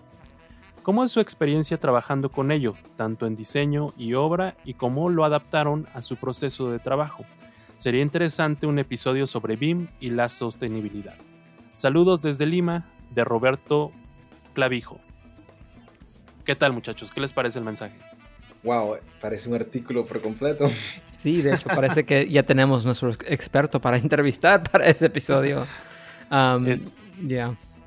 ¿Cómo 0.83 1.05
es 1.05 1.13
su 1.13 1.21
experiencia 1.21 1.79
trabajando 1.79 2.31
con 2.31 2.51
ello, 2.51 2.75
tanto 2.97 3.27
en 3.27 3.37
diseño 3.37 3.93
y 3.97 4.15
obra, 4.15 4.57
y 4.65 4.75
cómo 4.75 5.11
lo 5.11 5.25
adaptaron 5.25 5.87
a 5.95 6.03
su 6.03 6.17
proceso 6.17 6.71
de 6.71 6.79
trabajo? 6.79 7.25
Sería 7.83 8.01
interesante 8.01 8.65
un 8.69 8.79
episodio 8.79 9.27
sobre 9.27 9.57
BIM 9.57 9.89
y 9.99 10.11
la 10.11 10.29
sostenibilidad. 10.29 11.17
Saludos 11.75 12.23
desde 12.23 12.47
Lima, 12.47 12.87
de 13.11 13.25
Roberto 13.25 13.91
Clavijo. 14.55 15.01
¿Qué 16.45 16.55
tal 16.55 16.73
muchachos? 16.75 17.11
¿Qué 17.11 17.21
les 17.21 17.33
parece 17.33 17.59
el 17.59 17.65
mensaje? 17.65 17.97
Wow, 18.63 18.99
parece 19.21 19.49
un 19.49 19.57
artículo 19.57 20.07
por 20.07 20.21
completo. 20.21 20.71
Sí, 21.23 21.41
de 21.43 21.55
hecho, 21.55 21.69
parece 21.69 22.05
que 22.05 22.29
ya 22.29 22.43
tenemos 22.45 22.85
nuestro 22.85 23.11
experto 23.11 23.81
para 23.81 23.97
entrevistar 23.97 24.63
para 24.71 24.87
ese 24.87 25.07
episodio. 25.07 25.67
Um, 26.31 26.67
Es-. 26.69 26.95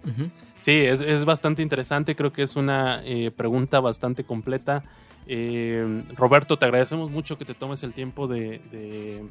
Ujú. 0.05 0.29
Sí, 0.57 0.71
es, 0.71 0.99
es 0.99 1.23
bastante 1.23 1.61
interesante, 1.61 2.15
creo 2.17 2.33
que 2.33 2.41
es 2.43 2.55
una 2.57 3.01
eh, 3.05 3.31
pregunta 3.31 3.79
bastante 3.79 4.25
completa. 4.25 4.83
Eh, 5.27 6.03
Roberto, 6.15 6.57
te 6.57 6.65
agradecemos 6.65 7.09
mucho 7.09 7.37
que 7.37 7.43
te 7.45 7.53
tomes 7.53 7.83
el 7.83 7.93
tiempo 7.93 8.27
de, 8.27 8.61
de- 8.71 9.25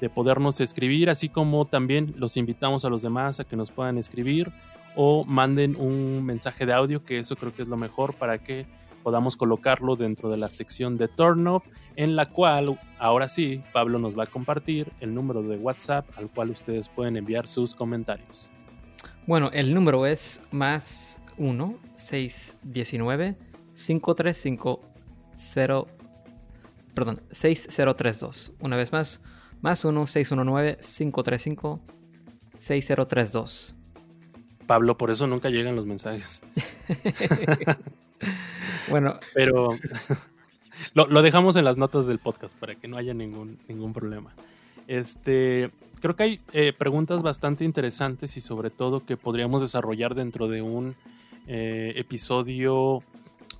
de 0.00 0.10
podernos 0.10 0.60
escribir, 0.60 1.10
así 1.10 1.28
como 1.28 1.64
también 1.64 2.14
los 2.16 2.36
invitamos 2.36 2.84
a 2.84 2.90
los 2.90 3.02
demás 3.02 3.40
a 3.40 3.44
que 3.44 3.56
nos 3.56 3.70
puedan 3.70 3.98
escribir 3.98 4.52
o 4.94 5.24
manden 5.24 5.76
un 5.76 6.24
mensaje 6.24 6.66
de 6.66 6.72
audio, 6.72 7.04
que 7.04 7.18
eso 7.18 7.36
creo 7.36 7.54
que 7.54 7.62
es 7.62 7.68
lo 7.68 7.76
mejor 7.76 8.14
para 8.14 8.38
que 8.38 8.66
podamos 9.02 9.36
colocarlo 9.36 9.94
dentro 9.94 10.30
de 10.30 10.36
la 10.36 10.50
sección 10.50 10.96
de 10.96 11.06
Turn 11.06 11.62
en 11.94 12.16
la 12.16 12.30
cual 12.30 12.78
ahora 12.98 13.28
sí 13.28 13.62
Pablo 13.72 13.98
nos 13.98 14.18
va 14.18 14.24
a 14.24 14.26
compartir 14.26 14.92
el 15.00 15.14
número 15.14 15.42
de 15.42 15.56
WhatsApp 15.56 16.06
al 16.16 16.28
cual 16.28 16.50
ustedes 16.50 16.88
pueden 16.88 17.16
enviar 17.16 17.46
sus 17.46 17.74
comentarios. 17.74 18.50
Bueno, 19.26 19.50
el 19.52 19.72
número 19.74 20.06
es 20.06 20.42
más 20.50 21.20
1 21.36 21.78
619 21.96 23.36
535 23.76 24.80
0 25.34 25.86
perdón, 26.96 27.20
6032. 27.30 28.54
Una 28.58 28.76
vez 28.76 28.90
más, 28.90 29.22
más 29.62 29.84
1 29.84 30.06
619 30.06 30.78
535 30.80 31.80
6032. 32.58 33.76
Pablo, 34.66 34.96
por 34.98 35.10
eso 35.10 35.26
nunca 35.26 35.50
llegan 35.50 35.76
los 35.76 35.86
mensajes. 35.86 36.42
Bueno, 38.88 39.18
Pero 39.34 39.70
lo, 40.94 41.06
lo 41.06 41.22
dejamos 41.22 41.56
en 41.56 41.64
las 41.64 41.76
notas 41.76 42.06
del 42.06 42.18
podcast 42.18 42.56
para 42.56 42.76
que 42.76 42.88
no 42.88 42.96
haya 42.96 43.14
ningún, 43.14 43.58
ningún 43.68 43.92
problema. 43.92 44.32
Este, 44.86 45.70
creo 46.00 46.14
que 46.14 46.22
hay 46.22 46.40
eh, 46.52 46.72
preguntas 46.72 47.22
bastante 47.22 47.64
interesantes 47.64 48.36
y 48.36 48.40
sobre 48.40 48.70
todo 48.70 49.04
que 49.04 49.16
podríamos 49.16 49.60
desarrollar 49.60 50.14
dentro 50.14 50.48
de 50.48 50.62
un 50.62 50.94
eh, 51.46 51.94
episodio 51.96 53.02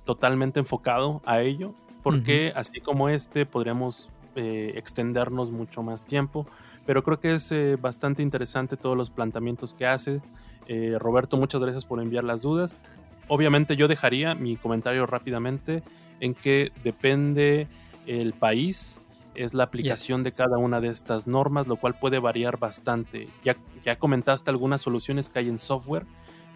totalmente 0.05 0.59
enfocado 0.59 1.21
a 1.25 1.41
ello, 1.41 1.73
porque 2.03 2.53
así 2.55 2.79
como 2.79 3.09
este 3.09 3.45
podríamos 3.45 4.09
eh, 4.37 4.73
extendernos 4.75 5.51
mucho 5.51 5.83
más 5.83 6.05
tiempo, 6.05 6.47
pero 6.85 7.03
creo 7.03 7.19
que 7.19 7.33
es 7.33 7.51
eh, 7.51 7.75
bastante 7.75 8.21
interesante 8.21 8.77
todos 8.77 8.95
los 8.95 9.09
planteamientos 9.09 9.73
que 9.73 9.85
hace. 9.85 10.21
Eh, 10.67 10.95
Roberto, 10.99 11.35
muchas 11.37 11.61
gracias 11.61 11.83
por 11.85 12.01
enviar 12.01 12.23
las 12.23 12.41
dudas. 12.41 12.79
Obviamente 13.27 13.75
yo 13.75 13.87
dejaría 13.87 14.35
mi 14.35 14.55
comentario 14.55 15.05
rápidamente 15.05 15.83
en 16.19 16.33
que 16.33 16.71
depende 16.83 17.67
el 18.05 18.33
país, 18.33 19.01
es 19.35 19.53
la 19.53 19.63
aplicación 19.63 20.23
Yes. 20.23 20.23
de 20.23 20.31
cada 20.43 20.57
una 20.57 20.79
de 20.79 20.87
estas 20.89 21.27
normas, 21.27 21.67
lo 21.67 21.75
cual 21.75 21.97
puede 21.99 22.19
variar 22.19 22.57
bastante. 22.57 23.27
Ya, 23.43 23.57
ya 23.83 23.97
comentaste 23.99 24.49
algunas 24.49 24.81
soluciones 24.81 25.29
que 25.29 25.39
hay 25.39 25.49
en 25.49 25.57
software, 25.57 26.05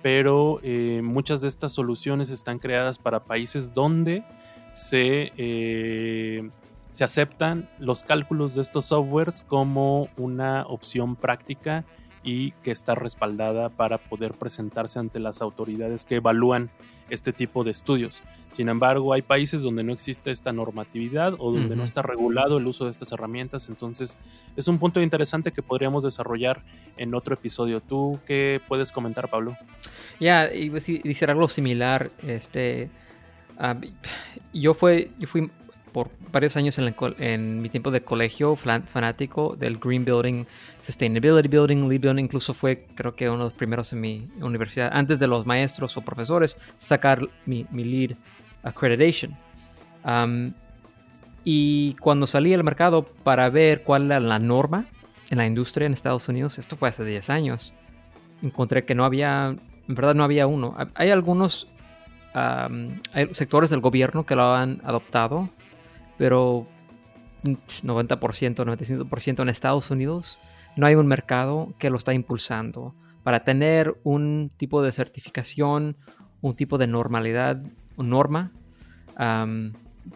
pero 0.01 0.59
eh, 0.63 1.01
muchas 1.03 1.41
de 1.41 1.47
estas 1.47 1.73
soluciones 1.73 2.29
están 2.31 2.57
creadas 2.57 2.97
para 2.97 3.23
países 3.23 3.73
donde 3.73 4.23
se, 4.73 5.31
eh, 5.37 6.49
se 6.91 7.03
aceptan 7.03 7.69
los 7.79 8.03
cálculos 8.03 8.55
de 8.55 8.61
estos 8.61 8.85
softwares 8.85 9.43
como 9.47 10.09
una 10.17 10.65
opción 10.67 11.15
práctica 11.15 11.85
y 12.23 12.51
que 12.63 12.71
está 12.71 12.93
respaldada 12.93 13.69
para 13.69 13.97
poder 13.97 14.33
presentarse 14.33 14.99
ante 14.99 15.19
las 15.19 15.41
autoridades 15.41 16.05
que 16.05 16.15
evalúan 16.15 16.69
este 17.09 17.33
tipo 17.33 17.63
de 17.63 17.71
estudios. 17.71 18.21
Sin 18.51 18.69
embargo, 18.69 19.13
hay 19.13 19.21
países 19.21 19.63
donde 19.63 19.83
no 19.83 19.91
existe 19.91 20.31
esta 20.31 20.53
normatividad 20.53 21.33
o 21.39 21.51
donde 21.51 21.75
no 21.75 21.83
está 21.83 22.01
regulado 22.01 22.57
el 22.57 22.67
uso 22.67 22.85
de 22.85 22.91
estas 22.91 23.11
herramientas, 23.11 23.69
entonces 23.69 24.17
es 24.55 24.67
un 24.67 24.77
punto 24.77 25.01
interesante 25.01 25.51
que 25.51 25.61
podríamos 25.61 26.03
desarrollar 26.03 26.63
en 26.97 27.15
otro 27.15 27.33
episodio. 27.33 27.81
¿Tú 27.81 28.19
qué 28.25 28.61
puedes 28.67 28.91
comentar, 28.91 29.29
Pablo? 29.29 29.57
Ya, 30.19 30.53
y 30.53 30.69
decir 30.69 31.29
algo 31.29 31.47
similar, 31.47 32.11
este, 32.21 32.89
yo, 34.53 34.73
fue, 34.73 35.11
yo 35.19 35.27
fui 35.27 35.51
por 35.91 36.09
varios 36.31 36.55
años 36.57 36.79
en, 36.79 37.61
mi 37.61 37.69
tiempo 37.69 37.91
de 37.91 38.01
colegio 38.01 38.55
fanático 38.55 39.55
del 39.57 39.77
Green 39.77 40.05
Building, 40.05 40.45
Sustainability 40.79 41.47
Building, 41.47 41.87
Lead 41.87 42.01
Building, 42.01 42.23
incluso 42.23 42.53
fue 42.53 42.87
creo 42.95 43.15
que 43.15 43.29
uno 43.29 43.39
de 43.39 43.43
los 43.45 43.53
primeros 43.53 43.91
en 43.93 44.01
mi 44.01 44.27
universidad, 44.41 44.91
antes 44.93 45.19
de 45.19 45.27
los 45.27 45.45
maestros 45.45 45.97
o 45.97 46.01
profesores, 46.01 46.57
sacar 46.77 47.27
mi, 47.45 47.65
Lead 47.71 48.15
Accreditation. 48.63 49.35
y 51.43 51.95
cuando 51.99 52.27
salí 52.27 52.53
al 52.53 52.63
mercado 52.63 53.03
para 53.03 53.49
ver 53.49 53.83
cuál 53.83 54.05
era 54.05 54.19
la 54.19 54.39
norma 54.39 54.85
en 55.29 55.37
la 55.37 55.45
industria 55.45 55.85
en 55.85 55.93
Estados 55.93 56.27
Unidos, 56.29 56.59
esto 56.59 56.77
fue 56.77 56.89
hace 56.89 57.03
10 57.03 57.29
años, 57.29 57.73
encontré 58.41 58.85
que 58.85 58.95
no 58.95 59.05
había, 59.05 59.55
en 59.87 59.95
verdad 59.95 60.15
no 60.15 60.23
había 60.23 60.47
uno. 60.47 60.75
Hay 60.95 61.09
algunos 61.09 61.67
sectores 63.31 63.69
del 63.69 63.81
gobierno 63.81 64.25
que 64.25 64.35
lo 64.35 64.53
han 64.53 64.81
adoptado, 64.83 65.49
pero 66.21 66.67
90%, 67.43 68.55
95% 68.55 69.41
en 69.41 69.49
Estados 69.49 69.89
Unidos 69.89 70.39
no 70.75 70.85
hay 70.85 70.93
un 70.93 71.07
mercado 71.07 71.73
que 71.79 71.89
lo 71.89 71.97
está 71.97 72.13
impulsando. 72.13 72.93
Para 73.23 73.43
tener 73.43 73.97
un 74.03 74.51
tipo 74.55 74.83
de 74.83 74.91
certificación, 74.91 75.97
un 76.41 76.55
tipo 76.55 76.77
de 76.77 76.85
normalidad, 76.85 77.59
norma 77.97 78.51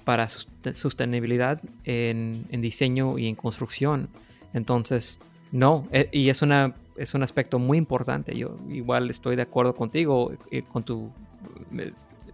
para 0.03 0.29
sostenibilidad 0.29 1.59
en, 1.85 2.45
diseño 2.51 3.17
y 3.17 3.27
en 3.27 3.33
construcción. 3.33 4.07
Entonces, 4.53 5.19
no, 5.51 5.87
e, 5.91 6.07
y 6.11 6.29
es, 6.29 6.43
una, 6.43 6.75
es 6.97 7.15
un 7.15 7.23
aspecto 7.23 7.57
muy 7.57 7.79
importante. 7.79 8.37
Yo 8.37 8.59
igual 8.69 9.09
estoy 9.09 9.35
de 9.35 9.41
acuerdo 9.41 9.73
contigo, 9.73 10.33
eh, 10.51 10.61
con 10.61 10.83
tu, 10.83 11.09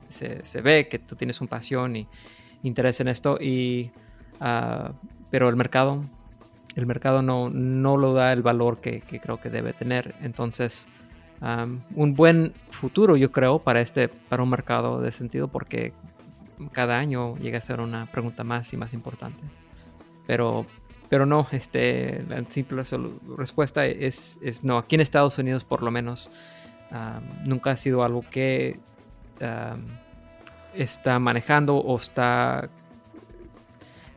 se, 0.09 0.43
se, 0.43 0.59
ve 0.61 0.90
que 0.90 1.00
tú 1.00 1.16
tienes 1.16 1.40
un 1.40 1.48
pasión 1.48 1.95
y, 1.95 2.06
interés 2.64 3.00
en 3.00 3.08
esto 3.08 3.38
y 3.40 3.92
ah, 4.40 4.92
pero 5.30 5.50
el 5.50 5.56
mercado 5.56 6.04
el 6.76 6.86
mercado 6.86 7.22
no, 7.22 7.50
no 7.50 7.98
lo 7.98 8.14
da 8.14 8.32
el 8.34 8.42
valor 8.42 8.80
que, 8.80 9.02
creo 9.02 9.40
que 9.40 9.50
debe 9.50 9.74
tener. 9.74 10.16
Entonces 10.22 10.88
un 11.96 12.14
buen 12.14 12.54
futuro 12.70 13.18
yo 13.18 13.32
creo 13.32 13.58
para 13.58 13.82
este 13.82 14.10
para 14.10 14.44
un 14.44 14.50
mercado 14.50 15.02
de 15.02 15.12
sentido 15.12 15.48
porque 15.48 15.92
cada 16.72 17.00
año 17.00 17.36
llega 17.38 17.58
a 17.58 17.62
ser 17.62 17.80
una 17.80 18.06
pregunta 18.06 18.44
más 18.44 18.72
y 18.74 18.78
más 18.78 18.94
importante. 18.94 19.44
Pero 20.28 20.68
pero 21.10 21.26
no 21.26 21.48
este 21.52 22.24
la 22.30 22.46
simple 22.50 22.84
respuesta 23.38 23.86
es, 23.88 24.38
es 24.44 24.64
no. 24.64 24.78
Aquí 24.78 24.96
en 24.96 25.02
Estados 25.02 25.38
Unidos 25.40 25.64
por 25.64 25.82
lo 25.82 25.90
menos 25.90 26.30
nunca 27.44 27.72
ha 27.72 27.78
sido 27.78 28.04
algo 28.04 28.24
que 28.30 28.80
está 30.74 31.19
manejando 31.19 31.77
o 31.77 31.98
está 31.98 32.69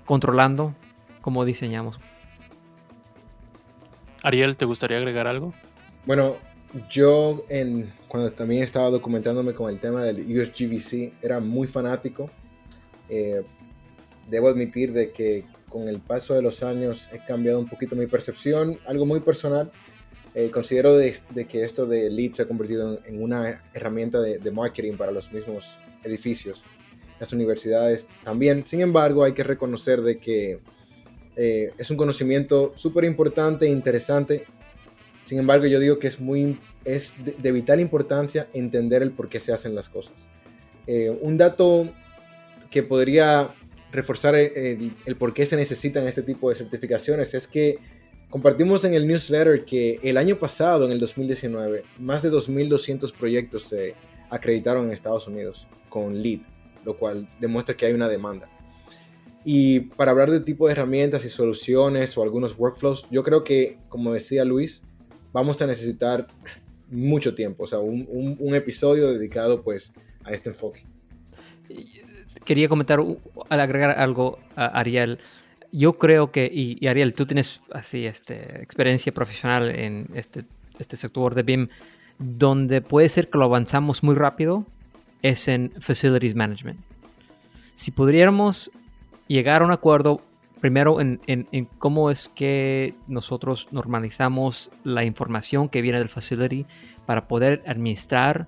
controlando 0.05 0.74
cómo 1.20 1.44
diseñamos. 1.44 1.99
Ariel, 4.23 4.57
¿te 4.57 4.65
gustaría 4.65 4.99
agregar 4.99 5.26
algo? 5.26 5.52
Bueno, 6.07 6.36
yo 6.91 7.44
en, 7.49 7.92
cuando 8.08 8.33
también 8.33 8.62
estaba 8.62 8.91
documentándome 8.91 9.55
con 9.55 9.70
el 9.70 9.78
tema 9.78 10.02
del 10.02 10.20
USGBC 10.20 11.23
era 11.23 11.41
muy 11.41 11.66
fanático. 11.66 12.31
Eh, 13.08 13.42
debo 14.28 14.49
admitir 14.49 14.92
de 14.92 15.12
que 15.12 15.44
con 15.68 15.89
el 15.89 16.00
paso 16.00 16.34
de 16.34 16.42
los 16.42 16.62
años 16.62 17.08
he 17.12 17.18
cambiado 17.18 17.58
un 17.58 17.68
poquito 17.68 17.97
mi 17.97 18.07
percepción, 18.07 18.78
algo 18.86 19.07
muy 19.07 19.20
personal. 19.20 19.70
Eh, 20.34 20.50
considero 20.50 20.97
de, 20.97 21.15
que 21.49 21.65
esto 21.65 21.86
de 21.86 22.10
Lead 22.10 22.33
se 22.33 22.42
ha 22.42 22.49
convertido 22.49 22.99
en, 23.07 23.23
una 23.23 23.62
herramienta 23.73 24.20
de, 24.20 24.39
de, 24.39 24.50
marketing 24.50 24.97
para 24.97 25.12
los 25.12 25.31
mismos 25.33 25.76
edificios, 26.05 26.65
las 27.18 27.33
universidades 27.33 28.07
también. 28.23 28.66
Sin 28.66 28.81
embargo, 28.81 29.24
hay 29.24 29.33
que 29.33 29.42
reconocer 29.42 30.02
de 30.02 30.18
que 30.18 30.58
eh, 31.36 31.73
es 31.78 31.91
un 31.91 31.97
conocimiento 31.97 32.73
súper 32.76 33.05
importante 33.05 33.66
e 33.66 33.70
interesante. 33.70 34.44
Sin 35.24 35.39
embargo, 35.39 35.66
yo 35.66 35.81
digo 35.81 35.99
que 35.99 36.08
es, 36.08 36.20
muy, 36.20 36.58
es 36.84 37.15
de, 37.24 37.52
vital 37.52 37.81
importancia 37.81 38.49
entender 38.52 39.02
el 39.02 39.10
por 39.10 39.28
qué 39.28 39.41
se 39.41 39.52
hacen 39.52 39.74
las 39.74 39.89
cosas. 39.89 40.15
Eh, 40.86 41.10
un 41.23 41.39
dato 41.39 41.89
que 42.70 42.83
podría 42.83 43.55
reforzar 43.91 44.34
el, 44.34 44.92
el, 45.07 45.16
por 45.16 45.33
qué 45.33 45.47
se 45.47 45.57
necesitan 45.57 46.07
este 46.07 46.23
tipo 46.23 46.50
de 46.50 46.57
certificaciones 46.57 47.33
es 47.33 47.47
que 47.47 47.78
compartimos 48.28 48.84
en 48.84 48.94
el 48.94 49.07
newsletter 49.07 49.65
que 49.65 50.00
el 50.02 50.16
año 50.16 50.36
pasado, 50.36 50.84
en 50.84 50.91
el 50.91 50.99
2019, 50.99 51.84
más 52.00 52.23
de 52.23 52.33
2.200 52.33 53.12
proyectos 53.12 53.68
se 53.68 53.94
acreditaron 54.35 54.87
en 54.87 54.93
Estados 54.93 55.29
Unidos 55.29 55.67
con 55.89 56.21
LEED, 56.21 56.41
lo 56.85 56.97
cual 56.97 57.29
demuestra 57.41 57.77
que 57.77 57.87
hay 57.87 57.93
una 57.93 58.09
demanda. 58.09 58.49
Y 59.45 59.81
para 59.81 60.11
hablar 60.11 60.31
de 60.31 60.41
tipo 60.41 60.67
de 60.67 60.73
herramientas 60.73 61.25
y 61.25 61.29
soluciones 61.29 62.17
o 62.19 62.23
algunos 62.23 62.59
workflows, 62.59 63.07
yo 63.11 63.23
creo 63.23 63.45
que, 63.45 63.79
como 63.89 64.13
decía 64.13 64.45
Luis, 64.45 64.83
vamos 65.33 65.61
a 65.61 65.67
necesitar 65.67 66.27
mucho 66.91 67.35
tiempo, 67.35 67.65
o 67.65 67.67
sea, 67.67 67.79
un, 67.79 68.07
un, 68.39 68.55
episodio 68.55 69.11
dedicado 69.13 69.63
pues 69.63 69.93
a 70.25 70.33
este 70.33 70.51
enfoque. 70.51 70.85
Quería 72.45 72.69
comentar, 72.69 73.01
al 73.49 73.61
agregar 73.61 73.99
algo 73.99 74.39
a 74.55 74.67
Ariel, 74.79 75.19
yo 75.73 75.95
creo 75.95 76.31
que, 76.31 76.49
y, 76.53 76.87
Ariel, 76.87 77.15
tú 77.15 77.27
tienes 77.27 77.61
así 77.73 78.07
este, 78.07 78.63
experiencia 78.63 79.13
profesional 79.13 79.71
en 79.71 80.09
este, 80.15 80.45
este 80.79 80.97
sector 80.97 81.35
de 81.35 81.43
BIM, 81.43 81.69
donde 82.18 82.81
puede 82.81 83.09
ser 83.09 83.31
que 83.31 83.39
lo 83.39 83.44
avanzamos 83.44 84.02
muy 84.02 84.15
rápido 84.15 84.67
es 85.23 85.49
en 85.49 85.73
Facilities 85.81 86.34
Management. 86.34 86.81
Si 87.75 87.91
pudiéramos 87.91 88.70
llegar 89.26 89.62
a 89.62 89.65
un 89.65 89.73
acuerdo 89.73 90.20
primero 90.60 90.99
en, 90.99 91.20
cómo 91.78 92.10
es 92.10 92.31
que 92.31 92.94
nosotros 93.07 93.68
normalizamos 93.70 94.70
la 94.83 95.05
información 95.05 95.68
que 95.68 95.83
viene 95.83 95.99
del 95.99 96.09
facility 96.09 96.65
para 97.05 97.28
poder 97.28 97.62
administrar 97.67 98.47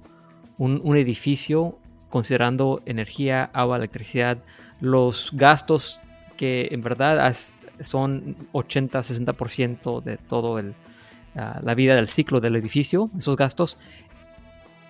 un, 0.56 0.96
edificio 0.96 1.78
considerando 2.08 2.80
energía, 2.86 3.50
agua, 3.52 3.76
electricidad, 3.76 4.38
los 4.80 5.30
gastos 5.34 6.00
que 6.38 6.68
en 6.70 6.80
verdad 6.80 7.36
son 7.80 8.36
80-60% 8.54 10.02
de 10.02 10.16
todo 10.16 10.58
el, 10.58 10.74
la 11.36 11.74
vida 11.74 11.94
del 11.94 12.08
ciclo 12.08 12.40
del 12.40 12.56
edificio, 12.56 13.10
esos 13.16 13.36
gastos, 13.36 13.78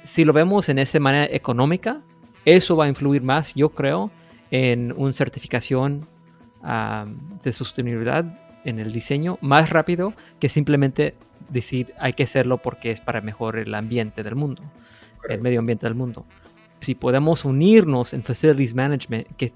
si 0.05 0.25
lo 0.25 0.33
vemos 0.33 0.69
en 0.69 0.79
esa 0.79 1.01
manera 1.01 1.27
económica, 1.35 2.01
eso 2.45 2.77
va 2.77 2.85
a 2.85 2.89
influir 2.89 3.23
más, 3.23 3.55
yo 3.55 3.71
creo, 3.71 4.11
en 4.51 4.93
una 4.97 5.13
certificación 5.13 6.07
de 7.43 7.53
sostenibilidad 7.53 8.25
en 8.65 8.79
el 8.79 8.93
diseño 8.93 9.39
más 9.41 9.71
rápido 9.71 10.15
que 10.41 10.49
simplemente 10.49 11.15
decir 11.49 11.95
hay 11.99 12.13
que 12.15 12.25
hacerlo 12.25 12.59
porque 12.59 12.91
es 12.91 13.01
para 13.01 13.21
mejorar 13.21 13.63
el 13.63 13.75
ambiente 13.75 14.23
del 14.23 14.35
mundo, 14.35 14.63
el 15.29 15.41
medio 15.41 15.61
ambiente 15.61 15.87
del 15.87 15.95
mundo. 15.95 16.25
Si 16.81 16.95
podemos 16.95 17.45
unirnos 17.45 18.13
en 18.13 18.23
Facilities 18.23 18.75
Management, 18.75 19.29
que, 19.37 19.53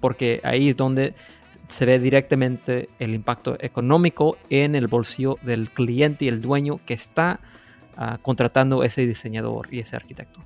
porque 0.00 0.40
ahí 0.44 0.68
es 0.68 0.76
donde 0.76 1.14
se 1.70 1.86
ve 1.86 1.98
directamente 1.98 2.88
el 2.98 3.14
impacto 3.14 3.56
económico 3.60 4.36
en 4.50 4.74
el 4.74 4.88
bolsillo 4.88 5.38
del 5.42 5.70
cliente 5.70 6.24
y 6.24 6.28
el 6.28 6.42
dueño 6.42 6.80
que 6.84 6.94
está 6.94 7.40
contratando 8.22 8.82
ese 8.82 9.06
diseñador 9.06 9.68
y 9.70 9.80
ese 9.80 9.94
arquitecto. 9.94 10.40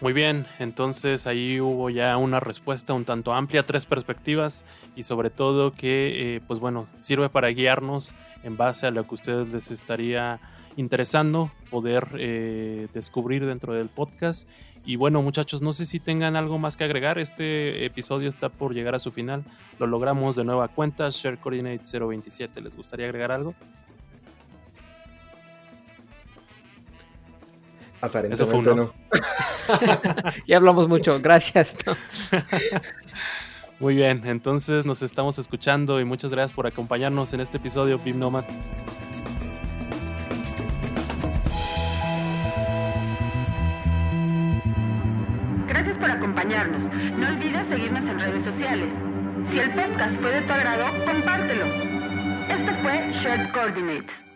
Muy 0.00 0.14
bien, 0.14 0.46
entonces 0.58 1.26
ahí 1.26 1.60
hubo 1.60 1.90
ya 1.90 2.16
una 2.16 2.40
respuesta 2.40 2.94
un 2.94 3.04
tanto 3.04 3.34
amplia, 3.34 3.66
tres 3.66 3.84
perspectivas 3.84 4.64
y 4.96 5.02
sobre 5.02 5.28
todo 5.28 5.72
que, 5.72 6.36
eh, 6.36 6.40
pues 6.46 6.58
bueno, 6.58 6.88
sirve 7.00 7.28
para 7.28 7.48
guiarnos 7.48 8.14
en 8.42 8.56
base 8.56 8.86
a 8.86 8.90
lo 8.90 9.04
que 9.04 9.10
a 9.10 9.14
ustedes 9.14 9.48
les 9.48 9.70
estaría 9.70 10.40
interesando 10.76 11.50
poder 11.68 12.08
eh, 12.18 12.88
descubrir 12.94 13.44
dentro 13.44 13.74
del 13.74 13.90
podcast. 13.90 14.48
Y 14.86 14.96
bueno, 14.96 15.20
muchachos, 15.20 15.60
no 15.60 15.74
sé 15.74 15.84
si 15.84 16.00
tengan 16.00 16.34
algo 16.34 16.58
más 16.58 16.78
que 16.78 16.84
agregar. 16.84 17.18
Este 17.18 17.84
episodio 17.84 18.30
está 18.30 18.48
por 18.48 18.72
llegar 18.72 18.94
a 18.94 18.98
su 18.98 19.12
final. 19.12 19.44
Lo 19.78 19.86
logramos 19.86 20.34
de 20.34 20.44
nueva 20.44 20.68
cuenta, 20.68 21.10
Share 21.10 21.38
Coordinate 21.38 21.82
027. 21.98 22.62
¿Les 22.62 22.74
gustaría 22.74 23.04
agregar 23.04 23.32
algo? 23.32 23.54
Aparentemente 28.00 28.34
Eso 28.34 28.46
fue 28.46 28.58
un 28.58 28.76
no. 28.76 28.94
ya 30.46 30.56
hablamos 30.56 30.88
mucho, 30.88 31.20
gracias. 31.20 31.76
Muy 33.80 33.94
bien, 33.94 34.22
entonces 34.26 34.84
nos 34.84 35.02
estamos 35.02 35.38
escuchando 35.38 36.00
y 36.00 36.04
muchas 36.04 36.32
gracias 36.32 36.52
por 36.52 36.66
acompañarnos 36.66 37.32
en 37.32 37.40
este 37.40 37.56
episodio, 37.56 37.98
Pim 37.98 38.18
Nomad. 38.18 38.44
Gracias 45.66 45.96
por 45.96 46.10
acompañarnos. 46.10 46.84
No 47.18 47.28
olvides 47.28 47.66
seguirnos 47.68 48.04
en 48.06 48.20
redes 48.20 48.42
sociales. 48.42 48.92
Si 49.50 49.58
el 49.58 49.70
podcast 49.74 50.20
fue 50.20 50.30
de 50.30 50.42
tu 50.42 50.52
agrado, 50.52 50.86
compártelo. 51.06 51.64
Esto 52.48 52.72
fue 52.82 53.12
Shared 53.12 53.50
Coordinates. 53.52 54.29